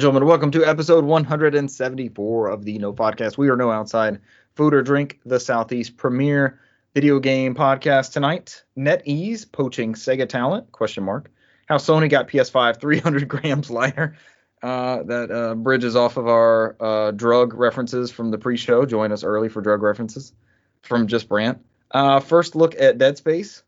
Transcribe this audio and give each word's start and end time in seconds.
And 0.00 0.02
gentlemen, 0.04 0.26
welcome 0.26 0.50
to 0.52 0.64
episode 0.64 1.04
174 1.04 2.48
of 2.48 2.64
the 2.64 2.78
No 2.78 2.90
Podcast. 2.90 3.36
We 3.36 3.50
are 3.50 3.56
No 3.56 3.70
Outside 3.70 4.18
Food 4.54 4.72
or 4.72 4.80
Drink, 4.80 5.20
the 5.26 5.38
Southeast 5.38 5.98
premier 5.98 6.58
video 6.94 7.18
game 7.18 7.54
podcast 7.54 8.12
tonight. 8.12 8.64
NetEase 8.78 9.52
poaching 9.52 9.92
Sega 9.92 10.26
talent? 10.26 10.72
Question 10.72 11.04
mark. 11.04 11.30
How 11.66 11.76
Sony 11.76 12.08
got 12.08 12.28
PS5 12.28 12.80
300 12.80 13.28
grams 13.28 13.68
lighter. 13.70 14.16
Uh, 14.62 15.02
that 15.02 15.30
uh, 15.30 15.54
bridges 15.56 15.94
off 15.94 16.16
of 16.16 16.26
our 16.28 16.76
uh, 16.80 17.10
drug 17.10 17.52
references 17.52 18.10
from 18.10 18.30
the 18.30 18.38
pre-show. 18.38 18.86
Join 18.86 19.12
us 19.12 19.22
early 19.22 19.50
for 19.50 19.60
drug 19.60 19.82
references 19.82 20.32
from 20.80 21.08
Just 21.08 21.28
Brant. 21.28 21.58
Uh, 21.90 22.20
first 22.20 22.56
look 22.56 22.74
at 22.80 22.96
Dead 22.96 23.18
Space. 23.18 23.64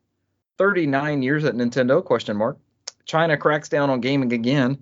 39 0.56 1.20
years 1.20 1.44
at 1.44 1.54
Nintendo? 1.56 2.02
Question 2.02 2.38
mark. 2.38 2.56
China 3.04 3.36
cracks 3.36 3.68
down 3.68 3.90
on 3.90 4.00
gaming 4.00 4.32
again 4.32 4.78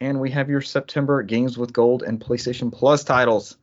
and 0.00 0.20
we 0.20 0.30
have 0.30 0.48
your 0.48 0.60
September 0.60 1.22
Games 1.22 1.56
with 1.56 1.72
Gold 1.72 2.02
and 2.02 2.20
PlayStation 2.20 2.72
Plus 2.72 3.04
titles. 3.04 3.56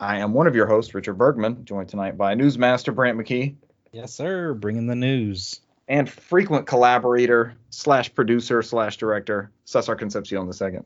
I 0.00 0.18
am 0.18 0.32
one 0.32 0.46
of 0.46 0.54
your 0.54 0.66
hosts, 0.66 0.94
Richard 0.94 1.14
Bergman, 1.14 1.64
joined 1.64 1.88
tonight 1.88 2.16
by 2.16 2.34
Newsmaster 2.34 2.94
Brant 2.94 3.18
McKee. 3.18 3.56
Yes, 3.92 4.14
sir. 4.14 4.54
Bringing 4.54 4.86
the 4.86 4.94
news. 4.94 5.60
And 5.88 6.08
frequent 6.08 6.66
collaborator 6.66 7.54
slash 7.70 8.14
producer 8.14 8.62
slash 8.62 8.98
director, 8.98 9.50
Cesar 9.64 9.96
Concepcion 9.96 10.46
the 10.46 10.52
second. 10.52 10.84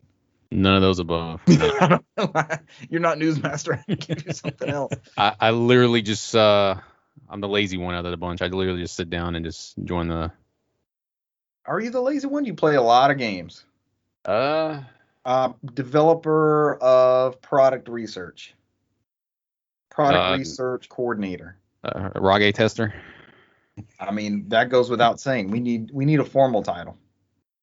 None 0.50 0.76
of 0.76 0.82
those 0.82 0.98
above. 0.98 1.40
You're 1.46 3.00
not 3.00 3.18
Newsmaster. 3.18 3.78
I 3.78 3.82
can 3.82 3.96
give 3.96 4.26
you 4.26 4.32
something 4.32 4.68
else. 4.68 4.94
I, 5.16 5.34
I 5.40 5.50
literally 5.50 6.02
just 6.02 6.34
uh 6.36 6.76
I'm 7.28 7.40
the 7.40 7.48
lazy 7.48 7.78
one 7.78 7.94
out 7.94 8.04
of 8.04 8.10
the 8.10 8.16
bunch. 8.18 8.42
I 8.42 8.46
literally 8.46 8.82
just 8.82 8.94
sit 8.94 9.08
down 9.08 9.34
and 9.34 9.44
just 9.44 9.74
join 9.82 10.08
the. 10.08 10.30
Are 11.64 11.80
you 11.80 11.90
the 11.90 12.02
lazy 12.02 12.26
one? 12.26 12.44
You 12.44 12.54
play 12.54 12.74
a 12.74 12.82
lot 12.82 13.10
of 13.10 13.18
games. 13.18 13.64
Uh, 14.24 14.82
uh, 15.24 15.52
developer 15.74 16.76
of 16.76 17.40
product 17.40 17.88
research, 17.88 18.54
product 19.90 20.34
uh, 20.34 20.38
research 20.38 20.88
coordinator, 20.88 21.56
uh, 21.84 22.10
RAGE 22.14 22.54
tester. 22.54 22.94
I 23.98 24.10
mean, 24.10 24.48
that 24.48 24.68
goes 24.68 24.90
without 24.90 25.20
saying. 25.20 25.50
We 25.50 25.60
need 25.60 25.90
we 25.92 26.04
need 26.04 26.20
a 26.20 26.24
formal 26.24 26.62
title. 26.62 26.96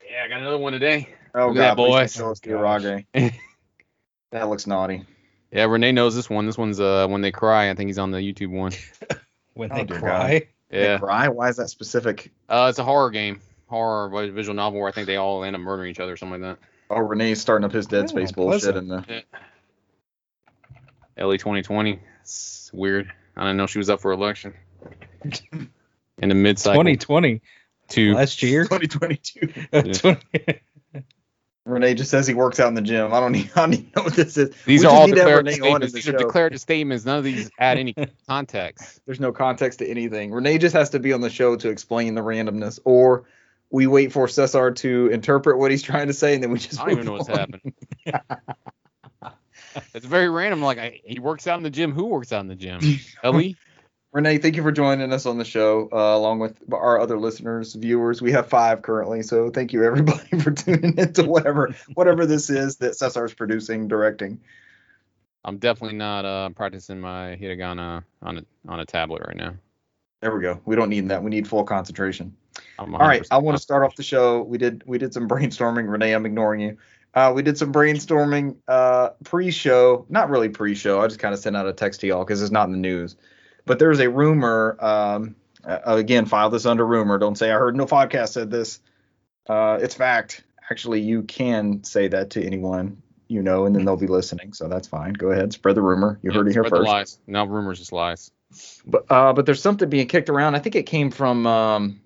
Yeah, 0.09 0.23
I 0.25 0.27
got 0.27 0.41
another 0.41 0.57
one 0.57 0.73
today. 0.73 1.09
Oh 1.35 1.47
Look 1.47 1.57
god, 1.57 1.77
boys. 1.77 2.13
Show 2.13 2.31
us 2.31 2.41
RAGE. 2.45 3.05
that 4.31 4.49
looks 4.49 4.67
naughty. 4.67 5.05
Yeah, 5.51 5.65
Renee 5.65 5.91
knows 5.91 6.15
this 6.15 6.29
one. 6.29 6.45
This 6.45 6.57
one's 6.57 6.79
uh 6.79 7.07
when 7.07 7.21
they 7.21 7.31
cry. 7.31 7.69
I 7.69 7.73
think 7.73 7.87
he's 7.87 7.99
on 7.99 8.11
the 8.11 8.19
YouTube 8.19 8.51
one. 8.51 8.73
when 9.53 9.69
they 9.69 9.81
oh, 9.81 9.85
cry. 9.85 10.39
God. 10.39 10.47
Yeah. 10.71 10.93
They 10.93 10.99
cry. 10.99 11.27
Why 11.29 11.49
is 11.49 11.57
that 11.57 11.69
specific? 11.69 12.31
Uh, 12.47 12.67
it's 12.69 12.79
a 12.79 12.83
horror 12.83 13.09
game 13.11 13.41
horror 13.69 14.09
visual 14.31 14.55
novel 14.55 14.79
where 14.79 14.89
I 14.89 14.91
think 14.91 15.07
they 15.07 15.17
all 15.17 15.43
end 15.43 15.55
up 15.55 15.61
murdering 15.61 15.91
each 15.91 15.99
other 15.99 16.13
or 16.13 16.17
something 16.17 16.41
like 16.41 16.57
that. 16.57 16.67
Oh, 16.89 16.99
Renee's 16.99 17.39
starting 17.39 17.65
up 17.65 17.71
his 17.71 17.85
Dead 17.85 18.05
oh, 18.05 18.07
Space 18.07 18.31
bullshit 18.31 18.75
in 18.75 18.87
the 18.87 19.05
yeah. 19.07 19.21
LA 21.23 21.33
2020. 21.33 21.99
It's 22.21 22.71
weird. 22.73 23.11
I 23.37 23.41
didn't 23.41 23.57
know 23.57 23.67
she 23.67 23.77
was 23.77 23.89
up 23.89 24.01
for 24.01 24.11
election. 24.11 24.53
in 25.53 26.29
the 26.29 26.35
mid 26.35 26.57
cycle. 26.57 26.81
2020. 26.81 27.41
To 27.89 28.13
Last 28.13 28.43
year. 28.43 28.63
2022. 28.65 29.53
Yeah. 30.41 30.53
Renee 31.65 31.93
just 31.93 32.09
says 32.09 32.25
he 32.25 32.33
works 32.33 32.59
out 32.59 32.67
in 32.69 32.73
the 32.73 32.81
gym. 32.81 33.13
I 33.13 33.19
don't 33.19 33.35
even, 33.35 33.51
I 33.55 33.59
don't 33.61 33.73
even 33.73 33.91
know 33.95 34.03
what 34.03 34.15
this 34.15 34.37
is. 34.37 34.55
These 34.65 34.81
we 34.81 34.87
are 34.87 34.95
all 34.95 35.07
declarative 35.07 35.53
statements. 35.53 35.93
These 35.93 36.07
are 36.09 36.17
declarative 36.17 36.59
statements. 36.59 37.05
None 37.05 37.17
of 37.19 37.23
these 37.23 37.51
add 37.59 37.77
any 37.77 37.93
context. 38.27 39.01
There's 39.05 39.19
no 39.19 39.31
context 39.31 39.79
to 39.79 39.87
anything. 39.87 40.31
Renee 40.31 40.57
just 40.57 40.75
has 40.75 40.89
to 40.91 40.99
be 40.99 41.13
on 41.13 41.21
the 41.21 41.29
show 41.29 41.55
to 41.57 41.69
explain 41.69 42.15
the 42.15 42.21
randomness, 42.21 42.79
or 42.85 43.25
we 43.71 43.87
wait 43.87 44.11
for 44.11 44.27
Cesar 44.27 44.71
to 44.71 45.07
interpret 45.07 45.57
what 45.57 45.71
he's 45.71 45.83
trying 45.83 46.07
to 46.07 46.13
say, 46.13 46.33
and 46.33 46.43
then 46.43 46.51
we 46.51 46.59
just. 46.59 46.79
I 46.79 46.85
don't 46.85 46.93
even 46.93 47.05
know 47.05 47.13
what's 47.13 47.27
happening. 47.27 47.73
it's 49.93 50.05
very 50.05 50.29
random. 50.29 50.61
Like 50.61 50.77
I, 50.77 51.01
he 51.03 51.19
works 51.19 51.47
out 51.47 51.57
in 51.57 51.63
the 51.63 51.69
gym. 51.69 51.91
Who 51.91 52.05
works 52.05 52.31
out 52.33 52.41
in 52.41 52.47
the 52.47 52.55
gym? 52.55 52.79
Ellie. 53.23 53.55
Renee, 54.11 54.39
thank 54.39 54.55
you 54.55 54.63
for 54.63 54.71
joining 54.71 55.13
us 55.13 55.27
on 55.27 55.37
the 55.37 55.45
show, 55.45 55.87
uh, 55.93 56.17
along 56.17 56.39
with 56.39 56.57
our 56.73 56.99
other 56.99 57.19
listeners, 57.19 57.75
viewers. 57.75 58.23
We 58.23 58.31
have 58.31 58.47
five 58.47 58.81
currently, 58.81 59.21
so 59.21 59.51
thank 59.51 59.71
you 59.71 59.83
everybody 59.83 60.39
for 60.41 60.49
tuning 60.49 60.97
into 60.97 61.25
whatever 61.25 61.75
whatever 61.93 62.25
this 62.25 62.49
is 62.49 62.77
that 62.77 62.95
Cesar 62.95 63.25
is 63.25 63.35
producing, 63.35 63.87
directing. 63.87 64.39
I'm 65.45 65.59
definitely 65.59 65.97
not 65.97 66.25
uh, 66.25 66.49
practicing 66.49 66.99
my 66.99 67.37
hiragana 67.39 68.03
on 68.23 68.39
a 68.39 68.45
on 68.67 68.79
a 68.79 68.85
tablet 68.85 69.21
right 69.27 69.37
now. 69.37 69.53
There 70.21 70.35
we 70.35 70.41
go. 70.41 70.59
We 70.65 70.75
don't 70.75 70.89
need 70.89 71.09
that. 71.09 71.23
We 71.23 71.29
need 71.29 71.47
full 71.47 71.63
concentration. 71.63 72.35
All 72.77 72.87
right, 72.87 73.25
I 73.31 73.37
want 73.37 73.57
to 73.57 73.61
start 73.61 73.83
off 73.83 73.95
the 73.95 74.03
show. 74.03 74.41
We 74.43 74.57
did 74.57 74.83
we 74.85 74.97
did 74.97 75.13
some 75.13 75.27
brainstorming. 75.27 75.89
Renee, 75.89 76.13
I'm 76.13 76.25
ignoring 76.25 76.61
you. 76.61 76.77
Uh, 77.13 77.31
we 77.35 77.41
did 77.41 77.57
some 77.57 77.73
brainstorming 77.73 78.57
uh, 78.67 79.09
pre-show, 79.23 80.05
not 80.09 80.29
really 80.29 80.49
pre-show. 80.49 81.01
I 81.01 81.07
just 81.07 81.19
kind 81.19 81.33
of 81.33 81.39
sent 81.39 81.57
out 81.57 81.67
a 81.67 81.73
text 81.73 82.01
to 82.01 82.07
y'all 82.07 82.23
because 82.23 82.41
it's 82.41 82.51
not 82.51 82.67
in 82.67 82.71
the 82.71 82.77
news. 82.77 83.15
But 83.65 83.79
there's 83.79 83.99
a 83.99 84.09
rumor. 84.09 84.77
Um, 84.79 85.35
uh, 85.63 85.79
again, 85.85 86.25
file 86.25 86.51
this 86.51 86.65
under 86.65 86.85
rumor. 86.85 87.17
Don't 87.17 87.35
say 87.35 87.51
I 87.51 87.55
heard 87.55 87.75
no 87.75 87.85
podcast 87.85 88.29
said 88.29 88.51
this. 88.51 88.79
Uh, 89.47 89.79
it's 89.81 89.95
fact. 89.95 90.43
Actually, 90.69 91.01
you 91.01 91.23
can 91.23 91.83
say 91.83 92.07
that 92.09 92.31
to 92.31 92.45
anyone 92.45 93.01
you 93.29 93.43
know, 93.43 93.65
and 93.65 93.75
then 93.75 93.85
they'll 93.85 93.95
be 93.95 94.07
listening. 94.07 94.51
So 94.53 94.67
that's 94.67 94.87
fine. 94.87 95.13
Go 95.13 95.29
ahead, 95.29 95.53
spread 95.53 95.75
the 95.75 95.81
rumor. 95.81 96.19
You 96.21 96.31
heard 96.31 96.47
it 96.47 96.53
here 96.53 96.63
first. 96.63 96.83
lies. 96.83 97.19
No 97.27 97.45
rumors, 97.45 97.79
just 97.79 97.93
lies. 97.93 98.31
But 98.85 99.05
uh, 99.09 99.31
but 99.33 99.45
there's 99.45 99.61
something 99.61 99.87
being 99.87 100.07
kicked 100.07 100.29
around. 100.29 100.55
I 100.55 100.59
think 100.59 100.75
it 100.75 100.83
came 100.83 101.11
from 101.11 101.45
um, 101.45 102.01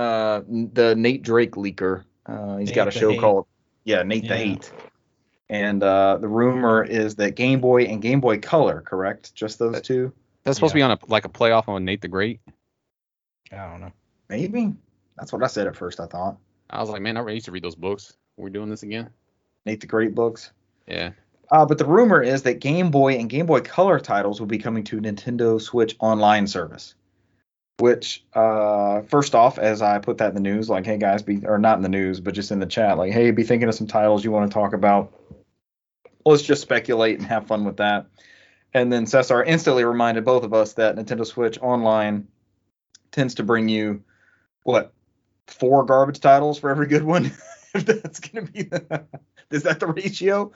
uh, 0.00 0.42
the 0.48 0.94
Nate 0.96 1.22
Drake 1.22 1.52
leaker. 1.52 2.04
Uh, 2.24 2.56
he's 2.56 2.68
Nate 2.68 2.76
got 2.76 2.88
a 2.88 2.90
show 2.90 3.10
hate. 3.10 3.20
called 3.20 3.46
yeah 3.84 4.02
Nate 4.02 4.24
yeah. 4.24 4.28
the 4.30 4.36
Hate, 4.36 4.72
and 5.50 5.82
uh, 5.82 6.16
the 6.18 6.28
rumor 6.28 6.82
is 6.82 7.16
that 7.16 7.34
Game 7.34 7.60
Boy 7.60 7.84
and 7.84 8.00
Game 8.00 8.20
Boy 8.20 8.38
Color, 8.38 8.80
correct? 8.80 9.34
Just 9.34 9.58
those 9.58 9.74
that, 9.74 9.84
two. 9.84 10.12
That's 10.44 10.56
supposed 10.56 10.74
yeah. 10.74 10.88
to 10.88 10.88
be 10.88 10.92
on 10.92 11.08
a 11.08 11.12
like 11.12 11.26
a 11.26 11.28
playoff 11.28 11.68
on 11.68 11.84
Nate 11.84 12.00
the 12.00 12.08
Great. 12.08 12.40
I 13.52 13.68
don't 13.68 13.80
know. 13.80 13.92
Maybe 14.28 14.72
that's 15.18 15.32
what 15.32 15.42
I 15.42 15.48
said 15.48 15.66
at 15.66 15.76
first. 15.76 16.00
I 16.00 16.06
thought. 16.06 16.38
I 16.70 16.80
was 16.80 16.88
like, 16.88 17.02
man, 17.02 17.16
I 17.16 17.30
used 17.30 17.46
to 17.46 17.52
read 17.52 17.64
those 17.64 17.74
books. 17.74 18.14
We're 18.36 18.48
doing 18.48 18.70
this 18.70 18.84
again. 18.84 19.10
Nate 19.66 19.80
the 19.80 19.86
Great 19.86 20.14
books. 20.14 20.52
Yeah. 20.86 21.10
Uh, 21.50 21.66
but 21.66 21.78
the 21.78 21.84
rumor 21.84 22.22
is 22.22 22.44
that 22.44 22.60
Game 22.60 22.90
Boy 22.90 23.16
and 23.16 23.28
Game 23.28 23.44
Boy 23.44 23.60
Color 23.60 23.98
titles 23.98 24.38
will 24.40 24.46
be 24.46 24.58
coming 24.58 24.84
to 24.84 25.00
Nintendo 25.00 25.60
Switch 25.60 25.96
Online 25.98 26.46
service. 26.46 26.94
Which, 27.80 28.24
uh, 28.34 29.02
first 29.02 29.34
off, 29.34 29.58
as 29.58 29.80
I 29.80 29.98
put 29.98 30.18
that 30.18 30.28
in 30.28 30.34
the 30.34 30.40
news, 30.40 30.68
like, 30.68 30.84
hey 30.84 30.98
guys, 30.98 31.22
be 31.22 31.44
or 31.46 31.58
not 31.58 31.76
in 31.76 31.82
the 31.82 31.88
news, 31.88 32.20
but 32.20 32.34
just 32.34 32.50
in 32.50 32.60
the 32.60 32.66
chat, 32.66 32.98
like, 32.98 33.12
hey, 33.12 33.30
be 33.30 33.42
thinking 33.42 33.68
of 33.68 33.74
some 33.74 33.86
titles 33.86 34.22
you 34.22 34.30
want 34.30 34.50
to 34.50 34.54
talk 34.54 34.74
about. 34.74 35.14
Let's 36.26 36.42
just 36.42 36.60
speculate 36.60 37.18
and 37.18 37.26
have 37.26 37.46
fun 37.46 37.64
with 37.64 37.78
that. 37.78 38.06
And 38.74 38.92
then 38.92 39.06
Cesar 39.06 39.42
instantly 39.42 39.84
reminded 39.84 40.24
both 40.24 40.44
of 40.44 40.52
us 40.52 40.74
that 40.74 40.96
Nintendo 40.96 41.26
Switch 41.26 41.58
Online 41.60 42.28
tends 43.10 43.36
to 43.36 43.42
bring 43.42 43.68
you 43.68 44.04
what 44.62 44.92
four 45.46 45.84
garbage 45.84 46.20
titles 46.20 46.58
for 46.58 46.70
every 46.70 46.86
good 46.86 47.02
one. 47.02 47.32
if 47.74 47.86
that's 47.86 48.20
gonna 48.20 48.46
be 48.46 48.62
the 48.62 49.04
is 49.50 49.64
that 49.64 49.80
the 49.80 49.86
ratio? 49.88 50.52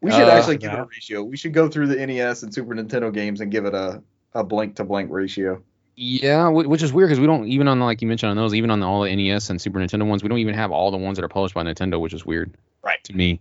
We 0.00 0.10
should 0.10 0.28
uh, 0.28 0.32
actually 0.32 0.58
give 0.58 0.72
it 0.72 0.78
a 0.78 0.84
ratio. 0.84 1.22
We 1.22 1.36
should 1.36 1.54
go 1.54 1.68
through 1.68 1.86
the 1.86 2.06
NES 2.06 2.42
and 2.42 2.52
Super 2.52 2.74
Nintendo 2.74 3.12
games 3.12 3.40
and 3.40 3.50
give 3.50 3.64
it 3.64 3.74
a 3.74 4.02
a 4.34 4.44
blank 4.44 4.76
to 4.76 4.84
blank 4.84 5.10
ratio. 5.10 5.62
Yeah, 5.96 6.48
which 6.48 6.82
is 6.82 6.92
weird 6.92 7.08
because 7.08 7.20
we 7.20 7.26
don't 7.26 7.46
even 7.46 7.68
on 7.68 7.78
like 7.80 8.02
you 8.02 8.08
mentioned 8.08 8.30
on 8.30 8.36
those, 8.36 8.54
even 8.54 8.70
on 8.70 8.80
the, 8.80 8.86
all 8.86 9.02
the 9.02 9.14
NES 9.14 9.50
and 9.50 9.60
Super 9.60 9.78
Nintendo 9.78 10.06
ones, 10.06 10.22
we 10.22 10.28
don't 10.28 10.38
even 10.38 10.54
have 10.54 10.72
all 10.72 10.90
the 10.90 10.96
ones 10.96 11.18
that 11.18 11.24
are 11.24 11.28
published 11.28 11.54
by 11.54 11.62
Nintendo, 11.62 12.00
which 12.00 12.12
is 12.12 12.26
weird. 12.26 12.56
Right. 12.82 13.02
To 13.04 13.12
me. 13.12 13.30
Right. 13.30 13.40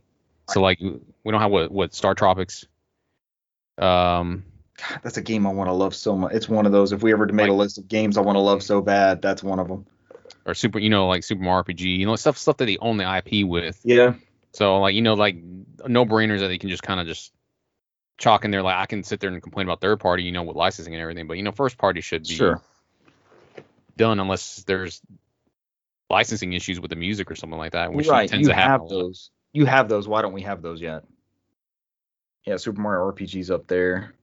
So 0.53 0.61
like 0.61 0.79
we 0.79 1.31
don't 1.31 1.41
have 1.41 1.51
what 1.51 1.71
what 1.71 1.91
StarTropics. 1.91 2.65
Um. 3.77 4.43
God, 4.77 4.99
that's 5.03 5.17
a 5.17 5.21
game 5.21 5.45
I 5.45 5.51
want 5.51 5.67
to 5.67 5.73
love 5.73 5.93
so 5.93 6.15
much. 6.15 6.33
It's 6.33 6.49
one 6.49 6.65
of 6.65 6.71
those. 6.71 6.91
If 6.91 7.03
we 7.03 7.11
ever 7.13 7.25
made 7.27 7.43
like, 7.43 7.51
a 7.51 7.53
list 7.53 7.77
of 7.77 7.87
games 7.87 8.17
I 8.17 8.21
want 8.21 8.35
to 8.35 8.41
love 8.41 8.63
so 8.63 8.81
bad, 8.81 9.21
that's 9.21 9.43
one 9.43 9.59
of 9.59 9.67
them. 9.67 9.85
Or 10.45 10.53
super, 10.53 10.79
you 10.79 10.89
know, 10.89 11.07
like 11.07 11.23
Super 11.23 11.43
Mario 11.43 11.63
RPG, 11.63 11.99
you 11.99 12.05
know, 12.05 12.15
stuff 12.15 12.37
stuff 12.37 12.57
that 12.57 12.65
they 12.65 12.77
own 12.77 12.97
the 12.97 13.17
IP 13.17 13.47
with. 13.47 13.79
Yeah. 13.83 14.15
So 14.51 14.77
like 14.79 14.95
you 14.95 15.01
know 15.01 15.15
like 15.15 15.37
no 15.87 16.05
brainers 16.05 16.39
that 16.39 16.47
they 16.47 16.57
can 16.57 16.69
just 16.69 16.83
kind 16.83 16.99
of 16.99 17.07
just 17.07 17.32
chalk 18.17 18.45
in 18.45 18.51
there. 18.51 18.61
Like 18.61 18.75
I 18.75 18.85
can 18.85 19.03
sit 19.03 19.19
there 19.19 19.29
and 19.29 19.41
complain 19.41 19.67
about 19.67 19.81
third 19.81 19.99
party, 19.99 20.23
you 20.23 20.31
know, 20.31 20.43
with 20.43 20.55
licensing 20.55 20.93
and 20.93 21.01
everything, 21.01 21.27
but 21.27 21.37
you 21.37 21.43
know 21.43 21.51
first 21.51 21.77
party 21.77 22.01
should 22.01 22.23
be 22.23 22.33
sure. 22.33 22.61
done 23.97 24.19
unless 24.19 24.63
there's 24.63 25.01
licensing 26.09 26.53
issues 26.53 26.79
with 26.79 26.89
the 26.89 26.95
music 26.95 27.31
or 27.31 27.35
something 27.35 27.57
like 27.57 27.73
that. 27.73 27.93
Which 27.93 28.07
right, 28.07 28.29
tends 28.29 28.47
you 28.47 28.53
to 28.53 28.59
have 28.59 28.87
those. 28.87 29.29
You 29.53 29.65
have 29.65 29.89
those. 29.89 30.07
Why 30.07 30.21
don't 30.21 30.33
we 30.33 30.41
have 30.41 30.61
those 30.61 30.81
yet? 30.81 31.03
Yeah, 32.45 32.57
Super 32.57 32.81
Mario 32.81 33.11
RPG's 33.11 33.51
up 33.51 33.67
there. 33.67 34.13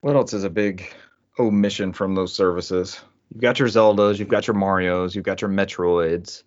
What 0.00 0.16
else 0.16 0.32
is 0.32 0.44
a 0.44 0.50
big 0.50 0.92
omission 1.38 1.92
from 1.92 2.14
those 2.14 2.32
services? 2.32 3.00
You've 3.32 3.42
got 3.42 3.58
your 3.60 3.68
Zeldas, 3.68 4.18
you've 4.18 4.28
got 4.28 4.48
your 4.48 4.56
Mario's, 4.56 5.14
you've 5.14 5.24
got 5.24 5.40
your 5.40 5.50
Metroids. 5.50 6.42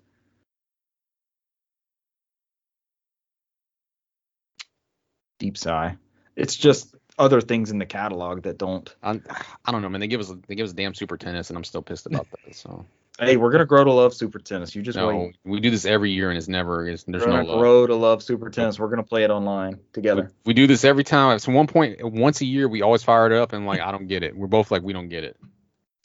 deep 5.43 5.57
sigh. 5.57 5.97
It's 6.35 6.55
just 6.55 6.95
other 7.17 7.41
things 7.41 7.71
in 7.71 7.77
the 7.79 7.85
catalog 7.85 8.43
that 8.43 8.57
don't. 8.57 8.93
I, 9.03 9.19
I 9.65 9.71
don't 9.71 9.81
know, 9.81 9.89
man. 9.89 10.01
They 10.01 10.07
give 10.07 10.21
us 10.21 10.31
they 10.47 10.55
give 10.55 10.65
us 10.65 10.73
damn 10.73 10.93
Super 10.93 11.17
Tennis, 11.17 11.49
and 11.49 11.57
I'm 11.57 11.63
still 11.63 11.81
pissed 11.81 12.05
about 12.05 12.27
that. 12.31 12.55
So 12.55 12.85
Hey, 13.19 13.37
we're 13.37 13.51
gonna 13.51 13.65
grow 13.65 13.83
to 13.83 13.91
love 13.91 14.15
Super 14.15 14.39
Tennis. 14.39 14.73
You 14.73 14.81
just 14.81 14.97
no, 14.97 15.07
wait. 15.07 15.37
we 15.45 15.59
do 15.59 15.69
this 15.69 15.85
every 15.85 16.11
year, 16.11 16.29
and 16.29 16.37
it's 16.37 16.47
never 16.47 16.87
it's, 16.87 17.03
there's 17.03 17.23
We're 17.23 17.43
no 17.43 17.43
love. 17.43 17.59
grow 17.59 17.87
to 17.87 17.95
love 17.95 18.23
Super 18.23 18.49
Tennis. 18.49 18.79
We're 18.79 18.89
gonna 18.89 19.03
play 19.03 19.23
it 19.23 19.29
online 19.29 19.79
together. 19.93 20.31
we 20.45 20.55
do 20.55 20.65
this 20.65 20.83
every 20.83 21.03
time. 21.03 21.37
So 21.37 21.51
one 21.51 21.67
point, 21.67 22.03
once 22.03 22.41
a 22.41 22.45
year, 22.45 22.67
we 22.67 22.81
always 22.81 23.03
fire 23.03 23.27
it 23.27 23.31
up, 23.31 23.53
and 23.53 23.67
like 23.67 23.81
I 23.81 23.91
don't 23.91 24.07
get 24.07 24.23
it. 24.23 24.35
We're 24.35 24.47
both 24.47 24.71
like 24.71 24.81
we 24.81 24.93
don't 24.93 25.09
get 25.09 25.23
it. 25.23 25.37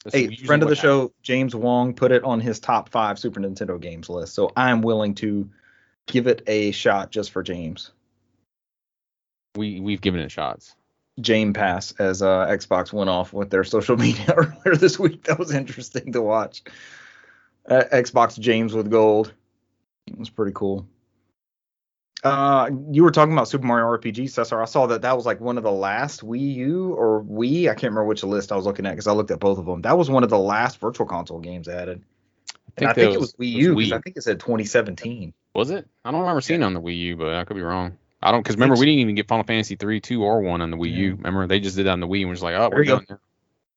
That's 0.04 0.14
Hey, 0.14 0.36
friend 0.36 0.62
of 0.62 0.68
the 0.68 0.76
happens. 0.76 0.82
show, 0.82 1.12
James 1.22 1.56
Wong, 1.56 1.94
put 1.94 2.12
it 2.12 2.24
on 2.24 2.40
his 2.40 2.60
top 2.60 2.90
five 2.90 3.18
Super 3.18 3.40
Nintendo 3.40 3.80
games 3.80 4.10
list. 4.10 4.34
So 4.34 4.52
I'm 4.54 4.82
willing 4.82 5.14
to 5.16 5.48
give 6.04 6.26
it 6.26 6.42
a 6.46 6.72
shot 6.72 7.10
just 7.10 7.30
for 7.30 7.42
James. 7.42 7.90
We 9.58 9.80
we've 9.80 10.00
given 10.00 10.20
it 10.20 10.30
shots. 10.30 10.74
Jame 11.20 11.52
Pass 11.52 11.92
as 11.98 12.22
uh, 12.22 12.46
Xbox 12.46 12.92
went 12.92 13.10
off 13.10 13.32
with 13.32 13.50
their 13.50 13.64
social 13.64 13.96
media 14.06 14.32
earlier 14.34 14.76
this 14.76 14.98
week. 14.98 15.24
That 15.24 15.38
was 15.38 15.52
interesting 15.52 16.12
to 16.12 16.22
watch. 16.22 16.62
Uh, 17.68 17.82
Xbox 17.92 18.38
James 18.38 18.72
with 18.72 18.90
gold. 18.90 19.34
It 20.06 20.18
was 20.18 20.30
pretty 20.30 20.52
cool. 20.54 20.86
Uh, 22.24 22.70
you 22.90 23.04
were 23.04 23.10
talking 23.10 23.32
about 23.32 23.48
Super 23.48 23.66
Mario 23.66 23.86
RPG, 23.86 24.30
Cesar. 24.30 24.60
I 24.60 24.64
saw 24.64 24.86
that 24.86 25.02
that 25.02 25.14
was 25.14 25.26
like 25.26 25.40
one 25.40 25.56
of 25.56 25.64
the 25.64 25.72
last 25.72 26.22
Wii 26.22 26.54
U 26.54 26.94
or 26.94 27.22
Wii. 27.22 27.64
I 27.64 27.74
can't 27.74 27.92
remember 27.92 28.04
which 28.04 28.24
list 28.24 28.50
I 28.50 28.56
was 28.56 28.64
looking 28.64 28.86
at 28.86 28.90
because 28.90 29.06
I 29.06 29.12
looked 29.12 29.30
at 29.30 29.38
both 29.38 29.58
of 29.58 29.66
them. 29.66 29.82
That 29.82 29.98
was 29.98 30.10
one 30.10 30.24
of 30.24 30.30
the 30.30 30.38
last 30.38 30.80
Virtual 30.80 31.06
Console 31.06 31.40
games 31.40 31.68
added. 31.68 32.02
And 32.76 32.88
I 32.88 32.92
think 32.92 33.08
that 33.08 33.14
it 33.14 33.20
was 33.20 33.34
Wii 33.34 33.50
U 33.50 33.74
was 33.74 33.92
I 33.92 34.00
think 34.00 34.16
it 34.16 34.22
said 34.22 34.40
2017. 34.40 35.32
Was 35.54 35.70
it? 35.70 35.86
I 36.04 36.10
don't 36.10 36.20
remember 36.20 36.40
seeing 36.40 36.62
it 36.62 36.64
on 36.64 36.74
the 36.74 36.80
Wii 36.80 36.98
U, 36.98 37.16
but 37.16 37.34
I 37.34 37.44
could 37.44 37.56
be 37.56 37.62
wrong. 37.62 37.98
I 38.20 38.32
don't 38.32 38.42
because 38.42 38.56
remember 38.56 38.76
we 38.76 38.86
didn't 38.86 39.00
even 39.00 39.14
get 39.14 39.28
Final 39.28 39.44
Fantasy 39.44 39.76
three, 39.76 40.00
two, 40.00 40.22
or 40.24 40.40
one 40.40 40.60
on 40.60 40.70
the 40.70 40.76
Wii 40.76 40.92
U. 40.92 41.14
Remember 41.16 41.46
they 41.46 41.60
just 41.60 41.76
did 41.76 41.86
that 41.86 41.92
on 41.92 42.00
the 42.00 42.08
Wii 42.08 42.22
and 42.22 42.30
was 42.30 42.42
like, 42.42 42.56
oh, 42.56 42.68
There 42.68 42.78
we're 42.78 42.82
you 42.84 42.88
go. 42.98 43.00
done. 43.00 43.18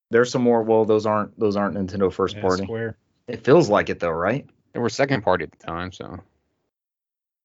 There's 0.09 0.31
some 0.31 0.41
more. 0.41 0.63
Well, 0.63 0.83
those 0.85 1.05
aren't 1.05 1.37
those 1.39 1.55
aren't 1.55 1.75
Nintendo 1.77 2.11
first 2.11 2.35
Yeah, 2.35 2.41
party. 2.41 2.63
Square. 2.63 2.97
It 3.27 3.43
feels 3.43 3.69
like 3.69 3.89
it 3.89 3.99
though, 3.99 4.09
right? 4.09 4.45
They 4.73 4.79
were 4.79 4.89
second 4.89 5.21
party 5.21 5.43
at 5.45 5.51
the 5.51 5.57
time, 5.65 5.91
so 5.91 6.19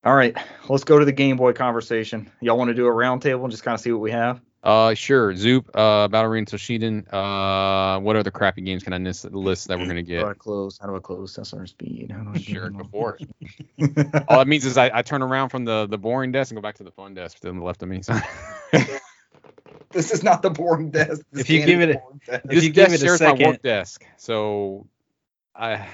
All 0.05 0.15
right, 0.15 0.37
let's 0.69 0.85
go 0.85 0.99
to 0.99 1.05
the 1.05 1.13
Game 1.13 1.37
Boy 1.37 1.53
conversation. 1.53 2.31
Y'all 2.41 2.57
want 2.57 2.69
to 2.69 2.75
do 2.75 2.87
a 2.87 2.91
roundtable 2.91 3.43
and 3.43 3.51
just 3.51 3.63
kind 3.63 3.75
of 3.75 3.81
see 3.81 3.93
what 3.93 4.01
we 4.01 4.11
have? 4.13 4.41
Uh 4.67 4.95
sure. 4.95 5.35
Zoop, 5.37 5.71
uh 5.75 6.09
Battle 6.09 6.31
Arena 6.33 6.47
Toshiden, 6.47 7.07
uh 7.13 8.01
what 8.01 8.17
other 8.17 8.31
crappy 8.31 8.63
games 8.63 8.83
can 8.83 8.93
I 8.93 8.99
list, 8.99 9.25
list 9.31 9.69
that 9.69 9.79
we're 9.79 9.87
gonna 9.87 10.03
get? 10.03 10.19
How 10.19 10.25
do 10.25 10.29
get? 10.29 10.37
I 10.37 10.39
close? 10.39 10.79
How 10.79 10.89
do 10.89 10.97
I 10.97 10.99
close 10.99 11.33
Sensor 11.33 11.67
speed? 11.67 12.11
How 12.11 12.23
do 12.25 12.31
I 12.35 12.39
Sure, 12.39 12.69
do 12.71 12.79
go 12.79 12.85
for 12.85 13.17
it. 13.21 13.29
it. 13.79 14.25
All 14.29 14.41
it 14.41 14.49
means 14.49 14.65
is 14.67 14.77
I, 14.77 14.91
I 14.93 15.03
turn 15.03 15.23
around 15.23 15.51
from 15.51 15.65
the 15.65 15.87
the 15.87 15.99
boring 15.99 16.33
desk 16.33 16.51
and 16.51 16.57
go 16.57 16.63
back 16.63 16.77
to 16.77 16.85
the 16.85 16.91
fun 16.91 17.15
desk 17.15 17.39
to 17.41 17.53
the 17.53 17.61
left 17.61 17.83
of 17.83 17.89
me. 17.89 18.03
So. 18.03 18.19
this 19.93 20.11
is 20.13 20.23
not 20.23 20.43
the 20.43 20.51
boring 20.51 20.91
desk. 20.91 21.23
This 21.33 21.43
If 21.43 21.51
you 21.51 21.65
give 21.65 21.81
it 21.81 21.91
a- 21.91 21.93
the 21.95 21.99
boring 22.01 22.21
desk. 22.27 22.45
If 22.45 22.51
this 22.51 22.65
you 22.65 22.71
give 22.71 22.93
it 22.93 23.03
a 23.03 23.05
shares 23.07 23.21
my 23.21 23.27
second- 23.31 23.47
work 23.47 23.63
desk, 23.63 24.05
so 24.17 24.87
I 25.55 25.89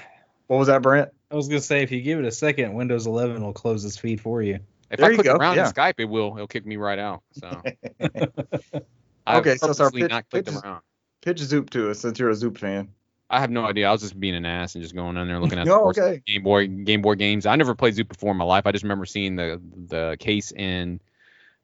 what 0.47 0.57
was 0.57 0.67
that, 0.67 0.81
Brent? 0.81 1.09
I 1.31 1.35
was 1.35 1.47
gonna 1.47 1.61
say 1.61 1.83
if 1.83 1.91
you 1.91 2.01
give 2.01 2.19
it 2.19 2.25
a 2.25 2.31
second, 2.31 2.73
Windows 2.73 3.07
11 3.07 3.41
will 3.43 3.53
close 3.53 3.85
its 3.85 3.97
feed 3.97 4.19
for 4.21 4.41
you. 4.41 4.59
If 4.93 4.99
There 4.99 5.11
I 5.11 5.15
click 5.15 5.25
go, 5.25 5.35
around 5.35 5.57
yeah. 5.57 5.67
in 5.67 5.73
Skype, 5.73 5.95
it 5.97 6.05
will 6.05 6.33
it'll 6.35 6.47
kick 6.47 6.65
me 6.65 6.77
right 6.77 6.99
out. 6.99 7.21
So 7.33 7.49
Okay, 9.27 9.55
so 9.55 9.69
it's 9.69 9.79
our 9.79 9.87
purposely 9.87 10.01
pitch- 10.03 10.11
not 10.11 10.29
clicked 10.29 10.47
pitch 10.47 10.55
them 10.55 10.63
around. 10.63 10.81
Pitch 11.21 11.39
Zoop 11.39 11.69
to 11.71 11.89
us 11.91 11.99
since 11.99 12.19
you're 12.19 12.29
a 12.29 12.35
Zoop 12.35 12.57
fan. 12.57 12.89
I 13.29 13.39
have 13.39 13.49
no 13.49 13.65
idea. 13.65 13.87
I 13.87 13.91
was 13.91 14.01
just 14.01 14.19
being 14.19 14.35
an 14.35 14.45
ass 14.45 14.75
and 14.75 14.83
just 14.83 14.93
going 14.93 15.17
on 15.17 15.27
there 15.27 15.39
looking 15.39 15.57
at 15.57 15.65
the 15.65 15.69
No, 15.71 15.89
okay. 15.89 16.21
Game 16.27 16.43
Boy 16.43 16.67
Game 16.67 17.01
Boy 17.01 17.15
games. 17.15 17.45
I 17.45 17.55
never 17.55 17.73
played 17.75 17.95
Zoop 17.95 18.09
before 18.09 18.31
in 18.31 18.37
my 18.37 18.45
life. 18.45 18.67
I 18.67 18.71
just 18.71 18.83
remember 18.83 19.05
seeing 19.05 19.35
the 19.35 19.61
the 19.87 20.17
case 20.19 20.51
in 20.51 20.99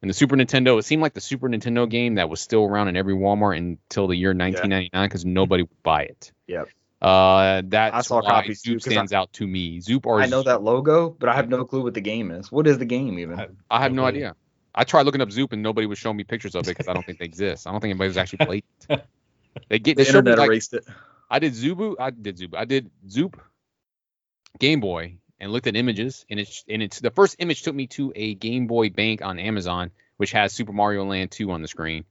in 0.01 0.07
the 0.07 0.13
Super 0.13 0.37
Nintendo. 0.37 0.79
It 0.79 0.83
seemed 0.83 1.01
like 1.01 1.13
the 1.13 1.21
Super 1.21 1.49
Nintendo 1.49 1.87
game 1.87 2.15
that 2.15 2.29
was 2.29 2.39
still 2.39 2.63
around 2.63 2.87
in 2.87 2.95
every 2.95 3.13
Walmart 3.13 3.57
until 3.57 4.07
the 4.07 4.15
year 4.15 4.29
1999 4.29 5.05
because 5.09 5.25
nobody 5.25 5.63
would 5.63 5.83
buy 5.83 6.03
it. 6.03 6.31
Yep. 6.47 6.69
Uh, 7.01 7.61
that's 7.65 7.95
I 7.95 8.01
saw 8.01 8.21
why 8.21 8.29
copies 8.29 8.61
too, 8.61 8.71
Zoop 8.73 8.83
'cause 8.83 8.87
I- 8.87 8.95
stands 8.95 9.13
out 9.13 9.31
to 9.33 9.47
me. 9.47 9.79
Zoop 9.79 10.05
or 10.05 10.21
I 10.21 10.25
know 10.25 10.43
that 10.43 10.61
logo, 10.63 11.09
but 11.09 11.29
I 11.29 11.33
have 11.35 11.47
no 11.49 11.63
clue 11.65 11.81
what 11.83 11.93
the 11.93 12.01
game 12.01 12.29
is. 12.31 12.51
What 12.51 12.67
is 12.67 12.77
the 12.77 12.85
game 12.85 13.17
even? 13.19 13.39
I- 13.39 13.47
I 13.71 13.81
have 13.81 13.93
no 13.93 14.05
idea. 14.05 14.35
I 14.75 14.83
tried 14.83 15.03
looking 15.03 15.21
up 15.21 15.31
Zoop 15.31 15.53
and 15.53 15.63
nobody 15.63 15.87
was 15.87 15.97
showing 15.97 16.17
me 16.17 16.23
pictures 16.25 16.55
of 16.55 16.63
it 16.67 16.71
because 16.71 16.87
I 16.87 16.93
don't 16.93 17.05
think 17.05 17.19
they 17.19 17.25
exist. 17.25 17.65
I 17.67 17.71
don't 17.71 17.79
think 17.81 17.91
anybody's 17.91 18.17
actually 18.17 18.45
played 18.45 18.63
it. 18.89 19.05
They 19.67 19.79
get 19.79 19.97
the 19.97 20.03
they 20.03 20.09
showed 20.11 20.19
internet 20.19 20.37
like 20.39 20.47
erased 20.47 20.73
it. 20.75 20.85
I 21.29 21.39
did 21.39 21.53
Zubu. 21.53 21.95
I 21.99 22.11
did 22.11 22.37
Zubu. 22.37 22.55
I 22.55 22.65
did 22.65 22.91
Zoop 23.09 23.41
Game 24.59 24.79
Boy 24.79 25.15
and 25.39 25.51
looked 25.51 25.67
at 25.67 25.75
images, 25.75 26.25
and 26.29 26.39
it's 26.39 26.63
and 26.69 26.81
it's 26.83 26.99
the 26.99 27.11
first 27.11 27.35
image 27.39 27.63
took 27.63 27.75
me 27.75 27.87
to 27.87 28.13
a 28.15 28.35
Game 28.35 28.67
Boy 28.67 28.89
Bank 28.89 29.21
on 29.23 29.39
Amazon, 29.39 29.91
which 30.17 30.31
has 30.33 30.53
Super 30.53 30.71
Mario 30.71 31.03
Land 31.05 31.31
2 31.31 31.49
on 31.51 31.61
the 31.61 31.67
screen. 31.67 32.05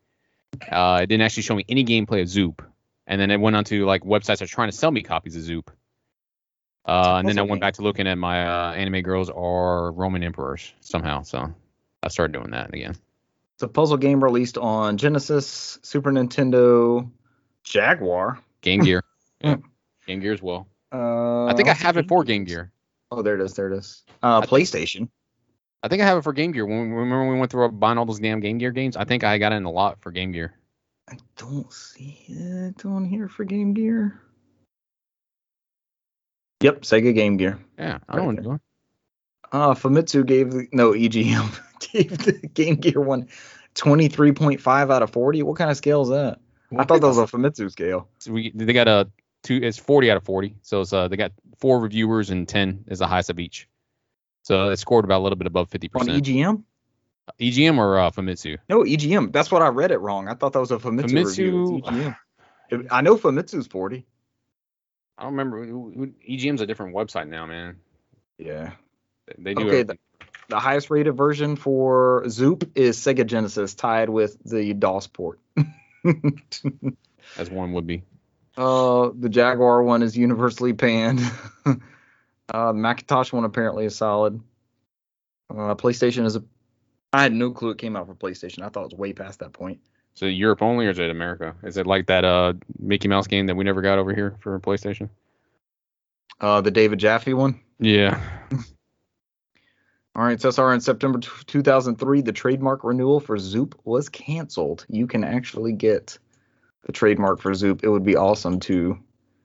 Uh, 0.71 1.01
it 1.03 1.07
didn't 1.07 1.23
actually 1.23 1.45
show 1.45 1.55
me 1.55 1.65
any 1.69 1.85
gameplay 1.85 2.23
of 2.23 2.29
Zoop, 2.29 2.61
and 3.09 3.21
then 3.21 3.31
it 3.33 3.41
went 3.41 3.57
on 3.57 3.65
to 3.65 3.85
like 3.87 4.05
websites 4.05 4.39
that 4.39 4.43
are 4.43 4.47
trying 4.47 4.71
to 4.71 4.77
sell 4.77 4.93
me 4.93 5.03
copies 5.03 5.35
of 5.35 5.43
Zoop. 5.43 5.71
Uh, 6.85 7.17
and 7.19 7.29
then 7.29 7.39
I 7.39 7.43
went 7.43 7.61
back 7.61 7.75
to 7.75 7.83
looking 7.83 8.07
at 8.07 8.17
my 8.17 8.47
uh, 8.47 8.73
anime 8.73 9.03
girls 9.03 9.29
are 9.31 9.91
Roman 9.93 10.23
emperors 10.23 10.73
somehow. 10.81 11.23
So 11.23 11.53
I 12.03 12.09
started 12.09 12.33
doing 12.33 12.51
that 12.53 12.73
again. 12.73 12.95
It's 13.55 13.63
a 13.63 13.69
puzzle 13.69 13.97
game 13.97 14.23
released 14.23 14.57
on 14.57 14.97
Genesis, 14.97 15.79
Super 15.83 16.13
Nintendo, 16.13 17.11
Jaguar. 17.65 18.39
Game 18.61 18.81
Gear. 18.81 19.03
Yeah. 19.41 19.55
Game 20.09 20.19
Gear 20.19 20.33
as 20.33 20.43
well. 20.43 20.67
Uh, 20.93 21.45
I 21.45 21.55
think 21.55 21.69
I 21.69 21.73
have 21.75 21.97
it 21.97 22.09
for 22.09 22.25
Game 22.25 22.43
Gear. 22.43 22.73
Oh, 23.13 23.23
there 23.23 23.37
it 23.37 23.41
is. 23.41 23.55
There 23.55 23.73
it 23.73 23.79
is. 23.79 24.03
Uh, 24.21 24.39
I 24.39 24.41
think- 24.41 24.51
PlayStation. 24.51 25.09
I 25.85 25.87
think 25.87 26.03
I 26.03 26.07
have 26.07 26.19
it 26.19 26.23
for 26.25 26.33
Game 26.33 26.51
Gear. 26.51 26.67
When 26.67 26.91
remember 26.91 27.21
when 27.21 27.35
we 27.35 27.39
went 27.39 27.53
through 27.53 27.71
buying 27.71 27.97
all 27.97 28.05
those 28.05 28.19
damn 28.19 28.41
Game 28.41 28.59
Gear 28.59 28.73
games? 28.73 28.97
I 28.97 29.05
think 29.05 29.23
I 29.23 29.39
got 29.39 29.53
it 29.53 29.57
in 29.57 29.65
a 29.65 29.71
lot 29.71 30.01
for 30.01 30.11
Game 30.11 30.33
Gear. 30.33 30.55
I 31.11 31.17
don't 31.37 31.73
see 31.73 32.19
it 32.29 32.85
on 32.85 33.05
here 33.05 33.29
for 33.29 33.45
Game 33.45 33.73
Gear. 33.73 34.21
Yep, 36.61 36.83
Sega 36.83 37.15
Game 37.15 37.37
Gear. 37.37 37.59
Yeah, 37.79 37.99
I 38.09 38.17
Right 38.17 38.25
don't 38.25 38.35
there. 38.37 38.45
know. 38.45 38.61
Uh, 39.51 39.75
Famitsu 39.75 40.27
gave 40.27 40.51
the, 40.51 40.67
no 40.73 40.93
EGM 40.93 41.59
gave 41.93 42.19
the 42.19 42.33
Game 42.49 42.77
Gear 42.77 43.01
one 43.01 43.29
23.5 43.75 44.93
out 44.93 45.03
of 45.03 45.11
40. 45.11 45.43
What 45.45 45.57
kind 45.57 45.71
of 45.71 45.77
scale 45.77 46.03
is 46.03 46.09
that? 46.09 46.39
I 46.77 46.85
thought 46.85 47.01
that 47.01 47.07
was 47.07 47.17
a 47.19 47.23
Famitsu 47.23 47.71
scale. 47.71 48.09
So 48.19 48.33
we 48.33 48.53
they 48.55 48.75
got 48.75 48.89
a 48.89 49.09
two. 49.43 49.59
It's 49.63 49.79
forty 49.79 50.11
out 50.11 50.19
of 50.19 50.25
forty. 50.25 50.57
So 50.61 50.83
it's 50.83 50.93
uh 50.93 51.09
they 51.09 51.17
got 51.17 51.33
four 51.59 51.81
reviewers 51.81 52.29
and 52.29 52.47
ten 52.47 52.85
is 52.89 52.99
the 52.99 53.07
highest 53.07 53.31
of 53.31 53.39
each. 53.39 53.67
So 54.43 54.69
it 54.69 54.77
scored 54.77 55.07
about 55.07 55.21
a 55.21 55.23
little 55.25 55.37
bit 55.39 55.47
above 55.47 55.71
50 55.71 55.89
percent 55.89 56.11
On 56.11 56.19
percent. 56.21 56.37
EGM? 56.37 56.63
EGM 57.41 57.79
or 57.79 57.99
uh, 57.99 58.11
Famitsu? 58.11 58.59
No, 58.69 58.83
EGM. 58.83 59.33
That's 59.33 59.51
what 59.51 59.63
I 59.63 59.69
read 59.69 59.91
it 59.91 59.99
wrong. 59.99 60.29
I 60.29 60.35
thought 60.35 60.53
that 60.53 60.61
was 60.61 60.71
a 60.71 60.79
Famitsu, 60.79 61.25
review. 61.25 61.79
It's 61.79 61.89
Famitsu- 61.89 62.17
EGM. 62.71 62.89
I 62.91 63.01
know 63.01 63.17
Famitsu's 63.17 63.67
40. 63.67 64.07
I 65.17 65.23
don't 65.23 65.33
remember. 65.33 65.67
EGM's 65.67 66.61
a 66.61 66.67
different 66.67 66.95
website 66.95 67.29
now, 67.29 67.47
man. 67.47 67.77
Yeah. 68.39 68.73
They 69.37 69.55
do. 69.55 69.63
Okay, 69.63 69.81
everything. 69.81 69.99
The 70.49 70.59
highest 70.59 70.91
rated 70.91 71.17
version 71.17 71.57
for 71.57 72.25
Zoop 72.29 72.71
is 72.75 72.97
Sega 72.99 73.27
Genesis, 73.27 73.75
tied 73.75 74.09
with 74.09 74.39
the 74.45 74.73
DOS 74.73 75.07
port. 75.07 75.41
as 77.37 77.51
one 77.51 77.73
would 77.73 77.87
be. 77.87 78.03
Uh, 78.57 79.11
the 79.15 79.29
Jaguar 79.29 79.83
one 79.83 80.03
is 80.03 80.17
universally 80.17 80.73
panned. 80.73 81.21
uh, 81.67 81.75
the 82.49 82.73
Macintosh 82.73 83.33
one 83.33 83.45
apparently 83.45 83.85
is 83.85 83.97
solid. 83.97 84.41
Uh, 85.51 85.75
PlayStation 85.75 86.25
is 86.25 86.37
a. 86.37 86.45
I 87.13 87.23
had 87.23 87.33
no 87.33 87.51
clue 87.51 87.71
it 87.71 87.79
came 87.79 87.97
out 87.97 88.07
for 88.07 88.15
PlayStation. 88.15 88.63
I 88.63 88.69
thought 88.69 88.83
it 88.83 88.93
was 88.93 88.99
way 88.99 89.13
past 89.13 89.41
that 89.41 89.53
point. 89.53 89.81
So 90.15 90.27
Europe 90.27 90.63
only, 90.63 90.87
or 90.87 90.91
is 90.91 90.99
it 90.99 91.11
America? 91.11 91.55
Is 91.63 91.77
it 91.77 91.87
like 91.87 92.07
that 92.07 92.25
uh 92.25 92.55
Mickey 92.79 93.09
Mouse 93.09 93.27
game 93.27 93.47
that 93.47 93.55
we 93.55 93.65
never 93.65 93.83
got 93.83 93.99
over 93.99 94.15
here 94.15 94.37
for 94.41 94.59
PlayStation? 94.61 95.09
Uh, 96.41 96.61
the 96.61 96.71
David 96.71 96.99
Jaffe 96.99 97.35
one. 97.35 97.61
Yeah. 97.79 98.21
All 100.17 100.25
right, 100.25 100.41
so 100.41 100.49
SSR 100.49 100.75
in 100.75 100.81
September 100.81 101.21
t- 101.21 101.29
2003, 101.47 102.23
the 102.23 102.33
trademark 102.33 102.83
renewal 102.83 103.21
for 103.21 103.39
Zoop 103.39 103.81
was 103.85 104.09
canceled. 104.09 104.85
You 104.89 105.07
can 105.07 105.23
actually 105.23 105.73
get 105.73 106.19
the 106.85 106.93
trademark 106.93 107.41
for 107.41 107.55
Zoop. 107.55 107.85
It 107.85 107.89
would 107.89 108.03
be 108.03 108.17
awesome 108.17 108.59
to 108.61 108.99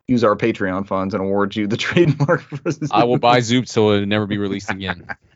use 0.07 0.23
our 0.23 0.35
Patreon 0.35 0.87
funds 0.87 1.13
and 1.13 1.21
award 1.21 1.55
you 1.55 1.67
the 1.67 1.77
trademark 1.77 2.41
for 2.41 2.71
Zoop. 2.71 2.89
I 2.91 3.03
will 3.03 3.19
buy 3.19 3.39
Zoop 3.41 3.67
so 3.67 3.91
it'll 3.91 4.07
never 4.07 4.25
be 4.25 4.39
released 4.39 4.71
again. 4.71 5.07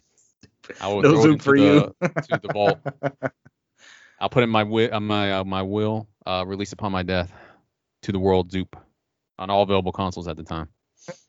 I 0.81 0.87
will 0.87 1.01
No 1.01 1.11
throw 1.11 1.19
it 1.19 1.23
Zoop 1.23 1.41
for 1.41 1.57
the, 1.57 1.63
you. 1.63 1.95
to 2.01 2.39
the 2.41 2.53
vault. 2.53 2.79
I'll 4.19 4.29
put 4.29 4.43
in 4.43 4.49
my 4.49 4.63
wi- 4.63 4.89
uh, 4.89 4.99
my 4.99 5.33
uh, 5.33 5.43
my 5.43 5.61
will, 5.61 6.07
uh, 6.25 6.43
release 6.47 6.73
upon 6.73 6.91
my 6.91 7.03
death, 7.03 7.31
to 8.03 8.11
the 8.11 8.19
world 8.19 8.51
Zoop, 8.51 8.75
on 9.37 9.49
all 9.49 9.61
available 9.63 9.91
consoles 9.91 10.27
at 10.27 10.37
the 10.37 10.43
time. 10.43 10.69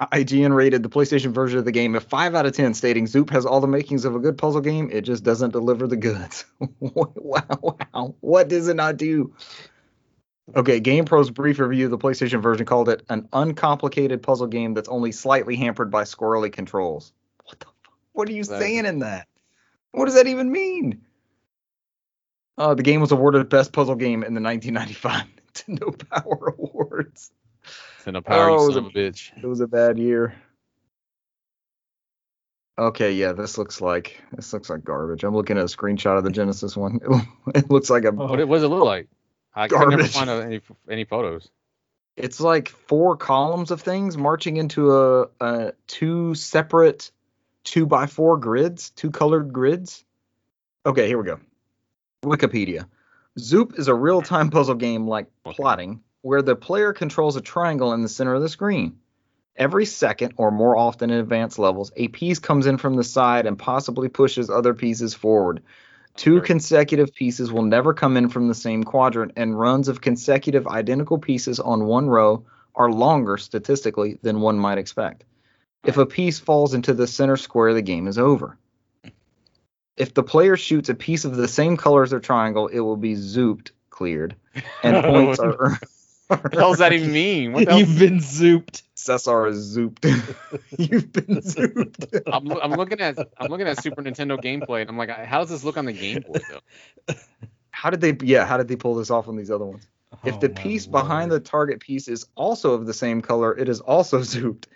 IGN 0.00 0.54
rated 0.54 0.82
the 0.82 0.88
PlayStation 0.88 1.32
version 1.32 1.58
of 1.58 1.64
the 1.64 1.72
game 1.72 1.94
a 1.94 2.00
5 2.00 2.34
out 2.34 2.46
of 2.46 2.52
10, 2.52 2.74
stating 2.74 3.06
Zoop 3.06 3.30
has 3.30 3.46
all 3.46 3.60
the 3.60 3.68
makings 3.68 4.04
of 4.04 4.16
a 4.16 4.18
good 4.18 4.36
puzzle 4.36 4.60
game. 4.60 4.90
It 4.90 5.02
just 5.02 5.22
doesn't 5.22 5.50
deliver 5.50 5.86
the 5.86 5.96
goods. 5.96 6.46
wow, 6.80 7.44
wow. 7.60 8.14
What 8.20 8.48
does 8.48 8.68
it 8.68 8.74
not 8.74 8.96
do? 8.96 9.34
Okay, 10.56 10.80
GamePro's 10.80 11.30
brief 11.30 11.58
review 11.58 11.84
of 11.84 11.90
the 11.90 11.98
PlayStation 11.98 12.42
version 12.42 12.64
called 12.64 12.88
it 12.88 13.02
an 13.10 13.28
uncomplicated 13.32 14.22
puzzle 14.22 14.46
game 14.46 14.74
that's 14.74 14.88
only 14.88 15.12
slightly 15.12 15.56
hampered 15.56 15.90
by 15.90 16.04
squirrely 16.04 16.50
controls. 16.50 17.12
What 18.18 18.26
the 18.28 18.28
fuck? 18.28 18.28
What 18.28 18.28
are 18.28 18.32
you 18.32 18.44
That- 18.44 18.60
saying 18.60 18.86
in 18.86 18.98
that? 19.00 19.28
What 19.92 20.04
does 20.06 20.14
that 20.16 20.26
even 20.26 20.50
mean? 20.52 21.02
Uh, 22.58 22.74
the 22.74 22.82
game 22.82 23.00
was 23.00 23.12
awarded 23.12 23.48
best 23.48 23.72
puzzle 23.72 23.94
game 23.94 24.24
in 24.24 24.34
the 24.34 24.40
1995 24.40 25.24
Nintendo 25.54 26.08
Power 26.10 26.54
Awards. 26.58 27.30
Nintendo 28.04 28.24
Power, 28.24 28.50
Oh, 28.50 28.62
you 28.64 28.70
it 28.70 28.74
son 28.74 28.84
a- 28.86 28.90
bitch. 28.90 29.30
It 29.42 29.46
was 29.46 29.60
a 29.60 29.66
bad 29.68 29.98
year. 29.98 30.34
Okay, 32.78 33.12
yeah, 33.12 33.32
this 33.32 33.58
looks 33.58 33.80
like 33.80 34.20
this 34.32 34.52
looks 34.52 34.70
like 34.70 34.84
garbage. 34.84 35.24
I'm 35.24 35.34
looking 35.34 35.56
at 35.58 35.64
a 35.64 35.66
screenshot 35.66 36.16
of 36.16 36.24
the 36.24 36.30
Genesis 36.30 36.76
one. 36.76 37.00
It, 37.54 37.70
looks 37.70 37.90
like 37.90 38.04
a 38.04 38.08
Oh. 38.08 38.26
What, 38.26 38.40
it- 38.40 38.48
what 38.48 38.56
does 38.56 38.64
it 38.64 38.68
look 38.68 38.84
like? 38.84 39.08
I 39.54 39.66
can 39.68 39.88
never 39.88 40.04
find 40.04 40.30
any 40.30 40.60
any 40.88 41.04
photos. 41.04 41.48
it's 42.16 42.38
like 42.40 42.68
four 42.68 43.16
columns 43.16 43.70
of 43.72 43.80
things 43.80 44.16
marching 44.16 44.56
into 44.56 44.92
a, 44.96 45.28
a 45.40 45.72
two 45.88 46.34
separate 46.36 47.10
two 47.68 47.86
by 47.86 48.06
four 48.06 48.38
grids, 48.38 48.90
two 48.90 49.10
colored 49.10 49.52
grids. 49.52 50.04
Okay, 50.86 51.06
here 51.06 51.18
we 51.18 51.24
go. 51.24 51.38
Wikipedia. 52.24 52.86
Zoop 53.38 53.78
is 53.78 53.88
a 53.88 53.94
real-time 53.94 54.50
puzzle 54.50 54.74
game 54.74 55.06
like 55.06 55.26
plotting, 55.44 56.00
where 56.22 56.42
the 56.42 56.56
player 56.56 56.92
controls 56.92 57.36
a 57.36 57.40
triangle 57.40 57.92
in 57.92 58.02
the 58.02 58.08
center 58.08 58.34
of 58.34 58.42
the 58.42 58.48
screen. 58.48 58.98
Every 59.54 59.84
second, 59.84 60.34
or 60.36 60.50
more 60.50 60.76
often 60.76 61.10
in 61.10 61.18
advanced 61.18 61.58
levels, 61.58 61.92
a 61.96 62.08
piece 62.08 62.38
comes 62.38 62.66
in 62.66 62.78
from 62.78 62.94
the 62.94 63.04
side 63.04 63.44
and 63.44 63.58
possibly 63.58 64.08
pushes 64.08 64.48
other 64.48 64.72
pieces 64.72 65.14
forward. 65.14 65.62
Two 66.16 66.40
consecutive 66.40 67.14
pieces 67.14 67.52
will 67.52 67.62
never 67.62 67.92
come 67.92 68.16
in 68.16 68.28
from 68.28 68.48
the 68.48 68.54
same 68.54 68.82
quadrant, 68.82 69.32
and 69.36 69.58
runs 69.58 69.88
of 69.88 70.00
consecutive 70.00 70.66
identical 70.66 71.18
pieces 71.18 71.60
on 71.60 71.84
one 71.84 72.08
row 72.08 72.44
are 72.74 72.90
longer 72.90 73.36
statistically 73.36 74.18
than 74.22 74.40
one 74.40 74.58
might 74.58 74.78
expect. 74.78 75.24
If 75.88 75.96
a 75.96 76.04
piece 76.04 76.38
falls 76.38 76.74
into 76.74 76.92
the 76.92 77.06
center 77.06 77.38
square, 77.38 77.72
the 77.72 77.80
game 77.80 78.06
is 78.06 78.18
over. 78.18 78.58
If 79.96 80.12
the 80.12 80.22
player 80.22 80.54
shoots 80.56 80.90
a 80.90 80.94
piece 80.94 81.24
of 81.24 81.36
the 81.36 81.48
same 81.48 81.78
color 81.78 82.02
as 82.02 82.10
their 82.10 82.20
triangle, 82.20 82.68
it 82.68 82.80
will 82.80 82.98
be 82.98 83.14
zooped, 83.14 83.70
cleared, 83.88 84.36
and 84.82 85.02
points 85.04 85.40
are 85.40 85.56
earned. 85.58 85.78
What 86.28 86.52
the 86.52 86.58
hell 86.58 86.70
does 86.72 86.78
that 86.80 86.92
even 86.92 87.10
mean? 87.10 87.52
What 87.54 87.64
the 87.64 87.70
hell? 87.70 87.80
You've 87.80 87.98
been 87.98 88.18
zooped. 88.18 88.82
Cesar 88.94 89.46
is 89.46 89.74
zooped. 89.76 90.04
You've 90.78 91.10
been 91.10 91.40
zooped. 91.40 92.22
I'm, 92.30 92.44
loo- 92.44 92.60
I'm 92.60 92.72
looking 92.72 93.00
at 93.00 93.16
I'm 93.38 93.48
looking 93.50 93.66
at 93.66 93.82
Super 93.82 94.02
Nintendo 94.02 94.38
gameplay 94.38 94.82
and 94.82 94.90
I'm 94.90 94.98
like, 94.98 95.08
how 95.08 95.38
does 95.38 95.48
this 95.48 95.64
look 95.64 95.78
on 95.78 95.86
the 95.86 95.94
Game 95.94 96.22
Boy 96.28 96.40
though? 96.50 97.14
How 97.70 97.88
did 97.88 98.02
they? 98.02 98.14
Yeah, 98.26 98.44
how 98.44 98.58
did 98.58 98.68
they 98.68 98.76
pull 98.76 98.94
this 98.94 99.10
off 99.10 99.26
on 99.26 99.36
these 99.36 99.50
other 99.50 99.64
ones? 99.64 99.88
If 100.24 100.34
Oh, 100.34 100.38
the 100.38 100.48
my 100.50 100.54
piece 100.54 100.86
behind 100.86 101.30
the 101.32 101.40
target 101.40 101.80
piece 101.80 102.08
is 102.08 102.26
also 102.34 102.74
of 102.74 102.84
the 102.86 102.92
same 102.94 103.22
color, 103.22 103.56
it 103.56 103.68
is 103.70 103.80
also 103.80 104.18
zooped. 104.34 104.66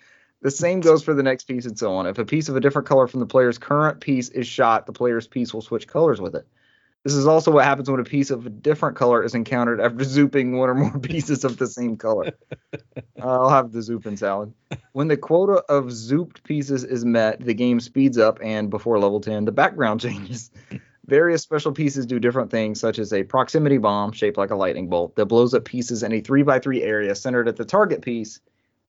The 0.43 0.51
same 0.51 0.81
goes 0.81 1.05
for 1.05 1.15
the 1.15 1.23
next 1.23 1.45
piece 1.45 1.67
and 1.67 1.79
so 1.79 1.95
on. 1.95 2.07
If 2.07 2.19
a 2.19 2.25
piece 2.25 2.49
of 2.49 2.57
a 2.57 2.61
different 2.61 2.89
color 2.89 3.07
from 3.07 3.21
the 3.21 3.27
player's 3.27 3.59
current 3.59 4.01
piece 4.01 4.29
is 4.29 4.47
shot, 4.47 4.87
the 4.87 4.93
player's 4.93 5.29
piece 5.29 5.55
will 5.55 5.63
switch 5.63 5.87
colors 5.87 6.21
with 6.21 6.35
it. 6.35 6.47
This 7.05 7.15
is 7.15 7.27
also 7.27 7.51
what 7.51 7.65
happens 7.65 7.91
when 7.91 8.01
a 8.01 8.05
piece 8.05 8.31
of 8.31 8.47
a 8.47 8.51
different 8.51 8.97
color 8.97 9.25
is 9.25 9.35
encountered 9.35 9.81
after 9.81 10.05
zooping 10.05 10.59
one 10.59 10.69
or 10.69 10.75
more 10.75 10.99
pieces 10.99 11.45
of 11.45 11.59
the 11.59 11.67
same 11.67 11.97
color. 11.97 12.33
I'll 13.23 13.49
have 13.49 13.73
the 13.73 13.81
zooping 13.81 14.19
salad. 14.19 14.53
When 14.93 15.09
the 15.09 15.17
quota 15.17 15.65
of 15.69 15.87
zooped 15.87 16.43
pieces 16.43 16.85
is 16.85 17.05
met, 17.05 17.41
the 17.41 17.55
game 17.55 17.79
speeds 17.81 18.19
up, 18.19 18.39
and 18.43 18.69
before 18.69 18.99
level 18.99 19.21
10, 19.21 19.45
the 19.45 19.53
background 19.53 20.01
changes. 20.03 20.51
Various 21.07 21.43
special 21.43 21.73
pieces 21.73 22.07
do 22.07 22.19
different 22.21 22.51
things, 22.51 22.81
such 22.81 22.99
as 22.99 23.13
a 23.13 23.25
proximity 23.25 23.79
bomb 23.79 24.13
shaped 24.13 24.39
like 24.39 24.51
a 24.51 24.57
lightning 24.57 24.89
bolt 24.89 25.17
that 25.17 25.27
blows 25.27 25.55
up 25.55 25.65
pieces 25.65 26.03
in 26.03 26.13
a 26.13 26.23
3x3 26.23 26.83
area 26.83 27.15
centered 27.15 27.49
at 27.49 27.57
the 27.57 27.65
target 27.65 28.03
piece, 28.03 28.41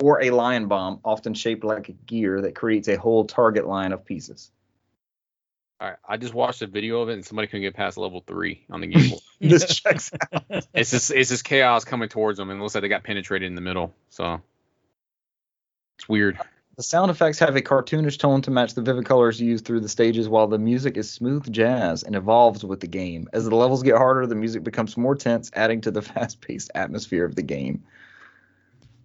or 0.02 0.22
a 0.22 0.32
lion 0.32 0.68
bomb, 0.68 1.00
often 1.04 1.34
shaped 1.34 1.64
like 1.64 1.90
a 1.90 1.94
gear 1.94 2.42
that 2.42 2.56
creates 2.56 2.88
a 2.88 2.98
whole 2.98 3.26
target 3.26 3.68
line 3.68 3.92
of 3.92 4.06
pieces. 4.06 4.52
All 5.80 5.90
right, 5.90 5.98
I 6.08 6.18
just 6.18 6.34
watched 6.34 6.62
a 6.62 6.68
video 6.68 7.02
of 7.02 7.10
it 7.10 7.14
and 7.14 7.26
somebody 7.26 7.48
couldn't 7.48 7.64
get 7.64 7.74
past 7.74 7.98
level 7.98 8.24
three 8.26 8.66
on 8.70 8.80
the 8.80 8.88
Game 8.88 9.10
Boy. 9.10 9.18
This 9.42 9.66
checks 9.66 10.12
out. 10.32 10.44
it's 10.74 10.92
just 10.92 11.12
it's 11.12 11.30
just 11.30 11.44
chaos 11.44 11.84
coming 11.84 12.08
towards 12.08 12.38
them 12.38 12.50
and 12.50 12.60
it 12.60 12.64
looks 12.64 12.76
like 12.76 12.84
they 12.84 12.88
got 12.88 13.04
penetrated 13.04 13.48
in 13.48 13.56
the 13.56 13.62
middle. 13.62 13.94
So 14.10 14.42
it's 15.98 16.08
weird. 16.08 16.40
The 16.78 16.84
sound 16.84 17.12
effects 17.12 17.38
have 17.40 17.56
a 17.56 17.62
cartoonish 17.62 18.18
tone 18.18 18.42
to 18.44 18.52
match 18.52 18.74
the 18.74 18.82
vivid 18.82 19.06
colors 19.06 19.40
used 19.40 19.64
through 19.64 19.82
the 19.82 19.90
stages, 19.90 20.28
while 20.28 20.48
the 20.48 20.58
music 20.58 20.98
is 20.98 21.12
smooth 21.12 21.52
jazz 21.52 22.02
and 22.02 22.16
evolves 22.16 22.64
with 22.64 22.80
the 22.80 22.88
game. 22.88 23.28
As 23.32 23.46
the 23.46 23.56
levels 23.56 23.84
get 23.84 23.98
harder, 23.98 24.26
the 24.26 24.34
music 24.34 24.64
becomes 24.64 24.98
more 24.98 25.16
tense, 25.16 25.52
adding 25.54 25.82
to 25.82 25.92
the 25.92 26.02
fast 26.02 26.42
paced 26.42 26.72
atmosphere 26.74 27.26
of 27.26 27.36
the 27.36 27.44
game. 27.44 27.84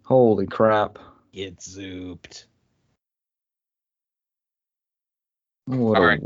Holy 0.09 0.47
crap. 0.47 0.99
Get 1.35 1.59
zooped. 1.61 2.47
What, 5.67 5.99
All 5.99 6.03
a, 6.03 6.07
right. 6.07 6.21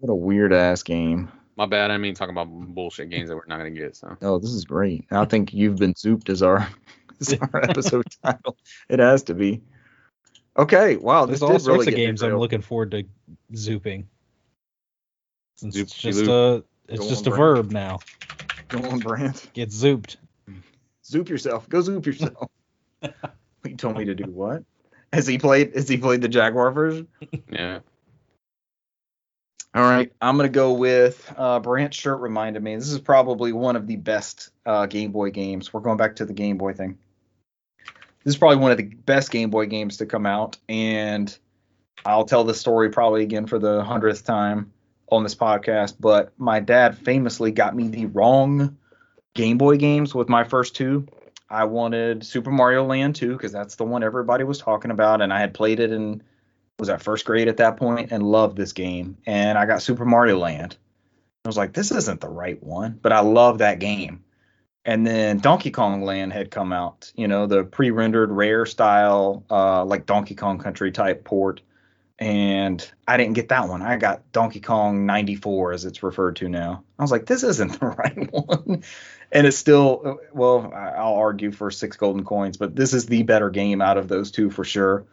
what 0.00 0.10
a 0.10 0.14
weird 0.16 0.52
ass 0.52 0.82
game. 0.82 1.30
My 1.56 1.66
bad. 1.66 1.92
I 1.92 1.96
mean 1.98 2.14
talking 2.16 2.34
about 2.34 2.50
bullshit 2.50 3.08
games 3.08 3.28
that 3.28 3.36
we're 3.36 3.46
not 3.46 3.58
gonna 3.58 3.70
get. 3.70 3.94
So 3.94 4.16
Oh, 4.20 4.40
this 4.40 4.50
is 4.50 4.64
great. 4.64 5.04
I 5.12 5.26
think 5.26 5.54
you've 5.54 5.76
been 5.76 5.94
zooped 5.94 6.28
as 6.28 6.42
our, 6.42 6.68
as 7.20 7.32
our 7.34 7.64
episode 7.70 8.04
title. 8.20 8.56
It 8.88 8.98
has 8.98 9.22
to 9.24 9.34
be. 9.34 9.62
Okay, 10.58 10.96
wow, 10.96 11.24
this 11.24 11.38
There's 11.38 11.42
all 11.42 11.56
did 11.56 11.66
really 11.68 11.84
sorts 11.84 11.88
of 11.88 11.94
games 11.94 12.22
I'm 12.24 12.36
looking 12.36 12.62
forward 12.62 12.90
to 12.90 13.04
zooping. 13.52 14.06
Since 15.58 15.76
it's 15.76 15.94
just 15.94 16.22
a 16.26 16.64
it's 16.88 16.98
Go 17.00 17.08
just 17.08 17.28
a 17.28 17.30
Brent. 17.30 17.38
verb 17.38 17.70
now. 17.70 18.00
Go 18.66 18.80
on, 18.90 18.98
Brant. 18.98 19.48
Get 19.52 19.68
zooped. 19.68 20.16
Zoop 21.04 21.28
yourself. 21.28 21.68
Go 21.68 21.80
zoop 21.80 22.06
yourself. 22.06 22.50
you 23.64 23.76
told 23.76 23.96
me 23.96 24.04
to 24.04 24.14
do 24.14 24.24
what? 24.24 24.64
Has 25.12 25.26
he 25.26 25.38
played? 25.38 25.74
Has 25.74 25.88
he 25.88 25.96
played 25.96 26.22
the 26.22 26.28
Jaguar 26.28 26.70
version? 26.70 27.08
yeah. 27.50 27.80
All 29.72 29.82
right, 29.82 30.12
I'm 30.20 30.36
gonna 30.36 30.48
go 30.48 30.72
with 30.72 31.32
uh, 31.36 31.60
Brant's 31.60 31.96
shirt. 31.96 32.20
Reminded 32.20 32.62
me 32.62 32.74
this 32.74 32.90
is 32.90 32.98
probably 32.98 33.52
one 33.52 33.76
of 33.76 33.86
the 33.86 33.96
best 33.96 34.50
uh, 34.66 34.86
Game 34.86 35.12
Boy 35.12 35.30
games. 35.30 35.72
We're 35.72 35.80
going 35.80 35.96
back 35.96 36.16
to 36.16 36.24
the 36.24 36.32
Game 36.32 36.58
Boy 36.58 36.72
thing. 36.72 36.98
This 38.24 38.34
is 38.34 38.36
probably 38.36 38.56
one 38.56 38.72
of 38.72 38.78
the 38.78 38.84
best 38.84 39.30
Game 39.30 39.50
Boy 39.50 39.66
games 39.66 39.98
to 39.98 40.06
come 40.06 40.26
out, 40.26 40.56
and 40.68 41.36
I'll 42.04 42.24
tell 42.24 42.42
the 42.42 42.54
story 42.54 42.90
probably 42.90 43.22
again 43.22 43.46
for 43.46 43.60
the 43.60 43.84
hundredth 43.84 44.24
time 44.24 44.72
on 45.08 45.22
this 45.22 45.36
podcast. 45.36 45.94
But 46.00 46.32
my 46.36 46.58
dad 46.58 46.98
famously 46.98 47.52
got 47.52 47.76
me 47.76 47.88
the 47.88 48.06
wrong 48.06 48.76
Game 49.34 49.56
Boy 49.56 49.76
games 49.76 50.16
with 50.16 50.28
my 50.28 50.42
first 50.42 50.74
two. 50.74 51.06
I 51.50 51.64
wanted 51.64 52.24
Super 52.24 52.50
Mario 52.50 52.84
Land 52.84 53.16
2 53.16 53.32
because 53.32 53.52
that's 53.52 53.74
the 53.74 53.84
one 53.84 54.02
everybody 54.02 54.44
was 54.44 54.58
talking 54.58 54.90
about, 54.90 55.20
and 55.20 55.32
I 55.32 55.40
had 55.40 55.52
played 55.52 55.80
it 55.80 55.90
in 55.90 56.22
was 56.80 56.88
at 56.88 57.02
first 57.02 57.26
grade 57.26 57.46
at 57.46 57.58
that 57.58 57.76
point 57.76 58.10
and 58.10 58.22
loved 58.22 58.56
this 58.56 58.72
game. 58.72 59.18
And 59.26 59.56
I 59.56 59.66
got 59.66 59.82
Super 59.82 60.04
Mario 60.04 60.38
Land. 60.38 60.76
I 61.44 61.48
was 61.48 61.56
like, 61.56 61.72
this 61.72 61.92
isn't 61.92 62.20
the 62.20 62.28
right 62.28 62.60
one, 62.62 62.98
but 63.00 63.12
I 63.12 63.20
love 63.20 63.58
that 63.58 63.78
game. 63.78 64.24
And 64.84 65.06
then 65.06 65.38
Donkey 65.38 65.70
Kong 65.70 66.02
Land 66.02 66.32
had 66.32 66.50
come 66.50 66.72
out, 66.72 67.12
you 67.14 67.28
know, 67.28 67.46
the 67.46 67.64
pre-rendered 67.64 68.30
rare 68.30 68.64
style, 68.64 69.44
uh, 69.50 69.84
like 69.84 70.06
Donkey 70.06 70.34
Kong 70.34 70.58
Country 70.58 70.90
type 70.90 71.22
port. 71.22 71.60
And 72.18 72.86
I 73.06 73.16
didn't 73.16 73.34
get 73.34 73.48
that 73.48 73.68
one. 73.68 73.82
I 73.82 73.96
got 73.96 74.30
Donkey 74.32 74.60
Kong 74.60 75.06
94, 75.06 75.72
as 75.72 75.84
it's 75.84 76.02
referred 76.02 76.36
to 76.36 76.48
now. 76.48 76.82
I 76.98 77.02
was 77.02 77.10
like, 77.10 77.26
this 77.26 77.42
isn't 77.42 77.72
the 77.80 77.86
right 77.86 78.32
one. 78.32 78.82
And 79.32 79.46
it's 79.46 79.56
still, 79.56 80.18
well, 80.32 80.72
I'll 80.74 81.14
argue 81.14 81.52
for 81.52 81.70
six 81.70 81.96
golden 81.96 82.24
coins, 82.24 82.56
but 82.56 82.74
this 82.74 82.92
is 82.92 83.06
the 83.06 83.22
better 83.22 83.50
game 83.50 83.80
out 83.80 83.96
of 83.96 84.08
those 84.08 84.30
two 84.30 84.50
for 84.50 84.64
sure 84.64 85.06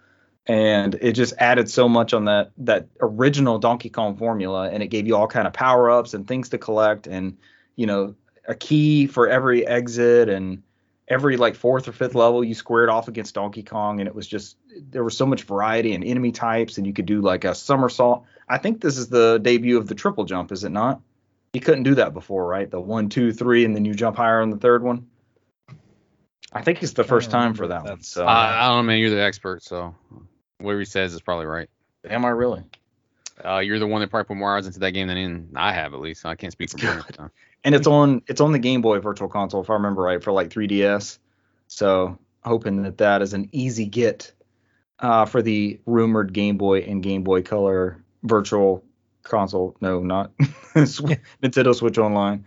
and 0.47 0.95
it 0.95 1.11
just 1.11 1.33
added 1.37 1.69
so 1.69 1.89
much 1.89 2.13
on 2.13 2.25
that 2.25 2.51
that 2.57 2.87
original 3.01 3.59
Donkey 3.59 3.89
Kong 3.89 4.15
formula, 4.15 4.69
and 4.69 4.81
it 4.81 4.87
gave 4.87 5.05
you 5.05 5.15
all 5.15 5.27
kind 5.27 5.45
of 5.45 5.53
power 5.53 5.91
ups 5.91 6.13
and 6.13 6.27
things 6.27 6.49
to 6.49 6.57
collect, 6.57 7.07
and 7.07 7.37
you 7.75 7.85
know 7.85 8.15
a 8.47 8.55
key 8.55 9.07
for 9.07 9.27
every 9.27 9.67
exit, 9.67 10.29
and 10.29 10.63
every 11.07 11.35
like 11.35 11.55
fourth 11.55 11.87
or 11.87 11.91
fifth 11.91 12.15
level 12.15 12.43
you 12.43 12.53
squared 12.53 12.89
off 12.89 13.09
against 13.09 13.35
Donkey 13.35 13.63
Kong, 13.63 13.99
and 13.99 14.07
it 14.07 14.15
was 14.15 14.27
just 14.27 14.55
there 14.89 15.03
was 15.03 15.17
so 15.17 15.25
much 15.25 15.43
variety 15.43 15.93
and 15.93 16.03
enemy 16.03 16.31
types, 16.31 16.77
and 16.77 16.87
you 16.87 16.93
could 16.93 17.05
do 17.05 17.21
like 17.21 17.43
a 17.43 17.53
somersault. 17.53 18.23
I 18.47 18.57
think 18.57 18.79
this 18.79 18.97
is 18.97 19.09
the 19.09 19.39
debut 19.39 19.77
of 19.77 19.87
the 19.87 19.95
triple 19.95 20.23
jump, 20.23 20.53
is 20.53 20.63
it 20.63 20.71
not? 20.71 21.01
You 21.53 21.61
couldn't 21.61 21.83
do 21.83 21.95
that 21.95 22.13
before, 22.13 22.45
right? 22.47 22.69
The 22.69 22.79
one, 22.79 23.09
two, 23.09 23.31
three, 23.33 23.65
and 23.65 23.75
then 23.75 23.85
you 23.85 23.93
jump 23.93 24.17
higher 24.17 24.41
on 24.41 24.49
the 24.49 24.57
third 24.57 24.83
one. 24.83 25.07
I 26.53 26.61
think 26.61 26.81
it's 26.81 26.93
the 26.93 27.03
first 27.03 27.29
time 27.31 27.53
for 27.53 27.63
if 27.63 27.69
that 27.69 27.77
one. 27.81 27.85
that's- 27.85 28.07
So, 28.07 28.25
Uh, 28.25 28.29
I 28.29 28.67
don't 28.67 28.77
know, 28.77 28.83
man. 28.83 28.99
You're 28.99 29.09
the 29.09 29.21
expert, 29.21 29.63
so 29.63 29.95
whatever 30.59 30.79
he 30.79 30.85
says 30.85 31.13
is 31.13 31.21
probably 31.21 31.45
right. 31.45 31.69
am 32.09 32.23
I 32.25 32.29
really? 32.29 32.63
Uh, 33.43 33.59
you're 33.59 33.79
the 33.79 33.87
one 33.87 34.01
that 34.01 34.09
probably 34.09 34.25
put 34.27 34.37
more 34.37 34.53
hours 34.53 34.65
into 34.65 34.79
that 34.79 34.91
game 34.91 35.07
than 35.07 35.17
in, 35.17 35.49
I 35.55 35.73
have 35.73 35.93
at 35.93 35.99
least. 35.99 36.25
I 36.25 36.35
can't 36.35 36.51
speak 36.53 36.69
for 36.71 36.77
It's 36.77 36.85
Brent. 36.85 37.05
good. 37.07 37.15
So. 37.17 37.29
and 37.63 37.75
it's 37.75 37.85
on 37.87 38.21
it's 38.27 38.41
on 38.41 38.51
the 38.51 38.59
Game 38.59 38.81
Boy 38.81 38.99
Virtual 38.99 39.27
Console 39.27 39.61
if 39.61 39.69
I 39.69 39.73
remember 39.73 40.01
right 40.01 40.23
for 40.23 40.31
like 40.31 40.49
3DS. 40.49 41.19
So 41.67 42.17
hoping 42.43 42.81
that 42.83 42.97
that 42.99 43.21
is 43.21 43.33
an 43.33 43.49
easy 43.51 43.85
get 43.85 44.31
uh, 44.99 45.25
for 45.25 45.41
the 45.43 45.79
rumored 45.85 46.33
Game 46.33 46.57
Boy 46.57 46.79
and 46.79 47.03
Game 47.03 47.23
Boy 47.23 47.41
Color 47.43 48.01
Virtual 48.23 48.83
Console. 49.27 49.75
No, 49.81 50.01
not 50.01 50.35
Nintendo 50.37 51.75
Switch 51.75 51.97
Online. 51.97 52.45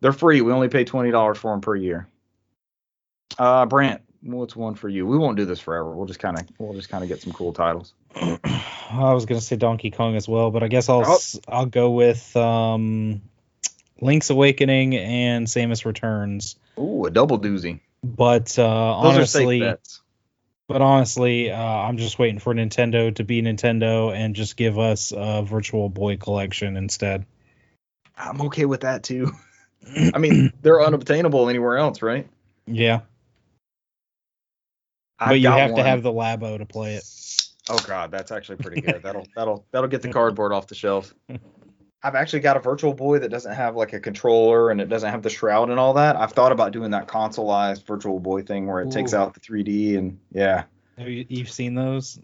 They're 0.00 0.12
free. 0.12 0.40
We 0.40 0.52
only 0.52 0.68
pay 0.68 0.84
twenty 0.84 1.10
dollars 1.10 1.38
for 1.38 1.52
them 1.52 1.60
per 1.60 1.76
year. 1.76 2.08
Uh, 3.38 3.66
Brant, 3.66 4.02
what's 4.22 4.54
one 4.56 4.74
for 4.74 4.88
you? 4.88 5.06
We 5.06 5.16
won't 5.16 5.36
do 5.36 5.44
this 5.44 5.60
forever. 5.60 5.94
We'll 5.94 6.06
just 6.06 6.20
kind 6.20 6.38
of 6.38 6.46
we'll 6.58 6.74
just 6.74 6.88
kind 6.88 7.02
of 7.02 7.08
get 7.08 7.22
some 7.22 7.32
cool 7.32 7.52
titles. 7.52 7.94
I 8.14 9.12
was 9.14 9.26
gonna 9.26 9.40
say 9.40 9.56
Donkey 9.56 9.90
Kong 9.90 10.16
as 10.16 10.28
well, 10.28 10.50
but 10.50 10.62
I 10.62 10.68
guess 10.68 10.88
I'll 10.88 11.04
Oh. 11.06 11.18
I'll 11.48 11.66
go 11.66 11.90
with 11.92 12.36
um 12.36 13.22
Link's 14.00 14.30
Awakening 14.30 14.96
and 14.96 15.46
Samus 15.46 15.84
Returns. 15.84 16.56
Ooh, 16.78 17.06
a 17.06 17.10
double 17.10 17.38
doozy. 17.38 17.80
But 18.04 18.58
uh, 18.58 18.62
Those 19.02 19.16
honestly, 19.16 19.62
are 19.62 19.64
safe 19.64 19.76
bets. 19.78 20.00
But 20.72 20.82
honestly, 20.82 21.50
uh, 21.50 21.56
I'm 21.56 21.98
just 21.98 22.18
waiting 22.18 22.38
for 22.38 22.54
Nintendo 22.54 23.14
to 23.14 23.24
be 23.24 23.42
Nintendo 23.42 24.14
and 24.14 24.34
just 24.34 24.56
give 24.56 24.78
us 24.78 25.12
a 25.14 25.42
Virtual 25.42 25.88
Boy 25.88 26.16
collection 26.16 26.76
instead. 26.76 27.26
I'm 28.16 28.40
okay 28.42 28.64
with 28.64 28.80
that 28.80 29.02
too. 29.02 29.32
I 30.14 30.18
mean, 30.18 30.52
they're 30.62 30.82
unobtainable 30.82 31.48
anywhere 31.48 31.76
else, 31.76 32.02
right? 32.02 32.28
Yeah, 32.66 33.00
I've 35.18 35.28
but 35.28 35.40
you 35.40 35.48
have 35.48 35.74
to 35.74 35.82
have 35.82 36.02
the 36.02 36.12
Labo 36.12 36.58
to 36.58 36.66
play 36.66 36.94
it. 36.94 37.04
Oh 37.68 37.78
god, 37.78 38.10
that's 38.10 38.32
actually 38.32 38.56
pretty 38.56 38.80
good. 38.80 39.02
That'll 39.02 39.26
that'll 39.36 39.64
that'll 39.70 39.88
get 39.88 40.02
the 40.02 40.12
cardboard 40.12 40.52
off 40.52 40.66
the 40.66 40.74
shelf. 40.74 41.14
I've 42.04 42.14
actually 42.16 42.40
got 42.40 42.56
a 42.56 42.60
Virtual 42.60 42.92
Boy 42.94 43.18
that 43.20 43.28
doesn't 43.30 43.54
have 43.54 43.76
like 43.76 43.92
a 43.92 44.00
controller 44.00 44.70
and 44.70 44.80
it 44.80 44.88
doesn't 44.88 45.10
have 45.10 45.22
the 45.22 45.30
shroud 45.30 45.70
and 45.70 45.78
all 45.78 45.94
that. 45.94 46.16
I've 46.16 46.32
thought 46.32 46.50
about 46.52 46.72
doing 46.72 46.90
that 46.90 47.06
consoleized 47.06 47.86
Virtual 47.86 48.18
Boy 48.18 48.42
thing 48.42 48.66
where 48.66 48.80
it 48.82 48.90
takes 48.90 49.14
out 49.14 49.34
the 49.34 49.40
3D 49.40 49.96
and 49.98 50.18
yeah, 50.32 50.64
Have 50.98 51.08
you 51.08 51.24
you've 51.28 51.50
seen 51.50 51.74
those? 51.74 52.18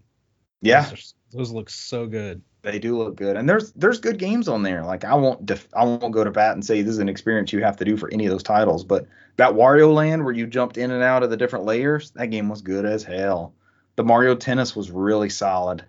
yeah, 0.63 0.83
Those, 0.89 0.93
are- 0.93 1.37
those 1.39 1.51
look 1.53 1.71
so 1.71 2.07
good. 2.07 2.43
they 2.63 2.79
do 2.79 2.97
look 2.99 3.15
good. 3.17 3.37
And 3.37 3.49
there's 3.49 3.71
there's 3.73 4.01
good 4.01 4.19
games 4.19 4.49
on 4.49 4.63
there. 4.63 4.83
Like 4.85 5.05
I 5.05 5.15
won't 5.15 5.47
def- 5.47 5.69
I 5.75 5.85
won't 5.85 6.13
go 6.13 6.25
to 6.25 6.31
bat 6.31 6.55
and 6.55 6.65
say 6.65 6.83
this 6.83 6.93
is 6.95 6.99
an 6.99 7.09
experience 7.09 7.53
you 7.53 7.63
have 7.63 7.77
to 7.77 7.85
do 7.85 7.97
for 7.97 8.13
any 8.13 8.27
of 8.27 8.33
those 8.33 8.43
titles, 8.43 8.83
but 8.85 9.07
that 9.37 9.53
Wario 9.53 9.95
Land 9.95 10.25
where 10.25 10.35
you 10.35 10.47
jumped 10.49 10.77
in 10.79 10.91
and 10.91 11.03
out 11.03 11.23
of 11.23 11.31
the 11.31 11.37
different 11.37 11.65
layers, 11.67 12.11
that 12.13 12.29
game 12.31 12.49
was 12.49 12.63
good 12.63 12.85
as 12.85 13.05
hell. 13.05 13.53
The 13.97 14.03
Mario 14.05 14.35
Tennis 14.35 14.75
was 14.75 14.91
really 14.91 15.29
solid. 15.31 15.85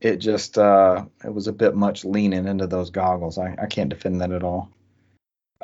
It 0.00 0.16
just 0.16 0.56
uh 0.58 1.04
it 1.24 1.32
was 1.32 1.48
a 1.48 1.52
bit 1.52 1.74
much 1.74 2.04
leaning 2.04 2.46
into 2.46 2.66
those 2.66 2.90
goggles. 2.90 3.38
I, 3.38 3.56
I 3.60 3.66
can't 3.66 3.88
defend 3.90 4.20
that 4.20 4.30
at 4.32 4.42
all. 4.44 4.70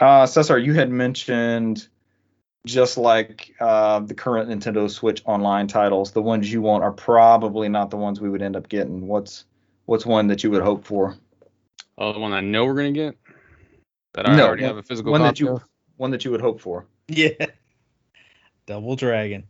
Uh 0.00 0.26
Cesar, 0.26 0.59
you 0.59 0.75
had 0.75 0.91
mentioned 0.91 1.87
just 2.67 2.97
like 2.97 3.55
uh, 3.61 4.00
the 4.00 4.14
current 4.14 4.49
Nintendo 4.49 4.91
Switch 4.91 5.23
online 5.26 5.69
titles, 5.69 6.12
the 6.12 6.23
ones 6.23 6.50
you 6.50 6.62
want 6.62 6.83
are 6.83 6.93
probably 6.93 7.69
not 7.69 7.91
the 7.91 7.99
ones 7.99 8.23
we 8.23 8.31
would 8.31 8.41
end 8.41 8.57
up 8.57 8.69
getting. 8.71 9.07
What's 9.07 9.45
what's 9.85 10.07
one 10.07 10.29
that 10.29 10.43
you 10.43 10.50
would 10.50 10.62
hope 10.62 10.85
for? 10.87 11.14
Oh, 11.99 12.12
the 12.14 12.19
one 12.19 12.33
I 12.33 12.41
know 12.41 12.64
we're 12.64 12.75
gonna 12.75 12.93
get. 12.93 13.17
That 14.14 14.26
I 14.29 14.35
No, 14.35 14.47
already 14.47 14.62
one- 14.62 14.69
have 14.71 14.79
a 14.79 14.83
physical 14.83 15.12
one 15.12 15.21
that 15.23 15.38
you 15.38 15.50
of. 15.50 15.64
one 15.99 16.11
that 16.12 16.25
you 16.25 16.31
would 16.31 16.41
hope 16.41 16.61
for. 16.61 16.87
Yeah. 17.07 17.29
Double 18.67 18.97
Dragon. 18.97 19.45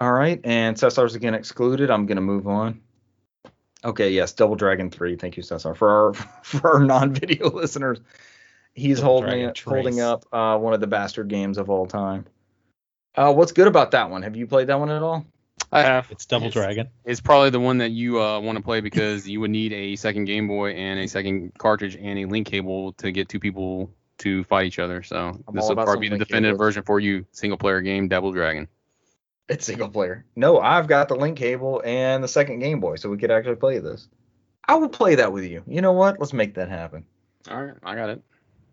All 0.00 0.12
right, 0.12 0.40
and 0.42 0.76
Cesar's 0.76 1.14
again 1.14 1.34
excluded. 1.34 1.88
I'm 1.90 2.04
gonna 2.06 2.20
move 2.20 2.48
on. 2.48 2.80
Okay, 3.84 4.10
yes, 4.10 4.32
Double 4.32 4.56
Dragon 4.56 4.90
three. 4.90 5.16
Thank 5.16 5.36
you, 5.36 5.42
Cesar. 5.42 5.74
For 5.74 5.88
our 5.90 6.14
for 6.42 6.74
our 6.74 6.80
non-video 6.84 7.50
listeners, 7.54 8.00
he's 8.74 8.98
Double 9.00 9.12
holding 9.12 9.52
Dragon 9.52 9.54
holding 9.64 10.00
up 10.00 10.24
uh, 10.32 10.58
one 10.58 10.72
of 10.74 10.80
the 10.80 10.86
bastard 10.86 11.28
games 11.28 11.58
of 11.58 11.70
all 11.70 11.86
time. 11.86 12.26
Uh, 13.14 13.32
what's 13.32 13.52
good 13.52 13.68
about 13.68 13.92
that 13.92 14.10
one? 14.10 14.22
Have 14.22 14.36
you 14.36 14.46
played 14.46 14.68
that 14.68 14.80
one 14.80 14.90
at 14.90 15.02
all? 15.02 15.24
I 15.70 15.82
have. 15.82 16.10
It's 16.10 16.26
Double 16.26 16.46
It's- 16.46 16.54
Dragon. 16.54 16.88
It's 17.04 17.20
probably 17.20 17.50
the 17.50 17.60
one 17.60 17.78
that 17.78 17.90
you 17.90 18.20
uh, 18.20 18.40
want 18.40 18.56
to 18.56 18.64
play 18.64 18.80
because 18.80 19.28
you 19.28 19.40
would 19.40 19.50
need 19.50 19.72
a 19.72 19.96
second 19.96 20.24
Game 20.24 20.48
Boy 20.48 20.70
and 20.72 20.98
a 21.00 21.06
second 21.06 21.52
cartridge 21.58 21.96
and 21.96 22.18
a 22.18 22.24
link 22.24 22.46
cable 22.46 22.92
to 22.94 23.12
get 23.12 23.28
two 23.28 23.40
people 23.40 23.90
to 24.18 24.44
fight 24.44 24.66
each 24.66 24.78
other. 24.78 25.02
So 25.02 25.16
I'm 25.16 25.54
this 25.54 25.68
will 25.68 25.74
probably 25.74 26.08
be 26.08 26.08
the 26.08 26.18
definitive 26.18 26.54
cables. 26.54 26.66
version 26.66 26.82
for 26.84 27.00
you, 27.00 27.26
single 27.32 27.58
player 27.58 27.80
game, 27.80 28.08
Double 28.08 28.32
Dragon. 28.32 28.68
It's 29.48 29.66
single 29.66 29.88
player. 29.88 30.24
No, 30.36 30.58
I've 30.58 30.86
got 30.86 31.08
the 31.08 31.16
link 31.16 31.36
cable 31.36 31.82
and 31.84 32.24
the 32.24 32.28
second 32.28 32.60
Game 32.60 32.80
Boy, 32.80 32.96
so 32.96 33.10
we 33.10 33.18
could 33.18 33.30
actually 33.30 33.56
play 33.56 33.78
this. 33.78 34.08
I 34.66 34.76
will 34.76 34.88
play 34.88 35.16
that 35.16 35.32
with 35.32 35.44
you. 35.44 35.62
You 35.66 35.82
know 35.82 35.92
what? 35.92 36.18
Let's 36.18 36.32
make 36.32 36.54
that 36.54 36.70
happen. 36.70 37.04
All 37.50 37.62
right, 37.62 37.74
I 37.82 37.94
got 37.94 38.08
it. 38.08 38.22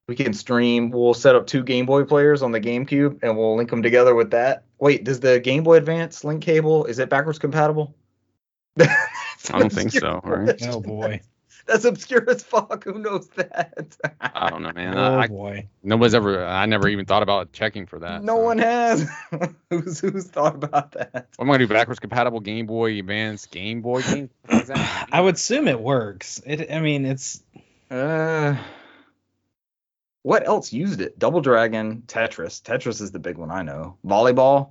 We 0.08 0.16
can 0.16 0.34
stream. 0.34 0.90
We'll 0.92 1.14
set 1.14 1.36
up 1.36 1.48
two 1.48 1.64
Game 1.64 1.86
Boy 1.86 2.06
players 2.06 2.42
on 2.42 2.52
the 2.52 2.62
GameCube, 2.62 3.20
and 3.22 3.38
we'll 3.38 3.56
link 3.56 3.70
them 3.70 3.84
together 3.84 4.16
with 4.16 4.32
that. 4.32 4.64
Wait, 4.80 5.04
does 5.04 5.20
the 5.20 5.40
Game 5.40 5.64
Boy 5.64 5.78
Advance 5.78 6.24
link 6.24 6.42
cable 6.42 6.86
is 6.86 7.00
it 7.00 7.10
backwards 7.10 7.40
compatible? 7.40 7.96
I 8.80 9.60
don't 9.60 9.72
think 9.72 9.92
so, 9.92 10.22
right? 10.24 10.62
Oh 10.68 10.80
boy. 10.80 11.22
That's 11.68 11.86
obscure 11.86 12.30
as 12.30 12.44
fuck. 12.44 12.84
Who 12.84 13.00
knows 13.00 13.28
that? 13.36 13.96
I 14.22 14.50
don't 14.50 14.64
know, 14.64 14.72
man. 14.74 14.98
oh 14.98 15.18
I, 15.18 15.24
I, 15.24 15.28
boy. 15.28 15.68
nobody's 15.84 16.14
ever. 16.16 16.44
I 16.46 16.66
never 16.66 16.88
even 16.88 17.06
thought 17.06 17.24
about 17.24 17.52
checking 17.54 17.86
for 17.86 18.00
that. 18.00 18.24
no 18.24 18.36
so. 18.38 18.44
one 18.44 18.58
has. 18.58 19.10
who's 19.70 20.00
who's 20.00 20.26
thought 20.26 20.56
about 20.56 20.92
that? 20.94 21.28
What 21.36 21.46
am 21.46 21.50
I 21.50 21.54
gonna 21.54 21.68
do? 21.68 21.74
Backwards 21.74 22.00
compatible 22.00 22.40
Game 22.40 22.66
Boy 22.66 22.98
Advance 23.00 23.46
Game 23.46 23.82
Boy 23.82 24.02
game? 24.04 24.30
What 24.46 24.60
does 24.60 24.68
that 24.68 24.78
mean? 24.78 24.88
I 25.12 25.22
would 25.22 25.36
assume 25.36 25.68
it 25.68 25.80
works. 25.80 26.42
It. 26.46 26.72
I 26.72 26.80
mean, 26.82 27.06
it's 27.06 27.42
Uh, 27.90 28.58
what 30.24 30.48
else 30.48 30.72
used 30.72 31.02
it? 31.02 31.18
Double 31.18 31.42
Dragon, 31.42 32.04
Tetris. 32.08 32.62
Tetris 32.62 33.02
is 33.02 33.12
the 33.12 33.20
big 33.20 33.38
one 33.38 33.50
I 33.52 33.64
know. 33.64 33.98
Volleyball. 34.06 34.70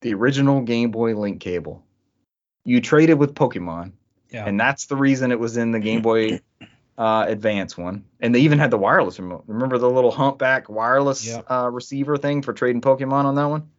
The 0.00 0.14
original 0.14 0.62
Game 0.62 0.90
Boy 0.90 1.14
link 1.16 1.40
cable. 1.40 1.84
You 2.64 2.80
traded 2.80 3.18
with 3.18 3.34
Pokemon, 3.34 3.92
yeah. 4.30 4.46
and 4.46 4.58
that's 4.58 4.86
the 4.86 4.96
reason 4.96 5.32
it 5.32 5.40
was 5.40 5.56
in 5.56 5.70
the 5.72 5.80
Game 5.80 6.02
Boy 6.02 6.40
uh, 6.98 7.24
Advance 7.28 7.76
one. 7.76 8.04
And 8.20 8.34
they 8.34 8.40
even 8.40 8.58
had 8.58 8.70
the 8.70 8.78
wireless 8.78 9.18
remote. 9.18 9.44
Remember 9.46 9.78
the 9.78 9.90
little 9.90 10.10
humpback 10.10 10.68
wireless 10.68 11.26
Yep. 11.26 11.50
uh, 11.50 11.70
receiver 11.72 12.16
thing 12.16 12.42
for 12.42 12.52
trading 12.52 12.80
Pokemon 12.80 13.24
on 13.24 13.34
that 13.36 13.46
one? 13.46 13.70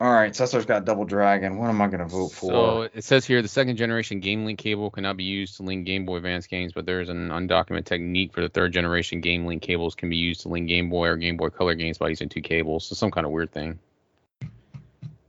All 0.00 0.12
right, 0.12 0.34
Cesar's 0.34 0.66
got 0.66 0.84
Double 0.84 1.04
Dragon. 1.04 1.58
What 1.58 1.68
am 1.68 1.80
I 1.80 1.86
gonna 1.86 2.08
vote 2.08 2.30
for? 2.32 2.50
So 2.50 2.82
it 2.92 3.04
says 3.04 3.24
here 3.24 3.40
the 3.40 3.46
second 3.46 3.76
generation 3.76 4.18
Game 4.18 4.44
Link 4.44 4.58
cable 4.58 4.90
cannot 4.90 5.16
be 5.16 5.22
used 5.22 5.58
to 5.58 5.62
link 5.62 5.86
Game 5.86 6.04
Boy 6.04 6.16
Advance 6.16 6.48
games, 6.48 6.72
but 6.72 6.86
there 6.86 7.00
is 7.00 7.08
an 7.08 7.28
undocumented 7.28 7.84
technique 7.84 8.32
for 8.32 8.40
the 8.40 8.48
third 8.48 8.72
generation 8.72 9.20
Game 9.20 9.46
Link 9.46 9.62
cables 9.62 9.94
can 9.94 10.08
be 10.10 10.16
used 10.16 10.40
to 10.40 10.48
link 10.48 10.66
Game 10.68 10.90
Boy 10.90 11.06
or 11.06 11.16
Game 11.16 11.36
Boy 11.36 11.50
Color 11.50 11.74
games 11.76 11.98
by 11.98 12.08
using 12.08 12.28
two 12.28 12.40
cables. 12.42 12.84
So 12.84 12.96
some 12.96 13.12
kind 13.12 13.24
of 13.24 13.30
weird 13.30 13.52
thing. 13.52 13.78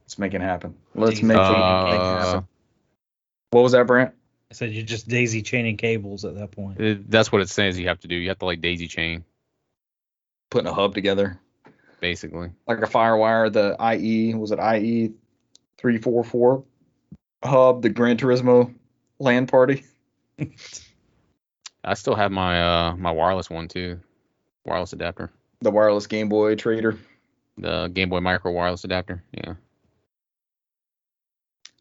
Let's 0.06 0.18
make 0.18 0.34
it 0.34 0.42
happen. 0.42 0.74
Let's 0.96 1.16
Daisy 1.18 1.28
make 1.28 1.38
it 1.38 1.42
Uh, 1.42 2.26
happen. 2.26 2.48
What 3.54 3.62
was 3.64 3.72
that, 3.74 3.86
Brent? 3.88 4.14
I 4.50 4.54
said 4.56 4.72
you're 4.72 4.84
just 4.86 5.08
daisy 5.08 5.42
chaining 5.42 5.78
cables 5.78 6.26
at 6.26 6.36
that 6.36 6.52
point. 6.52 6.80
It- 6.80 7.10
that's 7.10 7.32
what 7.32 7.42
it 7.42 7.50
says 7.50 7.78
you 7.80 7.88
have 7.88 8.00
to 8.02 8.08
do. 8.08 8.16
You 8.16 8.30
have 8.30 8.40
to 8.40 8.46
like 8.46 8.62
daisy 8.62 8.88
chain, 8.88 9.24
Putting 10.50 10.68
a 10.68 10.74
hub 10.74 10.94
together, 10.94 11.40
basically. 12.00 12.52
like 12.68 12.80
a 12.80 12.88
FireWire. 12.88 13.52
The 13.54 13.76
IE 13.80 14.34
was 14.36 14.52
it 14.52 14.60
IE 14.60 15.14
three 15.78 15.98
four 15.98 16.24
four 16.24 16.64
hub, 17.44 17.82
the 17.82 17.90
Gran 17.90 18.18
Turismo 18.18 18.74
LAN 19.20 19.48
party. 19.48 19.84
I 21.84 21.96
still 21.96 22.16
have 22.16 22.32
my 22.32 22.62
uh 22.62 22.96
my 22.96 23.12
wireless 23.12 23.50
one 23.50 23.68
too, 23.68 24.00
wireless 24.66 24.94
adapter, 24.94 25.32
The 25.62 25.72
wireless 25.72 26.08
Game 26.08 26.30
Boy 26.30 26.56
trader. 26.56 26.98
the 27.58 27.88
Game 27.90 28.10
Boy 28.10 28.20
Micro 28.20 28.52
wireless 28.52 28.84
adapter. 28.84 29.24
Yeah. 29.32 29.54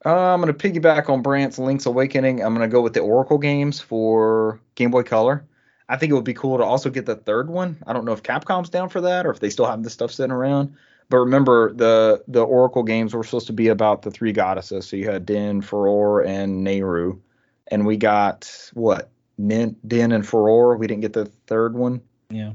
Uh, 0.05 0.35
I'm 0.35 0.41
gonna 0.41 0.53
piggyback 0.53 1.09
on 1.09 1.23
Brant's 1.23 1.59
Link's 1.59 1.87
Awakening. 1.87 2.43
I'm 2.43 2.55
gonna 2.55 2.69
go 2.69 2.81
with 2.81 2.95
the 2.95 3.01
Oracle 3.01 3.38
games 3.38 3.81
for 3.81 4.61
Game 4.75 4.91
Boy 4.91 5.03
Color. 5.03 5.45
I 5.88 5.97
think 5.97 6.11
it 6.11 6.15
would 6.15 6.25
be 6.25 6.35
cool 6.35 6.59
to 6.59 6.65
also 6.65 6.91
get 6.91 7.07
the 7.07 7.17
third 7.17 7.51
one. 7.51 7.77
I 7.87 7.93
don't 7.93 8.05
know 8.05 8.12
if 8.12 8.23
Capcom's 8.23 8.71
down 8.71 8.88
for 8.88 9.01
that 9.03 9.27
or 9.27 9.31
if 9.31 9.41
they 9.41 9.51
still 9.51 9.67
have 9.67 9.83
this 9.83 9.93
stuff 9.93 10.11
sitting 10.11 10.33
around. 10.33 10.75
But 11.09 11.19
remember, 11.19 11.73
the 11.75 12.25
the 12.27 12.43
Oracle 12.43 12.83
games 12.83 13.15
were 13.15 13.23
supposed 13.23 13.47
to 13.49 13.53
be 13.53 13.69
about 13.69 14.03
the 14.03 14.11
three 14.11 14.33
goddesses. 14.33 14.88
So 14.88 14.97
you 14.97 15.11
had 15.11 15.27
Din, 15.27 15.61
Farore, 15.61 16.27
and 16.27 16.67
Nayru, 16.67 17.21
and 17.69 17.87
we 17.87 17.97
got 17.97 18.71
what 18.73 19.11
Nin, 19.38 19.77
Din 19.87 20.12
and 20.12 20.25
Farore. 20.25 20.79
We 20.79 20.87
didn't 20.87 21.03
get 21.03 21.12
the 21.12 21.27
third 21.47 21.75
one. 21.75 22.01
Yeah. 22.31 22.53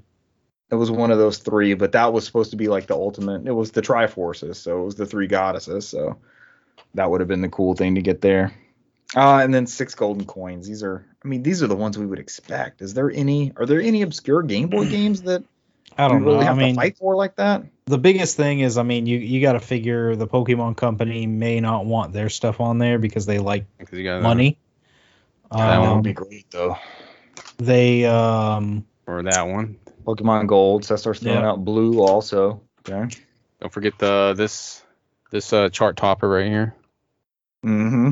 It 0.70 0.76
was 0.76 0.92
one 0.92 1.12
of 1.12 1.18
those 1.18 1.38
three, 1.38 1.76
but 1.76 1.94
that 1.94 2.12
was 2.12 2.26
supposed 2.26 2.52
to 2.52 2.58
be 2.58 2.68
like 2.68 2.88
the 2.88 2.96
ultimate. 2.96 3.48
It 3.48 3.54
was 3.54 3.72
the 3.72 3.82
Triforces, 3.82 4.58
so 4.58 4.82
it 4.82 4.86
was 4.86 4.96
the 4.96 5.06
three 5.06 5.28
goddesses. 5.28 5.88
So 5.88 6.18
that 6.94 7.10
would 7.10 7.22
have 7.22 7.28
been 7.28 7.42
the 7.42 7.50
cool 7.50 7.74
thing 7.76 7.96
to 7.96 8.02
get 8.02 8.22
there. 8.22 8.54
Uh, 9.16 9.40
and 9.42 9.54
then 9.54 9.66
six 9.68 9.96
golden 9.96 10.26
coins. 10.26 10.68
These 10.68 10.84
are, 10.84 11.06
I 11.24 11.28
mean, 11.28 11.42
these 11.42 11.64
are 11.64 11.68
the 11.68 11.76
ones 11.76 11.98
we 11.98 12.06
would 12.06 12.20
expect. 12.20 12.82
Is 12.82 12.94
there 12.94 13.10
any? 13.10 13.54
Are 13.56 13.66
there 13.66 13.80
any 13.82 14.02
obscure 14.02 14.44
Game 14.44 14.68
Boy 14.68 14.86
games 14.90 15.22
that 15.24 15.44
I 15.98 16.08
don't 16.08 16.24
know. 16.24 16.32
really 16.32 16.46
I 16.46 16.50
have 16.50 16.58
mean, 16.58 16.76
to 16.76 16.82
fight 16.82 16.98
for 16.98 17.16
like 17.16 17.36
that? 17.38 17.64
the 17.86 17.98
biggest 17.98 18.36
thing 18.36 18.60
is, 18.60 18.78
I 18.78 18.84
mean, 18.84 19.06
you 19.06 19.18
you 19.18 19.42
got 19.42 19.54
to 19.54 19.60
figure 19.60 20.16
the 20.16 20.28
Pokemon 20.28 20.76
Company 20.76 21.26
may 21.26 21.60
not 21.62 21.86
want 21.86 22.14
their 22.14 22.30
stuff 22.30 22.60
on 22.60 22.78
there 22.80 23.00
because 23.00 23.26
they 23.26 23.40
like 23.40 23.66
Because 23.78 23.98
you 23.98 24.04
got 24.04 24.22
money. 24.22 24.60
That 25.50 25.58
one 25.58 25.68
That 25.82 25.88
Um, 25.90 25.96
would 25.96 26.04
be 26.04 26.14
great 26.14 26.46
though. 26.52 26.76
they 27.58 28.06
um 28.06 28.86
for 29.06 29.24
that 29.24 29.48
one. 29.48 29.78
Pokemon 30.06 30.48
Gold. 30.48 30.86
So 30.86 30.94
that 30.94 31.00
starts 31.00 31.20
throwing 31.22 31.40
Yeah. 31.40 31.50
out 31.50 31.64
blue 31.64 32.00
also. 32.02 32.62
Okay. 32.88 33.16
Don't 33.62 33.74
forget 33.74 33.98
the 34.00 34.34
this 34.38 34.84
this 35.32 35.52
uh 35.54 35.70
chart 35.70 35.98
topper 35.98 36.28
right 36.30 36.48
here. 36.48 36.76
Mm-hmm. 37.66 38.12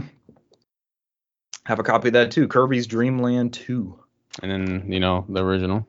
Have 1.66 1.80
a 1.80 1.84
copy 1.84 2.10
of 2.10 2.14
that 2.14 2.32
too. 2.32 2.48
Kirby's 2.48 2.88
Dream 2.88 3.20
Land 3.20 3.54
2. 3.54 4.00
And 4.44 4.52
then, 4.52 4.92
you 4.92 5.00
know, 5.00 5.26
the 5.30 5.44
original. 5.44 5.88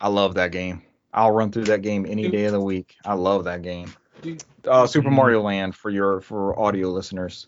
I 0.00 0.08
love 0.08 0.34
that 0.34 0.52
game. 0.52 0.82
I'll 1.12 1.32
run 1.32 1.50
through 1.50 1.64
that 1.64 1.82
game 1.82 2.06
any 2.08 2.28
day 2.28 2.44
of 2.44 2.52
the 2.52 2.60
week. 2.60 2.96
I 3.04 3.14
love 3.14 3.44
that 3.44 3.62
game. 3.62 3.92
Uh, 4.64 4.86
Super 4.86 5.08
Mhm. 5.10 5.14
Mario 5.14 5.42
Land 5.42 5.74
for 5.74 5.90
your 5.90 6.20
for 6.20 6.58
audio 6.58 6.88
listeners, 6.88 7.46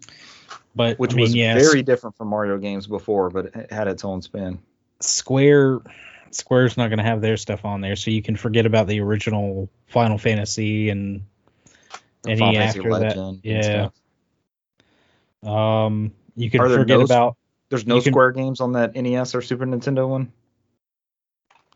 but 0.74 0.98
which 0.98 1.12
I 1.12 1.16
mean, 1.16 1.22
was 1.24 1.35
yeah, 1.35 1.54
very 1.54 1.82
different 1.82 2.16
from 2.16 2.28
Mario 2.28 2.58
games 2.58 2.87
before, 2.87 3.30
but 3.30 3.46
it 3.54 3.70
had 3.70 3.88
its 3.88 4.04
own 4.04 4.22
spin. 4.22 4.58
Square 5.00 5.80
Square's 6.30 6.78
not 6.78 6.88
going 6.88 6.98
to 6.98 7.04
have 7.04 7.20
their 7.20 7.37
stuff 7.37 7.64
on 7.66 7.82
there, 7.82 7.94
so 7.94 8.11
you 8.11 8.22
can 8.22 8.37
forget 8.37 8.64
about 8.64 8.87
the 8.87 9.00
original 9.00 9.68
Final 9.88 10.16
Fantasy 10.16 10.88
and 10.88 11.22
any 12.26 12.38
Final 12.38 12.62
after 12.62 12.82
that. 12.82 12.90
Legend 12.90 13.18
and 13.18 13.40
Yeah. 13.44 13.88
Um, 15.42 16.12
you 16.37 16.50
can 16.50 16.61
forget 16.61 16.98
no- 16.98 17.04
about. 17.04 17.37
There's 17.68 17.87
no 17.87 17.96
You 17.96 18.02
can- 18.02 18.12
Square 18.12 18.32
games 18.32 18.61
on 18.61 18.72
that 18.72 18.94
NES 18.94 19.35
or 19.35 19.40
Super 19.42 19.64
Nintendo 19.66 20.08
one. 20.08 20.30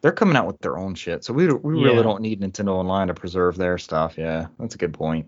They're 0.02 0.12
coming 0.12 0.36
out 0.36 0.46
with 0.46 0.58
their 0.60 0.76
own 0.78 0.94
shit, 0.94 1.24
so 1.24 1.32
we 1.32 1.46
we 1.52 1.74
really 1.82 1.96
Yeah. 1.96 2.02
don't 2.02 2.20
need 2.20 2.40
Nintendo 2.40 2.68
Online 2.74 3.08
to 3.08 3.14
preserve 3.14 3.56
their 3.56 3.78
stuff. 3.78 4.16
Yeah, 4.18 4.46
that's 4.58 4.74
a 4.74 4.78
good 4.78 4.92
point. 4.92 5.26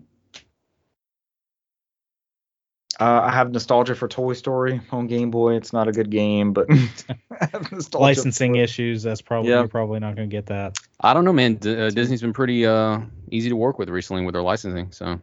Uh, 2.99 3.21
I 3.23 3.31
have 3.31 3.51
nostalgia 3.53 3.95
for 3.95 4.07
Toy 4.09 4.33
Story 4.33 4.81
on 4.91 5.07
Game 5.07 5.31
Boy. 5.31 5.55
It's 5.55 5.71
not 5.71 5.87
a 5.87 5.91
good 5.93 6.09
game, 6.09 6.51
but 6.51 6.67
I 6.71 7.45
have 7.53 7.71
nostalgia 7.71 8.03
licensing 8.03 8.55
issues. 8.55 9.03
That's 9.03 9.21
probably 9.21 9.51
Yeah. 9.51 9.59
you're 9.59 9.67
probably 9.69 9.99
not 10.01 10.15
going 10.17 10.29
to 10.29 10.35
get 10.35 10.47
that. 10.47 10.77
I 10.99 11.13
don't 11.13 11.23
know, 11.23 11.31
man. 11.31 11.55
D- 11.55 11.79
uh, 11.79 11.89
Disney's 11.91 12.21
been 12.21 12.33
pretty 12.33 12.65
uh, 12.65 12.99
easy 13.31 13.47
to 13.49 13.55
work 13.55 13.79
with 13.79 13.87
recently 13.89 14.25
with 14.25 14.33
their 14.33 14.41
licensing, 14.43 14.91
so 14.91 15.19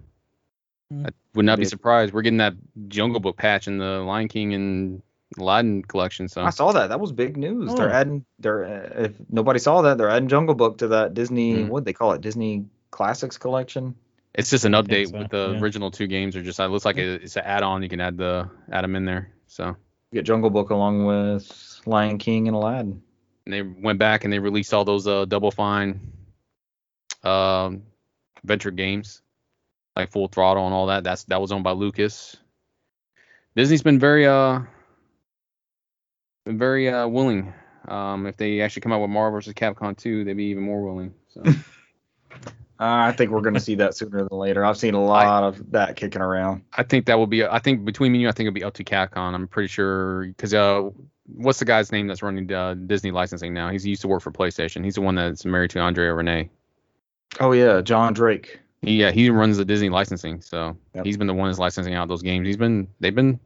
Hmm. 0.91 1.05
I 1.07 1.09
would 1.35 1.45
not 1.45 1.59
be 1.59 1.65
surprised. 1.65 2.15
We're 2.15 2.23
getting 2.23 2.39
that 2.39 2.55
Jungle 2.89 3.19
Book 3.21 3.37
patch 3.37 3.67
in 3.67 3.77
the 3.79 3.99
Lion 4.03 4.29
King 4.29 4.55
and 4.55 5.03
Aladdin 5.37 5.83
collection, 5.83 6.29
so 6.29 6.43
I 6.43 6.51
saw 6.51 6.71
that. 6.73 6.87
That 6.91 7.01
was 7.01 7.11
big 7.11 7.37
news. 7.37 7.75
They're 7.75 7.91
Oh. 7.91 7.93
adding. 7.93 8.25
They're 8.39 8.65
uh, 8.65 9.03
if 9.07 9.13
nobody 9.29 9.59
saw 9.59 9.83
that, 9.83 9.99
they're 9.99 10.09
adding 10.09 10.29
Jungle 10.29 10.55
Book 10.55 10.79
to 10.79 10.89
that 10.89 11.13
Disney. 11.13 11.57
Mm. 11.57 11.69
What 11.71 11.85
they 11.85 11.93
call 11.93 12.13
it? 12.13 12.21
Disney 12.21 12.67
Classics 12.93 13.37
collection. 13.37 13.97
It's 14.37 14.51
just 14.51 14.67
an 14.67 14.73
update 14.73 15.11
so, 15.11 15.19
with 15.19 15.31
the 15.31 15.53
yeah. 15.53 15.61
original 15.61 15.91
two 15.91 16.07
games. 16.07 16.37
or 16.37 16.43
just 16.43 16.61
it 16.61 16.69
looks 16.69 16.85
like 16.85 16.99
a, 16.99 17.15
it's 17.15 17.37
an 17.37 17.45
add-on. 17.45 17.83
You 17.83 17.89
can 17.89 18.01
add 18.01 18.19
the 18.19 18.49
add 18.71 18.85
them 18.85 18.95
in 18.95 19.05
there. 19.07 19.33
So 19.47 19.69
You 19.69 19.77
get 20.21 20.25
Jungle 20.25 20.51
Book 20.51 20.71
along 20.71 21.07
with 21.07 21.81
Lion 21.87 22.19
King 22.19 22.47
and 22.47 22.55
Aladdin. 22.55 23.03
and 23.47 23.55
they 23.55 23.63
went 23.63 23.99
back 23.99 24.25
and 24.25 24.33
they 24.33 24.39
released 24.39 24.75
all 24.75 24.85
those 24.85 25.07
uh, 25.07 25.25
Double 25.25 25.51
Fine 25.51 26.13
um, 27.25 27.83
venture 28.45 28.71
games, 28.71 29.23
like 29.97 30.11
Full 30.13 30.29
Throttle 30.29 30.67
and 30.67 30.75
all 30.75 30.87
that. 30.87 31.03
That's 31.03 31.25
that 31.25 31.41
was 31.41 31.51
owned 31.51 31.65
by 31.65 31.73
Lucas. 31.73 32.37
Disney's 33.57 33.83
been 33.83 33.99
very 33.99 34.27
uh 34.27 34.61
been 36.45 36.59
very 36.59 36.91
uh 36.91 37.09
willing. 37.09 37.55
Um, 37.89 38.27
if 38.27 38.37
they 38.37 38.61
actually 38.61 38.81
come 38.81 38.93
out 38.93 39.01
with 39.01 39.11
Marvel 39.11 39.39
vs. 39.39 39.55
Capcom 39.55 39.97
2, 39.97 40.25
they'd 40.25 40.33
be 40.33 40.47
even 40.47 40.65
more 40.65 40.83
willing. 40.83 41.15
So 41.29 41.45
I 42.79 43.13
think 43.13 43.31
we're 43.31 43.41
going 43.41 43.55
to 43.55 43.61
see 43.61 43.75
that 43.77 43.95
sooner 43.97 44.19
than 44.29 44.39
later. 44.39 44.65
I've 44.65 44.77
seen 44.77 44.95
a 44.95 45.03
lot 45.03 45.45
of 45.45 45.71
that 45.73 45.97
kicking 45.97 46.21
around. 46.23 46.63
I 46.77 46.83
think 46.83 47.07
that 47.07 47.19
will 47.19 47.27
be. 47.27 47.45
I 47.45 47.59
think 47.59 47.85
between 47.85 48.13
me 48.13 48.19
and 48.19 48.23
you, 48.23 48.29
I 48.29 48.33
think 48.33 48.47
it'll 48.47 48.55
be 48.55 48.65
up 48.65 48.75
to 48.75 48.85
Capcom. 48.85 49.35
I'm 49.35 49.49
pretty 49.49 49.69
sure 49.69 50.27
because 50.27 50.53
uh, 50.55 50.91
what's 51.27 51.59
the 51.59 51.65
guy's 51.65 51.91
name 51.93 52.07
that's 52.07 52.23
running 52.23 52.53
uh, 52.53 52.75
Disney 52.75 53.11
licensing 53.11 53.55
now? 53.55 53.71
He's 53.71 53.83
he 53.83 53.91
used 53.91 54.03
to 54.03 54.09
work 54.09 54.23
for 54.23 54.31
PlayStation. 54.31 54.85
He's 54.85 54.95
the 54.97 55.01
one 55.01 55.15
that's 55.15 55.45
married 55.45 55.71
to 55.71 55.81
Andrea 55.81 56.13
Rene. 56.15 56.51
Oh 57.41 57.53
yeah, 57.53 57.81
John 57.81 58.13
Drake. 58.13 58.61
Yeah, 58.83 59.11
he 59.11 59.31
runs 59.31 59.57
the 59.57 59.65
Disney 59.65 59.89
licensing, 59.89 60.41
so 60.43 60.77
Yep. 60.95 61.05
he's 61.07 61.17
been 61.17 61.27
the 61.27 61.35
one 61.35 61.49
that's 61.49 61.59
licensing 61.59 61.95
out 61.95 62.09
those 62.09 62.23
games. 62.23 62.47
He's 62.47 62.57
been 62.59 62.87
they've 63.01 63.15
been 63.15 63.41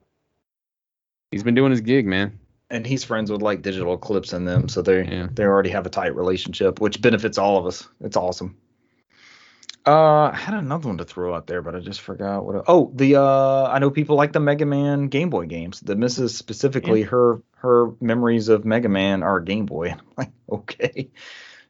he's 1.30 1.42
been 1.42 1.54
doing 1.54 1.70
his 1.70 1.80
gig, 1.80 2.06
man. 2.06 2.38
And 2.68 2.86
he's 2.86 3.02
friends 3.02 3.32
with 3.32 3.42
like 3.42 3.62
Digital 3.62 3.94
Eclipse 3.94 4.32
and 4.32 4.46
them, 4.46 4.68
so 4.68 4.82
they 4.82 5.04
Yeah. 5.04 5.28
they 5.32 5.44
already 5.44 5.70
have 5.70 5.86
a 5.86 5.90
tight 5.90 6.14
relationship, 6.14 6.80
which 6.80 7.00
benefits 7.00 7.38
all 7.38 7.56
of 7.56 7.66
us. 7.66 7.88
It's 8.00 8.16
awesome. 8.16 8.56
Uh, 9.86 10.30
I 10.32 10.36
had 10.36 10.54
another 10.54 10.88
one 10.88 10.98
to 10.98 11.04
throw 11.04 11.34
out 11.34 11.46
there, 11.46 11.62
but 11.62 11.74
I 11.74 11.80
just 11.80 12.00
forgot 12.02 12.44
what. 12.44 12.56
it- 12.56 12.64
oh, 12.68 12.92
the 12.94 13.16
uh, 13.16 13.66
I 13.66 13.78
know 13.78 13.90
people 13.90 14.16
like 14.16 14.32
the 14.32 14.40
Mega 14.40 14.66
Man 14.66 15.08
Game 15.08 15.30
Boy 15.30 15.46
games. 15.46 15.80
The 15.80 15.94
Mrs. 15.94 16.30
specifically, 16.30 17.02
her 17.02 17.40
her 17.56 17.90
memories 18.00 18.48
of 18.48 18.64
Mega 18.64 18.88
Man 18.90 19.22
are 19.22 19.40
Game 19.40 19.66
Boy. 19.66 19.90
I'm 19.92 20.00
like, 20.18 20.32
okay, 20.50 21.10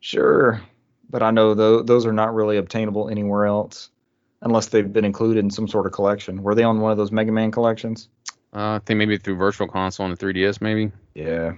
sure, 0.00 0.60
but 1.08 1.22
I 1.22 1.30
know 1.30 1.54
tho- 1.54 1.82
those 1.82 2.04
are 2.04 2.12
not 2.12 2.34
really 2.34 2.56
obtainable 2.56 3.08
anywhere 3.08 3.46
else, 3.46 3.90
unless 4.42 4.66
they've 4.66 4.92
been 4.92 5.04
included 5.04 5.44
in 5.44 5.50
some 5.50 5.68
sort 5.68 5.86
of 5.86 5.92
collection. 5.92 6.42
Were 6.42 6.54
they 6.56 6.64
on 6.64 6.80
one 6.80 6.90
of 6.90 6.98
those 6.98 7.12
Mega 7.12 7.30
Man 7.32 7.52
collections? 7.52 8.08
Uh, 8.52 8.74
I 8.74 8.80
think 8.84 8.98
maybe 8.98 9.16
through 9.18 9.36
Virtual 9.36 9.68
Console 9.68 10.06
and 10.06 10.16
the 10.18 10.26
3DS, 10.26 10.60
maybe. 10.60 10.90
Yeah. 11.14 11.52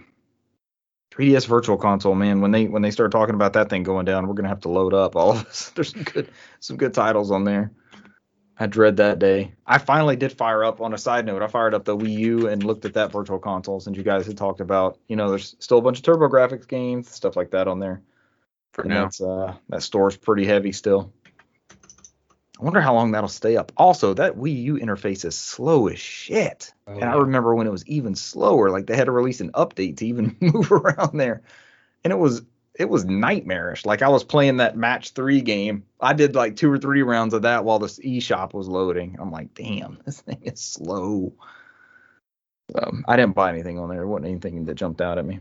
3DS 1.13 1.47
Virtual 1.47 1.77
Console, 1.77 2.15
man. 2.15 2.41
When 2.41 2.53
they 2.53 2.67
when 2.67 2.83
they 2.83 2.91
start 2.91 3.13
talking 3.13 3.35
about 3.35 3.53
that 3.53 3.69
thing 3.69 3.83
going 3.83 4.07
down, 4.07 4.27
we're 4.27 4.35
gonna 4.35 4.49
have 4.49 4.61
to 4.61 4.71
load 4.71 4.95
up 4.95 5.15
all 5.15 5.33
of 5.33 5.47
us. 5.47 5.71
There's 5.75 5.93
some 5.93 6.03
good 6.05 6.31
some 6.61 6.77
good 6.77 6.95
titles 6.95 7.31
on 7.31 7.45
there. 7.45 7.73
I 8.59 8.67
dread 8.67 8.99
that 8.99 9.19
day. 9.19 9.53
I 9.67 9.79
finally 9.79 10.17
did 10.17 10.33
fire 10.33 10.65
up. 10.65 10.81
On 10.81 10.95
a 10.95 10.99
side 10.99 11.27
note, 11.27 11.43
I 11.43 11.49
fired 11.49 11.75
up 11.75 11.85
the 11.85 11.97
Wii 11.97 12.19
U 12.19 12.49
and 12.49 12.63
looked 12.63 12.85
at 12.85 12.95
that 12.95 13.13
Virtual 13.13 13.39
Console 13.39 13.81
since 13.81 13.97
you 13.97 14.03
guys 14.03 14.27
had 14.27 14.37
talked 14.37 14.61
about. 14.61 14.99
You 15.09 15.17
know, 15.17 15.31
there's 15.31 15.57
still 15.59 15.79
a 15.79 15.83
bunch 15.83 15.99
of 15.99 16.05
TurboGrafx 16.05 16.69
games, 16.69 17.11
stuff 17.11 17.37
like 17.37 17.51
that 17.51 17.69
on 17.69 17.81
there. 17.81 18.03
For 18.73 18.83
and 18.83 18.91
now, 18.91 19.03
that's 19.05 19.21
uh 19.21 19.55
that 19.69 19.83
store's 19.83 20.17
pretty 20.17 20.47
heavy 20.47 20.73
still. 20.73 21.13
I 22.63 22.65
wonder 22.65 22.81
how 22.81 22.95
long 22.95 23.11
that'll 23.11 23.29
stay 23.29 23.57
up. 23.57 23.73
Also, 23.77 24.15
that 24.15 24.37
Wii 24.37 24.63
U 24.63 24.75
interface 24.77 25.25
is 25.25 25.35
slow 25.35 25.89
as 25.89 25.99
shit. 25.99 26.73
Oh, 26.87 26.93
and 26.93 27.05
I 27.05 27.17
remember 27.17 27.57
when 27.57 27.67
it 27.67 27.73
was 27.73 27.85
even 27.89 28.15
slower, 28.15 28.71
like 28.71 28.87
they 28.87 28.95
had 28.95 29.07
to 29.07 29.11
release 29.11 29.41
an 29.41 29.51
update 29.51 29.97
to 29.97 30.07
even 30.07 30.37
move 30.41 30.71
around 30.71 31.19
there. 31.19 31.43
And 32.05 32.13
it 32.13 32.17
was 32.21 32.43
it 32.79 32.89
was 32.89 33.05
nightmarish. 33.05 33.85
Like 33.85 34.01
I 34.03 34.09
was 34.09 34.23
playing 34.23 34.59
that 34.59 34.77
match 34.77 35.11
three 35.11 35.41
game. 35.41 35.83
I 36.01 36.13
did 36.13 36.37
like 36.37 36.55
two 36.55 36.71
or 36.71 36.79
three 36.79 37.03
rounds 37.03 37.35
of 37.35 37.43
that 37.43 37.65
while 37.65 37.81
this 37.81 37.99
eShop 37.99 38.55
was 38.55 38.69
loading. 38.69 39.17
I'm 39.19 39.33
like, 39.33 39.55
damn, 39.55 39.99
this 40.05 40.21
thing 40.21 40.43
is 40.43 40.61
slow. 40.61 41.33
Um, 42.77 43.05
I 43.09 43.17
didn't 43.17 43.35
buy 43.35 43.51
anything 43.51 43.81
on 43.81 43.89
there. 43.89 44.03
It 44.03 44.07
wasn't 44.07 44.29
anything 44.29 44.67
that 44.67 44.75
jumped 44.77 45.01
out 45.01 45.19
at 45.19 45.27
me. 45.27 45.41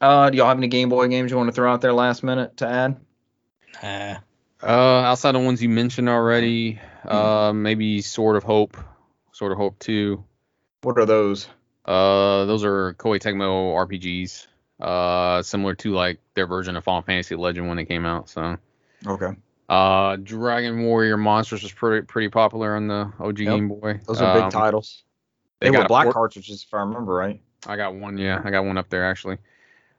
Uh, 0.00 0.30
do 0.30 0.38
y'all 0.38 0.46
have 0.46 0.58
any 0.58 0.68
Game 0.68 0.88
Boy 0.88 1.08
games 1.08 1.32
you 1.32 1.36
want 1.36 1.48
to 1.48 1.52
throw 1.52 1.72
out 1.72 1.80
there 1.80 1.92
last 1.92 2.22
minute 2.22 2.58
to 2.58 2.68
add? 2.68 3.00
Nah. 3.82 4.18
Uh, 4.62 4.66
outside 4.66 5.32
the 5.32 5.38
ones 5.40 5.62
you 5.62 5.68
mentioned 5.68 6.08
already, 6.08 6.80
uh, 7.04 7.52
maybe 7.54 8.00
Sword 8.00 8.36
of 8.36 8.42
Hope, 8.44 8.76
Sword 9.32 9.52
of 9.52 9.58
Hope 9.58 9.78
2. 9.80 10.22
What 10.82 10.98
are 10.98 11.06
those? 11.06 11.48
Uh, 11.84 12.44
those 12.44 12.64
are 12.64 12.94
Koei 12.94 13.20
Tecmo 13.20 13.74
RPGs. 13.86 14.46
Uh, 14.80 15.42
similar 15.42 15.74
to 15.76 15.92
like 15.92 16.18
their 16.34 16.46
version 16.46 16.76
of 16.76 16.84
Final 16.84 17.02
Fantasy 17.02 17.34
Legend 17.36 17.68
when 17.68 17.78
it 17.78 17.86
came 17.86 18.04
out. 18.04 18.28
So, 18.28 18.56
Okay. 19.06 19.32
uh, 19.68 20.16
Dragon 20.16 20.82
Warrior 20.82 21.16
Monsters 21.16 21.62
was 21.62 21.72
pretty 21.72 22.04
pretty 22.06 22.28
popular 22.28 22.74
on 22.76 22.88
the 22.88 23.12
OG 23.20 23.38
Yep. 23.40 23.54
Game 23.54 23.68
Boy. 23.68 24.00
Those 24.06 24.20
are 24.20 24.32
big 24.34 24.42
Um, 24.44 24.50
titles. 24.50 25.04
They, 25.60 25.70
They, 25.70 25.78
were 25.78 25.86
black 25.86 26.04
port- 26.06 26.14
cartridges, 26.14 26.64
if 26.66 26.74
I 26.74 26.80
remember 26.80 27.12
right. 27.14 27.40
I 27.66 27.76
got 27.76 27.94
one. 27.94 28.18
Yeah, 28.18 28.40
I 28.44 28.50
got 28.50 28.64
one 28.64 28.76
up 28.76 28.88
there 28.90 29.04
actually. 29.08 29.38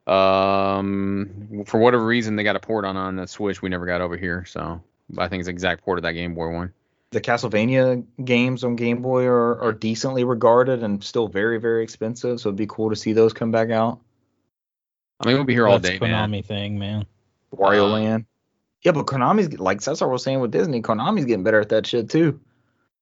Um, 0.06 1.64
for 1.66 1.80
whatever 1.80 2.06
reason, 2.06 2.36
they 2.36 2.44
got 2.44 2.56
a 2.56 2.60
port 2.60 2.86
on 2.86 2.98
on 2.98 3.16
the 3.16 3.28
Switch. 3.28 3.62
We 3.62 3.70
never 3.70 3.86
got 3.86 4.02
over 4.02 4.18
here, 4.18 4.46
so 4.46 4.82
I 5.18 5.28
think 5.28 5.42
it's 5.42 5.48
the 5.48 5.52
exact 5.52 5.84
port 5.84 5.98
of 5.98 6.04
that 6.04 6.12
Game 6.14 6.36
Boy 6.36 6.50
one. 6.50 6.74
the 7.12 7.22
Castlevania 7.22 8.04
games 8.24 8.64
on 8.64 8.76
Game 8.76 9.02
Boy 9.02 9.26
are, 9.26 9.62
are 9.62 9.72
decently 9.74 10.24
regarded 10.24 10.84
and 10.84 11.04
still 11.04 11.28
very, 11.28 11.60
very 11.60 11.84
expensive. 11.84 12.40
So 12.40 12.50
it'd 12.50 12.58
be 12.58 12.68
cool 12.68 12.90
to 12.90 12.96
see 12.96 13.14
those 13.14 13.34
come 13.34 13.52
back 13.52 13.70
out. 13.70 14.00
I 15.20 15.28
mean, 15.28 15.36
we'll 15.38 15.46
be 15.46 15.54
here 15.54 15.68
all 15.68 15.80
That's 15.80 16.00
day, 16.00 16.06
man. 16.06 16.30
Konami 16.32 16.44
thing, 16.44 16.80
man. 16.80 17.06
Wario 17.56 17.86
Uh, 17.86 17.94
Land. 17.94 18.26
Yeah, 18.82 18.92
but 18.92 19.06
Konami's 19.06 19.58
like 19.60 19.82
Cesar 19.82 20.08
was 20.08 20.24
saying 20.24 20.42
with 20.42 20.52
Disney, 20.52 20.82
Konami's 20.82 21.26
getting 21.26 21.44
better 21.44 21.62
at 21.62 21.70
that 21.70 21.88
shit 21.88 22.10
too. 22.10 22.42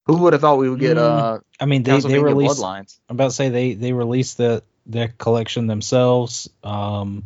Who 0.06 0.18
would 0.18 0.34
have 0.34 0.42
thought 0.42 0.58
we 0.58 0.70
would 0.70 0.80
get 0.80 0.98
Mm, 0.98 1.00
uh 1.00 1.40
I 1.60 1.66
mean, 1.66 1.84
they, 1.84 2.00
they 2.00 2.20
released. 2.20 2.60
Bloodlines? 2.60 3.00
I'm 3.10 3.16
about 3.16 3.30
to 3.30 3.32
say 3.36 3.50
they 3.50 3.74
they 3.74 3.94
released 3.94 4.38
the 4.38 4.62
that 4.88 5.18
collection 5.18 5.68
themselves. 5.68 6.50
Um, 6.64 7.24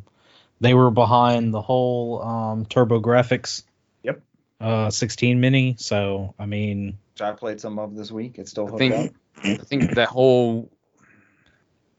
they 0.62 0.74
were 0.74 0.92
behind 0.92 1.54
the 1.54 1.62
whole 1.62 2.22
um, 2.22 2.66
TurboGrafx. 2.66 3.64
Yep. 4.04 4.22
Uh, 4.60 4.90
16 4.90 5.40
mini. 5.40 5.76
So 5.78 6.34
I 6.40 6.46
mean, 6.46 6.98
Which 7.14 7.22
I 7.22 7.32
played 7.34 7.60
some 7.60 7.80
of 7.80 7.96
this 7.96 8.12
week. 8.12 8.38
It's 8.38 8.52
still 8.52 8.68
I 8.68 8.70
hooked 8.70 8.80
think 8.80 8.94
up. 8.94 9.12
I 9.44 9.58
think 9.58 9.96
that 9.96 10.10
whole 10.10 10.72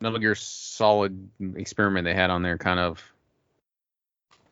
Metal 0.01 0.19
Gear 0.19 0.35
Solid 0.35 1.29
experiment 1.55 2.05
they 2.05 2.15
had 2.15 2.31
on 2.31 2.43
there 2.43 2.59
kind 2.59 2.81
of 2.81 3.03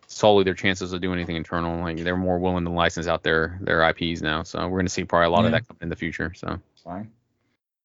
solely 0.07 0.45
their 0.45 0.55
chances 0.55 0.93
of 0.93 1.01
doing 1.01 1.19
anything 1.19 1.37
internal. 1.37 1.83
Like 1.83 1.99
they're 1.99 2.17
more 2.17 2.39
willing 2.39 2.65
to 2.65 2.71
license 2.71 3.07
out 3.07 3.23
their 3.23 3.59
their 3.61 3.89
IPs 3.89 4.23
now. 4.23 4.43
So 4.43 4.67
we're 4.69 4.79
gonna 4.79 4.89
see 4.89 5.05
probably 5.05 5.27
a 5.27 5.31
lot 5.31 5.45
of 5.45 5.53
that 5.53 5.67
come 5.67 5.77
in 5.81 5.89
the 5.89 5.97
future. 5.97 6.33
So 6.35 6.61
Fine. 6.83 7.11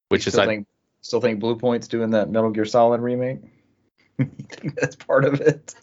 which 0.10 0.25
You 0.25 0.29
is 0.29 0.38
I, 0.38 0.45
think 0.45 0.67
still 1.01 1.21
think 1.21 1.39
Bluepoint's 1.39 1.88
doing 1.88 2.12
that 2.12 2.29
Metal 2.29 2.51
Gear 2.51 2.65
Solid 2.65 3.01
remake? 3.01 3.39
that's 4.75 4.95
part 4.95 5.25
of 5.25 5.39
it? 5.41 5.73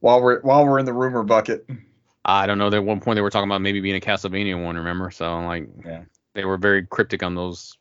While 0.00 0.22
we're 0.22 0.40
while 0.40 0.66
we're 0.66 0.78
in 0.78 0.86
the 0.86 0.92
rumor 0.92 1.22
bucket. 1.22 1.68
I 2.24 2.46
don't 2.46 2.58
know. 2.58 2.68
At 2.68 2.84
one 2.84 3.00
point 3.00 3.16
they 3.16 3.22
were 3.22 3.30
talking 3.30 3.48
about 3.48 3.60
maybe 3.62 3.80
being 3.80 3.96
a 3.96 4.00
Castlevania 4.00 4.62
one. 4.62 4.76
Remember? 4.76 5.10
So 5.10 5.40
like 5.40 5.68
Yeah. 5.84 6.02
they 6.34 6.44
were 6.44 6.56
very 6.58 6.84
cryptic 6.86 7.22
on 7.22 7.34
those 7.34 7.76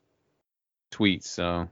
tweets. 0.91 1.25
So 1.25 1.67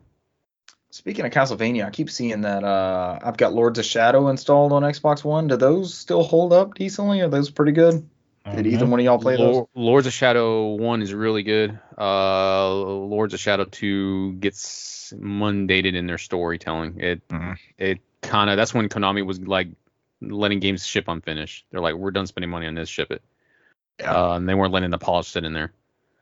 Speaking 0.91 1.25
of 1.25 1.31
Castlevania, 1.31 1.85
I 1.85 1.89
keep 1.89 2.09
seeing 2.11 2.41
that 2.41 2.63
uh 2.63 3.17
I've 3.23 3.37
got 3.37 3.53
Lords 3.53 3.79
of 3.79 3.85
Shadow 3.85 4.27
installed 4.27 4.73
on 4.73 4.83
Xbox 4.83 5.23
One. 5.23 5.47
Do 5.47 5.55
those 5.57 5.93
still 5.93 6.23
hold 6.23 6.53
up 6.53 6.75
decently? 6.75 7.21
Are 7.21 7.29
those 7.29 7.49
pretty 7.49 7.71
good? 7.71 8.07
I 8.45 8.55
Did 8.55 8.63
don't 8.63 8.73
either 8.73 8.85
one 8.85 8.99
of 8.99 9.05
y'all 9.05 9.19
play 9.19 9.37
those? 9.37 9.65
Lords 9.73 10.05
of 10.05 10.11
Shadow 10.13 10.73
one 10.73 11.01
is 11.01 11.13
really 11.13 11.43
good. 11.43 11.79
Uh, 11.97 12.73
Lords 12.73 13.33
of 13.33 13.39
Shadow 13.39 13.63
two 13.65 14.33
gets 14.33 15.13
mundated 15.17 15.95
in 15.95 16.07
their 16.07 16.17
storytelling. 16.17 16.99
It 16.99 17.27
Mhm. 17.29 17.57
it 17.77 17.99
kind 18.21 18.49
of 18.49 18.57
that's 18.57 18.73
when 18.73 18.89
Konami 18.89 19.25
was 19.25 19.39
like 19.39 19.69
letting 20.21 20.59
games 20.59 20.85
ship 20.85 21.07
unfinished. 21.07 21.65
They're 21.71 21.79
like, 21.81 21.95
we're 21.95 22.11
done 22.11 22.27
spending 22.27 22.49
money 22.49 22.67
on 22.67 22.75
this, 22.75 22.89
ship 22.89 23.11
it. 23.11 23.21
Yeah. 23.99 24.13
Uh, 24.13 24.35
and 24.35 24.47
they 24.49 24.55
weren't 24.55 24.73
letting 24.73 24.89
the 24.89 24.97
polish 24.97 25.27
sit 25.27 25.43
in 25.45 25.53
there. 25.53 25.71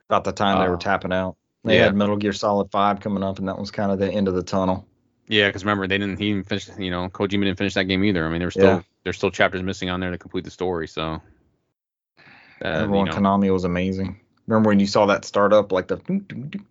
About 0.08 0.24
the 0.24 0.32
time 0.32 0.60
they 0.60 0.68
were 0.68 0.74
Uh, 0.76 0.78
tapping 0.80 1.12
out. 1.12 1.36
They 1.64 1.76
yeah. 1.76 1.84
had 1.84 1.94
Metal 1.94 2.16
Gear 2.16 2.32
Solid 2.32 2.70
5 2.70 3.00
coming 3.00 3.22
up, 3.22 3.38
and 3.38 3.48
that 3.48 3.58
was 3.58 3.70
kind 3.70 3.90
of 3.92 3.98
the 3.98 4.10
end 4.10 4.26
of 4.28 4.34
the 4.34 4.42
tunnel. 4.42 4.86
Yeah, 5.28 5.48
because 5.48 5.64
remember 5.64 5.86
they 5.86 5.96
didn't. 5.98 6.18
He 6.18 6.32
didn't 6.32 6.48
finish. 6.48 6.68
You 6.76 6.90
know, 6.90 7.08
Kojima 7.08 7.44
didn't 7.44 7.56
finish 7.58 7.74
that 7.74 7.84
game 7.84 8.02
either. 8.04 8.26
I 8.26 8.28
mean, 8.28 8.40
there's 8.40 8.54
still 8.54 8.64
Yeah. 8.66 8.82
there's 9.04 9.16
still 9.16 9.30
chapters 9.30 9.62
missing 9.62 9.88
on 9.88 10.00
there 10.00 10.10
to 10.10 10.18
complete 10.18 10.44
the 10.44 10.50
story. 10.50 10.86
So. 10.88 11.20
Uh, 12.62 12.86
know, 12.86 13.04
Konami 13.04 13.52
was 13.52 13.64
amazing. 13.64 14.20
Remember 14.46 14.68
when 14.68 14.80
you 14.80 14.86
saw 14.86 15.06
that 15.06 15.24
start 15.24 15.52
up, 15.52 15.72
like 15.72 15.88
the 15.88 15.96
mhm. 15.98 16.64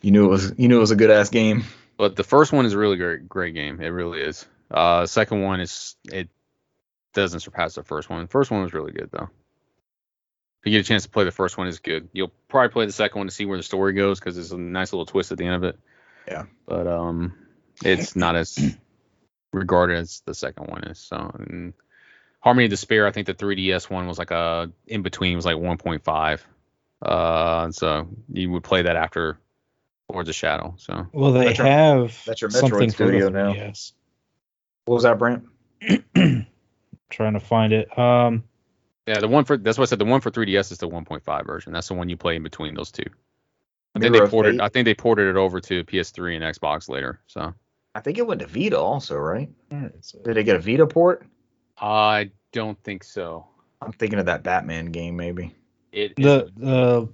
you 0.00 0.10
knew 0.10 0.24
it 0.24 0.28
was 0.28 0.52
you 0.56 0.68
knew 0.68 0.76
it 0.76 0.80
was 0.80 0.90
a 0.90 0.96
good 0.96 1.10
ass 1.10 1.28
game. 1.28 1.64
But 1.96 2.16
the 2.16 2.24
first 2.24 2.52
one 2.52 2.66
is 2.66 2.72
a 2.72 2.78
really 2.78 2.96
great, 2.96 3.28
great 3.28 3.54
game. 3.54 3.80
It 3.80 3.88
really 3.88 4.20
is. 4.20 4.46
Uh, 4.70 5.06
second 5.06 5.42
one 5.42 5.60
is 5.60 5.96
it 6.10 6.28
doesn't 7.12 7.40
surpass 7.40 7.74
the 7.74 7.82
first 7.82 8.08
one. 8.08 8.22
The 8.22 8.28
first 8.28 8.50
one 8.50 8.62
was 8.62 8.72
really 8.72 8.92
good 8.92 9.10
though. 9.12 9.28
If 10.62 10.66
you 10.66 10.72
get 10.72 10.86
a 10.86 10.88
chance 10.88 11.02
to 11.02 11.10
play 11.10 11.24
the 11.24 11.30
first 11.30 11.58
one, 11.58 11.66
is 11.66 11.80
good. 11.80 12.08
You'll 12.12 12.32
probably 12.48 12.68
play 12.68 12.86
the 12.86 12.92
second 12.92 13.18
one 13.18 13.26
to 13.26 13.34
see 13.34 13.44
where 13.44 13.56
the 13.56 13.64
story 13.64 13.92
goes 13.94 14.20
because 14.20 14.38
it's 14.38 14.52
a 14.52 14.58
nice 14.58 14.92
little 14.92 15.06
twist 15.06 15.32
at 15.32 15.38
the 15.38 15.44
end 15.44 15.56
of 15.56 15.64
it. 15.64 15.78
Yeah. 16.28 16.44
But 16.66 16.86
um, 16.86 17.34
it's 17.84 18.14
not 18.14 18.36
as 18.36 18.76
regarded 19.52 19.98
as 19.98 20.22
the 20.24 20.34
second 20.34 20.68
one 20.68 20.84
is. 20.84 20.98
So 21.00 21.32
and 21.36 21.74
Harmony 22.42 22.64
of 22.66 22.70
Despair, 22.70 23.06
I 23.06 23.12
think 23.12 23.26
the 23.26 23.34
3DS 23.34 23.88
one 23.88 24.06
was 24.06 24.18
like 24.18 24.30
a 24.32 24.70
in 24.86 25.02
between 25.02 25.36
was 25.36 25.46
like 25.46 25.56
1.5. 25.56 26.40
Uh, 27.00 27.70
so 27.72 28.08
you 28.32 28.50
would 28.50 28.64
play 28.64 28.82
that 28.82 28.96
after 28.96 29.38
Lords 30.12 30.28
of 30.28 30.34
Shadow. 30.34 30.74
So 30.78 31.06
Well, 31.12 31.32
they 31.32 31.46
That's 31.46 31.58
your- 31.58 31.66
have 31.66 32.22
that's 32.26 32.40
your 32.40 32.50
Metroid 32.50 32.60
something 32.60 32.88
for 32.90 32.94
studio 32.94 33.24
the 33.26 33.30
now. 33.30 33.52
3DS. 33.54 33.92
What 34.86 34.94
was 34.96 35.02
that, 35.04 35.18
Brent? 35.18 35.44
Trying 37.10 37.34
to 37.34 37.40
find 37.40 37.72
it. 37.72 37.96
Um, 37.98 38.44
Yeah, 39.06 39.18
the 39.20 39.28
one 39.28 39.44
for 39.44 39.56
that's 39.56 39.78
what 39.78 39.84
I 39.84 39.90
said. 39.90 39.98
The 39.98 40.04
one 40.04 40.20
for 40.20 40.30
3DS 40.30 40.72
is 40.72 40.78
the 40.78 40.88
1.5 40.88 41.46
version. 41.46 41.72
That's 41.72 41.88
the 41.88 41.94
one 41.94 42.08
you 42.08 42.16
play 42.16 42.36
in 42.36 42.42
between 42.42 42.74
those 42.74 42.90
two. 42.90 43.04
I 43.94 43.98
think 44.00 44.12
Mirror 44.12 44.26
they 44.26 44.30
ported. 44.30 44.52
Fate? 44.54 44.60
I 44.62 44.68
think 44.68 44.84
they 44.86 44.94
ported 44.94 45.28
it 45.28 45.36
over 45.36 45.60
to 45.60 45.84
PS3 45.84 46.36
and 46.36 46.44
Xbox 46.44 46.88
later. 46.88 47.20
So 47.26 47.52
I 47.94 48.00
think 48.00 48.16
it 48.18 48.26
went 48.26 48.40
to 48.40 48.46
Vita 48.46 48.78
also, 48.78 49.16
right? 49.18 49.50
where 49.68 49.92
is 49.98 50.14
it? 50.14 50.24
Did 50.24 50.36
it 50.38 50.44
get 50.44 50.56
a 50.56 50.60
Vita 50.60 50.86
port? 50.86 51.26
I 51.78 52.30
don't 52.52 52.82
think 52.82 53.04
so. 53.04 53.46
I'm 53.80 53.92
thinking 53.92 54.18
of 54.18 54.26
that 54.26 54.42
Batman 54.42 54.86
game, 54.86 55.16
maybe. 55.16 55.54
It 55.90 56.16
the 56.16 56.50
the 56.56 57.08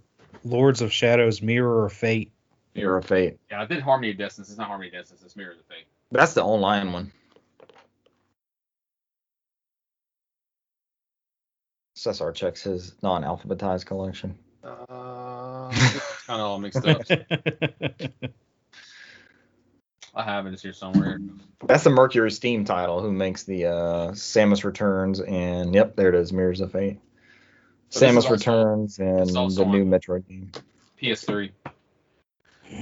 Lords 0.44 0.82
of 0.82 0.92
Shadows 0.92 1.42
Mirror 1.42 1.86
of 1.86 1.92
Fate. 1.92 2.32
Mirror 2.74 2.98
of 2.98 3.06
Fate. 3.06 3.38
yeah, 3.50 3.62
I 3.62 3.64
did 3.64 3.82
Harmony 3.82 4.10
of 4.10 4.18
Distance. 4.18 4.48
It's 4.50 4.58
not 4.58 4.68
Harmony 4.68 4.88
of 4.88 4.94
Distance. 4.94 5.22
It's 5.24 5.36
Mirror 5.36 5.52
of 5.52 5.66
Fate. 5.66 5.86
That's 6.12 6.34
the 6.34 6.42
online 6.42 6.92
one. 6.92 7.12
Cesar 11.96 12.30
checks 12.30 12.62
his 12.62 12.94
non-alphabetized 13.02 13.84
collection. 13.86 14.38
Uh, 14.62 15.68
it's 15.72 16.22
kind 16.26 16.40
of 16.40 16.46
all 16.46 16.58
mixed 16.60 16.86
up. 16.86 17.02
I 20.14 20.22
have 20.22 20.46
it. 20.46 20.52
It's 20.52 20.62
here 20.62 20.72
somewhere. 20.72 21.20
That's 21.66 21.84
the 21.84 21.90
MercurySteam 21.90 22.66
title. 22.66 23.00
Who 23.00 23.12
makes 23.12 23.44
the 23.44 23.66
uh, 23.66 24.10
Samus 24.12 24.64
Returns 24.64 25.20
and 25.20 25.74
yep, 25.74 25.96
there 25.96 26.08
it 26.08 26.14
is, 26.14 26.32
Mirrors 26.32 26.60
of 26.60 26.72
Fate. 26.72 27.00
So 27.90 28.06
Samus 28.06 28.30
Returns 28.30 28.98
and 28.98 29.20
this 29.20 29.30
is 29.30 29.36
also 29.36 29.64
the 29.64 29.70
new 29.70 29.84
Metroid 29.84 30.26
game. 30.28 30.52
PS3. 31.00 31.50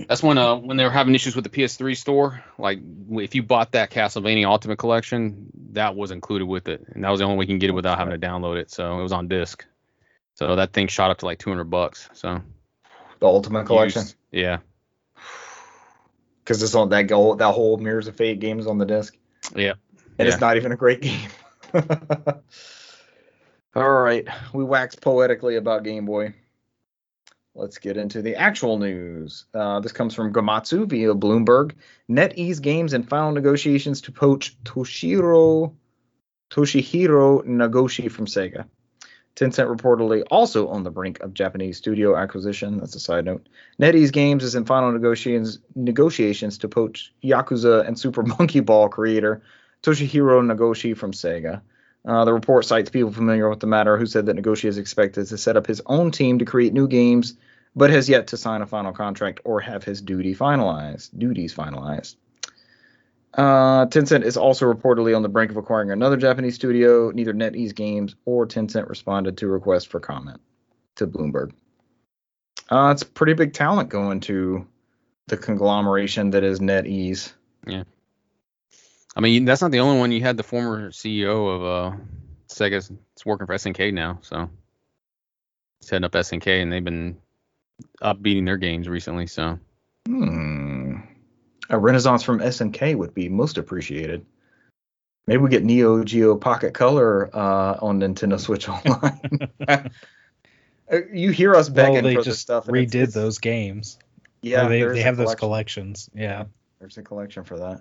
That's 0.09 0.23
when 0.23 0.37
uh 0.37 0.57
when 0.57 0.77
they 0.77 0.85
were 0.85 0.91
having 0.91 1.15
issues 1.15 1.37
with 1.37 1.45
the 1.45 1.51
PS3 1.51 1.97
store. 1.97 2.43
Like 2.59 2.81
if 3.12 3.35
you 3.35 3.43
bought 3.43 3.73
that 3.73 3.91
Castlevania 3.91 4.47
Ultimate 4.47 4.79
Collection, 4.79 5.47
that 5.73 5.95
was 5.95 6.11
included 6.11 6.47
with 6.47 6.69
it, 6.69 6.85
and 6.89 7.05
that 7.05 7.11
was 7.11 7.21
the 7.21 7.25
only 7.25 7.37
way 7.37 7.45
you 7.45 7.49
can 7.49 7.59
get 7.59 7.71
it 7.71 7.75
without 7.75 7.99
having 7.99 8.19
to 8.19 8.27
download 8.27 8.57
it. 8.57 8.71
So 8.71 8.99
it 8.99 9.03
was 9.03 9.12
on 9.12 9.29
disc. 9.29 9.65
So 10.35 10.57
that 10.57 10.73
thing 10.73 10.89
shot 10.89 11.11
up 11.11 11.19
to 11.19 11.25
like 11.27 11.39
200 11.39 11.65
bucks. 11.65 12.09
So 12.15 12.43
The 13.21 13.27
Ultimate 13.27 13.67
Collection. 13.67 14.03
used. 14.03 14.17
yeah, 14.33 14.59
Because 16.47 16.63
it's 16.63 16.77
on 16.77 16.91
that 16.91 17.03
go 17.09 17.35
that 17.35 17.53
whole 17.53 17.77
Mirrors 17.77 18.07
of 18.07 18.15
Fate 18.15 18.39
game 18.39 18.61
is 18.61 18.69
on 18.69 18.79
the 18.79 18.87
disc. 18.87 19.17
yeah. 19.57 19.73
and 20.19 20.27
Yeah. 20.27 20.27
it's 20.27 20.41
not 20.41 20.57
even 20.57 20.71
a 20.71 20.77
great 20.77 21.01
game. 21.03 21.29
All 23.75 23.91
right, 24.01 24.27
we 24.55 24.65
waxed 24.65 25.01
poetically 25.03 25.57
about 25.57 25.83
Game 25.85 26.07
Boy. 26.07 26.35
Let's 27.55 27.79
get 27.79 27.97
into 27.97 28.23
the 28.23 28.37
actual 28.37 28.79
news. 28.79 29.47
Uh, 29.53 29.81
this 29.81 29.93
comes 29.93 30.15
from 30.15 30.33
Gematsu 30.33 30.87
via 30.89 31.15
Bloomberg. 31.15 31.73
NetEase 32.09 32.61
Games 32.63 32.93
in 32.95 33.03
final 33.03 33.33
negotiations 33.33 34.01
to 34.03 34.13
poach 34.13 34.57
Toshiro 34.63 35.75
Toshihiro 36.51 37.45
Nagoshi 37.45 38.11
from 38.11 38.27
Sega. 38.27 38.67
Tencent 39.37 39.68
reportedly 39.68 40.22
also 40.31 40.68
on 40.68 40.83
the 40.83 40.90
brink 40.90 41.20
of 41.20 41.35
Japanese 41.35 41.77
studio 41.77 42.16
acquisition. 42.16 42.79
That's 42.79 42.94
a 42.94 43.01
side 43.01 43.27
note. 43.27 43.46
NetEase 43.79 44.11
Games 44.11 44.42
is 44.42 44.55
in 44.55 44.64
final 44.64 44.90
negotiations 44.90 45.59
negotiations 45.75 46.57
to 46.59 46.68
poach 46.68 47.12
Yakuza 47.22 47.87
and 47.87 47.99
Super 47.99 48.22
Monkey 48.38 48.61
Ball 48.61 48.88
creator 48.88 49.42
Toshihiro 49.83 50.42
Nagoshi 50.42 50.96
from 50.96 51.12
Sega. 51.12 51.61
Uh, 52.07 52.25
the 52.25 52.33
report 52.33 52.64
cites 52.64 52.88
people 52.88 53.12
familiar 53.12 53.51
with 53.51 53.61
the 53.61 53.66
matter 53.66 53.99
who 53.99 54.07
said 54.07 54.27
that 54.27 54.37
Nagoshi 54.37 54.68
is 54.68 54.79
expected 54.79 55.27
to 55.27 55.37
set 55.37 55.57
up 55.57 55.66
his 55.66 55.83
own 55.87 56.11
team 56.11 56.38
to 56.38 56.44
create 56.44 56.72
new 56.72 56.88
games, 56.88 57.35
but 57.75 57.90
has 57.90 58.09
yet 58.09 58.29
to 58.29 58.37
sign 58.37 58.62
a 58.62 58.66
final 58.66 58.92
contract 58.92 59.40
or 59.44 59.61
have 59.61 59.85
his 59.85 60.01
duty 60.01 60.35
finalized. 60.35 61.11
Duties 61.18 61.55
finalized. 61.55 62.16
Uh, 63.35 63.87
Tencent 63.87 64.25
is 64.25 64.37
also 64.37 64.73
reportedly 64.73 65.15
on 65.15 65.23
the 65.23 65.29
brink 65.29 65.51
of 65.51 65.57
acquiring 65.57 65.91
another 65.91 66.17
Japanese 66.17 66.55
studio. 66.55 67.11
Neither 67.11 67.35
NetEase 67.35 67.75
Games 67.75 68.15
or 68.25 68.47
Tencent 68.47 68.89
responded 68.89 69.37
to 69.39 69.49
requests 69.49 69.85
for 69.85 70.01
comment 70.01 70.41
to 70.97 71.07
Bloomberg. 71.07 71.53
Uh, 72.71 72.91
it's 72.93 73.03
pretty 73.03 73.35
big 73.35 73.53
talent 73.53 73.91
going 73.91 74.21
to 74.21 74.67
the 75.29 75.37
conglomeration 75.37 76.31
that 76.31 76.45
is 76.45 76.61
NetEase. 76.61 77.33
Yeah. 77.67 77.85
I 79.15 79.21
mean 79.21 79.45
that's 79.45 79.62
not 79.62 79.71
the 79.71 79.81
only 79.81 79.99
one. 79.99 80.12
You 80.12 80.21
had 80.21 80.37
the 80.37 80.43
former 80.43 80.91
CEO 80.91 81.55
of 81.57 81.65
uh 81.65 81.97
Sega. 82.49 82.91
It's 83.15 83.27
working 83.27 83.47
for 83.47 83.55
SNK 83.55 83.93
now. 83.93 84.19
So 84.23 84.51
he's 85.81 85.91
heading 85.91 86.05
up 86.05 86.12
SNK, 86.12 86.62
and 86.62 86.73
they've 86.73 86.85
been 86.85 87.17
upbeating 88.03 88.45
their 88.45 88.57
games 88.59 88.89
recently. 88.89 89.27
So 89.27 89.59
Hmm. 90.07 90.76
A 91.70 91.79
renaissance 91.79 92.22
from 92.22 92.38
SNK 92.40 92.94
would 92.96 93.14
be 93.14 93.29
most 93.29 93.59
appreciated. 93.59 94.24
Maybe 95.26 95.38
we 95.42 95.50
get 95.50 95.64
Neo 95.64 96.05
Geo 96.05 96.37
Pocket 96.37 96.72
Color 96.74 97.31
uh, 97.35 97.79
on 97.83 98.00
Nintendo 98.00 98.38
Switch 98.38 98.68
Online. 98.68 99.90
Uh, 100.88 100.98
you 101.12 101.31
hear 101.33 101.57
us 101.57 101.68
begging 101.68 101.94
well, 101.94 102.02
they 102.05 102.14
for 102.14 102.20
this 102.20 102.26
just 102.26 102.42
stuff. 102.42 102.66
redid 102.66 102.79
it's- 102.85 102.94
it's- 102.94 103.14
those 103.14 103.38
games. 103.38 103.98
Yeah, 104.40 104.66
Or 104.66 104.68
they, 104.68 104.83
they 104.85 105.00
have 105.02 105.16
those 105.16 105.35
collections. 105.35 106.09
Yeah. 106.14 106.44
There's 106.79 106.96
a 106.98 107.02
collection 107.02 107.42
for 107.42 107.59
that. 107.59 107.81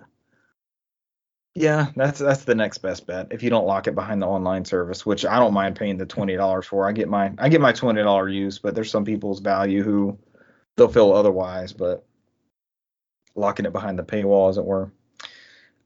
Yeah, 1.54 1.86
that's 1.94 2.18
that's 2.18 2.42
the 2.44 2.56
next 2.56 2.78
best 2.78 3.06
bet. 3.06 3.28
If 3.30 3.44
you 3.44 3.50
don't 3.50 3.66
lock 3.66 3.86
it 3.86 3.94
behind 3.94 4.20
the 4.20 4.26
online 4.26 4.64
service, 4.64 5.06
which 5.06 5.24
I 5.24 5.38
don't 5.38 5.54
mind 5.54 5.76
paying 5.76 5.96
the 5.98 6.06
twenty 6.06 6.34
dollars 6.36 6.66
for, 6.66 6.88
I 6.88 6.92
get 6.92 7.08
my 7.08 7.32
I 7.38 7.48
get 7.48 7.60
my 7.60 7.72
twenty 7.72 8.02
dollar 8.02 8.28
use. 8.28 8.58
But 8.58 8.74
there's 8.74 8.90
some 8.90 9.04
people's 9.04 9.38
value 9.38 9.84
who 9.84 10.18
they'll 10.76 10.88
feel 10.88 11.12
otherwise. 11.12 11.72
But 11.72 12.04
locking 13.36 13.66
it 13.66 13.72
behind 13.72 13.98
the 13.98 14.02
paywall, 14.02 14.50
as 14.50 14.58
it 14.58 14.64
were. 14.64 14.90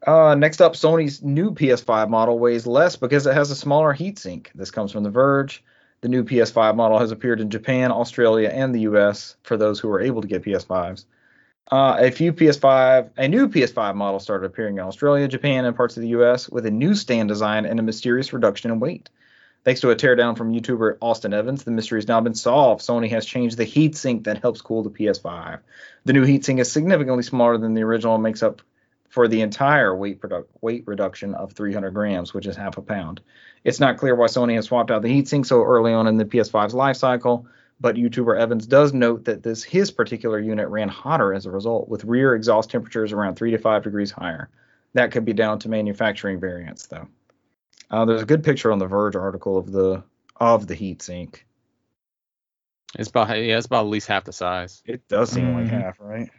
Uh, 0.06 0.34
next 0.34 0.62
up, 0.62 0.72
Sony's 0.72 1.22
new 1.22 1.50
PS5 1.52 2.08
model 2.08 2.38
weighs 2.38 2.66
less 2.66 2.96
because 2.96 3.26
it 3.26 3.34
has 3.34 3.50
a 3.50 3.56
smaller 3.56 3.94
heatsink. 3.94 4.46
This 4.54 4.70
comes 4.70 4.92
from 4.92 5.02
The 5.02 5.10
Verge. 5.10 5.62
The 6.00 6.08
new 6.08 6.24
PS5 6.24 6.76
model 6.76 6.98
has 6.98 7.10
appeared 7.10 7.40
in 7.40 7.50
Japan, 7.50 7.90
Australia, 7.92 8.48
and 8.48 8.74
the 8.74 8.80
US 8.80 9.36
for 9.42 9.58
those 9.58 9.78
who 9.78 9.90
are 9.90 10.00
able 10.00 10.22
to 10.22 10.28
get 10.28 10.42
PS5s. 10.42 11.04
Uh, 11.70 11.96
a 12.00 12.10
few 12.10 12.32
PS5, 12.32 13.10
a 13.18 13.28
new 13.28 13.48
PS5 13.48 13.94
model 13.94 14.18
started 14.18 14.46
appearing 14.46 14.78
in 14.78 14.84
Australia, 14.84 15.28
Japan, 15.28 15.66
and 15.66 15.76
parts 15.76 15.96
of 15.96 16.02
the 16.02 16.08
US 16.08 16.48
with 16.48 16.64
a 16.64 16.70
new 16.70 16.94
stand 16.94 17.28
design 17.28 17.66
and 17.66 17.78
a 17.78 17.82
mysterious 17.82 18.32
reduction 18.32 18.70
in 18.70 18.80
weight. 18.80 19.10
Thanks 19.62 19.82
to 19.82 19.90
a 19.90 19.96
teardown 19.96 20.38
from 20.38 20.54
YouTuber 20.54 20.96
Austin 21.02 21.34
Evans, 21.34 21.64
the 21.64 21.70
mystery 21.70 21.98
has 21.98 22.08
now 22.08 22.22
been 22.22 22.34
solved. 22.34 22.80
Sony 22.80 23.10
has 23.10 23.26
changed 23.26 23.58
the 23.58 23.66
heatsink 23.66 24.24
that 24.24 24.40
helps 24.40 24.62
cool 24.62 24.82
the 24.82 24.90
PS5. 24.90 25.60
The 26.06 26.14
new 26.14 26.24
heatsink 26.24 26.60
is 26.60 26.72
significantly 26.72 27.22
smaller 27.22 27.58
than 27.58 27.74
the 27.74 27.82
original 27.82 28.14
and 28.14 28.22
makes 28.22 28.42
up 28.42 28.62
for 29.10 29.28
the 29.28 29.42
entire 29.42 29.94
weight, 29.94 30.22
produ- 30.22 30.46
weight 30.62 30.84
reduction 30.86 31.34
of 31.34 31.52
300 31.52 31.90
grams, 31.90 32.32
which 32.32 32.46
is 32.46 32.56
half 32.56 32.78
a 32.78 32.82
pound. 32.82 33.20
It's 33.62 33.80
not 33.80 33.98
clear 33.98 34.14
why 34.14 34.28
Sony 34.28 34.54
has 34.54 34.66
swapped 34.66 34.90
out 34.90 35.02
the 35.02 35.08
heatsink 35.08 35.44
so 35.44 35.62
early 35.62 35.92
on 35.92 36.06
in 36.06 36.16
the 36.16 36.24
PS5's 36.24 36.72
life 36.72 36.96
cycle, 36.96 37.46
but 37.78 37.96
YouTuber 37.96 38.40
Evans 38.40 38.66
does 38.66 38.94
note 38.94 39.26
that 39.26 39.42
this 39.42 39.62
his 39.62 39.90
particular 39.90 40.38
unit 40.38 40.68
ran 40.68 40.88
hotter 40.88 41.34
as 41.34 41.44
a 41.44 41.50
result, 41.50 41.86
with 41.86 42.04
rear 42.04 42.34
exhaust 42.34 42.70
temperatures 42.70 43.12
around 43.12 43.34
three 43.34 43.50
to 43.50 43.58
five 43.58 43.82
degrees 43.82 44.10
higher. 44.10 44.48
That 44.94 45.10
could 45.10 45.26
be 45.26 45.34
down 45.34 45.58
to 45.60 45.68
manufacturing 45.68 46.40
variants, 46.40 46.86
though. 46.86 47.08
Uh, 47.90 48.04
there's 48.04 48.22
a 48.22 48.26
good 48.26 48.44
picture 48.44 48.70
on 48.70 48.78
the 48.78 48.86
Verge 48.86 49.16
article 49.16 49.58
of 49.58 49.70
the 49.72 50.02
of 50.36 50.66
the 50.66 50.76
heatsink. 50.76 51.40
it's 52.98 53.10
about 53.10 53.28
yeah, 53.30 53.56
it's 53.58 53.66
about 53.66 53.84
at 53.84 53.90
least 53.90 54.06
half 54.06 54.24
the 54.24 54.32
size. 54.32 54.82
It 54.86 55.06
does 55.08 55.30
seem 55.30 55.52
like 55.52 55.66
Mhm. 55.66 55.70
half, 55.70 56.00
right? 56.00 56.30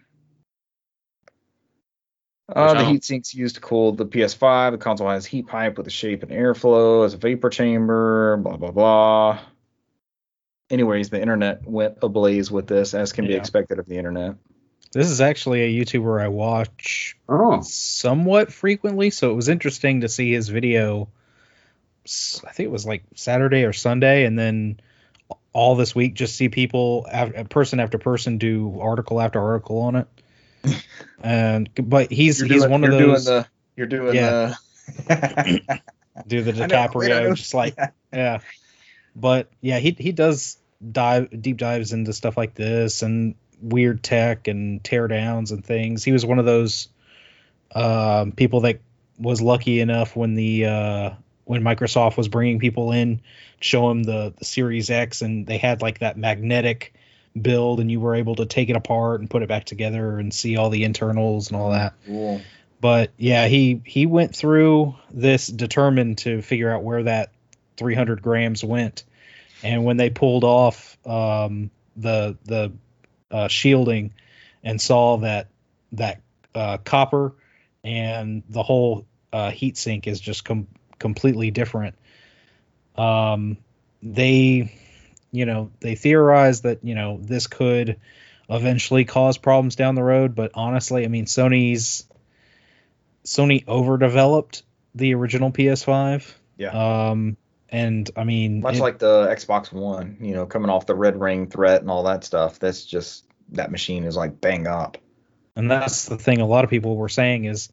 Uh, 2.49 2.73
the 2.73 2.79
I 2.79 2.83
heat 2.83 3.03
sinks 3.05 3.33
used 3.33 3.55
to 3.55 3.61
cool 3.61 3.93
the 3.93 4.05
PS5. 4.05 4.73
The 4.73 4.77
console 4.77 5.09
has 5.09 5.25
heat 5.25 5.47
pipe 5.47 5.77
with 5.77 5.87
a 5.87 5.91
shape 5.91 6.23
and 6.23 6.31
airflow 6.31 7.05
as 7.05 7.13
a 7.13 7.17
vapor 7.17 7.49
chamber. 7.49 8.37
Blah 8.37 8.57
blah 8.57 8.71
blah. 8.71 9.39
Anyways, 10.69 11.09
the 11.09 11.21
internet 11.21 11.67
went 11.67 11.97
ablaze 12.01 12.49
with 12.49 12.67
this, 12.67 12.93
as 12.93 13.11
can 13.11 13.27
be 13.27 13.33
expected 13.35 13.79
of 13.79 13.87
the 13.87 13.97
internet. 13.97 14.35
This 14.93 15.09
is 15.09 15.19
actually 15.21 15.61
a 15.63 15.83
YouTuber 15.85 16.21
I 16.21 16.29
watch 16.29 17.17
Oh, 17.27 17.61
somewhat 17.61 18.51
frequently, 18.53 19.09
so 19.09 19.31
it 19.31 19.35
was 19.35 19.49
interesting 19.49 20.01
to 20.01 20.09
see 20.09 20.31
his 20.31 20.47
video. 20.49 21.09
S- 22.05 22.41
I 22.47 22.51
think 22.51 22.67
it 22.67 22.71
was 22.71 22.85
like 22.85 23.03
Saturday 23.15 23.63
or 23.63 23.73
Sunday, 23.73 24.25
and 24.25 24.37
then 24.37 24.79
all 25.53 25.75
this 25.75 25.93
week 25.95 26.13
just 26.13 26.35
see 26.35 26.49
people, 26.49 27.07
person 27.49 27.79
after 27.79 27.97
person, 27.97 28.37
do 28.37 28.79
article 28.79 29.19
after 29.21 29.41
article 29.41 29.79
on 29.79 29.95
it. 29.95 30.07
and 31.23 31.69
but 31.75 32.11
he's 32.11 32.39
You're 32.39 32.47
he's 32.47 32.67
one 32.67 32.83
of 32.83 32.91
you're 32.91 32.99
those 32.99 33.25
doing 33.25 33.37
the 33.37 33.47
you're 33.75 33.87
doing 33.87 34.15
Yeah. 34.15 34.55
the 35.07 35.81
do 36.27 36.41
the 36.43 36.51
I 36.51 36.67
know, 36.67 36.67
DiCaprio, 36.67 37.07
know. 37.29 37.33
just 37.35 37.53
like 37.53 37.75
yeah. 38.13 38.39
But 39.15 39.49
yeah, 39.61 39.79
he 39.79 39.95
he 39.97 40.11
does 40.11 40.57
dive 40.91 41.29
deep 41.41 41.57
dives 41.57 41.93
into 41.93 42.13
stuff 42.13 42.37
like 42.37 42.53
this 42.53 43.01
and 43.01 43.35
weird 43.61 44.03
tech 44.03 44.47
and 44.47 44.83
tear 44.83 45.07
downs 45.07 45.51
and 45.51 45.65
things. 45.65 46.03
He 46.03 46.11
was 46.11 46.25
one 46.25 46.39
of 46.39 46.45
those 46.45 46.87
um, 47.75 48.31
people 48.31 48.61
that 48.61 48.79
was 49.19 49.41
lucky 49.41 49.79
enough 49.79 50.15
when 50.15 50.33
the 50.35 50.65
uh, 50.65 51.09
when 51.51 51.63
Microsoft 51.63 52.15
was 52.15 52.29
bringing 52.29 52.59
people 52.59 52.93
in, 52.93 53.19
show 53.59 53.89
them 53.89 54.03
the, 54.03 54.33
the 54.39 54.45
Series 54.45 54.89
X, 54.89 55.21
and 55.21 55.45
they 55.45 55.57
had 55.57 55.81
like 55.81 55.99
that 55.99 56.17
magnetic 56.17 56.93
build, 57.39 57.81
and 57.81 57.91
you 57.91 57.99
were 57.99 58.15
able 58.15 58.35
to 58.35 58.45
take 58.45 58.69
it 58.69 58.77
apart 58.77 59.19
and 59.19 59.29
put 59.29 59.43
it 59.43 59.49
back 59.49 59.65
together 59.65 60.17
and 60.17 60.33
see 60.33 60.55
all 60.55 60.69
the 60.69 60.85
internals 60.85 61.49
and 61.49 61.59
all 61.59 61.71
that. 61.71 61.93
But 62.79 63.11
yeah 63.17 63.47
he 63.47 63.81
he 63.83 64.05
went 64.05 64.33
through 64.33 64.95
this 65.11 65.45
determined 65.45 66.19
to 66.19 66.41
figure 66.41 66.73
out 66.73 66.83
where 66.83 67.03
that 67.03 67.33
300 67.75 68.21
grams 68.21 68.63
went. 68.63 69.03
And 69.61 69.83
when 69.83 69.97
they 69.97 70.09
pulled 70.09 70.45
off 70.45 70.97
um, 71.05 71.69
the 71.97 72.37
the 72.45 72.71
uh, 73.29 73.49
shielding 73.49 74.13
and 74.63 74.79
saw 74.79 75.17
that 75.17 75.47
that 75.91 76.21
uh, 76.55 76.77
copper 76.77 77.33
and 77.83 78.41
the 78.47 78.63
whole 78.63 79.05
uh, 79.33 79.51
heat 79.51 79.77
sink 79.77 80.07
is 80.07 80.21
just 80.21 80.45
com- 80.45 80.67
completely 81.01 81.51
different 81.51 81.95
um, 82.97 83.57
they 84.01 84.73
you 85.31 85.45
know 85.45 85.69
they 85.81 85.95
theorized 85.95 86.63
that 86.63 86.83
you 86.83 86.95
know 86.95 87.19
this 87.21 87.47
could 87.47 87.99
eventually 88.49 89.03
cause 89.05 89.37
problems 89.37 89.75
down 89.75 89.95
the 89.95 90.03
road 90.03 90.35
but 90.35 90.51
honestly 90.53 91.03
i 91.03 91.07
mean 91.07 91.25
sony's 91.25 92.05
Sony 93.23 93.67
overdeveloped 93.67 94.63
the 94.95 95.13
original 95.13 95.51
PS5. 95.51 96.33
Yeah. 96.57 97.09
Um, 97.09 97.37
and 97.69 98.09
I 98.17 98.23
mean, 98.23 98.61
Much 98.61 98.77
it- 98.77 98.81
like 98.81 98.97
the 98.99 99.27
Xbox 99.27 99.71
One, 99.71 100.17
you 100.21 100.33
know, 100.33 100.45
coming 100.47 100.69
off 100.71 100.85
the 100.87 100.95
Red 100.95 101.19
Ring 101.19 101.47
threat 101.47 101.81
and 101.81 101.89
all 101.91 102.03
that 102.03 102.23
stuff. 102.23 102.57
That's 102.59 102.83
just 102.83 103.23
that 103.51 103.71
machine 103.71 104.05
is 104.05 104.17
like 104.17 104.41
bang 104.41 104.65
up. 104.65 104.97
and 105.55 105.69
that's 105.69 106.05
the 106.05 106.17
thing. 106.17 106.41
A 106.41 106.47
lot 106.47 106.63
of 106.63 106.69
people 106.71 106.95
were 106.97 107.09
saying 107.09 107.45
is 107.45 107.69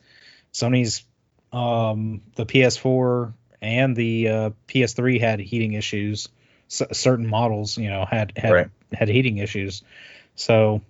Sony's 0.52 1.04
um, 1.52 2.22
the 2.36 2.46
PS4 2.46 3.32
and 3.60 3.96
the 3.96 4.28
uh, 4.28 4.50
PS3 4.68 5.20
had 5.20 5.40
heating 5.40 5.72
issues. 5.72 6.28
C- 6.68 6.86
certain 6.92 7.26
models, 7.26 7.78
you 7.78 7.88
know, 7.88 8.04
had 8.04 8.32
had 8.36 8.52
Right. 8.52 8.68
had 8.92 9.08
heating 9.08 9.38
issues. 9.38 9.82
So 10.34 10.82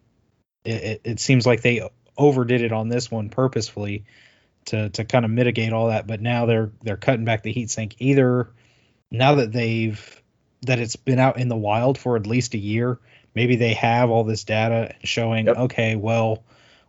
it, 0.64 0.82
it, 0.82 1.00
it 1.04 1.20
seems 1.20 1.46
like 1.46 1.62
they 1.62 1.88
overdid 2.16 2.62
it 2.62 2.72
on 2.72 2.88
this 2.88 3.10
one 3.10 3.28
purposefully 3.30 4.04
to 4.66 4.88
to 4.90 5.04
kind 5.04 5.24
of 5.24 5.30
mitigate 5.30 5.72
all 5.72 5.88
that. 5.88 6.06
But 6.06 6.20
now 6.20 6.46
they're 6.46 6.70
they're 6.82 6.96
cutting 6.96 7.24
back 7.24 7.42
the 7.42 7.52
heat 7.52 7.70
sink 7.70 7.94
either 7.98 8.50
now 9.10 9.36
that 9.36 9.52
they've 9.52 10.22
that 10.62 10.80
it's 10.80 10.96
been 10.96 11.20
out 11.20 11.38
in 11.38 11.48
the 11.48 11.56
wild 11.56 11.96
for 11.98 12.16
at 12.16 12.26
least 12.26 12.54
a 12.54 12.58
year. 12.58 12.98
Maybe 13.34 13.56
they 13.56 13.74
have 13.74 14.10
all 14.10 14.24
this 14.24 14.42
data 14.44 14.94
showing 15.04 15.46
Yep. 15.46 15.56
okay, 15.56 15.94
well, 15.96 16.42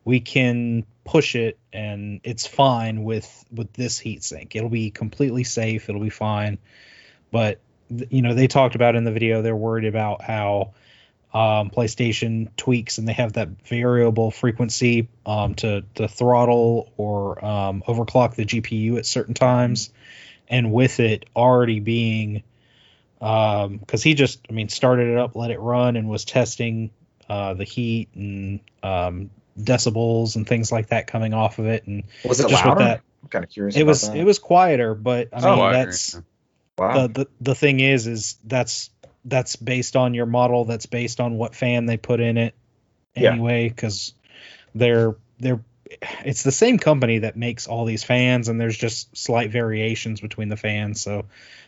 we 0.03 0.19
can 0.19 0.85
push 1.03 1.35
it 1.35 1.57
and 1.73 2.21
it's 2.23 2.45
fine 2.45 3.03
with 3.03 3.45
with 3.51 3.73
this 3.73 3.97
heat 3.97 4.23
sink. 4.23 4.55
It'll 4.55 4.69
be 4.69 4.91
completely 4.91 5.43
safe. 5.43 5.89
It'll 5.89 6.01
be 6.01 6.09
fine. 6.09 6.57
But 7.31 7.59
you 8.09 8.21
know, 8.21 8.33
they 8.33 8.47
talked 8.47 8.75
about 8.75 8.95
in 8.95 9.03
the 9.03 9.12
video 9.12 9.41
they're 9.41 9.55
worried 9.55 9.85
about 9.85 10.21
how 10.21 10.73
um, 11.33 11.69
PlayStation 11.69 12.49
tweaks 12.57 12.97
and 12.97 13.07
they 13.07 13.13
have 13.13 13.33
that 13.33 13.49
variable 13.67 14.31
frequency 14.31 15.09
um, 15.25 15.55
to 15.55 15.83
to 15.95 16.07
throttle 16.07 16.91
or 16.97 17.43
um, 17.43 17.83
overclock 17.88 18.35
the 18.35 18.45
GPU 18.45 18.97
at 18.97 19.05
certain 19.05 19.33
times, 19.33 19.91
and 20.47 20.71
with 20.71 20.99
it 20.99 21.25
already 21.35 21.79
being 21.79 22.43
because 23.19 24.01
he 24.01 24.13
just 24.13 24.39
I 24.49 24.53
mean 24.53 24.69
started 24.69 25.09
it 25.09 25.17
up, 25.17 25.35
let 25.35 25.51
it 25.51 25.59
run, 25.59 25.97
and 25.97 26.09
was 26.09 26.25
testing 26.25 26.89
uh, 27.29 27.53
the 27.53 27.63
heat 27.63 28.09
and 28.15 28.59
um, 28.81 29.29
decibels 29.59 30.35
and 30.35 30.47
things 30.47 30.71
like 30.71 30.87
that 30.87 31.07
coming 31.07 31.33
off 31.33 31.59
of 31.59 31.65
it, 31.67 31.85
and 31.87 32.03
Was 32.25 32.39
it 32.39 32.49
just 32.49 32.65
with 32.65 32.77
that 32.79 33.01
I'm 33.23 33.29
kind 33.29 33.43
of 33.43 33.51
curious. 33.51 33.75
it 33.75 33.85
was 33.85 34.01
that. 34.01 34.15
it 34.15 34.23
was 34.23 34.39
quieter, 34.39 34.95
but 34.95 35.29
I 35.33 35.47
Oh, 35.47 35.55
mean 35.55 35.65
I 35.65 35.73
that's 35.73 36.19
wow. 36.77 37.07
the, 37.07 37.13
the 37.13 37.27
the 37.41 37.55
thing 37.55 37.79
is 37.79 38.07
is 38.07 38.37
that's 38.43 38.89
that's 39.25 39.55
based 39.57 39.95
on 39.95 40.13
your 40.13 40.25
model 40.25 40.65
that's 40.65 40.85
based 40.85 41.19
on 41.19 41.37
what 41.37 41.53
fan 41.53 41.85
they 41.85 41.97
put 41.97 42.19
in 42.19 42.37
it 42.37 42.55
anyway 43.15 43.67
because 43.67 44.13
they're 44.73 45.15
they're 45.39 45.59
it's 46.23 46.43
the 46.43 46.51
same 46.51 46.77
company 46.77 47.19
that 47.19 47.35
makes 47.35 47.67
all 47.67 47.83
these 47.85 48.03
fans 48.03 48.47
and 48.47 48.61
there's 48.61 48.77
just 48.77 49.15
slight 49.17 49.51
variations 49.51 50.21
between 50.21 50.47
the 50.47 50.55
fans 50.55 51.01
so 51.01 51.25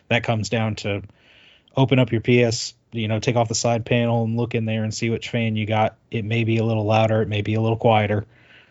that 0.08 0.22
comes 0.24 0.48
down 0.48 0.76
to 0.76 1.02
open 1.76 1.98
up 1.98 2.10
your 2.12 2.20
ps 2.20 2.74
you 2.92 3.08
know 3.08 3.18
take 3.18 3.36
off 3.36 3.48
the 3.48 3.54
side 3.54 3.84
panel 3.84 4.24
and 4.24 4.36
look 4.36 4.54
in 4.54 4.64
there 4.64 4.84
and 4.84 4.94
see 4.94 5.10
which 5.10 5.30
fan 5.30 5.56
you 5.56 5.66
got 5.66 5.96
it 6.10 6.24
may 6.24 6.44
be 6.44 6.58
a 6.58 6.64
little 6.64 6.84
louder 6.84 7.22
it 7.22 7.28
may 7.28 7.42
be 7.42 7.54
a 7.54 7.60
little 7.60 7.76
quieter 7.76 8.24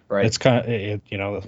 right. 0.08 0.26
it's 0.26 0.38
kind 0.38 0.60
of 0.60 0.70
it, 0.70 1.02
you 1.10 1.18
know 1.18 1.42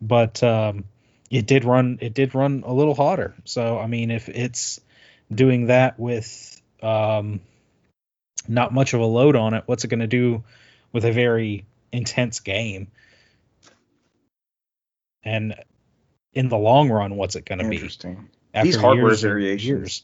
but 0.00 0.42
um 0.42 0.84
it 1.30 1.46
did 1.46 1.64
run 1.64 1.98
it 2.00 2.14
did 2.14 2.34
run 2.34 2.62
a 2.66 2.72
little 2.72 2.94
hotter 2.94 3.34
so 3.44 3.78
i 3.78 3.86
mean 3.86 4.10
if 4.10 4.28
it's 4.28 4.80
doing 5.32 5.66
that 5.66 5.98
with 5.98 6.60
um 6.82 7.40
not 8.48 8.72
much 8.72 8.94
of 8.94 9.00
a 9.00 9.04
load 9.06 9.36
on 9.36 9.54
it 9.54 9.64
what's 9.66 9.84
it 9.84 9.88
going 9.88 10.00
to 10.00 10.06
do 10.06 10.42
with 10.92 11.04
a 11.04 11.12
very 11.12 11.66
intense 11.92 12.40
game 12.40 12.88
and 15.22 15.54
in 16.32 16.48
the 16.48 16.56
long 16.56 16.88
run 16.90 17.16
what's 17.16 17.36
it 17.36 17.44
going 17.44 17.58
to 17.58 17.68
be 17.68 17.76
Interesting. 17.76 18.28
after 18.54 18.66
These 18.66 18.76
hardware 18.76 19.08
years 19.08 19.22
variations. 19.22 19.66
years? 19.66 20.02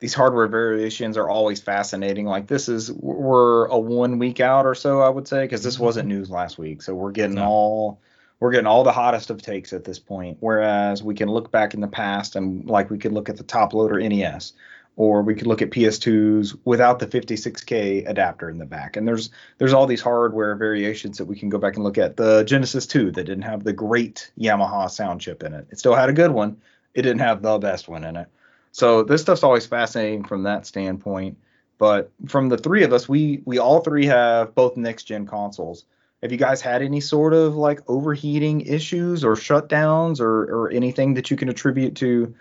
These 0.00 0.14
hardware 0.14 0.48
variations 0.48 1.16
are 1.18 1.28
always 1.28 1.60
fascinating. 1.60 2.26
Like 2.26 2.46
this 2.46 2.68
is 2.68 2.90
we're 2.90 3.66
a 3.66 3.78
one 3.78 4.18
week 4.18 4.40
out 4.40 4.66
or 4.66 4.74
so, 4.74 5.00
I 5.02 5.08
would 5.10 5.28
say, 5.28 5.44
because 5.44 5.62
this 5.62 5.78
wasn't 5.78 6.08
news 6.08 6.30
last 6.30 6.58
week. 6.58 6.82
So 6.82 6.94
we're 6.94 7.12
getting 7.12 7.36
Mm-hmm. 7.36 7.44
No. 7.44 7.50
all 7.50 8.00
we're 8.40 8.50
getting 8.52 8.66
all 8.66 8.82
the 8.82 8.92
hottest 8.92 9.28
of 9.28 9.42
takes 9.42 9.74
at 9.74 9.84
this 9.84 9.98
point. 9.98 10.38
Whereas 10.40 11.02
we 11.02 11.14
can 11.14 11.28
look 11.28 11.50
back 11.52 11.74
in 11.74 11.80
the 11.80 11.86
past 11.88 12.34
and 12.36 12.64
like 12.68 12.88
we 12.88 12.96
could 12.96 13.12
look 13.12 13.28
at 13.28 13.36
the 13.36 13.42
top 13.42 13.74
loader 13.74 14.00
NES, 14.00 14.54
or 14.96 15.20
we 15.22 15.34
could 15.34 15.46
look 15.46 15.60
at 15.60 15.70
PS2s 15.70 16.58
without 16.64 16.98
the 16.98 17.06
56k 17.06 18.08
adapter 18.08 18.48
in 18.48 18.56
the 18.56 18.64
back. 18.64 18.96
And 18.96 19.06
there's 19.06 19.28
there's 19.58 19.74
all 19.74 19.86
these 19.86 20.00
hardware 20.00 20.54
variations 20.56 21.18
that 21.18 21.26
we 21.26 21.36
can 21.38 21.50
go 21.50 21.58
back 21.58 21.74
and 21.74 21.84
look 21.84 21.98
at. 21.98 22.16
The 22.16 22.42
Genesis 22.44 22.86
2 22.86 23.10
that 23.12 23.24
didn't 23.24 23.42
have 23.42 23.64
the 23.64 23.74
great 23.74 24.32
Yamaha 24.40 24.90
sound 24.90 25.20
chip 25.20 25.42
in 25.42 25.52
it. 25.52 25.66
It 25.70 25.78
still 25.78 25.94
had 25.94 26.08
a 26.08 26.14
good 26.14 26.30
one. 26.30 26.56
It 26.94 27.02
didn't 27.02 27.20
have 27.20 27.42
the 27.42 27.58
best 27.58 27.88
one 27.88 28.04
in 28.04 28.16
it. 28.16 28.28
So 28.72 29.02
this 29.02 29.22
stuff's 29.22 29.42
always 29.42 29.66
fascinating 29.66 30.24
from 30.24 30.44
that 30.44 30.66
standpoint. 30.66 31.38
But 31.78 32.10
from 32.26 32.48
the 32.48 32.58
three 32.58 32.84
of 32.84 32.92
us, 32.92 33.08
we 33.08 33.42
we 33.44 33.58
all 33.58 33.80
three 33.80 34.06
have 34.06 34.54
both 34.54 34.76
next 34.76 35.04
gen 35.04 35.26
consoles. 35.26 35.84
Have 36.22 36.30
you 36.30 36.38
guys 36.38 36.60
had 36.60 36.82
any 36.82 37.00
sort 37.00 37.32
of 37.32 37.56
like 37.56 37.80
overheating 37.88 38.60
issues 38.60 39.24
or 39.24 39.34
shutdowns 39.34 40.20
or 40.20 40.42
or 40.42 40.70
anything 40.70 41.14
that 41.14 41.30
you 41.30 41.36
can 41.36 41.48
attribute 41.48 41.96
to? 41.96 42.34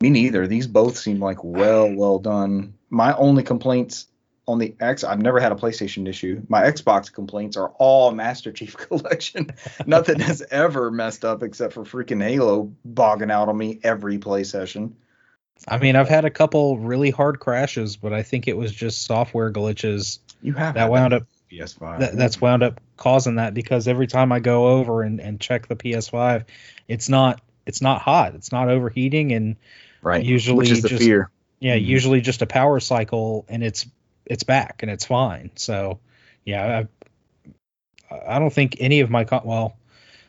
Me 0.00 0.10
neither. 0.10 0.48
These 0.48 0.66
both 0.66 0.96
seem 0.98 1.20
like 1.20 1.42
well 1.44 1.92
well 1.94 2.18
done. 2.18 2.74
My 2.90 3.14
only 3.14 3.44
complaints 3.44 4.08
on 4.46 4.58
the 4.58 4.74
X, 4.80 5.04
I've 5.04 5.22
never 5.22 5.40
had 5.40 5.52
a 5.52 5.54
PlayStation 5.54 6.06
issue. 6.08 6.42
My 6.48 6.62
Xbox 6.64 7.10
complaints 7.10 7.56
are 7.56 7.68
all 7.78 8.10
Master 8.10 8.52
Chief 8.52 8.76
Collection. 8.88 9.50
Nothing 9.86 10.18
has 10.18 10.42
ever 10.50 10.90
messed 10.90 11.24
up 11.24 11.42
except 11.42 11.72
for 11.72 11.84
freaking 11.84 12.22
Halo 12.22 12.72
bogging 12.84 13.30
out 13.30 13.48
on 13.48 13.56
me 13.56 13.78
every 13.82 14.18
play 14.18 14.44
session. 14.44 14.96
I 15.68 15.78
mean 15.78 15.96
i've 15.96 16.08
had 16.08 16.24
a 16.24 16.30
couple 16.30 16.78
really 16.78 17.10
hard 17.10 17.40
crashes 17.40 17.96
but 17.96 18.12
i 18.12 18.22
think 18.22 18.48
it 18.48 18.56
was 18.56 18.72
just 18.72 19.02
software 19.04 19.50
glitches 19.52 20.18
You 20.42 20.52
have 20.54 20.74
that 20.74 20.90
wound 20.90 21.12
up 21.14 21.26
PS5. 21.50 22.00
that, 22.00 22.16
that's 22.16 22.40
wound 22.40 22.62
up 22.62 22.80
causing 22.96 23.36
that 23.36 23.54
because 23.54 23.86
every 23.86 24.06
time 24.08 24.32
I 24.32 24.40
go 24.40 24.66
over 24.68 25.02
and, 25.02 25.20
and 25.20 25.38
check 25.40 25.68
the 25.68 25.76
PS5, 25.76 26.44
it's 26.88 27.08
not 27.08 27.40
it's 27.64 27.80
not 27.80 28.00
hot, 28.02 28.34
it's 28.34 28.50
not 28.50 28.68
overheating, 28.68 29.30
and 29.32 29.56
right. 30.02 30.24
usually 30.24 30.58
which 30.58 30.70
is 30.70 30.82
the 30.82 30.88
just- 30.88 31.02
fear. 31.04 31.30
yeah, 31.60 31.76
Mhm. 31.76 31.84
usually 31.86 32.20
just 32.22 32.42
a 32.42 32.46
power 32.46 32.80
cycle 32.80 33.44
and 33.48 33.62
it's 33.62 33.86
it's 34.26 34.42
back 34.42 34.82
and 34.82 34.90
it's 34.90 35.04
fine. 35.04 35.50
So 35.54 36.00
yeah, 36.44 36.84
I 38.10 38.34
I 38.34 38.38
don't 38.40 38.52
think 38.52 38.76
any 38.80 39.00
of 39.00 39.10
my 39.10 39.22
con- 39.24 39.42
well, 39.44 39.76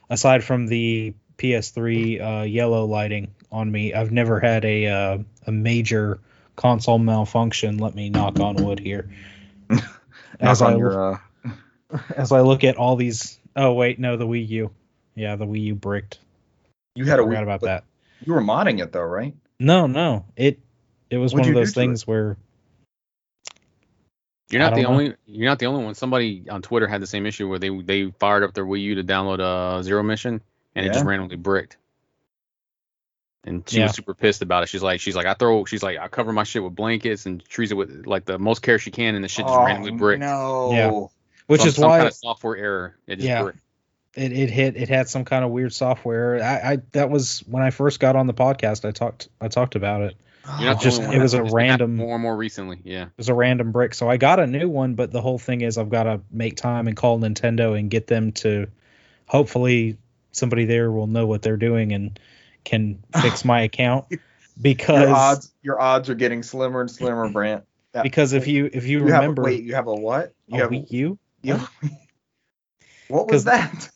aside 0.10 0.44
from 0.44 0.68
the 0.68 1.14
PS3 1.40 2.22
uh, 2.42 2.44
yellow 2.44 2.86
lighting 2.86 3.34
on 3.56 3.72
me, 3.72 3.94
I've 3.94 4.12
never 4.12 4.40
had 4.40 4.66
a 4.66 4.88
uh, 4.88 5.18
a 5.48 5.52
major 5.52 6.20
console 6.56 7.00
malfunction. 7.00 7.78
Let 7.78 7.96
me 7.96 8.10
knock 8.10 8.40
on 8.40 8.56
wood 8.58 8.80
here. 8.80 9.10
as 10.40 10.62
Knock 10.62 10.62
I 10.62 10.66
on 10.66 10.72
look, 10.74 10.80
your, 10.80 11.14
uh, 11.14 11.20
as 12.16 12.32
I 12.32 12.42
look 12.42 12.64
at 12.64 12.76
all 12.78 12.96
these. 12.98 13.40
Oh 13.56 13.74
wait, 13.74 13.98
no, 14.00 14.18
the 14.18 14.28
Wii 14.28 14.48
U. 14.50 14.72
Yeah, 15.16 15.38
the 15.38 15.46
Wii 15.46 15.62
U 15.62 15.76
bricked. 15.76 16.20
you 16.96 17.06
had 17.06 17.20
a 17.20 17.24
Forgot 17.24 17.44
about 17.44 17.62
that. 17.62 17.86
You 18.26 18.34
were 18.34 18.42
modding 18.42 18.82
it 18.82 18.92
though, 18.92 19.04
right? 19.04 19.34
No, 19.60 19.88
no, 19.88 20.26
it 20.36 20.60
it 21.10 21.18
was 21.18 21.34
What'd 21.34 21.48
one 21.48 21.56
of 21.56 21.62
those 21.62 21.74
to 21.74 21.80
it? 21.80 21.84
things 21.84 22.06
where 22.06 22.38
You're 24.50 24.62
not 24.62 24.76
the 24.76 24.82
know. 24.84 24.90
only. 24.90 25.16
You're 25.26 25.50
not 25.50 25.60
the 25.60 25.68
only 25.68 25.84
one. 25.86 25.96
Somebody 25.96 26.46
on 26.50 26.62
Twitter 26.62 26.88
had 26.88 27.02
the 27.02 27.08
same 27.08 27.26
issue 27.26 27.48
where 27.48 27.60
they 27.60 27.70
they 27.70 28.12
fired 28.20 28.44
up 28.44 28.54
their 28.54 28.66
Wii 28.66 28.82
U 28.82 28.96
to 28.96 29.04
download 29.04 29.40
a 29.40 29.82
Zero 29.84 30.04
Mission 30.04 30.42
and 30.76 30.86
it 30.86 30.94
just 30.94 31.06
randomly 31.06 31.38
bricked. 31.38 31.78
And 33.46 33.68
she 33.70 33.78
Yeah. 33.78 33.84
was 33.86 33.94
super 33.96 34.14
pissed 34.16 34.42
about 34.42 34.64
it. 34.64 34.70
She's 34.70 34.82
like, 34.84 35.00
she's 35.00 35.16
like, 35.16 35.28
I 35.28 35.36
throw, 35.36 35.66
she's 35.66 35.84
like, 35.84 35.98
I 36.00 36.08
cover 36.08 36.34
my 36.34 36.44
shit 36.44 36.64
with 36.64 36.76
blankets 36.76 37.26
and 37.28 37.44
treats 37.46 37.72
it 37.72 37.76
with 37.76 38.06
like 38.08 38.26
the 38.26 38.40
most 38.40 38.62
care 38.64 38.80
she 38.80 38.90
can, 38.92 39.14
and 39.16 39.24
the 39.24 39.28
shit 39.28 39.46
just 39.46 39.56
oh, 39.58 39.64
randomly 39.66 39.92
bricked. 39.92 40.24
Oh, 40.24 40.72
No. 40.72 40.76
Yeah. 40.76 41.08
which 41.48 41.62
Some- 41.62 41.68
is 41.70 41.76
some 41.76 41.90
why 41.90 41.98
kind 42.00 42.08
of 42.08 42.14
software 42.16 42.58
error. 42.58 42.98
It 43.08 43.18
just 43.18 43.28
Yeah. 43.28 43.44
bricked. 43.44 43.60
it, 44.16 44.32
it 44.32 44.50
hit 44.50 44.78
it 44.78 44.90
had 44.90 45.08
some 45.10 45.26
kind 45.26 45.44
of 45.46 45.52
weird 45.52 45.74
software. 45.74 46.42
I, 46.44 46.72
I 46.74 46.78
that 46.94 47.10
was 47.10 47.40
when 47.48 47.62
I 47.62 47.70
first 47.70 48.00
got 48.00 48.16
on 48.16 48.28
the 48.28 48.34
podcast. 48.34 48.84
I 48.88 48.92
talked 48.92 49.28
I 49.40 49.48
talked 49.50 49.76
about 49.76 50.02
it. 50.02 50.16
You're 50.60 50.74
not 50.74 50.82
Just- 50.82 51.02
it 51.02 51.20
was 51.22 51.34
a 51.34 51.44
It's 51.44 51.54
been 51.54 51.66
happening 51.66 51.70
random- 51.70 51.96
more 51.98 52.14
and 52.16 52.22
more 52.24 52.36
recently. 52.38 52.80
Yeah. 52.84 53.04
It 53.04 53.10
was 53.18 53.30
a 53.30 53.34
random 53.34 53.72
brick, 53.72 53.94
so 53.94 54.10
I 54.10 54.18
got 54.18 54.40
a 54.40 54.48
new 54.48 54.70
one. 54.70 54.94
But 54.96 55.12
the 55.12 55.22
whole 55.22 55.38
thing 55.40 55.62
is, 55.62 55.78
I've 55.78 55.90
got 55.90 56.04
to 56.04 56.22
make 56.32 56.56
time 56.56 56.88
and 56.88 56.96
call 56.96 57.20
Nintendo 57.20 57.78
and 57.78 57.90
get 57.92 58.08
them 58.08 58.32
to. 58.34 58.68
Hopefully, 59.28 59.98
somebody 60.32 60.66
there 60.66 60.92
will 60.92 61.08
know 61.08 61.26
what 61.26 61.42
they're 61.42 61.58
doing 61.58 61.94
and 61.94 62.20
can 62.66 63.04
fix 63.22 63.46
my 63.46 63.62
account 63.70 64.06
because 64.62 65.00
your 65.00 65.16
odds 65.16 65.54
your 65.62 65.80
odds 65.80 66.10
are 66.10 66.16
getting 66.16 66.44
slimmer 66.44 66.82
and 66.82 66.92
slimmer, 66.92 67.30
Brant. 67.30 67.64
That- 67.94 68.04
because 68.04 68.34
if 68.34 68.48
you 68.48 68.70
if 68.74 68.86
you, 68.86 69.00
you 69.00 69.06
have 69.08 69.22
remember 69.22 69.44
a, 69.44 69.46
wait, 69.46 69.64
you 69.64 69.76
have 69.76 69.88
a 69.88 69.96
what? 69.96 70.34
You 70.48 70.58
a 70.58 70.62
have 70.64 70.72
Wii 70.72 70.92
U, 70.92 71.20
you- 71.42 71.60
what 73.08 73.28
was 73.28 73.46
that? 73.46 73.90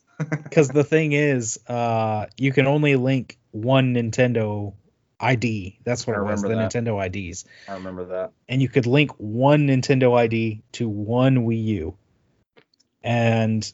because 0.44 0.70
the 0.70 0.84
thing 0.84 1.12
is, 1.14 1.60
uh, 1.68 2.28
you 2.38 2.52
can 2.54 2.68
only 2.68 2.96
link 2.96 3.38
one 3.52 3.94
Nintendo 3.96 4.74
ID. 5.20 5.80
That's 5.84 6.06
what 6.08 6.16
I 6.16 6.20
it 6.20 6.24
was, 6.24 6.42
the 6.42 6.50
that. 6.50 6.72
Nintendo 6.72 7.04
IDs. 7.06 7.46
I 7.68 7.74
remember 7.74 8.06
that. 8.06 8.32
and 8.48 8.62
you 8.62 8.70
could 8.70 8.86
link 8.86 9.12
one 9.18 9.68
Nintendo 9.68 10.18
ID 10.18 10.62
to 10.74 10.88
one 10.88 11.46
Wii 11.46 11.64
U. 11.66 11.98
And 13.04 13.72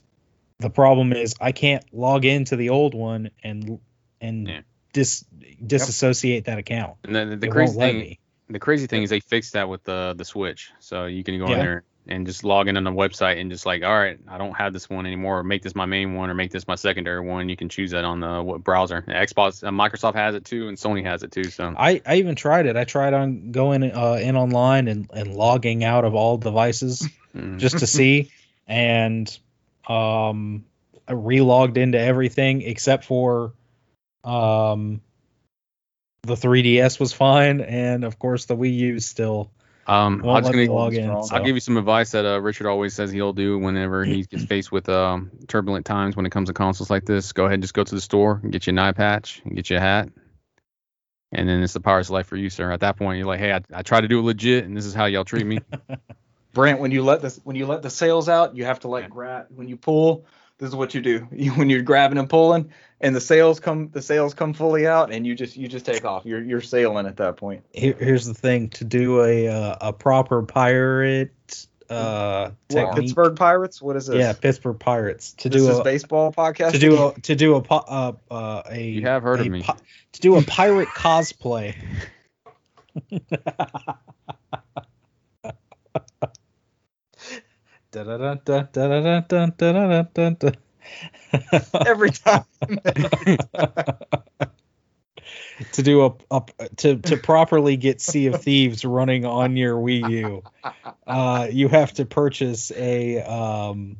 the 0.59 0.69
problem 0.69 1.13
is 1.13 1.35
I 1.41 1.51
can't 1.51 1.83
log 1.93 2.25
into 2.25 2.55
the 2.55 2.69
old 2.69 2.93
one 2.93 3.31
and 3.43 3.79
and 4.21 4.47
Yeah. 4.47 4.61
Dis 4.95 5.25
disassociate 5.63 6.45
that 6.45 6.57
account. 6.57 6.95
And 7.03 7.13
then 7.13 7.39
the, 7.39 7.45
it 7.45 7.51
crazy 7.51 7.77
thing, 7.77 8.17
the 8.49 8.59
crazy 8.59 8.87
thing 8.87 9.03
is 9.03 9.09
they 9.09 9.19
fixed 9.19 9.53
that 9.53 9.69
with 9.69 9.83
the 9.83 10.15
the 10.17 10.25
Switch, 10.25 10.71
so 10.79 11.05
you 11.05 11.23
can 11.23 11.37
go 11.37 11.51
in 11.51 11.59
there 11.59 11.83
and 12.07 12.25
just 12.25 12.43
log 12.43 12.67
in 12.67 12.77
on 12.77 12.83
the 12.83 12.91
website 12.91 13.41
and 13.41 13.49
just 13.49 13.65
like, 13.65 13.83
all 13.83 13.97
right, 13.97 14.19
I 14.27 14.37
don't 14.37 14.53
have 14.53 14.73
this 14.73 14.89
one 14.89 15.05
anymore. 15.05 15.39
Or 15.39 15.43
make 15.43 15.63
this 15.63 15.75
my 15.75 15.85
main 15.85 16.13
one, 16.13 16.29
or 16.29 16.33
make 16.33 16.51
this 16.51 16.67
my 16.67 16.75
secondary 16.75 17.19
one. 17.19 17.49
You 17.49 17.57
can 17.57 17.67
choose 17.67 17.91
that 17.91 18.05
on 18.05 18.21
the 18.21 18.41
what 18.41 18.63
browser. 18.63 19.01
Xbox, 19.01 19.63
uh, 19.63 19.71
Microsoft 19.71 20.15
has 20.15 20.33
it 20.33 20.45
too, 20.45 20.69
and 20.69 20.77
Sony 20.77 21.03
has 21.03 21.23
it 21.23 21.31
too. 21.31 21.45
So 21.45 21.73
I, 21.77 22.01
I 22.05 22.15
even 22.15 22.35
tried 22.35 22.67
it. 22.67 22.77
I 22.77 22.85
tried 22.85 23.13
on 23.13 23.51
going 23.51 23.83
uh, 23.83 24.13
in 24.21 24.37
online 24.37 24.87
and, 24.87 25.09
and 25.13 25.33
logging 25.33 25.83
out 25.83 26.05
of 26.05 26.15
all 26.15 26.37
devices 26.37 27.09
mm, 27.35 27.59
just 27.59 27.79
to 27.79 27.87
see, 27.87 28.31
and 28.67 29.27
um, 29.87 30.63
I 31.07 31.13
relogged 31.13 31.77
into 31.77 31.99
everything 31.99 32.61
except 32.61 33.05
for 33.05 33.53
um, 34.25 35.01
the 36.23 36.35
3DS 36.35 36.99
was 36.99 37.13
fine, 37.13 37.61
and 37.61 38.03
of 38.03 38.19
course 38.19 38.45
the 38.45 38.55
Wii 38.55 38.75
U 38.75 38.99
still 38.99 39.51
um, 39.87 40.21
I 40.23 40.25
won't 40.25 40.43
was 40.43 40.55
let 40.55 40.65
gonna. 40.65 40.71
log 40.71 40.93
in. 40.95 41.23
so. 41.23 41.35
I'll 41.35 41.43
give 41.43 41.55
you 41.55 41.59
some 41.59 41.77
advice 41.77 42.11
that 42.11 42.25
uh, 42.25 42.41
Richard 42.41 42.67
always 42.67 42.93
says 42.95 43.11
he'll 43.11 43.33
do 43.33 43.59
whenever 43.59 44.03
he 44.03 44.23
gets 44.23 44.43
faced 44.45 44.71
with 44.71 44.89
um, 44.89 45.31
turbulent 45.47 45.85
times 45.85 46.15
when 46.15 46.25
it 46.25 46.31
comes 46.31 46.49
to 46.49 46.53
consoles 46.53 46.89
like 46.89 47.05
this. 47.05 47.33
Go 47.33 47.43
ahead 47.45 47.55
and 47.55 47.63
just 47.63 47.75
go 47.75 47.83
to 47.83 47.95
the 47.95 48.01
store 48.01 48.39
and 48.41 48.51
get 48.51 48.65
you 48.65 48.71
an 48.71 48.79
eye 48.79 48.93
patch 48.93 49.41
and 49.45 49.55
get 49.55 49.69
you 49.69 49.77
a 49.77 49.79
hat. 49.79 50.09
And 51.31 51.47
then 51.47 51.61
it's 51.61 51.73
the 51.73 51.81
power's 51.81 52.07
of 52.07 52.11
life 52.11 52.27
for 52.27 52.37
you, 52.37 52.49
sir. 52.49 52.71
At 52.71 52.79
that 52.79 52.97
point, 52.97 53.17
you're 53.17 53.27
like, 53.27 53.39
hey, 53.39 53.51
I, 53.51 53.61
I 53.73 53.81
try 53.83 54.01
to 54.01 54.07
do 54.07 54.19
it 54.19 54.23
legit, 54.23 54.63
and 54.63 54.75
this 54.75 54.85
is 54.85 54.93
how 54.93 55.05
y'all 55.05 55.25
treat 55.25 55.45
me. 55.45 55.59
Brant, 56.53 56.79
when 56.79 56.91
you 56.91 57.03
let 57.03 57.21
this 57.21 57.39
when 57.43 57.55
you 57.55 57.67
let 57.67 57.81
the 57.81 57.89
sails 57.89 58.29
out, 58.29 58.55
you 58.55 58.65
have 58.65 58.79
to 58.81 58.87
like 58.87 59.09
grab 59.09 59.47
when 59.49 59.67
you 59.67 59.77
pull. 59.77 60.25
This 60.57 60.69
is 60.69 60.75
what 60.75 60.95
you 60.95 61.01
do. 61.01 61.27
You, 61.31 61.51
when 61.55 61.69
you're 61.69 61.81
grabbing 61.81 62.17
and 62.17 62.29
pulling, 62.29 62.71
and 63.05 63.15
the 63.15 63.21
sails 63.21 63.59
come 63.59 63.89
the 63.91 64.01
sails 64.01 64.33
come 64.33 64.53
fully 64.53 64.87
out, 64.87 65.11
and 65.13 65.27
you 65.27 65.35
just 65.35 65.55
you 65.55 65.67
just 65.67 65.85
take 65.85 66.03
off. 66.03 66.25
You're 66.25 66.43
you're 66.43 66.59
sailing 66.59 67.05
at 67.05 67.17
that 67.17 67.37
point. 67.37 67.63
Here, 67.71 67.95
here's 67.99 68.25
the 68.25 68.33
thing: 68.33 68.69
to 68.71 68.83
do 68.83 69.21
a 69.23 69.47
uh, 69.47 69.75
a 69.79 69.93
proper 69.93 70.41
pirate 70.41 71.67
uh, 71.87 72.49
What, 72.71 72.95
Pittsburgh 72.95 73.35
Pirates? 73.35 73.79
What 73.79 73.95
is 73.95 74.07
this? 74.07 74.17
yeah, 74.17 74.33
Pittsburgh 74.33 74.79
Pirates. 74.79 75.33
To 75.33 75.49
this 75.49 75.61
do 75.61 75.69
is 75.69 75.77
a 75.77 75.83
baseball 75.83 76.33
podcast. 76.33 76.71
to 76.71 76.79
do 76.79 77.09
a 77.09 77.13
to 77.21 77.35
do 77.35 77.53
a 77.55 77.61
pi- 77.61 77.75
uh, 77.87 78.13
uh, 78.31 78.63
a 78.71 78.81
You 78.83 79.01
have 79.03 79.21
heard 79.21 79.39
of 79.39 79.47
me. 79.47 79.61
pi- 79.61 79.77
to 80.13 80.21
do 80.21 80.35
a 80.37 80.41
pirate 80.41 80.87
cosplay. 80.95 81.75
Da-da-da-da-da-da-da-da-da-da. 87.91 90.51
every 91.85 92.11
time. 92.11 92.45
to 95.73 95.83
do 95.83 96.05
a, 96.05 96.13
a 96.31 96.43
to 96.77 96.97
to 96.97 97.17
properly 97.17 97.77
get 97.77 98.01
Sea 98.01 98.27
of 98.27 98.41
Thieves 98.41 98.83
running 98.85 99.25
on 99.25 99.55
your 99.57 99.75
Wii 99.75 100.09
U, 100.09 100.43
uh, 101.07 101.47
you 101.49 101.67
have 101.69 101.93
to 101.93 102.05
purchase 102.05 102.71
a 102.71 103.21
um 103.21 103.97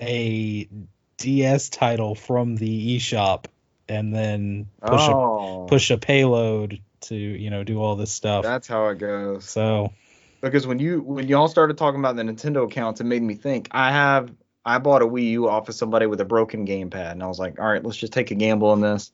a 0.00 0.68
DS 1.16 1.68
title 1.68 2.14
from 2.14 2.56
the 2.56 2.96
eShop 2.96 3.46
and 3.88 4.14
then 4.14 4.68
push 4.80 5.00
oh, 5.02 5.64
a 5.64 5.68
push 5.68 5.90
a 5.90 5.98
payload 5.98 6.80
to 7.02 7.14
you 7.14 7.50
know 7.50 7.64
do 7.64 7.80
all 7.80 7.96
this 7.96 8.12
stuff. 8.12 8.42
That's 8.42 8.68
how 8.68 8.88
it 8.88 8.98
goes. 8.98 9.44
So 9.44 9.92
because 10.40 10.66
when 10.66 10.78
you 10.78 11.00
when 11.00 11.28
y'all 11.28 11.48
started 11.48 11.76
talking 11.76 12.00
about 12.00 12.16
the 12.16 12.22
Nintendo 12.22 12.64
accounts, 12.64 13.00
it 13.00 13.04
made 13.04 13.22
me 13.22 13.34
think. 13.34 13.68
I 13.70 13.92
have 13.92 14.32
I 14.70 14.78
bought 14.78 15.02
a 15.02 15.06
Wii 15.06 15.30
U 15.32 15.48
off 15.48 15.68
of 15.68 15.74
somebody 15.74 16.06
with 16.06 16.20
a 16.20 16.24
broken 16.24 16.64
gamepad, 16.64 17.10
and 17.10 17.24
I 17.24 17.26
was 17.26 17.40
like, 17.40 17.58
all 17.58 17.66
right, 17.66 17.84
let's 17.84 17.96
just 17.96 18.12
take 18.12 18.30
a 18.30 18.36
gamble 18.36 18.68
on 18.68 18.80
this. 18.80 19.10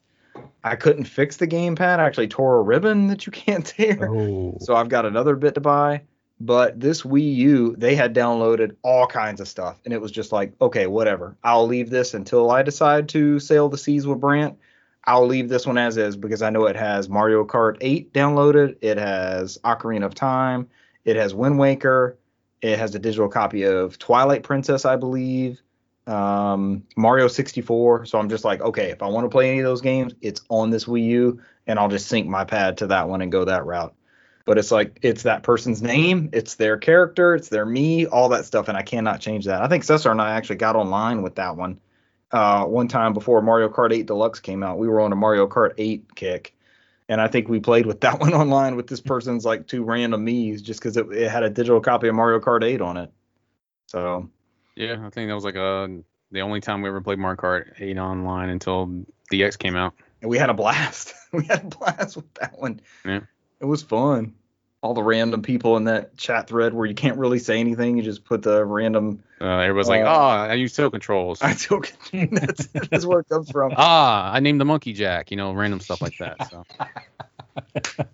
I 0.62 0.76
couldn't 0.76 1.04
fix 1.04 1.38
the 1.38 1.46
gamepad. 1.46 1.98
I 1.98 2.04
actually 2.04 2.28
tore 2.28 2.59
a 2.59 2.62
ribbon 2.62 3.07
that 3.07 3.24
you 3.24 3.32
can't 3.44 3.64
tear. 3.64 4.11
oh 4.12 4.59
So 4.61 4.76
I've 4.76 4.90
got 4.90 5.07
another 5.07 5.34
bit 5.34 5.54
to 5.54 5.62
buy. 5.62 6.02
But 6.38 6.78
this 6.78 7.00
Wii 7.02 7.34
U, 7.36 7.74
they 7.78 7.94
had 7.94 8.14
downloaded 8.14 8.76
all 8.82 9.07
kinds 9.07 9.40
of 9.40 9.48
stuff, 9.48 9.80
and 9.86 9.94
it 9.94 10.00
was 10.02 10.11
just 10.11 10.30
like, 10.30 10.52
okay, 10.61 10.86
whatever. 10.86 11.34
I'll 11.42 11.66
leave 11.66 11.88
this 11.88 12.12
until 12.12 12.50
I 12.50 12.62
decide 12.62 13.09
to 13.11 13.40
sail 13.40 13.70
the 13.70 13.78
seas 13.78 14.07
with 14.07 14.20
Brant. 14.20 14.59
I'll 15.04 15.26
leave 15.26 15.48
this 15.48 15.66
one 15.66 15.78
as 15.78 15.96
is 15.96 16.18
because 16.18 16.42
I 16.42 16.50
know 16.50 16.66
it 16.66 16.76
has 16.76 17.09
Mario 17.09 17.46
Kart 17.46 17.78
8 17.80 18.12
downloaded. 18.12 18.76
It 18.82 18.98
has 18.98 19.57
Ocarina 19.64 20.04
of 20.04 20.14
Time. 20.14 20.68
It 21.07 21.16
has 21.16 21.32
Wind 21.32 21.59
Waker. 21.59 22.18
It 22.66 22.78
has 22.78 22.94
a 22.94 22.98
digital 22.98 23.28
copy 23.28 23.64
of 23.64 23.98
Twilight 23.98 24.42
Princess, 24.42 24.84
I 24.84 24.96
believe. 24.96 25.60
Um, 26.06 26.84
Mario 26.96 27.28
64. 27.28 28.06
So 28.06 28.18
I'm 28.18 28.28
just 28.28 28.44
like, 28.44 28.60
okay, 28.60 28.90
if 28.90 29.02
I 29.02 29.06
want 29.06 29.24
to 29.24 29.28
play 29.28 29.50
any 29.50 29.60
of 29.60 29.64
those 29.64 29.80
games, 29.80 30.14
it's 30.20 30.40
on 30.48 30.70
this 30.70 30.84
Wii 30.84 31.04
U, 31.04 31.40
and 31.66 31.78
I'll 31.78 31.88
just 31.88 32.06
sync 32.06 32.28
my 32.28 32.44
pad 32.44 32.78
to 32.78 32.88
that 32.88 33.08
one 33.08 33.22
and 33.22 33.32
go 33.32 33.44
that 33.44 33.64
route 33.64 33.94
but 34.46 34.58
it's 34.58 34.70
like 34.70 35.00
it's 35.02 35.24
that 35.24 35.42
person's 35.42 35.82
name, 35.82 36.30
it's 36.32 36.54
their 36.54 36.78
character, 36.78 37.34
it's 37.34 37.48
their 37.48 37.66
me, 37.66 38.06
all 38.06 38.28
that 38.30 38.46
stuff, 38.46 38.68
and 38.68 38.78
I 38.78 38.82
cannot 38.82 39.20
change 39.20 39.44
that. 39.46 39.60
I 39.60 39.68
think 39.68 39.84
Cesar 39.84 40.12
and 40.12 40.22
I 40.22 40.36
actually 40.36 40.56
got 40.56 40.76
online 40.76 41.20
with 41.22 41.34
that 41.34 41.56
one 41.56 41.80
uh, 42.32 42.64
one 42.64 42.88
time 42.88 43.12
before 43.12 43.42
Mario 43.42 43.68
Kart 43.68 43.92
8 43.92 44.06
Deluxe 44.06 44.40
came 44.40 44.62
out. 44.62 44.78
We 44.78 44.88
were 44.88 45.00
on 45.00 45.12
a 45.12 45.16
Mario 45.16 45.46
Kart 45.46 45.72
8 45.76 46.14
kick, 46.14 46.54
and 47.09 47.20
I 47.20 47.28
think 47.28 47.48
we 47.48 47.61
played 47.61 47.86
with 47.86 48.00
that 48.00 48.20
one 48.20 48.34
online 48.34 48.76
with 48.76 48.86
this 48.86 49.00
person's 49.00 49.44
like 49.44 49.66
two 49.66 49.84
random 49.84 50.24
me's 50.24 50.62
just 50.62 50.80
because 50.80 50.96
it, 50.96 51.11
it 51.12 51.30
had 51.30 51.42
a 51.42 51.50
digital 51.50 51.80
copy 51.80 52.09
of 52.09 52.14
Mario 52.14 52.40
Kart 52.40 52.64
8 52.64 52.80
on 52.80 52.96
it. 52.96 53.11
So 53.86 54.28
yeah, 54.74 54.94
I 55.04 55.11
think 55.11 55.28
that 55.28 55.34
was 55.34 55.44
like 55.44 55.57
uh 55.57 55.88
the 56.32 56.40
only 56.40 56.61
time 56.61 56.82
we 56.82 56.88
ever 56.88 57.00
played 57.00 57.18
Mario 57.18 57.36
Kart 57.36 57.72
8 57.78 57.98
online 57.98 58.48
until 58.48 59.04
DX 59.32 59.59
came 59.59 59.76
out. 59.76 59.94
and 60.20 60.30
we 60.30 60.38
had 60.38 60.50
a 60.50 60.54
blast. 60.54 61.14
we 61.32 61.44
had 61.44 61.64
a 61.64 61.76
blast 61.76 62.16
with 62.16 62.32
that 62.34 62.59
one. 62.59 62.80
Yeah. 63.04 63.20
It 63.61 63.64
was 63.64 63.82
fun. 63.82 64.34
All 64.82 64.94
the 64.94 65.02
random 65.02 65.42
people 65.42 65.76
in 65.76 65.84
that 65.84 66.16
chat 66.16 66.48
thread 66.48 66.74
where 66.74 66.86
you 66.86 66.94
can't 66.94 67.18
really 67.18 67.38
say 67.38 67.59
anything, 67.59 67.96
you 67.96 68.02
just 68.02 68.24
put 68.24 68.42
the 68.42 68.64
random 68.64 69.22
Uh, 69.41 69.45
everybody's 69.45 69.89
like, 69.89 70.03
Uh, 70.03 70.09
oh, 70.09 70.51
I 70.51 70.55
use 70.55 70.74
toe 70.74 70.91
controls. 70.91 71.43
I 71.43 71.53
took 71.53 71.93
that's, 72.12 72.66
that's 72.68 73.05
where 73.05 73.20
it 73.20 73.28
comes 73.28 73.51
from. 73.51 73.72
ah, 73.76 74.32
I 74.32 74.41
named 74.41 74.61
the 74.61 74.64
monkey 74.64 74.93
Jack. 74.93 75.30
You 75.30 75.37
know, 75.37 75.53
random 75.53 75.80
stuff 75.80 76.01
like 76.01 76.16
that. 76.18 76.49
So 76.49 76.64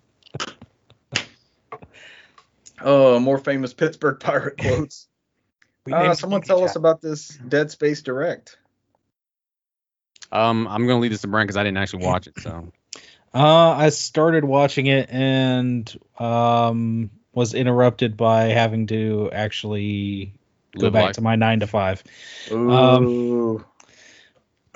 Oh, 2.81 3.19
more 3.19 3.37
famous 3.37 3.73
Pittsburgh 3.73 4.19
Pirate 4.19 4.57
quotes. 4.57 5.07
Uh, 5.91 6.13
someone 6.13 6.37
Monkey 6.37 6.47
tell 6.47 6.63
us 6.63 6.77
about 6.77 7.01
this 7.01 7.27
Dead 7.45 7.69
Space 7.69 8.03
Direct. 8.03 8.57
Um, 10.31 10.65
I'm 10.65 10.87
gonna 10.87 11.01
leave 11.01 11.11
this 11.11 11.19
to 11.23 11.27
Brent 11.27 11.45
because 11.45 11.57
I 11.57 11.63
didn't 11.63 11.77
actually 11.77 12.05
watch 12.05 12.25
it. 12.27 12.39
So 12.39 12.71
Uh, 13.33 13.71
I 13.71 13.89
started 13.89 14.45
watching 14.45 14.87
it 14.87 15.09
and 15.11 15.93
um 16.19 17.09
was 17.33 17.53
interrupted 17.53 18.15
by 18.15 18.43
having 18.43 18.87
to 18.87 19.29
actually 19.33 20.33
go 20.77 20.85
live 20.85 20.93
back 20.93 21.01
life. 21.03 21.15
to 21.15 21.21
my 21.21 21.35
nine 21.35 21.59
to 21.61 21.67
five. 21.67 22.03
Um, 22.51 23.07
Ooh. 23.07 23.65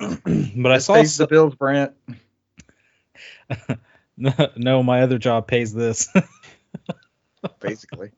But 0.56 0.72
I 0.72 0.78
saw 0.78 0.94
pays 0.94 1.12
s- 1.12 1.16
the 1.18 1.26
bills, 1.26 1.54
Brent. 1.54 1.92
no, 4.16 4.82
my 4.82 5.02
other 5.02 5.18
job 5.18 5.46
pays 5.46 5.72
this. 5.72 6.08
Basically, 7.60 8.10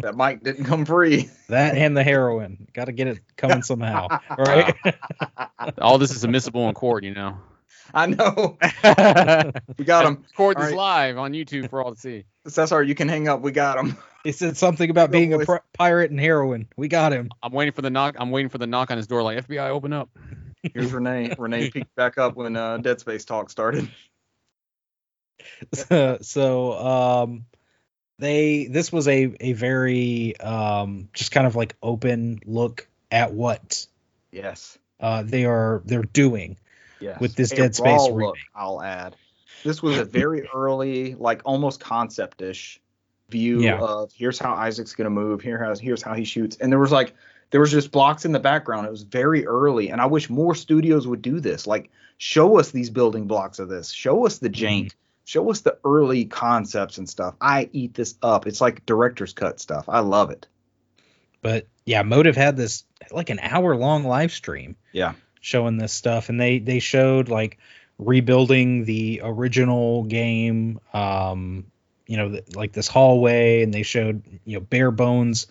that 0.00 0.16
mic 0.16 0.42
didn't 0.42 0.64
come 0.64 0.84
free. 0.84 1.28
that 1.48 1.76
and 1.76 1.96
the 1.96 2.02
heroin. 2.04 2.66
Got 2.72 2.86
to 2.86 2.92
get 2.92 3.08
it 3.08 3.18
coming 3.36 3.62
somehow, 3.62 4.08
right? 4.36 4.74
All 5.80 5.98
this 5.98 6.14
is 6.14 6.24
admissible 6.24 6.68
in 6.68 6.74
court, 6.74 7.04
you 7.04 7.14
know. 7.14 7.38
I 7.92 8.06
know. 8.06 8.58
We 9.78 9.84
got 9.84 10.04
him. 10.06 10.24
Court 10.36 10.58
All 10.58 10.62
is 10.64 10.70
right. 10.70 10.76
live 10.76 11.18
on 11.18 11.32
YouTube 11.32 11.70
for 11.70 11.82
all 11.82 11.94
to 11.94 12.00
see. 12.00 12.24
Cesar, 12.46 12.82
you 12.82 12.94
can 12.94 13.08
hang 13.08 13.28
up. 13.28 13.40
We 13.40 13.52
got 13.52 13.78
him. 13.78 13.96
He 14.28 14.32
said 14.32 14.58
something 14.58 14.90
about 14.90 15.10
being 15.10 15.32
a 15.32 15.38
pr- 15.38 15.56
pirate 15.72 16.10
and 16.10 16.20
heroin. 16.20 16.68
We 16.76 16.88
got 16.88 17.12
him. 17.14 17.30
I'm 17.42 17.50
waiting 17.52 17.72
for 17.72 17.80
the 17.80 17.88
knock. 17.88 18.16
I'm 18.18 18.30
waiting 18.30 18.50
for 18.50 18.58
the 18.58 18.66
knock 18.66 18.90
on 18.90 18.98
his 18.98 19.06
door. 19.06 19.22
Like 19.22 19.46
FBI, 19.48 19.70
open 19.70 19.94
up. 19.94 20.10
Here's 20.74 20.92
Renee. 20.92 21.34
Renee 21.38 21.70
peeked 21.70 21.94
back 21.94 22.18
up 22.18 22.36
when 22.36 22.54
uh, 22.54 22.76
Dead 22.76 23.00
Space 23.00 23.24
talk 23.24 23.48
started. 23.48 23.88
so 26.20 26.72
um 26.78 27.44
they 28.18 28.66
this 28.66 28.92
was 28.92 29.08
a 29.08 29.34
a 29.40 29.52
very 29.54 30.38
um 30.40 31.08
just 31.14 31.30
kind 31.30 31.46
of 31.46 31.56
like 31.56 31.74
open 31.82 32.40
look 32.44 32.86
at 33.10 33.32
what 33.32 33.86
Yes. 34.30 34.76
uh 35.00 35.22
they 35.22 35.46
are 35.46 35.80
they're 35.86 36.02
doing 36.02 36.58
Yes. 37.00 37.18
With 37.20 37.34
this 37.36 37.52
A 37.52 37.56
Dead 37.56 37.74
Space 37.76 37.86
raw 38.00 38.06
remake. 38.08 38.26
look, 38.26 38.36
I'll 38.54 38.82
add. 38.82 39.14
This 39.64 39.80
was 39.82 39.96
a 39.98 40.04
very 40.04 40.48
early, 40.54 41.14
like 41.14 41.42
almost 41.44 41.78
concept-ish 41.80 42.80
view 43.30 43.60
Yeah. 43.60 43.78
of 43.80 44.12
here's 44.12 44.38
how 44.38 44.54
Isaac's 44.54 44.94
gonna 44.94 45.10
move. 45.10 45.40
Here 45.40 45.62
has 45.62 45.78
here's 45.80 46.02
how 46.02 46.14
he 46.14 46.24
shoots, 46.24 46.56
and 46.56 46.72
there 46.72 46.78
was 46.78 46.92
like 46.92 47.14
there 47.50 47.60
was 47.60 47.70
just 47.70 47.90
blocks 47.90 48.24
in 48.24 48.32
the 48.32 48.40
background. 48.40 48.86
It 48.86 48.90
was 48.90 49.02
very 49.02 49.46
early, 49.46 49.90
and 49.90 50.00
I 50.00 50.06
wish 50.06 50.28
more 50.30 50.54
studios 50.54 51.06
would 51.06 51.22
do 51.22 51.40
this. 51.40 51.66
Like 51.66 51.90
show 52.18 52.58
us 52.58 52.70
these 52.70 52.90
building 52.90 53.26
blocks 53.26 53.58
of 53.58 53.68
this. 53.68 53.90
Show 53.90 54.26
us 54.26 54.38
the 54.38 54.50
jank. 54.50 54.92
Show 55.24 55.50
us 55.50 55.60
the 55.60 55.78
early 55.84 56.24
concepts 56.24 56.96
and 56.98 57.08
stuff. 57.08 57.34
I 57.40 57.68
eat 57.72 57.92
this 57.94 58.14
up. 58.22 58.46
It's 58.46 58.60
like 58.62 58.84
director's 58.86 59.34
cut 59.34 59.60
stuff. 59.60 59.84
I 59.88 60.00
love 60.00 60.30
it. 60.30 60.46
but 61.42 61.66
yeah 61.86 62.02
motive 62.02 62.34
had 62.36 62.56
this 62.56 62.84
like 63.12 63.30
an 63.30 63.38
hour 63.40 63.76
long 63.76 64.02
live 64.04 64.32
stream 64.32 64.74
Yeah. 64.92 65.12
showing 65.40 65.76
this 65.78 65.92
stuff 65.92 66.28
and 66.30 66.40
they 66.40 66.58
they 66.58 66.80
showed 66.80 67.28
like 67.28 67.58
rebuilding 67.98 68.84
the 68.84 69.20
original 69.22 70.02
game 70.04 70.80
um 70.92 71.66
you 72.08 72.16
know 72.16 72.30
th- 72.30 72.56
like 72.56 72.72
this 72.72 72.88
hallway 72.88 73.62
and 73.62 73.72
they 73.72 73.84
showed 73.84 74.22
you 74.44 74.54
know 74.54 74.60
bare 74.60 74.90
bones 74.90 75.46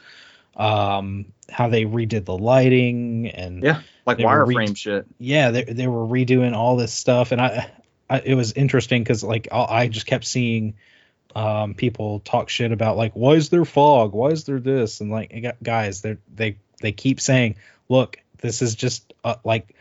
um 0.58 1.26
how 1.50 1.70
they 1.70 1.86
redid 1.86 2.26
the 2.26 2.38
lighting 2.38 3.30
and 3.30 3.64
Yeah. 3.64 3.82
Like 4.06 4.18
were 4.18 4.44
re- 4.44 4.56
wireframe 4.56 4.76
shit. 4.76 5.06
yeah 5.20 5.52
they, 5.52 5.64
they 5.64 5.88
were 5.88 6.06
redoing 6.06 6.54
all 6.54 6.76
this 6.76 6.92
stuff 6.92 7.32
and 7.32 7.40
i, 7.40 7.70
I 8.10 8.20
it 8.20 8.36
was 8.36 8.52
interesting 8.54 9.04
because 9.04 9.24
like 9.24 9.48
I, 9.52 9.64
I 9.64 9.88
just 9.88 10.08
kept 10.08 10.26
seeing 10.26 10.74
um 11.36 11.76
people 11.76 12.20
talk 12.22 12.50
shit 12.50 12.72
about 12.72 12.98
like 12.98 13.14
why 13.14 13.34
is 13.34 13.50
there 13.50 13.66
fog 13.66 14.14
why 14.14 14.30
is 14.30 14.46
there 14.46 14.60
this 14.60 15.00
and 15.02 15.12
like 15.12 15.56
guys 15.62 16.02
they 16.02 16.18
they 16.34 16.58
they 16.82 16.92
keep 16.92 17.22
saying 17.22 17.56
look 17.90 18.18
this 18.40 18.62
is 18.62 18.76
just 18.76 19.14
uh, 19.24 19.36
like 19.44 19.76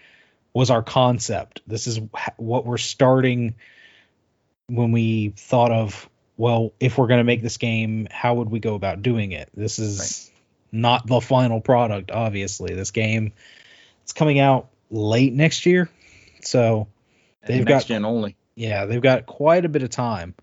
was 0.52 0.70
our 0.70 0.82
concept 0.82 1.62
this 1.66 1.86
is 1.86 2.00
what 2.36 2.66
we're 2.66 2.76
starting 2.78 3.54
when 4.68 4.90
we 4.92 5.32
thought 5.36 5.70
of 5.70 6.08
well 6.36 6.72
if 6.80 6.98
we're 6.98 7.06
going 7.06 7.18
to 7.20 7.24
make 7.24 7.42
this 7.42 7.56
game 7.56 8.06
how 8.10 8.34
would 8.34 8.50
we 8.50 8.58
go 8.60 8.74
about 8.74 9.02
doing 9.02 9.32
it 9.32 9.48
this 9.54 9.78
is 9.78 10.30
not 10.72 11.06
the 11.06 11.20
final 11.20 11.60
product 11.60 12.10
obviously 12.10 12.74
this 12.74 12.90
game 12.90 13.32
it's 14.02 14.12
coming 14.12 14.38
out 14.38 14.68
late 14.90 15.32
next 15.32 15.66
year 15.66 15.88
so 16.42 16.88
They've 17.46 17.64
Next 17.64 17.84
got- 17.84 17.86
gen 17.88 18.04
only. 18.04 18.36
yeah 18.56 18.86
they've 18.86 19.00
got 19.02 19.26
quite 19.26 19.64
a 19.64 19.68
bit 19.68 19.82
of 19.82 19.90
time 19.90 20.34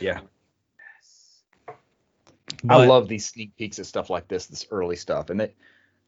Yeah. 0.00 0.20
I 1.68 1.72
but- 2.62 2.88
love 2.88 3.08
these 3.08 3.26
sneak 3.26 3.56
peeks 3.56 3.78
of 3.78 3.86
stuff 3.86 4.10
like 4.10 4.28
this, 4.28 4.46
this 4.46 4.66
early 4.70 4.96
stuff, 4.96 5.30
and 5.30 5.40
it, 5.40 5.56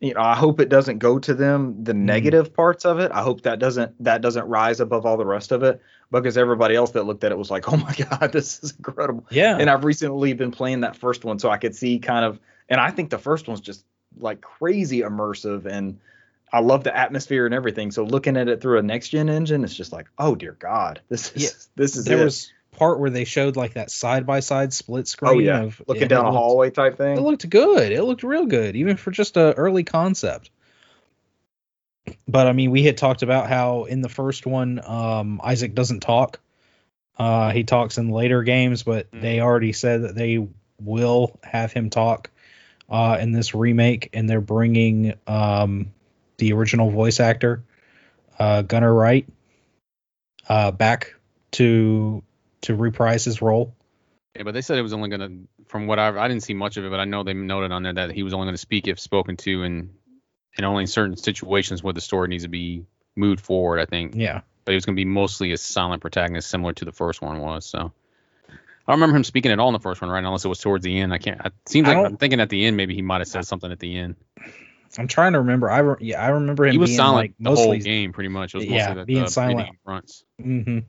you 0.03 0.15
know, 0.15 0.21
I 0.21 0.35
hope 0.35 0.61
it 0.61 0.69
doesn't 0.69 0.99
go 0.99 1.21
to 1.21 1.33
them 1.33 1.85
the 1.85 1.93
mm-hmm. 1.93 2.05
negative 2.07 2.53
parts 2.53 2.85
of 2.85 2.99
it. 2.99 3.13
I 3.13 3.23
hope 3.23 3.43
that 3.43 3.61
doesn't 3.61 4.03
that 4.03 4.21
doesn't 4.21 4.47
rise 4.49 4.81
above 4.81 5.07
all 5.07 5.17
the 5.17 5.25
rest 5.25 5.53
of 5.53 5.63
it 5.63 5.81
because 6.11 6.37
everybody 6.37 6.75
else 6.75 6.91
that 6.91 7.05
looked 7.05 7.23
at 7.23 7.31
it 7.31 7.39
was 7.39 7.53
like, 7.53 7.69
oh 7.73 7.77
my 7.77 7.95
god, 7.95 8.33
this 8.33 8.63
is 8.65 8.75
incredible. 8.77 9.25
yeah 9.31 9.57
And 9.59 9.71
I've 9.71 9.85
recently 9.85 10.33
been 10.33 10.51
playing 10.51 10.81
that 10.81 10.97
first 10.97 11.25
one, 11.25 11.39
so 11.39 11.49
I 11.49 11.57
could 11.57 11.77
see 11.77 12.01
kind 12.01 12.25
of, 12.25 12.41
and 12.69 12.81
I 12.81 12.91
think 12.91 13.11
the 13.11 13.19
first 13.19 13.47
one's 13.47 13.61
just 13.61 13.85
like 14.19 14.41
crazy 14.41 15.01
immersive, 15.01 15.67
and 15.67 16.01
I 16.53 16.61
love 16.61 16.83
the 16.83 16.95
atmosphere 16.95 17.47
and 17.47 17.55
everything. 17.55 17.93
So 17.93 18.05
looking 18.05 18.37
at 18.37 18.49
it 18.49 18.61
through 18.61 18.79
a 18.79 18.83
next 18.83 19.11
gen 19.11 19.29
engine, 19.29 19.63
it's 19.63 19.75
just 19.75 19.93
like, 19.93 20.09
oh 20.19 20.35
dear 20.35 20.57
God, 20.59 21.01
this 21.09 21.33
is 21.33 21.43
Yeah. 21.45 21.51
this 21.77 21.97
is 21.97 22.05
there 22.05 22.21
it. 22.21 22.25
was 22.25 22.53
part 22.73 22.99
where 22.99 23.11
they 23.11 23.25
showed 23.25 23.57
like 23.57 23.75
that 23.75 23.91
side 23.91 24.27
by 24.27 24.41
side 24.41 24.73
split 24.73 25.07
screen 25.07 25.33
oh 25.33 25.39
yeah, 25.39 25.63
of 25.63 25.81
looking 25.87 26.09
down 26.09 26.25
a 26.25 26.29
looked- 26.29 26.37
hallway 26.37 26.71
type 26.71 26.97
thing. 26.97 27.17
It 27.17 27.21
looked 27.21 27.49
good. 27.49 27.93
It 27.93 28.03
looked 28.03 28.23
real 28.23 28.47
good, 28.47 28.75
even 28.77 28.97
for 28.97 29.11
just 29.11 29.37
a 29.37 29.53
early 29.55 29.85
concept. 29.85 30.51
But 32.27 32.47
I 32.47 32.53
mean, 32.53 32.71
we 32.71 32.83
had 32.83 32.97
talked 32.97 33.23
about 33.23 33.49
how 33.49 33.85
in 33.85 34.01
the 34.01 34.09
first 34.09 34.47
one, 34.47 34.81
um, 34.85 35.41
Isaac 35.45 35.75
doesn't 35.75 36.01
talk. 36.01 36.41
Uh, 37.19 37.51
he 37.51 37.63
talks 37.63 37.99
in 37.99 38.09
later 38.09 38.43
games, 38.43 38.83
but 38.83 39.11
Mm. 39.13 39.21
they 39.21 39.41
already 39.41 39.73
said 39.73 40.03
that 40.03 40.15
they 40.15 40.47
will 40.81 41.39
have 41.45 41.73
him 41.73 41.91
talk 41.91 42.31
uh, 42.89 43.19
in 43.21 43.33
this 43.33 43.55
remake, 43.55 44.11
and 44.13 44.29
they're 44.29 44.41
bringing 44.41 45.15
um, 45.27 45.93
the 46.39 46.53
original 46.53 46.91
voice 46.91 47.21
actor, 47.21 47.63
uh, 48.39 48.63
Gunner 48.63 48.93
Wright, 48.93 49.27
uh, 50.49 50.73
back 50.73 51.15
to 51.53 52.23
to 52.63 52.75
reprise 52.75 53.25
his 53.25 53.43
role. 53.43 53.75
Yeah, 54.37 54.45
but 54.45 54.55
they 54.55 54.63
said 54.63 54.79
it 54.79 54.83
was 54.83 54.93
only 54.95 55.11
gonna, 55.11 55.31
from 55.67 55.87
what 55.87 55.99
I 55.99 56.09
I 56.09 56.29
didn't 56.29 56.43
see 56.43 56.55
much 56.55 56.77
of 56.79 56.85
it, 56.85 56.91
but 56.91 57.01
I 57.01 57.05
know 57.05 57.23
they 57.23 57.35
noted 57.35 57.71
on 57.71 57.83
there 57.83 57.93
that 57.95 58.13
he 58.13 58.23
was 58.23 58.33
only 58.33 58.47
gonna 58.47 58.57
speak 58.57 58.89
if 58.89 58.99
spoken 58.99 59.37
to, 59.39 59.63
and 59.63 59.95
and 60.57 60.67
only 60.67 60.83
in 60.83 60.87
certain 60.87 61.17
situations 61.17 61.83
where 61.83 61.93
the 61.93 62.01
story 62.01 62.29
needs 62.29 62.45
to 62.45 62.49
be 62.49 62.85
moved 63.15 63.41
forward. 63.41 63.79
I 63.81 63.87
think, 63.87 64.15
Yeah. 64.15 64.41
but 64.65 64.73
he 64.73 64.77
was 64.77 64.87
gonna 64.87 64.97
be 64.97 65.05
mostly 65.05 65.53
a 65.53 65.57
silent 65.59 66.01
protagonist, 66.01 66.49
similar 66.49 66.73
to 66.75 66.85
the 66.85 66.93
first 66.93 67.21
one 67.21 67.41
was. 67.41 67.67
So 67.67 67.79
I 68.49 68.93
don't 68.93 69.01
remember 69.01 69.17
him 69.17 69.25
speaking 69.25 69.53
at 69.53 69.59
all 69.59 69.69
in 69.69 69.75
the 69.75 69.81
first 69.81 70.01
one, 70.01 70.11
right? 70.11 70.25
Unless 70.25 70.45
it 70.45 70.49
was 70.49 70.61
towards 70.61 70.83
the 70.85 70.99
end. 70.99 71.13
I 71.13 71.19
can't. 71.19 71.41
It 71.45 71.53
seems 71.67 71.87
like 71.87 71.97
I'm 71.97 72.17
thinking 72.17 72.41
at 72.41 72.49
the 72.49 72.65
end, 72.65 72.77
maybe 72.77 72.95
he 72.95 73.03
might 73.03 73.21
have 73.21 73.29
said 73.29 73.47
something 73.47 73.71
at 73.71 73.79
the 73.79 73.97
end. 73.99 74.17
I'm 74.99 75.09
trying 75.09 75.33
to 75.33 75.39
remember. 75.41 75.71
I 75.71 75.79
re- 75.79 75.97
yeah, 76.01 76.23
I 76.23 76.29
remember 76.29 76.67
him 76.67 76.73
He 76.73 76.79
was 76.79 76.91
being 76.91 76.97
silent 76.99 77.17
like 77.17 77.35
the 77.39 77.51
whole 77.51 77.57
mostly 77.57 77.79
game, 77.79 78.13
pretty 78.13 78.29
much. 78.29 78.55
It 78.55 78.59
was 78.59 78.67
mostly 78.67 78.77
Yeah, 78.77 78.95
the, 78.95 79.05
being 79.05 79.25
the 79.25 79.31
silent. 79.31 79.77
fronts. 79.85 80.25
hmm 80.41 80.81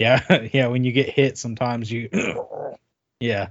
Yeah, 0.00 0.48
yeah. 0.52 0.66
When 0.68 0.82
you 0.82 0.92
get 0.92 1.10
hit, 1.10 1.38
sometimes 1.38 1.92
you. 1.92 2.08
yeah, 3.20 3.48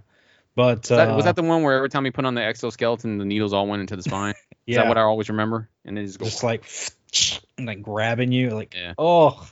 but 0.55 0.79
Was 0.79 0.89
that, 0.89 1.15
was 1.15 1.23
uh, 1.23 1.29
that 1.29 1.35
the 1.35 1.43
one 1.43 1.63
where 1.63 1.77
every 1.77 1.89
time 1.89 2.05
you 2.05 2.11
put 2.11 2.25
on 2.25 2.33
the 2.33 2.43
exoskeleton, 2.43 3.19
the 3.19 3.25
needles 3.25 3.53
all 3.53 3.67
went 3.67 3.81
into 3.81 3.95
the 3.95 4.03
spine? 4.03 4.33
Is 4.67 4.75
yeah, 4.75 4.81
that 4.81 4.87
what 4.87 4.97
I 4.97 5.01
always 5.01 5.29
remember? 5.29 5.69
And 5.85 5.95
then 5.95 6.05
just 6.05 6.19
go. 6.19 6.25
just 6.25 6.43
like 6.43 6.65
and 7.57 7.67
like 7.67 7.81
grabbing 7.81 8.31
you, 8.31 8.49
like 8.49 8.73
Yeah. 8.75 8.93
oh, 8.97 9.47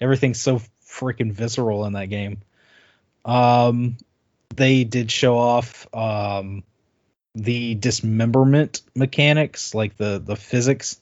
everything's 0.00 0.40
so 0.40 0.60
freaking 0.86 1.32
visceral 1.32 1.84
in 1.84 1.92
that 1.94 2.06
game. 2.06 2.38
Um, 3.24 3.96
they 4.54 4.84
did 4.84 5.10
show 5.10 5.36
off 5.36 5.86
um 5.92 6.62
the 7.34 7.74
dismemberment 7.74 8.82
mechanics, 8.94 9.74
like 9.74 9.96
the 9.96 10.22
the 10.24 10.36
physics 10.36 11.00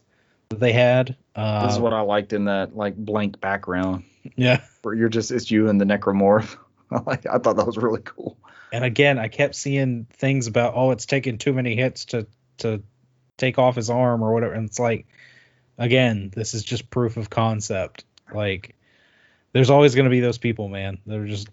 that 0.48 0.58
they 0.58 0.72
had. 0.72 1.16
Uh, 1.36 1.66
This 1.66 1.74
is 1.74 1.80
what 1.80 1.92
I 1.92 2.00
liked 2.00 2.32
in 2.32 2.46
that 2.46 2.74
like 2.76 2.96
blank 2.96 3.40
background 3.40 4.04
yeah. 4.36 4.62
Where 4.84 4.94
you're 4.94 5.08
just 5.08 5.30
it's 5.30 5.50
you 5.50 5.68
and 5.68 5.80
the 5.80 5.84
necromorph. 5.84 6.56
I 6.90 7.00
like 7.06 7.26
I 7.26 7.38
thought 7.38 7.56
that 7.56 7.66
was 7.66 7.76
really 7.76 8.02
cool. 8.04 8.36
And 8.72 8.84
again, 8.84 9.18
I 9.18 9.28
kept 9.28 9.54
seeing 9.54 10.06
things 10.12 10.46
about 10.46 10.74
oh, 10.76 10.90
it's 10.90 11.06
taking 11.06 11.38
too 11.38 11.52
many 11.52 11.76
hits 11.76 12.06
to 12.06 12.26
to 12.58 12.82
take 13.36 13.58
off 13.58 13.76
his 13.76 13.90
arm 13.90 14.22
or 14.22 14.32
whatever. 14.32 14.54
And 14.54 14.68
it's 14.68 14.78
like, 14.78 15.06
again, 15.78 16.30
this 16.34 16.54
is 16.54 16.62
just 16.62 16.90
proof 16.90 17.16
of 17.16 17.30
concept. 17.30 18.04
Like, 18.32 18.76
there's 19.52 19.70
always 19.70 19.94
going 19.94 20.04
to 20.04 20.10
be 20.10 20.20
those 20.20 20.38
people, 20.38 20.68
man. 20.68 20.98
They're 21.06 21.26
just 21.26 21.48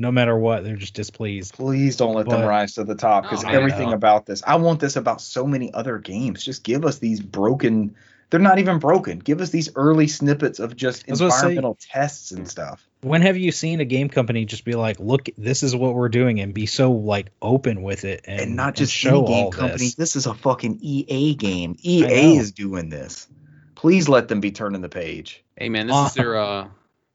no 0.00 0.10
matter 0.10 0.36
what, 0.36 0.64
they're 0.64 0.76
just 0.76 0.94
displeased. 0.94 1.52
Please 1.52 1.94
don't 1.94 2.14
let 2.14 2.26
them 2.26 2.40
rise 2.40 2.74
to 2.74 2.84
the 2.84 2.94
top 2.94 3.24
because 3.24 3.44
Oh, 3.44 3.48
everything 3.48 3.92
about 3.92 4.24
this. 4.24 4.42
I 4.46 4.56
want 4.56 4.80
this 4.80 4.96
about 4.96 5.20
so 5.20 5.46
many 5.46 5.72
other 5.74 5.98
games. 5.98 6.42
Just 6.42 6.64
give 6.64 6.86
us 6.86 6.98
these 6.98 7.20
broken. 7.20 7.94
They're 8.30 8.40
not 8.40 8.58
even 8.60 8.78
broken. 8.78 9.18
Give 9.18 9.40
us 9.40 9.50
these 9.50 9.70
early 9.74 10.06
snippets 10.06 10.60
of 10.60 10.76
just 10.76 11.04
I 11.10 11.14
say- 11.14 11.24
environmental 11.24 11.76
tests 11.80 12.30
and 12.32 12.48
stuff. 12.48 12.86
When 13.02 13.22
have 13.22 13.36
you 13.36 13.50
seen 13.50 13.80
a 13.80 13.84
game 13.86 14.08
company 14.10 14.44
just 14.44 14.64
be 14.64 14.74
like, 14.74 15.00
look, 15.00 15.28
this 15.38 15.62
is 15.62 15.74
what 15.74 15.94
we're 15.94 16.10
doing, 16.10 16.38
and 16.40 16.52
be 16.52 16.66
so 16.66 16.92
like 16.92 17.30
open 17.40 17.82
with 17.82 18.04
it 18.04 18.22
and, 18.26 18.40
And, 18.40 18.56
not 18.56 18.74
just 18.74 18.92
show 18.92 19.24
any 19.24 19.26
game 19.26 19.44
all 19.46 19.50
company. 19.50 19.78
this? 19.78 19.94
This. 19.94 20.16
is 20.16 20.26
a 20.26 20.34
fucking 20.34 20.78
EA 20.82 21.34
game. 21.34 21.76
EA 21.82 22.36
is 22.36 22.52
doing 22.52 22.90
this. 22.90 23.26
Please 23.74 24.08
let 24.08 24.28
them 24.28 24.40
be 24.40 24.50
turning 24.50 24.82
the 24.82 24.90
page 24.90 25.42
Hey 25.56 25.70
man, 25.70 25.86
this 25.86 26.08
is 26.08 26.14
their 26.14 26.36
uh, 26.36 26.68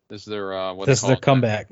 this 0.09 0.21
is 0.21 0.25
their 0.27 0.53
uh, 0.57 0.73
what 0.73 0.87
this 0.87 1.01
is 1.03 1.07
their 1.07 1.17
comeback. 1.17 1.69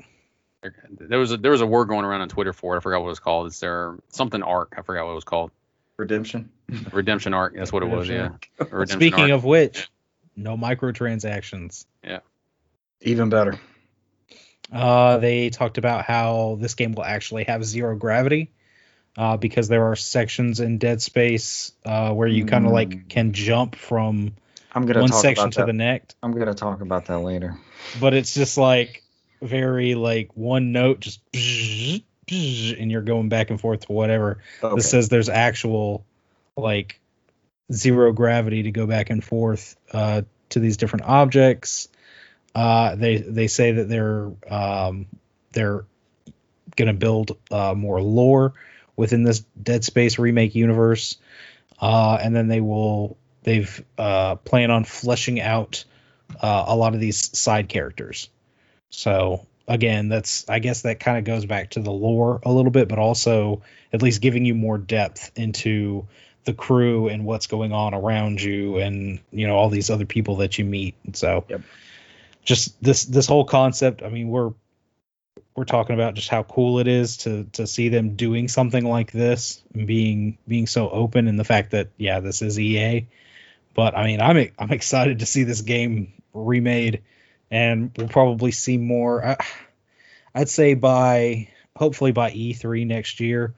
Their- 0.62 0.74
There 0.90 1.18
was 1.18 1.32
a 1.32 1.36
there 1.36 1.50
was 1.50 1.60
a 1.60 1.66
word 1.66 1.86
going 1.88 2.04
around 2.04 2.20
on 2.20 2.28
Twitter 2.28 2.52
for 2.52 2.74
it. 2.74 2.78
I 2.78 2.80
forgot 2.80 3.00
what 3.00 3.06
it 3.06 3.10
was 3.10 3.18
called. 3.20 3.48
It's 3.48 3.58
their 3.60 3.96
something 4.10 4.42
arc. 4.42 4.74
I 4.78 4.82
forgot 4.82 5.04
what 5.06 5.12
it 5.12 5.16
was 5.16 5.24
called. 5.24 5.50
Redemption. 5.96 6.50
Redemption 6.92 7.34
arc. 7.34 7.54
That's 7.56 7.72
what 7.72 7.82
it 7.82 7.86
was. 7.86 8.08
Yeah. 8.08 8.30
Redemption 8.58 8.66
Redemption 8.78 8.98
Speaking 8.98 9.24
arc. 9.24 9.32
of 9.32 9.44
which, 9.44 9.88
no 10.36 10.56
microtransactions. 10.56 11.86
Yeah. 12.02 12.20
Even 13.02 13.28
better. 13.28 13.58
Uh, 14.72 15.18
they 15.18 15.50
talked 15.50 15.78
about 15.78 16.04
how 16.04 16.56
this 16.60 16.74
game 16.74 16.92
will 16.92 17.04
actually 17.04 17.44
have 17.44 17.64
zero 17.64 17.94
gravity, 17.96 18.50
uh, 19.16 19.36
because 19.36 19.68
there 19.68 19.84
are 19.90 19.94
sections 19.96 20.58
in 20.60 20.78
Dead 20.78 21.00
Space 21.02 21.72
uh, 21.84 22.12
where 22.12 22.26
you 22.26 22.44
kind 22.46 22.64
of 22.64 22.70
Mm. 22.72 22.74
like 22.74 23.08
can 23.08 23.32
jump 23.32 23.76
from 23.76 24.34
I'm 24.74 24.86
gonna 24.86 25.02
one 25.02 25.10
talk 25.10 25.20
section 25.22 25.44
about 25.44 25.52
to 25.52 25.58
that. 25.60 25.66
the 25.66 25.72
next, 25.74 26.16
I'm 26.22 26.32
gonna 26.32 26.54
talk 26.54 26.80
about 26.80 27.06
that 27.06 27.18
later. 27.20 27.56
but 28.00 28.14
it's 28.14 28.34
just 28.34 28.58
like 28.58 29.02
very 29.40 29.94
like 29.94 30.30
one 30.36 30.72
note, 30.72 30.98
just 31.00 31.20
and 32.30 32.90
you're 32.90 33.02
going 33.02 33.28
back 33.28 33.50
and 33.50 33.60
forth 33.60 33.86
to 33.86 33.92
whatever. 33.92 34.38
Okay. 34.62 34.76
This 34.76 34.90
says 34.90 35.08
there's 35.08 35.28
actual 35.28 36.04
like 36.56 37.00
zero 37.72 38.12
gravity 38.12 38.64
to 38.64 38.70
go 38.70 38.86
back 38.86 39.10
and 39.10 39.22
forth 39.22 39.76
uh, 39.92 40.22
to 40.50 40.60
these 40.60 40.76
different 40.76 41.06
objects. 41.06 41.88
Uh, 42.54 42.94
they 42.94 43.18
they 43.18 43.48
say 43.48 43.72
that 43.72 43.88
they're 43.88 44.30
um, 44.48 45.06
they're 45.52 45.84
gonna 46.76 46.94
build 46.94 47.36
uh, 47.50 47.74
more 47.74 48.00
lore 48.00 48.54
within 48.96 49.24
this 49.24 49.40
Dead 49.60 49.84
Space 49.84 50.18
remake 50.18 50.54
universe, 50.54 51.16
uh, 51.80 52.18
and 52.20 52.34
then 52.34 52.48
they 52.48 52.60
will 52.60 53.16
they've 53.42 53.84
uh, 53.98 54.36
plan 54.36 54.70
on 54.70 54.84
fleshing 54.84 55.40
out 55.40 55.84
uh, 56.40 56.64
a 56.68 56.76
lot 56.76 56.94
of 56.94 57.00
these 57.00 57.36
side 57.36 57.68
characters. 57.68 58.28
So 58.90 59.46
again, 59.66 60.08
that's 60.08 60.48
I 60.48 60.58
guess 60.58 60.82
that 60.82 61.00
kind 61.00 61.18
of 61.18 61.24
goes 61.24 61.46
back 61.46 61.70
to 61.70 61.80
the 61.80 61.90
lore 61.90 62.40
a 62.44 62.52
little 62.52 62.70
bit, 62.70 62.88
but 62.88 62.98
also 62.98 63.62
at 63.92 64.02
least 64.02 64.20
giving 64.20 64.44
you 64.44 64.54
more 64.54 64.78
depth 64.78 65.30
into 65.36 66.06
the 66.44 66.52
crew 66.52 67.08
and 67.08 67.24
what's 67.24 67.46
going 67.46 67.72
on 67.72 67.94
around 67.94 68.42
you 68.42 68.78
and 68.78 69.20
you 69.30 69.46
know 69.46 69.56
all 69.56 69.70
these 69.70 69.90
other 69.90 70.06
people 70.06 70.36
that 70.36 70.58
you 70.58 70.64
meet. 70.64 70.94
So 71.14 71.44
Yep. 71.48 71.62
just 72.44 72.82
this 72.82 73.04
this 73.04 73.26
whole 73.26 73.44
concept, 73.44 74.02
I 74.02 74.08
mean, 74.08 74.28
we're 74.28 74.52
we're 75.56 75.64
talking 75.64 75.94
about 75.94 76.14
just 76.14 76.28
how 76.28 76.42
cool 76.42 76.80
it 76.80 76.88
is 76.88 77.18
to 77.18 77.44
to 77.52 77.66
see 77.66 77.88
them 77.88 78.16
doing 78.16 78.48
something 78.48 78.84
like 78.84 79.12
this 79.12 79.62
and 79.72 79.86
being 79.86 80.38
being 80.46 80.66
so 80.66 80.90
open 80.90 81.28
and 81.28 81.38
the 81.38 81.44
fact 81.44 81.70
that 81.70 81.88
yeah, 81.96 82.20
this 82.20 82.42
is 82.42 82.58
EA. 82.58 83.06
But 83.74 83.96
I 83.96 84.04
mean, 84.04 84.20
I'm 84.20 84.50
I'm 84.58 84.72
excited 84.72 85.20
to 85.20 85.26
see 85.26 85.44
this 85.44 85.62
game 85.62 86.12
remade 86.32 87.02
and 87.50 87.90
we'll 87.96 88.08
probably 88.08 88.50
see 88.50 88.76
more 88.78 89.24
I, 89.24 89.36
I'd 90.34 90.48
say 90.48 90.74
by 90.74 91.48
hopefully 91.76 92.12
by 92.12 92.30
E3 92.30 92.86
next 92.86 93.20
year 93.20 93.54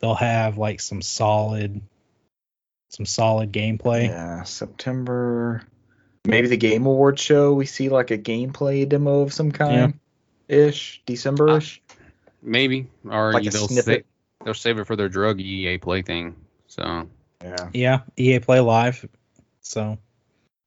they'll 0.00 0.14
have 0.14 0.58
like 0.58 0.80
some 0.80 1.02
solid 1.02 1.80
some 2.88 3.06
solid 3.06 3.52
gameplay. 3.52 4.08
Yeah, 4.08 4.42
September. 4.42 5.62
Maybe 6.24 6.48
the 6.48 6.56
Game 6.56 6.86
Awards 6.86 7.22
show. 7.22 7.52
We 7.54 7.64
see 7.66 7.88
like 7.88 8.10
a 8.10 8.18
gameplay 8.18 8.88
demo 8.88 9.20
of 9.20 9.32
some 9.32 9.52
kind. 9.52 9.94
Ish, 10.48 11.00
December 11.06 11.58
ish. 11.58 11.80
Maybe 12.42 12.88
or 13.08 13.32
Like 13.32 13.46
a 13.46 13.50
they'll 13.50 13.68
snippet. 13.68 14.06
sa- 14.06 14.44
they'll 14.44 14.54
save 14.54 14.78
it 14.78 14.86
for 14.86 14.96
their 14.96 15.08
drug 15.08 15.40
EA 15.40 15.78
play 15.78 16.02
thing. 16.02 16.34
So 16.66 17.06
yeah. 17.42 17.68
Yeah, 17.72 18.00
EA 18.16 18.40
Play 18.40 18.60
Live. 18.60 19.08
So 19.60 19.98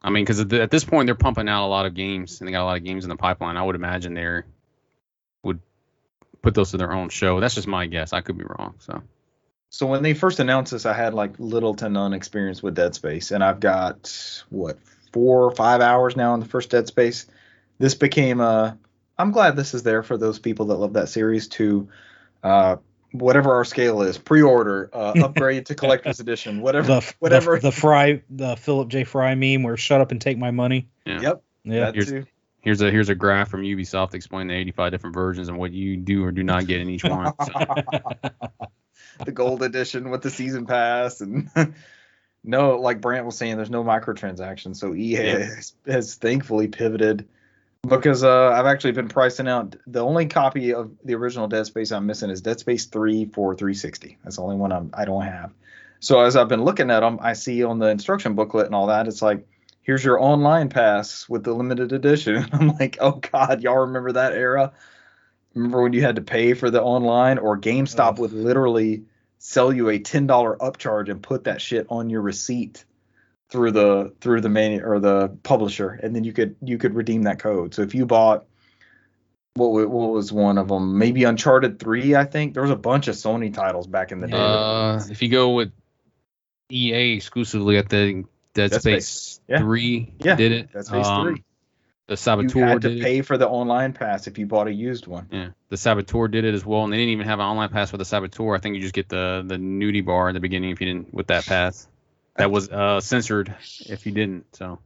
I 0.03 0.09
mean, 0.09 0.25
because 0.25 0.41
at 0.41 0.69
this 0.69 0.83
point 0.83 1.07
they're 1.07 1.15
pumping 1.15 1.47
out 1.47 1.65
a 1.65 1.69
lot 1.69 1.85
of 1.85 1.93
games 1.93 2.41
and 2.41 2.47
they 2.47 2.51
got 2.51 2.63
a 2.63 2.65
lot 2.65 2.77
of 2.77 2.83
games 2.83 3.05
in 3.05 3.09
the 3.09 3.15
pipeline. 3.15 3.55
I 3.55 3.63
would 3.63 3.75
imagine 3.75 4.13
they 4.13 4.41
would 5.43 5.59
put 6.41 6.53
those 6.53 6.71
to 6.71 6.77
their 6.77 6.91
own 6.91 7.09
show. 7.09 7.39
That's 7.39 7.55
just 7.55 7.67
my 7.67 7.85
guess. 7.85 8.11
I 8.11 8.21
could 8.21 8.37
be 8.37 8.43
wrong. 8.43 8.75
So 8.79 9.01
So 9.69 9.87
when 9.87 10.03
they 10.03 10.13
first 10.13 10.39
announced 10.39 10.71
this, 10.73 10.85
I 10.85 10.93
had 10.93 11.13
like 11.13 11.39
little 11.39 11.73
to 11.75 11.89
none 11.89 12.13
experience 12.13 12.61
with 12.61 12.75
Dead 12.75 12.93
Space, 12.95 13.31
and 13.31 13.43
I've 13.43 13.59
got 13.59 14.43
what 14.49 14.77
four 15.13 15.45
or 15.45 15.51
five 15.51 15.79
hours 15.79 16.15
now 16.15 16.33
in 16.33 16.41
the 16.41 16.45
first 16.45 16.69
Dead 16.69 16.87
Space. 16.87 17.25
This 17.79 17.95
became 17.95 18.41
a. 18.41 18.77
I'm 19.17 19.31
glad 19.31 19.55
this 19.55 19.73
is 19.73 19.83
there 19.83 20.03
for 20.03 20.17
those 20.17 20.37
people 20.39 20.67
that 20.67 20.75
love 20.75 20.93
that 20.93 21.07
series 21.07 21.47
to, 21.49 21.87
uh, 22.43 22.77
whatever 23.13 23.53
our 23.53 23.63
scale 23.63 24.01
is, 24.01 24.17
pre-order, 24.17 24.89
uh, 24.91 25.13
upgrade 25.23 25.67
to 25.67 25.75
collector's 25.75 26.19
edition, 26.19 26.59
whatever. 26.61 26.87
the 26.87 27.13
whatever. 27.19 27.55
the, 27.55 27.69
the 27.69 27.71
Fry 27.71 28.21
the 28.29 28.55
Philip 28.57 28.89
J 28.89 29.05
Fry 29.05 29.35
meme 29.35 29.63
where 29.63 29.77
shut 29.77 30.01
up 30.01 30.11
and 30.11 30.19
take 30.19 30.37
my 30.37 30.51
money. 30.51 30.89
yeah. 31.05 31.21
Yep. 31.21 31.43
Yeah. 31.63 31.79
that 31.85 31.95
Here's- 31.95 32.09
too. 32.09 32.25
Here's 32.61 32.81
a 32.81 32.89
here's 32.89 33.09
a 33.09 33.15
graph 33.15 33.49
from 33.49 33.63
Ubisoft 33.63 34.13
explaining 34.13 34.47
the 34.47 34.53
85 34.53 34.91
different 34.91 35.13
versions 35.15 35.49
and 35.49 35.57
what 35.57 35.73
you 35.73 35.97
do 35.97 36.23
or 36.23 36.31
do 36.31 36.43
not 36.43 36.65
get 36.65 36.79
in 36.79 36.89
each 36.89 37.03
one. 37.03 37.33
So, 37.43 37.51
the 39.25 39.31
gold 39.33 39.63
edition 39.63 40.09
with 40.09 40.21
the 40.21 40.29
season 40.29 40.65
pass 40.65 41.19
and 41.19 41.49
no 42.41 42.77
like 42.79 43.01
brant 43.01 43.25
was 43.25 43.37
saying 43.37 43.57
there's 43.57 43.69
no 43.69 43.83
microtransactions 43.83 44.77
so 44.77 44.95
ea 44.95 45.17
Yeah. 45.17 45.37
has, 45.39 45.73
has 45.85 46.15
thankfully 46.15 46.69
pivoted 46.69 47.27
because 47.87 48.23
uh, 48.23 48.51
i've 48.51 48.65
actually 48.65 48.91
been 48.91 49.09
pricing 49.09 49.47
out 49.47 49.75
the 49.87 49.99
only 49.99 50.25
copy 50.25 50.73
of 50.73 50.91
the 51.03 51.13
original 51.13 51.47
dead 51.47 51.65
space 51.65 51.91
i'm 51.91 52.05
missing 52.05 52.29
is 52.29 52.41
dead 52.41 52.59
space 52.59 52.85
3 52.85 53.25
for 53.25 53.55
360 53.55 54.17
that's 54.23 54.37
the 54.37 54.41
only 54.41 54.55
one 54.55 54.71
I'm, 54.71 54.89
i 54.93 55.05
don't 55.05 55.23
have. 55.23 55.51
So 55.99 56.21
as 56.21 56.35
i've 56.35 56.47
been 56.47 56.63
looking 56.63 56.91
at 56.91 57.01
them 57.01 57.19
i 57.21 57.33
see 57.33 57.63
on 57.63 57.79
the 57.79 57.87
instruction 57.87 58.35
booklet 58.35 58.65
and 58.65 58.75
all 58.75 58.87
that 58.87 59.07
it's 59.07 59.21
like 59.21 59.45
here's 59.83 60.03
your 60.03 60.21
online 60.21 60.69
pass 60.69 61.27
with 61.29 61.43
the 61.43 61.53
limited 61.53 61.91
edition. 61.91 62.45
I'm 62.53 62.69
like 62.69 62.97
oh 62.99 63.21
god 63.31 63.61
y'all 63.61 63.79
remember 63.79 64.13
that 64.13 64.33
era? 64.33 64.73
Remember 65.53 65.83
when 65.83 65.93
you 65.93 66.01
had 66.01 66.15
to 66.15 66.21
pay 66.21 66.55
for 66.55 66.71
the 66.71 66.81
online, 66.81 67.37
or 67.37 67.59
GameStop 67.59 68.13
Ugh. 68.13 68.19
would 68.19 68.33
literally 68.33 69.03
sell 69.37 69.71
you 69.71 69.89
a 69.89 69.99
ten 69.99 70.25
dollar 70.25 70.57
upcharge 70.57 71.09
and 71.09 71.21
put 71.21 71.43
that 71.43 71.61
shit 71.61 71.85
on 71.89 72.09
your 72.09 72.21
receipt 72.21 72.85
through 73.53 73.71
the 73.71 74.11
through 74.19 74.41
the 74.41 74.49
main 74.49 74.81
or 74.81 74.99
the 74.99 75.29
publisher, 75.43 75.89
and 75.89 76.13
then 76.15 76.23
you 76.25 76.33
could 76.33 76.55
you 76.61 76.77
could 76.79 76.95
redeem 76.95 77.23
that 77.23 77.37
code. 77.39 77.73
So 77.75 77.83
if 77.83 77.93
you 77.93 78.05
bought 78.07 78.45
what 79.53 79.69
what 79.89 80.09
was 80.11 80.33
one 80.33 80.57
of 80.57 80.67
them? 80.67 80.97
Maybe 80.97 81.23
Uncharted 81.23 81.79
three, 81.79 82.15
I 82.15 82.25
think. 82.25 82.55
There 82.55 82.63
was 82.63 82.71
a 82.71 82.75
bunch 82.75 83.07
of 83.07 83.15
Sony 83.15 83.53
titles 83.53 83.85
back 83.85 84.11
in 84.11 84.19
the 84.19 84.27
day. 84.27 84.35
uh, 84.35 84.99
if 85.09 85.21
you 85.21 85.29
go 85.29 85.51
with 85.51 85.71
EA 86.71 87.13
exclusively 87.15 87.77
at 87.77 87.89
the 87.89 88.25
Dead, 88.55 88.71
Dead 88.71 88.81
Space, 88.81 89.07
Space. 89.07 89.39
Yeah. 89.47 89.59
3 89.59 90.13
Yeah, 90.19 90.35
did 90.35 90.51
it. 90.51 90.73
Dead 90.73 90.85
Space 90.85 91.05
Um, 91.05 91.27
3. 91.27 91.43
The 92.07 92.11
you 92.13 92.15
Saboteur 92.17 92.65
had 92.67 92.81
to 92.81 92.89
did 92.89 92.97
it. 92.97 93.03
pay 93.03 93.21
for 93.21 93.37
the 93.37 93.47
online 93.47 93.93
pass 93.93 94.25
if 94.27 94.37
you 94.39 94.45
bought 94.47 94.67
a 94.67 94.73
used 94.73 95.05
one. 95.07 95.27
Yeah, 95.31 95.49
the 95.69 95.77
Saboteur 95.77 96.27
did 96.27 96.43
it 96.45 96.53
as 96.55 96.65
well, 96.65 96.83
and 96.83 96.91
they 96.91 96.97
didn't 96.97 97.11
even 97.11 97.27
have 97.27 97.39
an 97.39 97.45
online 97.45 97.69
pass 97.69 97.91
for 97.91 97.97
the 97.97 98.05
Saboteur. 98.05 98.55
I 98.55 98.59
think 98.59 98.75
you 98.75 98.81
just 98.81 98.93
get 98.95 99.07
the 99.09 99.43
the 99.45 99.55
nudie 99.57 100.03
bar 100.03 100.27
in 100.29 100.33
the 100.33 100.39
beginning 100.41 100.71
if 100.71 100.81
you 100.81 100.87
didn't 100.87 101.13
with 101.13 101.27
that 101.27 101.45
pass. 101.45 101.87
That 102.35 102.49
was 102.51 102.69
uh, 102.69 102.99
censored 102.99 103.53
if 103.85 104.05
you 104.05 104.11
didn't. 104.11 104.55
So 104.55 104.79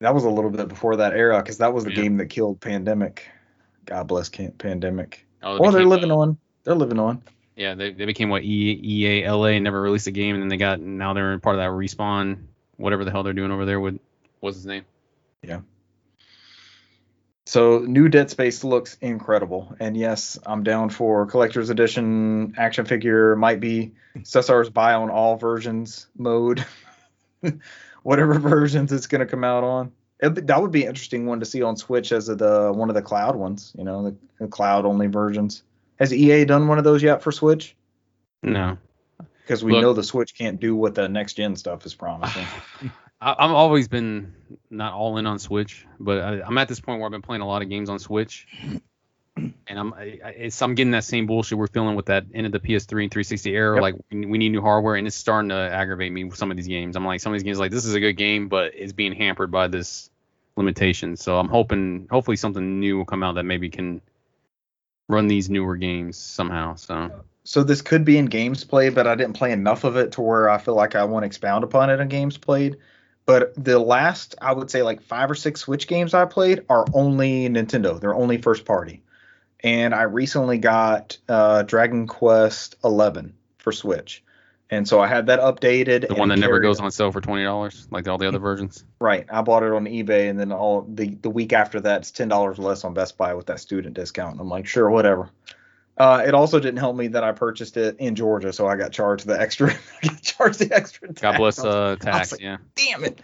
That 0.00 0.14
was 0.14 0.24
a 0.24 0.30
little 0.30 0.50
bit 0.50 0.68
before 0.68 0.96
that 0.96 1.14
era 1.14 1.38
because 1.42 1.58
that 1.58 1.72
was 1.72 1.84
the 1.84 1.90
Yeah. 1.90 2.02
game 2.02 2.16
that 2.18 2.26
killed 2.26 2.60
Pandemic. 2.60 3.26
God 3.86 4.06
bless 4.08 4.28
Pandemic. 4.28 5.26
oh, 5.42 5.58
Well, 5.58 5.72
they're 5.72 5.84
living 5.84 6.10
uh, 6.12 6.16
on. 6.16 6.38
They're 6.64 6.74
living 6.74 6.98
on. 6.98 7.22
Yeah, 7.56 7.74
they, 7.74 7.92
they 7.92 8.06
became 8.06 8.28
what 8.30 8.42
E- 8.44 8.80
EA 8.82 9.28
LA 9.28 9.58
never 9.58 9.80
released 9.80 10.06
a 10.06 10.10
game, 10.10 10.34
and 10.34 10.42
then 10.42 10.48
they 10.48 10.56
got 10.56 10.80
now 10.80 11.12
they're 11.12 11.38
part 11.38 11.56
of 11.56 11.60
that 11.60 11.70
respawn, 11.70 12.44
whatever 12.76 13.04
the 13.04 13.10
hell 13.10 13.22
they're 13.22 13.32
doing 13.32 13.50
over 13.50 13.64
there 13.66 13.80
with 13.80 13.98
what's 14.40 14.56
his 14.56 14.66
name? 14.66 14.84
Yeah. 15.42 15.60
So 17.44 17.80
new 17.80 18.08
Dead 18.08 18.30
Space 18.30 18.62
looks 18.64 18.96
incredible, 19.00 19.74
and 19.80 19.96
yes, 19.96 20.38
I'm 20.46 20.62
down 20.62 20.90
for 20.90 21.26
collector's 21.26 21.70
edition 21.70 22.54
action 22.56 22.84
figure. 22.86 23.34
Might 23.36 23.60
be 23.60 23.92
Cesar's 24.22 24.70
buy 24.70 24.94
on 24.94 25.10
all 25.10 25.36
versions 25.36 26.06
mode, 26.16 26.64
whatever 28.02 28.38
versions 28.38 28.92
it's 28.92 29.06
gonna 29.06 29.26
come 29.26 29.44
out 29.44 29.64
on. 29.64 29.92
It, 30.20 30.46
that 30.46 30.62
would 30.62 30.70
be 30.70 30.82
an 30.82 30.88
interesting 30.88 31.26
one 31.26 31.40
to 31.40 31.46
see 31.46 31.62
on 31.62 31.76
Switch 31.76 32.12
as 32.12 32.26
the 32.26 32.72
one 32.74 32.88
of 32.88 32.94
the 32.94 33.02
cloud 33.02 33.34
ones. 33.36 33.72
You 33.76 33.84
know, 33.84 34.04
the, 34.04 34.16
the 34.38 34.46
cloud 34.48 34.84
only 34.86 35.08
versions. 35.08 35.62
Has 35.98 36.12
EA 36.12 36.44
done 36.44 36.68
one 36.68 36.78
of 36.78 36.84
those 36.84 37.02
yet 37.02 37.22
for 37.22 37.32
Switch? 37.32 37.76
No, 38.42 38.76
Because 39.42 39.62
we 39.64 39.72
Look- 39.72 39.82
know 39.82 39.92
the 39.92 40.02
Switch 40.02 40.36
can't 40.36 40.58
do 40.60 40.74
what 40.74 40.94
the 40.94 41.08
next 41.08 41.34
gen 41.34 41.54
stuff 41.56 41.84
is 41.86 41.94
promising. 41.94 42.46
I, 43.20 43.36
I've 43.38 43.52
always 43.52 43.86
been 43.86 44.34
not 44.70 44.94
all 44.94 45.16
in 45.18 45.26
on 45.26 45.38
Switch, 45.38 45.86
but 46.00 46.18
I, 46.18 46.42
I'm 46.42 46.58
at 46.58 46.66
this 46.68 46.80
point 46.80 46.98
where 46.98 47.06
I've 47.06 47.12
been 47.12 47.22
playing 47.22 47.42
a 47.42 47.46
lot 47.46 47.62
of 47.62 47.68
games 47.68 47.88
on 47.88 48.00
Switch, 48.00 48.48
and 49.36 49.78
I'm 49.78 49.94
I, 49.94 50.18
I- 50.24 50.28
it's 50.30 50.60
I'm 50.60 50.74
getting 50.74 50.90
that 50.92 51.04
same 51.04 51.26
bullshit 51.26 51.58
we're 51.58 51.66
feeling 51.66 51.96
with 51.96 52.06
that 52.06 52.24
end 52.34 52.46
of 52.46 52.52
the 52.52 52.60
PS3 52.60 53.02
and 53.02 53.10
360 53.10 53.50
era. 53.54 53.76
Yep. 53.76 53.82
Like 53.82 53.94
we 54.10 54.26
we 54.26 54.38
need 54.38 54.50
new 54.50 54.60
hardware, 54.60 54.96
and 54.96 55.06
it's 55.06 55.16
starting 55.16 55.48
to 55.50 55.54
aggravate 55.56 56.12
me 56.12 56.24
with 56.24 56.36
some 56.36 56.50
of 56.50 56.56
these 56.56 56.68
games. 56.68 56.96
I'm 56.96 57.04
like 57.04 57.20
some 57.20 57.32
of 57.32 57.38
these 57.38 57.44
games 57.44 57.58
like 57.58 57.70
this 57.70 57.84
is 57.84 57.94
a 57.94 58.00
good 58.00 58.14
game, 58.14 58.48
but 58.48 58.72
it's 58.74 58.92
being 58.92 59.12
hampered 59.12 59.50
by 59.50 59.68
this 59.68 60.10
limitation. 60.56 61.16
So 61.16 61.38
I'm 61.38 61.48
hoping 61.48 62.06
hopefully 62.10 62.36
something 62.36 62.80
new 62.80 62.98
will 62.98 63.04
come 63.06 63.22
out 63.22 63.36
that 63.36 63.44
maybe 63.44 63.70
can 63.70 64.02
run 65.08 65.26
these 65.26 65.48
newer 65.48 65.76
games 65.76 66.16
somehow. 66.18 66.74
So 66.74 67.10
so 67.44 67.62
this 67.64 67.82
could 67.82 68.04
be 68.04 68.18
in 68.18 68.26
games 68.26 68.64
played, 68.64 68.94
but 68.94 69.06
I 69.06 69.14
didn't 69.14 69.34
play 69.34 69.52
enough 69.52 69.84
of 69.84 69.96
it 69.96 70.12
to 70.12 70.20
where 70.20 70.48
I 70.48 70.58
feel 70.58 70.74
like 70.74 70.94
I 70.94 71.04
want 71.04 71.22
to 71.24 71.26
expound 71.26 71.64
upon 71.64 71.90
it 71.90 72.00
in 72.00 72.08
games 72.08 72.36
played. 72.36 72.76
But 73.24 73.52
the 73.56 73.78
last, 73.78 74.34
I 74.42 74.52
would 74.52 74.68
say, 74.68 74.82
like 74.82 75.00
five 75.00 75.30
or 75.30 75.36
six 75.36 75.60
Switch 75.60 75.86
games 75.86 76.12
I 76.12 76.24
played 76.24 76.64
are 76.68 76.84
only 76.92 77.48
Nintendo. 77.48 78.00
They're 78.00 78.14
only 78.16 78.38
first 78.38 78.64
party. 78.64 79.00
And 79.62 79.94
I 79.94 80.02
recently 80.02 80.58
got 80.58 81.18
uh, 81.28 81.62
Dragon 81.62 82.06
Quest 82.06 82.76
11 82.84 83.34
for 83.58 83.72
Switch, 83.72 84.22
and 84.72 84.88
so 84.88 85.00
I 85.00 85.06
had 85.06 85.26
that 85.26 85.38
updated. 85.38 86.08
The 86.08 86.14
one 86.14 86.30
that 86.30 86.38
never 86.38 86.58
goes 86.58 86.80
on 86.80 86.90
sale 86.90 87.12
for 87.12 87.20
twenty 87.20 87.44
dollars, 87.44 87.86
like 87.90 88.08
all 88.08 88.16
the 88.16 88.26
other 88.26 88.38
versions. 88.38 88.84
Right. 89.00 89.26
I 89.30 89.42
bought 89.42 89.62
it 89.62 89.70
on 89.70 89.84
eBay, 89.84 90.30
and 90.30 90.40
then 90.40 90.50
all 90.50 90.86
the 90.88 91.14
the 91.16 91.28
week 91.28 91.52
after 91.52 91.78
that, 91.82 92.00
it's 92.00 92.10
ten 92.10 92.28
dollars 92.28 92.58
less 92.58 92.82
on 92.82 92.94
Best 92.94 93.18
Buy 93.18 93.34
with 93.34 93.46
that 93.46 93.60
student 93.60 93.94
discount. 93.94 94.40
I'm 94.40 94.48
like, 94.48 94.66
sure, 94.66 94.88
whatever. 94.88 95.28
Uh, 95.98 96.24
it 96.26 96.32
also 96.32 96.58
didn't 96.58 96.78
help 96.78 96.96
me 96.96 97.06
that 97.08 97.22
I 97.22 97.32
purchased 97.32 97.76
it 97.76 97.96
in 97.98 98.14
Georgia, 98.14 98.50
so 98.50 98.66
I 98.66 98.76
got 98.76 98.92
charged 98.92 99.26
the 99.26 99.38
extra. 99.38 99.74
Charged 100.22 100.58
the 100.58 100.74
extra. 100.74 101.08
Tax. 101.08 101.20
God 101.20 101.36
bless 101.36 101.58
uh, 101.62 101.96
tax. 102.00 102.32
like, 102.32 102.40
yeah. 102.40 102.56
damn 102.74 103.04
it. 103.04 103.20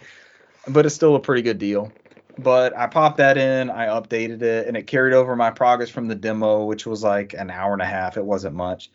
But 0.69 0.85
it's 0.85 0.95
still 0.95 1.17
a 1.17 1.21
pretty 1.21 1.41
good 1.41 1.59
deal. 1.59 1.91
But 2.39 2.77
I 2.77 2.87
popped 2.87 3.17
that 3.17 3.37
in, 3.37 3.69
I 3.69 3.87
updated 3.87 4.43
it, 4.43 4.69
and 4.69 4.77
it 4.77 4.87
carried 4.87 5.13
over 5.13 5.35
my 5.35 5.51
progress 5.51 5.91
from 5.91 6.07
the 6.07 6.15
demo, 6.15 6.65
which 6.65 6.87
was 6.87 7.03
like 7.03 7.35
an 7.35 7.51
hour 7.51 7.73
and 7.73 7.83
a 7.83 7.87
half. 7.87 8.17
It 8.17 8.25
wasn't 8.25 8.55
much. 8.55 8.91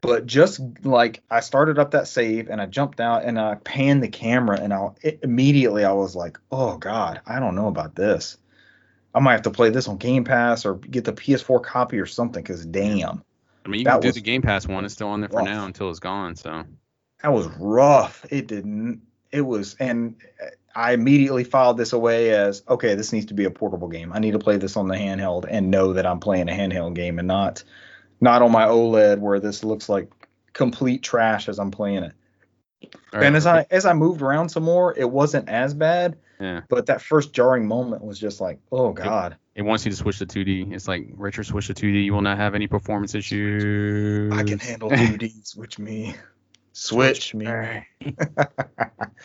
But 0.00 0.26
just 0.26 0.60
like 0.82 1.22
I 1.30 1.40
started 1.40 1.78
up 1.78 1.90
that 1.90 2.08
save 2.08 2.48
and 2.48 2.60
I 2.60 2.66
jumped 2.66 3.00
out 3.00 3.24
and 3.24 3.38
I 3.38 3.56
panned 3.56 4.02
the 4.02 4.08
camera 4.08 4.58
and 4.58 4.72
I 4.72 4.88
immediately 5.22 5.84
I 5.84 5.92
was 5.92 6.16
like, 6.16 6.38
oh 6.50 6.78
God, 6.78 7.20
I 7.26 7.38
don't 7.38 7.54
know 7.54 7.68
about 7.68 7.94
this. 7.94 8.38
I 9.14 9.20
might 9.20 9.32
have 9.32 9.42
to 9.42 9.50
play 9.50 9.68
this 9.70 9.88
on 9.88 9.98
Game 9.98 10.24
Pass 10.24 10.64
or 10.64 10.76
get 10.76 11.04
the 11.04 11.12
PS4 11.12 11.62
copy 11.62 11.98
or 11.98 12.06
something 12.06 12.42
because 12.42 12.64
damn, 12.64 13.22
I 13.66 13.68
mean, 13.68 13.80
you 13.80 13.86
can 13.86 14.00
do 14.00 14.12
the 14.12 14.20
Game 14.20 14.40
Pass 14.40 14.66
one. 14.66 14.84
It's 14.84 14.94
still 14.94 15.08
on 15.08 15.20
there 15.20 15.28
for 15.28 15.38
rough. 15.38 15.46
now 15.46 15.66
until 15.66 15.90
it's 15.90 15.98
gone. 15.98 16.34
So 16.36 16.64
that 17.22 17.32
was 17.32 17.48
rough. 17.58 18.24
It 18.30 18.46
didn't. 18.46 19.02
It 19.30 19.42
was, 19.42 19.76
and 19.78 20.16
I 20.74 20.92
immediately 20.92 21.44
filed 21.44 21.76
this 21.76 21.92
away 21.92 22.30
as 22.30 22.62
okay. 22.68 22.94
This 22.94 23.12
needs 23.12 23.26
to 23.26 23.34
be 23.34 23.44
a 23.44 23.50
portable 23.50 23.88
game. 23.88 24.12
I 24.12 24.18
need 24.18 24.32
to 24.32 24.38
play 24.38 24.56
this 24.56 24.76
on 24.76 24.88
the 24.88 24.94
handheld 24.94 25.46
and 25.48 25.70
know 25.70 25.94
that 25.94 26.06
I'm 26.06 26.20
playing 26.20 26.48
a 26.48 26.52
handheld 26.52 26.94
game 26.94 27.18
and 27.18 27.28
not, 27.28 27.64
not 28.20 28.42
on 28.42 28.52
my 28.52 28.66
OLED 28.66 29.18
where 29.18 29.40
this 29.40 29.64
looks 29.64 29.88
like 29.88 30.10
complete 30.52 31.02
trash 31.02 31.48
as 31.48 31.58
I'm 31.58 31.70
playing 31.70 32.04
it. 32.04 32.12
All 33.12 33.22
and 33.22 33.36
as 33.36 33.46
I 33.46 33.66
as 33.70 33.84
I 33.84 33.92
moved 33.92 34.22
around 34.22 34.48
some 34.48 34.62
more, 34.62 34.96
it 34.96 35.10
wasn't 35.10 35.48
as 35.48 35.74
bad. 35.74 36.16
yeah, 36.40 36.62
But 36.68 36.86
that 36.86 37.02
first 37.02 37.32
jarring 37.32 37.66
moment 37.66 38.02
was 38.02 38.18
just 38.18 38.40
like, 38.40 38.58
oh 38.72 38.92
god, 38.92 39.36
it 39.54 39.62
wants 39.62 39.84
you 39.84 39.90
to 39.90 39.96
switch 39.96 40.18
to 40.18 40.26
2D. 40.26 40.72
It's 40.72 40.88
like 40.88 41.08
Richard, 41.14 41.44
switch 41.44 41.66
to 41.66 41.74
2D. 41.74 42.04
You 42.04 42.14
will 42.14 42.22
not 42.22 42.38
have 42.38 42.54
any 42.54 42.66
performance 42.66 43.14
issues. 43.14 44.32
I 44.32 44.42
can 44.44 44.58
handle 44.58 44.90
2D. 44.90 45.46
Switch 45.46 45.78
me, 45.78 46.14
switch 46.72 47.34
me. 47.34 47.46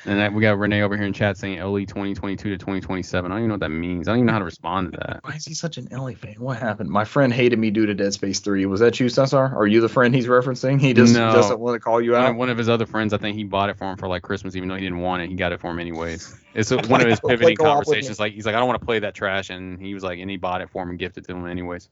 And 0.08 0.20
that, 0.20 0.34
we 0.34 0.42
got 0.42 0.60
Renee 0.60 0.82
over 0.82 0.96
here 0.96 1.06
in 1.06 1.14
chat 1.14 1.38
saying 1.38 1.60
LE 1.60 1.80
2022 1.80 2.50
to 2.50 2.58
2027. 2.58 3.32
I 3.32 3.34
don't 3.34 3.40
even 3.40 3.48
know 3.48 3.54
what 3.56 3.62
that 3.62 3.70
means. 3.70 4.08
I 4.08 4.12
don't 4.12 4.20
even 4.20 4.26
know 4.28 4.34
how 4.34 4.40
to 4.40 4.46
respond 4.46 4.92
to 4.92 5.00
that. 5.00 5.22
Why 5.24 5.34
is 5.36 5.46
he 5.46 5.54
such 5.54 5.78
an 5.78 5.88
Ellie 5.92 6.14
fan? 6.14 6.36
What 6.38 6.60
happened? 6.60 6.90
My 6.90 7.06
friend 7.06 7.34
hated 7.34 7.58
me 7.58 7.72
due 7.72 7.86
to 7.88 7.94
Dead 7.96 8.14
Space 8.14 8.40
3. 8.40 8.66
Was 8.68 8.82
that 8.82 9.00
you, 9.00 9.10
Cesar? 9.10 9.56
Are 9.56 9.66
you 9.66 9.82
the 9.82 9.90
friend 9.90 10.14
he's 10.14 10.28
referencing? 10.28 10.80
He 10.80 10.94
just 10.94 11.14
No. 11.16 11.32
doesn't 11.32 11.60
want 11.60 11.76
to 11.76 11.80
call 11.80 12.02
you 12.02 12.16
out. 12.16 12.36
one 12.36 12.50
of 12.50 12.58
his 12.58 12.70
other 12.70 12.86
friends, 12.86 13.14
I 13.14 13.18
think 13.18 13.36
he 13.38 13.46
bought 13.46 13.70
it 13.70 13.78
for 13.78 13.90
him 13.90 13.98
for 13.98 14.08
like 14.08 14.22
Christmas, 14.22 14.56
even 14.56 14.70
though 14.70 14.76
he 14.76 14.82
didn't 14.84 15.00
want 15.00 15.24
it. 15.24 15.30
He 15.30 15.36
got 15.36 15.54
it 15.54 15.60
for 15.60 15.72
him 15.72 15.80
anyways. 15.80 16.36
It's 16.54 16.70
one 16.72 17.02
of 17.02 17.08
his 17.08 17.20
Play 17.22 17.38
pivoting 17.38 17.58
conversations. 17.58 18.20
Like 18.20 18.34
he's 18.34 18.46
like, 18.46 18.54
I 18.54 18.60
don't 18.60 18.68
want 18.68 18.80
to 18.80 18.86
play 18.86 19.00
that 19.00 19.16
trash, 19.16 19.50
and 19.50 19.80
he 19.82 19.94
was 19.94 20.04
like, 20.04 20.20
and 20.20 20.30
he 20.30 20.38
bought 20.38 20.62
it 20.62 20.70
for 20.70 20.84
him 20.84 20.90
and 20.90 21.00
gifted 21.00 21.24
it 21.24 21.28
to 21.28 21.36
him 21.36 21.48
anyways. 21.48 21.90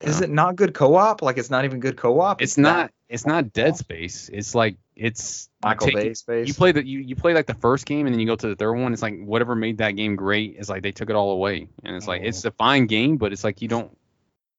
Is 0.00 0.20
it 0.20 0.28
not 0.30 0.56
good 0.56 0.74
co-op? 0.74 1.22
Like 1.22 1.38
it's 1.38 1.50
not 1.50 1.64
even 1.64 1.80
good 1.80 1.96
co-op. 1.96 2.42
It's 2.42 2.58
not. 2.58 2.90
It's 3.08 3.24
not 3.24 3.52
Dead 3.52 3.76
Space. 3.76 4.28
It's 4.32 4.54
like 4.54 4.76
it's 4.96 5.48
Michael 5.62 5.86
take- 5.86 5.94
Bay 5.96 6.14
space. 6.14 6.48
You 6.48 6.54
play 6.54 6.72
the 6.72 6.84
you, 6.86 6.98
you 6.98 7.14
play 7.16 7.32
like 7.34 7.46
the 7.46 7.54
first 7.54 7.86
game 7.86 8.06
and 8.06 8.12
then 8.14 8.20
you 8.20 8.26
go 8.26 8.36
to 8.36 8.48
the 8.48 8.56
third 8.56 8.74
one. 8.74 8.92
It's 8.92 9.00
like 9.02 9.18
whatever 9.24 9.54
made 9.54 9.78
that 9.78 9.92
game 9.92 10.16
great 10.16 10.56
is 10.58 10.68
like 10.68 10.82
they 10.82 10.92
took 10.92 11.08
it 11.08 11.14
all 11.16 11.30
away. 11.32 11.68
And 11.84 11.94
it's 11.96 12.06
like 12.08 12.22
it's 12.24 12.44
Oh. 12.44 12.48
a 12.48 12.50
fine 12.52 12.86
game, 12.86 13.16
but 13.16 13.32
it's 13.32 13.44
like 13.44 13.62
you 13.62 13.68
don't. 13.68 13.96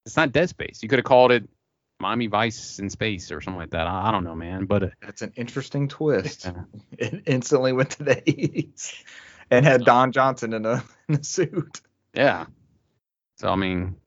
It's 0.05 0.15
not 0.15 0.31
Dead 0.31 0.47
Space. 0.49 0.81
You 0.81 0.87
could 0.89 0.99
have 0.99 1.05
called 1.05 1.31
it 1.33 1.47
Miami 1.99 2.27
Vice 2.27 2.79
in 2.79 2.89
space 2.89 3.31
or 3.31 3.41
something 3.41 3.59
like 3.59 3.71
that. 3.71 3.85
I, 3.87 4.07
I 4.07 4.11
don't 4.11 4.23
know, 4.23 4.35
man. 4.35 4.65
But 4.65 4.83
uh, 4.83 4.87
That's 5.01 5.21
an 5.21 5.33
interesting 5.35 5.87
twist. 5.87 6.45
Yeah. 6.45 6.63
It 6.97 7.23
instantly 7.25 7.73
went 7.73 7.89
to 7.91 8.03
the 8.03 8.15
80s 8.27 9.03
and 9.51 9.65
had 9.65 9.83
Don 9.83 10.11
Johnson 10.13 10.53
in 10.53 10.65
a, 10.65 10.83
in 11.09 11.15
a 11.15 11.23
suit. 11.23 11.81
yeah. 12.13 12.45
So 13.37 13.49
I 13.49 13.55
mean, 13.55 13.97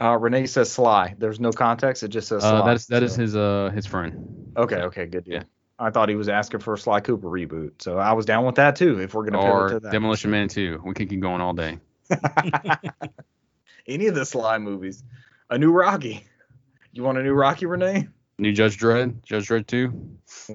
Uh, 0.00 0.16
Renee 0.16 0.46
says 0.46 0.70
Sly. 0.70 1.14
There's 1.18 1.40
no 1.40 1.50
context. 1.50 2.02
It 2.04 2.08
just 2.08 2.28
says 2.28 2.42
Sly. 2.42 2.50
uh, 2.50 2.64
that 2.66 2.76
is 2.76 2.86
that 2.86 3.02
is 3.02 3.14
so- 3.14 3.20
his 3.20 3.36
uh 3.36 3.70
his 3.74 3.86
friend. 3.86 4.52
Okay, 4.56 4.76
okay, 4.82 5.06
good 5.06 5.24
deal. 5.24 5.34
Yeah. 5.34 5.42
I 5.80 5.90
thought 5.90 6.08
he 6.08 6.16
was 6.16 6.28
asking 6.28 6.60
for 6.60 6.74
a 6.74 6.78
Sly 6.78 7.00
Cooper 7.00 7.28
reboot, 7.28 7.80
so 7.80 7.98
I 7.98 8.12
was 8.12 8.26
down 8.26 8.44
with 8.44 8.56
that 8.56 8.74
too. 8.76 9.00
If 9.00 9.14
we're 9.14 9.24
gonna 9.24 9.38
pivot 9.38 9.52
Or 9.54 9.68
to 9.70 9.80
that, 9.80 9.92
Demolition 9.92 10.30
Man 10.30 10.48
too. 10.48 10.80
We 10.84 10.94
can 10.94 11.06
keep 11.08 11.20
going 11.20 11.40
all 11.40 11.52
day. 11.52 11.78
Any 13.86 14.06
of 14.06 14.14
the 14.14 14.24
Sly 14.26 14.58
movies, 14.58 15.02
a 15.50 15.58
new 15.58 15.70
Rocky. 15.72 16.24
You 16.92 17.02
want 17.04 17.18
a 17.18 17.22
new 17.22 17.32
Rocky, 17.32 17.66
Renee? 17.66 18.08
New 18.38 18.52
Judge 18.52 18.78
Dredd, 18.78 19.22
Judge 19.24 19.48
Dredd 19.48 19.66
2. 19.66 20.10
Uh, 20.50 20.52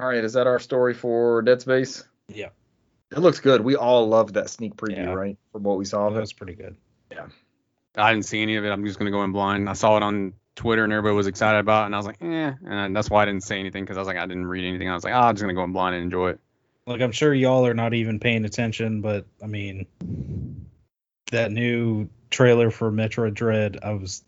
all 0.00 0.08
right, 0.08 0.22
is 0.22 0.34
that 0.34 0.46
our 0.46 0.58
story 0.58 0.94
for 0.94 1.42
Dead 1.42 1.60
Space? 1.60 2.04
Yeah. 2.28 2.48
It 3.12 3.18
looks 3.18 3.40
good. 3.40 3.60
We 3.62 3.76
all 3.76 4.08
loved 4.08 4.34
that 4.34 4.50
sneak 4.50 4.76
preview, 4.76 4.96
Yeah. 4.96 5.14
right? 5.14 5.38
From 5.52 5.62
what 5.62 5.78
we 5.78 5.84
saw 5.84 6.06
of 6.08 6.14
That 6.14 6.20
was 6.20 6.32
pretty 6.32 6.54
good. 6.54 6.76
I 7.96 8.12
didn't 8.12 8.26
see 8.26 8.42
any 8.42 8.56
of 8.56 8.64
it. 8.64 8.70
I'm 8.70 8.84
just 8.84 8.98
gonna 8.98 9.10
go 9.10 9.24
in 9.24 9.32
blind. 9.32 9.68
I 9.68 9.72
saw 9.72 9.96
it 9.96 10.02
on 10.02 10.32
Twitter 10.54 10.84
and 10.84 10.92
everybody 10.92 11.14
was 11.14 11.26
excited 11.26 11.58
about 11.58 11.82
it, 11.82 11.86
and 11.86 11.94
I 11.94 11.98
was 11.98 12.06
like, 12.06 12.16
eh. 12.22 12.52
And 12.66 12.94
that's 12.96 13.10
why 13.10 13.22
I 13.22 13.24
didn't 13.26 13.42
say 13.42 13.58
anything 13.60 13.84
because 13.84 13.96
I 13.96 14.00
was 14.00 14.08
like, 14.08 14.16
I 14.16 14.26
didn't 14.26 14.46
read 14.46 14.64
anything. 14.66 14.88
I 14.88 14.94
was 14.94 15.04
like, 15.04 15.14
oh, 15.14 15.18
I'm 15.20 15.34
just 15.34 15.42
gonna 15.42 15.54
go 15.54 15.64
in 15.64 15.72
blind 15.72 15.94
and 15.94 16.04
enjoy 16.04 16.30
it. 16.30 16.40
Like 16.86 17.00
I'm 17.00 17.12
sure 17.12 17.34
y'all 17.34 17.66
are 17.66 17.74
not 17.74 17.94
even 17.94 18.20
paying 18.20 18.44
attention, 18.44 19.00
but 19.00 19.26
I 19.42 19.46
mean, 19.46 19.86
that 21.32 21.50
new 21.52 22.08
trailer 22.30 22.70
for 22.70 22.90
Metroid 22.92 23.34
Dread, 23.34 23.78
I 23.82 23.92
was 23.94 24.22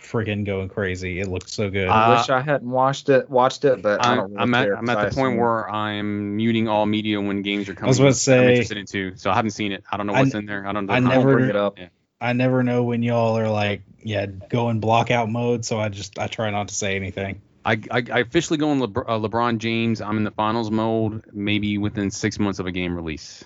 freaking 0.00 0.46
going 0.46 0.68
crazy. 0.68 1.20
It 1.20 1.28
looked 1.28 1.50
so 1.50 1.68
good. 1.70 1.88
I 1.88 2.04
Uh, 2.14 2.18
wish 2.18 2.30
I 2.30 2.40
hadn't 2.40 2.70
watched 2.70 3.08
it, 3.08 3.28
watched 3.28 3.64
it, 3.64 3.82
but 3.82 4.04
I 4.04 4.14
don't 4.14 4.24
I'm, 4.24 4.30
really 4.30 4.42
I'm 4.42 4.54
at 4.54 4.78
I'm 4.78 4.88
at 4.90 4.94
'cause 4.94 5.04
I 5.04 5.08
the 5.08 5.14
point 5.14 5.28
assume- 5.32 5.36
where 5.40 5.70
I'm 5.70 6.36
muting 6.36 6.68
all 6.68 6.86
media 6.86 7.20
when 7.20 7.42
games 7.42 7.68
are 7.68 7.74
coming. 7.74 7.88
I 7.88 7.90
was 7.90 7.98
about 7.98 8.04
to 8.06 8.08
I'm 8.10 8.14
say- 8.14 8.50
interested 8.52 8.78
in 8.78 8.86
too, 8.86 9.12
so 9.16 9.30
I 9.30 9.34
haven't 9.34 9.50
seen 9.50 9.72
it. 9.72 9.84
I 9.90 9.96
don't 9.96 10.06
know 10.06 10.12
what's 10.14 10.34
n- 10.34 10.40
in 10.40 10.46
there. 10.46 10.66
I 10.66 10.72
don't 10.72 10.86
know. 10.86 10.92
I 10.94 11.00
the 11.00 11.06
I 11.06 11.08
never- 11.10 11.26
won't 11.26 11.38
bring 11.38 11.50
it 11.50 11.56
up. 11.56 11.78
Yeah. 11.78 11.88
I 12.20 12.32
never 12.32 12.62
know 12.62 12.82
when 12.84 13.02
y'all 13.02 13.38
are 13.38 13.48
like, 13.48 13.82
yeah, 14.02 14.26
go 14.26 14.70
in 14.70 14.80
blockout 14.80 15.30
mode, 15.30 15.64
so 15.64 15.78
I 15.78 15.88
just 15.88 16.18
I 16.18 16.26
try 16.26 16.50
not 16.50 16.68
to 16.68 16.74
say 16.74 16.96
anything. 16.96 17.42
I, 17.64 17.72
I, 17.90 18.02
I 18.12 18.18
officially 18.20 18.56
go 18.56 18.72
in 18.72 18.78
Lebr- 18.80 19.04
uh, 19.06 19.18
LeBron 19.18 19.58
James. 19.58 20.00
I'm 20.00 20.16
in 20.16 20.24
the 20.24 20.30
finals 20.30 20.70
mode, 20.70 21.24
maybe 21.32 21.76
within 21.78 22.10
six 22.10 22.38
months 22.38 22.58
of 22.60 22.66
a 22.66 22.72
game 22.72 22.94
release, 22.96 23.44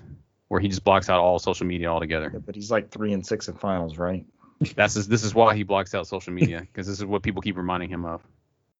where 0.49 0.61
he 0.61 0.69
just 0.69 0.85
blocks 0.85 1.09
out 1.09 1.19
all 1.19 1.39
social 1.39 1.67
media 1.67 1.89
altogether. 1.89 2.31
Yeah, 2.33 2.39
but 2.39 2.55
he's 2.55 2.71
like 2.71 2.91
three 2.91 3.13
and 3.13 3.27
six 3.27 3.49
in 3.49 3.55
finals, 3.55 3.99
right? 3.99 4.25
That's 4.77 4.95
just, 4.95 5.11
this 5.11 5.25
is 5.25 5.35
why 5.35 5.57
he 5.57 5.65
blocks 5.65 5.95
out 5.95 6.07
social 6.07 6.33
media 6.33 6.61
because 6.61 6.87
this 6.87 6.99
is 6.99 7.05
what 7.05 7.23
people 7.23 7.43
keep 7.43 7.57
reminding 7.57 7.89
him 7.89 8.05
of. 8.05 8.23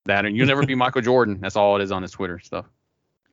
That 0.05 0.25
and 0.25 0.35
you'll 0.35 0.47
never 0.47 0.65
be 0.65 0.75
Michael 0.75 1.01
Jordan. 1.01 1.39
That's 1.41 1.55
all 1.55 1.75
it 1.77 1.81
is 1.81 1.91
on 1.91 2.01
his 2.01 2.11
Twitter 2.11 2.39
stuff. 2.39 2.65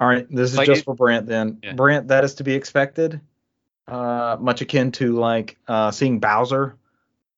All 0.01 0.09
right, 0.09 0.27
this 0.31 0.53
is 0.53 0.57
Like 0.59 0.67
just 0.67 0.81
it- 0.81 0.85
for 0.85 0.95
Brant 0.95 1.27
then. 1.27 1.59
Yeah. 1.63 1.75
Brant, 1.75 2.09
that 2.09 2.25
is 2.25 2.35
to 2.37 2.45
be 2.45 2.55
expected. 2.55 3.21
Uh, 3.89 4.37
much 4.39 4.61
akin 4.61 4.93
to 4.93 5.19
like 5.19 5.59
uh, 5.67 5.91
seeing 5.91 6.21
Bowser, 6.21 6.77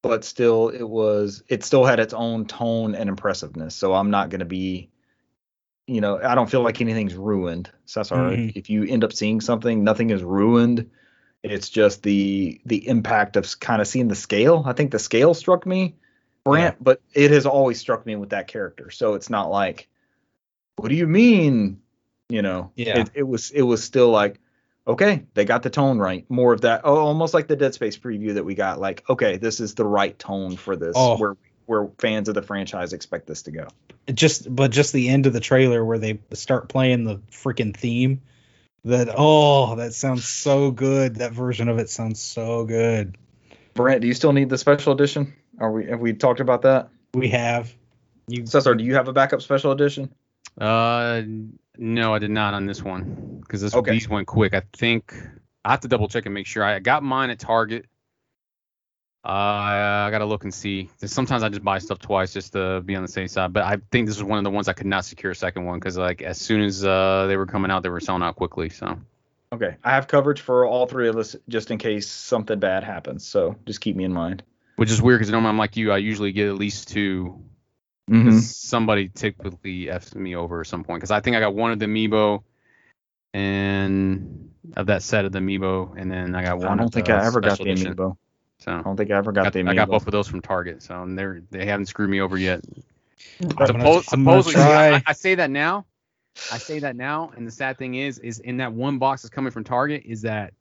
but 0.03 0.23
still, 0.23 0.69
it 0.69 0.87
was 0.87 1.43
it 1.47 1.63
still 1.63 1.83
had 1.83 1.99
its 1.99 2.13
own 2.13 2.45
tone 2.45 2.93
and 2.93 3.09
impressiveness. 3.09 3.73
So 3.75 3.93
I'm 3.93 4.11
not 4.11 4.29
gonna 4.29 4.45
be, 4.45 4.89
you 5.87 5.99
know, 6.01 6.19
I 6.21 6.35
don't 6.35 6.49
feel 6.49 6.61
like 6.61 6.79
anything's 6.79 7.15
ruined. 7.15 7.71
Cesar, 7.85 8.15
Mhm. 8.15 8.49
if, 8.49 8.57
if 8.57 8.69
you 8.69 8.83
end 8.83 9.03
up 9.03 9.13
seeing 9.13 9.41
something, 9.41 9.83
nothing 9.83 10.11
is 10.11 10.23
ruined. 10.23 10.91
It's 11.41 11.69
just 11.69 12.03
the 12.03 12.61
the 12.65 12.87
impact 12.87 13.35
of 13.35 13.59
kind 13.59 13.81
of 13.81 13.87
seeing 13.87 14.07
the 14.07 14.15
scale. 14.15 14.63
I 14.65 14.73
think 14.73 14.91
the 14.91 14.99
scale 14.99 15.33
struck 15.33 15.65
me, 15.65 15.95
Brant, 16.43 16.81
but 16.83 17.01
it 17.13 17.31
has 17.31 17.45
always 17.47 17.79
struck 17.79 18.05
me 18.05 18.15
with 18.15 18.29
that 18.29 18.47
character. 18.47 18.91
So 18.91 19.15
it's 19.15 19.29
not 19.29 19.49
like, 19.49 19.87
what 20.75 20.89
do 20.89 20.95
you 20.95 21.07
mean? 21.07 21.81
You 22.29 22.43
know, 22.43 22.71
Yeah. 22.75 22.99
it, 22.99 23.09
it 23.15 23.23
was 23.23 23.49
it 23.51 23.63
was 23.63 23.83
still 23.83 24.09
like, 24.11 24.39
okay, 24.87 25.23
they 25.33 25.45
got 25.45 25.63
the 25.63 25.69
tone 25.69 25.99
right. 25.99 26.29
More 26.29 26.53
of 26.53 26.61
that, 26.61 26.81
oh, 26.83 26.97
almost 26.97 27.33
like 27.33 27.47
the 27.47 27.55
Dead 27.55 27.73
Space 27.73 27.97
preview 27.97 28.35
that 28.35 28.45
we 28.45 28.55
got. 28.55 28.79
Like, 28.79 29.03
okay, 29.09 29.37
this 29.37 29.59
is 29.59 29.75
the 29.75 29.85
right 29.85 30.17
tone 30.17 30.57
for 30.57 30.75
this. 30.75 30.93
Oh. 30.95 31.17
Where 31.17 31.35
where 31.65 31.87
fans 31.97 32.27
of 32.27 32.35
the 32.35 32.41
franchise 32.41 32.91
expect 32.91 33.25
this 33.25 33.43
to 33.43 33.51
go. 33.51 33.67
Just 34.13 34.53
but 34.53 34.71
just 34.71 34.91
the 34.91 35.07
end 35.07 35.25
of 35.27 35.33
the 35.33 35.39
trailer 35.39 35.83
where 35.83 35.97
they 35.97 36.19
start 36.33 36.67
playing 36.67 37.05
the 37.05 37.17
freaking 37.31 37.75
theme. 37.75 38.21
That 38.85 39.07
oh, 39.15 39.77
that 39.77 39.93
sounds 39.93 40.25
so 40.25 40.71
good. 40.71 41.15
That 41.15 41.31
version 41.31 41.69
of 41.69 41.79
it 41.79 41.89
sounds 41.89 42.21
so 42.21 42.65
good. 42.65 43.17
Brent, 43.75 44.01
do 44.01 44.07
you 44.07 44.13
still 44.13 44.33
need 44.33 44.49
the 44.49 44.57
special 44.57 44.91
edition? 44.91 45.33
Are 45.57 45.71
we 45.71 45.85
have 45.85 46.01
we 46.01 46.13
talked 46.13 46.41
about 46.41 46.63
that? 46.63 46.89
We 47.13 47.29
have 47.29 47.73
you 48.27 48.45
Cesar, 48.45 48.75
do 48.75 48.83
you 48.83 48.95
have 48.95 49.07
a 49.07 49.13
backup 49.13 49.41
special 49.41 49.71
edition? 49.71 50.13
Uh, 50.59 51.21
no, 51.77 52.13
I 52.13 52.19
did 52.19 52.31
not 52.31 52.53
on 52.53 52.65
this 52.65 52.81
one 52.81 53.39
because 53.41 53.61
this 53.61 53.75
Okay. 53.75 53.91
these 53.91 54.07
went 54.07 54.27
quick. 54.27 54.53
I 54.53 54.61
think 54.73 55.15
I 55.65 55.71
have 55.71 55.81
to 55.81 55.87
double 55.87 56.07
check 56.07 56.25
and 56.25 56.33
make 56.33 56.45
sure. 56.47 56.63
I 56.63 56.79
got 56.79 57.03
mine 57.03 57.29
at 57.29 57.39
Target. 57.39 57.85
Uh, 59.25 59.29
I 59.29 60.09
gotta 60.11 60.25
look 60.25 60.43
and 60.43 60.53
see. 60.53 60.89
Sometimes 60.97 61.43
I 61.43 61.49
just 61.49 61.63
buy 61.63 61.77
stuff 61.79 61.99
twice 61.99 62.33
just 62.33 62.53
to 62.53 62.81
be 62.81 62.95
on 62.95 63.03
the 63.03 63.07
safe 63.07 63.31
side. 63.31 63.53
But 63.53 63.63
I 63.63 63.77
think 63.89 64.07
this 64.07 64.17
was 64.17 64.23
one 64.23 64.37
of 64.37 64.43
the 64.43 64.49
ones 64.49 64.67
I 64.67 64.73
could 64.73 64.85
not 64.85 65.05
secure 65.05 65.31
a 65.31 65.35
second 65.35 65.63
one 65.65 65.79
because 65.79 65.97
like 65.97 66.21
as 66.21 66.37
soon 66.37 66.61
as 66.61 66.83
uh, 66.83 67.25
they 67.27 67.37
were 67.37 67.45
coming 67.45 67.71
out, 67.71 67.83
they 67.83 67.89
were 67.89 68.01
selling 68.01 68.21
out 68.21 68.35
quickly. 68.35 68.67
So 68.69 68.99
Okay, 69.53 69.77
I 69.83 69.91
have 69.91 70.07
coverage 70.07 70.41
for 70.41 70.65
all 70.65 70.87
three 70.87 71.07
of 71.07 71.15
us 71.15 71.35
just 71.47 71.71
in 71.71 71.77
case 71.77 72.09
something 72.09 72.59
bad 72.59 72.83
happens. 72.83 73.25
So 73.25 73.55
just 73.65 73.79
keep 73.79 73.95
me 73.95 74.03
in 74.03 74.11
mind. 74.11 74.43
Which 74.75 74.91
is 74.91 75.01
weird 75.01 75.19
because 75.19 75.31
normally 75.31 75.49
I'm 75.49 75.57
like 75.57 75.77
you. 75.77 75.91
I 75.91 75.97
usually 75.97 76.31
get 76.33 76.49
at 76.49 76.55
least 76.55 76.89
two. 76.89 77.39
Mm-hmm. 78.11 78.29
'cause 78.31 78.55
Somebody 78.57 79.07
typically 79.09 79.89
f's 79.89 80.13
me 80.15 80.35
over 80.35 80.61
at 80.61 80.67
some 80.67 80.83
point 80.83 80.99
because 80.99 81.11
I 81.11 81.19
think 81.21 81.35
I 81.37 81.39
got 81.39 81.55
one 81.55 81.71
of 81.71 81.79
the 81.79 81.85
amiibo 81.85 82.43
and 83.33 84.51
of 84.75 84.87
that 84.87 85.03
set 85.03 85.25
of 85.25 85.31
the 85.31 85.39
amiibo, 85.39 85.93
and 85.97 86.11
then 86.11 86.35
I 86.35 86.43
got 86.43 86.57
one. 86.59 86.67
I 86.67 86.75
don't 86.75 86.87
of 86.87 86.93
think 86.93 87.07
the 87.07 87.13
I 87.13 87.25
ever 87.25 87.39
got 87.41 87.57
the 87.57 87.63
edition. 87.63 87.93
amiibo. 87.95 88.17
I 88.65 88.81
don't 88.81 88.95
think 88.95 89.11
I 89.11 89.17
ever 89.17 89.31
got, 89.31 89.43
got- 89.45 89.53
the 89.53 89.59
amiibo. 89.59 89.69
I 89.69 89.75
got 89.75 89.89
both 89.89 90.05
of 90.07 90.11
those 90.11 90.27
from 90.27 90.41
Target, 90.41 90.81
so 90.83 91.05
they're 91.09 91.41
they 91.51 91.65
haven't 91.65 91.87
screwed 91.87 92.09
me 92.09 92.21
over 92.21 92.37
yet. 92.37 92.61
I'm 93.41 93.47
gonna- 93.49 93.67
Suppose, 93.67 94.05
I'm 94.13 94.23
gonna 94.23 94.43
supposedly. 94.43 94.61
I, 94.63 95.03
I 95.07 95.13
say 95.13 95.35
that 95.35 95.49
now. 95.49 95.85
I 96.51 96.57
say 96.57 96.79
that 96.79 96.95
now, 96.95 97.31
and 97.35 97.45
the 97.45 97.51
sad 97.51 97.77
thing 97.77 97.93
is, 97.95 98.17
is 98.19 98.39
in 98.39 98.57
that 98.57 98.73
one 98.73 98.97
box 98.97 99.21
that's 99.21 99.29
coming 99.33 99.51
from 99.51 99.63
Target 99.63 100.03
is 100.05 100.21
that 100.23 100.53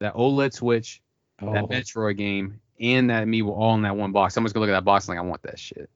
that 0.00 0.14
OLED 0.14 0.52
Switch, 0.54 1.02
Oh, 1.42 1.52
that 1.52 1.64
Metroid 1.64 2.16
game, 2.16 2.60
and 2.80 3.10
that 3.10 3.26
Amiibo 3.26 3.48
all 3.50 3.74
in 3.74 3.82
that 3.82 3.96
one 3.96 4.12
box. 4.12 4.32
Someone's 4.34 4.52
gonna 4.52 4.66
look 4.66 4.70
at 4.74 4.78
that 4.78 4.84
box 4.84 5.06
and 5.08 5.16
like, 5.16 5.24
I 5.24 5.28
want 5.28 5.42
that 5.42 5.58
shit. 5.58 5.90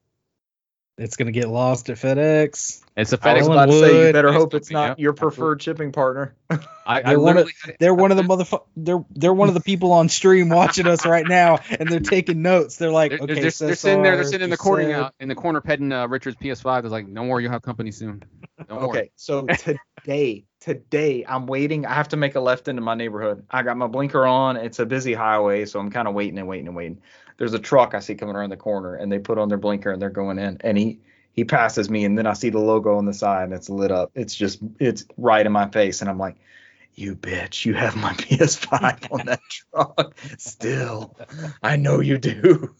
It's 0.97 1.15
gonna 1.15 1.31
get 1.31 1.47
lost 1.49 1.89
at 1.89 1.97
FedEx. 1.97 2.81
It's 2.95 3.11
a 3.13 3.19
I 3.27 3.33
was 3.33 3.47
FedEx. 3.47 3.51
about 3.51 3.65
to 3.65 3.79
say 3.79 4.07
you 4.07 4.13
better 4.13 4.29
FedEx 4.29 4.33
hope 4.33 4.53
it's 4.53 4.69
not 4.71 4.99
yeah, 4.99 5.01
your 5.03 5.13
preferred 5.13 5.61
shipping 5.61 5.91
partner. 5.91 6.35
I, 6.49 6.59
I 6.85 7.01
They're 7.01 7.19
one 7.19 7.37
of- 7.37 7.45
literally 7.47 7.53
had 7.63 7.69
it- 7.71 7.77
They're 7.79 7.93
one 7.93 8.11
of 8.11 8.17
the 8.17 8.55
I- 8.55 8.59
They're 8.77 9.05
they're 9.09 9.33
one 9.33 9.47
of 9.47 9.55
the 9.55 9.61
people 9.61 9.91
on 9.91 10.09
stream 10.09 10.49
watching 10.49 10.85
us 10.87 11.05
right 11.05 11.27
now, 11.27 11.59
and 11.69 11.89
they're 11.89 11.99
taking 11.99 12.41
notes. 12.43 12.77
They're 12.77 12.91
like, 12.91 13.11
They're, 13.11 13.19
okay, 13.21 13.33
they're, 13.33 13.43
they're 13.51 13.75
sitting 13.75 14.03
there. 14.03 14.15
They're 14.15 14.25
sitting 14.25 14.43
in 14.43 14.49
the 14.51 14.57
corner 14.57 14.83
said- 14.83 14.91
out 14.93 15.15
in 15.19 15.29
the 15.29 15.35
corner 15.35 15.61
petting 15.61 15.91
uh, 15.91 16.07
Richard's 16.07 16.37
PS5. 16.37 16.81
They're 16.83 16.91
like, 16.91 17.07
no 17.07 17.25
more, 17.25 17.41
you'll 17.41 17.51
have 17.51 17.63
company 17.63 17.91
soon." 17.91 18.23
Don't 18.67 18.79
worry. 18.79 18.87
Okay, 18.99 19.11
so 19.15 19.45
today, 20.03 20.45
today 20.61 21.25
I'm 21.27 21.47
waiting. 21.47 21.85
I 21.87 21.93
have 21.95 22.09
to 22.09 22.17
make 22.17 22.35
a 22.35 22.39
left 22.39 22.67
into 22.67 22.81
my 22.83 22.93
neighborhood. 22.93 23.45
I 23.49 23.63
got 23.63 23.77
my 23.77 23.87
blinker 23.87 24.25
on. 24.27 24.57
It's 24.57 24.77
a 24.79 24.85
busy 24.85 25.13
highway, 25.13 25.65
so 25.65 25.79
I'm 25.79 25.89
kind 25.89 26.07
of 26.07 26.13
waiting 26.13 26.37
and 26.37 26.47
waiting 26.47 26.67
and 26.67 26.75
waiting. 26.75 27.01
There's 27.37 27.53
a 27.53 27.59
truck 27.59 27.93
I 27.93 27.99
see 27.99 28.15
coming 28.15 28.35
around 28.35 28.49
the 28.51 28.57
corner, 28.57 28.95
and 28.95 29.11
they 29.11 29.19
put 29.19 29.37
on 29.37 29.49
their 29.49 29.57
blinker 29.57 29.91
and 29.91 30.01
they're 30.01 30.09
going 30.09 30.39
in. 30.39 30.57
And 30.61 30.77
he 30.77 30.99
he 31.33 31.43
passes 31.43 31.89
me, 31.89 32.05
and 32.05 32.17
then 32.17 32.27
I 32.27 32.33
see 32.33 32.49
the 32.49 32.59
logo 32.59 32.97
on 32.97 33.05
the 33.05 33.13
side, 33.13 33.43
and 33.45 33.53
it's 33.53 33.69
lit 33.69 33.91
up. 33.91 34.11
It's 34.15 34.35
just 34.35 34.59
it's 34.79 35.05
right 35.17 35.45
in 35.45 35.51
my 35.51 35.67
face, 35.69 36.01
and 36.01 36.09
I'm 36.09 36.19
like, 36.19 36.35
"You 36.95 37.15
bitch! 37.15 37.65
You 37.65 37.73
have 37.73 37.95
my 37.95 38.13
PS5 38.13 39.11
on 39.11 39.25
that 39.25 39.39
truck 39.49 40.15
still. 40.37 41.17
I 41.63 41.75
know 41.77 41.99
you 42.01 42.17
do." 42.17 42.75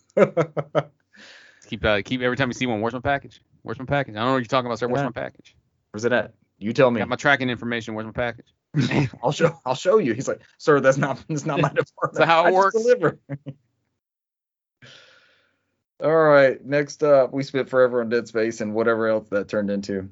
Keep 1.68 1.86
uh, 1.86 2.01
keep 2.04 2.22
every 2.22 2.38
time 2.38 2.49
you 2.49 2.54
see 2.54 2.66
one. 2.68 2.82
Where's 2.82 2.93
my 2.93 2.99
package? 2.99 3.41
Where's 3.64 3.80
my 3.80 3.86
package? 3.86 4.16
I 4.16 4.20
don't 4.20 4.28
know 4.28 4.32
what 4.34 4.38
you're 4.39 4.45
talking 4.45 4.68
about, 4.68 4.80
sir. 4.80 4.88
Where's 4.88 4.99
Yeah. 4.99 5.06
my 5.06 5.12
package? 5.12 5.56
Where's 5.91 6.06
it 6.06 6.12
at? 6.12 6.34
You 6.60 6.74
tell 6.74 6.91
me. 6.91 6.99
Got 6.99 7.08
my 7.10 7.16
tracking 7.16 7.49
information. 7.49 7.93
Where's 7.95 8.06
my 8.06 8.12
package? 8.12 8.54
I'll 9.24 9.32
show 9.32 9.58
I'll 9.66 9.76
show 9.76 9.97
you. 9.97 10.14
He's 10.14 10.28
like, 10.28 10.41
sir, 10.58 10.80
that's 10.80 10.97
not 10.97 11.24
that's 11.30 11.45
not 11.45 11.60
my 11.62 11.70
department. 11.70 12.16
that 12.16 12.28
how 12.28 12.43
it 12.43 12.47
I 12.47 12.51
just 12.51 12.56
works? 12.56 12.76
deliver. 12.76 13.20
All 16.04 16.14
right, 16.14 16.64
next 16.66 17.01
up, 17.01 17.32
we 17.32 17.43
spent 17.43 17.70
forever 17.70 18.01
on 18.01 18.10
Dead 18.10 18.28
Space 18.28 18.60
and 18.60 18.74
whatever 18.74 19.08
else 19.08 19.30
that 19.30 19.47
turned 19.47 19.70
into. 19.70 20.10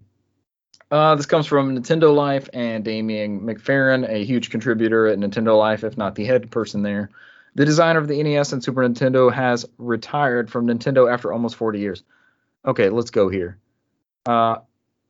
Uh, 0.89 1.15
this 1.15 1.25
comes 1.25 1.47
from 1.47 1.77
Nintendo 1.77 2.15
Life 2.15 2.49
and 2.53 2.83
Damien 2.85 3.41
McFerran, 3.41 4.07
a 4.09 4.23
huge 4.23 4.49
contributor 4.49 5.07
at 5.07 5.19
Nintendo 5.19 5.57
Life, 5.57 5.83
if 5.83 5.97
not 5.97 6.15
the 6.15 6.23
head 6.23 6.49
person 6.49 6.81
there. 6.81 7.09
The 7.55 7.65
designer 7.65 7.99
of 7.99 8.07
the 8.07 8.23
NES 8.23 8.53
and 8.53 8.63
Super 8.63 8.87
Nintendo 8.87 9.31
has 9.33 9.65
retired 9.77 10.49
from 10.49 10.67
Nintendo 10.67 11.11
after 11.11 11.33
almost 11.33 11.57
40 11.57 11.79
years. 11.79 12.03
Okay, 12.65 12.89
let's 12.89 13.11
go 13.11 13.27
here. 13.27 13.57
Uh, 14.25 14.57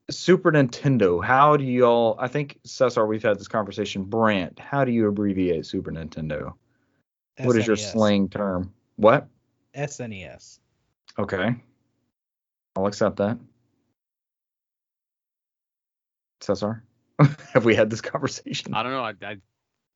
Super 0.09 0.51
Nintendo. 0.51 1.23
How 1.23 1.57
do 1.57 1.63
y'all? 1.63 2.15
I 2.19 2.27
think 2.27 2.59
Cesar, 2.63 3.05
we've 3.05 3.21
had 3.21 3.39
this 3.39 3.47
conversation. 3.47 4.03
Brant, 4.03 4.57
how 4.57 4.83
do 4.83 4.91
you 4.91 5.07
abbreviate 5.07 5.67
Super 5.67 5.91
Nintendo? 5.91 6.53
What 7.39 7.55
is 7.55 7.67
your 7.67 7.75
slang 7.75 8.29
term? 8.29 8.73
What? 8.95 9.27
SNES. 9.75 10.59
Okay, 11.19 11.55
I'll 12.75 12.87
accept 12.87 13.17
that. 13.17 13.37
Cesar, 16.41 16.83
have 17.53 17.65
we 17.65 17.75
had 17.75 17.89
this 17.89 18.01
conversation? 18.01 18.73
I 18.73 18.83
don't 18.83 18.91
know. 18.93 19.03
I, 19.03 19.13
I 19.23 19.37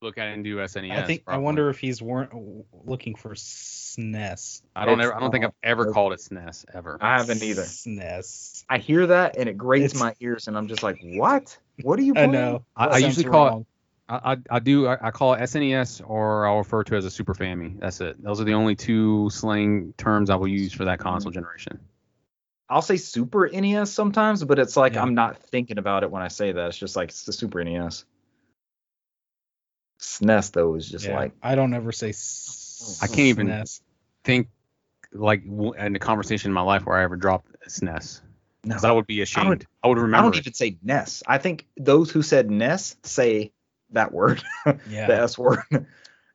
look 0.01 0.17
at 0.17 0.27
it 0.27 0.33
and 0.33 0.43
do 0.43 0.57
SNES. 0.57 0.91
I 0.91 1.03
think 1.03 1.23
I 1.25 1.37
wonder 1.37 1.69
if 1.69 1.79
he's 1.79 2.01
weren't 2.01 2.31
looking 2.85 3.15
for 3.15 3.33
SNES. 3.33 4.61
I 4.75 4.85
don't 4.85 4.99
It's 4.99 5.07
ever. 5.07 5.15
I 5.15 5.19
don't 5.19 5.31
think 5.31 5.45
I've 5.45 5.51
ever 5.63 5.91
called 5.91 6.13
it 6.13 6.19
SNES 6.19 6.65
ever. 6.73 6.99
I 7.01 7.17
haven't 7.17 7.41
either. 7.41 7.63
SNES. 7.63 8.65
I 8.69 8.77
hear 8.77 9.07
that 9.07 9.37
and 9.37 9.49
it 9.49 9.57
grates 9.57 9.93
It's- 9.95 9.99
my 9.99 10.13
ears, 10.19 10.47
and 10.47 10.55
I'm 10.57 10.67
just 10.67 10.83
like, 10.83 10.97
what? 11.01 11.57
What 11.81 11.97
are 11.99 12.03
you? 12.03 12.11
I 12.13 12.27
Playing? 12.27 12.31
know. 12.31 12.65
I, 12.75 12.85
That 12.87 12.93
I 12.95 12.99
sounds 13.01 13.17
usually 13.17 13.31
call 13.31 13.61
it. 13.61 13.65
Wrong. 14.09 14.21
I, 14.23 14.33
I, 14.33 14.37
I 14.51 14.59
do. 14.59 14.87
I, 14.87 15.07
I 15.07 15.11
call 15.11 15.33
it 15.33 15.39
SNES 15.41 16.01
or 16.07 16.45
I'll 16.47 16.57
refer 16.57 16.83
to 16.83 16.95
it 16.95 16.97
as 16.99 17.05
a 17.05 17.11
Super 17.11 17.33
Family. 17.33 17.75
That's 17.79 18.01
it. 18.01 18.21
Those 18.21 18.39
are 18.41 18.43
the 18.43 18.53
only 18.53 18.75
two 18.75 19.29
slang 19.31 19.93
terms 19.97 20.29
I 20.29 20.35
will 20.35 20.47
use 20.47 20.73
for 20.73 20.85
that 20.85 20.99
console 20.99 21.31
mm-hmm. 21.31 21.39
generation. 21.39 21.79
I'll 22.69 22.81
say 22.81 22.97
Super 22.97 23.47
NES 23.51 23.91
sometimes, 23.91 24.43
but 24.43 24.57
it's 24.59 24.75
like 24.75 24.93
Yeah. 24.95 25.03
I'm 25.03 25.13
not 25.13 25.37
thinking 25.37 25.77
about 25.77 26.03
it 26.03 26.11
when 26.11 26.21
I 26.23 26.29
say 26.29 26.51
that. 26.51 26.67
It's 26.69 26.77
just 26.77 26.95
like 26.95 27.09
it's 27.09 27.23
the 27.23 27.33
Super 27.33 27.63
NES. 27.63 28.05
SNES 29.99 30.51
though 30.51 30.75
is 30.75 30.89
just 30.89 31.05
Yeah, 31.05 31.15
like 31.17 31.33
I 31.41 31.55
don't 31.55 31.73
ever 31.73 31.91
say. 31.91 32.09
S- 32.09 32.99
I 33.01 33.07
can't 33.07 33.19
even- 33.19 33.47
SNES. 33.47 33.81
Think 34.23 34.47
like 35.13 35.43
in 35.45 35.95
a 35.95 35.99
conversation 35.99 36.49
in 36.49 36.53
my 36.53 36.61
life 36.61 36.85
where 36.85 36.97
I 36.97 37.03
ever 37.03 37.15
dropped 37.15 37.47
SNES. 37.67 38.21
no. 38.63 38.73
'Cause 38.75 38.83
I 38.83 38.91
would 38.91 39.05
be 39.07 39.21
ashamed. 39.21 39.65
I, 39.83 39.87
would 39.87 39.97
I 39.99 40.01
remember. 40.01 40.23
don't 40.25 40.35
it. 40.35 40.39
even 40.39 40.53
say 40.53 40.77
NES. 40.83 41.21
I 41.27 41.37
think 41.37 41.67
those 41.77 42.09
who 42.11 42.21
said 42.23 42.49
NES 42.49 42.97
say 43.03 43.51
that 43.91 44.11
word, 44.11 44.43
Yeah. 44.89 45.07
the 45.07 45.15
S 45.21 45.37
word. 45.37 45.59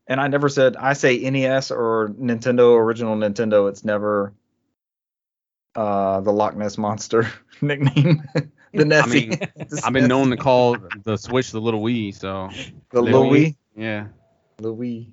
And 0.07 0.21
I 0.21 0.29
never 0.29 0.49
said 0.49 0.77
I 0.77 0.95
say 0.95 1.19
NES 1.31 1.71
or 1.71 2.09
Nintendo 2.21 2.77
original 2.79 3.17
Nintendo. 3.17 3.69
It's 3.69 3.85
never 3.85 4.33
uh 5.77 6.21
the 6.21 6.33
Loch 6.33 6.57
Ness 6.57 6.79
monster 6.79 7.31
nickname. 7.61 8.23
the 8.75 8.85
Nessie. 8.85 9.29
mean, 9.29 9.31
The 9.31 9.83
I've 9.85 9.93
been 9.93 10.05
SNES. 10.05 10.09
known 10.09 10.31
to 10.31 10.37
call 10.37 10.77
the 11.05 11.17
Switch 11.17 11.51
the 11.53 11.61
little 11.61 11.83
Wii. 11.83 12.15
So 12.15 12.49
the 12.91 13.01
Little 13.03 13.29
Louis. 13.31 13.57
yeah. 13.77 14.07
Louis. 14.59 15.13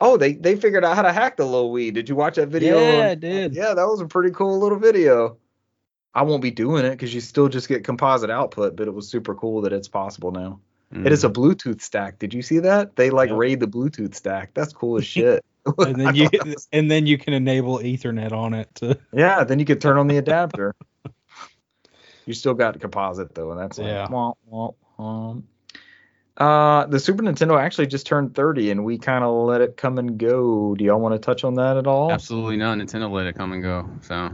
Oh, 0.00 0.16
they 0.16 0.32
they 0.32 0.56
figured 0.56 0.84
out 0.84 0.96
how 0.96 1.02
to 1.02 1.12
hack 1.12 1.36
the 1.36 1.44
Lil 1.44 1.70
Wii. 1.70 1.92
Did 1.92 2.08
you 2.08 2.16
watch 2.16 2.36
that 2.36 2.48
video? 2.48 2.78
Yeah, 2.78 2.96
on- 3.00 3.06
I 3.10 3.14
did. 3.14 3.54
Yeah, 3.54 3.74
that 3.74 3.86
was 3.86 4.00
a 4.00 4.06
pretty 4.06 4.30
cool 4.34 4.58
little 4.58 4.78
video. 4.78 5.36
I 6.14 6.22
won't 6.22 6.42
be 6.42 6.50
doing 6.50 6.84
it 6.84 6.90
because 6.90 7.14
you 7.14 7.20
still 7.20 7.48
just 7.48 7.68
get 7.68 7.84
composite 7.84 8.28
output, 8.30 8.76
but 8.76 8.86
it 8.88 8.90
was 8.92 9.08
super 9.08 9.34
cool 9.34 9.62
that 9.62 9.72
it's 9.72 9.88
possible 9.88 10.30
now. 10.30 10.60
Mm. 10.92 11.06
It 11.06 11.12
is 11.12 11.24
a 11.24 11.30
Bluetooth 11.30 11.80
stack. 11.80 12.18
Did 12.18 12.34
you 12.34 12.42
see 12.42 12.58
that? 12.60 12.96
They 12.96 13.10
like 13.10 13.30
Yep. 13.30 13.38
raid 13.38 13.60
the 13.60 13.66
Bluetooth 13.66 14.14
stack. 14.14 14.52
That's 14.54 14.72
cool 14.72 14.98
as 14.98 15.06
shit. 15.14 15.44
and 15.78 15.96
then 15.96 16.14
you 16.14 16.28
and 16.72 16.90
then 16.90 17.06
you 17.06 17.16
can 17.18 17.32
enable 17.34 17.78
Ethernet 17.78 18.32
on 18.32 18.52
it 18.54 18.68
to 18.76 18.98
yeah, 19.12 19.44
then 19.44 19.58
you 19.58 19.64
could 19.64 19.80
turn 19.80 19.96
on 19.96 20.06
the 20.08 20.18
adapter. 20.18 20.74
you 22.26 22.34
still 22.34 22.54
got 22.54 22.78
composite 22.80 23.34
though, 23.34 23.50
and 23.52 23.60
that's 23.60 23.78
like, 23.78 23.86
Yeah. 23.88 24.06
womp, 24.08 24.34
womp, 24.52 24.74
womp. 24.98 25.42
Uh, 26.36 26.86
the 26.86 26.98
Super 26.98 27.22
Nintendo 27.22 27.60
actually 27.60 27.86
just 27.86 28.06
turned 28.06 28.34
30, 28.34 28.70
and 28.70 28.84
we 28.86 28.96
kind 28.96 29.22
of 29.22 29.46
let 29.46 29.60
it 29.60 29.76
come 29.76 29.98
and 29.98 30.16
go. 30.18 30.74
Do 30.74 30.82
y'all 30.82 30.98
want 30.98 31.14
to 31.14 31.18
touch 31.18 31.44
on 31.44 31.54
that 31.56 31.76
at 31.76 31.86
all? 31.86 32.10
Absolutely 32.10 32.56
not. 32.56 32.78
Nintendo 32.78 33.10
let 33.10 33.26
it 33.26 33.34
come 33.34 33.52
and 33.52 33.62
go. 33.62 33.88
So 34.00 34.30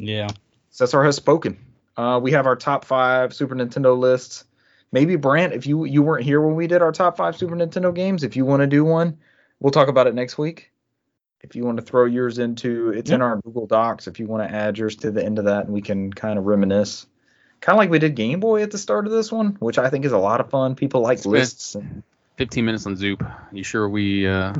yeah. 0.00 0.28
Cesar 0.70 1.02
has 1.02 1.16
spoken. 1.16 1.58
Uh, 1.96 2.20
we 2.22 2.32
have 2.32 2.46
our 2.46 2.56
top 2.56 2.84
five 2.84 3.34
Super 3.34 3.54
Nintendo 3.56 3.98
lists. 3.98 4.44
Maybe 4.92 5.16
Brant, 5.16 5.52
if 5.52 5.66
you 5.66 5.84
you 5.84 6.02
weren't 6.02 6.24
here 6.24 6.40
when 6.40 6.54
we 6.56 6.66
did 6.66 6.82
our 6.82 6.92
top 6.92 7.16
five 7.16 7.36
Super 7.36 7.54
Nintendo 7.54 7.94
games, 7.94 8.22
if 8.24 8.36
you 8.36 8.44
want 8.44 8.60
to 8.60 8.66
do 8.66 8.84
one, 8.84 9.18
we'll 9.60 9.70
talk 9.70 9.88
about 9.88 10.06
it 10.06 10.14
next 10.14 10.38
week. 10.38 10.70
If 11.40 11.54
you 11.54 11.64
want 11.64 11.76
to 11.78 11.82
throw 11.84 12.04
yours 12.06 12.38
into, 12.38 12.90
it's 12.90 13.10
in 13.10 13.22
our 13.22 13.36
Google 13.36 13.66
Docs. 13.66 14.08
If 14.08 14.18
you 14.18 14.26
want 14.26 14.48
to 14.48 14.54
add 14.54 14.76
yours 14.76 14.96
to 14.96 15.10
the 15.10 15.24
end 15.24 15.38
of 15.38 15.44
that, 15.44 15.66
and 15.66 15.72
we 15.74 15.80
can 15.82 16.12
kind 16.12 16.38
of 16.38 16.46
reminisce, 16.46 17.06
kind 17.60 17.76
of 17.76 17.78
like 17.78 17.90
we 17.90 17.98
did 18.00 18.16
Game 18.16 18.40
Boy 18.40 18.62
at 18.62 18.70
the 18.72 18.78
start 18.78 19.06
of 19.06 19.12
this 19.12 19.30
one, 19.30 19.56
which 19.60 19.78
I 19.78 19.88
think 19.88 20.04
is 20.04 20.12
a 20.12 20.18
lot 20.18 20.40
of 20.40 20.50
fun. 20.50 20.74
People 20.74 21.00
like 21.02 21.18
Spent- 21.18 21.32
lists. 21.32 21.74
and- 21.74 22.02
15 22.38 22.64
minutes 22.64 22.86
on 22.86 22.96
Zoop. 22.96 23.24
You 23.52 23.64
sure 23.64 23.88
we 23.88 24.26
uh 24.26 24.54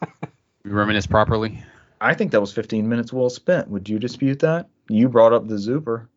we 0.64 0.70
reminisce 0.70 1.06
properly? 1.06 1.62
I 2.00 2.14
think 2.14 2.32
that 2.32 2.40
was 2.40 2.52
15 2.52 2.88
minutes 2.88 3.12
well 3.12 3.30
spent. 3.30 3.68
Would 3.68 3.88
you 3.88 3.98
dispute 3.98 4.38
that? 4.40 4.68
You 4.88 5.08
brought 5.08 5.32
up 5.32 5.48
the 5.48 5.58
Zooper. 5.58 6.08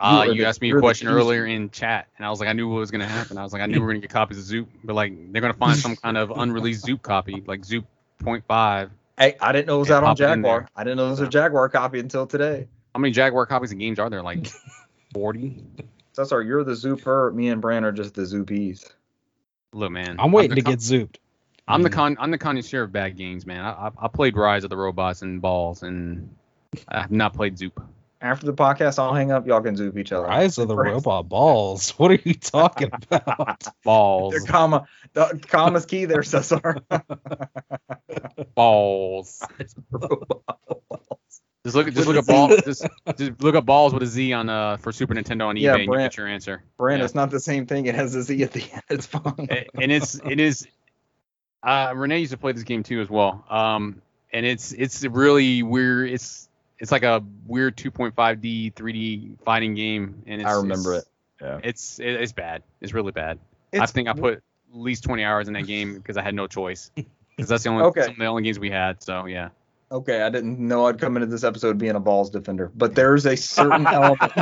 Uh, 0.00 0.24
are 0.28 0.32
you 0.32 0.44
asked 0.46 0.62
me 0.62 0.70
a 0.72 0.78
question 0.78 1.08
earlier 1.08 1.44
in 1.46 1.70
chat, 1.70 2.08
and 2.16 2.26
I 2.26 2.30
was 2.30 2.40
like, 2.40 2.48
I 2.48 2.52
knew 2.54 2.68
what 2.68 2.78
was 2.78 2.90
gonna 2.90 3.06
happen. 3.06 3.36
I 3.36 3.42
was 3.42 3.52
like, 3.52 3.60
I 3.62 3.66
knew 3.66 3.80
we 3.80 3.86
were 3.86 3.92
gonna 3.92 4.00
get 4.00 4.10
copies 4.10 4.38
of 4.38 4.44
Zoop, 4.44 4.68
but 4.82 4.94
like 4.94 5.12
they're 5.32 5.42
gonna 5.42 5.54
find 5.54 5.78
some 5.78 5.94
kind 5.96 6.16
of 6.16 6.30
unreleased 6.30 6.84
Zoop 6.84 7.02
copy, 7.02 7.42
like 7.46 7.64
Zoop 7.64 7.84
Point 8.18 8.44
Five. 8.48 8.90
Hey, 9.18 9.36
I 9.40 9.52
didn't 9.52 9.66
know 9.66 9.76
it 9.76 9.80
was 9.80 9.90
out 9.90 10.02
on 10.02 10.16
pop 10.16 10.20
it 10.20 10.24
in 10.24 10.38
Jaguar. 10.42 10.68
I 10.74 10.84
didn't 10.84 10.96
know 10.96 11.08
it 11.08 11.10
was 11.10 11.20
a 11.20 11.28
Jaguar 11.28 11.68
copy 11.68 11.98
until 12.00 12.26
today. 12.26 12.66
How 12.94 13.00
many 13.00 13.12
Jaguar 13.12 13.44
copies 13.46 13.70
of 13.72 13.78
games 13.78 13.98
are 13.98 14.08
there? 14.08 14.22
Like 14.22 14.50
40. 15.12 15.62
Cesar, 16.14 16.42
you're 16.42 16.64
the 16.64 16.74
Zooper. 16.74 17.30
Me 17.34 17.48
and 17.48 17.60
Bran 17.60 17.84
are 17.84 17.92
just 17.92 18.14
the 18.14 18.22
Zoopies. 18.22 18.90
Look, 19.72 19.92
man, 19.92 20.16
I'm 20.18 20.32
waiting 20.32 20.50
the 20.50 20.56
to 20.56 20.62
con- 20.62 20.72
get 20.72 20.80
zooped. 20.80 21.16
I'm 21.68 21.82
the 21.82 21.90
Mm. 21.90 21.92
con. 21.92 22.16
I'm 22.18 22.30
the 22.30 22.38
connoisseur 22.38 22.82
of 22.82 22.92
bad 22.92 23.16
games, 23.16 23.46
man. 23.46 23.60
I, 23.64 23.70
I, 23.70 23.90
I 24.02 24.08
played 24.08 24.36
Rise 24.36 24.64
of 24.64 24.70
the 24.70 24.76
Robots 24.76 25.22
and 25.22 25.40
Ballz, 25.40 25.82
and 25.84 26.34
I 26.88 27.02
have 27.02 27.12
not 27.12 27.34
played 27.34 27.56
Zoop. 27.58 27.80
After 28.22 28.44
the 28.44 28.52
podcast, 28.52 28.98
I'll 28.98 29.14
hang 29.14 29.32
up. 29.32 29.46
Y'all 29.46 29.62
can 29.62 29.74
zoop 29.76 29.96
each 29.96 30.12
other. 30.12 30.26
Rise 30.26 30.58
of 30.58 30.68
the 30.68 30.76
robot 30.76 31.28
balls. 31.28 31.90
What 31.98 32.10
are 32.10 32.18
you 32.22 32.34
talking 32.34 32.90
about? 33.10 33.62
Balls. 33.84 34.34
The 34.34 34.46
comma, 34.46 34.86
the 35.14 35.40
comma's 35.48 35.86
key 35.86 36.04
there, 36.04 36.22
Cesar. 36.22 36.76
balls. 38.54 39.42
Just 41.64 41.76
look 41.76 41.92
just 41.92 42.08
look 42.08 42.16
at 42.16 42.26
balls 42.26 42.60
just, 42.64 42.86
just 43.18 43.42
look 43.42 43.54
up 43.54 43.66
balls 43.66 43.92
with 43.92 44.02
a 44.02 44.06
Z 44.06 44.32
on 44.32 44.48
uh 44.48 44.76
for 44.78 44.92
Super 44.92 45.14
Nintendo 45.14 45.46
on 45.46 45.56
eBay 45.56 45.60
Yeah, 45.60 45.74
and 45.76 45.84
you 45.84 45.98
get 45.98 46.16
your 46.16 46.26
answer. 46.26 46.62
Brand, 46.78 47.00
Yeah. 47.00 47.04
it's 47.04 47.14
not 47.14 47.30
the 47.30 47.40
same 47.40 47.66
thing. 47.66 47.84
It 47.86 47.94
has 47.94 48.14
a 48.14 48.22
Z 48.22 48.42
at 48.42 48.52
the 48.52 48.64
end. 48.72 48.82
It's 48.88 49.06
fine. 49.06 49.46
A- 49.50 49.66
and 49.80 49.92
it's 49.92 50.14
it 50.24 50.40
is 50.40 50.66
uh 51.62 51.92
Renee 51.94 52.20
used 52.20 52.32
to 52.32 52.38
play 52.38 52.52
this 52.52 52.62
game 52.64 52.82
too 52.82 53.00
as 53.00 53.10
well. 53.10 53.44
Um 53.50 54.00
and 54.32 54.46
it's 54.46 54.72
it's 54.72 55.04
really 55.04 55.62
weird 55.62 56.10
it's 56.10 56.48
it's 56.80 56.90
like 56.90 57.02
a 57.02 57.22
weird 57.46 57.76
2.5D 57.76 58.74
3D 58.74 59.40
fighting 59.44 59.74
game 59.74 60.22
and 60.26 60.40
it's 60.40 60.50
I 60.50 60.54
remember 60.54 60.94
it's, 60.94 61.06
it. 61.06 61.44
Yeah. 61.44 61.60
It's 61.62 62.00
it, 62.00 62.08
it's 62.20 62.32
bad. 62.32 62.62
It's 62.80 62.92
really 62.92 63.12
bad. 63.12 63.38
I 63.72 63.86
think 63.86 64.08
I 64.08 64.12
put 64.14 64.34
at 64.34 64.42
least 64.72 65.04
20 65.04 65.22
hours 65.24 65.46
in 65.48 65.54
that 65.54 65.66
game 65.66 65.94
because 65.94 66.16
I 66.16 66.22
had 66.22 66.34
no 66.34 66.46
choice. 66.46 66.90
Because 66.94 67.48
that's 67.48 67.62
the 67.64 67.70
only 67.70 67.84
Okay. 67.84 68.02
some 68.02 68.12
of 68.12 68.18
the 68.18 68.26
only 68.26 68.42
games 68.42 68.58
we 68.58 68.70
had. 68.70 69.02
So 69.02 69.26
yeah. 69.26 69.50
Okay, 69.92 70.22
I 70.22 70.30
didn't 70.30 70.58
know 70.60 70.86
I'd 70.86 70.98
come 71.00 71.16
into 71.16 71.26
this 71.26 71.42
episode 71.42 71.76
being 71.78 71.96
a 71.96 72.00
Ballz 72.00 72.30
defender, 72.30 72.70
but 72.74 72.94
there's 72.94 73.26
a 73.26 73.36
certain 73.36 73.86
element. 73.88 74.32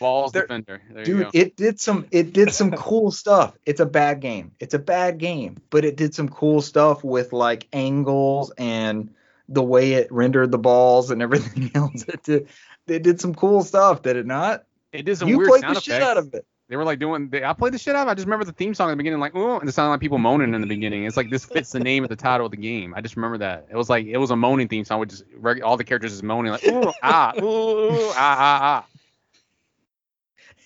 Ballz 0.00 0.32
There- 0.32 0.42
defender. 0.42 0.82
There 0.90 0.98
you 1.00 1.04
Dude, 1.04 1.22
go. 1.24 1.30
it 1.34 1.56
did 1.56 1.80
some 1.80 2.06
it 2.10 2.32
did 2.32 2.52
some 2.52 2.72
cool 2.72 3.10
stuff. 3.10 3.56
It's 3.64 3.80
a 3.80 3.86
bad 3.86 4.20
game. 4.20 4.52
It's 4.60 4.74
a 4.74 4.78
bad 4.78 5.18
game, 5.18 5.56
but 5.70 5.84
it 5.84 5.96
did 5.96 6.14
some 6.14 6.28
cool 6.28 6.60
stuff 6.62 7.02
with 7.04 7.32
like 7.32 7.68
angles 7.72 8.52
and 8.58 9.10
the 9.48 9.62
way 9.62 9.94
it 9.94 10.10
rendered 10.10 10.50
the 10.50 10.58
balls 10.58 11.10
and 11.10 11.22
everything 11.22 11.70
else. 11.74 12.04
It 12.08 12.22
did 12.22 12.48
it 12.86 13.02
did 13.02 13.20
some 13.20 13.34
cool 13.34 13.62
stuff, 13.62 14.02
did 14.02 14.16
it 14.16 14.26
not? 14.26 14.64
It 14.92 15.04
did 15.04 15.18
some 15.18 15.28
you 15.28 15.38
weird 15.38 15.48
played 15.48 15.60
sound 15.62 15.76
the 15.76 15.80
shit 15.80 16.02
out 16.02 16.16
of 16.16 16.32
it. 16.34 16.46
They 16.68 16.74
were 16.74 16.84
like 16.84 16.98
doing. 16.98 17.28
They, 17.28 17.44
I 17.44 17.52
played 17.52 17.74
the 17.74 17.78
shit 17.78 17.94
out. 17.94 18.02
of 18.02 18.08
it. 18.08 18.10
I 18.12 18.14
just 18.14 18.26
remember 18.26 18.44
the 18.44 18.52
theme 18.52 18.74
song 18.74 18.88
at 18.88 18.92
the 18.92 18.96
beginning, 18.96 19.20
like 19.20 19.36
ooh, 19.36 19.58
and 19.58 19.68
it 19.68 19.72
sounded 19.72 19.90
like 19.90 20.00
people 20.00 20.18
moaning 20.18 20.52
in 20.52 20.60
the 20.60 20.66
beginning. 20.66 21.04
It's 21.04 21.16
like 21.16 21.30
this 21.30 21.44
fits 21.44 21.70
the 21.70 21.78
name 21.78 22.02
of 22.02 22.10
the 22.10 22.16
title 22.16 22.46
of 22.46 22.50
the 22.50 22.56
game. 22.56 22.92
I 22.96 23.00
just 23.00 23.14
remember 23.14 23.38
that. 23.38 23.66
It 23.70 23.76
was 23.76 23.88
like 23.88 24.06
it 24.06 24.16
was 24.16 24.32
a 24.32 24.36
moaning 24.36 24.66
theme 24.66 24.84
song 24.84 24.98
with 24.98 25.10
just 25.10 25.24
all 25.62 25.76
the 25.76 25.84
characters 25.84 26.10
just 26.10 26.24
moaning 26.24 26.52
like 26.52 26.66
ooh 26.66 26.92
ah 27.02 27.32
ooh, 27.38 27.44
ooh 27.44 28.10
ah 28.10 28.14
ah 28.16 28.60
ah. 28.62 28.86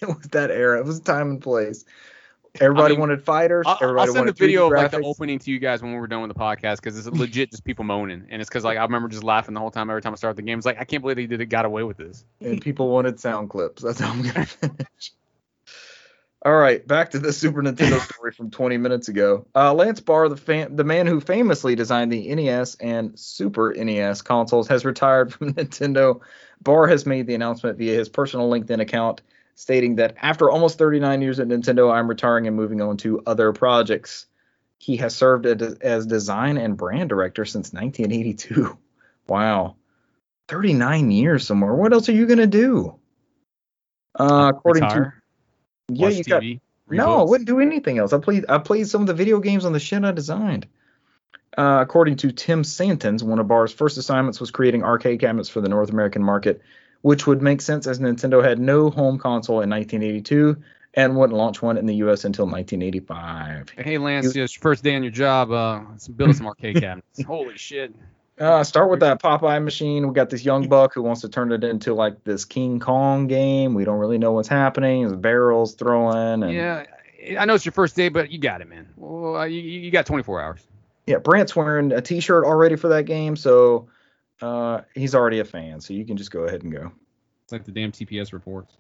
It 0.01 0.07
was 0.09 0.27
that 0.29 0.51
era. 0.51 0.79
It 0.79 0.87
was 0.87 1.01
time 1.01 1.31
and 1.31 1.43
place. 1.43 1.85
Everybody 2.59 2.95
mean, 2.95 3.01
wanted 3.01 3.23
fighters. 3.23 3.65
I'll, 3.67 3.79
Everybody 3.81 4.09
I'll 4.09 4.15
send 4.15 4.17
a 4.17 4.21
wanted 4.21 4.35
3D 4.37 4.39
video 4.39 4.67
of 4.67 4.73
like 4.73 4.91
the 4.91 5.03
opening 5.03 5.39
to 5.39 5.51
you 5.51 5.59
guys 5.59 5.83
when 5.83 5.93
we're 5.93 6.07
done 6.07 6.23
with 6.23 6.33
the 6.33 6.39
podcast 6.39 6.77
because 6.77 6.99
it's 6.99 7.07
legit 7.19 7.51
just 7.51 7.65
people 7.65 7.85
moaning, 7.85 8.27
and 8.31 8.41
it's 8.41 8.49
because 8.49 8.65
like 8.65 8.79
I 8.79 8.83
remember 8.83 9.09
just 9.09 9.25
laughing 9.25 9.55
the 9.55 9.61
whole 9.61 9.71
time 9.71 9.91
every 9.91 10.03
time 10.03 10.13
I 10.13 10.17
started 10.17 10.37
the 10.37 10.43
game. 10.43 10.59
It's 10.59 10.67
like 10.67 10.81
I 10.81 10.85
can't 10.85 11.03
believe 11.03 11.17
they 11.17 11.27
did 11.27 11.41
it, 11.41 11.47
got 11.47 11.65
away 11.65 11.83
with 11.83 11.97
this. 11.97 12.25
and 12.41 12.61
people 12.61 12.89
wanted 12.89 13.21
sound 13.21 13.51
clips. 13.51 13.83
That's 13.83 14.01
how 14.01 14.11
I'm 14.11 14.23
gonna 14.23 14.47
finish. 14.47 15.13
All 16.43 16.57
right, 16.57 16.87
back 16.87 17.11
to 17.11 17.19
the 17.19 17.35
Super 17.35 17.63
Nintendo 17.63 18.01
story 18.15 18.33
from 18.33 18.51
20 18.51 18.79
minutes 18.79 19.09
ago. 19.09 19.47
Uh, 19.55 19.75
Lance 19.75 20.01
Barr, 20.01 20.29
the 20.31 20.39
fan, 20.39 20.75
the 20.75 20.85
man 20.85 21.07
who 21.07 21.21
famously 21.21 21.75
designed 21.75 22.11
the 22.11 22.35
NES 22.35 22.77
and 22.77 23.19
Super 23.19 23.75
NES 23.75 24.23
consoles, 24.23 24.67
has 24.69 24.87
retired 24.87 25.35
from 25.35 25.53
Nintendo. 25.53 26.21
Barr 26.63 26.87
has 26.87 27.05
made 27.05 27.27
the 27.27 27.35
announcement 27.35 27.77
via 27.77 27.95
his 27.95 28.09
personal 28.09 28.51
LinkedIn 28.51 28.81
account, 28.81 29.21
stating 29.61 29.97
that 29.97 30.17
after 30.23 30.51
almost 30.51 30.79
39 30.79 31.21
years 31.21 31.39
at 31.39 31.47
Nintendo, 31.47 31.93
I'm 31.93 32.09
retiring 32.09 32.47
and 32.47 32.57
moving 32.57 32.81
on 32.81 32.97
to 32.99 33.21
other 33.27 33.53
projects. 33.53 34.25
He 34.79 34.97
has 34.97 35.15
served 35.15 35.45
as, 35.45 36.07
design 36.07 36.57
and 36.57 36.79
brand 36.79 37.11
director 37.11 37.45
since 37.45 37.73
1982. 37.73 38.79
Wow. 39.27 39.77
39 40.49 41.13
years 41.13 41.47
somewhere. 41.47 41.73
What 41.73 41.93
else 41.93 42.09
are 42.09 42.13
you 42.13 42.27
gonna 42.27 42.49
do? 42.49 42.97
Uh, 44.19 44.51
according 44.53 44.83
Retire, 44.83 45.23
to 45.87 45.95
yeah, 45.95 46.09
you 46.09 46.25
got 46.25 46.43
TV. 46.43 46.61
no, 46.89 47.21
I 47.21 47.23
wouldn't 47.23 47.47
do 47.47 47.61
anything 47.61 47.99
else. 47.99 48.13
I 48.13 48.19
played 48.19 48.47
I 48.49 48.59
played 48.59 48.89
some 48.89 49.03
of 49.03 49.07
the 49.07 49.15
video 49.15 49.39
games 49.39 49.65
on 49.65 49.73
the 49.73 49.79
shit 49.79 50.03
I 50.03 50.11
designed. 50.11 50.67
Uh, 51.57 51.79
according 51.81 52.17
to 52.17 52.33
Tim 52.33 52.65
Santons, 52.65 53.23
one 53.23 53.39
of 53.39 53.47
Barr's 53.47 53.73
first 53.73 53.99
assignments 53.99 54.41
was 54.41 54.51
creating 54.51 54.83
arcade 54.83 55.21
cabinets 55.21 55.49
for 55.49 55.61
the 55.61 55.69
North 55.69 55.91
American 55.91 56.25
market, 56.25 56.61
which 57.03 57.27
would 57.27 57.43
make 57.43 57.61
sense 57.61 57.87
as 57.87 57.99
Nintendo 57.99 58.43
had 58.43 58.59
no 58.59 58.91
home 58.91 59.19
console 59.19 59.61
in 59.61 59.71
1982 59.71 60.57
and 60.95 61.17
wouldn't 61.17 61.39
launch 61.39 61.63
one 61.63 61.77
in 61.77 61.87
the 61.87 61.95
U.S. 61.97 62.25
until 62.25 62.47
1985. 62.47 63.71
Hey 63.77 63.99
Lance, 63.99 64.27
it's 64.27 64.35
your 64.35 64.49
first 64.49 64.83
day 64.83 64.97
on 64.97 65.03
your 65.03 65.13
job. 65.13 65.51
Uh, 65.51 65.83
let's 65.91 66.09
build 66.09 66.35
some 66.37 66.47
arcade 66.47 66.77
cabinets. 66.81 67.23
Holy 67.23 67.57
shit. 67.57 67.95
Uh, 68.39 68.65
start 68.65 68.91
with 68.91 69.01
that 69.01 69.23
Popeye 69.23 69.63
machine. 69.63 70.09
We 70.09 70.15
got 70.15 70.31
this 70.31 70.45
young 70.45 70.67
buck 70.69 70.95
who 70.95 71.03
wants 71.03 71.21
to 71.21 71.29
turn 71.29 71.53
it 71.53 71.63
into 71.63 71.93
like 71.93 72.25
this 72.25 72.47
King 72.47 72.81
Kong 72.81 73.27
game. 73.27 73.75
We 73.75 73.85
don't 73.85 73.99
really 73.99 74.17
know 74.17 74.33
what's 74.33 74.49
happening. 74.49 75.07
There's 75.07 75.21
barrels 75.21 75.75
throwing. 75.75 76.43
And, 76.43 76.53
Yeah, 76.53 76.87
I 77.39 77.45
know 77.45 77.55
it's 77.55 77.67
your 77.67 77.73
first 77.73 77.97
day, 77.97 78.09
but 78.09 78.31
you 78.33 78.39
got 78.39 78.63
it, 78.63 78.69
man. 78.69 78.89
Well, 78.97 79.37
uh, 79.37 79.45
you, 79.45 79.61
you 79.61 79.91
got 79.91 80.07
24 80.07 80.41
hours. 80.41 80.67
yeah, 81.07 81.19
Brant's 81.19 81.55
wearing 81.55 81.93
a 81.93 82.01
T-shirt 82.01 82.45
already 82.45 82.77
for 82.77 82.89
that 82.89 83.05
game, 83.05 83.37
so 83.37 83.89
uh, 84.43 84.83
he's 84.95 85.15
already 85.15 85.41
a 85.41 85.45
fan. 85.45 85.81
So 85.81 85.95
you 85.95 86.05
can 86.05 86.17
just 86.17 86.31
go 86.31 86.41
ahead 86.45 86.63
and 86.63 86.73
go. 86.73 86.93
It's 87.45 87.53
like 87.53 87.65
the 87.65 87.73
damn 87.73 87.93
TPS 87.93 88.33
reports. 88.33 88.77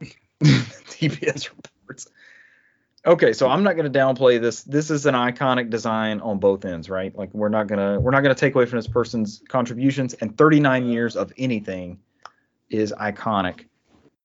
TPS 0.42 1.50
reports. 1.50 2.08
Okay, 3.06 3.32
so 3.32 3.48
I'm 3.48 3.62
not 3.62 3.76
going 3.76 3.90
to 3.90 3.98
downplay 3.98 4.40
this. 4.40 4.62
This 4.64 4.90
is 4.90 5.06
an 5.06 5.14
iconic 5.14 5.70
design 5.70 6.20
on 6.20 6.38
both 6.38 6.64
ends, 6.64 6.90
right? 6.90 7.16
Like 7.16 7.32
we're 7.32 7.48
not 7.48 7.66
gonna 7.66 7.98
we're 7.98 8.10
not 8.10 8.22
gonna 8.22 8.34
take 8.34 8.54
away 8.54 8.66
from 8.66 8.78
this 8.78 8.88
person's 8.88 9.42
contributions. 9.48 10.14
And 10.14 10.36
39 10.36 10.86
years 10.86 11.16
of 11.16 11.32
anything 11.38 11.98
is 12.70 12.92
iconic. 12.92 13.66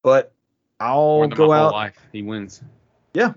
But 0.02 0.34
I'll 0.80 1.28
go 1.28 1.54
out 1.54 1.72
life. 1.72 1.98
He 2.12 2.24
wins. 2.24 2.62
Yeah, 3.14 3.34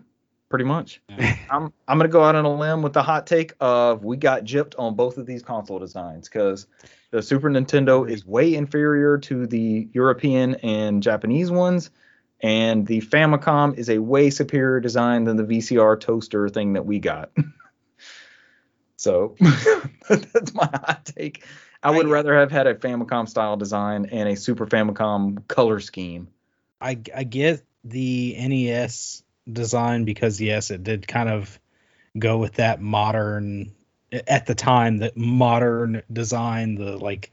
pretty 0.49 0.65
much. 0.65 1.01
Yeah. 1.11 1.37
I'm 1.51 1.73
I'm 1.87 1.99
gonna 1.99 2.09
go 2.09 2.25
out 2.25 2.35
on 2.35 2.45
a 2.45 2.55
limb 2.55 2.83
with 2.83 2.95
the 2.95 3.03
hot 3.03 3.27
take 3.27 3.53
of 3.61 4.05
we 4.05 4.17
got 4.17 4.45
gypped 4.45 4.75
on 4.79 4.95
both 4.95 5.19
of 5.19 5.27
these 5.27 5.43
console 5.43 5.79
designs 5.79 6.29
because 6.29 6.67
the 7.11 7.23
Super 7.23 7.49
Nintendo 7.49 8.09
is 8.09 8.27
way 8.27 8.55
inferior 8.55 9.19
to 9.19 9.47
the 9.47 9.89
European 9.93 10.57
and 10.57 11.03
Japanese 11.03 11.51
ones, 11.51 11.91
and 12.41 12.87
the 12.87 13.01
Famicom 13.01 13.79
is 13.79 13.89
a 13.89 13.99
way 13.99 14.31
superior 14.31 14.81
design 14.81 15.25
than 15.25 15.37
the 15.37 15.45
VCR 15.45 15.99
toaster 16.01 16.49
thing 16.49 16.75
that 16.75 16.85
we 16.85 16.99
got. 16.99 17.31
so 18.97 19.37
that's 20.09 20.55
my 20.55 20.67
hot 20.67 21.11
take. 21.17 21.45
I 21.83 21.91
would 21.91 22.07
I- 22.07 22.11
rather 22.11 22.35
have 22.35 22.51
had 22.51 22.67
a 22.67 22.75
Famicom 22.75 23.29
style 23.29 23.57
design 23.57 24.07
and 24.07 24.29
a 24.29 24.37
Super 24.37 24.67
Famicom 24.67 25.47
color 25.49 25.81
scheme. 25.81 26.29
I 26.81 26.99
I 27.15 27.25
get 27.25 27.65
the 27.85 28.37
NES 28.37 29.23
design 29.51 30.05
because 30.05 30.41
yes, 30.41 30.71
it 30.71 30.83
did 30.83 31.07
kind 31.07 31.29
of 31.29 31.59
go 32.19 32.39
with 32.39 32.55
that 32.55 32.81
modern 32.81 33.73
at 34.27 34.47
the 34.47 34.55
time 34.55 34.99
that 34.99 35.17
modern 35.17 36.03
design, 36.13 36.75
the 36.77 36.97
like 36.97 37.33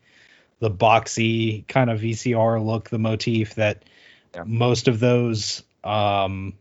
the 0.59 0.71
boxy 0.71 1.67
kind 1.67 1.89
of 1.89 1.99
VCR 1.99 2.63
look, 2.65 2.89
the 2.89 2.99
motif 2.99 3.55
that 3.55 3.84
Yeah. 4.36 4.43
most 4.45 4.88
of 4.88 4.99
those 4.99 5.63
um 5.84 6.53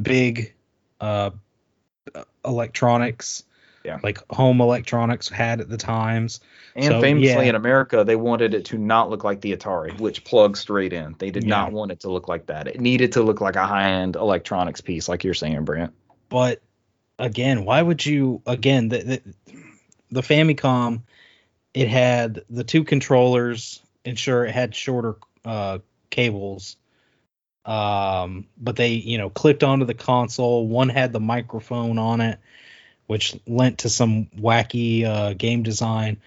big 0.00 0.54
uh 1.00 1.30
electronics 2.44 3.42
Yeah. 3.84 3.98
like 4.02 4.18
home 4.30 4.60
electronics 4.60 5.28
had 5.28 5.60
at 5.60 5.68
the 5.68 5.76
times. 5.76 6.40
And 6.74 6.84
So, 6.86 7.00
famously 7.00 7.26
yeah. 7.28 7.42
in 7.42 7.54
America, 7.54 8.04
they 8.04 8.16
wanted 8.16 8.54
it 8.54 8.64
to 8.66 8.78
not 8.78 9.10
look 9.10 9.24
like 9.24 9.40
the 9.40 9.56
Atari, 9.56 9.98
which 10.00 10.24
plugs 10.24 10.60
straight 10.60 10.92
in. 10.92 11.14
They 11.18 11.30
did 11.30 11.44
Yeah. 11.44 11.50
not 11.50 11.72
want 11.72 11.92
it 11.92 12.00
to 12.00 12.10
look 12.10 12.28
like 12.28 12.46
that. 12.46 12.66
It 12.68 12.80
needed 12.80 13.12
to 13.12 13.22
look 13.22 13.40
like 13.40 13.56
a 13.56 13.66
high-end 13.66 14.16
electronics 14.16 14.80
piece, 14.80 15.08
like 15.08 15.24
you're 15.24 15.34
saying, 15.34 15.64
Brant. 15.64 15.92
but 16.28 16.60
again, 17.18 17.64
why 17.64 17.80
would 17.80 18.04
you 18.04 18.42
again 18.46 18.88
the, 18.88 18.98
the 18.98 19.22
the 20.10 20.20
Famicom 20.22 21.02
it 21.74 21.88
had 21.88 22.42
the 22.48 22.64
two 22.64 22.84
controllers 22.84 23.82
and 24.04 24.18
sure 24.18 24.44
it 24.44 24.52
had 24.52 24.74
shorter 24.74 25.16
uh 25.44 25.78
cables. 26.10 26.76
Um 27.64 28.46
but 28.56 28.76
they 28.76 28.90
you 28.90 29.18
know 29.18 29.30
clicked 29.30 29.64
onto 29.64 29.84
the 29.84 29.94
console. 29.94 30.66
One 30.66 30.88
had 30.88 31.12
the 31.12 31.20
microphone 31.20 31.98
on 31.98 32.20
it 32.20 32.38
which 33.06 33.38
lent 33.46 33.78
to 33.78 33.88
some 33.88 34.26
wacky 34.26 35.04
uh 35.04 35.34
game 35.34 35.62
design. 35.62 36.18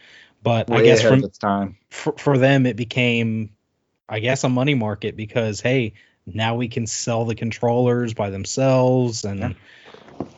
But 0.41 0.71
I 0.71 0.81
guess 0.81 1.01
from 1.01 1.29
time. 1.29 1.77
for, 1.89 2.13
for 2.13 2.37
them 2.37 2.65
it 2.65 2.75
became 2.75 3.51
i 4.07 4.19
guess 4.19 4.43
a 4.43 4.49
money 4.49 4.73
market 4.73 5.15
because 5.15 5.59
hey 5.59 5.93
now 6.25 6.55
we 6.55 6.67
can 6.67 6.87
sell 6.87 7.25
the 7.25 7.35
controllers 7.35 8.13
by 8.13 8.29
themselves 8.29 9.25
and 9.25 9.55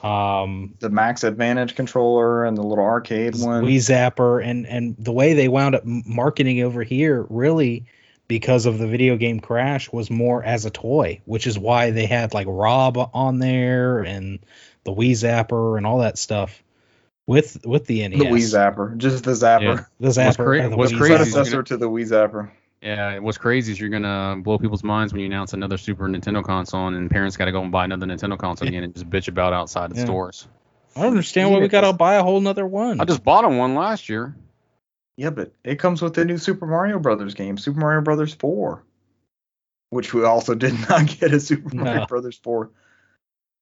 um 0.03 0.75
The 0.79 0.89
Max 0.89 1.23
Advantage 1.23 1.75
controller 1.75 2.45
and 2.45 2.57
the 2.57 2.63
little 2.63 2.83
arcade 2.83 3.35
one. 3.35 3.63
Wii 3.63 3.77
Zapper 3.77 4.43
and 4.43 4.65
and 4.67 4.95
the 4.97 5.11
way 5.11 5.33
they 5.33 5.47
wound 5.47 5.75
up 5.75 5.83
marketing 5.85 6.61
over 6.61 6.83
here 6.83 7.25
really 7.29 7.85
because 8.27 8.65
of 8.65 8.77
the 8.77 8.87
video 8.87 9.17
game 9.17 9.39
crash 9.39 9.91
was 9.91 10.09
more 10.09 10.43
as 10.43 10.65
a 10.65 10.69
toy 10.69 11.21
which 11.25 11.47
is 11.47 11.59
why 11.59 11.91
they 11.91 12.05
had 12.05 12.33
like 12.33 12.47
Rob 12.49 12.97
on 13.13 13.39
there 13.39 13.99
and 14.01 14.39
the 14.83 14.91
Wii 14.91 15.11
Zapper 15.11 15.77
and 15.77 15.85
all 15.85 15.99
that 15.99 16.17
stuff 16.17 16.63
with 17.27 17.65
with 17.65 17.85
the 17.85 18.07
NES. 18.07 18.19
The 18.19 18.25
Wii 18.25 18.39
Zapper, 18.39 18.97
just 18.97 19.23
the 19.23 19.31
Zapper. 19.31 19.61
Yeah. 19.61 19.85
The 19.99 20.07
What's 20.07 20.17
Zapper. 20.17 20.35
cra- 20.35 20.65
or 20.65 20.69
the 20.69 20.77
what's 20.77 20.91
crazy 20.91 21.13
Zapper. 21.13 21.17
Predecessor 21.17 21.63
to 21.63 21.77
the 21.77 21.89
Wii 21.89 22.09
Zapper. 22.09 22.49
Yeah, 22.81 23.19
what's 23.19 23.37
crazy 23.37 23.71
is 23.71 23.79
you're 23.79 23.89
gonna 23.89 24.41
blow 24.41 24.57
people's 24.57 24.83
minds 24.83 25.13
when 25.13 25.19
you 25.19 25.27
announce 25.27 25.53
another 25.53 25.77
Super 25.77 26.07
Nintendo 26.07 26.43
console, 26.43 26.87
and 26.87 27.11
parents 27.11 27.37
got 27.37 27.45
to 27.45 27.51
go 27.51 27.61
and 27.61 27.71
buy 27.71 27.85
another 27.85 28.07
Nintendo 28.07 28.37
console 28.37 28.67
again 28.67 28.83
and 28.83 28.93
just 28.93 29.07
bitch 29.09 29.27
about 29.27 29.53
outside 29.53 29.91
the 29.91 29.97
Yeah. 29.97 30.05
stores. 30.05 30.47
I 30.95 31.01
don't 31.01 31.09
understand 31.09 31.51
why 31.51 31.59
we 31.59 31.67
gotta 31.67 31.93
buy 31.93 32.15
a 32.15 32.23
whole 32.23 32.41
nother 32.41 32.65
one. 32.65 32.99
I 32.99 33.05
just 33.05 33.23
bought 33.23 33.43
them 33.43 33.57
one 33.57 33.75
last 33.75 34.09
year. 34.09 34.35
Yeah, 35.15 35.29
but 35.29 35.53
it 35.63 35.75
comes 35.77 36.01
with 36.01 36.15
the 36.15 36.25
new 36.25 36.39
Super 36.39 36.65
Mario 36.65 36.97
Brothers 36.97 37.35
game, 37.35 37.57
Super 37.57 37.79
Mario 37.79 38.01
Brothers 38.01 38.33
4, 38.33 38.83
which 39.91 40.13
we 40.13 40.23
also 40.25 40.55
did 40.55 40.73
not 40.89 41.05
get 41.19 41.33
a 41.33 41.39
Super 41.39 41.75
No. 41.75 41.83
Mario 41.83 42.05
Brothers 42.07 42.39
4. 42.41 42.71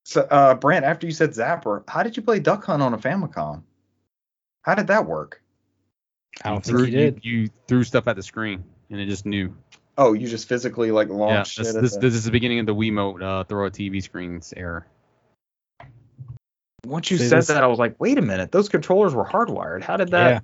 So, 0.06 0.22
uh, 0.22 0.56
Brant, 0.56 0.86
after 0.86 1.06
you 1.06 1.12
said 1.12 1.32
Zapper, 1.32 1.84
how 1.90 2.04
did 2.04 2.16
you 2.16 2.24
play 2.24 2.40
Duck 2.40 2.64
Hunt 2.64 2.82
on 2.82 2.94
a 2.94 2.98
Famicom? 2.98 3.64
How 4.62 4.76
did 4.76 4.88
that 4.88 5.06
work? 5.06 5.44
I 6.44 6.50
don't 6.50 6.64
think 6.64 6.78
threw, 6.78 6.86
you 6.86 6.92
did. 6.92 7.20
You, 7.22 7.40
you 7.42 7.50
threw 7.68 7.84
stuff 7.84 8.08
at 8.08 8.16
the 8.16 8.24
screen, 8.24 8.64
and 8.90 9.00
it 9.00 9.06
just 9.08 9.26
knew. 9.26 9.56
Oh, 9.98 10.14
you 10.14 10.28
just 10.28 10.48
physically 10.48 10.92
like 10.92 11.10
Yeah, 11.10 11.14
launched 11.16 11.58
this, 11.58 11.74
it. 11.74 11.76
at 11.76 11.82
this, 11.82 11.94
the- 11.96 12.00
this 12.02 12.14
is 12.16 12.24
the 12.24 12.32
beginning 12.32 12.60
of 12.60 12.66
the 12.66 12.76
Wiimote 12.76 13.22
uh, 13.22 13.44
throw 13.44 13.66
a 13.66 13.72
TV 13.72 14.02
screens 14.02 14.54
error. 14.56 14.86
Once 16.86 17.12
you 17.12 17.18
See, 17.18 17.28
said 17.28 17.40
this- 17.40 17.48
that, 17.48 17.64
I 17.64 17.68
was 17.68 17.80
like, 17.80 17.96
wait 18.00 18.18
a 18.18 18.22
minute, 18.22 18.52
those 18.52 18.70
controllers 18.70 19.14
were 19.14 19.26
hardwired. 19.26 19.82
How 19.84 19.98
did 19.98 20.10
that? 20.12 20.30
Yeah. 20.30 20.40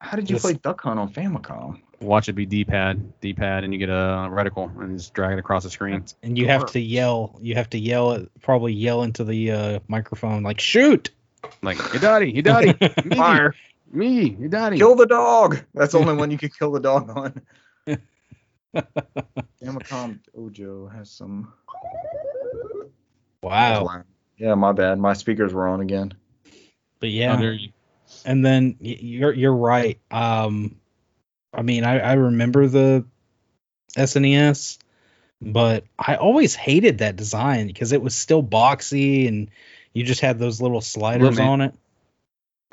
How 0.00 0.16
did 0.16 0.28
you 0.28 0.36
This- 0.36 0.42
play 0.42 0.54
Duck 0.54 0.80
Hunt 0.82 0.98
on 1.00 1.12
Famicom? 1.12 1.80
Watch 2.00 2.28
it 2.28 2.34
be 2.34 2.44
D-pad, 2.44 3.20
D-pad, 3.22 3.64
and 3.64 3.72
you 3.72 3.78
get 3.78 3.88
a 3.88 4.28
reticle 4.30 4.78
and 4.78 4.98
just 4.98 5.14
drag 5.14 5.32
it 5.32 5.38
across 5.38 5.62
the 5.62 5.70
screen. 5.70 6.04
And 6.22 6.36
you 6.36 6.48
have 6.48 6.66
to 6.72 6.80
yell. 6.80 7.38
You 7.40 7.54
have 7.54 7.70
to 7.70 7.78
yell. 7.78 8.26
Probably 8.42 8.74
yell 8.74 9.04
into 9.04 9.24
the 9.24 9.52
uh, 9.52 9.78
microphone 9.88 10.42
like 10.42 10.60
shoot. 10.60 11.10
Like, 11.62 11.78
hey 11.80 11.98
daddy, 11.98 12.34
hey 12.34 12.42
daddy, 12.42 12.72
Fire! 13.16 13.54
Me, 13.94 14.36
your 14.38 14.48
daddy. 14.48 14.76
Kill 14.78 14.94
the 14.94 15.06
dog. 15.06 15.62
That's 15.74 15.92
the 15.92 15.98
only 15.98 16.14
one 16.16 16.30
you 16.30 16.38
can 16.38 16.50
kill 16.50 16.72
the 16.72 16.80
dog 16.80 17.10
on. 17.10 17.42
Famicom 19.62 20.18
Ojo 20.36 20.88
has 20.88 21.10
some. 21.10 21.52
Wow. 23.42 24.02
Yeah, 24.36 24.54
my 24.54 24.72
bad. 24.72 24.98
My 24.98 25.12
speakers 25.12 25.52
were 25.52 25.68
on 25.68 25.80
again. 25.80 26.14
But 26.98 27.10
yeah. 27.10 27.36
there 27.36 27.58
and 28.24 28.44
then 28.44 28.76
you're 28.80 29.32
you're 29.32 29.54
right. 29.54 29.98
Um, 30.10 30.76
I 31.52 31.62
mean, 31.62 31.84
I, 31.84 31.98
I 32.00 32.12
remember 32.14 32.66
the 32.66 33.04
SNES, 33.96 34.78
but 35.40 35.84
I 35.98 36.16
always 36.16 36.54
hated 36.54 36.98
that 36.98 37.16
design 37.16 37.66
because 37.66 37.92
it 37.92 38.02
was 38.02 38.14
still 38.14 38.42
boxy 38.42 39.28
and 39.28 39.50
you 39.92 40.04
just 40.04 40.20
had 40.20 40.38
those 40.38 40.60
little 40.60 40.80
sliders 40.80 41.38
man. 41.38 41.48
on 41.48 41.60
it. 41.60 41.74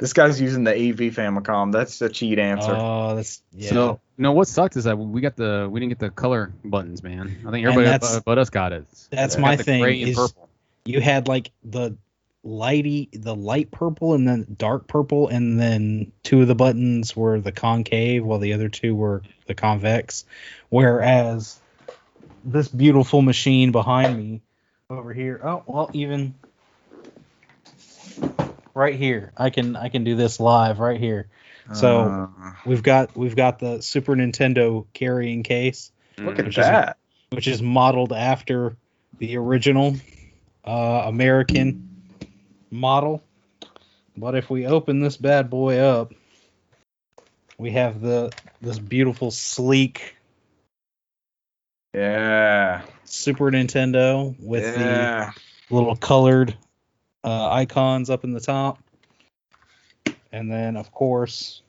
This 0.02 0.14
guy's 0.14 0.42
using 0.42 0.64
the 0.64 0.72
AV 0.72 1.14
Famicom. 1.14 1.72
That's 1.72 2.02
a 2.02 2.10
cheat 2.10 2.40
answer. 2.40 2.76
Oh, 2.76 3.16
that's 3.16 3.44
yeah. 3.54 3.70
So, 3.70 4.00
no, 4.18 4.32
what 4.32 4.48
sucked 4.48 4.76
is 4.76 4.86
that 4.86 4.98
we 4.98 5.22
got 5.22 5.36
the 5.36 5.70
we 5.72 5.80
didn't 5.80 5.92
get 5.92 6.00
the 6.00 6.10
color 6.10 6.52
buttons, 6.66 7.04
man. 7.04 7.38
I 7.48 7.52
think 7.52 7.68
everybody 7.68 7.86
that's- 7.86 8.16
but, 8.16 8.26
but 8.26 8.38
us 8.40 8.50
got 8.50 8.74
it. 8.74 8.88
that's 9.12 9.36
We 9.36 9.44
my 9.44 9.52
got 9.52 9.58
the 9.60 9.64
thing 9.64 9.82
Gray 9.84 10.02
and 10.02 10.10
is- 10.10 10.16
purple. 10.18 10.50
you 10.86 11.02
had 11.02 11.28
like 11.28 11.52
the 11.64 11.96
lighty, 12.44 13.10
the 13.14 13.36
light 13.36 13.70
purple, 13.70 14.16
and 14.16 14.28
then 14.28 14.56
dark 14.58 14.88
purple, 14.88 15.28
and 15.28 15.60
then 15.60 16.12
two 16.24 16.42
of 16.42 16.48
the 16.48 16.56
buttons 16.56 17.16
were 17.16 17.40
the 17.40 17.52
concave, 17.52 18.26
while 18.26 18.40
the 18.40 18.54
other 18.54 18.70
two 18.70 18.96
were 18.96 19.22
the 19.46 19.54
convex. 19.54 20.26
Whereas 20.70 21.60
this 22.44 22.68
beautiful 22.70 23.22
machine 23.22 23.72
behind 23.72 24.18
me 24.18 24.42
over 24.90 25.14
here, 25.14 25.40
oh 25.44 25.62
well, 25.68 25.92
even 25.94 26.34
right 28.74 28.96
here, 28.96 29.34
I 29.38 29.50
can 29.50 29.76
I 29.76 29.90
can 29.90 30.04
do 30.04 30.16
this 30.16 30.40
live 30.40 30.80
right 30.80 31.00
here. 31.00 31.28
So 31.74 32.00
Uh, 32.02 32.54
we've 32.66 32.84
got 32.84 33.16
we've 33.16 33.36
got 33.36 33.60
the 33.60 33.82
Super 33.82 34.16
Nintendo 34.16 34.86
carrying 34.94 35.44
case 35.44 35.92
look 36.18 36.36
Mhm. 36.36 36.40
at 36.40 36.46
which 36.46 36.58
is- 36.58 36.66
that. 36.66 36.98
which 37.30 37.48
is 37.48 37.62
modeled 37.62 38.12
after 38.14 38.76
the 39.20 39.38
original 39.38 39.96
uh, 40.66 41.04
American 41.06 41.88
model. 42.70 43.24
But 44.18 44.36
if 44.36 44.50
we 44.50 44.66
open 44.68 45.00
this 45.00 45.18
bad 45.18 45.50
boy 45.50 45.78
up, 45.80 46.14
we 47.58 47.72
have 47.72 48.02
the 48.02 48.32
this 48.62 48.78
beautiful 48.80 49.32
sleek 49.32 50.16
Yeah. 51.94 52.82
Super 53.06 53.52
Nintendo 53.52 54.36
with 54.40 54.64
yeah. 54.64 55.32
the 55.70 55.76
little 55.76 55.96
colored 55.96 56.56
uh, 57.24 57.50
icons 57.50 58.10
up 58.10 58.24
in 58.24 58.32
the 58.32 58.40
top. 58.40 58.80
And 60.32 60.52
then 60.52 60.78
of 60.78 60.92
course 60.92 61.62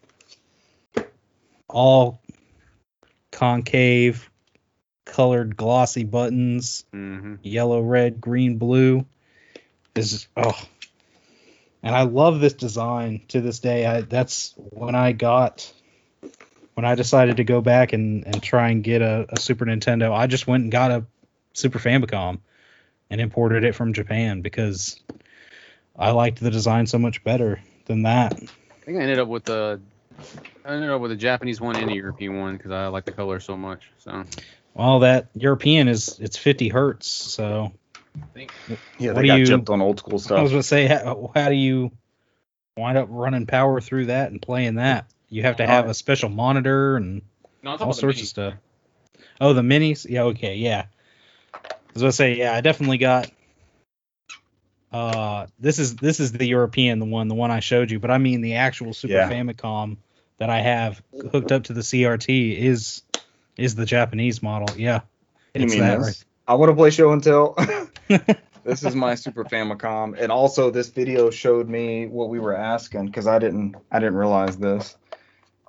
all 1.68 2.20
concave 3.30 4.30
colored 5.04 5.56
glossy 5.56 6.04
buttons 6.04 6.84
Mhm. 6.92 7.38
yellow, 7.42 7.80
red, 7.80 8.20
green, 8.20 8.58
blue. 8.58 9.04
This 9.94 10.12
is 10.12 10.28
oh, 10.36 10.58
and 11.82 11.94
I 11.94 12.02
love 12.02 12.40
this 12.40 12.52
design 12.52 13.22
to 13.28 13.40
this 13.40 13.58
day. 13.58 13.84
I 13.84 14.00
that's 14.02 14.54
when 14.56 14.94
I 14.94 15.12
got 15.12 15.72
when 16.74 16.84
I 16.84 16.94
decided 16.94 17.38
to 17.38 17.44
go 17.44 17.60
back 17.60 17.92
and 17.92 18.26
and 18.26 18.42
try 18.42 18.70
and 18.70 18.84
get 18.84 19.02
a, 19.02 19.26
a 19.28 19.40
Super 19.40 19.66
Nintendo. 19.66 20.12
I 20.12 20.26
just 20.26 20.46
went 20.46 20.62
and 20.62 20.72
got 20.72 20.90
a 20.90 21.04
Super 21.52 21.78
Famicom 21.78 22.38
and 23.10 23.20
imported 23.20 23.64
it 23.64 23.74
from 23.74 23.92
Japan 23.92 24.40
because 24.40 24.98
I 25.98 26.10
liked 26.10 26.40
the 26.40 26.50
design 26.50 26.86
so 26.86 26.98
much 26.98 27.22
better 27.24 27.60
than 27.86 28.02
that. 28.02 28.32
I 28.34 28.84
think 28.84 28.98
I 28.98 29.02
ended 29.02 29.18
up 29.18 29.28
with 29.28 29.44
the 29.44 29.80
I 30.64 30.74
ended 30.74 30.90
up 30.90 31.00
with 31.00 31.12
a 31.12 31.16
Japanese 31.16 31.60
one 31.60 31.76
and 31.76 31.90
a 31.90 31.94
European 31.94 32.38
one 32.38 32.56
because 32.56 32.70
I 32.70 32.86
like 32.88 33.04
the 33.04 33.12
color 33.12 33.40
so 33.40 33.56
much. 33.56 33.90
So 33.98 34.24
Well, 34.74 35.00
that 35.00 35.28
European 35.34 35.88
is 35.88 36.18
it's 36.20 36.36
50 36.36 36.68
hertz, 36.68 37.06
so 37.08 37.72
Yeah, 38.36 39.12
What 39.12 39.16
they 39.16 39.22
do 39.22 39.26
got 39.26 39.38
you- 39.38 39.46
jumped 39.46 39.70
on 39.70 39.80
old 39.80 39.98
school 39.98 40.18
stuff. 40.18 40.38
I 40.38 40.42
was 40.42 40.50
going 40.52 40.62
to 40.62 40.68
say, 40.68 40.86
how, 40.86 41.30
how 41.34 41.48
do 41.48 41.54
you 41.54 41.90
wind 42.76 42.96
up 42.96 43.08
running 43.10 43.46
power 43.46 43.80
through 43.80 44.06
that 44.06 44.30
and 44.30 44.40
playing 44.40 44.76
that? 44.76 45.06
You 45.28 45.42
have 45.42 45.56
to 45.56 45.66
have 45.66 45.88
a 45.88 45.94
special 45.94 46.28
monitor 46.28 46.96
and 46.96 47.22
no, 47.62 47.76
all 47.76 47.92
sorts 47.92 48.20
of 48.20 48.26
stuff. 48.26 48.54
Oh, 49.40 49.52
the 49.54 49.62
minis? 49.62 50.06
Yeah, 50.08 50.24
okay, 50.24 50.56
yeah. 50.56 50.86
I 51.54 51.58
was 51.94 52.02
going 52.02 52.10
to 52.10 52.16
say, 52.16 52.34
yeah, 52.36 52.54
I 52.54 52.60
definitely 52.60 52.98
got. 52.98 53.30
Uh, 54.92 55.46
this 55.58 55.78
is 55.78 55.96
this 55.96 56.20
is 56.20 56.32
the 56.32 56.46
European, 56.46 56.98
the 56.98 57.06
one, 57.06 57.28
the 57.28 57.34
one 57.34 57.50
I 57.50 57.60
showed 57.60 57.90
you, 57.90 57.98
but 57.98 58.10
I 58.10 58.18
mean 58.18 58.42
the 58.42 58.56
actual 58.56 58.92
Super 58.92 59.14
Yeah. 59.14 59.30
Famicom 59.30 59.96
that 60.38 60.50
I 60.50 60.60
have 60.60 61.02
hooked 61.30 61.52
up 61.52 61.64
to 61.64 61.72
the 61.72 61.80
CRT 61.80 62.58
is 62.58 63.02
is 63.56 63.74
the 63.74 63.86
Japanese 63.86 64.42
model. 64.42 64.76
Yeah, 64.76 65.00
You 65.54 65.64
it's 65.64 65.72
mean 65.72 65.80
that 65.80 65.98
this? 66.00 66.24
I 66.46 66.54
want 66.54 66.70
to 66.70 66.76
play 66.76 66.90
show 66.90 67.12
and 67.12 67.22
tell. 67.22 67.56
this 68.64 68.84
is 68.84 68.94
my 68.94 69.14
Super 69.14 69.44
Famicom, 69.44 70.18
and 70.18 70.30
also 70.30 70.70
this 70.70 70.88
video 70.88 71.30
showed 71.30 71.68
me 71.68 72.06
what 72.06 72.28
we 72.28 72.38
were 72.38 72.54
asking 72.54 73.06
because 73.06 73.26
I 73.26 73.38
didn't 73.38 73.76
I 73.90 73.98
didn't 73.98 74.16
realize 74.16 74.58
this. 74.58 74.96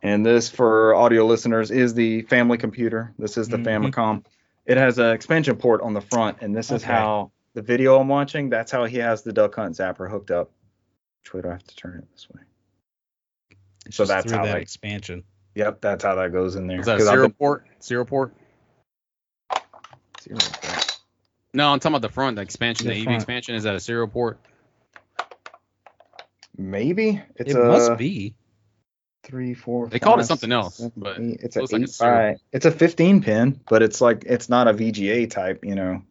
And 0.01 0.25
this 0.25 0.49
for 0.49 0.93
audio 0.95 1.25
listeners 1.25 1.71
is 1.71 1.93
the 1.93 2.23
family 2.23 2.57
computer. 2.57 3.13
This 3.17 3.37
is 3.37 3.47
the 3.47 3.57
Mhm. 3.57 3.63
Famicom. 3.93 4.25
It 4.65 4.75
has 4.77 4.97
an 4.97 5.11
expansion 5.11 5.55
port 5.55 5.81
on 5.81 5.93
the 5.93 6.01
front, 6.01 6.39
and 6.41 6.53
this 6.53 6.71
is 6.71 6.83
how 6.83 7.31
the 7.53 7.61
video 7.61 7.99
I'm 7.99 8.07
watching. 8.07 8.49
That's 8.49 8.71
how 8.71 8.85
he 8.85 8.97
has 8.97 9.21
the 9.23 9.33
Duck 9.33 9.55
Hunt 9.55 9.75
Zapper 9.75 10.09
hooked 10.09 10.31
up. 10.31 10.51
Which 11.23 11.33
way 11.33 11.41
do 11.41 11.49
I 11.49 11.51
have 11.53 11.63
to 11.63 11.75
turn 11.75 11.99
it 11.99 12.11
this 12.11 12.27
way? 12.29 12.41
It's 13.85 13.95
So 13.97 14.05
that's 14.05 14.31
how 14.31 14.45
that 14.45 14.53
they- 14.53 14.61
expansion. 14.61 15.23
Yep, 15.55 15.81
that's 15.81 16.03
how 16.03 16.15
that 16.15 16.31
goes 16.31 16.55
in 16.55 16.65
there. 16.67 16.77
Was 16.77 16.87
that 16.87 16.95
a 16.95 16.97
'Cause 16.97 17.07
I've 17.07 17.11
serial 17.13 17.27
been- 17.29 17.35
port? 17.35 17.67
Serial 17.79 18.05
port? 18.05 18.33
Serial 20.19 20.39
port. 20.41 20.99
No, 21.53 21.69
I'm 21.71 21.79
talking 21.79 21.95
about 21.95 22.01
the 22.07 22.11
front, 22.13 22.37
the 22.37 22.41
expansion, 22.41 22.87
The 22.87 22.93
the, 22.93 22.99
AV 23.01 23.03
front. 23.03 23.15
expansion. 23.17 23.55
Is 23.55 23.63
that 23.63 23.75
a 23.75 23.79
serial 23.79 24.07
port? 24.07 24.39
Maybe 26.57 27.21
it's 27.35 27.51
it 27.53 27.57
a 27.59 27.63
must 27.63 27.97
be. 27.97 28.35
three, 29.23 29.53
four. 29.53 29.87
They 29.87 29.99
called 29.99 30.19
it 30.19 30.25
something 30.25 30.51
else, 30.51 30.77
seven, 30.77 30.91
but 30.97 31.19
eight. 31.19 31.39
it's 31.41 31.55
a 31.55 31.61
looks 31.61 31.71
like 31.73 31.81
eight 31.81 32.33
it's 32.41 32.43
It's 32.51 32.65
a 32.65 32.71
15 32.71 33.21
pin, 33.21 33.59
but 33.69 33.81
it's 33.81 34.01
like 34.01 34.23
it's 34.25 34.49
not 34.49 34.67
a 34.67 34.73
VGA 34.73 35.27
type. 35.29 35.63
You 35.63 35.75
know, 35.75 36.03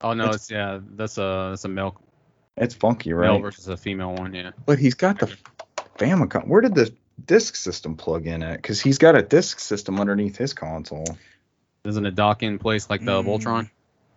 Oh 0.00 0.12
no, 0.14 0.24
It's- 0.24 0.36
it's, 0.36 0.50
yeah, 0.50 0.80
that's 0.94 1.18
a 1.18 1.48
that's 1.50 1.64
a 1.64 1.68
male 1.68 2.00
it's 2.56 2.74
funky, 2.74 3.12
right? 3.12 3.30
male 3.30 3.40
versus 3.40 3.68
a 3.68 3.76
female 3.76 4.14
one. 4.14 4.34
Yeah. 4.34 4.50
But 4.66 4.78
he's 4.78 4.94
got 4.94 5.18
the 5.20 5.34
Famicom. 5.98 6.46
Where 6.48 6.60
did 6.60 6.74
the 6.74 6.92
disk 7.24 7.56
system 7.56 7.96
plug 7.96 8.26
in 8.26 8.42
at? 8.42 8.56
Because 8.62 8.80
he's 8.80 8.98
got 8.98 9.16
a 9.16 9.22
disk 9.22 9.58
system 9.60 10.00
underneath 10.00 10.36
his 10.36 10.52
console. 10.54 11.04
Doesn't 11.84 12.04
it 12.06 12.14
dock 12.14 12.42
in 12.42 12.58
place 12.58 12.90
like 12.90 13.04
the 13.04 13.22
Mm. 13.22 13.26
Voltron? 13.26 13.70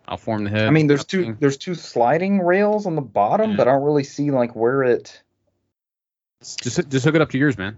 I'll 0.08 0.16
form 0.16 0.44
the 0.44 0.50
head. 0.50 0.66
I 0.66 0.70
mean, 0.70 0.88
there's 0.88 1.04
two 1.04 1.22
thing. 1.22 1.36
there's 1.38 1.56
two 1.56 1.74
sliding 1.76 2.40
rails 2.40 2.86
on 2.86 2.96
the 2.96 3.00
bottom, 3.02 3.50
Yeah. 3.52 3.56
but 3.56 3.68
I 3.68 3.72
don't 3.72 3.84
really 3.84 4.02
see 4.04 4.30
like 4.32 4.54
where 4.56 4.82
it. 4.82 5.22
Just 6.40 6.88
just 6.88 7.04
hook 7.04 7.14
it 7.14 7.20
up 7.20 7.30
to 7.30 7.38
yours, 7.38 7.56
man. 7.56 7.76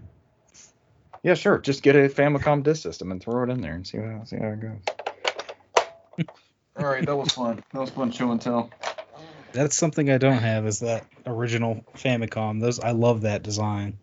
Yeah, 1.21 1.35
sure. 1.35 1.59
Just 1.59 1.83
get 1.83 1.95
a 1.95 2.09
Famicom 2.09 2.63
disk 2.63 2.81
system 2.83 3.11
and 3.11 3.21
throw 3.21 3.43
it 3.43 3.49
in 3.49 3.61
there 3.61 3.73
and 3.73 3.85
see 3.85 3.97
how 3.99 4.23
see 4.25 4.37
how 4.37 4.47
it 4.49 4.59
goes. 4.59 4.81
All 6.77 6.85
right, 6.85 7.05
that 7.05 7.15
was 7.15 7.31
fun. 7.31 7.63
That 7.73 7.79
was 7.79 7.89
fun 7.89 8.11
show 8.11 8.31
and 8.31 8.41
tell. 8.41 8.69
That's 9.53 9.75
something 9.77 10.09
I 10.09 10.17
don't 10.17 10.39
have 10.39 10.65
is 10.67 10.79
that 10.79 11.05
original 11.25 11.85
Famicom. 11.95 12.59
Those 12.59 12.79
I 12.79 12.91
love 12.91 13.21
that 13.21 13.43
design. 13.43 13.97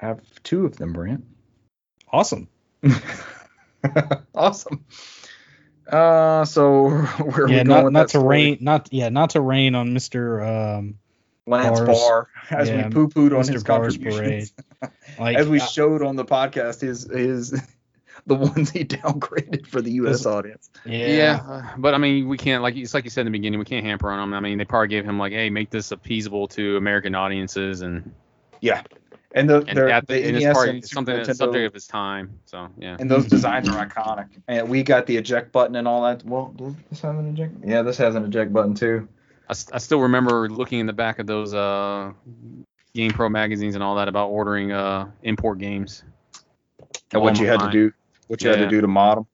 I 0.00 0.06
have 0.08 0.20
two 0.42 0.66
of 0.66 0.76
them, 0.76 0.92
Brant. 0.92 1.24
Awesome. 2.12 2.48
awesome. 4.34 4.84
Uh, 5.90 6.44
so 6.44 6.88
where 6.90 7.44
are 7.44 7.48
yeah, 7.48 7.62
we 7.62 7.64
going 7.64 7.68
not 7.68 7.84
with 7.84 7.92
not 7.94 8.00
that 8.00 8.08
to 8.12 8.18
story? 8.18 8.36
rain 8.36 8.58
not 8.60 8.88
yeah, 8.92 9.08
not 9.08 9.30
to 9.30 9.40
rain 9.40 9.74
on 9.74 9.88
Mr. 9.90 10.76
Um 10.78 10.98
Lance 11.46 11.80
Barr's- 11.80 11.98
Barr 11.98 12.28
as 12.50 12.68
yeah, 12.68 12.88
we 12.88 12.92
poo 12.92 13.08
pooed 13.08 13.34
on 13.36 13.42
Mr. 13.44 13.52
his 13.54 13.64
Barr's 13.64 13.96
contributions. 13.96 14.52
like 15.18 15.38
as 15.38 15.48
we 15.48 15.60
I- 15.60 15.64
showed 15.66 16.02
on 16.02 16.16
the 16.16 16.26
podcast, 16.26 16.82
his 16.82 17.04
his 17.04 17.58
the 18.28 18.34
ones 18.54 18.70
he 18.70 18.84
downgraded 18.84 19.66
for 19.66 19.80
the 19.82 19.90
U.S. 19.92 20.24
Audience. 20.26 20.70
yeah. 20.84 21.06
Yeah, 21.08 21.40
uh, 21.48 21.62
but 21.78 21.94
I 21.94 21.98
mean, 21.98 22.28
we 22.28 22.36
can't 22.36 22.62
like 22.62 22.76
it's 22.76 22.94
like 22.94 23.04
you 23.04 23.10
said 23.10 23.22
in 23.22 23.32
the 23.32 23.38
beginning, 23.38 23.58
we 23.58 23.64
can't 23.64 23.84
hamper 23.84 24.10
on 24.10 24.20
him. 24.22 24.34
I 24.34 24.40
mean, 24.40 24.58
they 24.58 24.64
probably 24.64 24.88
gave 24.88 25.04
him 25.04 25.18
like, 25.18 25.32
hey, 25.32 25.50
make 25.50 25.70
this 25.70 25.88
appeasable 25.90 26.48
to 26.50 26.76
American 26.76 27.14
audiences, 27.14 27.80
and 27.82 28.12
Yeah, 28.60 28.82
and 29.32 29.48
the 29.50 29.64
and, 29.66 29.76
they're- 29.76 29.88
that, 29.88 30.06
the 30.06 30.24
and 30.26 30.36
it's 30.36 30.44
NES 30.44 30.52
probably 30.54 30.70
and 30.70 30.84
Super 30.84 30.94
something 30.94 31.16
that's 31.16 31.28
Nintendo- 31.28 31.36
subject 31.36 31.66
of 31.66 31.74
his 31.74 31.86
time. 31.86 32.38
So 32.44 32.68
yeah, 32.78 32.96
And 33.00 33.10
those 33.10 33.26
designs 33.36 33.68
are 33.68 33.86
iconic. 33.86 34.28
And 34.46 34.68
we 34.68 34.82
got 34.82 35.06
the 35.06 35.16
eject 35.16 35.50
button 35.52 35.74
and 35.76 35.88
all 35.88 36.02
that. 36.04 36.24
Well, 36.24 36.54
does 36.56 36.74
this 36.90 37.00
have 37.00 37.18
an 37.18 37.28
eject? 37.28 37.54
Yeah, 37.64 37.82
this 37.82 37.96
has 37.98 38.14
an 38.14 38.24
eject 38.24 38.52
button 38.52 38.74
too. 38.74 39.08
I 39.50 39.78
still 39.78 40.00
remember 40.00 40.50
looking 40.50 40.78
in 40.80 40.84
the 40.86 40.92
back 40.92 41.18
of 41.18 41.26
those 41.26 41.54
uh, 41.54 42.12
GamePro 42.94 43.30
magazines 43.30 43.76
and 43.76 43.82
all 43.82 43.94
that 43.96 44.06
about 44.06 44.28
ordering 44.28 44.72
uh, 44.72 45.08
import 45.22 45.58
games. 45.58 46.04
And 47.12 47.22
what 47.22 47.38
you 47.38 47.46
had 47.46 47.60
to 47.60 47.70
do, 47.70 47.92
what 48.28 48.42
you 48.42 48.50
had 48.50 48.56
to 48.56 48.68
do 48.68 48.80
to 48.80 48.86
mod 48.88 49.18
them. 49.18 49.26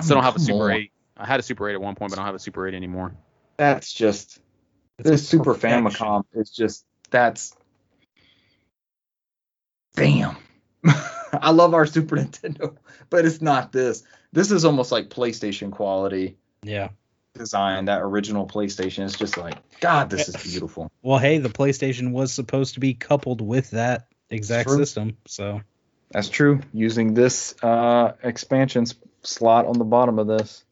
Still 0.00 0.16
don't 0.16 0.24
have 0.24 0.36
a 0.36 0.40
Super 0.40 0.70
on. 0.70 0.76
8. 0.76 0.92
I 1.16 1.26
had 1.26 1.40
a 1.40 1.42
Super 1.42 1.68
8 1.68 1.74
at 1.74 1.80
one 1.80 1.94
point, 1.94 2.10
but 2.10 2.18
I 2.18 2.20
don't 2.20 2.26
have 2.26 2.34
a 2.34 2.40
Super 2.40 2.66
8 2.66 2.74
anymore. 2.74 3.14
That's 3.56 3.92
just 3.92 4.40
It's 4.98 5.08
this 5.08 5.28
Super. 5.28 5.54
Famicom 5.54 6.24
is 6.34 6.50
just 6.50 6.84
that's 7.10 7.54
damn. 9.94 10.36
I 11.32 11.50
love 11.50 11.74
our 11.74 11.86
Super 11.86 12.16
Nintendo, 12.16 12.76
but 13.10 13.24
it's 13.24 13.40
not 13.40 13.72
this. 13.72 14.04
This 14.32 14.50
is 14.50 14.64
almost 14.64 14.92
like 14.92 15.08
PlayStation 15.08 15.72
quality 15.72 16.36
Yeah. 16.62 16.90
design. 17.34 17.86
That 17.86 18.02
original 18.02 18.46
PlayStation 18.46 19.04
is 19.04 19.14
just 19.16 19.36
like 19.36 19.56
God. 19.80 20.10
This 20.10 20.28
is 20.28 20.36
beautiful. 20.36 20.90
Well, 21.02 21.18
hey, 21.18 21.38
the 21.38 21.48
PlayStation 21.48 22.12
was 22.12 22.32
supposed 22.32 22.74
to 22.74 22.80
be 22.80 22.94
coupled 22.94 23.40
with 23.40 23.70
that 23.70 24.08
exact 24.30 24.68
True. 24.68 24.78
system, 24.78 25.16
so 25.26 25.62
That's 26.10 26.28
true. 26.28 26.60
Using 26.72 27.14
this 27.14 27.54
uh, 27.62 28.12
expansion 28.22 28.86
slot 29.22 29.66
on 29.66 29.78
the 29.78 29.84
bottom 29.84 30.18
of 30.18 30.26
this. 30.26 30.64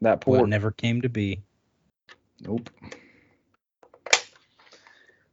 That 0.00 0.26
what 0.26 0.38
port. 0.38 0.48
never 0.48 0.70
came 0.70 1.02
to 1.02 1.08
be. 1.08 1.42
Nope. 2.40 2.68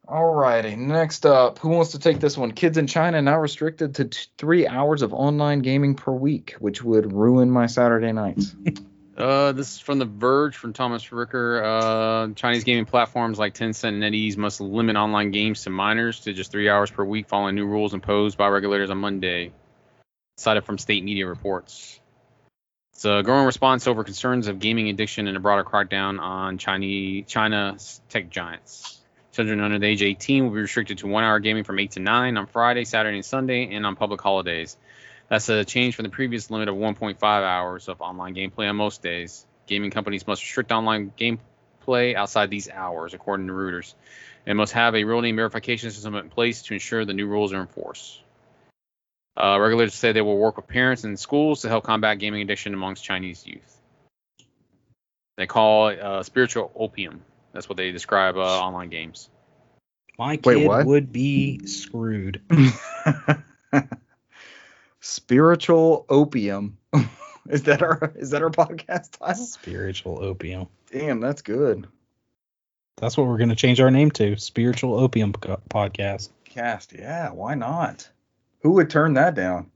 Alrighty, 0.08 0.78
next 0.78 1.26
up, 1.26 1.60
who 1.60 1.70
wants 1.70 1.92
to 1.92 2.00
take 2.00 2.20
this 2.20 2.38
one? 2.38 2.52
Kids 2.52 2.78
in 2.78 2.86
China 2.86 3.22
now 3.22 3.40
restricted 3.40 3.96
to 3.96 4.06
t- 4.06 4.28
three 4.38 4.68
hours 4.68 5.04
of 5.04 5.14
online 5.14 5.60
gaming 5.60 5.96
per 5.96 6.12
week, 6.12 6.56
which 6.60 6.84
would 6.84 7.14
ruin 7.14 7.50
my 7.50 7.66
Saturday 7.66 8.12
nights. 8.12 8.54
Uh, 9.18 9.52
this 9.52 9.76
is 9.76 9.80
from 9.80 10.00
The 10.00 10.06
Verge 10.06 10.56
from 10.56 10.72
Thomas 10.72 11.12
Ricker. 11.12 11.64
Uh, 11.64 12.28
Chinese 12.34 12.64
gaming 12.64 12.86
platforms 12.86 13.38
like 13.38 13.54
Tencent 13.54 13.90
and 13.90 14.02
NetEase 14.02 14.38
must 14.38 14.62
limit 14.62 14.96
online 14.96 15.32
games 15.32 15.64
to 15.64 15.70
minors 15.70 16.22
to 16.22 16.34
just 16.34 16.52
three 16.52 16.70
hours 16.70 16.90
per 16.90 17.04
week 17.04 17.28
following 17.28 17.56
new 17.56 17.66
rules 17.66 17.94
imposed 17.94 18.38
by 18.38 18.48
regulators 18.48 18.90
on 18.90 19.00
Monday. 19.00 19.52
Cited 20.38 20.64
from 20.64 20.78
state 20.78 21.04
media 21.04 21.28
reports. 21.28 22.00
It's 22.94 23.04
a 23.04 23.22
growing 23.24 23.46
response 23.46 23.86
over 23.86 24.04
concerns 24.04 24.48
of 24.48 24.60
gaming 24.60 24.88
addiction 24.88 25.28
and 25.28 25.36
a 25.36 25.40
broader 25.42 25.66
crackdown 25.66 26.20
on 26.20 26.58
Chinese 26.58 27.26
China's 27.28 28.02
tech 28.10 28.30
giants. 28.30 29.02
Children 29.34 29.60
under 29.60 29.80
the 29.80 29.88
age 29.88 30.02
of 30.02 30.08
18 30.08 30.46
will 30.46 30.52
be 30.52 30.62
restricted 30.62 31.00
to 31.00 31.08
one 31.08 31.24
hour 31.24 31.40
gaming 31.40 31.64
from 31.64 31.80
8 31.80 31.92
to 31.92 32.00
9 32.00 32.38
on 32.38 32.48
Friday, 32.48 32.86
Saturday, 32.86 33.18
and 33.18 33.26
Sunday, 33.26 33.74
and 33.74 33.86
on 33.86 33.96
public 33.96 34.22
holidays. 34.22 34.78
That's 35.32 35.48
a 35.48 35.64
change 35.64 35.96
from 35.96 36.04
the 36.04 36.10
previous 36.10 36.52
limit 36.52 36.68
of 36.68 36.76
1.5 36.76 37.24
hours 37.24 37.88
of 37.88 38.02
online 38.02 38.36
gameplay 38.36 38.68
on 38.70 38.76
most 38.76 39.02
days. 39.02 39.46
Gaming 39.66 39.90
companies 39.90 40.28
must 40.28 40.44
restrict 40.44 40.74
online 40.74 41.14
gameplay 41.18 42.16
outside 42.16 42.50
these 42.50 42.70
hours, 42.70 43.14
according 43.14 43.48
to 43.48 43.54
Reuters, 43.54 43.94
and 44.46 44.58
must 44.58 44.74
have 44.74 44.94
a 44.94 45.06
real 45.06 45.22
name 45.22 45.38
verification 45.38 45.90
system 45.90 46.16
in 46.16 46.30
place 46.30 46.64
to 46.64 46.74
ensure 46.74 47.06
the 47.06 47.14
new 47.14 47.28
rules 47.28 47.54
are 47.54 47.62
enforced. 47.62 48.20
Uh, 49.38 49.58
regulators 49.58 49.94
say 49.94 50.12
they 50.12 50.20
will 50.20 50.38
work 50.38 50.58
with 50.58 50.68
parents 50.68 51.06
and 51.06 51.18
schools 51.18 51.62
to 51.62 51.70
help 51.70 51.86
combat 51.86 52.20
gaming 52.20 52.42
addiction 52.42 52.74
amongst 52.74 53.02
Chinese 53.02 53.48
youth. 53.48 53.82
They 55.38 55.48
call 55.48 55.88
it 55.88 56.00
uh, 56.02 56.24
spiritual 56.24 56.74
opium. 56.76 57.24
That's 57.54 57.70
what 57.70 57.78
they 57.78 57.94
describe 57.94 58.36
uh, 58.36 58.42
online 58.42 58.90
games. 58.90 59.30
My 60.20 60.36
kid 60.36 60.68
what? 60.68 60.86
would 60.86 61.14
be 61.14 61.68
screwed. 61.68 62.42
Spiritual 65.02 66.06
opium. 66.10 66.78
is 67.50 67.64
that 67.64 67.82
our 67.82 68.14
is 68.16 68.30
that 68.30 68.42
our 68.42 68.50
podcast 68.50 69.18
title? 69.20 69.46
Spiritual 69.46 70.24
opium. 70.24 70.68
Damn, 70.92 71.20
that's 71.20 71.42
good. 71.42 71.88
That's 72.98 73.18
what 73.18 73.26
we're 73.28 73.38
going 73.38 73.50
to 73.50 73.56
change 73.56 73.80
our 73.82 73.90
name 73.90 74.12
to. 74.12 74.38
Spiritual 74.38 75.00
Opium 75.00 75.34
Podcast. 75.34 76.30
Cast, 76.46 76.94
yeah, 76.94 77.32
why 77.32 77.56
not? 77.56 78.08
Who 78.62 78.74
would 78.74 78.92
turn 78.92 79.16
that 79.16 79.34
down? 79.34 79.72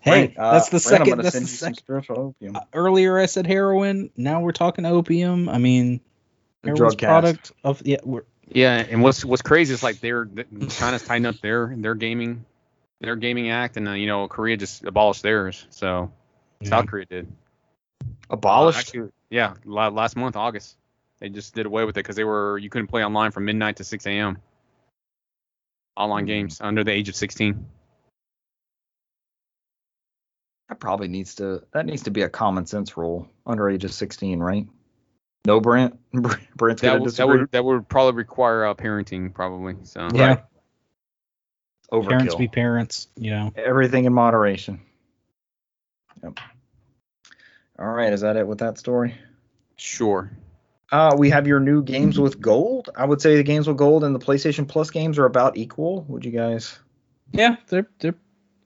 Hey, 0.00 0.28
Brent, 0.28 0.38
uh, 0.38 0.52
that's 0.52 0.66
the 0.68 0.70
Brent, 0.72 0.82
second. 0.82 1.08
gonna 1.08 1.22
That's 1.24 1.34
send 1.34 1.46
the 1.46 1.50
you 1.50 1.56
some 1.56 1.66
second. 1.66 1.76
spiritual 1.76 2.18
opium. 2.20 2.56
Uh, 2.56 2.60
earlier 2.72 3.18
I 3.18 3.26
said 3.26 3.46
heroin. 3.46 4.10
Now 4.16 4.40
we're 4.40 4.52
talking 4.52 4.86
opium. 4.86 5.48
I 5.48 5.58
mean, 5.58 6.00
drug 6.62 6.96
product 6.98 7.52
of 7.64 7.82
yeah. 7.84 7.98
We're, 8.02 8.22
Yeah, 8.48 8.76
and 8.88 9.02
what's 9.02 9.24
what's 9.24 9.42
crazy 9.42 9.74
is 9.74 9.82
like 9.82 10.00
they're 10.00 10.26
China's 10.70 11.02
tightened 11.02 11.26
up 11.26 11.40
their 11.42 11.74
their 11.76 11.94
gaming 11.94 12.44
their 13.00 13.16
gaming 13.16 13.50
act, 13.50 13.76
and 13.76 13.88
uh, 13.88 13.92
you 13.92 14.06
know 14.06 14.28
Korea 14.28 14.56
just 14.56 14.84
abolished 14.84 15.22
theirs. 15.22 15.66
So 15.70 16.12
South 16.62 16.86
Korea 16.86 17.04
did. 17.06 17.32
Abolished. 18.30 18.76
Uh, 18.76 18.80
actually, 18.80 19.10
yeah, 19.30 19.54
last 19.64 20.16
month, 20.16 20.36
August, 20.36 20.76
they 21.18 21.28
just 21.28 21.54
did 21.54 21.66
away 21.66 21.84
with 21.84 21.96
it 21.96 22.00
because 22.00 22.16
they 22.16 22.24
were 22.24 22.58
you 22.58 22.70
couldn't 22.70 22.88
play 22.88 23.04
online 23.04 23.30
from 23.30 23.44
midnight 23.44 23.76
to 23.76 23.84
6 23.84 24.06
a.m. 24.06 24.38
Online 25.96 26.24
Hmm. 26.24 26.28
games 26.28 26.60
under 26.60 26.82
the 26.84 26.90
age 26.92 27.08
of 27.08 27.14
16. 27.16 27.66
That 30.68 30.80
probably 30.80 31.08
needs 31.08 31.34
to 31.36 31.62
that 31.72 31.84
needs 31.86 32.02
to 32.04 32.10
be 32.10 32.22
a 32.22 32.28
common 32.28 32.66
sense 32.66 32.96
rule 32.96 33.28
under 33.46 33.68
age 33.68 33.84
of 33.84 33.92
16, 33.92 34.40
right? 34.40 34.66
No, 35.46 35.60
Brent. 35.60 35.98
Brent's 36.56 36.80
That, 36.82 36.88
gonna 36.92 37.00
would- 37.02 37.10
that 37.16 37.28
would 37.28 37.50
that 37.52 37.64
would 37.64 37.88
probably 37.88 38.16
require 38.16 38.64
uh, 38.66 38.74
parenting, 38.74 39.32
probably. 39.34 39.76
So 39.82 40.08
yeah. 40.14 40.26
Right. 40.26 40.44
Overkill. 41.92 42.08
Parents 42.08 42.34
be 42.34 42.48
parents. 42.48 43.08
You 43.16 43.30
know. 43.30 43.52
Everything 43.56 44.04
in 44.04 44.12
moderation. 44.12 44.80
Yep. 46.22 46.40
All 47.78 47.88
right, 47.88 48.12
is 48.12 48.20
that 48.22 48.36
it 48.36 48.46
with 48.46 48.58
that 48.58 48.78
story? 48.78 49.14
sure. 49.76 50.30
Uh, 50.92 51.16
we 51.18 51.30
have 51.30 51.48
your 51.48 51.58
new 51.58 51.82
games 51.82 52.20
with 52.20 52.40
gold. 52.40 52.88
I 52.94 53.04
would 53.04 53.20
say 53.20 53.34
the 53.36 53.42
games 53.42 53.66
with 53.66 53.76
gold 53.76 54.04
and 54.04 54.14
the 54.14 54.20
PlayStation 54.20 54.68
Plus 54.68 54.90
games 54.90 55.18
are 55.18 55.24
about 55.24 55.56
equal. 55.56 56.02
Would 56.02 56.24
you 56.24 56.30
guys? 56.30 56.78
Yeah, 57.32 57.56
they're 57.66 57.88
they're 57.98 58.14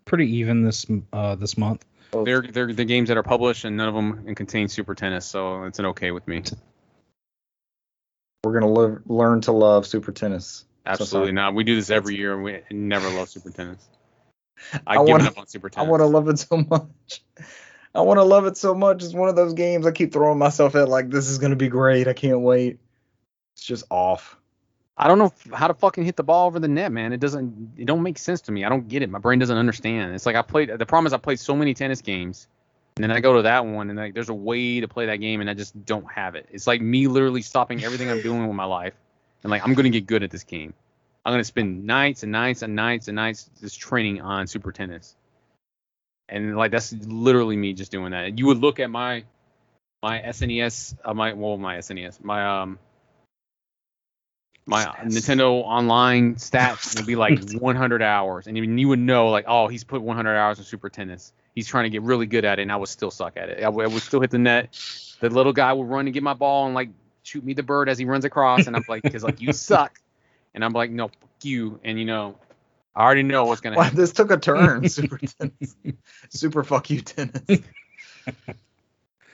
pretty 0.04 0.36
even 0.36 0.62
this 0.62 0.84
uh 1.12 1.36
this 1.36 1.56
month. 1.56 1.86
both- 2.10 2.26
They're 2.26 2.42
they're 2.42 2.72
the 2.74 2.84
games 2.84 3.08
that 3.08 3.16
are 3.16 3.22
published, 3.22 3.64
and 3.64 3.78
none 3.78 3.88
of 3.88 3.94
them 3.94 4.34
contain 4.34 4.68
Super 4.68 4.94
Tennis, 4.94 5.24
so 5.24 5.62
it's 5.64 5.78
an 5.78 5.86
okay 5.86 6.10
with 6.10 6.28
me. 6.28 6.42
We're 8.44 8.52
gonna 8.60 8.70
live, 8.72 9.00
learn 9.06 9.40
to 9.42 9.52
love 9.52 9.86
Super 9.86 10.12
Tennis. 10.12 10.64
Absolutely 10.88 11.32
not. 11.32 11.54
We 11.54 11.64
do 11.64 11.76
this 11.76 11.90
every 11.90 12.16
year, 12.16 12.34
and 12.34 12.42
we 12.42 12.62
never 12.70 13.08
love 13.10 13.28
Super 13.28 13.50
Tennis. 13.50 13.88
I, 14.72 14.94
I 14.94 14.96
give 14.96 15.08
wanna- 15.08 15.24
up 15.28 15.38
on 15.38 15.46
Super 15.46 15.68
tennis. 15.68 15.86
I 15.86 15.90
want 15.90 16.00
to 16.00 16.06
love 16.06 16.28
it 16.28 16.38
so 16.38 16.56
much. 16.56 17.22
I 17.94 18.00
want 18.00 18.18
to 18.18 18.24
love 18.24 18.46
it 18.46 18.56
so 18.56 18.74
much. 18.74 19.02
It's 19.02 19.14
one 19.14 19.28
of 19.28 19.36
those 19.36 19.54
games 19.54 19.86
I 19.86 19.92
keep 19.92 20.12
throwing 20.12 20.38
myself 20.38 20.74
at 20.74 20.88
like 20.88 21.10
this 21.10 21.28
is 21.28 21.38
gonna 21.38 21.56
be 21.56 21.68
great. 21.68 22.08
I 22.08 22.12
can't 22.12 22.40
wait. 22.40 22.78
It's 23.54 23.64
just 23.64 23.84
off. 23.90 24.36
I 24.96 25.06
don't 25.06 25.18
know 25.18 25.32
how 25.54 25.68
to 25.68 25.74
fucking 25.74 26.04
hit 26.04 26.16
the 26.16 26.24
ball 26.24 26.46
over 26.48 26.58
the 26.58 26.66
net, 26.68 26.90
man. 26.90 27.12
It 27.12 27.20
doesn't. 27.20 27.74
It 27.76 27.86
don't 27.86 28.02
make 28.02 28.18
sense 28.18 28.40
to 28.42 28.52
me. 28.52 28.64
I 28.64 28.68
don't 28.68 28.88
get 28.88 29.02
it. 29.02 29.10
My 29.10 29.20
brain 29.20 29.38
doesn't 29.38 29.56
understand. 29.56 30.14
It's 30.14 30.26
like 30.26 30.36
I 30.36 30.42
played. 30.42 30.70
The 30.76 30.86
problem 30.86 31.06
is 31.06 31.12
I 31.12 31.18
played 31.18 31.38
so 31.38 31.54
many 31.54 31.72
tennis 31.72 32.02
games, 32.02 32.48
and 32.96 33.04
then 33.04 33.12
I 33.12 33.20
go 33.20 33.36
to 33.36 33.42
that 33.42 33.64
one, 33.64 33.90
and 33.90 33.98
like 33.98 34.14
there's 34.14 34.28
a 34.28 34.34
way 34.34 34.80
to 34.80 34.88
play 34.88 35.06
that 35.06 35.16
game, 35.16 35.40
and 35.40 35.48
I 35.48 35.54
just 35.54 35.84
don't 35.86 36.10
have 36.10 36.34
it. 36.34 36.48
It's 36.50 36.66
like 36.66 36.80
me 36.80 37.06
literally 37.06 37.42
stopping 37.42 37.84
everything 37.84 38.10
I'm 38.10 38.22
doing 38.22 38.46
with 38.46 38.56
my 38.56 38.64
life, 38.64 38.94
and 39.42 39.50
like 39.50 39.62
I'm 39.64 39.74
gonna 39.74 39.90
get 39.90 40.06
good 40.06 40.22
at 40.22 40.30
this 40.30 40.44
game. 40.44 40.74
I'm 41.24 41.32
gonna 41.32 41.44
spend 41.44 41.84
nights 41.84 42.22
and 42.22 42.32
nights 42.32 42.62
and 42.62 42.74
nights 42.74 43.08
and 43.08 43.16
nights 43.16 43.50
just 43.60 43.80
training 43.80 44.20
on 44.20 44.46
super 44.46 44.72
tennis, 44.72 45.16
and 46.28 46.56
like 46.56 46.70
that's 46.70 46.92
literally 46.92 47.56
me 47.56 47.74
just 47.74 47.90
doing 47.90 48.12
that. 48.12 48.38
You 48.38 48.46
would 48.46 48.58
look 48.58 48.80
at 48.80 48.90
my 48.90 49.24
my 50.02 50.20
SNES, 50.20 50.96
uh, 51.04 51.14
my 51.14 51.32
well 51.32 51.56
my 51.56 51.78
SNES, 51.78 52.22
my 52.22 52.62
um 52.62 52.78
my 54.66 54.84
Nintendo 54.84 55.62
Online 55.62 56.34
stats 56.34 56.96
would 56.96 57.06
be 57.06 57.16
like 57.16 57.38
100 57.52 58.02
hours, 58.02 58.46
and 58.46 58.56
even 58.58 58.76
you 58.76 58.88
would 58.88 58.98
know 58.98 59.30
like, 59.30 59.46
oh, 59.48 59.66
he's 59.68 59.82
put 59.82 60.02
100 60.02 60.36
hours 60.36 60.58
in 60.58 60.64
Super 60.64 60.90
Tennis. 60.90 61.32
He's 61.54 61.66
trying 61.66 61.84
to 61.84 61.90
get 61.90 62.02
really 62.02 62.26
good 62.26 62.44
at 62.44 62.58
it, 62.58 62.62
and 62.62 62.70
I 62.70 62.76
would 62.76 62.90
still 62.90 63.10
suck 63.10 63.36
at 63.36 63.48
it. 63.48 63.64
I 63.64 63.68
would, 63.68 63.84
I 63.86 63.88
would 63.88 64.02
still 64.02 64.20
hit 64.20 64.30
the 64.30 64.38
net 64.38 64.74
the 65.20 65.30
little 65.30 65.52
guy 65.52 65.72
would 65.72 65.88
run 65.88 66.06
and 66.06 66.14
get 66.14 66.22
my 66.22 66.34
ball 66.34 66.66
and 66.66 66.74
like 66.74 66.90
shoot 67.28 67.44
me 67.44 67.52
the 67.54 67.62
bird 67.62 67.88
as 67.88 67.98
he 67.98 68.04
runs 68.04 68.24
across, 68.24 68.66
and 68.66 68.74
I'm 68.74 68.84
like, 68.88 69.02
because 69.04 69.22
like 69.22 69.40
you 69.40 69.52
suck, 69.52 69.98
and 70.54 70.64
I'm 70.64 70.72
like, 70.72 70.90
no, 70.90 71.08
fuck 71.08 71.30
you, 71.42 71.78
and 71.84 71.98
you 71.98 72.04
know, 72.04 72.36
I 72.96 73.04
already 73.04 73.22
know 73.22 73.44
what's 73.44 73.60
gonna 73.60 73.76
Wow, 73.76 73.84
happen. 73.84 73.98
this 73.98 74.12
took 74.12 74.30
a 74.30 74.36
turn. 74.38 74.88
Super 74.88 75.18
tennis. 75.18 75.76
Super 76.30 76.64
fuck 76.64 76.90
you 76.90 77.00
tennis. 77.02 77.60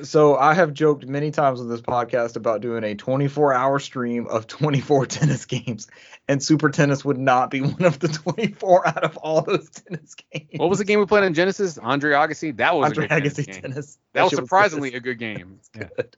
so 0.03 0.37
I 0.37 0.55
have 0.55 0.75
joked 0.75 1.07
many 1.07 1.31
times 1.31 1.61
on 1.61 1.69
this 1.69 1.81
podcast 1.81 2.37
about 2.37 2.61
doing 2.61 2.83
a 2.85 2.95
24 2.97 3.55
hour 3.55 3.79
stream 3.79 4.27
of 4.27 4.47
24 4.47 5.07
tennis 5.07 5.45
games, 5.47 5.87
and 6.29 6.43
Super 6.43 6.69
Tennis 6.71 7.05
would 7.05 7.19
not 7.19 7.51
be 7.51 7.61
one 7.63 7.85
of 7.85 7.99
the 8.01 8.09
24 8.09 8.89
out 8.89 9.05
of 9.05 9.17
all 9.19 9.41
those 9.43 9.71
tennis 9.71 10.15
games. 10.33 10.51
What 10.57 10.69
was 10.69 10.79
the 10.79 10.85
game 10.85 10.99
we 10.99 11.07
played 11.07 11.25
on 11.25 11.33
Genesis? 11.33 11.79
Andre 11.79 12.13
Agassi. 12.13 12.57
That 12.57 12.75
was 12.77 12.87
Andre 12.87 13.05
a 13.07 13.09
good 13.09 13.15
tennis 13.19 13.35
Agassi 13.35 13.47
game. 13.47 13.63
tennis. 13.63 13.99
That 14.13 14.25
was 14.25 14.35
surprisingly 14.35 14.91
good. 14.91 14.97
a 14.97 15.01
good 15.01 15.19
game. 15.19 15.61
Good. 15.73 16.17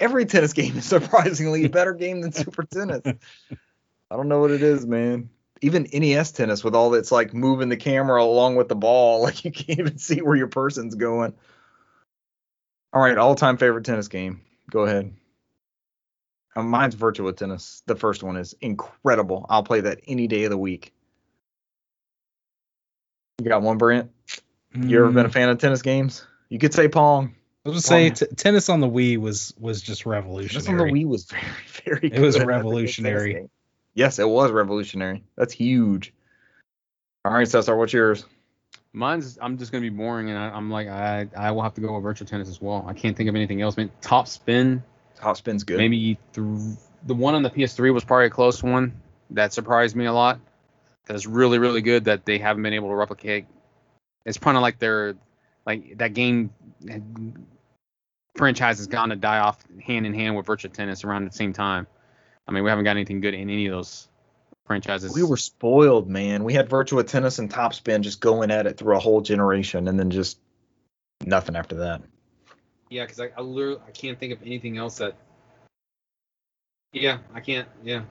Every 0.00 0.24
tennis 0.24 0.52
game 0.54 0.76
is 0.78 0.84
surprisingly 0.86 1.64
a 1.64 1.68
better 1.68 1.92
game 1.94 2.22
than 2.22 2.32
Super 2.32 2.64
Tennis. 2.64 3.02
I 3.06 4.16
don't 4.16 4.28
know 4.28 4.40
what 4.40 4.50
it 4.50 4.62
is, 4.62 4.86
man. 4.86 5.30
Even 5.60 5.86
NES 5.92 6.32
tennis 6.32 6.64
with 6.64 6.74
all 6.74 6.90
that's 6.90 7.12
like 7.12 7.34
moving 7.34 7.68
the 7.68 7.76
camera 7.76 8.22
along 8.24 8.56
with 8.56 8.68
the 8.68 8.74
ball, 8.74 9.22
like 9.22 9.44
you 9.44 9.52
can't 9.52 9.78
even 9.78 9.98
see 9.98 10.22
where 10.22 10.36
your 10.36 10.48
person's 10.48 10.94
going. 10.94 11.34
All 12.92 13.00
right, 13.02 13.16
all-time 13.16 13.56
favorite 13.56 13.84
tennis 13.84 14.08
game. 14.08 14.40
Go 14.68 14.80
ahead. 14.80 15.14
Uh, 16.56 16.62
mine's 16.64 16.96
Virtua 16.96 17.36
Tennis. 17.36 17.82
The 17.86 17.94
first 17.94 18.24
one 18.24 18.36
is 18.36 18.54
incredible. 18.60 19.46
I'll 19.48 19.62
play 19.62 19.82
that 19.82 20.00
any 20.08 20.26
day 20.26 20.42
of 20.44 20.50
the 20.50 20.58
week. 20.58 20.92
You 23.38 23.48
got 23.48 23.62
one, 23.62 23.78
Brent? 23.78 24.10
You 24.74 24.98
ever 24.98 25.10
been 25.12 25.26
a 25.26 25.28
Mm, 25.28 25.32
fan 25.32 25.48
of 25.48 25.58
tennis 25.58 25.82
games? 25.82 26.26
You 26.48 26.58
could 26.58 26.74
say 26.74 26.88
Pong. 26.88 27.34
I 27.64 27.68
was 27.68 27.86
gonna 27.86 28.10
say 28.10 28.10
t- 28.10 28.34
tennis 28.36 28.68
on 28.68 28.80
the 28.80 28.88
Wii 28.88 29.18
was 29.18 29.52
was 29.58 29.82
just 29.82 30.06
revolutionary. 30.06 30.64
Tennis 30.64 30.68
on 30.68 30.76
the. 30.78 30.84
Wii 30.92 31.06
was 31.06 31.24
very, 31.30 31.52
very 31.84 32.08
good. 32.10 32.12
It 32.14 32.20
was 32.20 32.34
good. 32.34 32.40
That's 32.40 32.48
revolutionary. 32.48 33.48
Yes, 33.94 34.18
it 34.18 34.28
was 34.28 34.50
revolutionary. 34.50 35.22
That's 35.36 35.52
huge. 35.52 36.14
All 37.24 37.32
right, 37.32 37.46
Cesar, 37.46 37.76
what's 37.76 37.92
yours? 37.92 38.24
Mine's 38.92 39.38
I'm 39.40 39.58
just 39.58 39.72
gonna 39.72 39.82
be 39.82 39.90
boring, 39.90 40.30
and 40.30 40.38
I, 40.38 40.48
I'm 40.48 40.70
like 40.70 40.88
I 40.88 41.28
I 41.36 41.50
will 41.50 41.62
have 41.62 41.74
to 41.74 41.80
go 41.80 41.98
with 41.98 42.04
Virtua 42.04 42.26
Tennis 42.26 42.48
as 42.48 42.60
well. 42.60 42.84
I 42.88 42.94
can't 42.94 43.16
think 43.16 43.28
of 43.28 43.36
anything 43.36 43.60
else. 43.60 43.76
Man, 43.76 43.90
top 44.00 44.26
spin, 44.26 44.82
Top 45.16 45.36
spin's 45.36 45.62
good. 45.62 45.76
maybe 45.78 46.18
th- 46.32 46.76
the 47.04 47.14
one 47.14 47.34
on 47.34 47.42
the 47.42 47.50
PS3 47.50 47.92
was 47.92 48.04
probably 48.04 48.26
a 48.26 48.30
close 48.30 48.62
one 48.62 49.00
that 49.30 49.52
surprised 49.52 49.94
me 49.94 50.06
a 50.06 50.12
lot. 50.12 50.40
That's 51.06 51.26
really 51.26 51.58
really 51.58 51.82
good 51.82 52.06
that 52.06 52.24
they 52.24 52.38
haven't 52.38 52.62
been 52.62 52.72
able 52.72 52.88
to 52.88 52.94
replicate. 52.94 53.46
It's 54.24 54.38
kind 54.38 54.56
of 54.56 54.62
like 54.62 54.78
they're 54.78 55.14
like 55.66 55.98
that 55.98 56.14
game 56.14 56.50
franchise 58.40 58.78
has 58.78 58.86
gone 58.86 59.10
to 59.10 59.16
die 59.16 59.38
off 59.38 59.58
hand 59.84 60.06
in 60.06 60.14
hand 60.14 60.36
with 60.36 60.46
Virtua 60.46 60.72
Tennis 60.72 61.04
around 61.04 61.24
the 61.24 61.32
same 61.32 61.52
time. 61.52 61.86
I 62.48 62.52
mean, 62.52 62.64
we 62.64 62.70
haven't 62.70 62.84
got 62.84 62.92
anything 62.92 63.20
good 63.20 63.34
in 63.34 63.48
any 63.48 63.66
of 63.66 63.72
those 63.72 64.08
franchises. 64.66 65.14
We 65.14 65.22
were 65.22 65.36
spoiled, 65.36 66.08
man. 66.08 66.42
We 66.42 66.54
had 66.54 66.68
Virtua 66.68 67.06
Tennis 67.06 67.38
and 67.38 67.50
Top 67.50 67.74
Spin 67.74 68.02
just 68.02 68.20
going 68.20 68.50
at 68.50 68.66
it 68.66 68.76
through 68.76 68.96
a 68.96 68.98
whole 68.98 69.20
generation, 69.20 69.86
and 69.86 69.98
then 69.98 70.10
just 70.10 70.38
nothing 71.24 71.54
after 71.54 71.76
that. 71.76 72.02
Yeah, 72.88 73.04
because 73.04 73.20
I, 73.20 73.30
I 73.36 73.42
literally 73.42 73.80
I 73.86 73.90
can't 73.92 74.18
think 74.18 74.32
of 74.32 74.42
anything 74.42 74.78
else 74.78 74.98
that. 74.98 75.14
Yeah, 76.92 77.18
I 77.32 77.40
can't. 77.40 77.68
Yeah. 77.84 78.02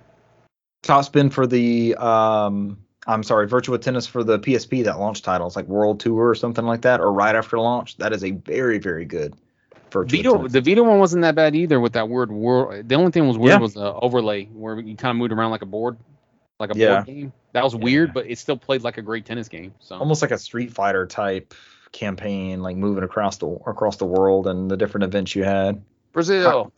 Top 0.84 1.04
Spin 1.04 1.30
for 1.30 1.46
the 1.46 1.96
um, 1.96 2.78
I'm 3.06 3.24
sorry, 3.24 3.48
Virtua 3.48 3.82
Tennis 3.82 4.08
for 4.08 4.24
the 4.24 4.40
PSP 4.40 4.86
that 4.86 5.00
launch 5.00 5.22
titles 5.22 5.56
like 5.56 5.66
World 5.66 6.00
Tour 6.00 6.30
or 6.30 6.36
something 6.36 6.66
like 6.66 6.82
that, 6.84 7.02
or 7.02 7.12
right 7.12 7.36
after 7.36 7.60
launch. 7.60 7.98
That 7.98 8.14
is 8.14 8.24
a 8.24 8.32
very, 8.32 8.78
very 8.78 9.04
good 9.04 9.36
Virtua 9.36 9.49
Vita, 9.94 10.48
the 10.50 10.62
Vita 10.62 10.84
one 10.84 11.00
wasn't 11.00 11.22
that 11.24 11.36
bad 11.36 11.56
either 11.56 11.80
with 11.80 11.94
that 11.94 12.10
word 12.10 12.32
world. 12.32 12.88
The 12.88 12.96
only 12.96 13.12
thing 13.12 13.28
was 13.28 13.38
weird 13.38 13.56
Yeah. 13.56 13.60
was 13.60 13.74
the 13.74 13.94
overlay 13.94 14.46
where 14.46 14.80
you 14.80 14.96
kind 14.96 15.12
of 15.12 15.18
moved 15.18 15.32
around 15.34 15.52
like 15.52 15.62
a 15.62 15.66
board, 15.66 15.98
like 16.60 16.74
a 16.74 16.78
Yeah. 16.78 16.96
board 16.96 17.06
game. 17.08 17.34
That 17.54 17.64
was 17.64 17.74
Yeah. 17.74 17.80
weird, 17.80 18.14
but 18.14 18.28
it 18.28 18.38
still 18.38 18.58
played 18.58 18.84
like 18.84 18.98
a 18.98 19.02
great 19.02 19.26
tennis 19.26 19.48
game. 19.50 19.74
So 19.80 19.96
almost 19.98 20.22
like 20.22 20.32
a 20.32 20.38
Street 20.38 20.72
Fighter 20.72 21.06
type 21.06 21.54
campaign, 21.92 22.62
like 22.62 22.78
moving 22.78 23.04
across 23.04 23.38
the 23.38 23.48
across 23.66 23.98
the 23.98 24.06
world 24.06 24.48
and 24.48 24.70
the 24.70 24.78
different 24.78 25.06
events 25.06 25.36
you 25.36 25.44
had. 25.44 25.82
Brazil. 26.14 26.72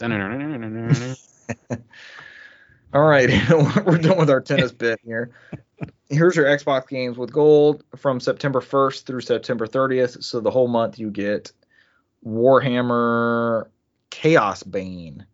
All 2.94 3.04
right, 3.08 3.30
we're 3.86 3.98
done 4.00 4.18
with 4.18 4.30
our 4.30 4.42
tennis 4.42 4.74
bit 4.74 5.00
here. 5.06 5.32
Here's 6.10 6.36
your 6.36 6.46
Xbox 6.46 6.90
games 6.90 7.18
with 7.18 7.32
gold 7.32 7.84
from 7.96 8.20
September 8.20 8.60
1st 8.60 9.06
through 9.06 9.22
September 9.22 9.66
30th. 9.66 10.22
So 10.24 10.42
the 10.42 10.52
whole 10.52 10.68
month 10.68 11.00
you 11.00 11.10
get 11.10 11.54
Warhammer 12.26 13.68
Chaos 14.10 14.64
Bane. 14.64 15.26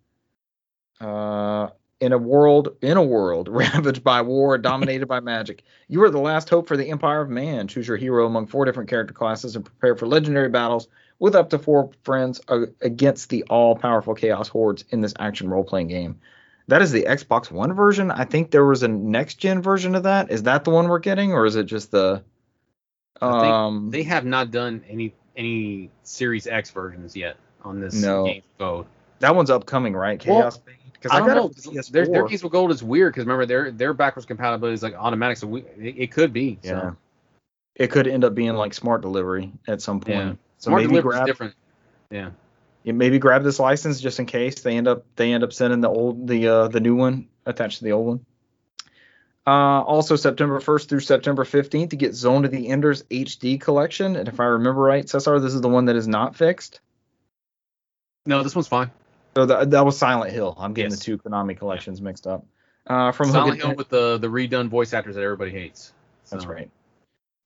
Uh, 0.99 1.69
in 1.99 2.11
a 2.11 2.17
world 2.17 2.75
in 2.81 2.97
a 2.97 3.03
world 3.03 3.47
ravaged 3.51 4.03
by 4.03 4.21
war, 4.21 4.57
dominated 4.57 5.07
by 5.07 5.19
magic, 5.19 5.63
you 5.87 6.03
are 6.03 6.09
the 6.09 6.19
last 6.19 6.49
hope 6.49 6.67
for 6.67 6.77
the 6.77 6.89
Empire 6.89 7.21
of 7.21 7.29
Man. 7.29 7.67
Choose 7.67 7.87
your 7.87 7.97
hero 7.97 8.25
among 8.25 8.47
four 8.47 8.65
different 8.65 8.89
character 8.89 9.13
classes 9.13 9.55
and 9.55 9.65
prepare 9.65 9.95
for 9.95 10.07
legendary 10.07 10.49
battles 10.49 10.87
with 11.19 11.35
up 11.35 11.49
to 11.49 11.59
four 11.59 11.89
friends 12.03 12.39
against 12.81 13.29
the 13.29 13.43
all-powerful 13.49 14.13
Chaos 14.13 14.47
hordes 14.47 14.85
in 14.91 15.01
this 15.01 15.15
action 15.17 15.49
role-playing 15.49 15.87
game. 15.87 16.19
That 16.67 16.83
is 16.83 16.91
the 16.91 17.03
Xbox 17.03 17.49
One 17.49 17.73
version. 17.73 18.11
I 18.11 18.25
think 18.25 18.51
there 18.51 18.65
was 18.65 18.83
a 18.83 18.87
next 18.87 19.35
gen 19.35 19.61
version 19.61 19.95
of 19.95 20.03
that. 20.03 20.29
Is 20.29 20.43
that 20.43 20.63
the 20.63 20.69
one 20.69 20.87
we're 20.87 20.99
getting, 20.99 21.31
or 21.31 21.45
is 21.45 21.55
it 21.55 21.65
just 21.65 21.91
the? 21.91 22.21
I 23.21 23.31
think 23.41 23.53
Um, 23.53 23.89
they 23.89 24.03
have 24.03 24.25
not 24.25 24.51
done 24.51 24.83
any 24.87 25.15
any 25.37 25.89
Series 26.03 26.47
X 26.47 26.71
versions 26.71 27.15
yet 27.15 27.37
on 27.63 27.79
this 27.79 27.93
No. 28.01 28.25
game 28.25 28.41
code. 28.59 28.85
that 29.19 29.35
one's 29.35 29.49
upcoming, 29.49 29.93
right? 29.93 30.23
Well, 30.25 30.41
Chaos. 30.41 30.59
Because 30.93 31.11
I 31.11 31.15
I, 31.15 31.19
don't 31.19 31.27
got 31.27 31.35
know. 31.35 31.45
it 31.45 31.55
for 31.55 31.61
'cause 31.71 31.89
PS4. 31.89 31.91
Their, 31.91 32.05
their 32.07 32.27
games 32.27 32.43
with 32.43 32.51
gold 32.51 32.71
is 32.71 32.83
weird 32.83 33.13
because 33.13 33.25
remember 33.25 33.45
their 33.45 33.71
their 33.71 33.93
backwards 33.93 34.25
compatibility 34.25 34.73
is 34.73 34.81
like 34.83 34.95
automatic, 34.95 35.37
so 35.37 35.47
we 35.47 35.61
it, 35.77 35.95
it 35.97 36.11
could 36.11 36.33
be. 36.33 36.57
So. 36.63 36.69
Yeah. 36.69 36.91
It 37.75 37.91
could 37.91 38.07
end 38.07 38.23
up 38.23 38.33
being 38.33 38.53
like 38.55 38.73
smart 38.73 39.01
delivery 39.01 39.51
at 39.67 39.81
some 39.81 39.99
point. 39.99 40.17
Yeah. 40.17 40.31
So 40.57 40.69
Smart 40.69 40.81
maybe 40.81 40.89
delivery 40.89 41.19
is 41.19 41.25
different. 41.27 41.53
Yeah. 42.09 42.31
yeah, 42.83 42.93
maybe 42.93 43.19
grab 43.19 43.43
this 43.43 43.59
license 43.59 44.01
just 44.01 44.19
in 44.19 44.25
case 44.25 44.61
they 44.61 44.75
end 44.75 44.87
up 44.87 45.05
they 45.15 45.31
end 45.33 45.43
up 45.43 45.53
sending 45.53 45.81
the 45.81 45.89
old 45.89 46.27
the 46.27 46.47
uh 46.47 46.67
the 46.69 46.79
new 46.79 46.95
one 46.95 47.27
attached 47.45 47.77
to 47.79 47.83
the 47.83 47.91
old 47.91 48.07
one. 48.07 48.25
Uh, 49.47 49.81
also 49.81 50.17
September 50.17 50.59
1st 50.59 50.89
through 50.89 50.99
September 50.99 51.45
15th, 51.45 51.93
you 51.93 51.97
get 51.97 52.13
Zone 52.13 52.43
of 52.43 52.51
the 52.51 52.67
Enders 52.67 53.03
HD 53.03 53.59
collection, 53.59 54.17
and 54.17 54.27
if 54.27 54.41
I 54.41 54.43
remember 54.43 54.81
right, 54.81 55.07
Cesar, 55.07 55.39
this 55.39 55.53
is 55.53 55.61
the 55.61 55.69
one 55.69 55.85
that 55.85 55.95
is 55.95 56.05
not 56.05 56.35
fixed. 56.35 56.81
No, 58.25 58.43
this 58.43 58.53
one's 58.55 58.67
fine. 58.67 58.91
So 59.35 59.45
that, 59.45 59.71
that 59.71 59.85
was 59.85 59.97
Silent 59.97 60.33
Hill. 60.33 60.53
I'm 60.59 60.73
getting 60.73 60.91
Yes. 60.91 60.99
the 60.99 61.05
two 61.05 61.17
Konami 61.17 61.57
collections 61.57 62.01
mixed 62.01 62.27
up. 62.27 62.45
Uh, 62.85 63.13
from 63.13 63.31
Silent 63.31 63.61
Hill 63.61 63.75
with 63.75 63.87
the 63.87 64.17
the 64.17 64.27
redone 64.27 64.67
voice 64.67 64.93
actors 64.93 65.15
that 65.15 65.21
everybody 65.21 65.51
hates. 65.51 65.93
That's 66.29 66.45
right. 66.45 66.69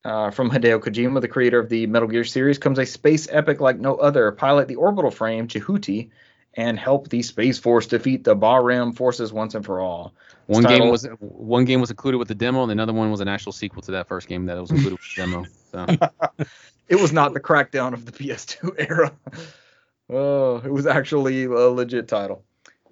Uh, 0.03 0.31
from 0.31 0.49
Hideo 0.49 0.79
Kojima, 0.79 1.21
the 1.21 1.27
creator 1.27 1.59
of 1.59 1.69
the 1.69 1.85
Metal 1.85 2.07
Gear 2.07 2.23
series, 2.23 2.57
comes 2.57 2.79
a 2.79 2.85
space 2.85 3.27
epic 3.29 3.61
like 3.61 3.79
no 3.79 3.95
other. 3.95 4.31
Pilot 4.31 4.67
the 4.67 4.75
orbital 4.75 5.11
frame, 5.11 5.47
Jehuti, 5.47 6.09
and 6.55 6.77
help 6.77 7.09
the 7.09 7.21
Space 7.21 7.57
Force 7.57 7.87
defeat 7.87 8.23
the 8.23 8.35
Bahram 8.35 8.95
forces 8.95 9.31
once 9.31 9.55
and 9.55 9.65
for 9.65 9.79
all. 9.79 10.13
One 10.47 10.63
game 10.63 10.89
was 10.89 11.07
one 11.19 11.65
game 11.65 11.79
was 11.79 11.91
included 11.91 12.17
with 12.17 12.27
the 12.27 12.35
demo, 12.35 12.63
and 12.63 12.71
another 12.71 12.93
one 12.93 13.09
was 13.09 13.21
an 13.21 13.27
actual 13.27 13.51
sequel 13.51 13.81
to 13.83 13.91
that 13.91 14.07
first 14.07 14.27
game 14.27 14.45
that 14.47 14.59
was 14.59 14.71
included 14.71 14.93
with 14.93 15.15
the 15.15 15.21
demo. 15.21 15.45
So 15.71 16.45
It 16.89 16.99
was 16.99 17.13
not 17.13 17.33
the 17.33 17.39
crackdown 17.39 17.93
of 17.93 18.05
the 18.05 18.11
PS2 18.11 18.75
era. 18.77 19.13
Oh, 20.13 20.57
it 20.57 20.69
was 20.69 20.85
actually 20.87 21.45
a 21.45 21.49
legit 21.49 22.09
title. 22.09 22.43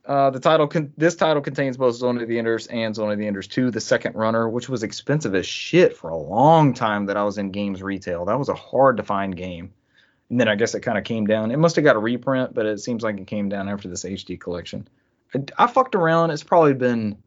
Uh, 0.06 0.30
the 0.30 0.40
title 0.40 0.68
con- 0.68 0.94
this 0.96 1.16
title 1.18 1.42
contains 1.42 1.76
both 1.76 1.96
Zone 1.96 2.18
of 2.18 2.30
the 2.30 2.40
Enders 2.40 2.66
and 2.68 2.96
Zone 2.96 3.12
of 3.12 3.20
the 3.20 3.28
Enders 3.28 3.48
2, 3.48 3.72
the 3.72 3.82
second 3.82 4.16
runner, 4.16 4.48
which 4.48 4.70
was 4.70 4.84
expensive 4.84 5.36
as 5.36 5.46
shit 5.46 5.98
for 5.98 6.12
a 6.12 6.18
long 6.18 6.74
time 6.74 7.08
that 7.08 7.18
I 7.18 7.26
was 7.26 7.38
in 7.38 7.52
games 7.52 7.84
retail. 7.84 8.24
That 8.24 8.40
was 8.40 8.48
a 8.48 8.54
hard 8.54 8.96
to 8.98 9.04
find 9.04 9.36
game. 9.36 9.74
And 10.30 10.40
then 10.40 10.48
I 10.48 10.56
guess 10.56 10.76
it 10.76 10.82
kind 10.82 10.98
of 10.98 11.04
came 11.04 11.26
down. 11.26 11.52
It 11.52 11.58
must 11.58 11.76
have 11.76 11.86
got 11.86 11.96
a 11.96 12.00
reprint, 12.00 12.54
but 12.54 12.66
it 12.66 12.80
seems 12.80 13.04
like 13.04 13.20
it 13.20 13.28
came 13.28 13.50
down 13.50 13.68
after 13.68 13.88
this 13.88 14.04
HD 14.04 14.40
collection. 14.40 14.88
I, 15.34 15.44
I 15.58 15.68
fucked 15.68 15.96
around. 15.96 16.32
It's 16.32 16.44
probably 16.44 16.74
been 16.74 17.18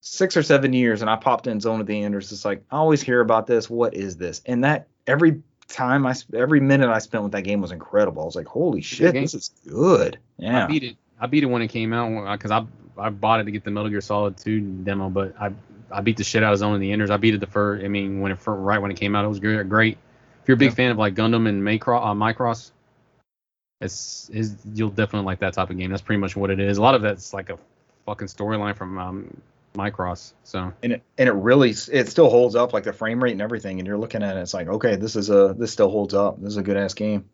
six 0.00 0.36
or 0.36 0.42
seven 0.42 0.72
years, 0.72 1.00
and 1.00 1.10
I 1.10 1.16
popped 1.16 1.46
in 1.46 1.60
Zone 1.60 1.80
of 1.80 1.86
the 1.86 2.02
Enders. 2.02 2.30
It's 2.30 2.44
like 2.44 2.62
I 2.70 2.76
always 2.76 3.02
hear 3.02 3.20
about 3.20 3.46
this. 3.46 3.68
What 3.68 3.94
is 3.94 4.16
this? 4.16 4.42
And 4.46 4.64
that 4.64 4.88
every 5.06 5.42
time 5.68 6.06
I 6.06 6.14
every 6.34 6.60
minute 6.60 6.90
I 6.90 6.98
spent 6.98 7.24
with 7.24 7.32
that 7.32 7.42
game 7.42 7.60
was 7.60 7.72
incredible. 7.72 8.22
I 8.22 8.26
was 8.26 8.36
like, 8.36 8.46
holy 8.46 8.82
shit, 8.82 9.14
this 9.14 9.34
is 9.34 9.50
good. 9.66 10.18
Yeah. 10.38 10.64
I 10.64 10.66
beat 10.66 10.84
it. 10.84 10.96
I 11.20 11.26
beat 11.26 11.42
it 11.42 11.46
when 11.46 11.62
it 11.62 11.68
came 11.68 11.92
out 11.92 12.32
because 12.32 12.50
uh, 12.50 12.64
I 12.98 13.06
I 13.06 13.10
bought 13.10 13.40
it 13.40 13.44
to 13.44 13.50
get 13.50 13.64
the 13.64 13.70
Metal 13.70 13.88
Gear 13.88 14.00
Solid 14.00 14.36
2 14.36 14.60
demo, 14.60 15.08
but 15.08 15.34
I 15.40 15.52
I 15.90 16.00
beat 16.00 16.16
the 16.16 16.24
shit 16.24 16.42
out 16.42 16.52
of 16.52 16.58
Zone 16.58 16.74
of 16.74 16.80
the 16.80 16.92
Enders. 16.92 17.10
I 17.10 17.16
beat 17.16 17.34
it 17.34 17.40
the 17.40 17.46
first. 17.46 17.84
I 17.84 17.88
mean, 17.88 18.20
when 18.20 18.32
it 18.32 18.38
right 18.46 18.78
when 18.78 18.90
it 18.90 18.96
came 18.96 19.16
out, 19.16 19.24
it 19.24 19.28
was 19.28 19.40
great. 19.40 19.98
If 20.42 20.48
you're 20.48 20.56
a 20.56 20.58
big 20.58 20.70
Yeah. 20.70 20.74
fan 20.74 20.90
of 20.90 20.98
like 20.98 21.14
Gundam 21.14 21.48
and 21.48 21.66
uh, 21.66 21.70
Macross, 22.14 22.72
it's 23.80 24.28
is 24.30 24.56
you'll 24.74 24.90
definitely 24.90 25.26
like 25.26 25.40
that 25.40 25.54
type 25.54 25.70
of 25.70 25.78
game. 25.78 25.90
That's 25.90 26.02
pretty 26.02 26.20
much 26.20 26.36
what 26.36 26.50
it 26.50 26.60
is. 26.60 26.78
A 26.78 26.82
lot 26.82 26.94
of 26.94 27.02
that's 27.02 27.32
like 27.32 27.50
a 27.50 27.58
fucking 28.06 28.28
storyline 28.28 28.76
from 28.76 28.98
um, 28.98 29.40
Macross. 29.74 30.32
So 30.44 30.72
and 30.82 30.92
it 30.94 31.02
and 31.18 31.28
it 31.28 31.32
really 31.32 31.70
it 31.70 32.08
still 32.08 32.28
holds 32.30 32.54
up 32.54 32.72
like 32.72 32.84
the 32.84 32.92
frame 32.92 33.22
rate 33.22 33.32
and 33.32 33.42
everything 33.42 33.78
and 33.78 33.86
you're 33.86 33.98
looking 33.98 34.22
at 34.22 34.36
it 34.36 34.40
it's 34.40 34.54
like 34.54 34.68
okay 34.68 34.96
this 34.96 35.16
is 35.16 35.30
a 35.30 35.54
this 35.58 35.72
still 35.72 35.90
holds 35.90 36.14
up 36.14 36.40
this 36.40 36.50
is 36.50 36.56
a 36.56 36.62
good 36.62 36.76
ass 36.76 36.94
game 36.94 37.24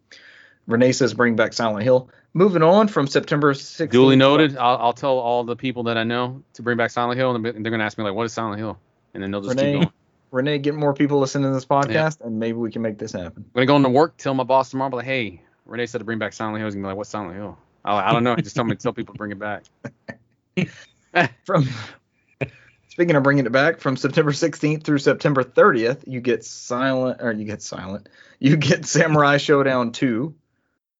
Renee 0.68 0.92
says 0.92 1.14
bring 1.14 1.34
back 1.34 1.54
Silent 1.54 1.82
Hill. 1.82 2.10
Moving 2.34 2.62
on 2.62 2.88
from 2.88 3.06
September 3.06 3.54
16th. 3.54 3.90
Duly 3.90 4.16
noted. 4.16 4.56
I'll, 4.58 4.76
I'll 4.76 4.92
tell 4.92 5.18
all 5.18 5.42
the 5.42 5.56
people 5.56 5.84
that 5.84 5.96
I 5.96 6.04
know 6.04 6.42
to 6.52 6.62
bring 6.62 6.76
back 6.76 6.90
Silent 6.90 7.18
Hill, 7.18 7.34
and 7.34 7.42
they're 7.42 7.52
going 7.52 7.78
to 7.78 7.84
ask 7.84 7.96
me 7.96 8.04
like, 8.04 8.12
"What 8.12 8.24
is 8.24 8.34
Silent 8.34 8.58
Hill?" 8.58 8.78
And 9.14 9.22
then 9.22 9.30
they'll 9.30 9.40
just 9.40 9.56
keep 9.56 9.64
Renee, 9.64 9.90
Renee, 10.30 10.58
get 10.58 10.74
more 10.74 10.94
people 10.94 11.18
listening 11.18 11.44
to 11.44 11.54
this 11.54 11.64
podcast, 11.64 12.20
and 12.20 12.38
maybe 12.38 12.58
we 12.58 12.70
can 12.70 12.82
make 12.82 12.98
this 12.98 13.12
happen. 13.12 13.44
I'm 13.46 13.50
gonna 13.54 13.66
go 13.66 13.76
into 13.76 13.88
work, 13.88 14.16
tell 14.16 14.34
my 14.34 14.44
boss 14.44 14.70
tomorrow, 14.70 14.94
like, 14.94 15.06
"Hey, 15.06 15.42
Renee 15.64 15.86
said 15.86 15.98
to 15.98 16.04
bring 16.04 16.18
back 16.18 16.32
Silent 16.32 16.58
Hill." 16.58 16.66
He's 16.66 16.74
gonna 16.74 16.84
be 16.84 16.88
like, 16.88 16.96
"What's 16.96 17.10
Silent 17.10 17.34
Hill?" 17.34 17.58
I, 17.84 18.10
I 18.10 18.12
don't 18.12 18.24
know. 18.24 18.34
He 18.36 18.42
just 18.42 18.56
told 18.56 18.68
me 18.68 18.74
to 18.74 18.82
tell 18.82 18.92
people 18.92 19.14
to 19.14 19.18
bring 19.18 19.32
it 19.32 19.38
back. 19.38 19.64
From 21.44 21.66
speaking 22.98 23.14
of 23.14 23.22
bringing 23.22 23.46
it 23.46 23.52
back, 23.52 23.78
from 23.78 23.96
September 23.96 24.32
16th 24.32 24.82
through 24.82 24.98
September 24.98 25.44
30th, 25.44 26.02
you 26.08 26.20
get 26.20 26.44
Silent, 26.44 27.22
or 27.22 27.30
you 27.30 27.44
get 27.44 27.62
Silent, 27.62 28.08
you 28.40 28.56
get 28.56 28.84
Samurai 28.86 29.36
Shodown 29.36 29.92
2. 29.92 30.34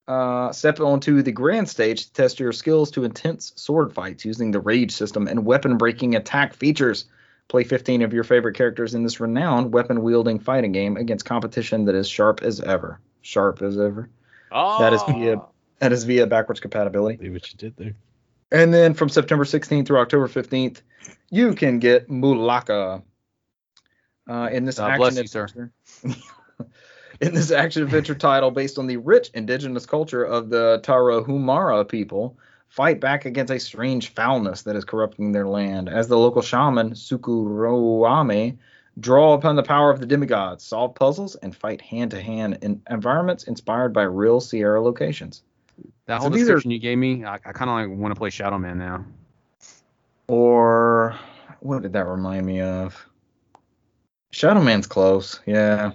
Uh, 0.06 0.52
step 0.52 0.78
onto 0.78 1.22
the 1.22 1.32
grand 1.32 1.68
stage 1.68 2.06
to 2.06 2.12
test 2.12 2.38
your 2.38 2.52
skills 2.52 2.92
to 2.92 3.02
intense 3.02 3.52
sword 3.56 3.92
fights 3.92 4.24
using 4.24 4.52
the 4.52 4.60
rage 4.60 4.92
system 4.92 5.26
and 5.26 5.44
weapon 5.44 5.76
breaking 5.76 6.14
attack 6.14 6.54
features. 6.54 7.06
Play 7.48 7.64
15 7.64 8.02
of 8.02 8.12
your 8.12 8.24
favorite 8.24 8.54
characters 8.54 8.94
in 8.94 9.02
this 9.02 9.20
renowned 9.20 9.72
weapon 9.72 10.02
wielding 10.02 10.38
fighting 10.38 10.72
game 10.72 10.96
against 10.98 11.24
competition 11.24 11.86
that 11.86 11.94
is 11.94 12.06
sharp 12.06 12.42
as 12.42 12.60
ever. 12.60 13.00
Sharp 13.22 13.62
as 13.62 13.78
ever. 13.78 14.10
Oh, 14.52 14.78
That 14.78 14.92
is 14.92 15.02
via 15.04 15.40
that 15.80 15.92
is 15.92 16.04
via 16.04 16.26
backwards 16.26 16.60
compatibility. 16.60 17.18
See 17.18 17.30
what 17.30 17.50
you 17.50 17.56
did 17.56 17.76
there. 17.76 17.94
And 18.50 18.72
then 18.72 18.94
from 18.94 19.08
September 19.08 19.44
16th 19.44 19.86
through 19.86 19.98
October 19.98 20.28
15th, 20.28 20.80
you 21.30 21.54
can 21.54 21.78
get 21.78 22.08
Mulaka. 22.08 23.02
Uh, 24.28 24.48
in 24.52 24.64
this 24.64 24.78
God 24.78 24.90
action 24.90 24.98
bless 24.98 25.18
you, 25.18 25.26
sir. 25.26 25.44
adventure, 25.44 25.72
in 27.20 27.34
this 27.34 27.50
action 27.50 27.82
adventure 27.82 28.14
title 28.14 28.50
based 28.50 28.78
on 28.78 28.86
the 28.86 28.98
rich 28.98 29.30
indigenous 29.34 29.86
culture 29.86 30.22
of 30.22 30.50
the 30.50 30.80
Tarahumara 30.82 31.88
people, 31.88 32.38
fight 32.68 33.00
back 33.00 33.24
against 33.24 33.52
a 33.52 33.58
strange 33.58 34.12
foulness 34.14 34.62
that 34.62 34.76
is 34.76 34.84
corrupting 34.84 35.32
their 35.32 35.46
land. 35.48 35.88
As 35.88 36.08
the 36.08 36.18
local 36.18 36.42
shaman 36.42 36.90
Sukuroame 36.92 38.56
draw 39.00 39.34
upon 39.34 39.56
the 39.56 39.62
power 39.62 39.90
of 39.90 40.00
the 40.00 40.06
demigods, 40.06 40.64
solve 40.64 40.94
puzzles, 40.94 41.34
and 41.36 41.54
fight 41.56 41.80
hand 41.80 42.10
to 42.10 42.20
hand 42.20 42.58
in 42.62 42.82
environments 42.90 43.44
inspired 43.44 43.92
by 43.92 44.02
real 44.02 44.40
Sierra 44.40 44.82
locations. 44.82 45.42
That 46.06 46.16
So 46.16 46.22
whole 46.22 46.30
these 46.30 46.42
are- 46.42 46.54
description 46.54 46.70
you 46.72 46.78
gave 46.78 46.98
me, 46.98 47.24
I, 47.24 47.34
I 47.34 47.52
kind 47.52 47.70
of 47.70 47.90
like 47.90 47.98
want 47.98 48.14
to 48.14 48.18
play 48.18 48.30
Shadow 48.30 48.58
Man 48.58 48.78
now. 48.78 49.04
Or 50.26 51.16
what 51.60 51.82
did 51.82 51.92
that 51.94 52.06
remind 52.06 52.44
me 52.46 52.60
of? 52.60 53.06
Shadow 54.30 54.60
Man's 54.62 54.86
close, 54.86 55.40
yeah. 55.46 55.92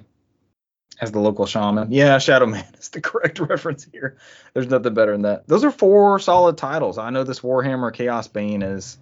As 1.02 1.12
the 1.12 1.20
local 1.20 1.46
shaman. 1.46 1.92
Yeah, 1.92 2.18
Shadow 2.20 2.46
Man 2.46 2.66
is 2.80 2.90
the 2.90 3.02
correct 3.02 3.40
reference 3.40 3.88
here. 3.92 4.18
There's 4.54 4.70
nothing 4.70 4.94
better 4.94 5.12
than 5.12 5.24
that. 5.24 5.48
Those 5.48 5.64
are 5.64 5.72
four 5.72 6.20
solid 6.20 6.58
titles. 6.58 6.98
I 6.98 7.10
know 7.10 7.24
this 7.24 7.40
Warhammer 7.40 7.94
Chaos 7.94 8.28
Bane 8.28 8.62
is 8.62 8.98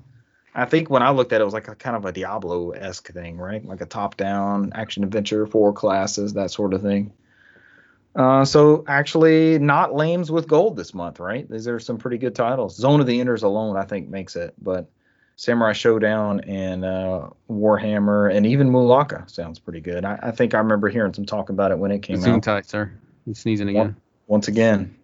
I 0.53 0.65
think 0.65 0.89
when 0.89 1.01
I 1.01 1.11
looked 1.11 1.31
at 1.31 1.39
it, 1.39 1.43
it 1.43 1.45
was 1.45 1.53
like 1.53 1.69
a 1.69 1.75
kind 1.75 1.95
of 1.95 2.05
a 2.05 2.11
Diablo 2.11 2.71
esque 2.71 3.11
thing, 3.11 3.37
right? 3.37 3.65
Like 3.65 3.81
a 3.81 3.85
top 3.85 4.17
down 4.17 4.71
action 4.73 5.03
adventure, 5.03 5.47
four 5.47 5.71
classes, 5.71 6.33
that 6.33 6.51
sort 6.51 6.73
of 6.73 6.81
thing. 6.81 7.13
Uh, 8.13 8.43
so 8.43 8.83
actually, 8.87 9.57
not 9.59 9.95
lames 9.95 10.29
with 10.29 10.47
gold 10.47 10.75
this 10.75 10.93
month, 10.93 11.21
right? 11.21 11.49
These 11.49 11.69
are 11.69 11.79
some 11.79 11.97
pretty 11.97 12.17
good 12.17 12.35
titles. 12.35 12.75
Zone 12.75 12.99
of 12.99 13.07
the 13.07 13.21
Enders 13.21 13.43
alone, 13.43 13.77
I 13.77 13.83
think, 13.83 14.09
makes 14.09 14.35
it, 14.35 14.53
but 14.61 14.89
Samurai 15.41 15.73
Shodown 15.73 16.47
and 16.47 16.85
uh, 16.85 17.27
Warhammer 17.49 18.31
and 18.31 18.45
even 18.45 18.69
Mulaka 18.69 19.27
sounds 19.27 19.57
pretty 19.57 19.79
good. 19.79 20.05
I, 20.05 20.19
I 20.21 20.29
think 20.29 20.53
I 20.53 20.59
remember 20.59 20.87
hearing 20.87 21.15
some 21.15 21.25
talk 21.25 21.49
about 21.49 21.71
it 21.71 21.79
when 21.79 21.89
it 21.89 22.03
came 22.03 22.17
Zoom 22.17 22.35
out. 22.35 22.43
tight, 22.43 22.67
sir. 22.67 22.91
You 23.25 23.33
sneezing 23.33 23.67
again? 23.67 23.95
Once 24.27 24.49
again. 24.49 24.95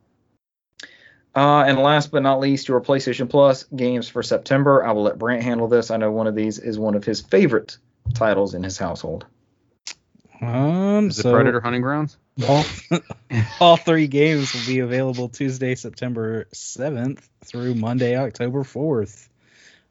Uh, 1.36 1.64
and 1.64 1.80
last 1.80 2.12
but 2.12 2.22
not 2.22 2.40
least, 2.40 2.68
your 2.68 2.80
PlayStation 2.82 3.28
Plus 3.28 3.64
games 3.76 4.10
for 4.10 4.22
September. 4.22 4.86
I 4.86 4.92
will 4.92 5.02
let 5.02 5.18
Brant 5.18 5.42
handle 5.42 5.68
this. 5.68 5.90
I 5.90 5.98
know 5.98 6.12
one 6.12 6.28
of 6.28 6.36
these 6.36 6.60
is 6.60 6.78
one 6.78 6.94
of 6.94 7.04
his 7.04 7.20
favorite 7.20 7.76
titles 8.14 8.54
in 8.54 8.62
his 8.62 8.78
household. 8.78 9.26
Um, 10.40 11.08
Is 11.08 11.18
it 11.18 11.24
Predator 11.24 11.62
Hunting 11.62 11.82
Grounds? 11.82 12.16
all, 12.48 12.64
all 13.60 13.78
three 13.78 14.06
games 14.06 14.54
will 14.54 14.68
be 14.68 14.80
available 14.82 15.30
Tuesday, 15.30 15.74
September 15.74 16.46
7th 16.54 17.28
through 17.44 17.74
Monday, 17.74 18.16
October 18.16 18.62
4th. 18.62 19.30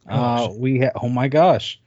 Uh, 0.08 0.48
we 0.56 0.80
ha- 0.80 0.90
oh 1.02 1.08
my 1.08 1.28
gosh, 1.28 1.80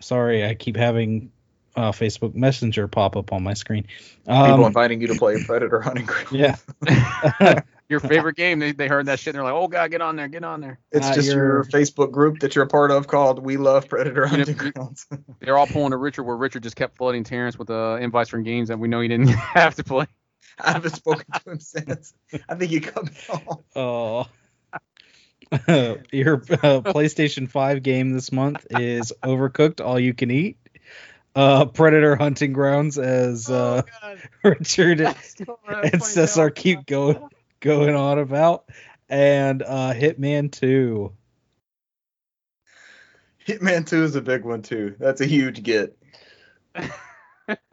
sorry, 0.00 0.44
I 0.44 0.54
keep 0.54 0.76
having 0.76 1.30
uh, 1.76 1.92
Facebook 1.92 2.34
Messenger 2.34 2.88
pop 2.88 3.16
up 3.16 3.32
on 3.32 3.42
my 3.42 3.54
screen. 3.54 3.86
People 4.26 4.34
Um, 4.34 4.62
inviting 4.64 5.00
you 5.00 5.06
to 5.08 5.14
play 5.14 5.42
Predator 5.46 5.80
Hunting 5.80 6.06
Ground. 6.06 6.28
yeah, 6.32 7.60
Your 7.88 8.00
favorite 8.00 8.36
game? 8.36 8.58
They, 8.58 8.72
they 8.72 8.88
heard 8.88 9.06
that 9.06 9.18
shit 9.20 9.34
and 9.34 9.36
they're 9.36 9.44
like, 9.44 9.52
"Oh 9.62 9.68
God, 9.68 9.90
get 9.90 10.00
on 10.00 10.16
there, 10.16 10.26
get 10.28 10.42
on 10.42 10.60
there." 10.60 10.78
It's 10.90 11.06
Uh, 11.06 11.14
just 11.14 11.28
your 11.28 11.36
your- 11.46 11.64
Facebook 11.64 12.10
group 12.10 12.40
that 12.40 12.54
you're 12.54 12.64
a 12.64 12.68
part 12.68 12.90
of 12.90 13.06
called 13.08 13.38
We 13.44 13.56
Love 13.56 13.88
Predator 13.88 14.22
You 14.30 14.38
know, 14.38 14.44
Hunting 14.44 14.72
Grounds. 14.72 15.06
They're 15.40 15.56
all 15.58 15.66
pulling 15.68 15.90
to 15.90 15.96
Richard, 15.96 16.24
where 16.24 16.36
Richard 16.36 16.62
just 16.62 16.76
kept 16.76 16.96
flooding 16.96 17.22
Terrence 17.24 17.58
with 17.58 17.70
uh, 17.70 17.98
invites 18.00 18.30
from 18.30 18.42
games 18.42 18.68
that 18.68 18.78
we 18.78 18.88
know 18.88 19.00
he 19.00 19.08
didn't 19.08 19.28
have 19.28 19.74
to 19.76 19.84
play. 19.84 20.06
I 20.58 20.72
haven't 20.72 20.96
spoken 20.96 21.26
to 21.44 21.50
him 21.50 21.60
since. 21.60 22.14
I 22.48 22.54
think 22.54 22.70
he 22.70 22.80
cut 22.80 23.04
me 23.04 23.10
off. 23.28 23.58
Oh. 23.76 24.26
Your 26.12 26.34
uh, 26.36 26.82
PlayStation 26.82 27.48
5 27.48 27.82
game 27.82 28.12
this 28.12 28.32
month 28.32 28.66
is 28.70 29.12
Overcooked 29.22 29.84
All 29.84 29.98
You 29.98 30.12
Can 30.12 30.30
Eat. 30.30 30.58
Uh, 31.36 31.66
Predator 31.66 32.16
Hunting 32.16 32.52
Grounds 32.52 32.98
as 32.98 33.50
uh, 33.50 33.82
Richard 34.42 35.02
and 35.02 36.02
Cesar 36.02 36.50
keep 36.50 36.86
going 36.86 37.28
going 37.60 37.94
on 37.94 38.18
about, 38.18 38.64
and 39.10 39.62
uh, 39.62 39.92
Hitman 39.92 40.50
2. 40.50 41.12
Hitman 43.46 43.86
2 43.86 44.02
is 44.02 44.16
a 44.16 44.22
big 44.22 44.44
one 44.44 44.62
too. 44.62 44.96
That's 44.98 45.20
a 45.20 45.26
huge 45.26 45.62
get. 45.62 45.96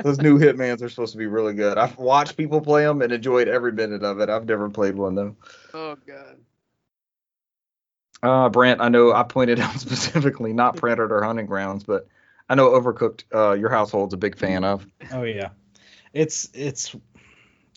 Those 0.03 0.19
new 0.19 0.37
Hitmans 0.37 0.81
are 0.81 0.89
supposed 0.89 1.13
to 1.13 1.17
be 1.17 1.25
really 1.25 1.53
good. 1.53 1.77
I've 1.77 1.97
watched 1.97 2.37
people 2.37 2.61
play 2.61 2.83
them 2.83 3.01
and 3.01 3.11
enjoyed 3.11 3.47
every 3.47 3.71
minute 3.71 4.03
of 4.03 4.19
it. 4.19 4.29
I've 4.29 4.45
never 4.45 4.69
played 4.69 4.95
one 4.95 5.15
though. 5.15 5.35
Oh 5.73 5.95
God. 6.05 6.37
Uh, 8.23 8.47
Brant, 8.47 8.79
I 8.79 8.87
know 8.87 9.11
I 9.11 9.23
pointed 9.23 9.59
out 9.59 9.77
specifically 9.79 10.53
not 10.53 10.77
Predator 10.77 11.21
Hunting 11.21 11.45
Grounds, 11.45 11.83
but 11.83 12.07
I 12.49 12.55
know 12.55 12.69
Overcooked. 12.69 13.25
Uh, 13.33 13.51
your 13.53 13.69
household's 13.69 14.13
a 14.13 14.17
big 14.17 14.37
fan 14.37 14.63
of. 14.63 14.87
Oh 15.11 15.23
yeah, 15.23 15.49
it's 16.13 16.49
it's 16.53 16.95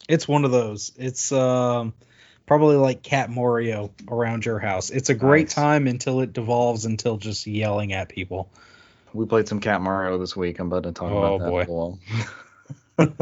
it's 0.08 0.28
one 0.28 0.44
of 0.44 0.52
those. 0.52 0.92
It's 0.96 1.32
um 1.32 1.92
probably 2.46 2.76
like 2.76 3.02
Cat 3.02 3.28
Mario 3.28 3.90
around 4.08 4.44
your 4.44 4.60
house. 4.60 4.90
It's 4.90 5.10
a 5.10 5.14
great 5.14 5.48
Nice. 5.48 5.54
time 5.54 5.88
until 5.88 6.20
it 6.20 6.32
devolves 6.32 6.84
until 6.84 7.16
just 7.16 7.46
yelling 7.48 7.92
at 7.92 8.08
people. 8.08 8.48
We 9.12 9.26
played 9.26 9.48
some 9.48 9.58
Cat 9.60 9.80
Mario 9.80 10.16
this 10.18 10.36
week. 10.36 10.60
I'm 10.60 10.68
about 10.68 10.84
to 10.84 10.92
talk 10.92 11.10
Oh, 11.10 11.34
about 11.36 11.40
that. 11.40 11.68
Oh 11.68 11.98
boy. 12.98 13.16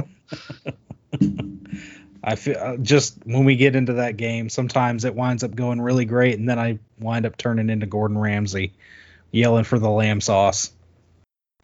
for 2.25 2.51
a 2.51 2.55
while. 2.55 2.65
I 2.65 2.73
feel 2.73 2.75
uh, 2.75 2.77
just 2.79 3.19
when 3.25 3.45
we 3.45 3.57
get 3.57 3.77
into 3.77 3.95
that 3.95 4.17
game, 4.17 4.49
sometimes 4.49 5.05
it 5.05 5.15
winds 5.15 5.45
up 5.45 5.55
going 5.55 5.81
really 5.81 6.05
great, 6.05 6.39
and 6.39 6.49
then 6.49 6.59
I 6.59 6.79
wind 6.99 7.27
up 7.27 7.37
turning 7.37 7.71
into 7.71 7.87
Gordon 7.87 8.19
Ramsay, 8.19 8.73
yelling 9.31 9.65
for 9.65 9.79
the 9.79 9.91
lamb 9.91 10.21
sauce. 10.21 10.73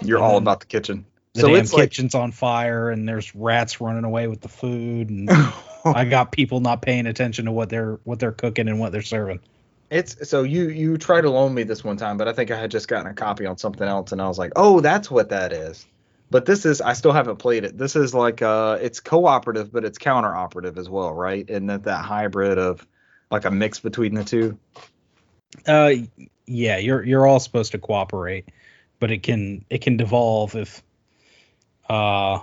You're 0.02 0.18
And 0.18 0.26
all 0.26 0.36
about 0.36 0.60
the 0.60 0.66
kitchen. 0.66 1.06
The 1.34 1.42
so 1.42 1.48
damn 1.48 1.56
it's 1.56 1.72
like 1.72 1.90
kitchen's 1.90 2.14
on 2.14 2.32
fire, 2.32 2.90
and 2.90 3.08
there's 3.08 3.34
rats 3.34 3.80
running 3.80 4.04
away 4.04 4.26
with 4.26 4.40
the 4.40 4.48
food, 4.48 5.10
and 5.10 5.30
I 5.84 6.04
got 6.04 6.32
people 6.32 6.60
not 6.60 6.82
paying 6.82 7.06
attention 7.06 7.44
to 7.44 7.52
what 7.52 7.68
they're 7.68 8.00
what 8.04 8.18
they're 8.18 8.32
cooking 8.32 8.68
and 8.68 8.80
what 8.80 8.92
they're 8.92 9.02
serving. 9.02 9.40
It's 9.90 10.28
so 10.28 10.42
you 10.42 10.68
you 10.68 10.98
tried 10.98 11.22
to 11.22 11.30
loan 11.30 11.54
me 11.54 11.62
this 11.62 11.82
one 11.82 11.96
time, 11.96 12.16
but 12.16 12.28
I 12.28 12.32
think 12.32 12.50
I 12.50 12.58
had 12.58 12.70
just 12.70 12.88
gotten 12.88 13.06
a 13.06 13.14
copy 13.14 13.46
on 13.46 13.58
something 13.58 13.86
else, 13.86 14.12
and 14.12 14.20
I 14.20 14.28
was 14.28 14.38
like, 14.38 14.52
oh, 14.56 14.80
that's 14.80 15.10
what 15.10 15.30
that 15.30 15.52
is. 15.52 15.86
But 16.30 16.46
this 16.46 16.64
is 16.64 16.80
I 16.80 16.92
still 16.92 17.12
haven't 17.12 17.36
played 17.36 17.64
it. 17.64 17.76
This 17.76 17.96
is 17.96 18.14
like 18.14 18.40
uh, 18.40 18.78
it's 18.80 19.00
cooperative, 19.00 19.72
but 19.72 19.84
it's 19.84 19.98
counter 19.98 20.34
operative 20.34 20.78
as 20.78 20.88
well, 20.88 21.12
right? 21.12 21.48
And 21.50 21.68
that 21.70 21.84
that 21.84 22.04
hybrid 22.04 22.56
of 22.56 22.86
like 23.30 23.44
a 23.44 23.50
mix 23.50 23.80
between 23.80 24.14
the 24.14 24.24
two. 24.24 24.58
Uh, 25.66 25.92
yeah, 26.46 26.76
you're 26.78 27.02
you're 27.04 27.26
all 27.26 27.40
supposed 27.40 27.72
to 27.72 27.78
cooperate, 27.78 28.48
but 29.00 29.10
it 29.10 29.24
can 29.24 29.64
it 29.70 29.82
can 29.82 29.96
devolve 29.96 30.54
if 30.54 30.82
uh 31.88 32.38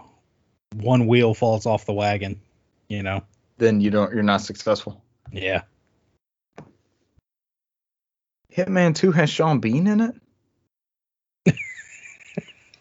one 0.75 1.07
wheel 1.07 1.33
falls 1.33 1.65
off 1.65 1.85
the 1.85 1.93
wagon. 1.93 2.41
You 2.89 3.03
know. 3.03 3.23
Then 3.57 3.79
you 3.79 3.89
don't 3.89 4.13
you're 4.13 4.23
not 4.23 4.41
successful. 4.41 5.01
Yeah. 5.31 5.63
Hitman 8.53 8.95
Two 8.95 9.11
has 9.11 9.29
Sean 9.29 9.59
Bean 9.59 9.87
in 9.87 10.01
it. 10.01 10.15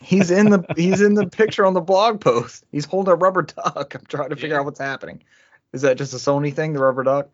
He's 0.07 0.31
in 0.31 0.51
the 0.51 0.65
he's 0.77 1.01
in 1.01 1.15
the 1.15 1.27
picture 1.31 1.67
on 1.67 1.75
the 1.75 1.81
blog 1.81 2.21
post. 2.21 2.65
He's 2.73 2.85
holding 2.85 3.13
a 3.13 3.17
rubber 3.17 3.43
duck. 3.43 3.95
I'm 3.95 4.05
trying 4.07 4.31
to 4.31 4.37
figure 4.37 4.51
Yeah. 4.55 4.61
out 4.61 4.65
what's 4.65 4.79
happening. 4.79 5.23
Is 5.73 5.83
that 5.83 5.99
just 5.99 6.15
a 6.15 6.17
Sony 6.17 6.55
thing, 6.55 6.73
the 6.73 6.81
rubber 6.81 7.03
duck? 7.03 7.29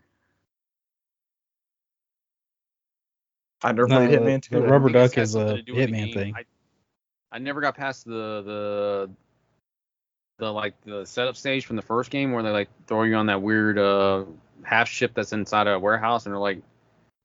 I 3.62 3.72
never 3.72 3.86
No, 3.86 3.98
played 3.98 4.10
Hitman 4.10 4.42
2. 4.42 4.60
the 4.60 4.62
rubber 4.62 4.88
I 4.88 4.92
think 4.92 4.96
it's 5.04 5.14
duck 5.14 5.16
got 5.16 5.22
is 5.22 5.34
a 5.36 5.56
to 5.56 5.62
do 5.62 5.74
with 5.74 5.86
the 5.90 5.92
Hitman 5.96 6.14
thing. 6.14 6.34
I, 6.36 6.44
I 7.30 7.38
never 7.38 7.60
got 7.60 7.76
past 7.76 8.04
the 8.04 8.42
the 8.42 9.10
the 10.38 10.50
like 10.52 10.74
the 10.84 11.04
setup 11.04 11.36
stage 11.36 11.66
from 11.66 11.76
the 11.76 11.82
first 11.82 12.10
game 12.10 12.32
where 12.32 12.42
they 12.42 12.50
like 12.50 12.68
throw 12.86 13.04
you 13.04 13.14
on 13.14 13.26
that 13.26 13.40
weird 13.42 13.78
uh 13.78 14.24
half 14.64 14.88
ship 14.88 15.12
that's 15.14 15.32
inside 15.32 15.68
a 15.68 15.78
warehouse 15.78 16.26
and 16.26 16.32
they're 16.34 16.40
like, 16.40 16.60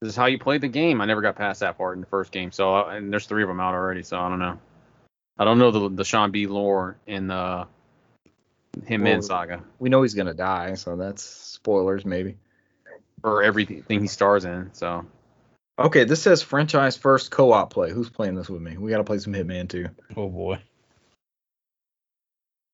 "This 0.02 0.10
is 0.10 0.15
how 0.15 0.26
you 0.28 0.38
play 0.38 0.60
the 0.60 0.68
game." 0.68 1.02
I 1.02 1.06
never 1.06 1.22
got 1.22 1.36
past 1.36 1.61
that 1.61 1.78
part 1.78 1.95
in 1.95 2.02
the 2.02 2.07
first 2.07 2.32
game, 2.32 2.52
so 2.52 2.76
uh, 2.76 2.90
and 2.90 3.11
there's 3.11 3.26
three 3.26 3.41
of 3.41 3.48
them 3.48 3.60
out 3.60 3.74
already, 3.74 4.03
so 4.03 4.19
I 4.19 4.30
don't 4.30 4.40
know. 4.40 4.60
I 5.40 5.46
don't 5.46 5.60
know 5.60 5.72
the 5.72 5.90
the 5.90 6.06
Sean 6.06 6.32
B 6.32 6.48
lore 6.48 6.98
in 7.06 7.28
the 7.28 7.68
him 8.86 9.04
Well, 9.04 9.14
and 9.14 9.26
Saga 9.26 9.64
We 9.80 9.90
know 9.90 10.02
he's 10.02 10.14
gonna 10.14 10.34
die, 10.34 10.76
so 10.76 10.96
that's 10.96 11.24
spoilers 11.24 12.06
maybe. 12.06 12.38
For 13.22 13.44
everything 13.44 14.02
he 14.02 14.08
stars 14.08 14.46
in. 14.46 14.70
So 14.74 15.06
Okay, 15.80 16.06
this 16.06 16.22
says 16.22 16.42
franchise 16.42 16.98
first 16.98 17.30
co-op 17.30 17.72
play. 17.72 17.92
Who's 17.92 18.10
playing 18.10 18.36
this 18.36 18.50
with 18.50 18.62
me? 18.62 18.78
We 18.78 18.90
gotta 18.90 19.04
play 19.04 19.20
some 19.20 19.34
Hitman 19.34 19.70
too. 19.70 19.90
Oh 20.16 20.30
boy. 20.30 20.60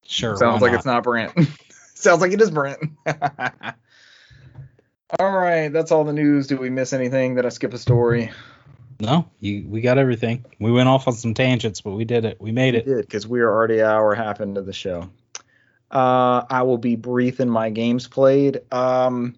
Sure. 0.06 0.38
Sounds 0.38 0.62
why 0.62 0.70
like 0.70 0.78
it's 0.78 0.86
not 0.86 1.04
Brent. 1.04 1.34
Sounds 1.96 2.22
like 2.22 2.32
it 2.32 2.42
is 2.42 2.52
Brent. 2.52 2.80
all 5.20 5.32
right, 5.32 5.70
that's 5.70 5.92
all 5.92 6.04
the 6.04 6.14
news. 6.14 6.48
Did 6.48 6.60
we 6.60 6.70
miss 6.70 6.94
anything? 6.94 7.36
Did 7.36 7.46
I 7.46 7.50
skip 7.50 7.74
a 7.74 7.78
story? 7.78 8.32
No, 9.04 9.28
you 9.42 9.66
we 9.68 9.82
got 9.82 9.98
everything. 9.98 10.46
We 10.60 10.72
went 10.72 10.88
off 10.88 11.10
on 11.10 11.14
some 11.14 11.34
tangents, 11.34 11.82
but 11.82 11.92
we 11.92 12.06
did 12.06 12.24
it. 12.24 12.40
We 12.40 12.54
made 12.54 12.74
We 12.74 12.80
it. 12.80 12.86
did 12.86 13.02
because 13.02 13.28
we 13.28 13.42
are 13.42 13.50
already 13.52 13.80
an 13.80 13.86
hour 13.88 14.16
half 14.16 14.40
into 14.40 14.62
the 14.62 14.72
show. 14.72 15.10
Uh, 15.92 16.46
I 16.50 16.62
will 16.64 16.78
be 16.78 16.96
brief 16.96 17.42
in 17.42 17.50
my 17.50 17.70
games 17.70 18.08
played. 18.08 18.62
Um, 18.72 19.36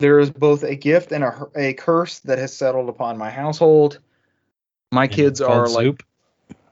there 0.00 0.18
is 0.18 0.30
both 0.30 0.64
a 0.64 0.74
gift 0.76 1.12
and 1.12 1.24
a, 1.24 1.46
a 1.56 1.72
curse 1.72 2.18
that 2.20 2.38
has 2.38 2.54
settled 2.54 2.90
upon 2.90 3.16
my 3.16 3.30
household. 3.30 4.00
My 4.92 5.04
And 5.04 5.12
kids 5.12 5.40
are 5.40 5.64
called 5.64 5.74
like 5.74 5.84
Zoop. 5.84 6.02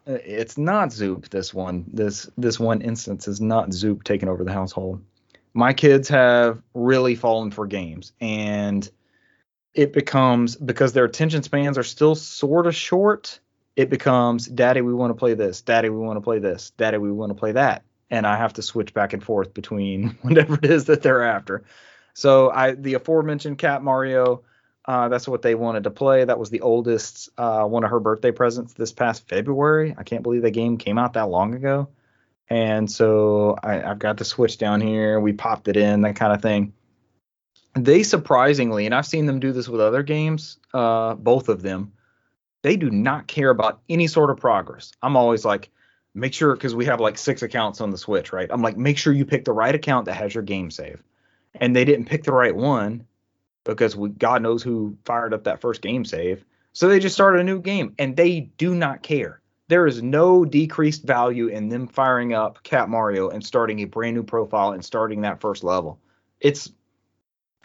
Uh, 0.07 0.19
It's 0.25 0.59
not 0.59 0.93
Zoop. 0.93 1.31
This 1.31 1.55
one, 1.55 1.87
this 1.93 2.29
this 2.37 2.61
one 2.61 2.83
instance 2.83 3.27
is 3.27 3.41
not 3.41 3.73
Zoop 3.73 4.05
taking 4.05 4.29
over 4.29 4.45
the 4.45 4.53
household. 4.53 5.03
My 5.55 5.73
kids 5.73 6.09
have 6.11 6.61
really 6.75 7.15
fallen 7.15 7.51
for 7.51 7.67
games, 7.67 8.13
and 8.21 8.89
it 9.75 9.93
becomes 9.93 10.57
because 10.57 10.93
their 10.93 11.05
attention 11.05 11.43
spans 11.43 11.79
are 11.79 11.83
still 11.83 12.15
sort 12.15 12.67
of 12.67 12.75
short. 12.75 13.41
It 13.75 13.89
becomes, 13.89 14.47
Daddy, 14.47 14.83
we 14.83 14.93
want 14.93 15.11
to 15.11 15.19
play 15.19 15.35
this. 15.35 15.63
Daddy, 15.63 15.89
we 15.89 15.99
want 15.99 16.19
to 16.19 16.21
play 16.21 16.39
this. 16.39 16.71
Daddy, 16.71 16.99
we 16.99 17.11
want 17.11 17.31
to 17.31 17.35
play 17.35 17.53
that, 17.53 17.83
and 18.11 18.27
I 18.27 18.37
have 18.37 18.53
to 18.55 18.63
switch 18.63 18.93
back 18.93 19.13
and 19.13 19.25
forth 19.25 19.55
between 19.55 20.09
whatever 20.23 20.55
it 20.55 20.67
is 20.67 20.87
that 20.87 21.03
they're 21.03 21.23
after. 21.23 21.65
So 22.15 22.51
I, 22.51 22.73
the 22.73 22.95
aforementioned 22.95 23.57
Cat 23.57 23.83
Mario, 23.83 24.43
uh, 24.85 25.09
that's 25.09 25.27
what 25.27 25.43
they 25.43 25.55
wanted 25.55 25.85
to 25.85 25.91
play. 25.91 26.25
That 26.25 26.39
was 26.39 26.51
the 26.51 26.61
oldest 26.61 27.31
uh, 27.39 27.65
one 27.65 27.85
of 27.85 27.91
her 27.91 28.01
birthday 28.01 28.33
presents 28.33 28.75
this 28.75 28.93
past 28.93 29.29
February. 29.29 29.95
I 29.97 30.03
can't 30.03 30.23
believe 30.23 30.43
the 30.43 30.51
game 30.51 30.77
came 30.77 30.99
out 30.99 31.15
that 31.15 31.31
long 31.31 31.55
ago. 31.55 31.89
And 32.51 32.91
so 32.91 33.57
I, 33.63 33.83
I've 33.83 33.99
got 33.99 34.19
the 34.19 34.27
Switch 34.27 34.59
down 34.59 34.83
here. 34.83 35.19
We 35.21 35.33
popped 35.33 35.69
it 35.69 35.77
in, 35.77 36.03
that 36.03 36.17
kind 36.17 36.35
of 36.35 36.43
thing. 36.43 36.75
They 37.75 38.03
surprisingly, 38.03 38.87
and 38.87 38.95
I've 38.95 39.07
seen 39.07 39.27
them 39.27 39.41
do 39.41 39.53
this 39.53 39.69
with 39.69 39.81
other 39.81 40.03
games, 40.03 40.59
uh, 40.75 41.15
both 41.15 41.49
of 41.49 41.63
them, 41.63 41.93
they 42.63 42.77
do 42.77 42.91
not 42.91 43.27
care 43.27 43.51
about 43.51 43.81
any 43.89 44.07
sort 44.07 44.31
of 44.31 44.37
progress. 44.37 44.93
I'm 45.03 45.17
always 45.17 45.45
like, 45.45 45.71
make 46.15 46.35
sure, 46.35 46.55
because 46.55 46.75
we 46.75 46.85
have 46.85 47.01
like 47.01 47.19
six 47.19 47.43
accounts 47.43 47.81
on 47.81 47.91
the 47.91 47.99
Switch, 47.99 48.33
right? 48.33 48.49
I'm 48.51 48.63
like, 48.63 48.77
make 48.77 48.99
sure 48.99 49.13
you 49.13 49.25
pick 49.25 49.45
the 49.45 49.53
right 49.53 49.75
account 49.75 50.07
that 50.07 50.15
has 50.15 50.35
your 50.35 50.45
game 50.45 50.71
save. 50.71 51.03
And 51.55 51.75
they 51.75 51.85
didn't 51.85 52.07
pick 52.07 52.25
the 52.25 52.33
right 52.33 52.55
one 52.55 53.07
because 53.65 53.97
we, 53.97 54.11
God 54.11 54.43
knows 54.43 54.63
who 54.63 54.97
fired 55.05 55.35
up 55.35 55.45
that 55.45 55.61
first 55.61 55.83
game 55.83 56.05
save. 56.05 56.45
So 56.73 56.89
they 56.89 57.01
just 57.01 57.15
started 57.15 57.41
a 57.41 57.45
new 57.45 57.61
game 57.61 57.95
and 57.99 58.17
they 58.17 58.41
do 58.41 58.75
not 58.75 59.03
care. 59.03 59.41
There 59.69 59.87
is 59.87 60.03
no 60.03 60.45
decreased 60.45 61.05
value 61.05 61.49
in 61.49 61.69
them 61.69 61.87
firing 61.87 62.35
up 62.35 62.63
Cat 62.63 62.89
Mario 62.89 63.31
and 63.31 63.45
starting 63.45 63.81
a 63.81 63.85
brand 63.85 64.17
new 64.17 64.23
profile 64.23 64.73
and 64.73 64.85
starting 64.85 65.23
that 65.23 65.41
first 65.41 65.65
level. 65.65 65.99
It's 66.41 66.71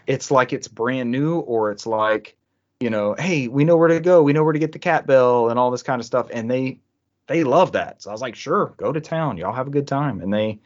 it's 0.07 0.31
like 0.31 0.53
it's 0.53 0.67
brand 0.67 1.11
new 1.11 1.39
or 1.39 1.71
it's 1.71 1.85
like, 1.85 2.35
you 2.79 2.89
know, 2.89 3.15
hey, 3.17 3.47
we 3.47 3.65
know 3.65 3.77
where 3.77 3.89
to 3.89 3.99
go. 3.99 4.23
We 4.23 4.33
know 4.33 4.43
where 4.43 4.53
to 4.53 4.59
get 4.59 4.71
the 4.71 4.79
cat 4.79 5.05
bell 5.05 5.49
and 5.49 5.59
all 5.59 5.69
this 5.69 5.83
kind 5.83 5.99
of 5.99 6.05
stuff 6.05 6.27
and 6.33 6.49
they 6.49 6.79
they 7.27 7.43
love 7.43 7.73
that. 7.73 8.01
So 8.01 8.09
I 8.09 8.13
was 8.13 8.21
like, 8.21 8.35
"Sure, 8.35 8.73
go 8.77 8.91
to 8.91 9.01
town. 9.01 9.37
Y'all 9.37 9.53
have 9.53 9.67
a 9.67 9.71
good 9.71 9.87
time." 9.87 10.21
And 10.21 10.33
they 10.33 10.59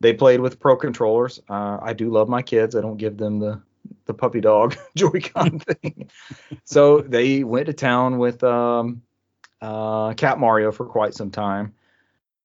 they 0.00 0.12
played 0.12 0.40
with 0.40 0.58
pro 0.58 0.76
controllers. 0.76 1.40
Uh, 1.48 1.78
I 1.80 1.92
do 1.92 2.10
love 2.10 2.28
my 2.28 2.42
kids. 2.42 2.74
I 2.74 2.80
don't 2.80 2.96
give 2.96 3.16
them 3.16 3.38
the 3.38 3.60
the 4.06 4.14
puppy 4.14 4.40
dog 4.40 4.76
Joy-Con 4.96 5.58
thing. 5.82 6.10
so 6.64 7.00
they 7.02 7.44
went 7.44 7.66
to 7.66 7.72
town 7.72 8.18
with 8.18 8.42
um, 8.42 9.02
uh, 9.60 10.14
Cat 10.14 10.40
Mario 10.40 10.72
for 10.72 10.86
quite 10.86 11.14
some 11.14 11.30
time, 11.30 11.74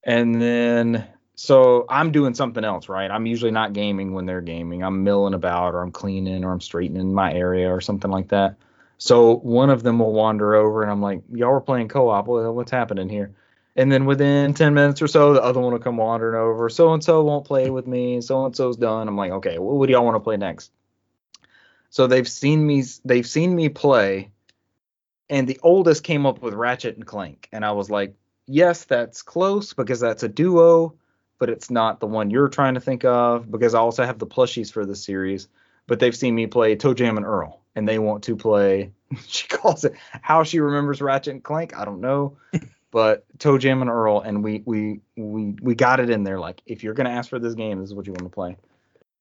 and 0.04 0.42
then 0.42 1.08
so 1.42 1.86
I'm 1.90 2.12
doing 2.12 2.36
something 2.36 2.64
else, 2.64 2.88
right? 2.88 3.10
I'm 3.10 3.26
usually 3.26 3.50
not 3.50 3.74
gaming 3.74 4.14
when 4.14 4.28
they're 4.28 4.42
gaming. 4.42 4.84
I'm 4.84 5.04
milling 5.04 5.34
about, 5.34 5.74
or 5.74 5.82
I'm 5.82 5.92
cleaning, 5.92 6.46
or 6.46 6.52
I'm 6.52 6.62
straightening 6.62 7.16
my 7.16 7.34
area, 7.34 7.74
or 7.74 7.82
something 7.82 8.12
like 8.12 8.28
that. 8.28 8.58
So 9.00 9.38
one 9.38 9.72
of 9.72 9.82
them 9.82 9.98
will 9.98 10.14
wander 10.14 10.54
over, 10.54 10.84
and 10.84 10.92
I'm 10.92 11.02
like, 11.02 11.24
"Y'all 11.34 11.52
were 11.52 11.60
playing 11.60 11.88
co-op. 11.88 12.28
What's 12.28 12.70
happening 12.70 13.10
here?" 13.10 13.34
And 13.76 13.92
then 13.92 14.06
within 14.06 14.54
10 14.54 14.76
minutes 14.76 15.02
or 15.02 15.08
so, 15.08 15.34
the 15.34 15.42
other 15.44 15.60
one 15.60 15.74
will 15.74 15.80
come 15.80 15.98
wandering 15.98 16.36
over. 16.40 16.70
So 16.70 16.94
and 16.94 17.04
so 17.04 17.24
won't 17.24 17.46
play 17.46 17.72
with 17.72 17.88
me. 17.88 18.22
So 18.22 18.46
and 18.46 18.56
so's 18.56 18.78
done. 18.78 19.08
I'm 19.08 19.18
like, 19.18 19.32
okay, 19.32 19.58
what 19.58 19.88
do 19.88 19.94
y'all 19.94 20.06
want 20.06 20.18
to 20.18 20.20
play 20.20 20.38
next? 20.38 20.72
So 21.90 22.06
they've 22.06 22.30
seen 22.30 22.68
me 22.68 22.84
they've 23.04 23.26
seen 23.26 23.56
me 23.56 23.70
play, 23.70 24.30
and 25.28 25.48
the 25.48 25.60
oldest 25.64 26.04
came 26.04 26.28
up 26.28 26.44
with 26.44 26.54
Ratchet 26.54 26.98
and 26.98 27.08
Clank, 27.08 27.50
and 27.52 27.66
I 27.66 27.72
was 27.72 27.90
like, 27.90 28.14
yes, 28.46 28.84
that's 28.84 29.24
close 29.24 29.74
because 29.74 30.00
that's 30.02 30.22
a 30.22 30.30
duo, 30.30 30.94
but 31.42 31.50
it's 31.50 31.72
not 31.72 32.00
the 32.00 32.06
one 32.06 32.30
you're 32.30 32.50
trying 32.50 32.76
to 32.76 32.80
think 32.80 33.04
of 33.04 33.50
because 33.50 33.74
I 33.74 33.80
also 33.80 34.06
have 34.06 34.20
the 34.20 34.28
plushies 34.28 34.72
for 34.72 34.86
the 34.86 34.96
series. 34.96 35.48
But 35.88 36.00
they've 36.00 36.16
seen 36.16 36.36
me 36.36 36.46
play 36.46 36.76
ToeJam 36.76 37.18
and 37.18 37.26
Earl, 37.26 37.60
and 37.76 37.90
they 37.90 37.98
want 37.98 38.26
to 38.26 38.38
play. 38.38 38.92
She 39.28 39.48
calls 39.48 39.84
it 39.84 39.96
how 40.22 40.44
she 40.44 40.60
remembers 40.60 41.02
Ratchet 41.02 41.34
and 41.34 41.44
Clank. 41.44 41.76
I 41.76 41.84
don't 41.84 42.00
know, 42.00 42.38
but 42.92 43.26
ToeJam 43.40 43.82
and 43.82 43.90
Earl, 43.90 44.22
and 44.22 44.42
we 44.44 44.62
we 44.64 45.02
we 45.18 45.56
we 45.60 45.74
got 45.76 46.00
it 46.00 46.12
in 46.12 46.24
there. 46.24 46.40
Like 46.40 46.62
if 46.68 46.84
you're 46.84 46.94
gonna 46.94 47.10
ask 47.10 47.30
for 47.30 47.40
this 47.40 47.56
game, 47.56 47.80
this 47.80 47.90
is 47.90 47.96
what 47.96 48.06
you 48.06 48.14
want 48.14 48.24
to 48.24 48.30
play. 48.30 48.56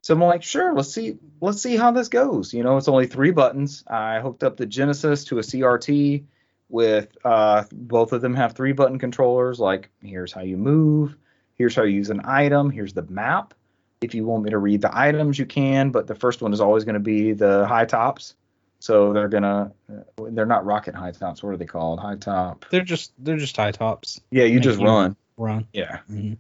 So 0.03 0.15
I'm 0.15 0.21
like, 0.21 0.43
sure, 0.43 0.75
let's 0.75 0.93
see, 0.93 1.19
let's 1.41 1.63
see 1.63 1.77
how 1.77 1.91
this 1.91 2.09
goes. 2.09 2.53
You 2.53 2.63
know, 2.63 2.77
it's 2.77 2.87
only 2.87 3.07
three 3.07 3.33
buttons. 3.33 3.83
I 3.89 4.21
hooked 4.21 4.45
up 4.45 4.59
the 4.59 4.67
Genesis 4.67 5.25
to 5.25 5.39
a 5.39 5.43
CRT 5.43 6.25
with 6.69 7.09
uh, 7.25 7.65
both 7.73 8.13
of 8.13 8.21
them 8.21 8.35
have 8.35 8.53
three 8.53 8.73
button 8.73 8.99
controllers. 8.99 9.59
Like, 9.59 9.91
here's 10.03 10.33
how 10.33 10.43
you 10.43 10.57
move, 10.57 11.17
here's 11.61 11.77
how 11.77 11.83
you 11.83 11.95
use 11.95 12.09
an 12.09 12.23
item, 12.25 12.71
here's 12.71 12.95
the 12.95 13.03
map. 13.03 13.53
If 14.01 14.15
you 14.15 14.25
want 14.25 14.45
me 14.45 14.51
to 14.51 14.57
read 14.57 14.81
the 14.81 14.99
items, 14.99 15.39
you 15.39 15.45
can, 15.45 15.91
but 15.91 16.07
the 16.07 16.15
first 16.15 16.41
one 16.41 16.55
is 16.55 16.61
always 16.63 16.85
going 16.85 16.95
to 16.95 17.01
be 17.01 17.35
the 17.35 17.67
high 17.67 17.85
tops. 17.85 18.35
So 18.79 19.13
they're 19.13 19.29
gonna, 19.29 19.73
they're 20.17 20.47
not 20.47 20.65
rocket 20.65 20.95
high 20.95 21.11
tops. 21.11 21.43
What 21.43 21.51
are 21.51 21.59
they 21.59 21.67
called? 21.67 22.01
High 22.01 22.17
top. 22.17 22.65
They're 22.71 22.81
just 22.81 23.13
they're 23.19 23.37
just 23.37 23.55
high 23.55 23.73
tops. 23.73 24.23
Yeah, 24.31 24.45
you 24.45 24.59
just 24.59 24.81
you. 24.81 24.87
run. 24.87 25.17
Run. 25.37 25.67
Yeah. 25.75 25.99
Mhm. 26.11 26.39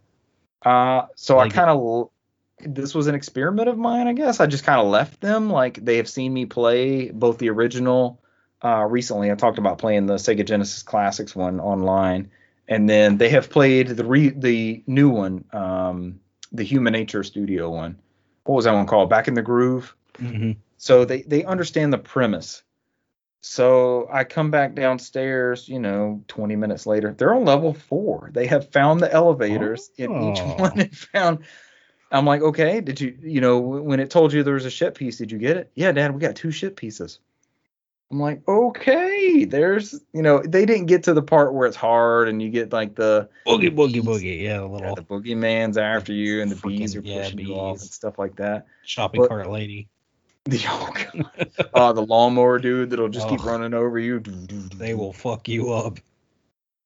Uh, 0.62 1.08
so 1.16 1.36
Like 1.36 1.52
I 1.52 1.54
kind 1.54 1.68
of 1.68 2.08
this 2.60 2.94
was 2.94 3.06
an 3.06 3.14
experiment 3.14 3.68
of 3.68 3.76
mine, 3.76 4.06
I 4.06 4.14
guess. 4.14 4.40
I 4.40 4.46
just 4.46 4.64
kind 4.64 4.80
of 4.80 4.86
left 4.86 5.20
them 5.20 5.50
like 5.50 5.84
they 5.84 5.98
have 5.98 6.08
seen 6.08 6.32
me 6.32 6.46
play 6.46 7.10
both 7.10 7.36
the 7.36 7.50
original. 7.50 8.22
Uh, 8.64 8.86
recently, 8.88 9.30
I 9.30 9.34
talked 9.34 9.58
about 9.58 9.76
playing 9.76 10.06
the 10.06 10.14
Sega 10.14 10.46
Genesis 10.46 10.82
Classics 10.82 11.36
one 11.36 11.60
online, 11.60 12.30
and 12.70 12.88
then 12.88 13.18
they 13.18 13.28
have 13.28 13.50
played 13.50 13.88
the 13.88 14.04
re- 14.04 14.30
the 14.34 14.82
new 14.86 15.10
one, 15.10 15.44
um, 15.52 16.20
the 16.52 16.62
Human 16.62 16.92
Nature 16.94 17.22
Studio 17.22 17.68
one. 17.68 17.98
What 18.44 18.56
was 18.56 18.64
that 18.64 18.72
one 18.72 18.86
called? 18.86 19.10
Back 19.10 19.28
in 19.28 19.34
the 19.34 19.42
Groove. 19.42 19.94
Mhm. 20.14 20.56
So 20.78 21.04
they 21.04 21.22
they 21.22 21.44
understand 21.44 21.92
the 21.92 21.98
premise. 21.98 22.62
So 23.42 24.06
I 24.12 24.24
come 24.24 24.50
back 24.50 24.74
downstairs, 24.74 25.66
you 25.68 25.78
know, 25.78 26.22
20 26.28 26.56
minutes 26.56 26.86
later. 26.86 27.14
They're 27.16 27.34
on 27.34 27.44
level 27.46 27.72
four. 27.72 28.30
They 28.34 28.46
have 28.46 28.70
found 28.70 29.00
the 29.00 29.10
elevators 29.12 29.90
in 29.96 30.10
each 30.32 30.40
Oh. 30.40 30.54
one 30.58 30.78
and 30.80 30.94
found. 30.96 31.38
I'm 32.12 32.26
like, 32.26 32.42
okay, 32.42 32.80
did 32.82 33.00
you, 33.00 33.16
you 33.22 33.40
know, 33.40 33.58
when 33.60 33.98
it 34.00 34.10
told 34.10 34.32
you 34.32 34.42
there 34.42 34.54
was 34.54 34.66
a 34.66 34.70
ship 34.70 34.94
piece, 34.96 35.16
did 35.16 35.30
you 35.32 35.38
get 35.38 35.56
it? 35.56 35.70
Yeah, 35.74 35.92
Dad, 35.92 36.12
we 36.12 36.20
got 36.20 36.34
two 36.36 36.50
ship 36.50 36.76
pieces. 36.76 37.18
I'm 38.10 38.18
like, 38.18 38.42
okay, 38.48 39.44
there's, 39.44 40.00
you 40.12 40.22
know, 40.22 40.42
they 40.42 40.66
didn't 40.66 40.86
get 40.86 41.04
to 41.04 41.14
the 41.14 41.22
part 41.22 41.54
where 41.54 41.68
it's 41.68 41.76
hard 41.76 42.28
and 42.28 42.42
you 42.42 42.50
get 42.50 42.72
like 42.72 42.96
the 42.96 43.28
Boogie 43.46 43.70
boogie 43.74 43.92
bees. 43.94 44.04
boogie. 44.04 44.42
Yeah, 44.42 44.50
a 44.50 44.62
yeah, 44.62 44.64
little 44.64 44.94
the 44.96 45.02
boogeyman's 45.02 45.78
after 45.78 46.12
you 46.12 46.42
and 46.42 46.50
the 46.50 46.56
bees 46.56 46.96
are 46.96 47.02
Freaking- 47.02 47.06
yeah, 47.06 47.22
pushing 47.22 47.38
you 47.38 47.54
off 47.54 47.76
bees. 47.76 47.82
and 47.82 47.90
stuff 47.92 48.18
like 48.18 48.34
that. 48.36 48.66
shopping 48.84 49.20
but- 49.20 49.28
cart 49.28 49.48
lady. 49.50 49.88
The 50.46 50.64
oh 50.68 50.90
God. 50.94 51.50
uh, 51.74 51.92
the 51.92 52.00
lawnmower 52.00 52.58
dude 52.58 52.88
that'll 52.90 53.10
just 53.10 53.28
keep 53.28 53.44
running 53.44 53.74
over 53.74 53.98
you. 53.98 54.20
They 54.20 54.94
will 54.94 55.12
fuck 55.12 55.46
you 55.48 55.74
up. 55.74 55.98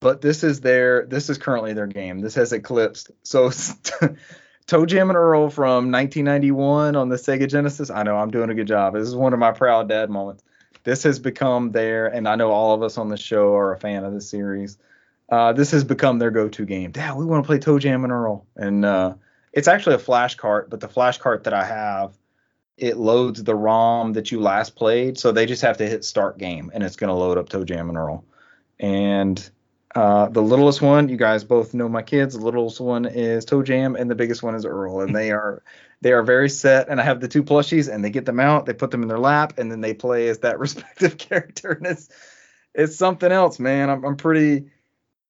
But 0.01 0.21
this 0.21 0.43
is 0.43 0.61
their 0.61 1.07
this 1.07 1.31
is 1.31 1.39
currently 1.39 1.73
their 1.73 1.87
game. 1.87 2.19
This 2.19 2.35
has 2.35 2.53
eclipsed. 2.53 3.13
So 3.23 3.49
ToeJam 4.67 5.03
and 5.09 5.17
Earl 5.17 5.51
from 5.51 5.93
1991 5.93 6.97
on 6.97 7.09
the 7.09 7.17
Sega 7.17 7.49
Genesis. 7.49 7.91
I 7.91 8.03
know 8.03 8.17
I'm 8.17 8.33
doing 8.33 8.51
a 8.51 8.55
good 8.55 8.67
job. 8.67 8.95
This 8.95 9.07
is 9.07 9.15
one 9.15 9.33
of 9.33 9.39
my 9.39 9.53
proud 9.53 9.89
dad 9.89 10.11
moments. 10.11 10.43
This 10.85 11.03
has 11.03 11.19
become 11.19 11.73
their, 11.73 12.07
and 12.07 12.29
I 12.29 12.37
know 12.37 12.51
all 12.51 12.75
of 12.75 12.83
us 12.83 12.99
on 12.99 13.09
the 13.09 13.17
show 13.17 13.55
are 13.55 13.73
a 13.73 13.79
fan 13.79 14.05
of 14.05 14.13
this 14.13 14.29
series. 14.29 14.79
Uh, 15.31 15.53
this 15.55 15.71
has 15.71 15.83
become 15.83 16.19
their 16.19 16.31
go-to 16.31 16.67
game. 16.67 16.91
Dad, 16.91 17.17
we 17.17 17.25
want 17.25 17.43
to 17.43 17.47
play 17.47 17.59
ToeJam 17.59 18.05
and 18.05 18.13
Earl, 18.13 18.47
and 18.57 18.85
uh, 18.85 19.15
It's 19.55 19.69
actually 19.69 19.95
a 19.95 20.01
flash 20.01 20.35
cart, 20.35 20.69
but 20.69 20.81
the 20.81 20.89
flash 20.89 21.19
cart 21.19 21.45
that 21.45 21.55
I 21.55 21.65
have, 21.65 22.13
it 22.77 22.97
loads 22.97 23.43
the 23.43 23.55
ROM 23.55 24.15
that 24.15 24.33
you 24.33 24.41
last 24.41 24.75
played. 24.75 25.17
So 25.17 25.31
they 25.31 25.47
just 25.47 25.63
have 25.63 25.77
to 25.79 25.87
hit 25.87 26.05
start 26.05 26.39
game, 26.39 26.73
and 26.75 26.83
it's 26.83 26.97
going 26.97 27.09
to 27.09 27.15
load 27.15 27.39
up 27.39 27.49
ToeJam 27.49 27.89
and 27.89 27.97
Earl. 27.97 28.25
And 28.81 29.51
uh, 29.95 30.29
the 30.29 30.43
littlest 30.43 30.83
one, 30.83 31.09
you 31.09 31.17
guys 31.17 31.45
both 31.45 31.73
know 31.73 31.89
my 31.89 32.03
kids. 32.03 32.35
The 32.35 32.45
littlest 32.45 32.81
one 32.81 33.07
is 33.07 33.47
ToeJam, 33.47 33.99
and 33.99 34.11
the 34.11 34.17
biggest 34.17 34.43
one 34.43 34.57
is 34.57 34.67
Earl, 34.67 35.03
and 35.03 35.15
they 35.15 35.31
are 35.31 35.63
they 36.05 36.13
are 36.13 36.23
very 36.23 36.51
set. 36.51 36.91
And 36.91 37.01
I 37.01 37.05
have 37.05 37.21
the 37.21 37.29
two 37.29 37.43
plushies, 37.43 37.93
and 37.93 38.05
they 38.05 38.11
get 38.11 38.27
them 38.27 38.39
out, 38.39 38.67
they 38.67 38.75
put 38.75 38.91
them 38.91 39.01
in 39.01 39.09
their 39.09 39.19
lap, 39.19 39.59
and 39.59 39.73
then 39.73 39.81
they 39.81 39.95
play 39.95 40.29
as 40.29 40.41
that 40.41 40.59
respective 40.61 41.17
character, 41.17 41.73
and 41.73 41.87
it's 41.87 42.11
it's 42.75 42.97
something 42.97 43.33
else, 43.33 43.59
man. 43.59 43.89
I'm, 43.89 44.05
I'm 44.05 44.17
pretty, 44.17 44.67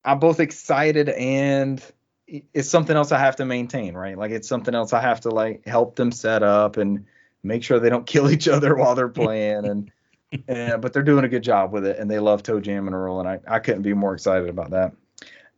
I'm 0.05 0.19
both 0.19 0.41
excited 0.41 1.11
and 1.11 1.83
it's 2.27 2.71
something 2.71 2.97
else 2.97 3.13
I 3.13 3.19
have 3.19 3.37
to 3.37 3.45
maintain, 3.45 3.95
right? 3.95 4.17
Like 4.17 4.31
it's 4.31 4.49
something 4.49 4.75
else 4.75 4.95
I 4.95 5.01
have 5.03 5.21
to 5.21 5.31
like 5.31 5.67
help 5.67 5.95
them 5.95 6.11
set 6.11 6.43
up 6.43 6.79
and 6.79 7.05
make 7.43 7.63
sure 7.63 7.79
they 7.79 7.91
don't 7.91 8.07
kill 8.15 8.31
each 8.31 8.49
other 8.49 8.75
while 8.75 8.95
they're 8.95 9.09
playing 9.09 9.67
and 9.67 9.93
and, 10.49 10.83
but 10.83 10.93
they're 10.93 11.03
doing 11.03 11.25
a 11.25 11.29
good 11.29 11.45
job 11.45 11.71
with 11.71 11.87
it, 11.87 11.99
and 12.01 12.11
they 12.11 12.19
love 12.19 12.43
ToeJam 12.43 12.87
and 12.87 12.95
Earl, 12.95 13.21
and 13.21 13.29
I, 13.29 13.39
I 13.47 13.61
couldn't 13.61 13.83
be 13.83 13.95
more 13.95 14.15
excited 14.15 14.49
about 14.49 14.71
that. 14.71 14.93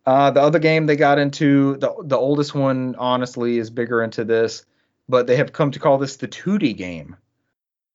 Uh, 0.05 0.31
the 0.31 0.43
other 0.43 0.59
game 0.59 0.85
they 0.85 0.97
got 0.97 1.19
into, 1.19 1.79
the 1.79 1.95
the 2.03 2.19
oldest 2.19 2.55
one, 2.55 2.95
honestly, 2.99 3.57
is 3.57 3.71
bigger 3.71 4.03
into 4.03 4.23
this, 4.23 4.67
but 5.09 5.27
they 5.27 5.37
have 5.37 5.53
come 5.53 5.71
to 5.73 5.79
call 5.79 5.99
this 5.99 6.17
the 6.17 6.29
2D 6.29 6.77
game. 6.77 7.17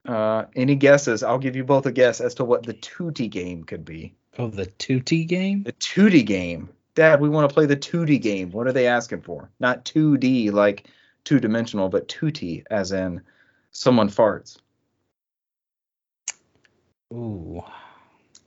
Uh, 0.08 0.46
any 0.56 0.76
guesses? 0.76 1.24
I'll 1.24 1.38
give 1.38 1.56
you 1.56 1.64
both 1.64 1.86
a 1.86 1.92
guess 1.92 2.22
as 2.22 2.36
to 2.36 2.46
what 2.46 2.64
the 2.64 2.74
2D 2.74 3.30
game 3.30 3.64
could 3.64 3.86
be. 3.86 4.16
Oh, 4.38 4.48
the 4.48 4.66
2D 4.66 5.28
game? 5.28 5.64
The 5.64 5.74
2D 5.74 6.26
game. 6.26 6.70
Dad, 6.96 7.22
we 7.22 7.30
want 7.30 7.50
to 7.50 7.54
play 7.54 7.66
the 7.66 7.78
2D 7.78 8.22
game. 8.22 8.52
What 8.52 8.68
are 8.68 8.74
they 8.74 8.88
asking 8.88 9.22
for? 9.22 9.50
Not 9.60 9.86
2D 9.86 10.52
like 10.52 10.88
two 11.24 11.40
dimensional, 11.40 11.90
but 11.90 12.08
Tootie 12.08 12.64
as 12.70 12.92
in 12.92 13.22
someone 13.72 14.10
farts. 14.10 14.58
Ooh. 17.14 17.64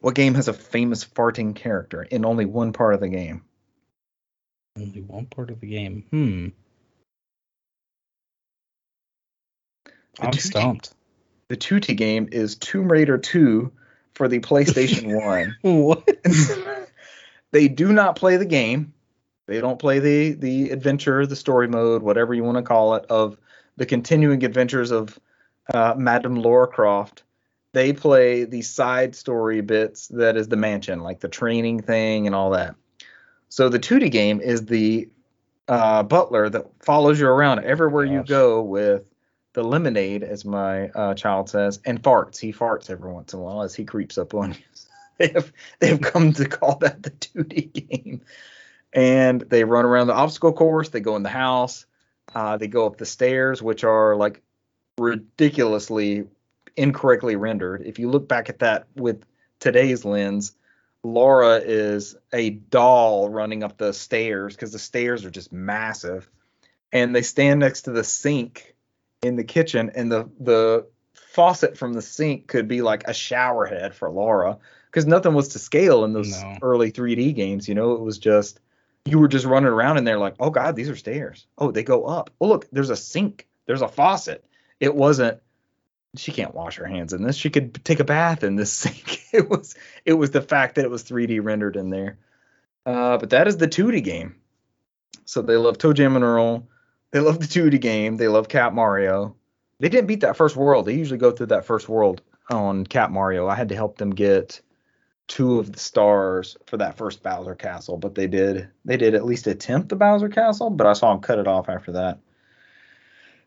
What 0.01 0.15
game 0.15 0.35
has 0.35 0.49
a 0.49 0.53
famous 0.53 1.05
farting 1.05 1.55
character 1.55 2.03
in 2.03 2.25
only 2.25 2.45
one 2.45 2.73
part 2.73 2.95
of 2.95 3.01
the 3.01 3.09
game? 3.09 3.43
Only 4.77 5.01
one 5.01 5.27
part 5.27 5.51
of 5.51 5.61
the 5.61 5.69
game. 5.69 6.05
Hmm. 6.11 6.49
I'm 10.21 10.33
Tootie- 10.33 10.41
stumped. 10.41 10.95
The 11.49 11.57
Tootie 11.57 11.97
game 11.97 12.29
is 12.33 12.57
Tomb 12.57 12.91
Raider 12.91 13.19
2 13.19 13.71
for 14.15 14.29
the 14.29 14.41
PlayStation 14.41 15.15
1. 15.63 15.85
What? 15.85 16.09
they 17.51 17.69
do 17.69 17.93
not 17.93 18.17
play 18.17 18.37
the 18.37 18.47
game. 18.47 18.95
They 19.47 19.61
don't 19.61 19.79
play 19.79 19.99
the 19.99 20.33
the 20.33 20.71
adventure, 20.71 21.27
the 21.27 21.37
story 21.37 21.69
mode, 21.69 22.03
whatever 22.03 22.33
you 22.33 22.43
want 22.43 22.57
to 22.57 22.63
call 22.63 22.95
it, 22.95 23.05
of 23.11 23.37
the 23.77 23.85
continuing 23.85 24.43
adventures 24.43 24.91
of 24.91 25.19
uh, 25.73 25.95
Madame 25.99 26.37
Lara 26.37 26.67
Croft. 26.67 27.25
They 27.73 27.93
play 27.93 28.45
the 28.45 28.63
side 28.63 29.15
story 29.15 29.61
bits 29.61 30.09
that 30.09 30.37
is 30.37 30.49
the 30.49 30.57
mansion, 30.57 31.01
like 31.01 31.21
the 31.21 31.29
training 31.29 31.83
thing 31.83 32.27
and 32.27 32.35
all 32.35 32.51
that. 32.51 32.77
So 33.49 33.69
the 33.69 33.81
2D 33.81 34.11
game 34.11 34.41
is 34.41 34.65
the 34.65 35.09
uh, 35.69 36.05
butler 36.05 36.49
that 36.49 36.67
follows 36.83 37.21
you 37.21 37.27
around 37.27 37.65
everywhere 37.65 38.05
you 38.05 38.23
go 38.23 38.63
with 38.63 39.03
the 39.55 39.63
lemonade, 39.63 40.23
as 40.23 40.45
my 40.45 40.89
uh, 40.89 41.15
child 41.15 41.49
says, 41.49 41.81
and 41.87 42.03
farts. 42.03 42.39
He 42.39 42.53
farts 42.53 42.91
every 42.91 43.11
once 43.11 43.33
in 43.33 43.39
a 43.39 43.43
while 43.43 43.63
as 43.63 43.75
he 43.75 43.85
creeps 43.85 44.19
up 44.19 44.35
on 44.35 44.53
you. 44.53 44.59
they 45.19 45.29
have 45.29 45.53
they 45.79 45.89
have 45.89 46.01
come 46.01 46.33
to 46.35 46.47
call 46.47 46.77
that 46.81 47.03
the 47.03 47.11
2D 47.11 47.73
game, 47.89 48.21
and 48.93 49.41
they 49.41 49.65
run 49.65 49.87
around 49.87 50.09
the 50.09 50.15
obstacle 50.15 50.53
course. 50.53 50.91
They 50.91 51.01
go 51.01 51.17
in 51.17 51.23
the 51.23 51.29
house. 51.29 51.87
Uh, 52.35 52.57
they 52.57 52.67
go 52.67 52.87
up 52.87 52.99
the 52.99 53.07
stairs, 53.07 53.63
which 53.63 53.85
are 53.85 54.17
like 54.17 54.43
ridiculously 54.99 56.27
incorrectly 56.77 57.37
rendered. 57.37 57.83
If 57.87 58.01
you 58.01 58.11
look 58.11 58.27
back 58.29 58.49
at 58.49 58.59
that 58.59 58.87
with 58.97 59.25
today's 59.61 60.05
lens, 60.05 60.57
Lara 61.05 61.59
is 61.59 62.17
a 62.33 62.51
doll 62.51 63.29
running 63.29 63.63
up 63.63 63.79
the 63.79 63.93
stairs 63.93 64.55
because 64.55 64.73
the 64.73 64.81
stairs 64.81 65.25
are 65.25 65.31
just 65.31 65.53
massive, 65.53 66.29
and 66.93 67.15
they 67.15 67.23
stand 67.23 67.61
next 67.61 67.83
to 67.83 67.93
the 67.93 68.03
sink 68.03 68.74
in 69.25 69.37
the 69.37 69.45
kitchen, 69.45 69.91
and 69.95 70.11
the 70.13 70.29
the 70.39 70.87
faucet 71.15 71.77
from 71.77 71.95
the 71.95 72.03
sink 72.03 72.47
could 72.47 72.69
be 72.69 72.83
like 72.83 73.05
a 73.09 73.15
shower 73.15 73.67
head 73.67 73.95
for 73.95 74.09
Lara 74.11 74.59
because 74.91 75.07
nothing 75.07 75.35
was 75.35 75.49
to 75.49 75.59
scale 75.59 76.05
in 76.05 76.13
those 76.13 76.41
No. 76.43 76.59
early 76.63 76.93
3D 76.93 77.35
games. 77.35 77.69
You 77.69 77.75
know, 77.75 77.93
it 77.93 78.01
was 78.01 78.19
just 78.19 78.61
you 79.05 79.19
were 79.19 79.29
just 79.29 79.45
running 79.45 79.69
around 79.69 79.99
in 79.99 80.05
there 80.05 80.19
like, 80.19 80.35
oh 80.41 80.51
god, 80.51 80.77
these 80.77 80.89
are 80.89 80.97
stairs. 80.97 81.47
Oh, 81.59 81.71
they 81.71 81.83
go 81.83 82.05
up. 82.05 82.31
Oh 82.41 82.47
look, 82.47 82.69
there's 82.71 82.91
a 82.91 82.97
sink. 82.97 83.47
There's 83.67 83.83
a 83.83 83.89
faucet. 83.89 84.45
It 84.81 84.95
wasn't. 84.95 85.41
She 86.17 86.31
can't 86.31 86.55
wash 86.55 86.77
her 86.77 86.87
hands 86.87 87.13
in 87.13 87.25
this. 87.25 87.35
She 87.37 87.51
could 87.51 87.85
take 87.85 87.99
a 87.99 88.05
bath 88.05 88.45
in 88.45 88.55
this 88.57 88.73
sink. 88.83 89.23
It 89.33 89.49
was. 89.51 89.75
It 90.05 90.13
was 90.15 90.31
the 90.31 90.43
fact 90.43 90.77
that 90.77 90.85
it 90.85 90.91
was 90.91 91.03
3D 91.03 91.43
rendered 91.43 91.75
in 91.77 91.91
there. 91.91 92.19
Uh, 92.87 93.17
but 93.19 93.31
that 93.31 93.49
is 93.49 93.57
the 93.57 93.67
2D 93.67 94.05
game. 94.05 94.37
So 95.25 95.43
they 95.43 95.57
love 95.57 95.79
ToeJam 95.79 96.15
and 96.15 96.23
Earl. 96.25 96.69
They 97.15 97.21
love 97.21 97.39
the 97.39 97.47
2D 97.47 97.81
game. 97.81 98.17
They 98.17 98.27
love 98.27 98.49
Cat 98.49 98.75
Mario. 98.75 99.37
They 99.79 99.89
didn't 99.89 100.09
beat 100.09 100.23
that 100.23 100.37
first 100.37 100.57
world. 100.57 100.85
They 100.85 100.95
usually 100.95 101.19
go 101.19 101.31
through 101.31 101.47
that 101.47 101.65
first 101.65 101.89
world 101.89 102.23
on 102.51 102.85
Cat 102.85 103.13
Mario. 103.13 103.47
I 103.47 103.55
had 103.55 103.69
to 103.69 103.77
help 103.77 103.99
them 103.99 104.11
get 104.11 104.61
two 105.29 105.61
of 105.61 105.71
the 105.71 105.79
stars 105.79 106.57
for 106.67 106.77
that 106.79 106.97
first 106.97 107.23
Bowser 107.23 107.55
Castle, 107.55 107.99
but 107.99 108.17
they 108.17 108.27
did 108.27 108.69
they 108.85 108.97
did 108.97 109.15
at 109.15 109.25
least 109.25 109.47
attempt 109.47 109.91
the 109.91 109.97
Bowser 109.97 110.29
Castle, 110.29 110.71
but 110.71 110.89
I 110.89 110.93
saw 110.93 111.13
them 111.13 111.23
cut 111.23 111.39
it 111.39 111.47
off 111.47 111.69
after 111.69 111.93
that. 111.93 112.19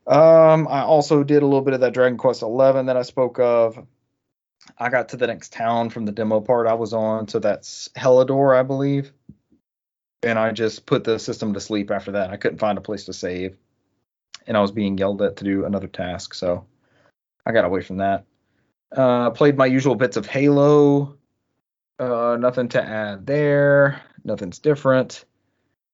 Um, 0.08 0.70
I 0.70 0.84
also 0.84 1.26
did 1.26 1.44
a 1.44 1.46
little 1.46 1.62
bit 1.62 1.74
of 1.74 1.82
that 1.82 1.94
Dragon 1.94 2.18
Quest 2.18 2.44
Eleven 2.44 2.86
that 2.86 2.96
I 2.96 3.02
spoke 3.02 3.38
of. 3.38 3.86
I 4.78 4.88
got 4.88 5.10
to 5.10 5.18
the 5.18 5.28
next 5.28 5.52
town 5.52 5.90
from 5.90 6.06
the 6.06 6.14
demo 6.14 6.40
part 6.40 6.68
I 6.68 6.76
was 6.76 6.94
on, 6.94 7.28
so 7.28 7.40
that's 7.40 7.90
Heliodor, 7.98 8.58
I 8.58 8.64
believe. 8.64 9.12
And 10.24 10.40
I 10.40 10.52
just 10.52 10.86
put 10.86 11.04
the 11.04 11.20
system 11.20 11.54
to 11.54 11.60
sleep 11.60 11.92
after 11.92 12.12
that. 12.14 12.32
I 12.32 12.38
couldn't 12.38 12.58
find 12.58 12.78
a 12.78 12.82
place 12.82 13.06
to 13.06 13.14
save, 13.14 13.58
and 14.48 14.58
I 14.58 14.62
was 14.62 14.72
being 14.72 14.98
yelled 14.98 15.22
at 15.22 15.38
to 15.38 15.44
do 15.44 15.66
another 15.66 15.88
task, 15.88 16.34
so 16.34 16.66
I 17.46 17.52
got 17.52 17.66
away 17.66 17.82
from 17.82 17.98
that. 17.98 18.26
Uh, 18.92 19.30
played 19.32 19.58
my 19.58 19.66
usual 19.66 19.96
bits 19.96 20.18
of 20.18 20.26
Halo. 20.26 21.18
Uh, 22.00 22.38
nothing 22.40 22.70
to 22.70 22.84
add 22.84 23.26
there. 23.26 24.02
Nothing's 24.24 24.60
different. 24.60 25.26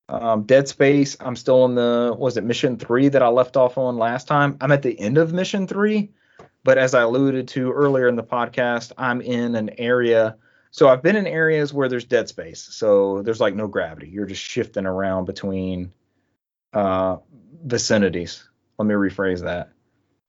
Um, 0.10 0.44
Dead 0.44 0.68
Space. 0.68 1.16
I'm 1.20 1.36
still 1.36 1.66
in 1.66 1.76
the 1.76 2.16
was 2.18 2.38
it 2.38 2.44
mission 2.44 2.78
three 2.78 3.10
that 3.10 3.24
I 3.24 3.28
left 3.28 3.58
off 3.58 3.78
on 3.78 3.98
last 3.98 4.28
time. 4.28 4.58
I'm 4.62 4.72
at 4.72 4.82
the 4.82 5.00
end 5.00 5.18
of 5.18 5.34
mission 5.34 5.66
three, 5.66 6.12
but 6.64 6.78
as 6.78 6.94
I 6.94 7.02
alluded 7.02 7.48
to 7.50 7.72
earlier 7.72 8.08
in 8.08 8.16
the 8.16 8.24
podcast, 8.24 8.91
I'm 8.98 9.22
in 9.22 9.56
an 9.56 9.72
area. 9.78 10.36
So 10.74 10.90
I've 10.90 11.04
been 11.04 11.16
in 11.16 11.28
areas 11.28 11.72
where 11.72 11.88
there's 11.88 12.04
dead 12.04 12.28
space. 12.28 12.60
So 12.60 13.22
there's 13.22 13.40
like 13.40 13.54
no 13.54 13.68
gravity. 13.68 14.10
You're 14.10 14.26
just 14.26 14.41
shifting 14.41 14.88
around 14.88 15.26
between 15.26 15.94
uh, 16.74 17.18
vicinities. 17.64 18.50
Let 18.80 18.88
me 18.88 18.95
rephrase 18.95 19.44
that. 19.44 19.70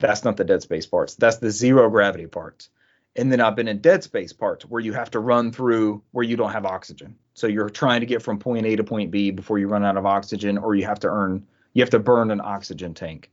That's 0.00 0.22
not 0.22 0.36
the 0.36 0.44
dead 0.44 0.60
space 0.60 0.84
parts. 0.84 1.14
That's 1.14 1.38
the 1.38 1.50
zero 1.50 1.88
gravity 1.88 2.26
parts. 2.26 2.68
And 3.16 3.32
then 3.32 3.40
I've 3.40 3.56
been 3.56 3.68
in 3.68 3.78
dead 3.78 4.04
space 4.04 4.34
parts 4.34 4.66
where 4.66 4.82
you 4.82 4.92
have 4.92 5.12
to 5.12 5.18
run 5.18 5.50
through 5.50 6.02
where 6.10 6.24
you 6.24 6.36
don't 6.36 6.52
have 6.52 6.66
oxygen. 6.66 7.16
So 7.32 7.46
you're 7.46 7.70
trying 7.70 8.00
to 8.00 8.06
get 8.06 8.20
from 8.20 8.38
point 8.38 8.66
A 8.66 8.76
to 8.76 8.84
point 8.84 9.10
B 9.10 9.30
before 9.30 9.58
you 9.58 9.68
run 9.68 9.84
out 9.84 9.96
of 9.96 10.04
oxygen, 10.04 10.58
or 10.58 10.74
you 10.74 10.84
have 10.84 11.00
to 11.00 11.08
earn, 11.08 11.46
you 11.72 11.82
have 11.82 11.90
to 11.90 11.98
burn 11.98 12.30
an 12.30 12.42
oxygen 12.42 12.92
tank. 12.92 13.30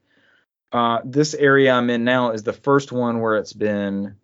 Uh, 0.72 1.00
this 1.04 1.34
area 1.34 1.74
I'm 1.74 1.90
in 1.90 2.06
now 2.06 2.32
is 2.32 2.44
the 2.44 2.54
first 2.54 2.94
one 2.94 3.20
where 3.20 3.36
it's 3.36 3.52
been 3.52 4.16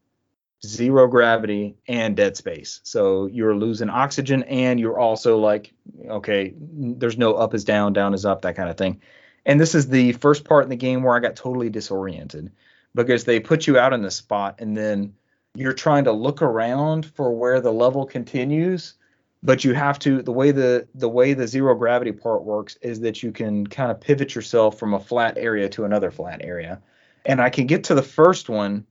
zero 0.66 1.08
gravity 1.08 1.76
and 1.88 2.16
dead 2.16 2.36
space. 2.36 2.80
So 2.84 3.28
you're 3.28 3.56
losing 3.56 3.90
oxygen 3.90 4.44
and 4.44 4.80
you're 4.80 5.00
also 5.00 5.38
like, 5.38 5.74
okay, 6.08 6.54
there's 6.58 7.18
no 7.18 7.34
up 7.34 7.54
is 7.54 7.64
down, 7.64 7.94
down 7.94 8.14
is 8.14 8.26
up, 8.26 8.42
that 8.42 8.56
kind 8.56 8.70
of 8.70 8.78
thing. 8.78 9.02
And 9.46 9.60
this 9.60 9.76
is 9.76 9.88
the 9.88 10.14
first 10.14 10.44
part 10.44 10.64
in 10.64 10.70
the 10.70 10.76
game 10.76 11.04
where 11.04 11.16
I 11.16 11.20
got 11.20 11.36
totally 11.36 11.70
disoriented 11.70 12.52
because 12.96 13.24
they 13.24 13.40
put 13.40 13.68
you 13.68 13.78
out 13.78 13.94
in 13.94 14.02
the 14.02 14.12
spot 14.12 14.56
and 14.60 14.76
then 14.76 15.14
you're 15.56 15.74
trying 15.74 16.04
to 16.06 16.12
look 16.12 16.42
around 16.42 17.06
for 17.06 17.32
where 17.32 17.62
the 17.62 17.72
level 17.72 18.06
continues 18.06 18.96
but 19.44 19.64
you 19.64 19.74
have 19.74 20.00
to 20.00 20.22
the 20.24 20.32
way 20.32 20.52
the 20.52 20.88
the 20.96 21.10
way 21.10 21.34
the 21.34 21.48
zero 21.48 21.76
gravity 21.76 22.12
part 22.12 22.44
works 22.44 22.76
is 22.82 23.00
that 23.02 23.22
you 23.22 23.32
can 23.32 23.66
kind 23.68 23.92
of 23.92 24.02
pivot 24.02 24.34
yourself 24.34 24.80
from 24.80 24.94
a 24.94 25.00
flat 25.00 25.38
area 25.38 25.70
to 25.70 25.86
another 25.86 26.12
flat 26.12 26.42
area 26.44 26.82
and 27.26 27.42
i 27.42 27.50
can 27.50 27.68
get 27.68 27.84
to 27.84 27.96
the 27.96 28.02
first 28.02 28.50
one 28.50 28.86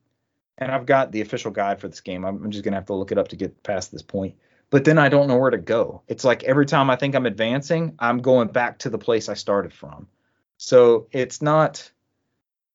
and 0.59 0.73
i've 0.73 0.87
got 0.87 1.12
the 1.12 1.20
official 1.20 1.51
guide 1.51 1.81
for 1.81 1.89
this 1.89 2.01
game. 2.01 2.24
I'm, 2.24 2.51
just 2.51 2.65
to 2.65 2.70
have 2.73 2.87
to 2.87 2.95
look 2.95 3.12
it 3.12 3.19
up 3.19 3.28
to 3.28 3.37
get 3.37 3.62
past 3.62 3.93
this 3.93 4.03
point. 4.03 4.35
But 4.70 4.85
then 4.85 4.99
i 4.99 5.09
don't 5.09 5.28
know 5.28 5.39
where 5.39 5.51
to 5.51 5.59
go. 5.59 6.03
It's 6.09 6.24
like 6.24 6.45
every 6.45 6.66
time 6.66 6.91
i 6.91 6.97
think 6.97 7.15
i'm 7.15 7.27
advancing 7.27 7.95
i'm 7.99 8.19
going 8.19 8.49
back 8.49 8.78
to 8.81 8.91
the 8.91 8.99
place 8.99 9.28
i 9.28 9.35
started 9.35 9.73
from. 9.73 10.09
So 10.59 11.09
it's 11.12 11.43
not 11.43 11.91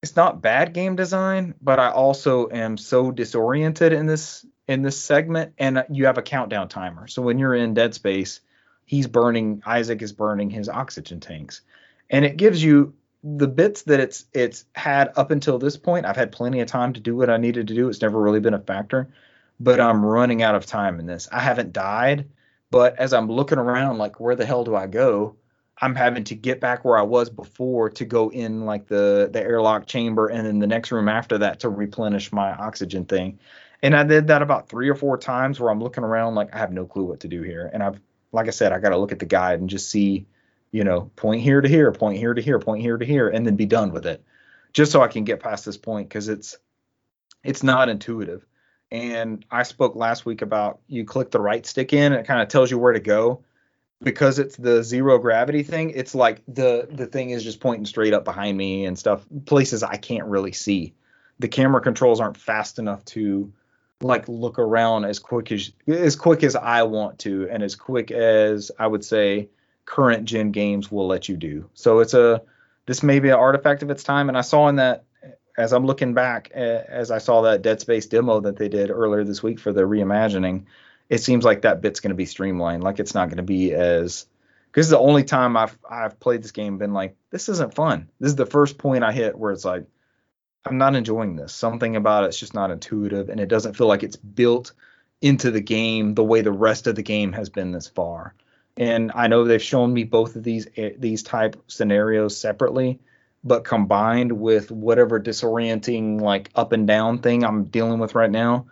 it's 0.02 0.16
not 0.16 0.42
bad 0.42 0.74
game 0.74 0.96
design, 0.96 1.54
but 1.62 1.80
I 1.80 1.92
also 1.92 2.50
am 2.50 2.78
so 2.78 3.12
disoriented 3.12 3.94
in 3.94 4.08
this 4.08 4.46
in 4.68 4.82
this 4.82 5.00
segment, 5.00 5.54
and 5.58 5.84
you 5.90 6.06
have 6.06 6.18
a 6.18 6.24
countdown 6.24 6.70
timer. 6.70 7.08
So 7.08 7.22
when 7.22 7.38
you're 7.40 7.54
in 7.54 7.74
Dead 7.74 7.94
Space, 7.94 8.40
he's 8.86 9.08
burning. 9.08 9.62
Isaac 9.66 10.02
is 10.02 10.14
burning 10.14 10.50
his 10.50 10.70
oxygen 10.70 11.20
tanks, 11.20 11.62
and 12.10 12.26
it 12.26 12.38
gives 12.38 12.64
you 12.64 12.94
the 13.24 13.48
bits 13.48 13.84
that 13.84 14.00
it's 14.00 14.26
it's 14.34 14.66
had 14.74 15.12
up 15.16 15.32
until 15.32 15.60
this 15.60 15.78
point, 15.78 16.06
I've 16.06 16.16
had 16.16 16.32
plenty 16.32 16.60
of 16.62 16.68
time 16.68 16.94
to 16.94 17.00
do 17.00 17.16
what 17.16 17.30
I 17.30 17.38
needed 17.38 17.68
to 17.68 17.76
do. 17.76 17.90
It's 17.90 18.02
never 18.02 18.20
really 18.20 18.40
been 18.40 18.54
a 18.54 18.60
factor, 18.60 19.10
but 19.60 19.80
I'm 19.80 20.06
running 20.06 20.42
out 20.42 20.56
of 20.56 20.66
time 20.66 21.00
in 21.00 21.06
this. 21.06 21.30
I 21.32 21.40
haven't 21.40 21.74
died, 21.74 22.30
but 22.72 22.98
as 22.98 23.14
I'm 23.14 23.32
looking 23.32 23.60
around, 23.60 23.98
like 23.98 24.20
where 24.20 24.36
the 24.36 24.46
hell 24.46 24.64
do 24.64 24.76
I 24.76 24.88
go? 24.88 25.36
I'm 25.80 25.96
having 25.96 26.24
to 26.26 26.36
get 26.36 26.60
back 26.60 26.86
where 26.86 26.98
I 26.98 27.04
was 27.04 27.30
before 27.30 27.90
to 27.92 28.06
go 28.06 28.30
in 28.30 28.66
like 28.66 28.88
the 28.88 29.30
the 29.32 29.42
airlock 29.42 29.88
chamber 29.88 30.28
and 30.28 30.46
then 30.46 30.60
the 30.60 30.68
next 30.68 30.92
room 30.92 31.10
after 31.10 31.40
that 31.40 31.62
to 31.62 31.70
replenish 31.70 32.32
my 32.32 32.52
oxygen 32.54 33.06
thing. 33.06 33.40
And 33.84 33.96
I 33.96 34.04
did 34.04 34.28
that 34.28 34.42
about 34.44 34.70
three 34.70 34.90
or 34.90 34.96
four 34.96 35.18
times 35.18 35.60
where 35.60 35.72
I'm 35.72 35.82
looking 35.82 36.04
around 36.04 36.36
like 36.36 36.54
I 36.54 36.60
have 36.60 36.72
no 36.72 36.86
clue 36.86 37.06
what 37.06 37.22
to 37.22 37.28
do 37.28 37.42
here. 37.42 37.70
And 37.72 37.82
I've 37.84 38.00
like 38.32 38.48
I 38.48 38.52
said, 38.52 38.72
I 38.72 38.80
got 38.80 38.90
to 38.90 38.98
look 38.98 39.12
at 39.12 39.20
the 39.20 39.26
guide 39.26 39.60
and 39.60 39.70
just 39.70 39.90
see, 39.90 40.28
you 40.72 40.84
know, 40.84 41.12
point 41.16 41.42
here 41.42 41.62
to 41.62 41.68
here, 41.68 41.92
point 41.92 42.18
here 42.18 42.34
to 42.34 42.42
here, 42.42 42.60
point 42.60 42.82
here 42.82 42.98
to 42.98 43.06
here, 43.06 43.30
and 43.30 43.46
then 43.46 43.56
be 43.56 43.66
done 43.66 43.92
with 43.92 44.06
it, 44.06 44.24
just 44.74 44.92
so 44.92 45.02
I 45.02 45.08
can 45.08 45.24
get 45.24 45.40
past 45.40 45.66
this 45.66 45.78
point 45.78 46.10
because 46.10 46.30
it's 46.30 46.58
it's 47.44 47.64
not 47.64 47.90
intuitive. 47.90 48.46
And 48.92 49.46
I 49.50 49.64
spoke 49.64 49.96
last 49.96 50.26
week 50.26 50.42
about 50.42 50.80
you 50.88 51.06
click 51.06 51.32
the 51.32 51.40
right 51.40 51.66
stick 51.66 51.94
in, 51.94 52.12
and 52.12 52.22
it 52.22 52.28
kind 52.28 52.42
of 52.42 52.48
tells 52.48 52.72
you 52.72 52.78
where 52.78 52.94
to 52.94 53.00
go 53.00 53.44
because 54.04 54.40
it's 54.40 54.58
the 54.58 54.84
zero 54.84 55.20
gravity 55.20 55.64
thing, 55.64 55.92
it's 55.92 56.16
like 56.16 56.42
the 56.48 56.88
the 56.92 57.06
thing 57.06 57.30
is 57.30 57.44
just 57.44 57.60
pointing 57.60 57.86
straight 57.86 58.14
up 58.14 58.26
behind 58.26 58.58
me 58.58 58.86
and 58.86 58.98
stuff, 58.98 59.26
places 59.46 59.84
I 59.84 59.98
can't 59.98 60.28
really 60.28 60.52
see. 60.52 60.94
The 61.40 61.48
camera 61.48 61.82
controls 61.82 62.20
aren't 62.20 62.38
fast 62.38 62.80
enough 62.80 63.04
to 63.06 63.52
like 64.02 64.28
look 64.28 64.58
around 64.58 65.06
as 65.06 65.20
quick 65.20 65.52
as 65.52 65.72
as 65.88 66.16
quick 66.16 66.44
as 66.44 66.56
I 66.56 66.84
want 66.84 67.20
to 67.20 67.48
and 67.50 67.62
as 67.62 67.76
quick 67.76 68.12
as 68.12 68.72
I 68.80 68.88
would 68.88 69.06
say 69.06 69.50
current 69.92 70.24
gen 70.24 70.52
games 70.52 70.90
will 70.90 71.06
let 71.06 71.28
you 71.28 71.36
do. 71.36 71.70
So 71.74 72.00
it's 72.00 72.14
a 72.14 72.42
this 72.86 73.04
may 73.04 73.20
be 73.20 73.28
an 73.28 73.36
artifact 73.36 73.84
of 73.84 73.90
its 73.90 74.04
time 74.04 74.30
and 74.30 74.38
I 74.38 74.42
saw 74.42 74.70
in 74.70 74.78
that 74.78 75.04
as 75.58 75.74
I'm 75.74 75.86
looking 75.86 76.14
back 76.14 76.50
as 76.52 77.12
I 77.12 77.18
saw 77.18 77.42
that 77.42 77.62
Dead 77.62 77.82
Space 77.82 78.06
demo 78.06 78.40
that 78.40 78.56
they 78.56 78.70
did 78.70 78.90
earlier 78.90 79.26
this 79.26 79.44
week 79.44 79.60
for 79.60 79.74
the 79.74 79.82
reimagining 79.82 80.64
it 81.10 81.22
seems 81.22 81.44
like 81.44 81.64
that 81.64 81.82
bit's 81.82 82.00
going 82.00 82.12
to 82.12 82.16
be 82.16 82.26
streamlined. 82.26 82.86
Like 82.86 83.02
it's 83.02 83.14
not 83.14 83.28
going 83.28 83.38
to 83.38 83.44
be 83.44 83.74
as 83.74 84.28
because 84.68 84.88
the 84.88 84.98
only 84.98 85.26
time 85.26 85.58
I've 85.58 85.78
I've 85.88 86.18
played 86.22 86.42
this 86.42 86.54
game 86.54 86.78
been 86.78 86.94
like 86.94 87.18
this 87.30 87.50
isn't 87.50 87.76
fun. 87.76 88.10
This 88.22 88.30
is 88.30 88.38
the 88.38 88.46
first 88.46 88.78
point 88.78 89.04
I 89.04 89.12
hit 89.12 89.38
where 89.38 89.52
it's 89.52 89.66
like 89.66 89.84
I'm 90.66 90.78
not 90.78 90.96
enjoying 90.96 91.36
this. 91.36 91.54
Something 91.54 91.98
about 91.98 92.24
it's 92.24 92.40
just 92.40 92.54
not 92.54 92.72
intuitive 92.72 93.28
and 93.28 93.42
it 93.42 93.50
doesn't 93.50 93.76
feel 93.76 93.88
like 93.88 94.04
it's 94.04 94.16
built 94.16 94.72
into 95.22 95.52
the 95.52 95.60
game 95.60 96.14
the 96.14 96.24
way 96.24 96.40
the 96.40 96.52
rest 96.54 96.88
of 96.88 96.96
the 96.96 97.04
game 97.04 97.34
has 97.34 97.50
been 97.50 97.74
this 97.74 97.90
far. 97.90 98.34
And 98.82 99.12
I 99.14 99.28
know 99.28 99.44
they've 99.44 99.62
shown 99.62 99.94
me 99.94 100.06
both 100.06 100.36
of 100.36 100.42
these 100.42 100.68
eh, 100.76 100.94
these 100.98 101.22
type 101.22 101.56
scenarios 101.68 102.36
separately, 102.36 103.00
but 103.44 103.64
combined 103.64 104.32
with 104.32 104.72
whatever 104.72 105.20
disorienting 105.20 106.20
like 106.20 106.50
up 106.56 106.72
and 106.72 106.88
down 106.88 107.20
thing 107.20 107.44
I'm 107.44 107.66
dealing 107.66 108.00
with 108.00 108.16
right 108.16 108.32
now, 108.32 108.66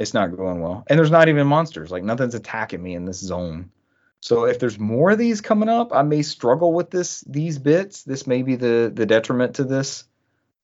it's 0.00 0.12
not 0.12 0.36
going 0.36 0.62
well. 0.62 0.82
And 0.88 0.98
there's 0.98 1.12
not 1.12 1.28
even 1.28 1.46
monsters. 1.46 1.92
Like 1.92 2.02
nothing's 2.02 2.34
attacking 2.34 2.82
me 2.82 2.96
in 2.96 3.04
this 3.04 3.20
zone. 3.20 3.70
So 4.18 4.46
if 4.46 4.58
there's 4.58 4.80
more 4.80 5.12
of 5.12 5.18
these 5.18 5.40
coming 5.40 5.68
up, 5.68 5.92
I 5.94 6.02
may 6.02 6.22
struggle 6.22 6.72
with 6.72 6.90
this 6.90 7.20
these 7.20 7.60
bits. 7.60 8.02
This 8.02 8.26
may 8.26 8.42
be 8.42 8.56
the 8.56 8.90
the 8.92 9.06
detriment 9.06 9.54
to 9.54 9.64
this 9.64 10.02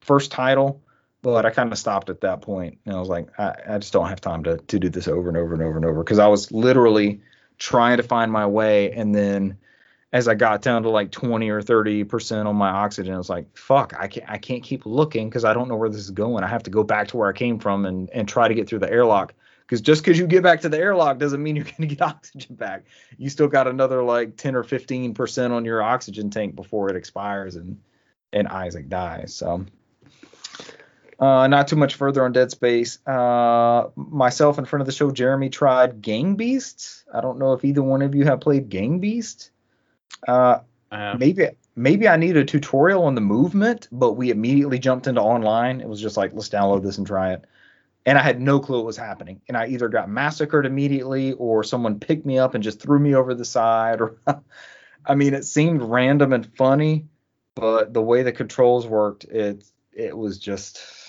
first 0.00 0.32
title. 0.32 0.82
But 1.22 1.46
I 1.46 1.50
kind 1.50 1.70
of 1.70 1.78
stopped 1.78 2.10
at 2.10 2.22
that 2.22 2.42
point, 2.42 2.78
and 2.84 2.96
I 2.96 2.98
was 2.98 3.08
like, 3.08 3.28
I, 3.38 3.54
I 3.64 3.78
just 3.78 3.92
don't 3.92 4.08
have 4.08 4.20
time 4.20 4.42
to 4.42 4.56
to 4.56 4.80
do 4.80 4.88
this 4.88 5.06
over 5.06 5.28
and 5.28 5.38
over 5.38 5.54
and 5.54 5.62
over 5.62 5.76
and 5.76 5.84
over 5.84 6.02
because 6.02 6.18
I 6.18 6.26
was 6.26 6.50
literally 6.50 7.20
trying 7.62 7.96
to 7.96 8.02
find 8.02 8.32
my 8.32 8.44
way, 8.44 8.90
and 8.90 9.14
then 9.14 9.56
as 10.12 10.26
I 10.26 10.34
got 10.34 10.62
down 10.62 10.82
to 10.82 10.90
like 10.90 11.12
20 11.12 11.48
or 11.48 11.62
30 11.62 12.02
percent 12.04 12.48
on 12.48 12.56
my 12.56 12.68
oxygen, 12.68 13.14
I 13.14 13.18
was 13.18 13.30
like, 13.30 13.56
fuck, 13.56 13.94
I 13.96 14.08
can't 14.08 14.28
I 14.28 14.38
can't 14.38 14.64
keep 14.64 14.84
looking 14.84 15.28
because 15.28 15.44
I 15.44 15.54
don't 15.54 15.68
know 15.68 15.76
where 15.76 15.88
this 15.88 16.00
is 16.00 16.10
going. 16.10 16.42
I 16.42 16.48
have 16.48 16.64
to 16.64 16.70
go 16.70 16.82
back 16.82 17.08
to 17.08 17.16
where 17.16 17.28
I 17.28 17.32
came 17.32 17.60
from 17.60 17.86
and 17.86 18.10
and 18.10 18.28
try 18.28 18.48
to 18.48 18.54
get 18.54 18.68
through 18.68 18.80
the 18.80 18.90
airlock. 18.90 19.32
Because 19.60 19.80
just 19.80 20.02
because 20.02 20.18
you 20.18 20.26
get 20.26 20.42
back 20.42 20.60
to 20.62 20.68
the 20.68 20.76
airlock 20.76 21.18
doesn't 21.18 21.40
mean 21.40 21.54
you're 21.54 21.64
going 21.64 21.88
to 21.88 21.94
get 21.94 22.02
oxygen 22.02 22.56
back. 22.56 22.84
You 23.16 23.30
still 23.30 23.46
got 23.46 23.68
another 23.68 24.02
like 24.02 24.36
10 24.36 24.56
or 24.56 24.64
15 24.64 25.14
percent 25.14 25.52
on 25.52 25.64
your 25.64 25.80
oxygen 25.82 26.30
tank 26.30 26.56
before 26.56 26.90
it 26.90 26.96
expires 26.96 27.54
and 27.54 27.78
and 28.32 28.48
Isaac 28.48 28.88
dies. 28.88 29.34
So. 29.34 29.64
Uh, 31.22 31.46
not 31.46 31.68
too 31.68 31.76
much 31.76 31.94
further 31.94 32.24
on 32.24 32.32
Dead 32.32 32.50
Space. 32.50 32.98
Uh, 33.06 33.90
myself 33.94 34.58
in 34.58 34.64
front 34.64 34.80
of 34.80 34.86
the 34.86 34.92
show, 34.92 35.12
Jeremy 35.12 35.50
tried 35.50 36.02
Gang 36.02 36.34
Beasts. 36.34 37.04
I 37.14 37.20
don't 37.20 37.38
know 37.38 37.52
if 37.52 37.64
either 37.64 37.80
one 37.80 38.02
of 38.02 38.16
you 38.16 38.24
have 38.24 38.40
played 38.40 38.68
Gang 38.68 38.98
Beast. 38.98 39.52
Uh, 40.26 40.58
maybe 40.90 41.50
maybe 41.76 42.08
I 42.08 42.16
need 42.16 42.36
a 42.36 42.44
tutorial 42.44 43.04
on 43.04 43.14
the 43.14 43.20
movement, 43.20 43.86
but 43.92 44.14
we 44.14 44.30
immediately 44.30 44.80
jumped 44.80 45.06
into 45.06 45.20
online. 45.20 45.80
It 45.80 45.88
was 45.88 46.00
just 46.00 46.16
like 46.16 46.32
let's 46.32 46.48
download 46.48 46.82
this 46.82 46.98
and 46.98 47.06
try 47.06 47.34
it. 47.34 47.44
And 48.04 48.18
I 48.18 48.22
had 48.22 48.40
no 48.40 48.58
clue 48.58 48.78
what 48.78 48.86
was 48.86 48.96
happening. 48.96 49.42
And 49.46 49.56
I 49.56 49.68
either 49.68 49.88
got 49.88 50.10
massacred 50.10 50.66
immediately 50.66 51.34
or 51.34 51.62
someone 51.62 52.00
picked 52.00 52.26
me 52.26 52.38
up 52.38 52.56
and 52.56 52.64
just 52.64 52.80
threw 52.80 52.98
me 52.98 53.14
over 53.14 53.32
the 53.32 53.44
side 53.44 54.00
or 54.00 54.16
I 55.06 55.14
mean 55.14 55.34
it 55.34 55.44
seemed 55.44 55.82
random 55.82 56.32
and 56.32 56.52
funny, 56.56 57.06
but 57.54 57.94
the 57.94 58.02
way 58.02 58.24
the 58.24 58.32
controls 58.32 58.88
worked, 58.88 59.22
it 59.22 59.62
it 59.92 60.18
was 60.18 60.40
just 60.40 61.01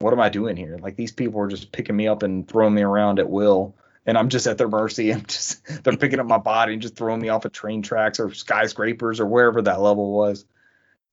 what 0.00 0.12
am 0.12 0.20
I 0.20 0.28
doing 0.30 0.56
here? 0.56 0.78
Like 0.80 0.96
these 0.96 1.12
people 1.12 1.38
were 1.38 1.48
just 1.48 1.72
picking 1.72 1.96
me 1.96 2.08
up 2.08 2.22
and 2.22 2.48
throwing 2.48 2.74
me 2.74 2.82
around 2.82 3.20
at 3.20 3.30
will 3.30 3.76
and 4.06 4.16
I'm 4.18 4.28
just 4.28 4.46
at 4.46 4.58
their 4.58 4.68
mercy. 4.68 5.10
I'm 5.14 5.24
just 5.26 5.84
they're 5.84 5.96
picking 5.96 6.20
up 6.20 6.26
my 6.26 6.38
body 6.38 6.72
and 6.72 6.82
just 6.82 6.96
throwing 6.96 7.20
me 7.20 7.28
off 7.28 7.44
of 7.44 7.52
train 7.52 7.82
tracks 7.82 8.18
or 8.18 8.32
skyscrapers 8.32 9.20
or 9.20 9.26
wherever 9.26 9.62
that 9.62 9.80
level 9.80 10.12
was. 10.12 10.44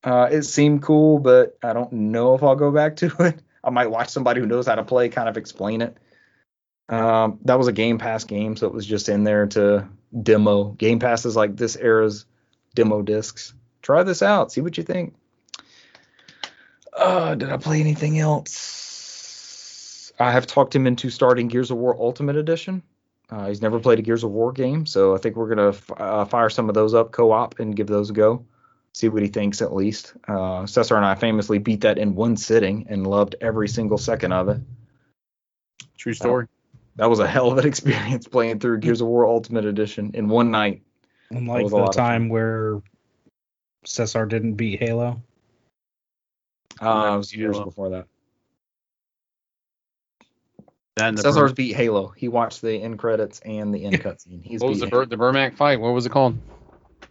Uh, 0.02 0.28
it 0.30 0.42
seemed 0.42 0.82
cool, 0.82 1.18
but 1.18 1.58
I 1.62 1.72
don't 1.72 1.92
know 1.92 2.34
if 2.34 2.42
I'll 2.42 2.56
go 2.56 2.70
back 2.70 2.96
to 2.96 3.06
it. 3.20 3.40
I 3.62 3.70
might 3.70 3.90
watch 3.90 4.08
somebody 4.08 4.40
who 4.40 4.46
knows 4.46 4.66
how 4.66 4.76
to 4.76 4.84
play 4.84 5.08
kind 5.08 5.28
of 5.28 5.36
explain 5.36 5.82
it. 5.82 5.96
Um, 6.88 7.38
that 7.44 7.58
was 7.58 7.66
a 7.66 7.72
Game 7.72 7.98
Pass 7.98 8.24
game, 8.24 8.56
so 8.56 8.66
it 8.66 8.72
was 8.72 8.86
just 8.86 9.10
in 9.10 9.24
there 9.24 9.46
to 9.48 9.86
demo. 10.22 10.70
Game 10.70 11.00
Pass 11.00 11.26
is 11.26 11.36
like 11.36 11.56
this 11.56 11.76
era's 11.76 12.24
demo 12.74 13.02
discs. 13.02 13.52
Try 13.82 14.04
this 14.04 14.22
out, 14.22 14.52
see 14.52 14.62
what 14.62 14.78
you 14.78 14.84
think. 14.84 15.14
Uh, 16.98 17.34
did 17.36 17.50
I 17.50 17.56
play 17.56 17.80
anything 17.80 18.18
else? 18.18 20.12
I 20.18 20.32
have 20.32 20.46
talked 20.46 20.74
him 20.74 20.86
into 20.86 21.10
starting 21.10 21.46
Gears 21.48 21.70
of 21.70 21.76
War 21.78 21.96
Ultimate 21.98 22.36
Edition. 22.36 22.82
Uh, 23.30 23.46
he's 23.48 23.62
never 23.62 23.78
played 23.78 23.98
a 23.98 24.02
Gears 24.02 24.24
of 24.24 24.30
War 24.30 24.52
game, 24.52 24.84
so 24.86 25.14
I 25.14 25.18
think 25.18 25.36
we're 25.36 25.48
gonna 25.48 25.68
f- 25.68 25.90
uh, 25.96 26.24
fire 26.24 26.50
some 26.50 26.68
of 26.68 26.74
those 26.74 26.94
up 26.94 27.12
co-op 27.12 27.60
and 27.60 27.76
give 27.76 27.86
those 27.86 28.10
a 28.10 28.12
go. 28.14 28.44
See 28.94 29.08
what 29.08 29.22
he 29.22 29.28
thinks 29.28 29.62
at 29.62 29.74
least. 29.74 30.14
Uh, 30.26 30.66
Cesar 30.66 30.96
and 30.96 31.04
I 31.04 31.14
famously 31.14 31.58
beat 31.58 31.82
that 31.82 31.98
in 31.98 32.14
one 32.14 32.36
sitting 32.36 32.86
and 32.88 33.06
loved 33.06 33.36
every 33.40 33.68
single 33.68 33.98
second 33.98 34.32
of 34.32 34.48
it. 34.48 34.60
True 35.98 36.14
story. 36.14 36.46
that 36.96 37.08
was 37.10 37.18
a 37.20 37.26
hell 37.28 37.52
of 37.52 37.58
an 37.58 37.66
experience 37.72 38.26
playing 38.26 38.58
through 38.60 38.78
Gears 38.78 39.00
of 39.02 39.06
War 39.06 39.26
Ultimate 39.26 39.66
Edition 39.66 40.12
in 40.14 40.28
one 40.28 40.50
night. 40.50 40.82
Unlike 41.30 41.68
the 41.68 41.86
time 41.88 42.28
where 42.30 42.80
Cesar 43.84 44.24
didn't 44.26 44.54
beat 44.54 44.80
Halo. 44.80 45.22
Uh, 46.80 47.12
it 47.14 47.16
was 47.16 47.34
years 47.34 47.56
Halo. 47.56 47.64
before 47.64 47.90
that. 47.90 48.06
That 50.96 51.18
Cesar's 51.18 51.52
beat 51.52 51.76
Halo. 51.76 52.08
He 52.08 52.28
watched 52.28 52.60
the 52.60 52.74
end 52.74 52.98
credits 52.98 53.40
and 53.40 53.72
the 53.72 53.84
end 53.84 54.00
cutscene. 54.00 54.42
He's 54.42 54.60
what 54.60 54.70
was 54.70 54.80
the 54.80 54.88
Bur- 54.88 55.06
the 55.06 55.16
Burmac 55.16 55.54
fight? 55.54 55.80
What 55.80 55.90
was 55.90 56.06
it 56.06 56.10
called? 56.10 56.36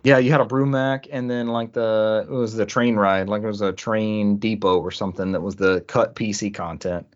Yeah, 0.03 0.17
you 0.17 0.31
had 0.31 0.41
a 0.41 0.45
Brumak, 0.45 1.07
and 1.09 1.29
then 1.29 1.47
like 1.47 1.73
the 1.73 2.25
it 2.29 2.31
was 2.31 2.53
the 2.53 2.65
train 2.65 2.95
ride, 2.95 3.29
like 3.29 3.43
it 3.43 3.47
was 3.47 3.61
a 3.61 3.71
train 3.71 4.37
depot 4.37 4.79
or 4.79 4.91
something 4.91 5.31
that 5.31 5.41
was 5.41 5.55
the 5.55 5.81
cut 5.81 6.15
PC 6.15 6.53
content. 6.53 7.07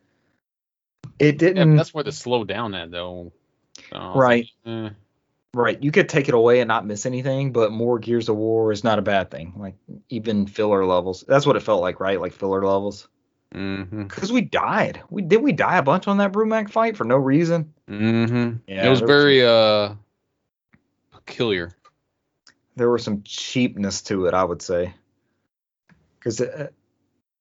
It 1.20 1.38
didn't. 1.38 1.72
Yeah, 1.72 1.78
that's 1.78 1.94
where 1.94 2.04
the 2.04 2.12
slow 2.12 2.44
down 2.44 2.74
at 2.74 2.90
though. 2.90 3.34
So, 3.92 4.14
right. 4.16 4.48
Eh. 4.66 4.90
Right. 5.54 5.82
You 5.84 5.92
could 5.92 6.08
take 6.08 6.30
it 6.30 6.34
away 6.34 6.62
and 6.62 6.68
not 6.70 6.86
miss 6.86 7.06
anything, 7.06 7.52
but 7.52 7.74
more 7.74 8.00
Gears 8.00 8.30
of 8.30 8.38
War 8.38 8.72
is 8.72 8.86
not 8.86 9.00
a 9.00 9.02
bad 9.02 9.30
thing. 9.30 9.54
Like 9.58 9.76
even 10.10 10.48
filler 10.48 10.86
levels. 10.86 11.26
That's 11.28 11.46
what 11.46 11.58
it 11.58 11.62
felt 11.62 11.82
like, 11.82 12.00
right? 12.00 12.22
Like 12.22 12.32
filler 12.32 12.64
levels. 12.64 13.10
Mm-hmm. 13.54 14.04
Because 14.04 14.32
we 14.32 14.42
died. 14.42 15.02
We 15.10 15.22
did 15.24 15.42
we 15.42 15.52
die 15.52 15.78
a 15.78 15.84
bunch 15.84 16.08
on 16.08 16.18
that 16.18 16.32
Brumak 16.32 16.70
fight 16.70 16.96
for 16.96 17.04
no 17.04 17.18
reason. 17.18 17.74
Mm-hmm. 17.90 18.58
Yeah, 18.66 18.86
it 18.86 18.90
was 18.90 19.02
very 19.02 19.42
some, 19.42 19.50
uh 19.50 19.96
peculiar. 21.12 21.72
There 22.78 22.90
was 22.90 23.04
some 23.04 23.22
cheapness 23.24 24.02
to 24.04 24.28
it, 24.28 24.34
I 24.34 24.46
would 24.46 24.62
say. 24.62 24.94
Because 26.18 26.40
uh, 26.40 26.70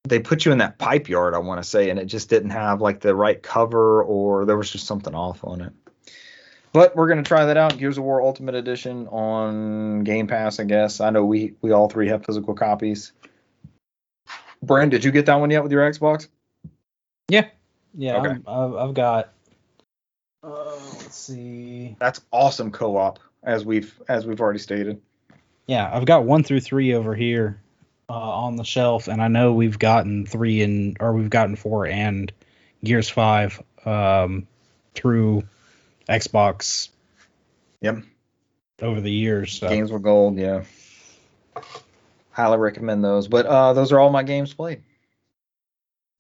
they 0.03 0.19
put 0.19 0.45
you 0.45 0.51
in 0.51 0.59
that 0.59 0.79
pipe 0.79 1.09
yard, 1.09 1.35
I 1.35 1.39
want 1.39 1.63
to 1.63 1.69
say, 1.69 1.91
and 1.91 1.99
it 1.99 2.07
just 2.07 2.29
didn't 2.29 2.51
have 2.51 2.81
like 2.81 3.01
the 3.01 3.15
right 3.15 3.41
cover, 3.41 4.03
or 4.03 4.47
there 4.47 4.57
was 4.57 4.71
just 4.71 4.87
something 4.87 5.15
off 5.15 5.45
on 5.45 5.61
it. 5.61 5.73
But 6.73 6.95
we're 6.95 7.09
gonna 7.09 7.23
try 7.23 7.47
that 7.47 7.57
out. 7.57 7.77
Gears 7.77 7.99
of 7.99 8.05
War 8.05 8.23
Ultimate 8.23 8.55
Edition 8.55 9.09
on 9.09 10.05
Game 10.05 10.27
Pass, 10.29 10.61
I 10.61 10.65
guess. 10.65 11.01
I 11.01 11.11
know 11.11 11.25
we 11.25 11.55
we 11.63 11.73
all 11.73 11.89
three 11.89 12.09
have 12.09 12.25
physical 12.25 12.55
copies. 12.55 13.13
Brent, 14.63 14.91
did 14.91 15.05
you 15.05 15.11
get 15.11 15.27
that 15.27 15.37
one 15.37 15.51
yet 15.51 15.63
with 15.63 15.73
your 15.73 15.91
Xbox? 15.91 16.29
Yeah, 17.29 17.47
yeah. 17.95 18.19
Okay. 18.19 18.41
I've, 18.47 18.75
I've 18.75 18.95
got. 18.95 19.33
Uh, 20.45 20.77
let's 20.99 21.17
see. 21.17 21.97
That's 21.99 22.21
awesome 22.31 22.71
co-op, 22.71 23.19
as 23.43 23.65
we've 23.65 23.93
as 24.09 24.27
we've 24.27 24.41
already 24.41 24.59
stated. 24.59 25.01
Yeah, 25.67 25.91
I've 25.93 26.05
got 26.05 26.25
one 26.25 26.45
through 26.45 26.61
three 26.61 26.95
over 26.95 27.15
here. 27.15 27.61
uh, 28.11 28.13
on 28.13 28.57
the 28.57 28.65
shelf, 28.65 29.07
and 29.07 29.23
I 29.23 29.29
know 29.29 29.53
we've 29.53 29.79
gotten 29.79 30.27
three 30.27 30.63
and 30.63 30.97
or 30.99 31.13
we've 31.13 31.31
gotten 31.31 31.55
four 31.55 31.87
and 31.87 32.33
Gears 32.83 33.09
Five 33.09 33.63
um, 33.85 34.49
through 34.95 35.45
Xbox. 36.11 36.89
Yep. 37.81 37.99
Over 38.83 39.01
the 39.01 39.11
years, 39.13 39.53
so. 39.59 39.69
Games 39.69 39.93
with 39.93 40.03
gold, 40.03 40.37
yeah. 40.39 40.65
Highly 42.31 42.59
recommend 42.59 43.05
those. 43.05 43.29
But 43.29 43.47
uh, 43.47 43.73
those 43.75 43.93
are 43.93 44.01
all 44.01 44.11
my 44.11 44.23
games 44.23 44.53
played. 44.55 44.83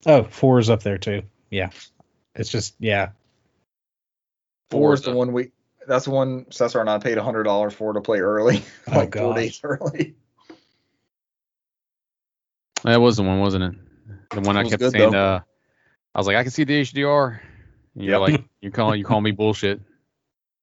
Oh, 0.07 0.23
four 0.25 0.59
is 0.59 0.71
up 0.71 0.83
there 0.83 0.99
too. 0.99 1.23
Yeah. 1.51 1.71
It's 2.35 2.51
just 2.51 2.75
yeah. 2.79 3.11
Four 4.71 4.95
is 4.95 5.03
the 5.03 5.13
one 5.13 5.33
we. 5.33 5.51
That's 5.87 6.05
the 6.05 6.11
one 6.13 6.47
Cesar 6.51 6.81
and 6.81 6.89
I 6.89 6.99
paid 6.99 7.19
hundred 7.19 7.45
dollars 7.45 7.75
for 7.75 7.93
to 7.93 8.01
play 8.01 8.21
early, 8.21 8.63
Oh, 8.89 8.97
like 8.99 9.17
four 9.17 9.35
days 9.35 9.61
early. 9.65 10.15
That 12.85 13.01
was 13.01 13.17
the 13.17 13.23
one, 13.23 13.41
wasn't 13.41 13.65
it? 13.65 13.75
The 14.31 14.41
one 14.43 14.57
I 14.57 14.61
It 14.61 14.65
was 14.65 14.71
kept 14.73 14.81
good, 14.83 14.93
saying. 14.93 15.11
though. 15.11 15.35
Uh, 15.37 15.41
I 16.15 16.19
was 16.19 16.27
like, 16.27 16.37
I 16.37 16.43
can 16.43 16.53
see 16.53 16.65
the 16.65 16.81
HDR. 16.83 17.41
And 18.01 18.09
you're 18.09 18.19
Yep. 18.19 18.33
like, 18.41 18.45
you 18.63 18.71
call 18.71 18.97
you 18.97 19.05
call 19.05 19.21
me 19.21 19.31
bullshit. 19.31 19.81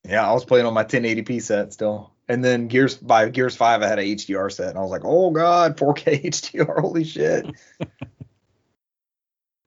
Yeah, 0.07 0.27
I 0.27 0.33
was 0.33 0.45
playing 0.45 0.65
on 0.65 0.73
my 0.73 0.83
1080p 0.83 1.41
set 1.41 1.73
still. 1.73 2.13
And 2.27 2.43
then 2.43 2.67
Gears 2.67 2.95
by 2.95 3.29
Gears 3.29 3.55
5 3.55 3.81
I 3.81 3.87
had 3.87 3.99
a 3.99 4.03
HDR 4.03 4.51
set 4.51 4.69
and 4.69 4.77
I 4.77 4.81
was 4.81 4.91
like, 4.91 5.03
"Oh 5.05 5.31
god, 5.31 5.77
4K 5.77 6.23
HDR, 6.25 6.79
holy 6.81 7.03
shit." 7.03 7.45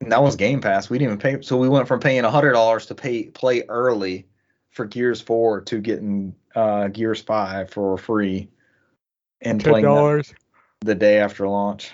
and 0.00 0.12
that 0.12 0.22
was 0.22 0.36
Game 0.36 0.60
Pass. 0.60 0.90
We 0.90 0.98
didn't 0.98 1.20
even 1.20 1.40
pay 1.40 1.46
so 1.46 1.56
we 1.56 1.68
went 1.68 1.88
from 1.88 2.00
paying 2.00 2.22
$100 2.24 2.86
to 2.88 2.94
pay 2.94 3.24
play 3.24 3.62
early 3.68 4.26
for 4.70 4.84
Gears 4.84 5.20
4 5.20 5.62
to 5.62 5.80
getting 5.80 6.34
uh 6.54 6.88
Gears 6.88 7.22
5 7.22 7.70
for 7.70 7.96
free 7.96 8.50
and 9.40 9.62
playing 9.62 9.86
that 9.86 10.34
the 10.80 10.94
day 10.94 11.18
after 11.20 11.46
launch. 11.48 11.92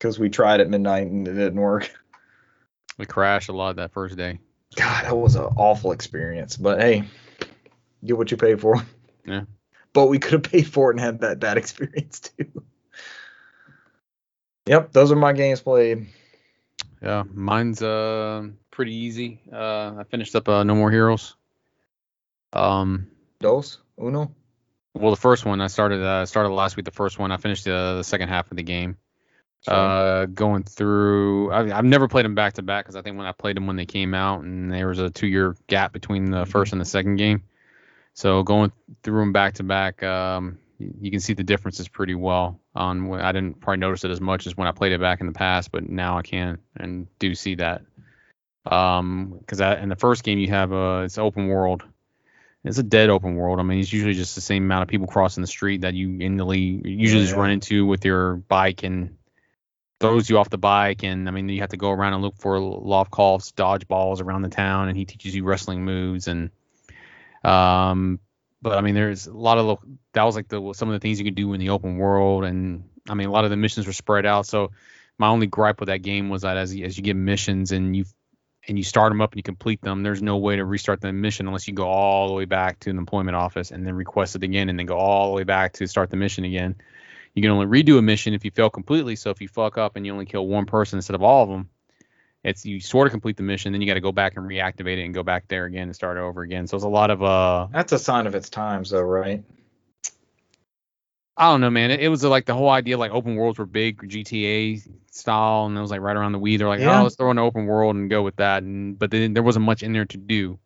Cuz 0.00 0.18
we 0.18 0.28
tried 0.28 0.60
at 0.60 0.68
midnight 0.68 1.06
and 1.06 1.26
it 1.26 1.34
didn't 1.34 1.60
work. 1.60 1.90
We 2.98 3.06
crashed 3.06 3.48
a 3.48 3.52
lot 3.52 3.76
that 3.76 3.92
first 3.92 4.16
day. 4.16 4.38
God, 4.76 5.04
that 5.04 5.16
was 5.16 5.34
an 5.34 5.42
awful 5.56 5.92
experience. 5.92 6.56
But 6.56 6.80
hey, 6.80 7.04
get 8.04 8.16
what 8.16 8.30
you 8.30 8.36
pay 8.36 8.54
for. 8.56 8.82
Yeah. 9.26 9.42
But 9.92 10.06
we 10.06 10.18
could 10.18 10.32
have 10.32 10.42
paid 10.44 10.68
for 10.68 10.90
it 10.90 10.94
and 10.94 11.00
had 11.00 11.20
that 11.20 11.40
bad 11.40 11.58
experience 11.58 12.20
too. 12.38 12.62
Yep, 14.66 14.92
those 14.92 15.10
are 15.10 15.16
my 15.16 15.32
games 15.32 15.60
played. 15.60 16.06
Yeah, 17.02 17.24
mine's 17.32 17.82
uh 17.82 18.48
pretty 18.70 18.94
easy. 18.94 19.40
Uh, 19.52 19.94
I 19.98 20.04
finished 20.04 20.34
up 20.36 20.48
uh, 20.48 20.62
No 20.64 20.74
More 20.74 20.90
Heroes. 20.90 21.34
Um, 22.52 23.08
Dos, 23.40 23.78
uno. 24.00 24.34
well, 24.94 25.10
the 25.10 25.20
first 25.20 25.44
one 25.44 25.60
I 25.60 25.66
started 25.66 26.02
uh, 26.02 26.26
started 26.26 26.50
last 26.50 26.76
week. 26.76 26.84
The 26.84 26.90
first 26.90 27.18
one 27.18 27.32
I 27.32 27.36
finished 27.36 27.66
uh, 27.66 27.96
the 27.96 28.04
second 28.04 28.28
half 28.28 28.50
of 28.50 28.56
the 28.56 28.62
game. 28.62 28.96
Uh, 29.68 30.26
going 30.26 30.62
through, 30.62 31.50
I, 31.52 31.76
I've 31.76 31.84
never 31.84 32.08
played 32.08 32.24
them 32.24 32.34
back 32.34 32.54
to 32.54 32.62
back 32.62 32.84
because 32.84 32.96
I 32.96 33.02
think 33.02 33.18
when 33.18 33.26
I 33.26 33.32
played 33.32 33.56
them 33.56 33.66
when 33.66 33.76
they 33.76 33.86
came 33.86 34.14
out, 34.14 34.42
and 34.42 34.72
there 34.72 34.88
was 34.88 34.98
a 34.98 35.10
two 35.10 35.26
year 35.26 35.56
gap 35.66 35.92
between 35.92 36.30
the 36.30 36.46
first 36.46 36.72
and 36.72 36.80
the 36.80 36.86
second 36.86 37.16
game. 37.16 37.42
So 38.14 38.42
going 38.42 38.72
through 39.02 39.20
them 39.20 39.32
back 39.32 39.54
to 39.54 39.62
back, 39.62 40.02
um, 40.02 40.58
you 40.78 41.10
can 41.10 41.20
see 41.20 41.34
the 41.34 41.44
differences 41.44 41.88
pretty 41.88 42.14
well. 42.14 42.58
On 42.74 43.12
I 43.14 43.32
didn't 43.32 43.60
probably 43.60 43.78
notice 43.78 44.04
it 44.04 44.10
as 44.10 44.20
much 44.20 44.46
as 44.46 44.56
when 44.56 44.66
I 44.68 44.72
played 44.72 44.92
it 44.92 45.00
back 45.00 45.20
in 45.20 45.26
the 45.26 45.32
past, 45.32 45.72
but 45.72 45.88
now 45.88 46.18
I 46.18 46.22
can 46.22 46.58
and 46.76 47.06
do 47.18 47.34
see 47.34 47.56
that. 47.56 47.82
Um, 48.66 49.36
because 49.38 49.60
in 49.60 49.88
the 49.88 49.96
first 49.96 50.22
game 50.22 50.38
you 50.38 50.48
have 50.48 50.72
uh, 50.72 51.02
it's 51.04 51.18
open 51.18 51.48
world. 51.48 51.82
It's 52.62 52.78
a 52.78 52.82
dead 52.82 53.08
open 53.08 53.36
world. 53.36 53.58
I 53.58 53.62
mean, 53.62 53.80
it's 53.80 53.92
usually 53.92 54.12
just 54.12 54.34
the 54.34 54.42
same 54.42 54.64
amount 54.64 54.82
of 54.82 54.88
people 54.88 55.06
crossing 55.06 55.40
the 55.40 55.46
street 55.46 55.80
that 55.80 55.94
you 55.94 56.18
instantly 56.20 56.80
usually 56.84 57.22
just 57.22 57.34
Yeah. 57.34 57.40
run 57.40 57.50
into 57.50 57.86
with 57.86 58.04
your 58.04 58.36
bike 58.36 58.82
and 58.82 59.16
throws 60.00 60.28
you 60.28 60.38
off 60.38 60.50
the 60.50 60.58
bike. 60.58 61.04
And 61.04 61.28
I 61.28 61.30
mean, 61.30 61.48
you 61.48 61.60
have 61.60 61.70
to 61.70 61.76
go 61.76 61.90
around 61.90 62.14
and 62.14 62.22
look 62.22 62.36
for 62.38 62.58
loft 62.58 63.10
calls, 63.10 63.52
dodge 63.52 63.86
balls 63.86 64.20
around 64.20 64.42
the 64.42 64.48
town, 64.48 64.88
and 64.88 64.96
he 64.96 65.04
teaches 65.04 65.34
you 65.34 65.44
wrestling 65.44 65.84
moves 65.84 66.26
and 66.28 66.50
um. 67.44 68.18
But 68.62 68.76
I 68.76 68.82
mean, 68.82 68.94
there's 68.94 69.26
a 69.26 69.32
lot 69.32 69.56
of 69.56 69.64
lo- 69.64 69.80
that 70.12 70.24
was 70.24 70.36
like 70.36 70.48
the 70.48 70.74
some 70.74 70.88
of 70.88 70.92
the 70.92 70.98
things 70.98 71.18
you 71.18 71.24
could 71.24 71.34
do 71.34 71.54
in 71.54 71.60
the 71.60 71.70
open 71.70 71.96
world, 71.96 72.44
and 72.44 72.84
I 73.08 73.14
mean, 73.14 73.28
a 73.28 73.30
lot 73.30 73.44
of 73.44 73.50
the 73.50 73.56
missions 73.56 73.86
were 73.86 73.94
spread 73.94 74.26
out. 74.26 74.46
So 74.46 74.72
my 75.16 75.28
only 75.28 75.46
gripe 75.46 75.80
with 75.80 75.88
that 75.88 76.02
game 76.02 76.28
was 76.28 76.42
that 76.42 76.56
as 76.56 76.70
as 76.78 76.96
you 76.96 77.02
get 77.02 77.16
missions 77.16 77.72
and 77.72 77.96
you 77.96 78.04
and 78.68 78.76
you 78.76 78.84
start 78.84 79.10
them 79.10 79.20
up 79.20 79.32
and 79.32 79.38
you 79.38 79.42
complete 79.42 79.80
them, 79.80 80.02
there's 80.02 80.22
no 80.22 80.36
way 80.36 80.56
to 80.56 80.64
restart 80.64 81.00
the 81.00 81.12
mission 81.12 81.46
unless 81.46 81.66
you 81.66 81.74
go 81.74 81.86
all 81.88 82.28
the 82.28 82.34
way 82.34 82.44
back 82.44 82.78
to 82.80 82.90
an 82.90 82.98
employment 82.98 83.36
office 83.36 83.70
and 83.70 83.86
then 83.86 83.94
request 83.94 84.36
it 84.36 84.42
again 84.42 84.68
and 84.68 84.78
then 84.78 84.86
go 84.86 84.98
all 84.98 85.30
the 85.30 85.36
way 85.36 85.44
back 85.44 85.72
to 85.74 85.86
start 85.86 86.10
the 86.10 86.16
mission 86.16 86.44
again. 86.44 86.76
You 87.34 87.42
can 87.42 87.50
only 87.50 87.66
redo 87.66 87.98
a 87.98 88.02
mission 88.02 88.34
if 88.34 88.44
you 88.44 88.50
fail 88.50 88.70
completely. 88.70 89.16
So 89.16 89.30
if 89.30 89.40
you 89.40 89.48
fuck 89.48 89.78
up 89.78 89.96
and 89.96 90.04
you 90.04 90.12
only 90.12 90.26
kill 90.26 90.46
one 90.46 90.66
person 90.66 90.98
instead 90.98 91.14
of 91.14 91.22
all 91.22 91.44
of 91.44 91.48
them, 91.48 91.70
it's 92.42 92.64
you 92.64 92.80
sort 92.80 93.06
of 93.06 93.12
complete 93.12 93.36
the 93.36 93.42
mission, 93.42 93.72
then 93.72 93.80
you 93.80 93.86
got 93.86 93.94
to 93.94 94.00
go 94.00 94.12
back 94.12 94.36
and 94.36 94.46
reactivate 94.48 94.98
it 94.98 95.04
and 95.04 95.14
go 95.14 95.22
back 95.22 95.46
there 95.48 95.64
again 95.66 95.84
and 95.84 95.94
start 95.94 96.16
over 96.16 96.42
again. 96.42 96.66
So 96.66 96.76
it's 96.76 96.84
a 96.84 96.88
lot 96.88 97.10
of 97.10 97.22
uh 97.22 97.68
That's 97.72 97.92
a 97.92 97.98
sign 97.98 98.26
of 98.26 98.34
its 98.34 98.50
times, 98.50 98.90
though, 98.90 99.02
right? 99.02 99.44
I 101.36 101.50
don't 101.50 101.60
know, 101.60 101.70
man. 101.70 101.90
It, 101.90 102.00
it 102.00 102.08
was 102.08 102.22
like 102.24 102.44
the 102.46 102.54
whole 102.54 102.68
idea, 102.68 102.98
like 102.98 103.12
open 103.12 103.36
worlds 103.36 103.58
were 103.58 103.66
big 103.66 103.98
GTA 104.08 104.82
style, 105.10 105.66
and 105.66 105.76
it 105.76 105.80
was 105.80 105.90
like 105.90 106.00
right 106.00 106.16
around 106.16 106.32
the 106.32 106.38
Wii. 106.38 106.58
They're 106.58 106.68
like, 106.68 106.80
Yeah. 106.80 107.00
oh, 107.00 107.04
let's 107.04 107.16
throw 107.16 107.30
an 107.30 107.38
open 107.38 107.66
world 107.66 107.96
and 107.96 108.10
go 108.10 108.22
with 108.22 108.36
that. 108.36 108.62
And 108.62 108.98
but 108.98 109.10
then 109.10 109.32
there 109.32 109.42
wasn't 109.42 109.64
much 109.64 109.82
in 109.82 109.92
there 109.92 110.04
to 110.06 110.16
do. 110.18 110.58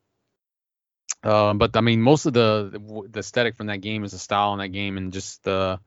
Uh, 1.23 1.55
but 1.55 1.77
I 1.77 1.81
mean, 1.81 2.03
most 2.03 2.27
of 2.27 2.33
the 2.33 3.07
the 3.11 3.21
aesthetic 3.21 3.57
from 3.57 3.67
that 3.69 3.81
game 3.83 4.05
is 4.05 4.13
the 4.13 4.19
style 4.19 4.53
in 4.53 4.59
that 4.59 4.69
game, 4.69 4.97
and 4.97 5.13
just 5.13 5.43
the 5.45 5.79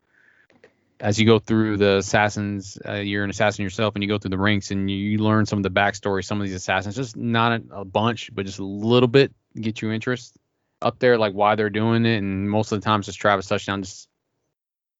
as 1.00 1.20
you 1.20 1.26
go 1.26 1.40
through 1.40 1.78
the 1.78 1.98
assassins, 1.98 2.78
uh, 2.88 2.94
you're 2.94 3.24
an 3.24 3.30
assassin 3.30 3.64
yourself, 3.64 3.96
and 3.96 4.04
you 4.04 4.10
go 4.10 4.18
through 4.18 4.32
the 4.32 4.38
ranks, 4.38 4.72
and 4.72 4.90
you, 4.90 4.98
you 4.98 5.18
learn 5.20 5.46
some 5.46 5.60
of 5.60 5.64
the 5.64 5.70
backstory, 5.72 6.24
some 6.24 6.40
of 6.42 6.48
these 6.48 6.56
assassins, 6.56 6.96
just 6.96 7.16
not 7.16 7.52
a, 7.52 7.80
a 7.80 7.86
bunch, 7.86 8.34
but 8.34 8.46
just 8.46 8.60
a 8.60 8.66
little 8.66 9.08
bit, 9.08 9.34
get 9.60 9.82
you 9.82 9.92
interest 9.92 10.38
up 10.82 11.00
there, 11.00 11.18
like 11.18 11.34
why 11.34 11.56
they're 11.56 11.70
doing 11.70 12.06
it, 12.06 12.18
and 12.18 12.50
most 12.50 12.72
of 12.72 12.80
the 12.82 12.86
times 12.86 13.06
just 13.06 13.20
Travis 13.20 13.48
Touchdown 13.48 13.84
just 13.84 14.08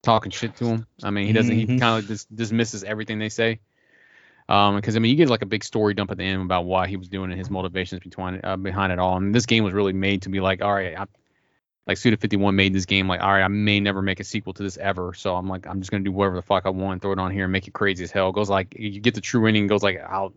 talking 0.04 0.32
shit 0.32 0.56
to 0.58 0.66
him. 0.66 0.88
I 1.04 1.10
mean, 1.10 1.28
he 1.28 1.34
doesn't. 1.34 1.56
He 1.56 1.66
Mhm. 1.66 1.80
kind 1.80 2.00
of 2.00 2.08
just 2.08 2.34
dismisses 2.34 2.84
everything 2.84 3.20
they 3.20 3.30
say. 3.30 3.60
Um, 4.50 4.78
because 4.78 4.96
I 4.96 5.00
mean, 5.00 5.12
you 5.12 5.18
get 5.18 5.30
like 5.30 5.42
a 5.42 5.48
big 5.48 5.64
story 5.64 5.94
dump 5.94 6.10
at 6.12 6.18
the 6.18 6.24
end 6.24 6.42
about 6.42 6.64
why 6.66 6.88
he 6.88 6.96
was 6.96 7.10
doing 7.10 7.32
it, 7.32 7.38
his 7.38 7.50
motivations 7.50 8.02
behind 8.02 8.40
uh, 8.46 8.56
behind 8.56 8.94
it 8.94 9.00
all. 9.00 9.18
And 9.18 9.36
this 9.36 9.46
game 9.46 9.64
was 9.66 9.74
really 9.74 9.92
made 9.94 10.22
to 10.22 10.30
be 10.30 10.40
like, 10.40 10.62
all 10.62 10.74
right, 10.74 10.98
I, 10.98 11.06
like 11.88 11.98
Suda 11.98 12.18
51 12.18 12.56
made 12.56 12.74
this 12.74 12.86
game 12.86 13.08
like, 13.08 13.22
all 13.22 13.32
right, 13.32 13.44
I 13.44 13.48
may 13.48 13.80
never 13.80 14.02
make 14.02 14.20
a 14.20 14.24
sequel 14.24 14.54
to 14.54 14.64
this 14.64 14.78
ever, 14.78 15.14
so 15.14 15.36
I'm 15.36 15.48
like, 15.48 15.66
I'm 15.66 15.80
just 15.80 15.90
gonna 15.90 16.04
do 16.04 16.12
whatever 16.12 16.36
the 16.36 16.42
fuck 16.42 16.66
I 16.66 16.70
want, 16.70 17.02
throw 17.02 17.14
it 17.14 17.20
on 17.20 17.32
here, 17.32 17.46
and 17.46 17.52
make 17.52 17.68
it 17.68 17.74
crazy 17.74 18.04
as 18.04 18.12
hell. 18.12 18.32
Goes 18.32 18.50
like, 18.50 18.76
you 18.78 19.00
get 19.00 19.16
the 19.16 19.22
true 19.22 19.48
ending, 19.48 19.68
goes 19.68 19.84
like 19.84 19.98
out 19.98 20.34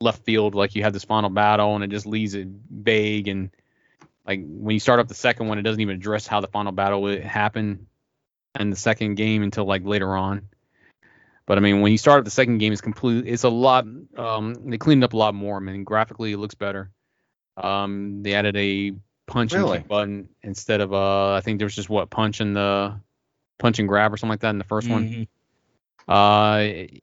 left 0.00 0.24
field, 0.24 0.54
like 0.54 0.76
you 0.76 0.84
have 0.84 0.92
this 0.92 1.04
final 1.04 1.28
battle, 1.28 1.74
and 1.74 1.82
it 1.82 1.90
just 1.90 2.06
leaves 2.06 2.34
it 2.34 2.48
vague 2.70 3.28
and 3.28 3.50
like 4.28 4.40
when 4.46 4.74
you 4.74 4.80
start 4.80 5.00
up 5.00 5.08
the 5.08 5.14
second 5.14 5.48
one, 5.48 5.58
it 5.58 5.62
doesn't 5.62 5.80
even 5.80 5.96
address 5.96 6.26
how 6.26 6.40
the 6.40 6.48
final 6.48 6.70
battle 6.70 7.00
would 7.02 7.24
happen 7.24 7.86
in 8.60 8.68
the 8.68 8.76
second 8.76 9.14
game 9.14 9.42
until 9.42 9.64
like 9.64 9.84
later 9.84 10.14
on. 10.14 10.48
But 11.46 11.56
I 11.56 11.62
mean, 11.62 11.80
when 11.80 11.92
you 11.92 11.98
start 11.98 12.18
up 12.18 12.26
the 12.26 12.30
second 12.30 12.58
game, 12.58 12.70
it's 12.74 12.82
complete. 12.82 13.26
It's 13.26 13.44
a 13.44 13.48
lot. 13.48 13.86
Um, 14.18 14.54
they 14.66 14.76
cleaned 14.76 15.02
up 15.02 15.14
a 15.14 15.16
lot 15.16 15.34
more. 15.34 15.56
I 15.56 15.60
mean, 15.60 15.82
graphically, 15.82 16.32
it 16.32 16.36
looks 16.36 16.54
better. 16.54 16.90
Um, 17.56 18.22
they 18.22 18.34
added 18.34 18.54
a 18.54 18.92
punch 19.28 19.52
and 19.52 19.62
kick 19.78 19.88
button 19.88 20.28
instead 20.42 20.80
of 20.80 20.92
uh, 20.92 21.34
I 21.34 21.40
think 21.40 21.58
there 21.58 21.66
was 21.66 21.74
just 21.76 21.88
what 21.88 22.10
punch 22.10 22.40
and 22.40 22.56
the 22.56 22.98
punch 23.58 23.78
and 23.78 23.86
grab 23.88 24.12
or 24.12 24.16
something 24.16 24.30
like 24.32 24.40
that 24.40 24.50
in 24.50 24.58
the 24.58 24.64
1st 24.64 24.88
one. 24.90 25.08
Mhm. 25.08 25.28
Uh, 26.08 26.98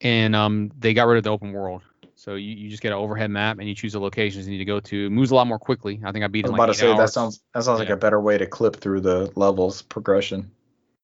and 0.00 0.36
um, 0.36 0.70
they 0.78 0.94
got 0.94 1.06
rid 1.06 1.18
of 1.18 1.24
the 1.24 1.30
open 1.30 1.52
world. 1.52 1.82
So 2.14 2.34
you, 2.34 2.54
you 2.54 2.68
just 2.68 2.82
get 2.82 2.92
an 2.92 2.98
overhead 2.98 3.30
map 3.30 3.58
and 3.58 3.68
you 3.68 3.74
choose 3.74 3.92
the 3.92 4.00
locations 4.00 4.46
you 4.46 4.52
need 4.52 4.58
to 4.58 4.64
go 4.64 4.80
to. 4.80 5.06
It 5.06 5.10
moves 5.10 5.30
a 5.30 5.34
lot 5.34 5.46
more 5.46 5.58
quickly. 5.58 6.00
I 6.04 6.12
think 6.12 6.24
I 6.24 6.28
beat 6.28 6.44
I 6.46 6.48
it 6.48 6.52
was 6.52 6.52
in 6.52 6.54
about 6.56 6.68
like 6.68 6.76
to 6.78 6.84
eight 6.86 6.90
say 6.92 6.96
that 6.96 7.10
sounds 7.10 7.40
that 7.54 7.64
sounds 7.64 7.78
like 7.78 7.90
a 7.90 7.96
better 7.96 8.20
way 8.20 8.38
to 8.38 8.46
clip 8.46 8.76
through 8.76 9.00
the 9.02 9.32
levels 9.36 9.82
progression. 9.82 10.50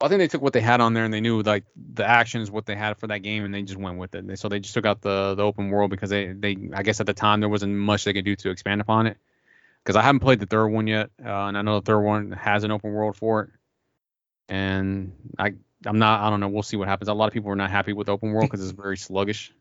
I 0.01 0.09
think 0.09 0.19
they 0.19 0.29
took 0.29 0.43
what 0.43 0.53
they 0.53 0.61
had 0.61 0.81
on 0.81 0.93
there 0.93 1.05
and 1.05 1.15
they 1.15 1.21
knew 1.21 1.41
like 1.43 1.65
the 1.95 2.05
action 2.05 2.41
is 2.43 2.51
what 2.51 2.67
they 2.67 2.75
had 2.75 2.99
for 2.99 3.07
that 3.07 3.21
game 3.21 3.45
and 3.45 3.55
they 3.55 3.63
just 3.63 3.79
went 3.79 3.97
with 3.99 4.15
it. 4.15 4.27
They- 4.27 4.35
So 4.37 4.49
they 4.49 4.59
just 4.61 4.75
took 4.75 4.85
out 4.87 5.01
the 5.03 5.35
the 5.37 5.43
open 5.43 5.71
world 5.71 5.91
because 5.91 6.11
they 6.11 6.33
they 6.33 6.57
I 6.75 6.83
guess 6.83 7.01
at 7.01 7.07
the 7.07 7.15
time 7.15 7.41
there 7.41 7.49
wasn't 7.49 7.75
much 7.75 8.05
they 8.05 8.13
could 8.13 8.25
do 8.25 8.37
to 8.37 8.51
expand 8.51 8.81
upon 8.81 9.07
it. 9.07 9.17
Because 9.85 9.97
I 9.97 10.02
haven't 10.02 10.20
played 10.20 10.40
the 10.40 10.47
third 10.47 10.69
one 10.69 10.86
yet, 10.86 11.11
uh, 11.23 11.28
and 11.28 11.59
I 11.59 11.62
know 11.62 11.78
the 11.81 11.85
third 11.85 12.01
one 12.01 12.32
has 12.32 12.65
an 12.65 12.70
open 12.70 12.93
world 12.93 13.16
for 13.16 13.43
it. 13.43 13.51
And 14.48 15.12
I 15.39 15.52
I'm 15.86 15.98
not 15.98 16.20
I 16.20 16.31
don't 16.31 16.40
know 16.40 16.48
we'll 16.48 16.62
see 16.62 16.77
what 16.77 16.89
happens. 16.89 17.09
A 17.09 17.15
lot 17.15 17.27
of 17.27 17.32
people 17.35 17.51
are 17.51 17.56
not 17.56 17.70
happy 17.70 17.93
with 17.93 18.09
open 18.09 18.32
world 18.32 18.51
because 18.51 18.62
it's 18.62 18.73
very 18.78 18.97
sluggish. 18.97 19.52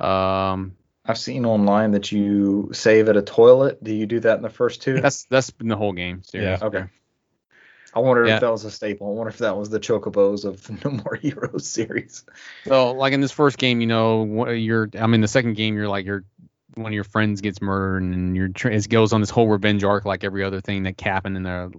Um, 0.00 0.76
I've 1.06 1.18
seen 1.18 1.44
online 1.44 1.90
that 1.92 2.10
you 2.12 2.70
save 2.72 3.08
at 3.08 3.16
a 3.16 3.22
toilet. 3.22 3.82
Do 3.84 3.92
you 3.92 4.06
do 4.06 4.20
that 4.20 4.36
in 4.36 4.42
the 4.42 4.50
first 4.50 4.82
two? 4.82 5.00
that's 5.00 5.24
that's 5.24 5.50
been 5.50 5.68
the 5.68 5.76
whole 5.76 5.92
game. 5.92 6.22
Series. 6.22 6.60
Yeah. 6.60 6.66
okay. 6.66 6.84
I 7.94 8.00
wonder 8.00 8.26
Yeah. 8.26 8.34
if 8.36 8.40
that 8.40 8.50
was 8.50 8.64
a 8.64 8.70
staple. 8.70 9.06
I 9.08 9.10
wonder 9.10 9.28
if 9.30 9.38
that 9.38 9.56
was 9.56 9.70
the 9.70 9.78
chocobos 9.78 10.44
of 10.44 10.62
the 10.66 10.72
No 10.84 10.90
More 11.04 11.14
Heroes 11.14 11.68
series. 11.68 12.24
So 12.66 12.92
like 12.92 13.12
in 13.12 13.20
this 13.20 13.30
first 13.32 13.56
game, 13.58 13.80
you 13.80 13.86
know, 13.86 14.24
wh- 14.46 14.58
you're 14.58 14.88
I 14.98 15.06
mean 15.06 15.20
the 15.20 15.28
second 15.28 15.54
game 15.54 15.74
you're 15.76 15.88
like 15.88 16.04
you're 16.06 16.24
one 16.74 16.86
of 16.86 16.94
your 16.94 17.04
friends 17.04 17.40
gets 17.40 17.62
murdered 17.62 18.02
and 18.02 18.36
you're 18.36 18.50
it 18.64 18.88
goes 18.88 19.12
on 19.12 19.20
this 19.20 19.30
whole 19.30 19.48
revenge 19.48 19.84
arc 19.84 20.04
like 20.04 20.24
every 20.24 20.42
other 20.42 20.60
thing 20.60 20.82
that 20.84 21.00
happened 21.00 21.36
in 21.36 21.42
the 21.44 21.72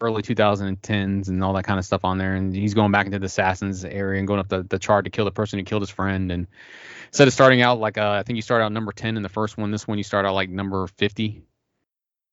early 0.00 0.22
2010s 0.22 1.28
and 1.28 1.42
all 1.42 1.52
that 1.54 1.64
kind 1.64 1.78
of 1.78 1.84
stuff 1.84 2.04
on 2.04 2.18
there. 2.18 2.34
And 2.34 2.54
he's 2.54 2.74
going 2.74 2.92
back 2.92 3.06
into 3.06 3.18
the 3.18 3.26
assassins 3.26 3.84
area 3.84 4.18
and 4.18 4.28
going 4.28 4.40
up 4.40 4.48
the, 4.48 4.62
the 4.62 4.78
chart 4.78 5.04
to 5.04 5.10
kill 5.10 5.24
the 5.24 5.30
person 5.30 5.58
who 5.58 5.64
killed 5.64 5.82
his 5.82 5.90
friend. 5.90 6.30
And 6.30 6.46
instead 7.08 7.28
of 7.28 7.34
starting 7.34 7.62
out 7.62 7.78
like 7.78 7.98
uh, 7.98 8.10
I 8.10 8.22
think 8.22 8.36
you 8.36 8.42
start 8.42 8.62
out 8.62 8.72
number 8.72 8.92
10 8.92 9.16
in 9.16 9.22
the 9.22 9.28
first 9.28 9.56
one, 9.56 9.70
this 9.70 9.88
one 9.88 9.98
you 9.98 10.04
start 10.04 10.26
out 10.26 10.34
like 10.34 10.50
number 10.50 10.86
50. 10.86 11.42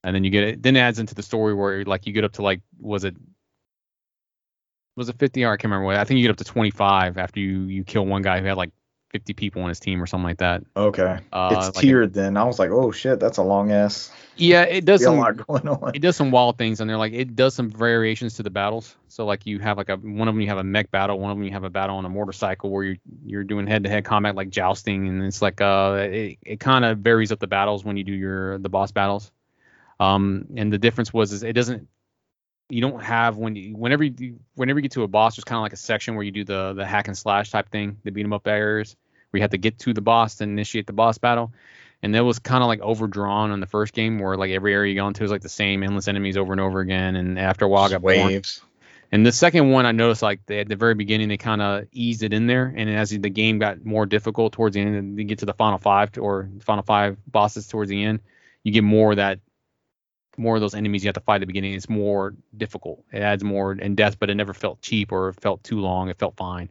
And 0.04 0.16
then 0.16 0.24
you 0.24 0.32
get 0.32 0.44
it. 0.44 0.64
Then 0.64 0.76
it 0.76 0.82
adds 0.82 1.00
into 1.00 1.16
the 1.16 1.24
story 1.24 1.54
where 1.54 1.84
like 1.86 2.06
you 2.06 2.14
get 2.14 2.26
up 2.26 2.34
to 2.34 2.42
like 2.42 2.62
was 2.80 3.06
it 3.06 3.16
was 4.96 5.10
it 5.10 5.18
50 5.18 5.46
I 5.46 5.50
can't 5.50 5.64
remember 5.64 5.86
what. 5.86 5.96
I 5.96 6.04
think 6.04 6.18
you 6.18 6.24
get 6.26 6.32
up 6.32 6.38
to 6.38 6.44
25 6.44 7.18
after 7.18 7.40
you 7.40 7.62
you 7.62 7.84
kill 7.84 8.06
one 8.06 8.22
guy 8.22 8.40
who 8.40 8.46
had 8.46 8.58
like 8.58 8.72
50 9.14 9.34
people 9.34 9.62
on 9.62 9.70
his 9.70 9.80
team 9.80 10.02
or 10.02 10.08
something 10.08 10.26
like 10.26 10.40
that. 10.40 10.64
Okay. 10.76 11.20
Uh, 11.32 11.50
it's 11.56 11.76
like 11.76 11.84
tiered 11.84 12.14
then. 12.14 12.36
I 12.36 12.44
was 12.44 12.58
like, 12.60 12.72
oh 12.72 12.92
shit, 12.92 13.20
that's 13.20 13.38
a 13.38 13.44
long 13.44 13.72
ass. 13.72 14.12
Yeah, 14.36 14.64
it 14.64 14.84
does 14.86 15.02
A 15.02 15.06
some 15.06 15.18
lot 15.20 15.38
going 15.48 15.68
on. 15.68 15.92
it 15.94 16.00
does 16.00 16.16
some 16.16 16.32
wild 16.32 16.58
things 16.58 16.82
and 16.82 16.90
they're 16.90 16.98
like 16.98 17.14
it 17.14 17.36
does 17.36 17.54
some 17.54 17.70
variations 17.70 18.34
to 18.38 18.44
the 18.44 18.50
battles 18.50 18.96
so 19.08 19.26
like 19.28 19.46
you 19.46 19.60
have 19.60 19.78
like 19.78 19.90
a 19.90 19.96
one 19.98 20.28
of 20.28 20.34
them 20.34 20.42
you 20.42 20.48
have 20.48 20.58
a 20.58 20.64
mech 20.64 20.90
battle 20.90 21.20
one 21.20 21.30
of 21.30 21.38
them 21.38 21.44
you 21.46 21.52
have 21.52 21.64
a 21.64 21.70
battle 21.70 21.98
on 21.98 22.06
a 22.06 22.10
motorcycle 22.10 22.72
where 22.72 22.84
you're 22.84 22.96
you're 23.24 23.44
doing 23.44 23.68
head-to-head 23.68 24.04
combat 24.04 24.34
like 24.34 24.50
jousting 24.50 25.08
and 25.08 25.24
it's 25.24 25.40
like 25.44 25.62
uh 25.62 25.98
it, 26.12 26.40
it 26.42 26.60
kind 26.60 26.84
of 26.84 26.98
varies 26.98 27.32
up 27.32 27.40
the 27.40 27.46
battles 27.46 27.86
when 27.86 27.96
you 27.96 28.04
do 28.04 28.12
your 28.14 28.58
the 28.58 28.70
boss 28.70 28.92
battles 28.92 29.32
um 30.00 30.48
and 30.58 30.74
the 30.74 30.80
difference 30.80 31.14
was 31.14 31.32
is 31.32 31.44
it 31.44 31.54
doesn't 31.54 31.88
you 32.70 32.82
don't 32.82 33.04
have 33.04 33.38
when 33.38 33.56
you 33.56 33.76
whenever 33.76 34.04
you 34.04 34.40
whenever 34.56 34.80
you 34.80 34.82
get 34.84 34.92
to 34.94 35.04
a 35.04 35.08
boss 35.08 35.36
there's 35.36 35.44
kind 35.44 35.58
of 35.58 35.62
like 35.62 35.74
a 35.74 35.78
section 35.78 36.16
where 36.16 36.24
you 36.24 36.32
do 36.32 36.44
the 36.44 36.74
the 36.74 36.84
hack 36.86 37.08
and 37.08 37.16
slash 37.16 37.52
type 37.52 37.70
thing 37.70 37.98
the 38.04 38.10
beat 38.12 38.24
'em 38.24 38.34
up 38.34 38.48
areas 38.48 38.96
where 39.34 39.40
you 39.40 39.42
have 39.42 39.52
to 39.52 39.58
get 39.58 39.80
to 39.80 39.94
the 39.94 40.02
boss 40.02 40.36
to 40.36 40.44
initiate 40.44 40.86
the 40.86 40.94
boss 40.94 41.18
battle. 41.18 41.52
And 42.04 42.14
that 42.16 42.24
was 42.24 42.38
kind 42.40 42.62
of 42.62 42.68
like 42.68 42.82
overdrawn 42.82 43.52
on 43.52 43.60
the 43.60 43.66
first 43.66 43.94
game 43.94 44.20
where 44.20 44.38
like 44.38 44.52
every 44.52 44.74
area 44.74 44.94
you 44.94 45.00
go 45.00 45.08
into 45.08 45.24
is 45.24 45.32
like 45.32 45.42
the 45.42 45.50
same 45.50 45.84
endless 45.84 46.08
enemies 46.08 46.38
over 46.38 46.54
and 46.54 46.62
over 46.62 46.82
again. 46.82 47.16
And 47.16 47.40
after 47.40 47.66
a 47.66 47.68
while 47.68 47.84
I 47.84 47.90
got 47.90 48.02
waves. 48.02 48.62
and 49.12 49.26
the 49.26 49.32
second 49.32 49.70
one 49.70 49.86
i 49.86 49.92
noticed 49.92 50.22
like 50.22 50.46
they, 50.46 50.60
at 50.60 50.68
the 50.68 50.76
very 50.76 50.96
beginning 50.96 51.30
they 51.30 51.38
kind 51.38 51.62
of 51.62 51.86
eased 51.92 52.22
it 52.24 52.34
in 52.34 52.46
there. 52.46 52.74
And 52.76 52.90
as 52.90 53.10
the 53.10 53.30
game 53.30 53.58
got 53.58 53.84
more 53.84 54.06
difficult 54.06 54.54
towards 54.54 54.76
the 54.76 54.82
end 54.82 54.96
and 54.96 55.18
you 55.18 55.24
get 55.24 55.40
to 55.40 55.46
the 55.46 55.54
final 55.54 55.80
five 55.80 56.12
or 56.20 56.50
final 56.62 56.84
five 56.84 57.18
bosses 57.26 57.68
towards 57.68 57.90
the 57.90 58.04
end 58.04 58.20
you 58.64 58.72
get 58.72 58.84
more 58.84 59.12
of 59.12 59.18
that 59.18 59.40
more 60.38 60.56
of 60.56 60.62
those 60.62 60.74
enemies 60.74 61.04
you 61.04 61.08
have 61.08 61.16
to 61.16 61.22
fight 61.22 61.36
at 61.36 61.40
the 61.42 61.46
beginning. 61.48 61.74
It's 61.74 61.90
more 61.90 62.34
difficult. 62.56 63.04
It 63.12 63.22
adds 63.22 63.44
more 63.44 63.74
in 63.74 63.96
depth 63.96 64.20
but 64.20 64.30
it 64.30 64.36
never 64.36 64.54
felt 64.54 64.82
cheap 64.82 65.12
or 65.12 65.34
felt 65.34 65.64
too 65.64 65.80
long. 65.80 66.10
It 66.10 66.18
felt 66.18 66.36
fine. 66.36 66.70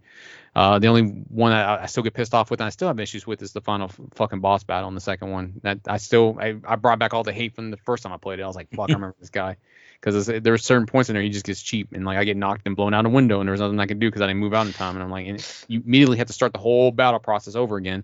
Uh, 0.55 0.79
the 0.79 0.89
only 0.89 1.03
one 1.03 1.53
I, 1.53 1.85
I 1.85 1.87
still 1.87 2.03
get 2.03 2.13
pissed 2.13 2.35
off 2.35 2.51
with 2.51 2.61
and 2.61 2.67
I 2.67 2.71
still 2.71 2.89
have 2.89 3.01
issues 3.01 3.27
with 3.27 3.41
is 3.41 3.53
the 3.53 3.63
final 3.63 3.87
f- 3.87 3.99
fucking 4.15 4.41
boss 4.41 4.65
battle 4.65 4.89
in 4.89 4.95
the 4.95 5.01
second 5.01 5.31
one. 5.31 5.61
That 5.63 5.81
I 5.87 5.97
still 5.97 6.37
I, 6.39 6.57
I 6.67 6.77
brought 6.77 6.99
back 6.99 7.15
all 7.15 7.23
the 7.23 7.33
hate 7.33 7.55
from 7.55 7.71
the 7.71 7.79
first 7.79 8.03
time 8.03 8.13
I 8.13 8.19
played 8.19 8.39
it. 8.39 8.43
I 8.43 8.47
was 8.47 8.57
like, 8.57 8.69
fuck, 8.71 8.91
I 8.91 8.93
remember 8.95 9.17
this 9.19 9.31
guy. 9.31 9.57
Because 9.99 10.27
there 10.27 10.53
were 10.53 10.59
certain 10.59 10.87
points 10.87 11.09
in 11.09 11.15
there 11.15 11.23
he 11.23 11.31
just 11.31 11.47
gets 11.47 11.63
cheap 11.63 11.89
and 11.93 12.05
like 12.05 12.19
I 12.19 12.25
get 12.25 12.37
knocked 12.37 12.67
and 12.67 12.75
blown 12.75 12.93
out 12.93 13.07
a 13.07 13.09
window 13.09 13.41
and 13.41 13.49
there 13.49 13.53
was 13.53 13.61
nothing 13.61 13.79
I 13.79 13.87
could 13.87 14.01
do 14.01 14.09
because 14.09 14.21
I 14.21 14.27
didn't 14.27 14.41
move 14.41 14.53
out 14.53 14.67
in 14.67 14.73
time 14.73 14.97
and 14.97 15.03
I'm 15.03 15.11
like, 15.11 15.27
and 15.29 15.65
you 15.69 15.81
immediately 15.87 16.19
have 16.19 16.27
to 16.27 16.33
start 16.33 16.53
the 16.53 16.59
whole 16.59 16.91
battle 16.91 17.21
process 17.21 17.55
over 17.55 17.77
again. 17.77 18.03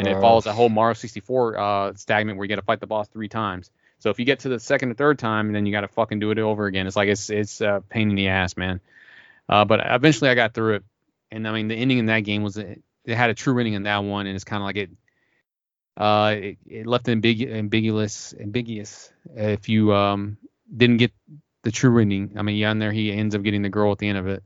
And 0.00 0.08
it 0.08 0.20
follows 0.20 0.44
that 0.44 0.54
whole 0.54 0.68
Mario 0.68 0.94
64 0.94 1.58
uh, 1.58 1.94
stagnant 1.94 2.38
where 2.38 2.44
you 2.44 2.48
got 2.48 2.56
to 2.56 2.62
fight 2.66 2.80
the 2.80 2.86
boss 2.86 3.08
three 3.08 3.28
times. 3.28 3.70
So 4.00 4.10
if 4.10 4.18
you 4.18 4.24
get 4.24 4.40
to 4.40 4.48
the 4.48 4.60
second 4.60 4.90
or 4.90 4.94
third 4.94 5.18
time, 5.18 5.52
then 5.52 5.66
you 5.66 5.72
got 5.72 5.80
to 5.82 5.88
fucking 5.88 6.20
do 6.20 6.30
it 6.30 6.38
over 6.38 6.66
again. 6.66 6.86
It's 6.86 6.96
like 6.96 7.08
it's 7.08 7.30
it's 7.30 7.60
a 7.60 7.82
pain 7.88 8.10
in 8.10 8.16
the 8.16 8.28
ass, 8.28 8.56
man. 8.56 8.80
Uh, 9.48 9.64
but 9.64 9.80
eventually 9.84 10.30
I 10.30 10.34
got 10.34 10.54
through 10.54 10.76
it, 10.76 10.84
and 11.30 11.48
I 11.48 11.52
mean 11.52 11.68
the 11.68 11.74
ending 11.74 11.98
in 11.98 12.06
that 12.06 12.20
game 12.20 12.42
was 12.42 12.56
it, 12.56 12.82
had 13.06 13.30
a 13.30 13.34
true 13.34 13.58
ending 13.58 13.74
in 13.74 13.84
that 13.84 13.98
one, 13.98 14.26
and 14.26 14.34
it's 14.34 14.44
kind 14.44 14.62
of 14.62 14.66
like 14.66 14.76
it. 14.76 14.90
Uh, 15.96 16.34
it, 16.38 16.58
it 16.66 16.86
left 16.86 17.08
ambiguous, 17.08 18.34
ambiguous. 18.38 19.12
If 19.34 19.68
you 19.68 19.92
um 19.94 20.38
didn't 20.74 20.98
get 20.98 21.12
the 21.62 21.72
true 21.72 22.00
ending, 22.00 22.34
I 22.36 22.42
mean, 22.42 22.56
yeah, 22.56 22.70
in 22.70 22.78
there 22.78 22.92
he 22.92 23.12
ends 23.12 23.34
up 23.34 23.42
getting 23.42 23.62
the 23.62 23.68
girl 23.68 23.90
at 23.90 23.98
the 23.98 24.08
end 24.08 24.18
of 24.18 24.28
it. 24.28 24.44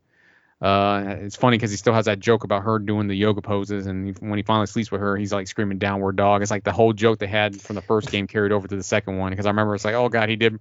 Uh, 0.62 1.16
it's 1.20 1.34
funny 1.34 1.56
because 1.56 1.72
he 1.72 1.76
still 1.76 1.92
has 1.92 2.04
that 2.04 2.20
joke 2.20 2.44
about 2.44 2.62
her 2.62 2.78
doing 2.78 3.08
the 3.08 3.16
yoga 3.16 3.42
poses, 3.42 3.86
and 3.86 4.06
he, 4.06 4.12
when 4.20 4.38
he 4.38 4.44
finally 4.44 4.66
sleeps 4.66 4.92
with 4.92 5.00
her, 5.00 5.16
he's 5.16 5.32
like 5.32 5.48
screaming 5.48 5.78
"downward 5.78 6.16
dog." 6.16 6.40
It's 6.42 6.52
like 6.52 6.62
the 6.62 6.72
whole 6.72 6.92
joke 6.92 7.18
they 7.18 7.26
had 7.26 7.60
from 7.60 7.74
the 7.74 7.82
first 7.82 8.10
game 8.12 8.28
carried 8.28 8.52
over 8.52 8.68
to 8.68 8.76
the 8.76 8.82
second 8.84 9.18
one. 9.18 9.32
Because 9.32 9.46
I 9.46 9.50
remember 9.50 9.74
it's 9.74 9.84
like, 9.84 9.94
oh 9.94 10.08
god, 10.08 10.28
he 10.28 10.36
did 10.36 10.60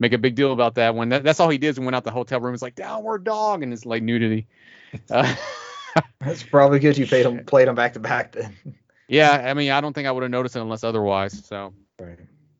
make 0.00 0.12
a 0.12 0.18
big 0.18 0.34
deal 0.34 0.52
about 0.52 0.74
that 0.74 0.94
when 0.96 1.10
that, 1.10 1.22
that's 1.22 1.38
all 1.38 1.48
he 1.48 1.58
did 1.58 1.68
is 1.68 1.80
went 1.80 1.94
out 1.94 2.04
the 2.04 2.10
hotel 2.10 2.40
room. 2.40 2.54
It's 2.54 2.62
like 2.62 2.74
downward 2.74 3.24
dog, 3.24 3.62
and 3.62 3.72
it's 3.72 3.86
like 3.86 4.02
nudity. 4.02 4.46
Uh, 5.10 5.34
That's 6.20 6.42
probably 6.42 6.78
good 6.78 6.96
you 6.98 7.06
played 7.06 7.26
them 7.26 7.44
played 7.46 7.68
them 7.68 7.74
back 7.74 7.92
to 7.94 8.00
back 8.00 8.32
then. 8.32 8.56
yeah, 9.08 9.30
I 9.32 9.54
mean, 9.54 9.70
I 9.70 9.80
don't 9.80 9.92
think 9.92 10.06
I 10.08 10.12
would 10.12 10.22
have 10.22 10.30
noticed 10.30 10.56
it 10.56 10.60
unless 10.60 10.84
otherwise. 10.84 11.32
So 11.46 11.72
Right. 11.98 12.18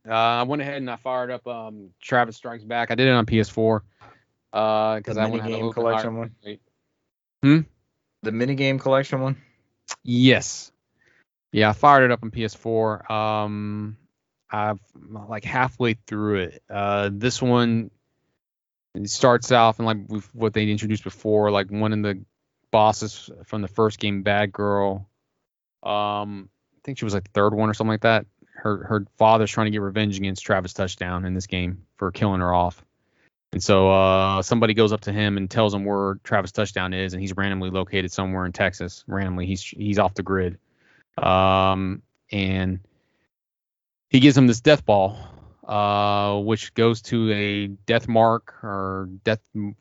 uh, 0.09 0.13
I 0.13 0.43
went 0.45 0.63
ahead 0.63 0.77
and 0.77 0.91
I 0.91 0.97
fired 0.97 1.31
up 1.31 1.47
um, 1.47 1.91
Travis 2.01 2.37
Strikes 2.37 2.65
Back. 2.65 2.91
I 2.91 2.95
did 2.95 3.09
it 3.09 3.13
on 3.13 3.27
PS4 3.27 3.83
because 4.51 5.17
The 5.17 5.23
I 5.23 5.27
want 5.27 5.41
to 5.41 5.43
have 5.45 5.53
a 5.53 5.57
game 5.57 5.73
collection 5.73 6.17
one. 6.17 6.35
Hmm? 7.47 7.61
The 8.25 8.33
mini 8.33 8.57
game 8.57 8.81
collection 8.81 9.21
one. 9.21 9.37
Yes. 10.03 10.73
Yeah, 11.53 11.71
I 11.71 11.75
fired 11.75 12.07
it 12.07 12.11
up 12.11 12.25
on 12.25 12.33
PS4. 12.33 13.09
Um, 13.09 13.97
I've 14.51 14.81
like 15.29 15.45
halfway 15.45 15.95
through 15.95 16.41
it. 16.41 16.63
Uh, 16.69 17.09
this 17.13 17.41
one 17.41 17.93
it 18.97 19.09
starts 19.11 19.53
off 19.53 19.79
and 19.79 19.87
like 19.87 19.99
what 20.33 20.55
they 20.55 20.69
introduced 20.69 21.05
before, 21.05 21.53
like 21.53 21.71
one 21.71 21.93
of 21.93 22.03
the 22.03 22.25
bosses 22.73 23.31
from 23.45 23.63
the 23.63 23.69
first 23.69 24.01
game, 24.01 24.25
Bad 24.25 24.51
Girl. 24.51 25.09
Um, 25.85 26.49
I 26.75 26.81
think 26.83 26.99
she 26.99 27.05
was 27.05 27.15
like 27.15 27.25
the 27.25 27.31
third 27.33 27.55
one 27.55 27.71
or 27.71 27.75
something 27.75 27.93
like 27.93 28.01
that. 28.01 28.27
Her 28.55 28.85
her 28.87 29.07
father's 29.19 29.53
trying 29.53 29.67
to 29.67 29.71
get 29.71 29.83
revenge 29.83 30.17
against 30.19 30.45
Travis 30.45 30.73
Touchdown 30.73 31.25
in 31.25 31.35
this 31.35 31.47
game 31.47 31.87
for 31.97 32.11
killing 32.11 32.41
her 32.41 32.53
off. 32.53 32.85
And 33.53 33.63
so 33.63 33.91
uh, 33.91 34.43
somebody 34.43 34.75
goes 34.75 34.93
up 34.93 35.03
to 35.03 35.13
him 35.13 35.37
and 35.37 35.51
tells 35.51 35.73
him 35.73 35.85
where 35.85 36.19
Travis 36.25 36.53
Touchdown 36.53 36.93
is, 36.93 37.13
and 37.15 37.23
he's 37.23 37.37
randomly 37.37 37.71
located 37.71 38.13
somewhere 38.13 38.45
in 38.45 38.53
Texas. 38.53 39.05
Randomly, 39.07 39.47
he's 39.47 39.63
he's 39.63 39.99
off 39.99 40.15
the 40.15 40.23
grid. 40.23 40.59
Um, 41.17 42.03
and 42.31 42.81
he 44.11 44.21
gives 44.21 44.37
him 44.37 44.47
this 44.47 44.61
death 44.61 44.85
ball, 44.85 45.19
uh, 45.67 46.39
which 46.41 46.75
goes 46.75 47.03
to 47.03 47.33
a 47.33 47.67
death 47.69 48.09
mark 48.09 48.55
or 48.63 49.09
death 49.25 49.41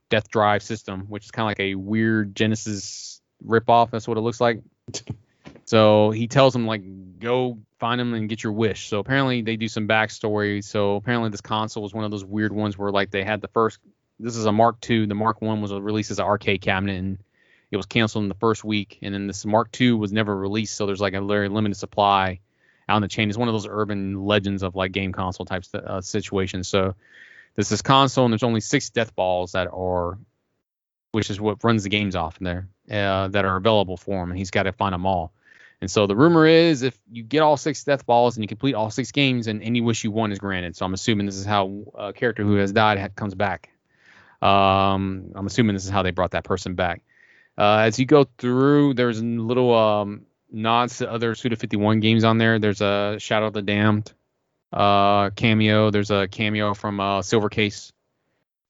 death 0.09 0.29
drive 0.29 0.63
system, 0.63 1.01
which 1.09 1.25
is 1.25 1.31
kind 1.31 1.45
of 1.45 1.49
like 1.49 1.59
a 1.59 1.75
weird 1.75 2.35
Genesis 2.35 3.21
ripoff. 3.45 3.91
That's 3.91 4.07
what 4.07 4.17
it 4.17 4.21
looks 4.21 4.39
like. 4.39 4.61
So 5.65 6.11
he 6.11 6.27
tells 6.27 6.55
him 6.55 6.67
like 6.67 6.83
go 7.19 7.57
find 7.79 7.99
him 7.99 8.13
and 8.13 8.29
get 8.29 8.43
your 8.43 8.53
wish. 8.53 8.87
So 8.87 8.99
apparently 8.99 9.41
they 9.41 9.57
do 9.57 9.67
some 9.67 9.87
backstory. 9.87 10.63
So 10.63 10.95
apparently 10.95 11.29
this 11.29 11.41
console 11.41 11.83
was 11.83 11.93
one 11.93 12.05
of 12.05 12.11
those 12.11 12.23
weird 12.23 12.53
ones 12.53 12.77
where 12.77 12.91
like 12.91 13.11
they 13.11 13.23
had 13.23 13.41
the 13.41 13.47
first. 13.49 13.79
This 14.19 14.37
is 14.37 14.45
a 14.45 14.51
Mark 14.51 14.77
II. 14.89 15.07
The 15.07 15.15
Mark 15.15 15.41
One 15.41 15.61
was 15.61 15.73
released 15.73 16.11
as 16.11 16.19
an 16.19 16.25
arcade 16.25 16.61
cabinet 16.61 16.97
and 16.97 17.17
it 17.71 17.77
was 17.77 17.85
canceled 17.85 18.23
in 18.23 18.29
the 18.29 18.35
first 18.35 18.63
week. 18.63 18.99
And 19.01 19.13
then 19.13 19.27
this 19.27 19.45
Mark 19.45 19.69
II 19.79 19.93
was 19.93 20.13
never 20.13 20.35
released. 20.35 20.75
So 20.75 20.85
there's 20.85 21.01
like 21.01 21.13
a 21.13 21.21
very 21.21 21.49
limited 21.49 21.75
supply 21.75 22.39
out 22.87 22.97
in 22.97 23.01
the 23.01 23.07
chain. 23.07 23.27
It's 23.27 23.37
one 23.37 23.49
of 23.49 23.53
those 23.53 23.67
urban 23.67 24.23
legends 24.23 24.63
of 24.63 24.75
like 24.75 24.91
game 24.91 25.11
console 25.11 25.45
type 25.45 25.63
uh, 25.73 25.99
situations. 26.01 26.67
So 26.67 26.95
this 27.55 27.81
console 27.81 28.25
and 28.25 28.31
there's 28.31 28.43
only 28.43 28.61
six 28.61 28.89
death 28.91 29.15
balls 29.15 29.53
that 29.53 29.67
are, 29.73 30.17
which 31.11 31.29
is 31.29 31.41
what 31.41 31.63
runs 31.63 31.83
the 31.83 31.89
games 31.89 32.15
off 32.15 32.37
in 32.39 32.43
there, 32.43 32.67
uh, 32.89 33.29
that 33.29 33.45
are 33.45 33.57
available 33.57 33.97
for 33.97 34.21
him. 34.21 34.29
And 34.29 34.37
he's 34.37 34.51
got 34.51 34.63
to 34.63 34.71
find 34.71 34.93
them 34.93 35.05
all. 35.05 35.33
And 35.81 35.91
so 35.91 36.07
the 36.07 36.15
rumor 36.15 36.47
is 36.47 36.81
if 36.81 36.97
you 37.11 37.23
get 37.23 37.41
all 37.41 37.57
six 37.57 37.83
death 37.83 38.05
balls 38.05 38.37
and 38.37 38.43
you 38.43 38.47
complete 38.47 38.75
all 38.75 38.89
six 38.89 39.11
games, 39.11 39.47
and 39.47 39.61
any 39.61 39.81
wish 39.81 40.03
you 40.03 40.11
want 40.11 40.33
is 40.33 40.39
granted. 40.39 40.75
So 40.75 40.85
I'm 40.85 40.93
assuming 40.93 41.25
this 41.25 41.35
is 41.35 41.45
how 41.45 41.83
a 41.95 42.13
character 42.13 42.43
who 42.43 42.55
has 42.55 42.71
died 42.71 43.15
comes 43.15 43.35
back. 43.35 43.69
Um, 44.41 45.31
I'm 45.35 45.47
assuming 45.47 45.75
this 45.75 45.85
is 45.85 45.91
how 45.91 46.03
they 46.03 46.11
brought 46.11 46.31
that 46.31 46.43
person 46.43 46.75
back. 46.75 47.01
Uh, 47.57 47.79
as 47.79 47.99
you 47.99 48.05
go 48.05 48.25
through, 48.37 48.93
there's 48.93 49.21
little 49.21 49.73
um, 49.73 50.25
nods 50.51 50.97
to 50.97 51.11
other 51.11 51.35
Suda 51.35 51.55
51 51.55 51.99
games 51.99 52.23
on 52.23 52.37
there. 52.37 52.59
There's 52.59 52.81
a 52.81 53.17
Shadow 53.19 53.47
of 53.47 53.53
the 53.53 53.61
Damned 53.61 54.11
uh, 54.73 55.29
cameo. 55.31 55.89
There's 55.89 56.11
a 56.11 56.27
cameo 56.27 56.73
from 56.73 56.99
uh, 56.99 57.21
Silver 57.21 57.49
Case. 57.49 57.91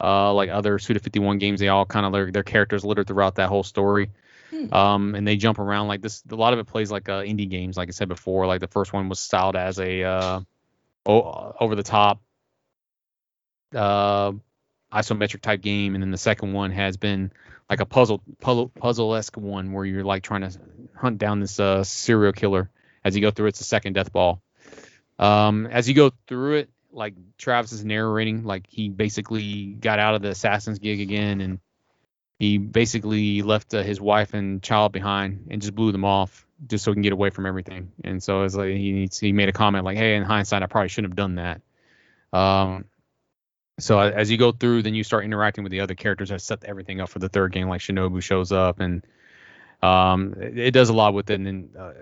Uh, 0.03 0.34
like 0.34 0.49
other 0.49 0.77
Suda 0.77 0.99
51 0.99 1.38
games, 1.38 1.61
they 1.61 1.69
all 1.69 1.86
kind 1.86 2.06
of 2.06 2.34
their 2.34 2.44
characters 2.44 2.84
littered 2.84 3.07
throughout 3.07 3.36
that 3.36 3.48
whole 3.48 3.64
story. 3.64 4.10
Um, 4.72 5.15
and 5.15 5.27
they 5.27 5.36
jump 5.38 5.60
around 5.60 5.88
like 5.88 6.02
this. 6.02 6.23
A 6.32 6.36
lot 6.36 6.53
of 6.53 6.60
it 6.60 6.65
plays 6.65 6.91
like 6.91 7.10
uh, 7.10 7.22
indie 7.22 7.49
games, 7.49 7.77
like 7.77 7.90
I 7.90 7.91
said 7.91 8.07
before. 8.07 8.48
Like 8.48 8.61
the 8.61 8.68
first 8.68 8.94
one 8.94 9.10
was 9.10 9.19
styled 9.19 9.56
as 9.56 9.80
a 9.80 10.03
uh, 10.03 10.40
o- 11.06 11.56
over 11.60 11.76
the 11.76 11.84
top 11.84 12.22
uh, 13.76 14.32
isometric 14.91 15.41
type 15.41 15.61
game, 15.61 15.95
and 15.95 16.03
then 16.03 16.11
the 16.11 16.18
second 16.18 16.53
one 16.53 16.72
has 16.72 16.98
been 16.98 17.32
like 17.69 17.80
a 17.80 17.86
puzzle 17.86 18.22
puzzle 18.41 18.69
puzzle 18.69 19.15
esque 19.15 19.38
one 19.38 19.73
where 19.73 19.86
you're 19.86 20.03
like 20.03 20.23
trying 20.23 20.41
to 20.41 20.52
hunt 20.95 21.18
down 21.18 21.40
this 21.40 21.60
uh, 21.60 21.84
serial 21.84 22.34
killer 22.34 22.69
as 23.03 23.15
you 23.15 23.22
go 23.22 23.32
through. 23.32 23.48
It's 23.48 23.60
the 23.60 23.65
second 23.65 23.94
death 23.94 24.11
ball. 24.11 24.41
Um, 25.18 25.65
as 25.68 25.88
you 25.88 25.95
go 25.95 26.11
through 26.27 26.56
it, 26.57 26.69
like 26.91 27.14
Travis 27.38 27.72
is 27.72 27.84
narrating, 27.84 28.44
like 28.44 28.65
he 28.68 28.90
basically 28.90 29.65
got 29.65 29.99
out 29.99 30.15
of 30.15 30.22
the 30.22 30.30
assassin's 30.30 30.80
gig 30.80 31.02
again, 31.02 31.41
and 31.41 31.60
he 32.40 32.57
basically 32.57 33.41
left 33.41 33.74
uh, 33.74 33.84
his 33.84 34.02
wife 34.02 34.34
and 34.34 34.62
child 34.62 34.91
behind 34.91 35.48
and 35.49 35.62
just 35.62 35.74
blew 35.74 35.91
them 35.91 36.06
off 36.06 36.45
just 36.68 36.84
so 36.84 36.91
he 36.91 36.95
can 36.95 37.02
get 37.02 37.14
away 37.14 37.30
from 37.30 37.45
everything. 37.45 37.91
And 38.03 38.22
so 38.22 38.44
it's 38.44 38.56
like 38.56 38.70
he 38.70 39.10
he 39.20 39.32
made 39.32 39.49
a 39.49 39.53
comment 39.53 39.86
like, 39.86 39.98
"Hey, 39.98 40.16
in 40.16 40.24
hindsight, 40.24 40.64
I 40.64 40.68
probably 40.68 40.90
shouldn't 40.90 41.12
have 41.12 41.16
done 41.16 41.36
that." 41.36 41.62
Um, 42.34 42.86
so 43.80 43.99
as 43.99 44.32
you 44.32 44.38
go 44.38 44.52
through, 44.52 44.84
then 44.84 44.95
you 44.95 45.03
start 45.03 45.26
interacting 45.26 45.64
with 45.64 45.72
the 45.72 45.82
other 45.82 45.95
characters 45.95 46.30
that 46.30 46.41
set 46.41 46.64
everything 46.64 47.02
up 47.02 47.10
for 47.10 47.20
the 47.20 47.30
third 47.30 47.52
game. 47.52 47.68
Like 47.68 47.82
Shinobu 47.82 48.22
shows 48.22 48.52
up, 48.52 48.80
and 48.80 49.06
um, 49.82 50.36
it, 50.40 50.57
it 50.57 50.72
does 50.72 50.90
a 50.90 50.94
lot 50.94 51.14
with 51.14 51.30
it. 51.30 51.36
And 51.36 51.45
then 51.45 51.70
uh, 51.78 51.94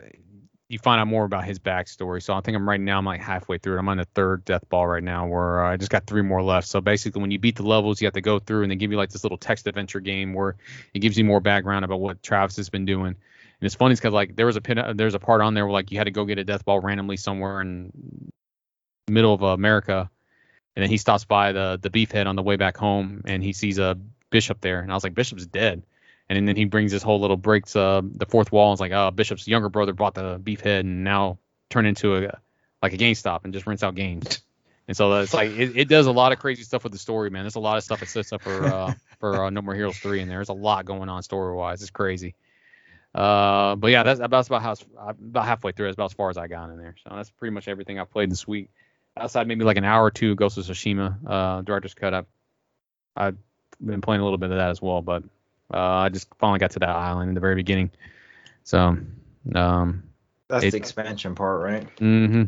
you 0.69 0.80
find 0.80 0.99
out 0.99 1.07
more 1.07 1.26
about 1.26 1.45
his 1.45 1.60
backstory. 1.60 2.22
So 2.22 2.34
I 2.34 2.41
think 2.41 2.56
I'm 2.56 2.68
right 2.68 2.80
now. 2.80 2.98
I'm 2.98 3.06
like 3.06 3.22
halfway 3.22 3.57
through 3.57 3.76
it. 3.76 3.80
I'm 3.80 3.90
on 3.90 3.98
the 3.98 4.06
third 4.06 4.45
death 4.45 4.68
ball 4.69 4.88
right 4.88 5.03
now, 5.03 5.27
where 5.27 5.65
uh, 5.65 5.72
I 5.72 5.77
just 5.77 5.91
got 5.91 6.07
three 6.07 6.22
more 6.22 6.41
left. 6.41 6.68
So 6.68 6.81
basically, 6.81 7.22
when 7.22 7.31
you 7.31 7.40
beat 7.40 7.57
the 7.57 7.64
levels, 7.64 8.02
you 8.02 8.07
have 8.07 8.14
to 8.14 8.22
go 8.22 8.40
through, 8.40 8.64
and 8.64 8.72
they 8.72 8.76
give 8.76 8.91
you 8.91 8.98
like 8.98 9.10
this 9.10 9.23
little 9.23 9.38
text 9.38 9.68
adventure 9.68 9.99
game 9.99 10.34
where 10.34 10.56
it 10.94 10.99
gives 10.99 11.18
you 11.18 11.26
more 11.26 11.40
background 11.40 11.85
about 11.85 11.99
what 11.99 12.23
Travis 12.23 12.57
has 12.57 12.69
been 12.69 12.85
doing. 12.85 13.07
And 13.07 13.65
it's 13.65 13.76
funny 13.76 13.95
because 13.95 14.14
like 14.14 14.35
there 14.35 14.45
was 14.45 14.56
a 14.56 14.61
pin, 14.61 14.81
there's 14.95 15.15
a 15.15 15.19
part 15.19 15.41
on 15.41 15.53
there 15.53 15.65
where 15.65 15.73
like 15.73 15.91
you 15.91 15.98
had 15.98 16.06
to 16.06 16.11
go 16.11 16.26
get 16.26 16.40
a 16.40 16.44
death 16.44 16.65
ball 16.65 16.80
randomly 16.80 17.18
somewhere 17.18 17.61
in 17.61 18.31
middle 19.07 19.34
of 19.34 19.41
America, 19.41 20.10
and 20.76 20.84
then 20.84 20.90
he 20.90 20.98
stops 20.98 21.26
by 21.26 21.52
the 21.52 21.77
the 21.81 21.90
beefhead 21.90 22.26
on 22.26 22.35
the 22.35 22.44
way 22.44 22.56
back 22.56 22.77
home, 22.77 23.22
and 23.26 23.44
he 23.44 23.53
sees 23.53 23.77
a 23.77 23.98
bishop 24.30 24.61
there, 24.61 24.80
and 24.80 24.91
I 24.91 24.95
was 24.95 25.03
like, 25.03 25.14
Bishop's 25.14 25.45
dead. 25.45 25.84
And 26.29 26.47
then 26.47 26.55
he 26.55 26.65
brings 26.65 26.91
this 26.91 27.03
whole 27.03 27.19
little 27.19 27.37
breaks 27.37 27.75
uh, 27.75 28.01
the 28.03 28.25
fourth 28.25 28.51
wall 28.51 28.71
and 28.71 28.77
is 28.77 28.79
like, 28.79 28.91
oh, 28.91 29.11
Bishop's 29.11 29.47
younger 29.47 29.69
brother 29.69 29.93
bought 29.93 30.15
the 30.15 30.39
beefhead 30.39 30.79
and 30.81 31.03
now 31.03 31.37
turned 31.69 31.87
into 31.87 32.15
a 32.15 32.39
like 32.81 32.93
a 32.93 32.97
GameStop 32.97 33.43
and 33.43 33.53
just 33.53 33.67
rents 33.67 33.83
out 33.83 33.95
games. 33.95 34.41
And 34.87 34.97
so 34.97 35.21
it's 35.21 35.33
like 35.33 35.51
it, 35.51 35.77
it 35.77 35.87
does 35.87 36.07
a 36.07 36.11
lot 36.11 36.33
of 36.33 36.39
crazy 36.39 36.63
stuff 36.63 36.83
with 36.83 36.91
the 36.91 36.99
story, 36.99 37.29
man. 37.29 37.43
There's 37.43 37.55
a 37.55 37.61
lot 37.61 37.77
of 37.77 37.83
stuff 37.83 38.01
that 38.01 38.09
sets 38.09 38.33
up 38.33 38.41
for 38.41 38.65
uh, 38.65 38.93
for 39.19 39.45
uh, 39.45 39.49
No 39.49 39.61
More 39.61 39.73
Heroes 39.75 39.97
three, 39.97 40.21
and 40.21 40.29
there's 40.29 40.49
a 40.49 40.53
lot 40.53 40.85
going 40.85 41.07
on 41.09 41.23
story 41.23 41.55
wise. 41.55 41.81
It's 41.81 41.91
crazy. 41.91 42.35
Uh, 43.15 43.75
but 43.75 43.91
yeah, 43.91 44.03
that's 44.03 44.19
about 44.19 44.47
about 44.47 44.61
how 44.61 44.75
about 45.09 45.45
halfway 45.45 45.71
through. 45.71 45.87
That's 45.87 45.95
about 45.95 46.11
as 46.11 46.13
far 46.13 46.29
as 46.29 46.37
I 46.37 46.47
got 46.47 46.69
in 46.69 46.77
there. 46.77 46.95
So 47.03 47.15
that's 47.15 47.29
pretty 47.31 47.53
much 47.53 47.67
everything 47.67 47.99
I 47.99 48.03
played 48.03 48.29
this 48.29 48.47
week. 48.47 48.69
Outside 49.15 49.47
maybe 49.47 49.63
like 49.63 49.77
an 49.77 49.85
hour 49.85 50.03
or 50.03 50.11
two, 50.11 50.35
Ghost 50.35 50.57
of 50.57 50.65
Tsushima, 50.65 51.17
uh, 51.25 51.61
director's 51.61 51.93
cut. 51.93 52.13
I've 52.13 52.25
I've 53.15 53.37
been 53.79 54.01
playing 54.01 54.21
a 54.21 54.23
little 54.23 54.39
bit 54.39 54.51
of 54.51 54.57
that 54.57 54.71
as 54.71 54.81
well, 54.81 55.01
but 55.01 55.23
uh, 55.73 56.05
I 56.05 56.09
just 56.09 56.27
finally 56.39 56.59
got 56.59 56.71
to 56.71 56.79
that 56.79 56.89
island 56.89 57.29
in 57.29 57.35
the 57.35 57.41
very 57.41 57.55
beginning. 57.55 57.91
So, 58.63 58.97
um, 59.55 60.03
That's 60.49 60.65
It- 60.65 60.71
the 60.71 60.77
expansion 60.77 61.35
part, 61.35 61.61
right? 61.61 61.95
Mm-hmm. 61.97 62.43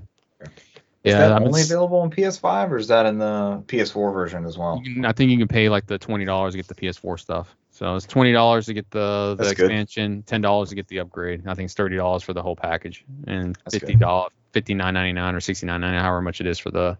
Is 1.03 1.13
yeah, 1.13 1.29
that 1.29 1.41
only 1.41 1.61
available 1.61 1.99
on 1.99 2.09
PS5 2.09 2.71
or 2.71 2.77
is 2.77 2.87
that 2.87 3.05
in 3.05 3.19
the 3.19 3.63
PS4 3.67 4.11
version 4.11 4.43
as 4.45 4.57
well? 4.57 4.81
I 5.03 5.11
think 5.11 5.29
you 5.29 5.37
can 5.37 5.47
pay 5.47 5.69
like 5.69 5.85
the 5.85 5.99
twenty 5.99 6.25
dollars 6.25 6.53
to 6.53 6.57
get 6.57 6.67
the 6.67 6.73
PS4 6.73 7.19
stuff. 7.19 7.55
So 7.69 7.95
it's 7.95 8.07
twenty 8.07 8.31
dollars 8.31 8.65
to 8.65 8.73
get 8.73 8.89
the 8.89 9.35
the 9.37 9.43
That's 9.43 9.53
good. 9.53 9.65
expansion, 9.65 10.23
ten 10.23 10.41
dollars 10.41 10.69
to 10.69 10.75
get 10.75 10.87
the 10.87 10.99
upgrade. 10.99 11.45
I 11.47 11.53
think 11.53 11.65
it's 11.65 11.75
thirty 11.75 11.95
dollars 11.95 12.23
for 12.23 12.33
the 12.33 12.41
whole 12.41 12.55
package, 12.55 13.05
and 13.27 13.55
That's 13.63 13.77
fifty 13.77 13.95
dollars, 13.95 14.31
fifty 14.51 14.73
nine 14.73 14.95
ninety 14.95 15.13
nine 15.13 15.35
or 15.35 15.41
sixty 15.41 15.67
nine 15.67 15.81
ninety 15.81 15.95
nine, 15.95 16.03
however 16.03 16.21
much 16.23 16.41
it 16.41 16.47
is 16.47 16.57
for 16.57 16.71
the 16.71 16.97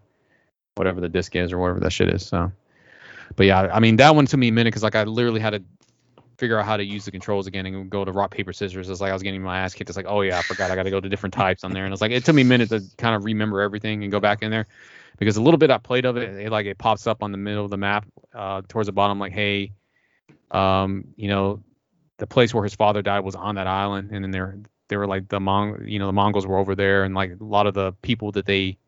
whatever 0.76 1.00
the 1.00 1.08
disc 1.08 1.34
is 1.34 1.52
or 1.52 1.58
whatever 1.58 1.80
that 1.80 1.90
shit 1.92 2.08
is. 2.08 2.24
So, 2.24 2.52
but 3.34 3.46
yeah, 3.46 3.70
I 3.72 3.80
mean 3.80 3.96
that 3.96 4.14
one 4.14 4.26
took 4.26 4.38
me 4.38 4.48
a 4.48 4.52
minute 4.52 4.68
because 4.68 4.84
like 4.84 4.94
I 4.94 5.02
literally 5.02 5.40
had 5.40 5.50
to 5.50 5.62
figure 6.38 6.58
out 6.58 6.66
how 6.66 6.76
to 6.76 6.84
use 6.84 7.04
the 7.04 7.10
controls 7.10 7.46
again 7.46 7.66
and 7.66 7.90
go 7.90 8.04
to 8.04 8.12
rock 8.12 8.30
paper 8.30 8.52
scissors. 8.52 8.88
It's 8.88 9.00
like 9.00 9.10
I 9.10 9.12
was 9.12 9.22
getting 9.22 9.42
my 9.42 9.60
ass 9.60 9.74
kicked. 9.74 9.90
It's 9.90 9.96
like 9.96 10.06
oh 10.08 10.20
yeah, 10.20 10.38
I 10.38 10.42
forgot 10.42 10.70
I 10.70 10.76
got 10.76 10.84
to 10.84 10.90
go 10.90 11.00
to 11.00 11.08
different 11.08 11.34
types 11.34 11.64
on 11.64 11.72
there, 11.72 11.84
and 11.84 11.92
it's 11.92 12.02
like 12.02 12.12
it 12.12 12.24
took 12.24 12.34
me 12.34 12.42
a 12.42 12.46
minute 12.46 12.68
to 12.70 12.82
kind 12.98 13.14
of 13.14 13.24
remember 13.24 13.60
everything 13.60 14.02
and 14.02 14.12
go 14.12 14.20
back 14.20 14.42
in 14.42 14.50
there 14.50 14.66
because 15.18 15.36
a 15.36 15.42
little 15.42 15.58
bit 15.58 15.70
I 15.70 15.78
played 15.78 16.04
of 16.04 16.16
it, 16.16 16.34
it 16.38 16.50
like 16.50 16.66
it 16.66 16.78
pops 16.78 17.06
up 17.06 17.22
on 17.22 17.32
the 17.32 17.38
middle 17.38 17.64
of 17.64 17.70
the 17.70 17.76
map 17.76 18.06
uh, 18.34 18.62
towards 18.68 18.86
the 18.86 18.92
bottom, 18.92 19.18
like, 19.18 19.32
hey, 19.32 19.72
um, 20.50 21.04
you 21.16 21.28
know, 21.28 21.62
the 22.18 22.26
place 22.26 22.52
where 22.52 22.64
his 22.64 22.74
father 22.74 23.02
died 23.02 23.20
was 23.20 23.34
on 23.34 23.56
that 23.56 23.66
island, 23.66 24.10
and 24.12 24.24
then 24.24 24.30
there 24.30 24.58
they 24.88 24.96
were 24.96 25.06
like 25.06 25.28
the 25.28 25.40
Mong, 25.40 25.90
you 25.90 25.98
know, 25.98 26.06
the 26.06 26.12
Mongols 26.12 26.46
were 26.46 26.58
over 26.58 26.74
there, 26.74 27.04
and 27.04 27.14
like 27.14 27.32
a 27.40 27.44
lot 27.44 27.66
of 27.66 27.74
the 27.74 27.92
people 28.02 28.32
that 28.32 28.46
they 28.46 28.78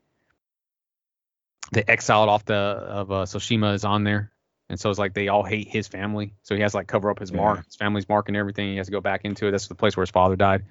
they 1.72 1.84
exiled 1.86 2.28
off 2.28 2.44
the 2.44 2.54
of 2.54 3.12
uh, 3.12 3.24
Tsushima 3.24 3.74
is 3.74 3.84
on 3.84 4.04
there, 4.04 4.32
and 4.68 4.78
so 4.78 4.90
it's 4.90 4.98
like 4.98 5.14
they 5.14 5.28
all 5.28 5.44
hate 5.44 5.68
his 5.68 5.88
family, 5.88 6.34
so 6.42 6.54
he 6.54 6.62
has 6.62 6.72
to 6.72 6.78
like 6.78 6.86
cover 6.86 7.10
up 7.10 7.18
his 7.18 7.32
mark, 7.32 7.64
his 7.64 7.76
family's 7.76 8.08
mark 8.08 8.28
and 8.28 8.36
everything. 8.36 8.70
He 8.70 8.76
has 8.76 8.86
to 8.86 8.92
go 8.92 9.00
back 9.00 9.24
into 9.24 9.46
it. 9.46 9.50
That's 9.50 9.68
the 9.68 9.74
place 9.74 9.96
where 9.96 10.02
his 10.02 10.10
father 10.10 10.36
died, 10.36 10.64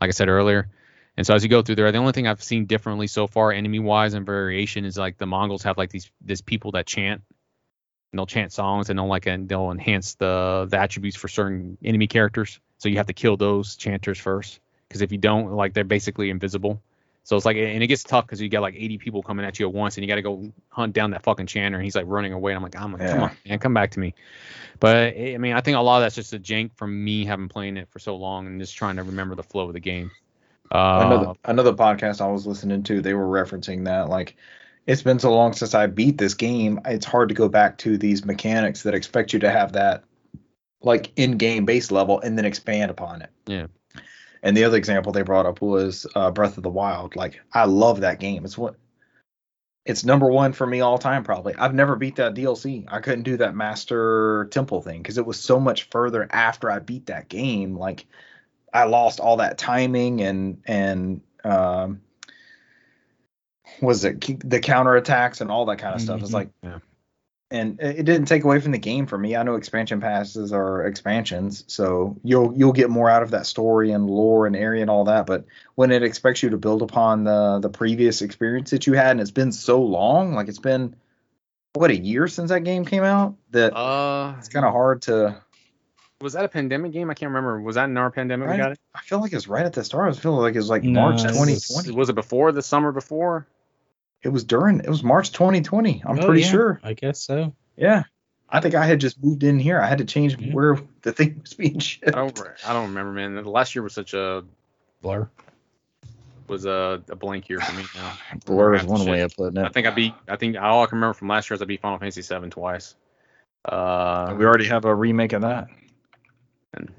like 0.00 0.08
I 0.08 0.12
said 0.12 0.28
earlier. 0.28 0.68
And 1.16 1.26
so 1.26 1.34
as 1.34 1.42
you 1.42 1.48
go 1.48 1.62
through 1.62 1.76
there, 1.76 1.90
the 1.90 1.98
only 1.98 2.12
thing 2.12 2.26
I've 2.26 2.42
seen 2.42 2.66
differently 2.66 3.06
so 3.06 3.26
far, 3.26 3.50
enemy 3.50 3.78
wise 3.78 4.12
and 4.14 4.26
variation, 4.26 4.84
is 4.84 4.98
like 4.98 5.16
the 5.16 5.26
Mongols 5.26 5.62
have 5.62 5.78
like 5.78 5.90
these 5.90 6.10
this 6.20 6.40
people 6.40 6.72
that 6.72 6.86
chant. 6.86 7.22
And 8.12 8.18
they'll 8.18 8.26
chant 8.26 8.52
songs 8.52 8.88
and 8.88 8.98
they'll 8.98 9.08
like 9.08 9.26
and 9.26 9.48
they'll 9.48 9.70
enhance 9.70 10.14
the 10.14 10.66
the 10.70 10.78
attributes 10.78 11.16
for 11.16 11.28
certain 11.28 11.76
enemy 11.84 12.06
characters. 12.06 12.60
So 12.78 12.88
you 12.88 12.98
have 12.98 13.06
to 13.06 13.12
kill 13.12 13.36
those 13.36 13.76
chanters 13.76 14.18
first, 14.18 14.60
because 14.86 15.02
if 15.02 15.10
you 15.10 15.18
don't, 15.18 15.52
like 15.52 15.72
they're 15.72 15.84
basically 15.84 16.30
invisible. 16.30 16.82
So 17.26 17.34
it's 17.34 17.44
like 17.44 17.56
and 17.56 17.82
it 17.82 17.88
gets 17.88 18.04
tough 18.04 18.24
because 18.24 18.40
you 18.40 18.48
got 18.48 18.62
like 18.62 18.76
80 18.76 18.98
people 18.98 19.20
coming 19.20 19.44
at 19.44 19.58
you 19.58 19.66
at 19.66 19.74
once, 19.74 19.96
and 19.96 20.04
you 20.04 20.08
got 20.08 20.14
to 20.14 20.22
go 20.22 20.52
hunt 20.68 20.92
down 20.92 21.10
that 21.10 21.24
fucking 21.24 21.46
chanter, 21.46 21.76
and 21.76 21.84
he's 21.84 21.96
like 21.96 22.04
running 22.06 22.32
away. 22.32 22.52
And 22.52 22.56
I'm 22.56 22.62
like, 22.62 22.80
I'm 22.80 22.92
like, 22.92 23.04
come 23.04 23.22
on, 23.24 23.36
man, 23.44 23.58
come 23.58 23.74
back 23.74 23.90
to 23.90 23.98
me. 23.98 24.14
But 24.78 25.16
I 25.16 25.36
mean, 25.36 25.52
I 25.52 25.60
think 25.60 25.76
a 25.76 25.80
lot 25.80 25.96
of 25.96 26.02
that's 26.04 26.14
just 26.14 26.32
a 26.34 26.38
jank 26.38 26.76
from 26.76 27.02
me 27.02 27.24
having 27.24 27.48
playing 27.48 27.78
it 27.78 27.88
for 27.90 27.98
so 27.98 28.14
long 28.14 28.46
and 28.46 28.60
just 28.60 28.76
trying 28.76 28.94
to 28.94 29.02
remember 29.02 29.34
the 29.34 29.42
flow 29.42 29.66
of 29.66 29.72
the 29.72 29.80
game. 29.80 30.12
Uh, 30.70 31.02
another 31.04 31.32
another 31.46 31.72
podcast 31.72 32.20
I 32.20 32.28
was 32.28 32.46
listening 32.46 32.84
to, 32.84 33.02
they 33.02 33.14
were 33.14 33.26
referencing 33.26 33.86
that 33.86 34.08
like 34.08 34.36
it's 34.86 35.02
been 35.02 35.18
so 35.18 35.34
long 35.34 35.52
since 35.52 35.74
I 35.74 35.88
beat 35.88 36.18
this 36.18 36.34
game, 36.34 36.78
it's 36.84 37.06
hard 37.06 37.28
to 37.30 37.34
go 37.34 37.48
back 37.48 37.76
to 37.78 37.98
these 37.98 38.24
mechanics 38.24 38.84
that 38.84 38.94
expect 38.94 39.32
you 39.32 39.40
to 39.40 39.50
have 39.50 39.72
that 39.72 40.04
like 40.80 41.10
in-game 41.16 41.64
base 41.64 41.90
level 41.90 42.20
and 42.20 42.38
then 42.38 42.44
expand 42.44 42.92
upon 42.92 43.22
it. 43.22 43.30
Yeah. 43.46 43.66
And 44.42 44.56
the 44.56 44.64
other 44.64 44.76
example 44.76 45.12
they 45.12 45.22
brought 45.22 45.46
up 45.46 45.60
was 45.60 46.06
uh, 46.14 46.30
Breath 46.30 46.56
of 46.56 46.62
the 46.62 46.70
Wild. 46.70 47.16
Like 47.16 47.40
I 47.52 47.64
love 47.64 48.00
that 48.00 48.20
game. 48.20 48.44
It's 48.44 48.58
what 48.58 48.76
it's 49.84 50.04
number 50.04 50.28
one 50.28 50.52
for 50.52 50.66
me 50.66 50.80
all 50.80 50.98
time 50.98 51.22
probably. 51.22 51.54
I've 51.54 51.74
never 51.74 51.96
beat 51.96 52.16
that 52.16 52.34
DLC. 52.34 52.84
I 52.88 53.00
couldn't 53.00 53.22
do 53.22 53.36
that 53.38 53.54
Master 53.54 54.48
Temple 54.50 54.82
thing 54.82 55.00
because 55.00 55.16
it 55.16 55.24
was 55.26 55.40
so 55.40 55.60
much 55.60 55.84
further 55.84 56.26
after 56.30 56.70
I 56.70 56.80
beat 56.80 57.06
that 57.06 57.28
game. 57.28 57.76
Like 57.76 58.06
I 58.72 58.84
lost 58.84 59.20
all 59.20 59.36
that 59.38 59.58
timing 59.58 60.22
and 60.22 60.62
and 60.66 61.20
um 61.44 62.00
was 63.80 64.04
it 64.04 64.48
the 64.48 64.60
counter 64.60 64.96
attacks 64.96 65.40
and 65.40 65.50
all 65.50 65.66
that 65.66 65.78
kind 65.78 65.94
of 65.94 66.00
stuff. 66.00 66.20
It's 66.20 66.30
Mhm. 66.30 66.34
like 66.34 66.50
Yeah. 66.62 66.78
And 67.50 67.80
it 67.80 68.00
it 68.00 68.02
didn't 68.04 68.26
take 68.26 68.44
away 68.44 68.60
from 68.60 68.72
the 68.72 68.78
game 68.78 69.06
for 69.06 69.16
me. 69.16 69.36
I 69.36 69.42
know 69.42 69.54
expansion 69.54 70.00
passes 70.00 70.52
are 70.52 70.84
expansions, 70.86 71.64
so 71.68 72.16
you'll 72.24 72.52
you'll 72.56 72.72
get 72.72 72.90
more 72.90 73.08
out 73.08 73.22
of 73.22 73.30
that 73.30 73.46
story 73.46 73.92
and 73.92 74.08
lore 74.10 74.46
and 74.46 74.56
area 74.56 74.82
and 74.82 74.90
all 74.90 75.04
that. 75.04 75.26
But 75.26 75.44
when 75.74 75.90
it 75.92 76.02
expects 76.02 76.42
you 76.42 76.50
to 76.50 76.56
build 76.58 76.82
upon 76.82 77.24
the 77.24 77.60
the 77.60 77.68
previous 77.70 78.22
experience 78.22 78.70
that 78.70 78.86
you 78.86 78.94
had, 78.94 79.12
and 79.12 79.20
it's 79.20 79.30
been 79.30 79.52
so 79.52 79.80
long, 79.82 80.34
like 80.34 80.48
it's 80.48 80.58
been 80.58 80.96
what 81.74 81.90
a 81.90 81.96
year 81.96 82.26
since 82.26 82.50
that 82.50 82.64
game 82.64 82.84
came 82.84 83.04
out, 83.04 83.36
that 83.50 83.76
uh, 83.76 84.34
it's 84.38 84.48
kind 84.48 84.64
of 84.64 84.72
hard 84.72 85.02
to. 85.02 85.40
was 86.22 86.32
that 86.32 86.44
a 86.44 86.48
pandemic 86.48 86.92
game? 86.92 87.10
I 87.10 87.14
can't 87.14 87.28
remember. 87.30 87.60
Was 87.60 87.74
that 87.76 87.84
in 87.84 87.96
our 87.98 88.10
pandemic 88.10 88.48
we 88.48 88.56
got 88.56 88.72
it? 88.72 88.78
I 88.94 89.00
feel 89.02 89.20
like 89.20 89.32
it's 89.32 89.46
right 89.46 89.66
at 89.66 89.74
the 89.74 89.84
start. 89.84 90.06
I 90.06 90.08
was 90.08 90.18
feeling 90.18 90.40
like 90.40 90.54
it 90.54 90.58
was 90.58 90.70
like 90.70 90.82
No, 90.82 91.02
March 91.02 91.20
it 91.20 91.26
was- 91.26 91.66
2020. 91.66 91.96
Was 91.96 92.08
it 92.08 92.14
before 92.14 92.50
the 92.52 92.62
summer 92.62 92.92
before? 92.92 93.46
It 94.26 94.32
was 94.32 94.44
during. 94.44 94.80
It 94.80 94.88
was 94.88 95.02
March 95.04 95.30
2020. 95.32 96.02
I'm 96.04 96.18
Oh, 96.18 96.26
pretty 96.26 96.42
yeah, 96.42 96.50
sure. 96.50 96.80
I 96.82 96.94
guess 96.94 97.20
so. 97.20 97.54
Yeah. 97.76 98.02
I 98.48 98.60
think 98.60 98.74
I 98.74 98.84
had 98.86 99.00
just 99.00 99.22
moved 99.22 99.42
in 99.44 99.58
here. 99.58 99.80
I 99.80 99.86
had 99.86 99.98
to 99.98 100.04
change 100.04 100.36
Yeah. 100.38 100.52
where 100.52 100.78
the 101.02 101.12
thing 101.12 101.38
was 101.40 101.54
being 101.54 101.78
shipped. 101.78 102.08
I 102.08 102.20
don't. 102.20 102.38
I 102.66 102.72
don't 102.72 102.88
remember, 102.88 103.12
man. 103.12 103.34
The 103.36 103.42
last 103.48 103.74
year 103.74 103.82
was 103.82 103.94
such 103.94 104.14
a 104.14 104.44
Blur. 105.02 105.28
was 106.48 106.64
a, 106.64 107.02
a 107.08 107.16
blank 107.16 107.48
year 107.48 107.60
for 107.60 107.72
me 107.76 107.84
now. 107.94 108.12
Blur 108.46 108.74
is 108.74 108.84
one 108.84 109.00
shit. 109.00 109.08
way 109.10 109.20
of 109.22 109.34
putting 109.36 109.60
it. 109.60 109.64
I 109.64 109.68
think 109.68 109.86
I 109.86 109.90
beat. 109.90 110.14
I 110.28 110.36
think 110.36 110.56
all 110.56 110.82
I 110.82 110.86
can 110.86 110.96
remember 110.98 111.14
from 111.14 111.28
last 111.28 111.48
year 111.50 111.54
is 111.54 111.62
I 111.62 111.64
beat 111.64 111.80
Final 111.80 111.98
Fantasy 111.98 112.22
VII 112.22 112.48
twice. 112.50 112.94
Uh, 113.64 114.34
we 114.38 114.44
already 114.44 114.66
have 114.66 114.84
a 114.84 114.94
remake 114.94 115.32
of 115.32 115.42
that. 115.42 115.66
and 116.74 116.90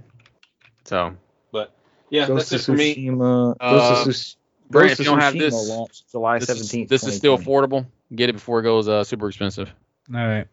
so, 0.86 1.16
but 1.52 1.74
yeah, 2.10 2.28
Ghost 2.28 2.50
that's 2.50 2.68
of 2.68 2.76
it 2.76 2.78
for 2.78 2.78
me. 2.78 2.96
Tsushima. 2.96 3.56
Uh, 3.60 3.70
Ghost 3.72 4.08
of 4.08 4.14
Tsush- 4.14 4.36
Brent, 4.70 4.90
Ghost 4.90 5.00
if 5.00 5.06
you 5.06 5.12
don't 5.12 5.20
have 5.20 5.34
Tsushima 5.34 5.40
this- 5.40 5.70
launched 5.70 6.12
July 6.12 6.40
This, 6.40 6.50
17th. 6.50 6.84
is, 6.84 6.90
this 6.90 7.04
is 7.06 7.16
still 7.16 7.38
affordable. 7.38 7.86
Get 8.14 8.30
it 8.30 8.34
before 8.34 8.60
it 8.60 8.64
goes 8.64 8.88
uh, 8.88 9.04
super 9.04 9.28
expensive. 9.28 9.74
All 10.14 10.20
right. 10.28 10.48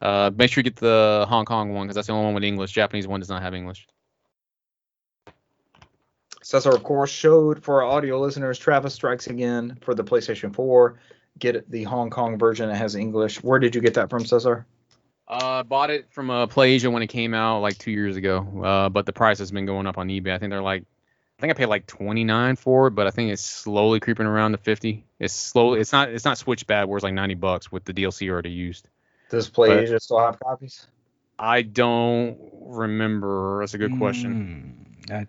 Uh, 0.00 0.30
make 0.36 0.50
sure 0.50 0.60
you 0.60 0.64
get 0.70 0.76
the 0.76 1.26
Hong 1.28 1.44
Kong 1.44 1.74
one 1.74 1.86
because 1.86 1.96
that's 1.96 2.06
the 2.06 2.12
only 2.12 2.26
one 2.26 2.34
with 2.34 2.44
English. 2.44 2.72
Japanese 2.72 3.06
one 3.08 3.20
does 3.20 3.28
not 3.28 3.42
have 3.42 3.54
English. 3.54 3.86
Cesar, 6.42 6.70
of 6.70 6.82
course, 6.82 7.10
showed 7.10 7.62
for 7.62 7.82
our 7.82 7.88
audio 7.90 8.18
listeners 8.20 8.58
Travis 8.58 8.94
Strikes 8.94 9.26
Again 9.26 9.76
for 9.82 9.94
the 9.94 10.04
PlayStation 10.04 10.54
4. 10.54 10.98
Get 11.38 11.70
the 11.70 11.84
Hong 11.84 12.10
Kong 12.10 12.38
version 12.38 12.68
that 12.68 12.76
has 12.76 12.94
English. 12.94 13.42
Where 13.42 13.58
did 13.58 13.74
you 13.74 13.80
get 13.80 13.94
that 13.94 14.08
from, 14.08 14.24
Cesar? 14.24 14.66
Uh, 15.26 15.62
bought 15.62 15.90
it 15.90 16.06
from 16.10 16.30
uh, 16.30 16.46
PlayAsia 16.46 16.90
when 16.90 17.02
it 17.02 17.08
came 17.08 17.34
out 17.34 17.60
like 17.60 17.76
two 17.76 17.90
years 17.90 18.16
ago. 18.16 18.62
Uh, 18.64 18.88
but 18.88 19.04
the 19.04 19.12
price 19.12 19.38
has 19.40 19.50
been 19.50 19.66
going 19.66 19.86
up 19.86 19.98
on 19.98 20.08
eBay. 20.08 20.32
I 20.32 20.38
think 20.38 20.50
they're 20.50 20.62
like, 20.62 20.84
I 21.38 21.40
think 21.40 21.52
I 21.52 21.54
paid 21.54 21.66
like 21.66 21.86
29 21.86 22.56
for 22.56 22.88
it, 22.88 22.92
but 22.92 23.06
I 23.06 23.10
think 23.10 23.30
it's 23.30 23.44
slowly 23.44 24.00
creeping 24.00 24.26
around 24.26 24.52
to 24.52 24.58
50. 24.58 25.04
It's 25.20 25.32
slowly. 25.32 25.78
It's 25.80 25.92
not. 25.92 26.08
It's 26.08 26.24
not 26.24 26.36
Switch 26.36 26.66
bad 26.66 26.88
where 26.88 26.96
it's 26.96 27.04
like 27.04 27.14
90 27.14 27.34
bucks 27.34 27.70
with 27.70 27.84
the 27.84 27.94
DLC 27.94 28.28
already 28.28 28.50
used. 28.50 28.88
Does 29.30 29.48
PlayAsia 29.48 30.00
still 30.00 30.18
have 30.18 30.40
copies? 30.40 30.86
I 31.38 31.62
don't 31.62 32.38
remember. 32.52 33.60
That's 33.60 33.74
a 33.74 33.78
good 33.78 33.96
question. 33.98 34.88
Mm, 35.08 35.28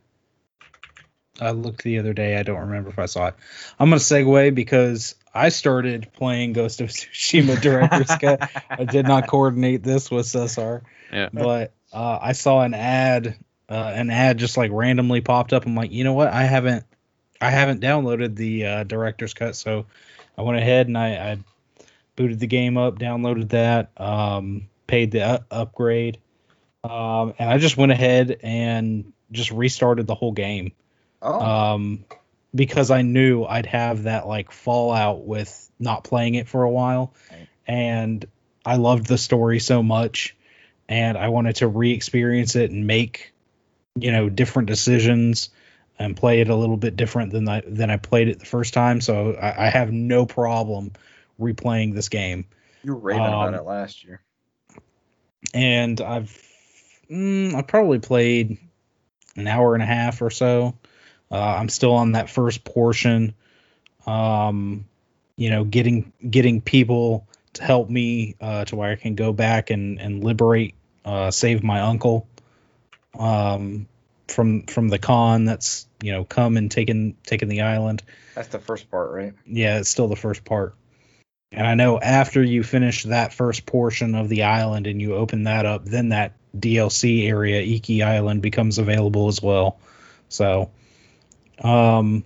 I, 1.42 1.46
I 1.46 1.52
looked 1.52 1.84
the 1.84 2.00
other 2.00 2.14
day. 2.14 2.38
I 2.38 2.44
don't 2.44 2.62
remember 2.62 2.90
if 2.90 2.98
I 2.98 3.06
saw 3.06 3.28
it. 3.28 3.36
I'm 3.80 3.90
gonna 3.90 3.98
segue 3.98 4.56
because 4.56 5.14
I 5.32 5.50
started 5.50 6.12
playing 6.14 6.54
Ghost 6.54 6.82
of 6.82 6.90
Tsushima 6.90 7.62
Director's 7.62 8.08
Cut. 8.18 8.50
I 8.72 8.86
did 8.86 9.06
not 9.06 9.28
coordinate 9.28 9.84
this 9.84 10.10
with 10.10 10.26
Cesar, 10.26 10.82
Yeah. 11.14 11.30
but 11.32 11.74
uh, 11.94 12.18
I 12.20 12.32
saw 12.32 12.62
an 12.62 12.74
ad. 12.74 13.38
Uh, 13.70 13.92
an 13.96 14.10
ad 14.10 14.38
just 14.40 14.58
like 14.58 14.72
randomly 14.74 15.22
popped 15.22 15.54
up. 15.54 15.66
I'm 15.66 15.76
like, 15.76 15.92
you 15.92 16.04
know 16.04 16.14
what? 16.14 16.30
I 16.30 16.44
haven't, 16.44 16.86
I 17.40 17.52
haven't 17.52 17.82
downloaded 17.82 18.36
the 18.36 18.66
uh, 18.66 18.84
Director's 18.84 19.34
Cut, 19.36 19.56
so 19.56 19.86
I 20.38 20.42
went 20.42 20.58
ahead 20.58 20.88
and 20.88 20.98
I, 20.98 21.10
I 21.34 21.38
booted 22.16 22.40
the 22.40 22.48
game 22.48 22.78
up, 22.78 22.98
downloaded 22.98 23.50
that, 23.50 23.92
um, 23.98 24.68
paid 24.88 25.12
the 25.12 25.20
u- 25.20 25.46
upgrade, 25.52 26.18
um, 26.84 27.34
and 27.38 27.50
I 27.50 27.60
just 27.60 27.78
went 27.78 27.92
ahead 27.92 28.40
and 28.42 29.14
just 29.32 29.52
restarted 29.52 30.08
the 30.08 30.16
whole 30.16 30.32
game 30.32 30.72
Oh, 31.22 31.40
um, 31.40 32.06
because 32.56 32.90
I 32.90 33.04
knew 33.04 33.44
I'd 33.44 33.68
have 33.68 34.04
that 34.04 34.28
like 34.28 34.52
fallout 34.52 35.26
with 35.26 35.70
not 35.80 36.04
playing 36.04 36.36
it 36.36 36.48
for 36.48 36.64
a 36.64 36.72
while, 36.72 37.14
Right. 37.32 37.48
and 37.68 38.26
I 38.66 38.78
loved 38.78 39.06
the 39.06 39.18
story 39.20 39.60
so 39.60 39.84
much, 39.84 40.36
and 40.88 41.18
I 41.18 41.28
wanted 41.30 41.58
to 41.58 41.68
re-experience 41.68 42.56
it 42.56 42.72
and 42.72 42.88
make, 42.88 43.32
you 43.96 44.12
know, 44.12 44.30
different 44.30 44.68
decisions 44.68 45.50
and 45.98 46.16
play 46.16 46.40
it 46.40 46.50
a 46.50 46.56
little 46.56 46.78
bit 46.78 46.96
different 46.96 47.32
than 47.32 47.48
I 47.48 47.62
than 47.66 47.90
I 47.92 47.98
played 47.98 48.30
it 48.30 48.40
the 48.40 48.46
first 48.46 48.74
time. 48.74 49.02
So 49.02 49.34
I, 49.34 49.68
I 49.68 49.70
have 49.70 49.92
no 49.92 50.26
problem 50.26 50.92
replaying 51.40 51.94
this 51.94 52.10
game, 52.10 52.46
you 52.84 52.94
were 52.94 53.00
raving 53.00 53.26
about 53.26 53.50
um, 53.50 53.56
it 53.56 53.66
last 53.66 54.04
year. 54.04 54.22
and 55.54 56.00
I've 56.02 56.38
mm, 57.10 57.54
I 57.56 57.62
probably 57.62 58.00
played 58.00 58.58
an 59.36 59.48
hour 59.48 59.74
and 59.74 59.84
a 59.84 59.88
half 59.88 60.22
or 60.22 60.30
so. 60.30 60.76
Uh, 61.32 61.56
I'm 61.58 61.70
still 61.70 61.94
on 61.94 62.14
that 62.14 62.30
first 62.30 62.64
portion. 62.64 63.36
Um, 64.06 64.86
you 65.36 65.50
know, 65.50 65.64
getting 65.64 66.12
getting 66.30 66.62
people 66.62 67.28
to 67.54 67.64
help 67.64 67.90
me 67.90 68.36
uh, 68.42 68.66
to 68.66 68.76
where 68.76 68.92
I 68.92 68.96
can 68.96 69.16
go 69.16 69.34
back 69.34 69.70
and 69.70 70.00
and 70.00 70.24
liberate, 70.24 70.76
uh, 71.06 71.32
save 71.32 71.64
my 71.64 71.82
uncle 71.82 72.28
um, 73.18 73.88
from 74.28 74.64
from 74.64 74.90
the 74.90 75.00
con 75.00 75.46
that's 75.46 75.88
you 76.02 76.12
know 76.12 76.24
come 76.24 76.58
and 76.58 76.70
taken 76.70 77.16
taken 77.26 77.50
the 77.50 77.62
island 77.62 78.04
That's 78.36 78.50
the 78.50 78.60
first 78.60 78.90
part, 78.92 79.12
right? 79.12 79.34
yeah, 79.46 79.80
it's 79.80 79.90
still 79.90 80.08
the 80.08 80.16
first 80.16 80.44
part. 80.46 80.76
And 81.52 81.66
I 81.66 81.74
know 81.74 82.00
after 82.00 82.44
you 82.44 82.62
finish 82.64 83.04
that 83.04 83.34
first 83.34 83.66
portion 83.66 84.14
of 84.14 84.30
the 84.30 84.44
island 84.44 84.86
and 84.86 85.02
you 85.02 85.16
open 85.16 85.46
that 85.46 85.66
up, 85.66 85.84
then 85.84 86.10
that 86.10 86.34
DLC 86.56 87.28
area, 87.28 87.62
Iki 87.62 88.04
Island, 88.04 88.42
becomes 88.42 88.78
available 88.78 89.28
as 89.30 89.42
well. 89.42 89.80
So, 90.30 90.70
um, 91.64 92.24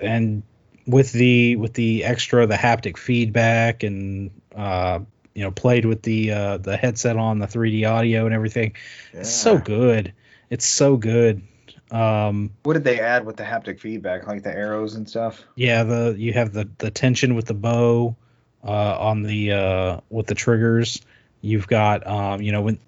and 0.00 0.42
with 0.86 1.12
the 1.12 1.56
with 1.56 1.74
the 1.74 2.04
extra 2.04 2.46
the 2.46 2.54
haptic 2.54 2.96
feedback 2.96 3.82
and 3.82 4.30
uh, 4.54 5.00
you 5.34 5.42
know 5.42 5.50
played 5.50 5.84
with 5.84 6.02
the 6.02 6.32
uh, 6.32 6.56
the 6.58 6.76
headset 6.76 7.16
on 7.16 7.38
the 7.38 7.46
3D 7.46 7.88
audio 7.88 8.26
and 8.26 8.34
everything, 8.34 8.74
it's 9.12 9.30
so 9.30 9.58
good. 9.58 10.12
It's 10.50 10.66
so 10.66 10.96
good. 10.96 11.42
Um, 11.90 12.50
What 12.64 12.74
did 12.74 12.84
they 12.84 13.00
add 13.00 13.24
with 13.24 13.36
the 13.36 13.44
haptic 13.44 13.80
feedback, 13.80 14.26
like 14.26 14.42
the 14.42 14.54
arrows 14.54 14.94
and 14.94 15.08
stuff? 15.08 15.42
Yeah, 15.54 15.84
the 15.84 16.14
you 16.18 16.32
have 16.34 16.52
the 16.52 16.68
the 16.78 16.90
tension 16.90 17.34
with 17.34 17.46
the 17.46 17.54
bow 17.54 18.16
uh, 18.64 18.98
on 18.98 19.22
the 19.22 19.52
uh, 19.52 20.00
with 20.10 20.26
the 20.26 20.34
triggers. 20.34 21.00
You've 21.40 21.66
got 21.66 22.06
um, 22.06 22.42
you 22.42 22.52
know 22.52 22.62
when 22.62 22.78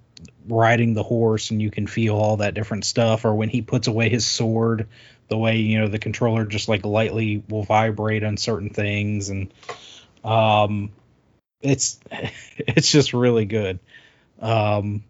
riding 0.48 0.94
the 0.94 1.02
horse 1.02 1.50
and 1.50 1.62
you 1.62 1.70
can 1.70 1.86
feel 1.86 2.16
all 2.16 2.38
that 2.38 2.54
different 2.54 2.84
stuff, 2.84 3.24
or 3.24 3.34
when 3.34 3.48
he 3.48 3.62
puts 3.62 3.86
away 3.86 4.08
his 4.08 4.26
sword, 4.26 4.88
the 5.28 5.38
way 5.38 5.58
you 5.58 5.78
know 5.78 5.88
the 5.88 5.98
controller 5.98 6.44
just 6.44 6.68
like 6.68 6.84
lightly 6.84 7.42
will 7.48 7.62
vibrate 7.62 8.24
on 8.24 8.36
certain 8.36 8.70
things, 8.70 9.30
and 9.30 9.52
um, 10.24 10.90
it's 11.60 11.98
it's 12.58 12.90
just 12.90 13.12
really 13.12 13.44
good. 13.44 13.78
Um, 14.40 15.04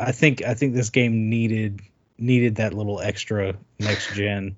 I 0.00 0.12
think 0.12 0.42
I 0.42 0.54
think 0.54 0.74
this 0.74 0.90
game 0.90 1.28
needed 1.28 1.80
needed 2.18 2.56
that 2.56 2.72
little 2.72 3.00
extra 3.00 3.56
next 3.78 4.14
gen 4.14 4.56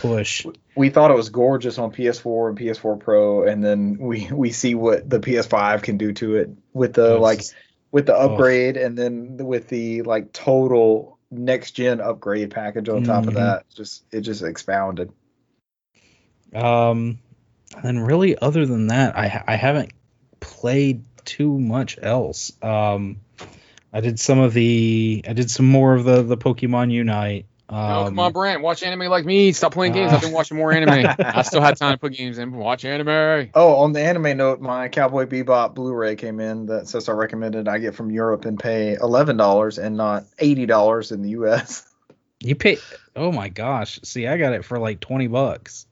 push. 0.00 0.46
We 0.74 0.90
thought 0.90 1.10
it 1.10 1.16
was 1.16 1.28
gorgeous 1.28 1.78
on 1.78 1.92
PS4 1.92 2.48
and 2.48 2.58
PS4 2.58 2.98
Pro, 2.98 3.44
and 3.44 3.62
then 3.62 3.98
we 3.98 4.28
we 4.32 4.52
see 4.52 4.74
what 4.74 5.08
the 5.08 5.20
PS5 5.20 5.82
can 5.82 5.98
do 5.98 6.12
to 6.14 6.36
it 6.36 6.50
with 6.72 6.94
the 6.94 7.14
It's 7.14 7.22
like 7.22 7.42
with 7.90 8.06
the 8.06 8.16
Oh. 8.16 8.30
upgrade, 8.30 8.76
and 8.76 8.96
then 8.96 9.36
with 9.36 9.68
the 9.68 10.02
like 10.02 10.32
total 10.32 11.18
next 11.30 11.72
gen 11.72 12.00
upgrade 12.00 12.50
package 12.50 12.88
on 12.88 13.04
top 13.04 13.26
of 13.26 13.34
Mhm. 13.34 13.36
that. 13.36 13.64
Just 13.74 14.04
it 14.12 14.22
just 14.22 14.42
expounded. 14.42 15.12
Um, 16.54 17.18
and 17.82 18.06
really, 18.06 18.36
other 18.38 18.66
than 18.66 18.88
that, 18.88 19.16
I 19.16 19.42
I 19.46 19.56
haven't 19.56 19.92
played 20.40 21.04
too 21.24 21.58
much 21.58 21.98
else. 22.00 22.52
Um, 22.62 23.18
I 23.92 24.00
did 24.00 24.18
some 24.18 24.38
of 24.38 24.52
the 24.52 25.24
I 25.26 25.32
did 25.32 25.50
some 25.50 25.66
more 25.66 25.94
of 25.94 26.04
the 26.04 26.22
the 26.22 26.36
Pokemon 26.36 26.90
Unite. 26.90 27.46
Um, 27.68 27.88
No, 27.88 28.04
come 28.04 28.18
on, 28.18 28.32
Brent. 28.32 28.60
Watch 28.60 28.82
anime 28.82 29.08
like 29.08 29.24
me. 29.24 29.52
Stop 29.52 29.72
playing 29.72 29.92
games. 29.94 30.12
Uh, 30.12 30.16
I've 30.16 30.20
been 30.20 30.32
watching 30.32 30.58
more 30.58 30.70
anime. 30.70 31.14
I 31.18 31.42
still 31.42 31.62
had 31.62 31.78
time 31.78 31.94
to 31.94 31.98
put 31.98 32.12
games 32.12 32.36
in. 32.36 32.52
Watch 32.52 32.84
anime. 32.84 33.50
Oh, 33.54 33.76
on 33.76 33.92
the 33.92 34.00
anime 34.00 34.36
note, 34.36 34.60
my 34.60 34.88
Cowboy 34.88 35.24
Bebop 35.24 35.74
Blu-ray 35.74 36.16
came 36.16 36.40
in 36.40 36.66
that 36.66 36.88
says 36.88 37.08
I 37.08 37.12
recommended 37.12 37.66
I 37.66 37.78
get 37.78 37.94
from 37.94 38.10
Europe 38.10 38.44
and 38.44 38.58
pay 38.60 38.94
eleven 38.94 39.36
dollars 39.36 39.78
and 39.78 39.96
not 39.96 40.24
eighty 40.38 40.66
dollars 40.66 41.10
in 41.10 41.22
the 41.22 41.30
U.S. 41.30 41.88
You 42.40 42.54
pay? 42.54 42.76
Oh 43.16 43.32
my 43.32 43.48
gosh! 43.48 43.98
See, 44.02 44.26
I 44.26 44.36
got 44.36 44.52
it 44.52 44.64
for 44.66 44.78
like 44.78 45.00
twenty 45.00 45.28
bucks. 45.28 45.86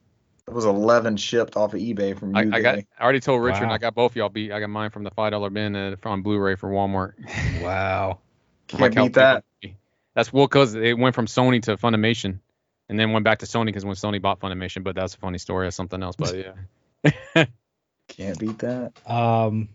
It 0.49 0.53
was 0.55 0.65
eleven 0.65 1.17
shipped 1.17 1.57
off 1.57 1.73
of 1.75 1.81
eBay 1.81 2.19
from 2.19 2.35
I, 2.37 2.43
UK. 2.43 2.53
I 2.55 2.61
got. 2.61 2.79
I 2.79 2.85
already 3.03 3.21
told 3.21 3.43
Richard. 3.43 3.63
and 3.63 3.69
Wow. 3.69 3.75
I 3.75 3.79
got 3.79 3.95
both 3.95 4.17
y'all 4.17 4.29
beat. 4.29 4.51
I 4.53 4.59
got 4.61 4.71
mine 4.71 4.91
from 4.91 5.05
the 5.05 5.11
five 5.11 5.31
dollar 5.31 5.51
bin 5.51 5.77
uh, 5.77 5.97
from 6.01 6.23
Blu-ray 6.23 6.57
for 6.57 6.69
Walmart. 6.71 7.13
Wow. 7.63 8.19
Can't 8.67 8.95
beat 8.95 9.13
that. 9.15 9.45
calculator. 9.63 9.79
That's 10.15 10.33
well 10.33 10.47
because 10.47 10.75
it 10.75 10.99
went 10.99 11.15
from 11.15 11.27
Sony 11.27 11.63
to 11.63 11.77
Funimation, 11.77 12.41
and 12.89 12.99
then 12.99 13.13
went 13.13 13.25
back 13.25 13.39
to 13.39 13.47
Sony 13.47 13.67
because 13.67 13.85
when 13.85 13.95
Sony 13.95 14.21
bought 14.21 14.41
Funimation. 14.41 14.83
But 14.83 14.95
that's 14.97 15.15
a 15.15 15.19
funny 15.19 15.39
story. 15.39 15.67
That's 15.67 15.77
something 15.77 16.03
else. 16.03 16.17
But 16.17 16.35
yeah. 16.37 17.45
Can't 18.09 18.39
beat 18.39 18.59
that. 18.59 18.93
Um, 19.09 19.69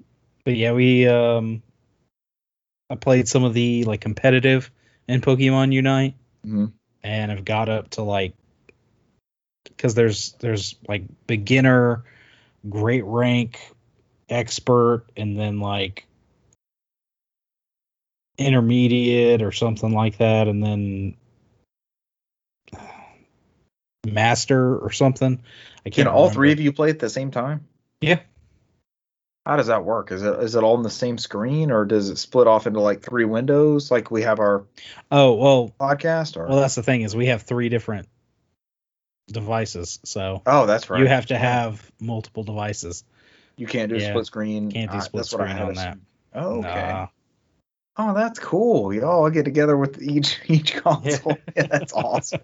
but 0.44 0.56
yeah, 0.56 0.74
we 0.74 1.08
um, 1.08 1.64
I 2.90 2.96
played 2.96 3.28
some 3.28 3.44
of 3.46 3.54
the 3.54 3.86
like 3.86 4.02
competitive 4.02 4.70
in 5.08 5.22
Pokemon 5.22 5.72
Unite. 5.72 6.16
Mhm. 6.46 6.72
and 7.04 7.32
I've 7.32 7.44
got 7.46 7.68
up 7.68 7.90
to 7.92 8.04
like 8.04 8.34
because 9.70 9.96
there's 9.96 10.34
there's 10.40 10.76
like 10.88 11.04
beginner, 11.28 12.04
great 12.70 13.04
rank, 13.06 13.60
expert, 14.30 15.06
and 15.16 15.40
then 15.40 15.60
like 15.60 16.06
intermediate 18.38 19.42
or 19.42 19.52
something 19.52 19.92
like 19.92 20.18
that, 20.18 20.48
and 20.48 20.64
then 20.64 21.16
master 24.06 24.78
or 24.78 24.92
something. 24.92 25.42
I 25.86 25.90
Can 25.90 26.06
can't. 26.06 26.08
all 26.08 26.30
three 26.30 26.52
of 26.52 26.60
you 26.60 26.72
play 26.72 26.90
at 26.90 27.00
the 27.00 27.10
same 27.10 27.32
time? 27.32 27.68
Yeah. 28.02 28.20
How 29.46 29.56
does 29.56 29.68
that 29.68 29.86
work? 29.86 30.12
Is 30.12 30.24
it 30.24 30.40
is 30.40 30.56
it 30.56 30.64
all 30.64 30.76
on 30.76 30.84
the 30.84 30.90
same 30.90 31.18
screen 31.18 31.72
or 31.72 31.86
does 31.86 32.10
it 32.10 32.18
split 32.18 32.48
off 32.48 32.68
into 32.68 32.82
like 32.82 33.02
three 33.02 33.24
windows 33.24 33.90
like 33.90 34.12
we 34.12 34.24
have 34.24 34.40
our 34.40 34.66
Oh 35.10 35.36
well, 35.36 35.74
podcast 35.80 36.36
or 36.36 36.48
well 36.48 36.58
that's 36.58 36.76
the 36.76 36.84
thing 36.84 37.02
is 37.02 37.16
we 37.16 37.28
have 37.28 37.44
three 37.44 37.70
different 37.70 38.10
devices, 39.28 40.00
so 40.04 40.42
Oh, 40.46 40.66
that's 40.66 40.90
right. 40.90 41.02
you 41.02 41.08
have 41.08 41.28
to 41.28 41.38
have 41.38 41.92
multiple 42.00 42.44
devices. 42.44 43.04
You 43.58 43.68
can't 43.68 43.90
do 43.90 44.00
Yeah. 44.00 44.12
split 44.12 44.26
screen. 44.26 44.72
Can't 44.72 44.92
do 44.92 44.98
Uh, 44.98 45.02
split 45.02 45.22
that's 45.24 45.34
what 45.34 45.42
I 45.42 45.54
screen 45.54 45.64
on 45.64 45.76
that. 45.76 45.98
Oh, 46.34 46.60
okay. 46.60 46.72
Nah. 46.72 47.08
Oh, 48.00 48.14
that's 48.14 48.40
cool. 48.40 48.94
Y'all 48.94 49.30
get 49.30 49.44
together 49.46 49.76
with 49.76 50.02
each 50.02 50.40
each 50.48 50.76
console. 50.76 51.40
Yeah, 51.56 51.64
that's 51.70 51.94
awesome. 51.94 52.42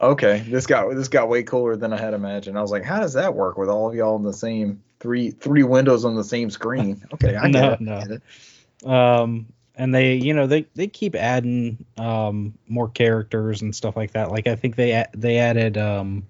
Okay, 0.00 0.44
this 0.48 0.66
got 0.66 0.94
this 0.94 1.08
got 1.08 1.28
way 1.28 1.42
cooler 1.42 1.76
than 1.76 1.92
I 1.92 1.98
had 1.98 2.14
imagined. 2.14 2.56
I 2.58 2.62
was 2.62 2.70
like, 2.70 2.84
how 2.84 3.00
does 3.00 3.14
that 3.14 3.34
work 3.34 3.56
with 3.56 3.68
all 3.68 3.88
of 3.88 3.94
y'all 3.94 4.16
in 4.16 4.22
the 4.22 4.32
same 4.32 4.82
three 5.00 5.30
three 5.30 5.62
windows 5.64 6.04
on 6.04 6.14
the 6.14 6.24
same 6.24 6.50
screen? 6.50 7.02
Okay, 7.14 7.34
I 7.36 7.48
get 7.48 7.62
No, 7.62 7.70
it. 7.70 7.80
I 7.80 8.00
get 8.04 8.10
it. 8.10 8.88
um 8.88 9.46
and 9.78 9.94
they 9.94 10.14
you 10.14 10.34
know 10.34 10.46
they 10.46 10.66
they 10.74 10.88
keep 10.88 11.14
adding 11.14 11.86
um 11.96 12.54
more 12.66 12.88
characters 12.88 13.62
and 13.62 13.74
stuff 13.74 13.96
like 13.96 14.12
that. 14.12 14.30
Like 14.30 14.46
i 14.46 14.56
think 14.56 14.76
they 14.76 15.06
they 15.14 15.38
added 15.38 15.78
um 15.78 16.26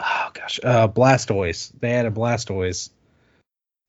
oh 0.00 0.30
gosh 0.34 0.60
uh 0.62 0.88
blastoise. 0.88 1.72
They 1.78 1.92
added 1.92 2.14
blastoise 2.14 2.90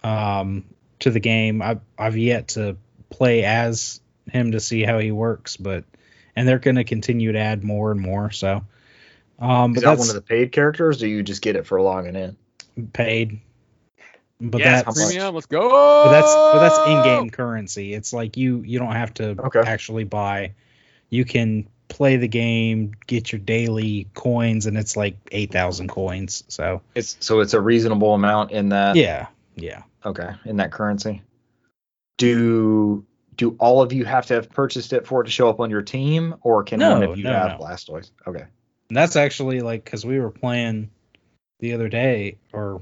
um 0.04 0.64
to 1.00 1.10
the 1.10 1.20
game. 1.20 1.62
I've 1.62 1.82
i've 1.98 2.18
yet 2.18 2.50
to 2.50 2.78
play 3.10 3.44
as 3.44 4.00
him 4.32 4.52
to 4.54 4.60
see 4.60 4.84
how 4.84 5.00
he 5.00 5.12
works 5.12 5.58
but 5.58 5.84
and 6.36 6.48
they're 6.48 6.60
going 6.60 6.76
to 6.76 6.84
continue 6.84 7.32
to 7.32 7.40
add 7.40 7.64
more 7.64 7.92
and 7.92 8.00
more 8.00 8.30
so. 8.32 8.64
Um 9.40 9.76
Is 9.76 9.82
but 9.82 9.90
that 9.90 9.98
one 9.98 10.10
of 10.10 10.16
the 10.16 10.22
paid 10.22 10.52
characters, 10.52 10.98
or 10.98 11.08
do 11.08 11.12
you 11.12 11.24
just 11.24 11.42
get 11.42 11.56
it 11.56 11.66
for 11.66 11.82
logging 11.82 12.16
in? 12.16 12.38
paid 12.94 13.40
but 14.42 14.60
yes, 14.60 14.84
that's 14.84 14.98
premium. 15.00 15.34
Let's 15.34 15.48
go. 15.48 15.70
but 15.70 16.10
that's 16.10 16.36
but 16.52 16.60
that's 16.60 16.78
in-game 16.80 17.30
currency. 17.30 17.94
It's 17.94 18.14
like 18.14 18.38
you 18.38 18.62
you 18.62 18.80
don't 18.80 18.92
have 18.94 19.14
to 19.16 19.36
Okay. 19.40 19.62
actually 19.66 20.04
buy 20.04 20.54
you 21.10 21.24
can 21.26 21.68
play 21.88 22.18
the 22.18 22.28
game, 22.28 22.92
get 23.06 23.32
your 23.32 23.40
daily 23.40 24.08
coins, 24.16 24.66
and 24.66 24.78
it's 24.78 24.98
like 24.98 25.18
eight 25.32 25.52
thousand 25.52 25.88
coins. 25.90 26.44
So 26.48 26.82
It's 26.96 27.16
so 27.20 27.40
it's 27.42 27.54
a 27.54 27.62
reasonable 27.62 28.14
amount 28.14 28.52
in 28.52 28.70
that. 28.70 28.96
yeah, 28.96 29.28
yeah. 29.56 29.84
Okay, 30.06 30.30
in 30.46 30.58
that 30.58 30.72
currency. 30.72 31.22
Do 32.18 33.06
do 33.36 33.56
all 33.60 33.82
of 33.82 33.92
you 33.92 34.06
have 34.06 34.26
to 34.28 34.36
have 34.36 34.50
purchased 34.50 34.94
it 34.94 35.06
for 35.06 35.22
it 35.22 35.26
to 35.26 35.32
show 35.32 35.50
up 35.50 35.60
on 35.60 35.70
your 35.70 35.82
team, 35.82 36.36
or 36.42 36.64
can 36.64 36.80
No, 36.80 36.94
one 36.94 37.04
of 37.04 37.18
you 37.18 37.26
no, 37.26 37.34
have 37.34 37.60
no. 37.60 37.66
Blastoise? 37.66 38.12
Okay. 38.26 38.46
And 38.90 38.98
that's 38.98 39.16
actually 39.16 39.62
like 39.62 39.84
because 39.84 40.06
we 40.06 40.20
were 40.20 40.30
playing 40.32 40.90
the 41.60 41.74
other 41.74 41.90
day, 41.90 42.38
or 42.54 42.82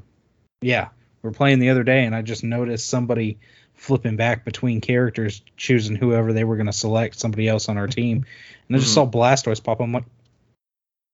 yeah, 0.61 0.89
we 1.23 1.29
were 1.29 1.33
playing 1.33 1.59
the 1.59 1.69
other 1.69 1.83
day, 1.83 2.03
and 2.03 2.13
I 2.13 2.21
just 2.21 2.43
noticed 2.43 2.87
somebody 2.87 3.39
flipping 3.75 4.17
back 4.17 4.43
between 4.43 4.81
characters, 4.81 5.41
choosing 5.55 5.95
whoever 5.95 6.33
they 6.33 6.43
were 6.43 6.57
going 6.57 6.67
to 6.67 6.73
select, 6.73 7.17
somebody 7.17 7.47
else 7.47 7.69
on 7.69 7.77
our 7.77 7.87
team, 7.87 8.25
and 8.67 8.75
I 8.75 8.79
just 8.79 8.91
Mhm. 8.91 8.95
saw 8.95 9.07
Blastoise 9.07 9.63
pop. 9.63 9.79
I'm 9.79 9.93
like, 9.93 10.03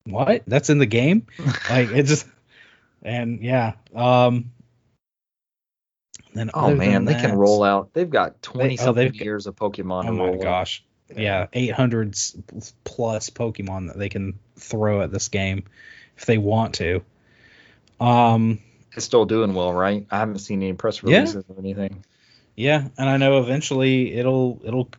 what? 0.06 0.44
That's 0.48 0.72
in 0.72 0.80
the 0.80 0.88
game? 0.88 1.27
like 1.69 1.90
it 1.90 2.03
just, 2.03 2.27
and 3.03 3.41
yeah, 3.41 3.73
um. 3.94 4.52
Then 6.34 6.52
Oh 6.53 6.76
man, 6.76 7.06
they 7.06 7.15
can 7.15 7.36
roll 7.36 7.64
out. 7.64 7.94
They've 7.94 8.10
got 8.10 8.41
twenty 8.41 8.77
oh, 8.80 8.84
something 8.86 9.14
years 9.15 9.48
of 9.48 9.56
Pokemon. 9.56 10.07
Oh 10.07 10.11
my 10.11 10.30
out. 10.30 10.41
gosh. 10.41 10.84
Yeah, 11.15 11.48
800 11.52 12.15
plus 12.84 13.31
Pokemon 13.31 13.88
that 13.88 13.98
they 13.98 14.10
can 14.10 14.38
throw 14.57 15.02
at 15.02 15.11
this 15.11 15.30
game 15.30 15.64
if 16.15 16.27
they 16.27 16.38
want 16.38 16.76
to. 16.76 17.02
Um, 17.99 18.60
It's 18.99 19.05
still 19.05 19.23
doing 19.23 19.53
well, 19.53 19.71
right? 19.71 20.05
I 20.11 20.17
haven't 20.19 20.39
seen 20.39 20.61
any 20.61 20.73
press 20.73 21.01
Yeah. 21.01 21.19
releases 21.19 21.45
or 21.47 21.55
anything. 21.57 22.03
yeah, 22.57 22.89
and 22.97 23.09
I 23.09 23.15
know 23.15 23.39
eventually 23.39 24.13
it'll 24.13 24.59
it'll 24.65 24.89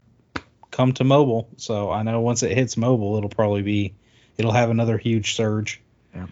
come 0.71 0.93
to 0.95 1.05
mobile. 1.05 1.51
So 1.59 1.91
I 1.91 2.03
know 2.03 2.19
once 2.23 2.43
it 2.43 2.53
hits 2.53 2.79
mobile, 2.79 3.19
it'll 3.19 3.29
probably 3.29 3.61
be 3.61 3.93
it'll 4.39 4.53
have 4.53 4.71
another 4.71 4.97
huge 4.97 5.35
surge. 5.35 5.83
Yeah. 6.15 6.29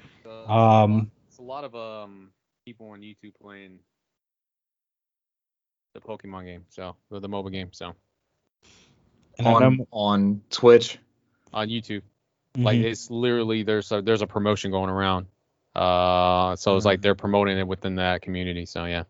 Um, 0.49 1.11
it's 1.29 1.37
a 1.39 1.43
lot 1.43 1.65
of 1.65 1.75
um 1.75 2.31
people 2.65 2.89
on 2.89 3.03
YouTube 3.03 3.35
playing 3.39 3.81
the 5.93 6.01
Pokemon 6.01 6.47
game, 6.47 6.65
so 6.71 6.97
the, 7.11 7.21
the 7.21 7.29
mobile 7.29 7.51
game. 7.51 7.69
So 7.73 7.95
And 9.39 9.47
on 9.47 9.77
know, 9.77 9.87
on 9.91 10.41
Twitch. 10.49 10.99
on 11.53 11.69
YouTube, 11.69 12.01
like 12.57 12.79
Mhm. 12.79 12.85
it's 12.85 13.11
literally 13.11 13.63
there's 13.63 13.93
a 13.93 14.01
there's 14.01 14.23
a 14.23 14.27
promotion 14.27 14.71
going 14.71 14.89
around. 14.89 15.27
Uh, 15.75 16.57
so 16.57 16.77
it's 16.77 16.85
like 16.85 17.01
they're 17.03 17.15
promoting 17.15 17.59
it 17.59 17.67
within 17.67 17.97
that 17.97 18.23
community. 18.23 18.67
So 18.67 18.85
yeah. 18.85 19.05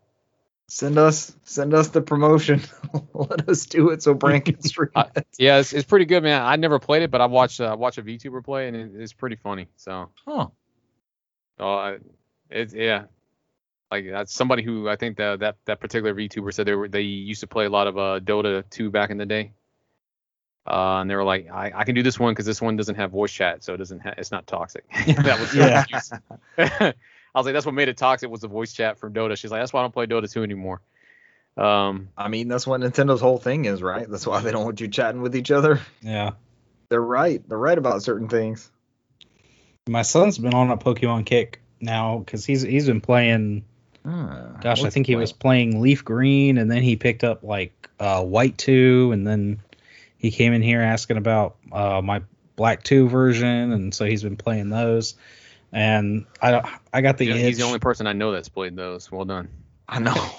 Send 0.71 0.99
us 0.99 1.35
send 1.45 1.73
us 1.73 1.89
the 1.89 2.03
promotion. 2.03 2.61
Let 3.15 3.49
us 3.49 3.65
do 3.65 3.89
it 3.89 4.03
so 4.03 4.13
Brant 4.13 4.45
can 4.45 4.61
stream 4.63 4.91
it. 4.95 5.27
Yeah, 5.39 5.59
it's, 5.61 5.73
it's 5.73 5.89
pretty 5.89 6.05
good, 6.05 6.23
man. 6.23 6.43
I 6.43 6.57
never 6.57 6.79
played 6.79 7.03
it, 7.03 7.11
but 7.11 7.23
I 7.23 7.27
watched 7.27 7.59
uh, 7.61 7.75
watch 7.79 7.97
a 7.97 8.03
VTuber 8.03 8.45
play, 8.45 8.69
and 8.69 8.77
it, 8.77 8.91
it's 8.95 9.15
pretty 9.15 9.37
funny. 9.37 9.69
So, 9.77 10.11
Huh. 10.27 10.49
uh, 11.59 11.95
it's 12.51 12.75
yeah, 12.75 13.05
like 13.91 14.11
that's 14.11 14.35
somebody 14.35 14.63
who 14.63 14.91
I 14.91 14.97
think 14.97 15.17
that 15.17 15.41
that 15.41 15.57
that 15.65 15.81
particular 15.81 16.15
VTuber 16.15 16.53
said 16.53 16.67
they 16.67 16.75
were 16.75 16.89
they 16.89 17.01
used 17.01 17.41
to 17.41 17.47
play 17.47 17.65
a 17.65 17.71
lot 17.71 17.87
of 17.87 17.97
uh, 17.97 18.21
Dota 18.21 18.63
2 18.69 18.91
back 18.91 19.09
in 19.09 19.17
the 19.17 19.27
day. 19.27 19.53
Uh, 20.67 21.01
and 21.01 21.11
they 21.11 21.17
were 21.17 21.25
like, 21.25 21.51
I, 21.51 21.73
I 21.75 21.85
can 21.85 21.95
do 21.95 22.03
this 22.03 22.19
one 22.19 22.33
because 22.33 22.45
this 22.47 22.61
one 22.61 22.77
doesn't 22.77 22.97
have 22.97 23.11
voice 23.11 23.33
chat, 23.33 23.65
so 23.65 23.75
it 23.75 23.79
doesn't 23.79 24.01
ha- 24.01 24.15
it's 24.19 24.31
not 24.31 24.47
toxic. 24.47 24.85
that 25.07 25.41
was 25.41 25.55
Yeah. 25.55 25.85
yeah. 26.59 26.93
I 27.35 27.39
was 27.39 27.47
like, 27.47 27.55
that's 27.55 27.67
what 27.67 27.75
made 27.75 27.89
it 27.89 27.97
toxic 27.97 28.31
was 28.31 28.41
the 28.41 28.49
voice 28.49 28.73
chat 28.73 28.99
from 28.99 29.13
Dota. 29.13 29.37
She's 29.37 29.51
like, 29.51 29.61
that's 29.61 29.73
why 29.73 29.81
I 29.81 29.85
don't 29.85 29.93
play 29.93 30.07
Dota 30.07 30.31
2 30.31 30.43
anymore. 30.43 30.81
Um, 31.57 32.09
I 32.17 32.29
mean, 32.29 32.49
that's 32.49 32.67
what 32.67 32.81
Nintendo's 32.81 33.21
whole 33.21 33.39
thing 33.39 33.65
is, 33.65 33.83
right? 33.83 34.09
That's 34.09 34.27
why 34.27 34.41
they 34.41 34.51
don't 34.51 34.65
want 34.65 34.81
you 34.81 34.89
chatting 34.89 35.23
with 35.23 35.37
each 35.37 35.51
other. 35.51 35.81
yeah. 36.03 36.33
They're 36.89 37.01
right. 37.01 37.47
They're 37.47 37.59
right 37.59 37.77
about 37.77 38.03
certain 38.03 38.29
things. 38.29 38.71
My 39.89 40.03
son's 40.03 40.39
been 40.39 40.55
on 40.55 40.71
a 40.71 40.77
Pokemon 40.79 41.27
kick 41.27 41.61
now 41.81 42.19
because 42.19 42.47
he's 42.47 42.63
he's 42.63 42.87
been 42.87 43.03
playing 43.03 43.65
Ah, 44.05 44.57
Gosh, 44.61 44.85
I 44.85 44.91
think 44.91 45.07
he 45.07 45.15
the 45.15 45.21
was 45.21 45.33
playing 45.33 45.83
Leaf 45.83 46.05
Green, 46.05 46.57
and 46.59 46.71
then 46.71 46.83
he 46.83 46.97
picked 46.97 47.25
up 47.25 47.43
like 47.43 47.91
uh, 48.01 48.23
White 48.23 48.57
Two, 48.57 49.11
and 49.13 49.27
then 49.27 49.61
he 50.19 50.31
came 50.31 50.53
in 50.53 50.63
here 50.63 50.83
asking 50.83 51.17
about 51.17 51.57
uh, 51.73 52.03
my 52.03 52.23
Black 52.57 52.83
Two 52.83 53.09
version, 53.09 53.73
and 53.73 53.95
so 53.95 54.05
he's 54.05 54.23
been 54.23 54.37
playing 54.37 54.69
those. 54.69 55.15
And 55.73 56.27
I 56.43 56.79
I 56.93 57.01
got 57.01 57.19
the 57.19 57.27
yeah, 57.27 57.35
itch. 57.35 57.47
he's 57.47 57.59
the 57.59 57.65
only 57.65 57.79
person 57.79 58.07
I 58.07 58.13
know 58.13 58.33
that's 58.33 58.49
played 58.49 58.77
those. 58.77 59.11
Well 59.11 59.25
done. 59.25 59.49
I 59.89 60.01
know. 60.01 60.31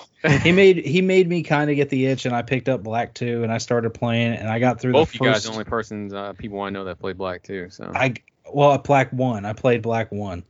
he 0.42 0.52
made 0.52 0.78
he 0.78 1.02
made 1.02 1.28
me 1.28 1.44
kind 1.44 1.70
of 1.70 1.76
get 1.76 1.90
the 1.90 2.06
itch, 2.08 2.26
and 2.26 2.36
I 2.36 2.42
picked 2.42 2.68
up 2.68 2.84
Black 2.84 3.14
Two, 3.14 3.44
and 3.44 3.52
I 3.52 3.58
started 3.58 3.92
playing, 3.92 4.34
and 4.34 4.50
I 4.50 4.60
got 4.60 4.82
through 4.82 4.94
Both 4.94 5.14
the 5.14 5.20
you 5.20 5.26
guys 5.26 5.38
first. 5.38 5.46
the 5.46 5.52
only 5.54 5.64
persons, 5.64 6.14
uh, 6.14 6.34
people 6.34 6.62
I 6.62 6.70
know 6.70 6.86
that 6.86 7.00
play 7.00 7.14
black 7.14 7.44
Two. 7.44 7.70
So 7.70 7.92
I 7.94 8.16
well, 8.52 8.78
Black 8.80 9.12
One, 9.12 9.46
I 9.46 9.54
played 9.54 9.82
Black 9.82 10.12
One, 10.12 10.44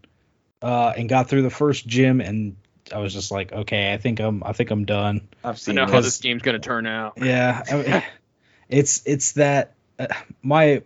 uh, 0.61 0.93
and 0.97 1.07
got 1.07 1.29
through 1.29 1.43
the 1.43 1.49
first 1.49 1.85
gym, 1.85 2.21
and 2.21 2.55
I 2.93 2.99
was 2.99 3.13
just 3.13 3.31
like, 3.31 3.51
okay, 3.51 3.93
I 3.93 3.97
think 3.97 4.19
I'm 4.19 4.43
I 4.43 4.53
think 4.53 4.71
I'm 4.71 4.85
done. 4.85 5.27
I've 5.43 5.55
I 5.55 5.57
seen 5.57 5.75
know 5.75 5.85
how 5.85 6.01
this 6.01 6.17
game's 6.17 6.41
gonna 6.41 6.59
turn 6.59 6.87
out. 6.87 7.13
Yeah, 7.17 7.63
I 7.69 7.75
mean, 7.75 8.03
it's 8.69 9.01
it's 9.05 9.33
that 9.33 9.73
uh, 9.97 10.07
my 10.41 10.83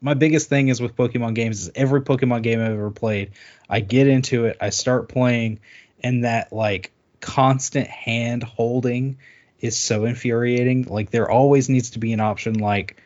my 0.00 0.14
biggest 0.14 0.48
thing 0.48 0.68
is 0.68 0.80
with 0.80 0.96
Pokemon 0.96 1.34
games 1.34 1.62
is 1.62 1.70
every 1.74 2.02
Pokemon 2.02 2.42
game 2.42 2.60
I've 2.60 2.72
ever 2.72 2.90
played, 2.90 3.32
I 3.68 3.80
get 3.80 4.08
into 4.08 4.46
it, 4.46 4.56
I 4.60 4.70
start 4.70 5.08
playing, 5.08 5.60
and 6.02 6.24
that 6.24 6.52
like 6.52 6.92
constant 7.20 7.88
hand 7.88 8.42
holding 8.42 9.18
is 9.60 9.76
so 9.76 10.04
infuriating. 10.04 10.84
Like 10.84 11.10
there 11.10 11.30
always 11.30 11.68
needs 11.68 11.90
to 11.90 11.98
be 11.98 12.12
an 12.12 12.20
option 12.20 12.54
like 12.54 13.02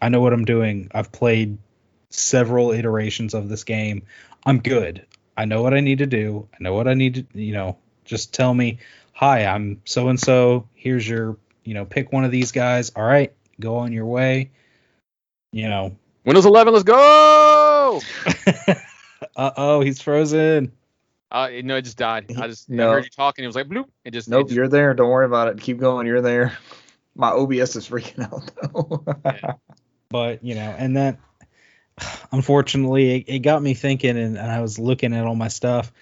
I 0.00 0.08
know 0.08 0.20
what 0.20 0.32
I'm 0.32 0.44
doing. 0.44 0.90
I've 0.94 1.12
played 1.12 1.58
several 2.10 2.72
iterations 2.72 3.34
of 3.34 3.48
this 3.48 3.64
game. 3.64 4.02
I'm 4.44 4.60
good. 4.60 5.06
I 5.36 5.44
know 5.44 5.62
what 5.62 5.74
I 5.74 5.80
need 5.80 5.98
to 5.98 6.06
do. 6.06 6.48
I 6.54 6.62
know 6.62 6.74
what 6.74 6.88
I 6.88 6.94
need 6.94 7.14
to, 7.14 7.38
you 7.40 7.52
know, 7.52 7.78
just 8.04 8.34
tell 8.34 8.52
me, 8.52 8.78
"Hi, 9.12 9.44
I'm 9.46 9.82
so 9.84 10.08
and 10.08 10.18
so. 10.18 10.68
Here's 10.74 11.08
your, 11.08 11.36
you 11.64 11.74
know, 11.74 11.84
pick 11.84 12.12
one 12.12 12.24
of 12.24 12.30
these 12.30 12.52
guys. 12.52 12.90
All 12.90 13.04
right, 13.04 13.32
go 13.60 13.76
on 13.76 13.92
your 13.92 14.06
way." 14.06 14.50
You 15.52 15.68
know, 15.68 15.96
Windows 16.24 16.46
11, 16.46 16.72
let's 16.72 16.84
go! 16.84 18.00
uh-oh, 19.36 19.80
he's 19.80 20.00
frozen. 20.00 20.72
Uh, 21.32 21.48
no, 21.62 21.76
it 21.76 21.82
just 21.82 21.96
died. 21.98 22.26
I 22.38 22.46
just 22.48 22.70
I 22.70 22.74
No. 22.74 22.90
heard 22.92 23.04
you 23.04 23.10
talking. 23.10 23.44
It 23.44 23.46
was 23.48 23.56
like 23.56 23.68
bloop. 23.68 23.86
It 24.04 24.12
just 24.12 24.28
it 24.28 24.30
Nope, 24.32 24.46
just- 24.48 24.56
you're 24.56 24.68
there. 24.68 24.94
Don't 24.94 25.10
worry 25.10 25.26
about 25.26 25.48
it. 25.48 25.60
Keep 25.60 25.78
going. 25.78 26.06
You're 26.06 26.20
there. 26.20 26.56
My 27.14 27.30
OBS 27.30 27.76
is 27.76 27.88
freaking 27.88 28.24
out 28.24 28.50
though. 28.62 29.04
Yeah. 29.24 29.52
but 30.08 30.42
you 30.44 30.54
know 30.56 30.74
and 30.76 30.96
that 30.96 31.18
unfortunately 32.32 33.16
it, 33.16 33.24
it 33.28 33.38
got 33.40 33.62
me 33.62 33.74
thinking 33.74 34.16
and, 34.18 34.36
and 34.36 34.50
i 34.50 34.60
was 34.60 34.76
looking 34.78 35.14
at 35.14 35.24
all 35.24 35.36
my 35.36 35.46
stuff 35.48 35.92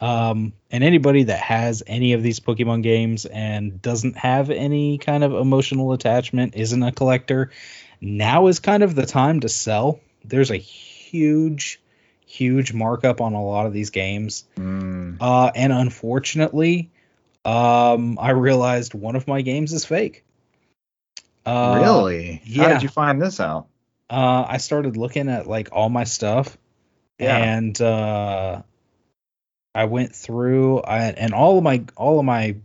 um, 0.00 0.52
and 0.70 0.84
anybody 0.84 1.24
that 1.24 1.40
has 1.40 1.82
any 1.86 2.12
of 2.12 2.22
these 2.22 2.40
pokemon 2.40 2.82
games 2.82 3.26
and 3.26 3.82
doesn't 3.82 4.16
have 4.16 4.50
any 4.50 4.98
kind 4.98 5.24
of 5.24 5.34
emotional 5.34 5.92
attachment 5.92 6.54
isn't 6.56 6.82
a 6.82 6.92
collector 6.92 7.50
now 8.00 8.46
is 8.46 8.60
kind 8.60 8.82
of 8.82 8.94
the 8.94 9.06
time 9.06 9.40
to 9.40 9.48
sell 9.48 10.00
there's 10.24 10.50
a 10.50 10.56
huge 10.56 11.80
huge 12.26 12.72
markup 12.72 13.20
on 13.20 13.32
a 13.34 13.42
lot 13.44 13.66
of 13.66 13.72
these 13.72 13.90
games 13.90 14.44
Mm. 14.56 15.16
uh, 15.20 15.50
and 15.54 15.72
unfortunately 15.72 16.90
um, 17.44 18.18
i 18.20 18.30
realized 18.30 18.94
one 18.94 19.16
of 19.16 19.26
my 19.26 19.42
games 19.42 19.72
is 19.72 19.84
fake 19.84 20.24
uh, 21.46 21.80
really? 21.82 22.42
How 22.56 22.68
did 22.68 22.82
you 22.82 22.90
find 22.90 23.22
this 23.22 23.40
out? 23.40 23.68
uh, 24.10 24.44
I 24.46 24.58
started 24.58 24.96
looking 24.98 25.28
at 25.30 25.46
like 25.46 25.70
all 25.72 25.88
my 25.88 26.04
stuff, 26.04 26.58
Yeah. 27.18 27.36
and 27.38 27.80
uh, 27.80 28.62
I 29.78 29.84
went 29.84 30.12
through, 30.12 30.80
I, 30.80 31.02
and 31.10 31.32
all 31.32 31.56
of 31.56 31.62
my 31.62 31.84
all 31.96 32.18
of 32.18 32.24
my 32.24 32.56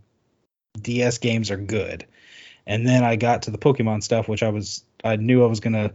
DS 0.82 1.18
games 1.18 1.52
are 1.52 1.56
good, 1.56 2.06
and 2.66 2.84
then 2.84 3.04
I 3.04 3.14
got 3.14 3.42
to 3.42 3.52
the 3.52 3.58
Pokemon 3.58 4.02
stuff, 4.02 4.26
which 4.26 4.42
I 4.42 4.48
was 4.48 4.82
I 5.04 5.14
knew 5.14 5.44
I 5.44 5.46
was 5.46 5.60
gonna 5.60 5.92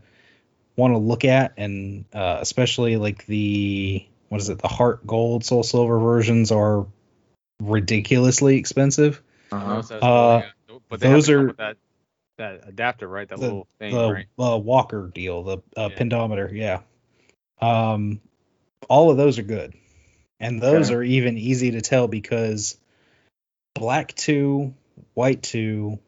want 0.77 0.93
to 0.93 0.97
look 0.97 1.25
at, 1.25 1.55
and 1.57 2.05
uh, 2.13 2.37
especially 2.39 2.95
like 2.95 3.25
the 3.25 4.05
what 4.29 4.39
is 4.39 4.47
it, 4.47 4.59
the 4.59 4.69
Heart 4.69 5.05
Gold, 5.05 5.43
Soul 5.43 5.63
Silver 5.63 5.99
versions 5.99 6.53
are 6.53 6.87
ridiculously 7.61 8.55
expensive. 8.55 9.21
Uh-huh. 9.51 9.81
Those 9.81 9.91
Uh. 9.91 10.41
But 10.87 11.01
they 11.01 11.09
those 11.09 11.29
are- 11.29 11.51
that 11.53 11.75
that 12.37 12.61
adapter, 12.65 13.09
right? 13.09 13.27
That 13.27 13.39
The- 13.39 13.41
little 13.41 13.67
thing, 13.77 13.93
the 13.93 14.13
right? 14.13 14.27
uh, 14.39 14.57
Walker 14.57 15.11
deal, 15.13 15.43
the 15.43 15.57
uh, 15.75 15.89
Yeah. 15.91 15.97
pendometer, 15.97 16.49
yeah. 16.53 16.79
Um, 17.61 18.21
all 18.87 19.11
of 19.11 19.17
those 19.17 19.37
are 19.37 19.43
good, 19.43 19.73
and 20.39 20.61
those 20.61 20.89
Okay. 20.89 20.95
are 20.95 21.03
even 21.03 21.37
easy 21.37 21.71
to 21.71 21.81
tell 21.81 22.07
because 22.07 22.77
black 23.75 24.13
two, 24.15 24.73
white 25.13 25.43
two, 25.43 25.99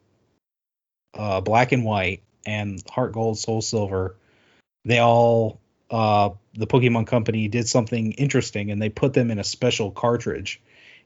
uh, 1.14 1.40
black 1.40 1.72
and 1.72 1.84
white, 1.84 2.22
and 2.46 2.82
heart 2.88 3.12
gold, 3.12 3.38
soul 3.38 3.62
silver, 3.62 4.16
they 4.84 4.98
all 4.98 5.60
uh, 5.90 6.30
the 6.54 6.66
Pokemon 6.66 7.06
Company 7.06 7.48
did 7.48 7.68
something 7.68 8.12
interesting, 8.12 8.70
and 8.70 8.80
they 8.80 8.88
put 8.88 9.12
them 9.12 9.30
in 9.30 9.38
a 9.38 9.44
special 9.44 9.90
cartridge, 9.90 10.60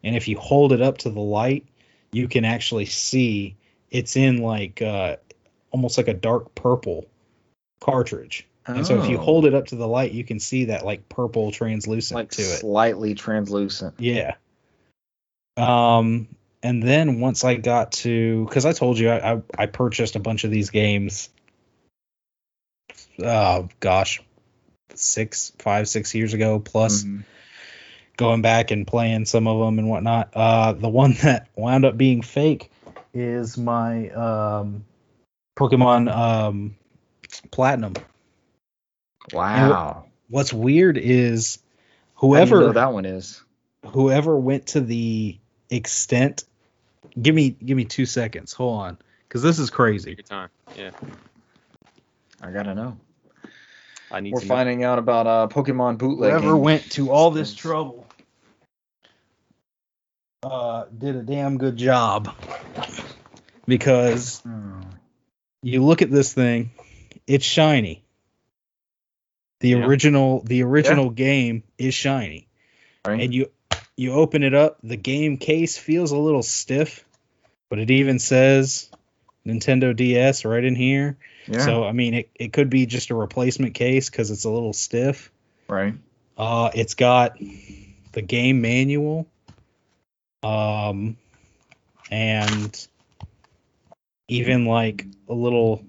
and 0.05 0.15
if 0.17 0.29
you 0.29 0.39
hold 0.39 0.73
it 0.73 0.81
up 0.81 0.99
to 0.99 1.11
the 1.11 1.21
light, 1.21 1.67
you 2.13 2.29
can 2.29 2.45
actually 2.45 2.87
see 2.87 3.57
it's 3.91 4.17
in 4.17 4.39
like 4.39 4.81
uh, 4.81 5.17
almost 5.71 5.99
like 5.99 6.09
a 6.09 6.15
dark 6.15 6.55
purple 6.55 7.07
cartridge. 7.81 8.47
And 8.67 8.87
so 8.87 9.01
if 9.03 9.09
you 9.09 9.17
Oh. 9.19 9.23
hold 9.23 9.47
it 9.47 9.55
up 9.55 9.67
to 9.67 9.77
the 9.77 9.87
light, 9.87 10.13
you 10.13 10.25
can 10.25 10.41
see 10.41 10.67
that 10.67 10.85
like 10.85 11.09
purple 11.09 11.53
translucent 11.53 12.17
like 12.17 12.31
to 12.33 12.43
it. 12.43 12.61
slightly 12.61 13.15
translucent. 13.15 13.95
Yeah. 13.99 14.35
Um, 15.57 16.29
and 16.63 16.83
then 16.83 17.21
once 17.21 17.45
I 17.45 17.55
got 17.55 17.93
to, 17.93 18.45
because 18.45 18.65
I 18.67 18.73
told 18.73 18.99
you 18.99 19.11
I, 19.11 19.35
I 19.35 19.43
I 19.57 19.67
purchased 19.67 20.17
a 20.17 20.21
bunch 20.21 20.45
of 20.45 20.51
these 20.51 20.71
games. 20.71 21.31
Oh 23.23 23.69
gosh, 23.81 24.21
six, 24.95 25.53
five, 25.59 25.89
six 25.89 26.15
years 26.15 26.35
ago 26.35 26.59
plus. 26.59 27.05
Mhm. 27.05 27.25
Going 28.17 28.41
back 28.41 28.71
and 28.71 28.87
playing 28.87 29.27
some 29.27 29.47
of 29.47 29.59
them 29.61 29.79
and 29.79 29.91
whatnot. 29.91 30.31
Uh, 30.35 30.73
the 30.73 30.89
one 30.89 31.13
that 31.23 31.49
wound 31.55 31.85
up 31.85 31.97
being 31.97 32.23
fake 32.23 32.71
is 33.15 33.57
my 33.59 34.09
um, 34.11 34.85
Pokemon 35.59 36.11
um, 36.15 36.77
Platinum. 37.51 37.95
Wow. 39.33 40.05
What's 40.29 40.53
weird 40.53 40.99
is 40.99 41.59
How 41.59 41.63
you 42.23 42.29
whoever 42.31 42.61
know 42.61 42.73
that 42.73 42.93
one 42.93 43.05
is. 43.05 43.43
whoever 43.87 44.37
went 44.37 44.69
to 44.69 44.81
the 44.81 45.39
extent 45.71 46.45
give 47.21 47.35
me 47.35 47.51
give 47.51 47.77
me 47.77 47.85
two 47.85 48.07
seconds 48.07 48.53
hold 48.53 48.81
on 48.81 48.99
because 49.29 49.43
this 49.43 49.59
is 49.59 49.69
Take 49.71 49.77
crazy 49.77 50.11
your 50.17 50.23
time. 50.25 50.49
Yeah, 50.77 50.91
I 52.43 52.51
gotta 52.51 52.75
know. 52.75 52.97
I 54.11 54.21
need 54.21 54.33
We're 54.35 54.41
to 54.41 54.47
know. 54.47 54.55
finding 54.55 54.85
out 54.85 54.99
about 54.99 55.27
uh, 55.27 55.49
Pokemon 55.49 55.99
bootleg. 55.99 56.31
whoever 56.31 56.57
went 56.57 56.91
to 56.93 57.11
all 57.11 57.31
this 57.33 57.55
trouble 57.55 58.07
uh 60.45 60.85
did 60.97 61.17
a 61.17 61.23
damn 61.23 61.59
good 61.59 61.77
job 61.77 62.33
because 63.67 64.41
Hmm. 64.41 64.81
you 65.63 65.83
look 65.85 66.03
at 66.03 66.11
this 66.11 66.33
thing 66.33 66.71
it's 67.27 67.45
shiny 67.45 68.05
the 69.61 69.71
Yeah. 69.71 69.87
original 69.87 70.43
the 70.45 70.63
original 70.63 71.11
game 71.11 71.63
is 71.79 71.95
shiny 71.95 72.49
Right? 73.07 73.21
and 73.21 73.35
you 73.35 73.51
you 73.97 74.13
open 74.13 74.43
it 74.43 74.55
up 74.55 74.79
the 74.83 74.97
game 74.97 75.37
case 75.39 75.79
feels 75.79 76.13
a 76.13 76.19
little 76.19 76.43
stiff 76.43 77.05
but 77.71 77.79
it 77.79 77.91
even 77.91 78.19
says 78.19 78.91
nintendo 79.47 79.95
ds 79.95 80.45
right 80.45 80.65
in 80.65 80.75
here 80.75 81.17
yeah. 81.47 81.59
so 81.65 81.85
i 81.85 81.93
mean 81.93 82.15
it, 82.15 82.31
it 82.35 82.53
could 82.53 82.69
be 82.69 82.87
just 82.87 83.11
a 83.11 83.15
replacement 83.15 83.75
case 83.75 84.11
because 84.11 84.31
it's 84.31 84.45
a 84.45 84.51
little 84.51 84.73
stiff 84.73 85.31
right. 85.69 85.95
uh 86.37 86.71
it's 86.75 86.95
got 86.95 87.39
the 88.13 88.23
game 88.23 88.61
manual 88.61 89.27
um 90.43 91.17
and 92.11 92.87
even 94.29 94.67
like 94.67 95.07
a 95.29 95.35
little 95.35 95.85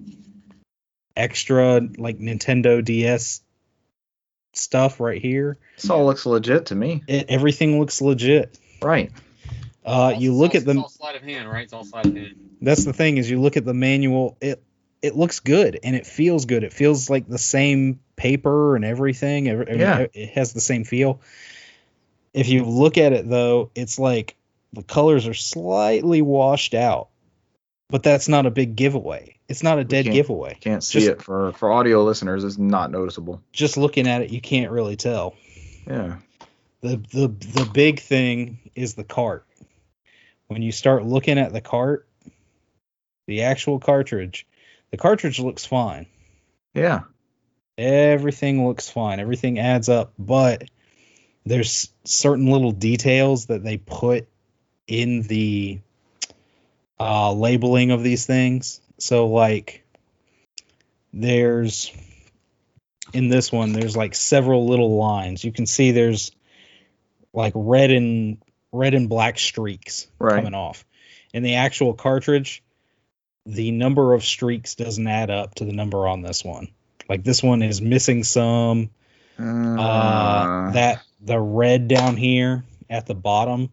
extra 1.15 1.81
like 1.97 2.19
nintendo 2.19 2.83
ds 2.83 3.41
stuff 4.57 4.99
right 4.99 5.21
here 5.21 5.57
This 5.75 5.89
all 5.89 6.05
looks 6.05 6.25
legit 6.25 6.67
to 6.67 6.75
me. 6.75 7.03
it, 7.07 7.25
everything 7.29 7.79
looks 7.79 8.01
legit 8.01 8.57
Right. 8.81 9.11
uh 9.85 10.13
you 10.17 10.33
look 10.33 10.51
at 10.55 10.63
It's 10.63 10.65
the 10.65 10.77
all 10.79 10.89
sleight 10.89 11.15
of 11.15 11.21
hand, 11.23 11.49
right? 11.49 11.63
It's 11.63 11.73
all 11.73 11.83
sleight 11.85 12.05
of 12.05 12.15
hand. 12.15 12.35
that's 12.61 12.83
the 12.85 12.93
thing 12.93 13.17
is 13.17 13.29
you 13.29 13.39
look 13.41 13.57
at 13.57 13.65
the 13.65 13.73
manual 13.73 14.37
it 14.41 14.63
it 15.01 15.15
looks 15.15 15.39
good 15.41 15.79
and 15.83 15.95
it 15.95 16.07
feels 16.07 16.45
good 16.45 16.63
it 16.63 16.73
feels 16.73 17.09
like 17.09 17.27
the 17.27 17.37
same 17.37 17.99
paper 18.15 18.75
and 18.75 18.83
everything 18.83 19.47
Every- 19.47 19.67
every- 19.67 19.79
Yeah. 19.79 20.05
it 20.13 20.29
has 20.29 20.53
the 20.53 20.61
same 20.61 20.83
feel 20.83 21.21
if 22.33 22.49
you 22.49 22.63
look 22.65 22.97
at 22.97 23.13
it 23.13 23.29
though 23.29 23.69
it's 23.75 23.99
like 23.99 24.35
the 24.73 24.83
colors 24.83 25.27
are 25.27 25.33
slightly 25.33 26.21
washed 26.21 26.73
out 26.73 27.09
but 27.89 28.03
that's 28.03 28.27
not 28.27 28.45
a 28.45 28.51
big 28.51 28.75
giveaway 28.75 29.35
it's 29.47 29.63
not 29.63 29.79
a 29.79 29.83
dead 29.83 30.03
can't- 30.05 30.15
giveaway 30.15 30.57
Can't 30.59 30.83
see 30.83 30.99
Just- 30.99 31.11
it 31.11 31.21
for 31.21 31.51
for 31.53 31.71
audio 31.71 32.03
listeners. 32.03 32.43
It's 32.43 32.57
not 32.57 32.91
noticeable. 32.91 33.41
just 33.53 33.77
looking 33.77 34.07
at 34.07 34.21
it 34.21 34.29
you 34.29 34.41
can't 34.41 34.71
really 34.71 34.95
tell 34.97 35.35
Yeah. 35.87 36.17
the 36.81 36.97
the 37.11 37.27
the 37.27 37.69
big 37.73 37.99
thing 38.01 38.59
is 38.75 38.93
the 38.95 39.03
cart. 39.05 39.45
When 40.47 40.61
you 40.61 40.71
start 40.71 41.05
looking 41.05 41.37
at 41.39 41.51
the 41.53 41.61
cart, 41.61 42.07
the 43.25 43.41
actual 43.43 43.79
cartridge, 43.79 44.45
the 44.91 44.97
cartridge 44.97 45.39
looks 45.39 45.65
fine. 45.65 46.05
Yeah. 46.73 47.01
Everything 47.77 48.65
looks 48.67 48.89
fine. 48.89 49.19
Everything 49.19 49.59
adds 49.59 49.89
up, 49.89 50.13
but 50.17 50.63
there's 51.45 51.89
certain 52.05 52.47
little 52.51 52.71
details 52.71 53.47
that 53.47 53.63
they 53.63 53.77
put 53.77 54.27
in 54.87 55.21
the 55.23 55.79
uh, 56.99 57.31
labeling 57.33 57.91
of 57.91 58.03
these 58.03 58.25
things. 58.25 58.81
So 58.99 59.27
like 59.27 59.83
there's 61.13 61.91
in 63.13 63.29
this 63.29 63.51
one 63.51 63.71
there's 63.73 63.95
like 63.95 64.15
several 64.15 64.67
little 64.67 64.97
lines. 64.97 65.43
You 65.43 65.51
can 65.51 65.65
see 65.65 65.91
there's 65.91 66.31
like 67.33 67.53
red 67.55 67.91
and 67.91 68.37
red 68.71 68.93
and 68.93 69.09
black 69.09 69.39
streaks 69.39 70.07
Right. 70.19 70.35
coming 70.37 70.53
off. 70.53 70.85
In 71.33 71.43
the 71.43 71.55
actual 71.55 71.93
cartridge, 71.93 72.63
the 73.45 73.71
number 73.71 74.13
of 74.13 74.23
streaks 74.25 74.75
doesn't 74.75 75.07
add 75.07 75.29
up 75.29 75.55
to 75.55 75.65
the 75.65 75.73
number 75.73 76.07
on 76.07 76.21
this 76.21 76.43
one. 76.43 76.69
Like 77.07 77.23
this 77.23 77.41
one 77.41 77.61
is 77.61 77.81
missing 77.81 78.23
some. 78.23 78.89
Uh, 79.39 79.43
Uh, 79.81 80.71
that 80.71 81.01
the 81.21 81.39
red 81.39 81.87
down 81.87 82.17
here 82.17 82.63
at 82.89 83.05
the 83.05 83.13
bottom 83.13 83.69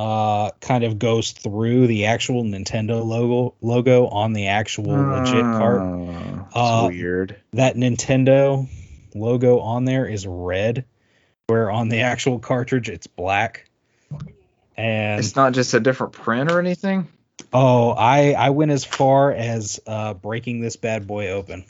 uh 0.00 0.50
kind 0.60 0.82
of 0.84 0.98
goes 0.98 1.32
through 1.32 1.86
the 1.86 2.06
actual 2.06 2.42
Nintendo 2.44 3.04
logo 3.04 3.54
logo 3.60 4.06
on 4.06 4.32
the 4.32 4.48
actual 4.48 4.84
legit 4.96 5.42
cart. 5.42 5.80
uh, 6.54 6.58
Uh, 6.58 6.88
weird. 6.88 7.36
That 7.52 7.76
Nintendo 7.76 8.66
logo 9.14 9.58
on 9.58 9.84
there 9.84 10.06
is 10.06 10.26
red, 10.26 10.84
where 11.48 11.70
on 11.70 11.88
the 11.90 12.00
actual 12.00 12.38
cartridge 12.38 12.88
it's 12.88 13.06
black. 13.06 13.68
And 14.76 15.18
It's 15.20 15.36
not 15.36 15.52
just 15.52 15.74
a 15.74 15.80
different 15.80 16.14
print 16.14 16.50
or 16.50 16.58
anything. 16.58 17.06
oh, 17.52 17.90
I 17.90 18.32
I 18.32 18.50
went 18.50 18.70
as 18.70 18.84
far 18.84 19.32
as 19.32 19.80
uh 19.86 20.14
breaking 20.14 20.60
this 20.60 20.76
bad 20.76 21.06
boy 21.06 21.28
open 21.28 21.64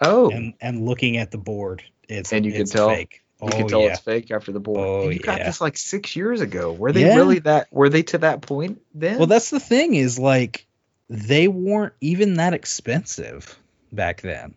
Oh, 0.00 0.30
and 0.30 0.54
and 0.60 0.84
looking 0.86 1.16
at 1.16 1.32
the 1.32 1.38
board. 1.38 1.82
It's 2.08 2.32
And 2.32 2.46
you 2.46 2.52
can 2.52 2.62
it's 2.62 2.70
tell- 2.72 2.88
fake. 2.90 3.22
You 3.40 3.48
oh 3.52 3.56
can 3.56 3.68
tell 3.68 3.82
yeah. 3.82 3.88
it's 3.90 4.00
fake 4.00 4.30
after 4.30 4.50
the 4.52 4.60
board. 4.60 4.80
Oh, 4.80 5.02
And 5.04 5.14
you 5.14 5.20
got 5.20 5.38
yeah. 5.38 5.46
this 5.46 5.60
like 5.60 5.76
six 5.76 6.16
years 6.16 6.40
ago. 6.40 6.72
Were 6.72 6.92
they 6.92 7.06
Yeah. 7.06 7.16
really 7.16 7.38
that? 7.40 7.68
Were 7.72 7.88
they 7.88 8.02
to 8.04 8.18
that 8.18 8.40
point 8.42 8.80
then? 8.94 9.18
Well, 9.18 9.26
that's 9.28 9.50
the 9.50 9.60
thing 9.60 9.94
is 9.94 10.18
like 10.18 10.66
they 11.08 11.48
weren't 11.48 11.94
even 12.00 12.34
that 12.34 12.52
expensive 12.54 13.56
back 13.92 14.20
then. 14.22 14.54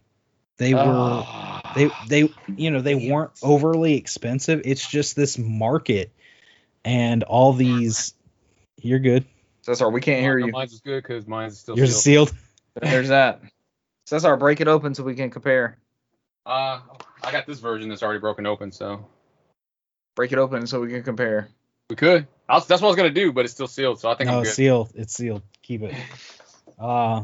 They 0.58 0.74
were 0.74 0.82
Ah. 0.84 1.74
they 1.76 1.90
they 2.08 2.34
you 2.56 2.72
know 2.72 2.82
they 2.82 2.96
weren't 3.10 3.32
overly 3.42 3.96
expensive. 3.96 4.62
It's 4.66 4.88
just 4.88 5.16
this 5.16 5.38
market 5.38 6.12
and 6.84 7.24
all 7.24 7.54
these. 7.54 8.14
You're 8.82 9.00
good. 9.00 9.26
Cesar, 9.64 9.90
we 9.90 10.02
can't 10.02 10.22
hear 10.22 10.40
No, 10.40 10.48
you. 10.48 10.52
Mine's 10.52 10.74
is 10.74 10.82
good 10.82 11.04
because 11.04 11.28
mine's 11.28 11.60
still 11.60 11.78
You're 11.78 11.86
sealed. 11.88 12.30
sealed. 12.30 12.42
There's 12.82 13.10
that. 13.10 13.42
Cesar, 14.06 14.36
break 14.38 14.60
it 14.60 14.68
open 14.68 14.96
so 14.96 15.04
we 15.04 15.14
can 15.14 15.30
compare. 15.30 15.78
Uh, 16.46 16.80
I 17.24 17.32
got 17.32 17.46
this 17.46 17.60
version 17.60 17.90
that's 17.90 18.04
already 18.04 18.20
broken 18.20 18.46
open, 18.46 18.72
so 18.72 19.06
Break 20.16 20.32
it 20.34 20.38
open 20.40 20.68
so 20.68 20.82
we 20.82 20.90
can 20.90 21.04
compare. 21.04 21.48
we 21.90 21.96
could. 21.96 22.28
I 22.50 22.56
was, 22.56 22.68
that's 22.68 22.82
what 22.82 22.88
I 22.88 22.92
was 22.92 22.98
gonna 22.98 23.10
do, 23.12 23.32
but 23.32 23.46
it's 23.46 23.54
still 23.54 23.68
sealed, 23.68 24.00
so 24.00 24.10
I 24.10 24.16
think 24.16 24.30
No, 24.30 24.38
I'm 24.38 24.44
good. 24.44 24.50
Oh, 24.50 24.54
sealed. 24.54 24.92
It's 24.96 25.14
sealed. 25.14 25.42
Keep 25.62 25.84
it. 25.84 25.96
Uh, 26.78 27.24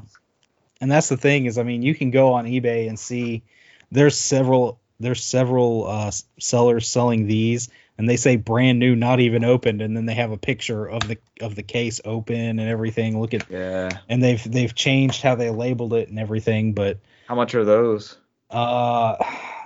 and 0.79 0.91
that's 0.91 1.09
the 1.09 1.17
thing 1.17 1.45
is, 1.47 1.57
I 1.57 1.63
mean, 1.63 1.81
you 1.81 1.95
can 1.95 2.11
go 2.11 2.33
on 2.33 2.45
eBay 2.45 2.87
and 2.87 2.97
see 2.97 3.43
there's 3.91 4.15
several 4.17 4.79
there's 4.99 5.23
several 5.23 5.85
uh, 5.87 6.11
sellers 6.39 6.87
selling 6.87 7.27
these, 7.27 7.69
and 7.97 8.09
they 8.09 8.15
say 8.17 8.35
brand 8.35 8.79
new, 8.79 8.95
not 8.95 9.19
even 9.19 9.43
opened, 9.43 9.81
and 9.81 9.95
then 9.97 10.05
they 10.05 10.15
have 10.15 10.31
a 10.31 10.37
picture 10.37 10.87
of 10.87 11.07
the 11.07 11.17
of 11.41 11.55
the 11.55 11.63
case 11.63 11.99
open 12.05 12.35
and 12.59 12.61
everything. 12.61 13.19
Look 13.19 13.33
at 13.33 13.49
Yeah. 13.49 13.97
and 14.07 14.23
they've 14.23 14.43
they've 14.51 14.73
changed 14.73 15.21
how 15.21 15.35
they 15.35 15.49
labeled 15.49 15.93
it 15.93 16.09
and 16.09 16.19
everything, 16.19 16.73
but 16.73 16.99
How 17.27 17.35
much 17.35 17.53
are 17.55 17.65
those? 17.65 18.17
uh, 18.49 19.15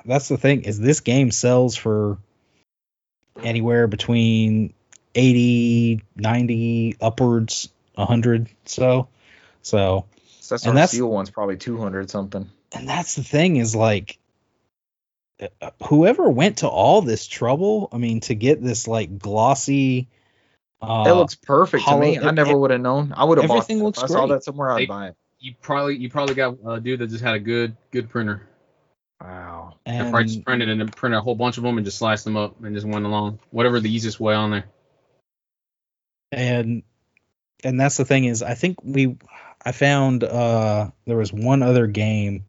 that's 0.06 0.28
the 0.28 0.38
thing 0.38 0.64
is 0.64 0.80
this 0.80 0.99
game 1.02 1.32
sells 1.32 1.76
for 1.76 2.18
anywhere 3.41 3.88
between 3.88 4.73
80, 5.15 6.03
90, 6.15 6.98
upwards 7.02 7.69
100 7.95 8.49
so. 8.65 9.07
So, 9.64 10.06
Cesar 10.40 10.69
And 10.69 10.78
that's- 10.78 10.91
Seal 10.91 11.10
one's 11.10 11.30
probably 11.30 11.57
200 11.57 12.10
something. 12.10 12.49
and 12.73 12.88
that's 12.90 13.15
the 13.15 13.23
thing 13.23 13.57
is 13.57 13.76
like 13.76 14.18
uh, 15.61 15.72
whoever 15.88 16.30
went 16.30 16.60
to 16.60 16.68
all 16.68 17.02
this 17.02 17.26
trouble, 17.28 17.90
I 17.91 17.98
mean 17.98 18.19
to 18.22 18.36
get 18.36 18.61
this 18.64 18.88
like 18.88 19.18
glossy 19.19 20.07
uh 20.84 21.03
it 21.07 21.11
looks 21.14 21.36
perfect 21.36 21.84
hollow- 21.84 22.02
to 22.02 22.07
me. 22.07 22.19
I 22.19 22.32
never 22.32 22.57
would 22.57 22.72
have 22.72 22.82
known. 22.82 23.14
I 23.15 23.23
would 23.23 23.38
have 23.38 23.48
bought 23.48 23.57
everything 23.57 23.80
it. 23.80 23.84
looks 23.84 23.99
If 23.99 24.06
I 24.06 24.07
saw 24.07 24.26
great. 24.28 24.36
that 24.36 24.44
somewhere, 24.44 24.72
I'd 24.72 24.82
They- 24.82 24.86
buy 24.88 25.07
it. 25.10 25.15
You 25.40 25.53
probably 25.60 25.98
you 25.98 26.10
probably 26.10 26.36
got 26.36 26.57
a 26.68 26.80
dude 26.80 26.99
that 26.99 27.07
just 27.07 27.23
had 27.23 27.34
a 27.36 27.40
good 27.40 27.76
good 27.91 28.10
printer. 28.10 28.48
Wow. 29.22 29.76
And 29.85 30.10
probably 30.10 30.27
just 30.27 30.43
printed 30.43 30.69
and 30.69 30.81
then 30.81 30.89
printed 30.89 31.19
a 31.19 31.22
whole 31.22 31.35
bunch 31.35 31.57
of 31.57 31.64
them 31.64 31.77
and 31.77 31.85
just 31.85 31.99
sliced 31.99 32.26
them 32.26 32.38
up 32.38 32.64
and 32.64 32.76
just 32.76 32.88
went 32.88 33.06
along. 33.06 33.39
Whatever 33.52 33.80
the 33.80 33.93
easiest 33.93 34.19
way 34.19 34.34
on 34.34 34.52
there. 34.52 34.65
and 36.31 36.84
and 37.64 37.80
that's 37.80 37.98
the 37.98 38.06
thing 38.06 38.26
is 38.26 38.41
I 38.41 38.56
think 38.56 38.77
we 38.84 39.18
I 39.64 39.72
found 39.73 40.23
uh 40.23 40.89
there 41.06 41.18
was 41.18 41.31
one 41.31 41.61
other 41.61 41.88
game 41.88 42.45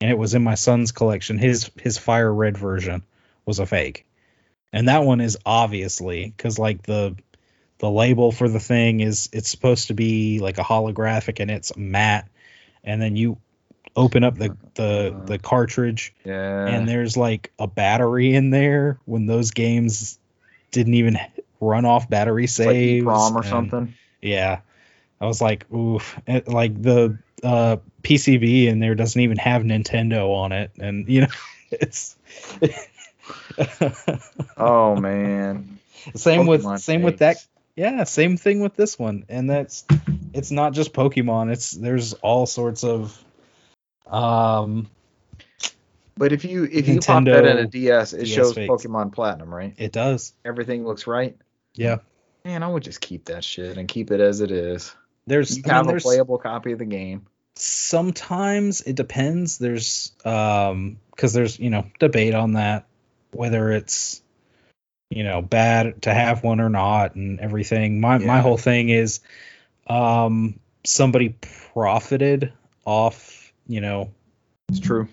and 0.00 0.10
it 0.10 0.18
was 0.18 0.34
in 0.34 0.42
my 0.42 0.54
son's 0.54 0.92
collection. 0.92 1.38
His 1.38 1.70
his 1.80 1.98
fire 1.98 2.32
red 2.32 2.56
version 2.56 3.02
was 3.44 3.58
a 3.58 3.66
fake, 3.66 4.06
and 4.72 4.88
that 4.88 5.04
one 5.04 5.20
is 5.20 5.38
obviously 5.44 6.26
because 6.26 6.58
like 6.58 6.82
the 6.82 7.16
the 7.78 7.90
label 7.90 8.32
for 8.32 8.48
the 8.48 8.60
thing 8.60 9.00
is 9.00 9.28
it's 9.32 9.50
supposed 9.50 9.88
to 9.88 9.94
be 9.94 10.38
like 10.40 10.58
a 10.58 10.62
holographic 10.62 11.40
and 11.40 11.50
it's 11.50 11.76
matte, 11.76 12.28
and 12.82 13.00
then 13.00 13.16
you 13.16 13.38
open 13.96 14.24
up 14.24 14.36
the 14.36 14.56
the 14.74 15.22
the 15.26 15.38
cartridge 15.38 16.12
Yeah. 16.24 16.66
and 16.66 16.88
there's 16.88 17.16
like 17.16 17.52
a 17.58 17.66
battery 17.66 18.34
in 18.34 18.50
there 18.50 18.98
when 19.04 19.26
those 19.26 19.52
games 19.52 20.18
didn't 20.72 20.94
even 20.94 21.18
run 21.60 21.84
off 21.84 22.08
battery 22.10 22.44
It's 22.44 22.58
like 22.58 22.66
saves 22.68 23.06
or 23.06 23.36
and- 23.36 23.44
something. 23.46 23.94
yeah 24.20 24.60
i 25.20 25.26
was 25.26 25.40
like 25.40 25.70
oof 25.72 26.18
It- 26.26 26.48
like 26.48 26.80
the 26.82 27.18
uh 27.42 27.76
pcb 28.02 28.66
in 28.66 28.80
there 28.80 28.94
doesn't 28.94 29.20
even 29.20 29.36
have 29.38 29.62
nintendo 29.62 30.34
on 30.34 30.52
it 30.52 30.72
and 30.78 31.08
you 31.08 31.22
know 31.22 31.28
it's 31.70 32.16
Oh 34.56 34.96
man. 34.96 35.78
same 36.14 36.46
with 36.46 36.62
Pokemon 36.64 36.80
same 36.80 37.02
with 37.02 37.18
that 37.18 37.36
yeah 37.76 38.04
same 38.04 38.36
thing 38.36 38.60
with 38.60 38.74
this 38.76 38.98
one 38.98 39.24
and 39.28 39.48
that's 39.48 39.84
it's 40.32 40.50
not 40.50 40.72
just 40.74 40.92
pokemon 40.92 41.50
it's 41.52 41.70
there's 41.72 42.12
all 42.14 42.46
sorts 42.46 42.84
of 42.84 43.18
um 44.06 44.88
But 46.16 46.32
if 46.32 46.44
you 46.44 46.64
if 46.64 46.86
you 46.88 47.00
pop 47.00 47.24
that 47.24 47.44
in 47.46 47.58
a 47.58 47.66
DS, 47.66 48.12
it 48.12 48.24
DS 48.24 48.28
shows 48.28 48.54
fakes. 48.54 48.70
Pokemon 48.70 49.12
Platinum, 49.12 49.52
right? 49.54 49.74
it 49.78 49.92
does 49.92 50.32
Everything 50.44 50.84
looks 50.86 51.06
right. 51.06 51.36
yeah 51.74 51.96
Man, 52.44 52.62
I 52.62 52.68
would 52.68 52.82
just 52.82 53.00
keep 53.00 53.24
that 53.26 53.42
shit 53.42 53.78
and 53.78 53.88
keep 53.88 54.10
it 54.10 54.20
as 54.20 54.40
it 54.42 54.50
is. 54.50 54.94
there's 55.26 55.56
You 55.56 55.62
I 55.66 55.76
mean, 55.78 55.84
a 55.84 55.86
there's- 55.88 56.02
playable 56.02 56.38
copy 56.38 56.72
of 56.72 56.78
the 56.78 56.84
game. 56.84 57.26
sometimes 57.56 58.80
it 58.82 58.96
depends 58.96 59.58
there's 59.58 60.12
um 60.24 60.98
because 61.10 61.32
there's 61.32 61.58
you 61.58 61.70
know 61.70 61.86
debate 61.98 62.34
on 62.34 62.52
that 62.54 62.86
whether 63.32 63.72
it's 63.72 64.22
you 65.10 65.22
know 65.24 65.40
bad 65.42 66.02
to 66.02 66.12
have 66.12 66.42
one 66.42 66.60
or 66.60 66.68
not 66.68 67.14
and 67.14 67.40
everything 67.40 68.00
my 68.00 68.18
my 68.18 68.40
whole 68.40 68.56
thing 68.58 68.88
is 68.88 69.20
um 69.86 70.58
somebody 70.84 71.36
profited 71.72 72.52
off 72.84 73.43
you 73.66 73.80
know 73.80 74.10
It's 74.68 74.80
true. 74.80 75.08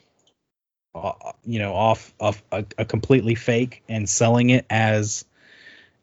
uh, 0.96 1.14
you 1.46 1.60
know 1.60 1.74
off 1.74 2.14
of 2.20 2.42
a, 2.52 2.66
a 2.78 2.86
completely 2.86 3.36
fake 3.36 3.84
and 3.90 4.08
selling 4.10 4.50
it 4.50 4.66
as 4.70 5.26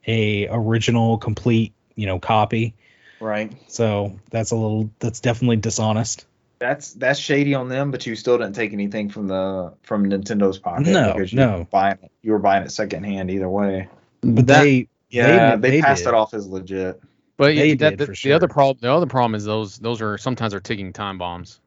a 0.07 0.49
original 0.49 1.19
complete 1.19 1.73
you 1.95 2.07
know 2.07 2.19
copy 2.19 2.75
Right. 3.21 3.53
so 3.69 4.19
that's 4.31 4.53
a 4.53 4.57
little 4.57 4.91
that's 5.01 5.21
definitely 5.21 5.57
dishonest 5.57 6.25
That's 6.61 6.93
that's 6.95 7.19
shady 7.21 7.55
on 7.55 7.69
them, 7.69 7.91
but 7.91 8.07
you 8.07 8.17
still 8.17 8.39
didn't 8.39 8.55
take 8.55 8.73
anything 8.73 9.11
from 9.11 9.29
the 9.29 9.75
from 9.83 10.09
Nintendo's 10.09 10.59
pocket 10.59 10.87
No, 10.87 11.13
because 11.15 11.33
you 11.33 11.39
no. 11.41 11.59
were 11.59 11.65
buying 11.65 11.99
it. 12.03 12.11
You 12.23 12.33
were 12.33 12.39
buying 12.41 12.65
it 12.65 12.71
secondhand 12.73 13.31
either 13.31 13.49
way. 13.49 13.89
but 14.23 14.47
That- 14.47 14.63
they 14.63 14.89
Yeah, 15.11 15.55
they, 15.57 15.71
they, 15.71 15.71
they 15.77 15.81
passed 15.83 16.03
did. 16.05 16.09
it 16.09 16.15
off 16.15 16.35
as 16.35 16.47
legit. 16.49 17.01
But 17.37 17.55
yeah, 17.55 17.75
that, 17.77 17.99
the, 17.99 18.07
for 18.07 18.13
the 18.13 18.33
other 18.33 18.49
problem, 18.49 18.79
the 18.81 18.93
other 18.93 19.07
problem 19.07 19.37
is 19.37 19.45
those 19.45 19.79
those 19.79 20.01
are 20.03 20.19
sometimes 20.19 20.53
are 20.55 20.61
ticking 20.61 20.93
time 20.93 21.19
bombs. 21.19 21.61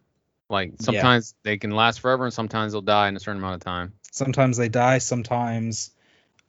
Like 0.52 0.74
sometimes 0.80 1.34
they 1.44 1.58
can 1.58 1.72
last 1.72 2.02
forever, 2.02 2.26
and 2.26 2.34
sometimes 2.34 2.74
they'll 2.74 2.82
die 2.82 3.08
in 3.08 3.16
a 3.16 3.20
certain 3.20 3.38
amount 3.42 3.56
of 3.56 3.62
time. 3.62 3.94
sometimes 4.12 4.58
they 4.58 4.68
die 4.70 4.98
sometimes 4.98 5.92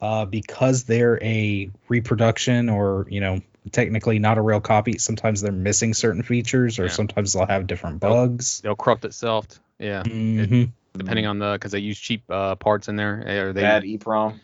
uh, 0.00 0.24
because 0.24 0.82
they're 0.84 1.22
a 1.22 1.70
reproduction 1.88 2.68
or 2.68 3.06
you 3.08 3.20
know 3.20 3.40
technically 3.70 4.18
not 4.18 4.38
a 4.38 4.42
real 4.42 4.60
copy 4.60 4.98
sometimes 4.98 5.40
they're 5.40 5.52
missing 5.52 5.94
certain 5.94 6.24
features 6.24 6.80
or 6.80 6.86
Yeah. 6.86 6.88
sometimes 6.90 7.32
they'll 7.32 7.46
have 7.46 7.68
different 7.68 8.00
bugs 8.00 8.60
They'll 8.60 8.74
corrupt 8.74 9.04
itself. 9.04 9.46
Yeah, 9.78 10.02
Mhm. 10.02 10.72
depending 10.98 11.26
on 11.26 11.38
the 11.38 11.52
because 11.52 11.70
they 11.70 11.78
use 11.78 11.98
cheap 11.98 12.24
uh, 12.28 12.56
parts 12.56 12.88
in 12.88 12.96
there. 12.96 13.46
Or 13.48 13.52
they 13.52 13.62
Bad 13.62 13.84
EEPROM. 13.84 14.40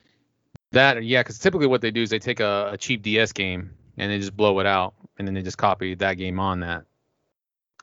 that 0.72 1.02
yeah, 1.04 1.20
because 1.22 1.38
typically 1.40 1.66
what 1.66 1.80
they 1.80 1.90
do 1.90 2.02
is 2.02 2.10
they 2.10 2.20
take 2.20 2.38
a, 2.40 2.70
a 2.74 2.76
cheap 2.76 3.02
DS 3.02 3.32
game 3.32 3.70
and 3.96 4.10
they 4.12 4.18
just 4.20 4.36
blow 4.36 4.60
it 4.60 4.66
out, 4.66 4.94
and 5.18 5.26
then 5.26 5.34
they 5.34 5.42
just 5.42 5.58
copy 5.58 5.94
that 5.96 6.14
game 6.14 6.38
on 6.38 6.60
that. 6.60 6.84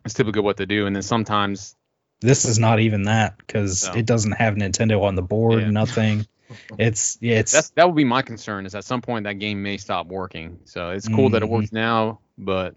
It's 0.06 0.14
typically 0.14 0.42
what 0.44 0.58
they 0.58 0.66
do, 0.66 0.86
and 0.86 0.96
then 0.96 1.04
sometimes 1.04 1.76
this 2.22 2.46
is 2.46 2.60
not 2.60 2.80
even 2.80 3.04
that 3.04 3.38
because 3.38 3.84
No. 3.84 3.94
it 3.94 4.06
doesn't 4.06 4.32
have 4.34 4.54
nintendo 4.56 5.02
on 5.04 5.16
the 5.16 5.22
board 5.22 5.62
Yeah. 5.62 5.70
nothing 5.72 6.26
it's 6.78 7.18
yeah 7.22 7.40
it's 7.40 7.52
that's 7.52 7.70
that 7.72 7.88
would 7.88 7.96
be 7.96 8.06
my 8.06 8.22
concern 8.22 8.66
is 8.66 8.76
at 8.76 8.86
some 8.86 9.02
point 9.02 9.24
that 9.26 9.34
game 9.34 9.64
may 9.64 9.78
stop 9.78 10.08
working. 10.08 10.60
So 10.66 10.92
it's 10.92 11.08
cool 11.08 11.30
that 11.32 11.42
it 11.42 11.50
works 11.50 11.72
now, 11.72 12.20
but 12.38 12.76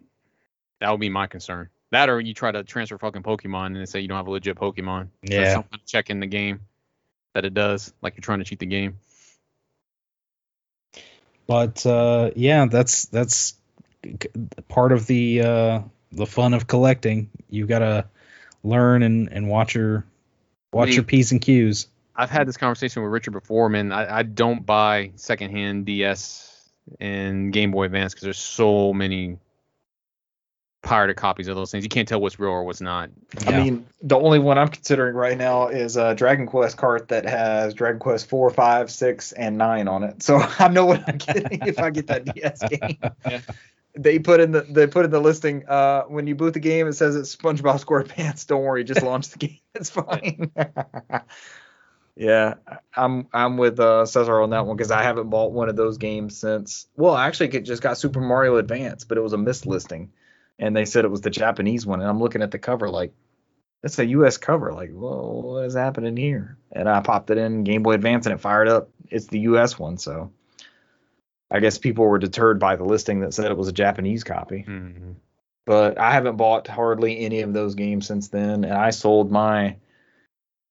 that 0.80 0.90
would 0.90 1.00
be 1.00 1.10
my 1.10 1.26
concern. 1.26 1.68
That 1.90 2.09
or 2.09 2.20
you 2.20 2.34
try 2.34 2.50
to 2.50 2.64
transfer 2.64 2.98
fucking 2.98 3.22
Pokemon 3.22 3.66
and 3.66 3.76
they 3.76 3.86
say 3.86 4.00
you 4.00 4.09
don't 4.09 4.16
have 4.16 4.26
a 4.26 4.30
legit 4.30 4.56
Pokemon. 4.56 5.09
Yeah 5.22 5.52
some 5.52 5.62
kind 5.64 5.74
of 5.80 5.86
check 5.86 6.10
in 6.10 6.20
the 6.20 6.26
game 6.26 6.60
that 7.34 7.44
it 7.44 7.52
does, 7.55 7.92
like 8.02 8.16
you're 8.16 8.22
trying 8.22 8.38
to 8.40 8.44
cheat 8.44 8.59
the 8.59 8.66
game. 8.66 8.98
but 11.46 11.84
uh 11.86 12.30
yeah 12.36 12.66
that's 12.66 13.06
that's 13.06 13.55
part 14.68 14.92
of 14.92 15.06
the 15.06 15.40
uh 15.42 15.80
the 16.12 16.26
fun 16.26 16.55
of 16.55 16.66
collecting 16.66 17.30
you 17.51 17.66
gotta 17.66 18.06
learn 18.62 19.02
and 19.02 19.28
and 19.32 19.48
watch 19.48 19.74
your 19.74 20.05
watch 20.72 20.89
Me- 20.89 20.94
your 20.94 21.05
p's 21.05 21.32
and 21.32 21.40
q's 21.40 21.89
I've 22.18 22.30
had 22.30 22.48
this 22.48 22.56
conversation 22.56 23.05
with 23.05 23.12
Richard 23.12 23.30
before, 23.30 23.68
man. 23.68 23.93
I, 23.93 24.18
I 24.18 24.22
don't 24.24 24.66
buy 24.66 25.12
secondhand 25.14 25.86
DS 25.86 26.68
and 27.01 27.52
Game 27.52 27.70
Boy 27.70 27.85
Advance 27.85 28.12
because 28.12 28.24
there's 28.24 28.39
so 28.39 28.93
many 28.93 29.39
pirated 30.82 31.16
copies 31.16 31.47
of 31.47 31.55
those 31.55 31.70
things. 31.70 31.85
You 31.85 31.89
can't 31.89 32.09
tell 32.09 32.20
what's 32.20 32.40
real 32.40 32.51
or 32.51 32.64
what's 32.64 32.80
not. 32.80 33.10
Yeah. 33.44 33.51
I 33.51 33.62
mean, 33.62 33.86
the 34.02 34.18
only 34.18 34.40
one 34.40 34.59
I'm 34.59 34.68
considering 34.68 35.14
right 35.14 35.39
now 35.39 35.68
is 35.68 35.97
a 35.97 36.14
Dragon 36.16 36.47
Quest 36.47 36.76
cart 36.76 37.09
that 37.09 37.24
has 37.24 37.72
Dragon 37.74 38.01
Quest 38.01 38.28
four, 38.28 38.51
five, 38.51 38.90
six, 38.90 39.30
and 39.30 39.56
nine 39.56 39.86
on 39.86 40.02
it. 40.02 40.22
So 40.22 40.40
I 40.59 40.66
know 40.68 40.86
what 40.86 41.09
I'm 41.09 41.18
getting 41.18 41.66
if 41.66 41.78
I 41.78 41.90
get 41.90 42.09
that 42.09 42.35
DS 42.35 42.62
game. 42.68 42.98
Yeah. 43.28 43.40
They 43.99 44.19
put 44.19 44.41
in 44.41 44.53
the 44.53 44.62
they 44.62 44.87
put 44.87 45.05
in 45.05 45.11
the 45.11 45.20
listing. 45.20 45.66
Uh, 45.66 46.03
when 46.05 46.27
you 46.27 46.35
boot 46.35 46.55
the 46.55 46.61
game, 46.61 46.87
it 46.87 46.93
says 46.93 47.16
it's 47.16 47.35
SpongeBob 47.35 47.85
SquarePants. 47.85 48.47
Don't 48.47 48.62
worry, 48.62 48.85
just 48.85 49.03
launch 49.11 49.29
the 49.31 49.39
game. 49.39 49.59
It's 49.75 49.91
fine. 49.91 50.51
yeah, 52.16 52.55
I'm 52.97 53.29
I'm 53.33 53.59
with 53.59 53.79
uh, 53.79 54.07
Cesar 54.07 54.41
on 54.41 54.51
that 54.51 54.66
one 54.66 54.77
because 54.77 54.91
I 54.91 55.03
haven't 55.03 55.31
bought 55.31 55.53
one 55.53 55.69
of 55.69 55.77
those 55.77 55.99
games 55.99 56.37
since. 56.37 56.89
Well, 56.97 57.16
actually 57.16 57.51
it 57.51 57.61
just 57.61 57.83
got 57.83 57.99
Super 57.99 58.20
Mario 58.20 58.57
Advance, 58.57 59.05
but 59.05 59.19
it 59.19 59.20
was 59.20 59.35
a 59.35 59.37
mislisting, 59.37 60.09
and 60.59 60.77
they 60.77 60.85
said 60.85 61.05
it 61.05 61.11
was 61.11 61.20
the 61.20 61.31
Japanese 61.31 61.87
one. 61.87 62.01
And 62.01 62.09
I'm 62.09 62.19
looking 62.20 62.43
at 62.43 62.51
the 62.51 62.59
cover 62.59 62.89
like 62.89 63.12
it's 63.83 63.99
a 63.99 64.07
U.S. 64.07 64.37
cover. 64.37 64.73
Like, 64.73 64.91
whoa, 64.91 65.43
what 65.45 65.65
is 65.65 65.75
happening 65.75 66.16
here? 66.16 66.59
And 66.73 66.89
I 66.89 67.01
popped 67.01 67.31
it 67.31 67.39
in 67.39 67.65
Game 67.65 67.83
Boy 67.83 67.93
Advance 67.95 68.27
and 68.27 68.35
it 68.35 68.41
fired 68.41 68.69
up. 68.69 68.91
It's 69.11 69.27
the 69.27 69.41
U.S. 69.41 69.79
one, 69.79 69.99
so 69.99 70.33
I 71.51 71.61
guess 71.61 71.79
people 71.79 72.05
were 72.05 72.19
deterred 72.19 72.59
by 72.59 72.77
the 72.77 72.85
listing 72.85 73.20
that 73.20 73.33
said 73.35 73.51
it 73.51 73.57
was 73.57 73.69
a 73.69 73.73
Japanese 73.73 74.25
copy. 74.25 74.65
Mhm. 74.69 75.15
But 75.65 75.99
I 75.99 76.12
haven't 76.12 76.37
bought 76.37 76.66
hardly 76.66 77.20
any 77.20 77.41
of 77.41 77.53
those 77.53 77.75
games 77.75 78.07
since 78.07 78.29
then, 78.29 78.65
and 78.65 78.73
I 78.73 78.91
sold 78.91 79.31
my. 79.31 79.77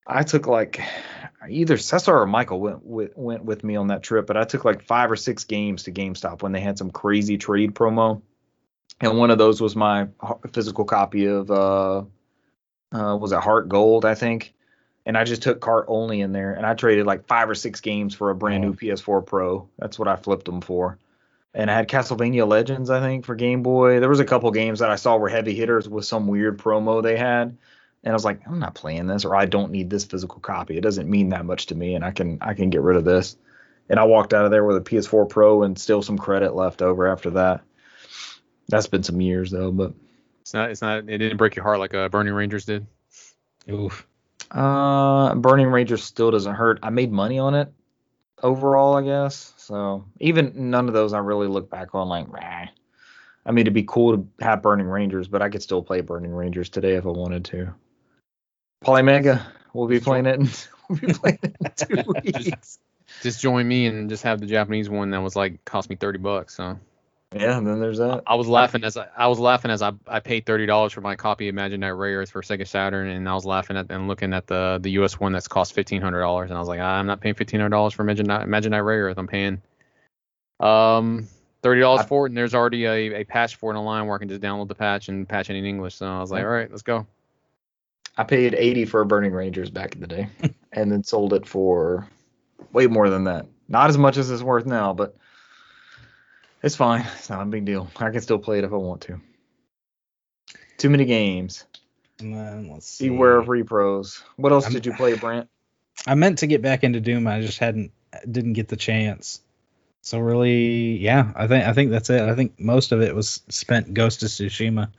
I 0.07 0.23
took 0.23 0.47
like 0.47 0.81
either 1.49 1.77
Cesar 1.77 2.17
or 2.17 2.25
Michael 2.25 2.59
went 2.59 2.85
with, 2.85 3.17
went 3.17 3.43
with 3.43 3.63
me 3.63 3.75
on 3.75 3.87
that 3.87 4.03
trip, 4.03 4.25
but 4.25 4.37
I 4.37 4.45
took 4.45 4.65
like 4.65 4.81
five 4.81 5.11
or 5.11 5.15
six 5.15 5.43
games 5.43 5.83
to 5.83 5.91
GameStop 5.91 6.41
when 6.41 6.51
they 6.51 6.61
had 6.61 6.77
some 6.77 6.91
crazy 6.91 7.37
trade 7.37 7.75
promo, 7.75 8.21
and 9.01 9.17
one 9.17 9.31
of 9.31 9.37
those 9.37 9.61
was 9.61 9.75
my 9.75 10.07
physical 10.53 10.85
copy 10.85 11.25
of 11.25 11.51
uh, 11.51 12.03
uh 12.91 13.17
was 13.17 13.31
it 13.31 13.39
Heart 13.39 13.69
Gold 13.69 14.05
I 14.05 14.15
think, 14.15 14.53
and 15.07 15.17
I 15.17 15.23
just 15.23 15.41
took 15.41 15.61
cart 15.61 15.85
only 15.87 16.19
in 16.19 16.33
there, 16.33 16.53
and 16.53 16.65
I 16.65 16.73
traded 16.73 17.05
like 17.05 17.27
five 17.27 17.49
or 17.49 17.55
six 17.55 17.79
games 17.79 18.13
for 18.13 18.29
a 18.29 18.35
brand 18.35 18.61
new 18.61 18.73
PS4 18.73 19.25
Pro. 19.25 19.69
That's 19.79 19.97
what 19.97 20.09
I 20.09 20.17
flipped 20.17 20.43
them 20.45 20.59
for. 20.59 20.99
And 21.53 21.71
I 21.71 21.75
had 21.75 21.87
Castlevania 21.87 22.45
Legends, 22.45 22.89
I 22.89 22.99
think, 22.99 23.25
for 23.25 23.33
Game 23.33 23.63
Boy. 23.63 24.01
There 24.01 24.09
was 24.09 24.19
a 24.19 24.25
couple 24.25 24.51
games 24.51 24.79
that 24.79 24.91
I 24.91 24.97
saw 24.97 25.15
were 25.15 25.29
heavy 25.29 25.55
hitters 25.55 25.87
with 25.87 26.03
some 26.03 26.27
weird 26.27 26.59
promo 26.59 27.01
they 27.01 27.15
had, 27.15 27.57
and 28.03 28.11
I 28.11 28.13
was 28.13 28.25
like, 28.25 28.41
I'm 28.45 28.59
not 28.59 28.75
playing 28.75 29.07
this, 29.07 29.23
or 29.23 29.33
I 29.33 29.45
don't 29.45 29.71
need 29.71 29.89
this 29.89 30.03
physical 30.03 30.41
copy. 30.41 30.77
It 30.77 30.81
doesn't 30.81 31.09
mean 31.09 31.29
that 31.29 31.45
much 31.45 31.67
to 31.67 31.75
me, 31.75 31.95
and 31.95 32.03
I 32.03 32.11
can 32.11 32.37
I 32.41 32.53
can 32.53 32.69
get 32.69 32.81
rid 32.81 32.97
of 32.97 33.05
this. 33.05 33.37
And 33.89 34.01
I 34.01 34.03
walked 34.03 34.33
out 34.33 34.43
of 34.43 34.51
there 34.51 34.65
with 34.65 34.75
a 34.75 34.81
PS4 34.81 35.29
Pro 35.29 35.63
and 35.63 35.79
still 35.79 36.01
some 36.01 36.17
credit 36.17 36.53
left 36.53 36.81
over 36.81 37.07
after 37.07 37.29
that. 37.31 37.61
That's 38.67 38.87
been 38.87 39.03
some 39.03 39.21
years 39.21 39.51
though, 39.51 39.71
but 39.71 39.93
It's 40.41 40.53
not. 40.53 40.69
It's 40.69 40.81
not. 40.81 40.97
It 41.09 41.17
didn't 41.17 41.37
break 41.37 41.55
your 41.55 41.63
heart 41.63 41.79
like 41.79 41.93
uh, 41.93 42.09
Burning 42.09 42.33
Rangers 42.33 42.65
did. 42.65 42.85
Oof. 43.69 44.06
Uh, 44.51 45.35
Burning 45.35 45.67
Rangers 45.67 46.03
still 46.03 46.31
doesn't 46.31 46.55
hurt. 46.55 46.79
I 46.83 46.89
made 46.89 47.11
money 47.11 47.39
on 47.39 47.55
it 47.55 47.71
overall, 48.41 48.95
I 48.95 49.03
guess. 49.03 49.53
So 49.57 50.05
even 50.19 50.69
none 50.69 50.87
of 50.87 50.93
those 50.93 51.13
I 51.13 51.19
really 51.19 51.47
look 51.47 51.69
back 51.69 51.93
on 51.93 52.07
like, 52.09 52.27
Rah. 52.29 52.67
I 53.45 53.51
mean, 53.51 53.63
it'd 53.63 53.73
be 53.73 53.83
cool 53.83 54.17
to 54.17 54.27
have 54.41 54.61
Burning 54.61 54.87
Rangers, 54.87 55.27
but 55.27 55.41
I 55.41 55.49
could 55.49 55.63
still 55.63 55.81
play 55.81 56.01
Burning 56.01 56.33
Rangers 56.33 56.69
today 56.69 56.95
if 56.95 57.05
I 57.05 57.09
wanted 57.09 57.45
to. 57.45 57.73
Polymega, 58.83 59.41
we'll 59.73 59.87
be 59.87 59.99
playing 59.99 60.25
it. 60.25 60.39
In, 60.39 60.49
we'll 60.89 60.99
be 60.99 61.13
playing 61.13 61.39
it 61.43 61.55
in 61.59 62.03
two 62.03 62.11
weeks. 62.23 62.79
Just 63.21 63.41
join 63.41 63.67
me 63.67 63.85
and 63.87 64.09
just 64.09 64.23
have 64.23 64.41
the 64.41 64.45
Japanese 64.45 64.89
one 64.89 65.11
that 65.11 65.21
was 65.21 65.35
like 65.35 65.63
cost 65.63 65.89
me 65.89 65.95
thirty 65.95 66.19
bucks. 66.19 66.55
So 66.55 66.77
Yeah, 67.35 67.57
and 67.57 67.67
then 67.67 67.81
there's 67.81 67.97
that. 67.97 68.23
I 68.25 68.35
was 68.35 68.47
laughing 68.47 68.85
as 68.85 68.95
I, 68.95 69.07
I 69.15 69.27
was 69.27 69.37
laughing 69.37 69.69
as 69.69 69.81
I, 69.81 69.91
I 70.07 70.21
paid 70.21 70.45
thirty 70.45 70.65
dollars 70.65 70.93
for 70.93 71.01
my 71.01 71.17
copy 71.17 71.49
of 71.49 71.53
Imaginary 71.53 71.93
Rares 71.93 72.29
for 72.29 72.41
Sega 72.41 72.65
Saturn, 72.65 73.09
and 73.09 73.27
I 73.27 73.33
was 73.33 73.43
laughing 73.45 73.75
at 73.75 73.91
and 73.91 74.07
looking 74.07 74.33
at 74.33 74.47
the 74.47 74.79
the 74.81 74.91
US 74.91 75.19
one 75.19 75.33
that's 75.33 75.47
cost 75.47 75.73
fifteen 75.73 76.01
hundred 76.01 76.21
dollars, 76.21 76.49
and 76.49 76.57
I 76.57 76.59
was 76.59 76.69
like, 76.69 76.79
I'm 76.79 77.05
not 77.05 77.19
paying 77.19 77.35
fifteen 77.35 77.59
hundred 77.59 77.71
dollars 77.71 77.93
for 77.93 78.03
Imaginary 78.03 78.43
Imaginary 78.43 78.81
Rares. 78.81 79.15
I'm 79.17 79.27
paying 79.27 79.61
um 80.61 81.27
thirty 81.61 81.81
dollars 81.81 82.05
for 82.05 82.25
it, 82.25 82.29
and 82.29 82.37
there's 82.37 82.55
already 82.55 82.85
a, 82.85 83.19
a 83.19 83.23
patch 83.25 83.57
for 83.57 83.75
it 83.75 83.77
online 83.77 84.07
where 84.07 84.15
I 84.15 84.19
can 84.19 84.29
just 84.29 84.41
download 84.41 84.69
the 84.69 84.75
patch 84.75 85.09
and 85.09 85.27
patch 85.27 85.49
it 85.49 85.57
in 85.57 85.65
English. 85.65 85.95
So 85.95 86.07
I 86.07 86.21
was 86.21 86.31
like, 86.31 86.43
all 86.43 86.49
right, 86.49 86.71
let's 86.71 86.81
go. 86.81 87.05
I 88.15 88.23
paid 88.23 88.55
80 88.55 88.85
for 88.85 89.03
Burning 89.03 89.33
Rangers 89.33 89.69
back 89.69 89.95
in 89.95 90.01
the 90.01 90.07
day, 90.07 90.29
and 90.71 90.89
then 90.89 91.03
sold 91.03 91.33
it 91.33 91.45
for 91.45 92.07
way 92.71 92.87
more 92.87 93.09
than 93.09 93.25
that. 93.25 93.47
Not 93.67 93.89
as 93.89 93.97
much 93.97 94.15
as 94.15 94.31
it's 94.31 94.41
worth 94.41 94.65
now, 94.65 94.93
but 94.93 95.17
it's 96.63 96.75
fine. 96.75 97.05
It's 97.17 97.29
not 97.29 97.41
a 97.41 97.45
big 97.45 97.65
deal. 97.65 97.89
I 97.97 98.09
can 98.09 98.21
still 98.21 98.39
play 98.39 98.59
it 98.59 98.63
if 98.63 98.71
I 98.71 98.75
want 98.77 99.01
to. 99.01 99.19
Too 100.77 100.89
many 100.89 101.05
games. 101.05 101.65
And 102.19 102.71
let's 102.71 102.87
see. 102.87 103.09
Beware 103.09 103.37
of 103.37 103.47
repros. 103.47 104.23
What 104.37 104.51
else 104.51 104.65
I'm- 104.65 104.73
did 104.73 104.85
you 104.85 104.93
play, 104.93 105.13
Brant? 105.19 105.49
I 106.05 106.15
meant 106.15 106.39
to 106.39 106.47
get 106.47 106.61
back 106.61 106.83
into 106.83 107.01
Doom. 107.01 107.27
I 107.27 107.41
just 107.41 107.57
hadn't 107.57 107.91
didn't 108.29 108.53
get 108.53 108.67
the 108.67 108.75
chance. 108.75 109.41
So 110.01 110.19
really, 110.19 110.97
yeah, 110.97 111.31
I 111.35 111.47
think 111.47 111.65
I 111.65 111.73
think 111.73 111.91
that's 111.91 112.09
it. 112.09 112.21
I 112.21 112.35
think 112.35 112.59
most 112.59 112.91
of 112.91 113.01
it 113.01 113.15
was 113.15 113.41
spent 113.49 113.93
Ghost 113.93 114.23
of 114.23 114.29
Tsushima. 114.29 114.91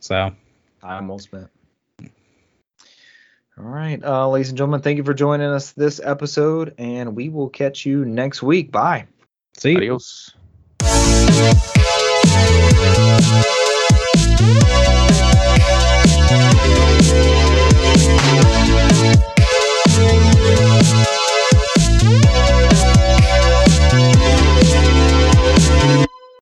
So 0.00 0.34
Time 0.80 1.08
well 1.08 1.18
spent. 1.18 1.50
All 3.56 3.64
right, 3.64 4.02
uh, 4.02 4.28
ladies 4.28 4.48
and 4.48 4.58
gentlemen, 4.58 4.80
thank 4.80 4.96
you 4.96 5.04
for 5.04 5.14
joining 5.14 5.46
us 5.46 5.70
this 5.72 6.00
episode, 6.02 6.74
and 6.78 7.14
we 7.14 7.28
will 7.28 7.48
catch 7.48 7.86
you 7.86 8.04
next 8.04 8.42
week. 8.42 8.72
Bye. 8.72 9.06
see. 9.56 9.70
you. 9.70 9.76
Adios. 9.76 10.34
We'll 11.36 11.52
be. 13.42 13.53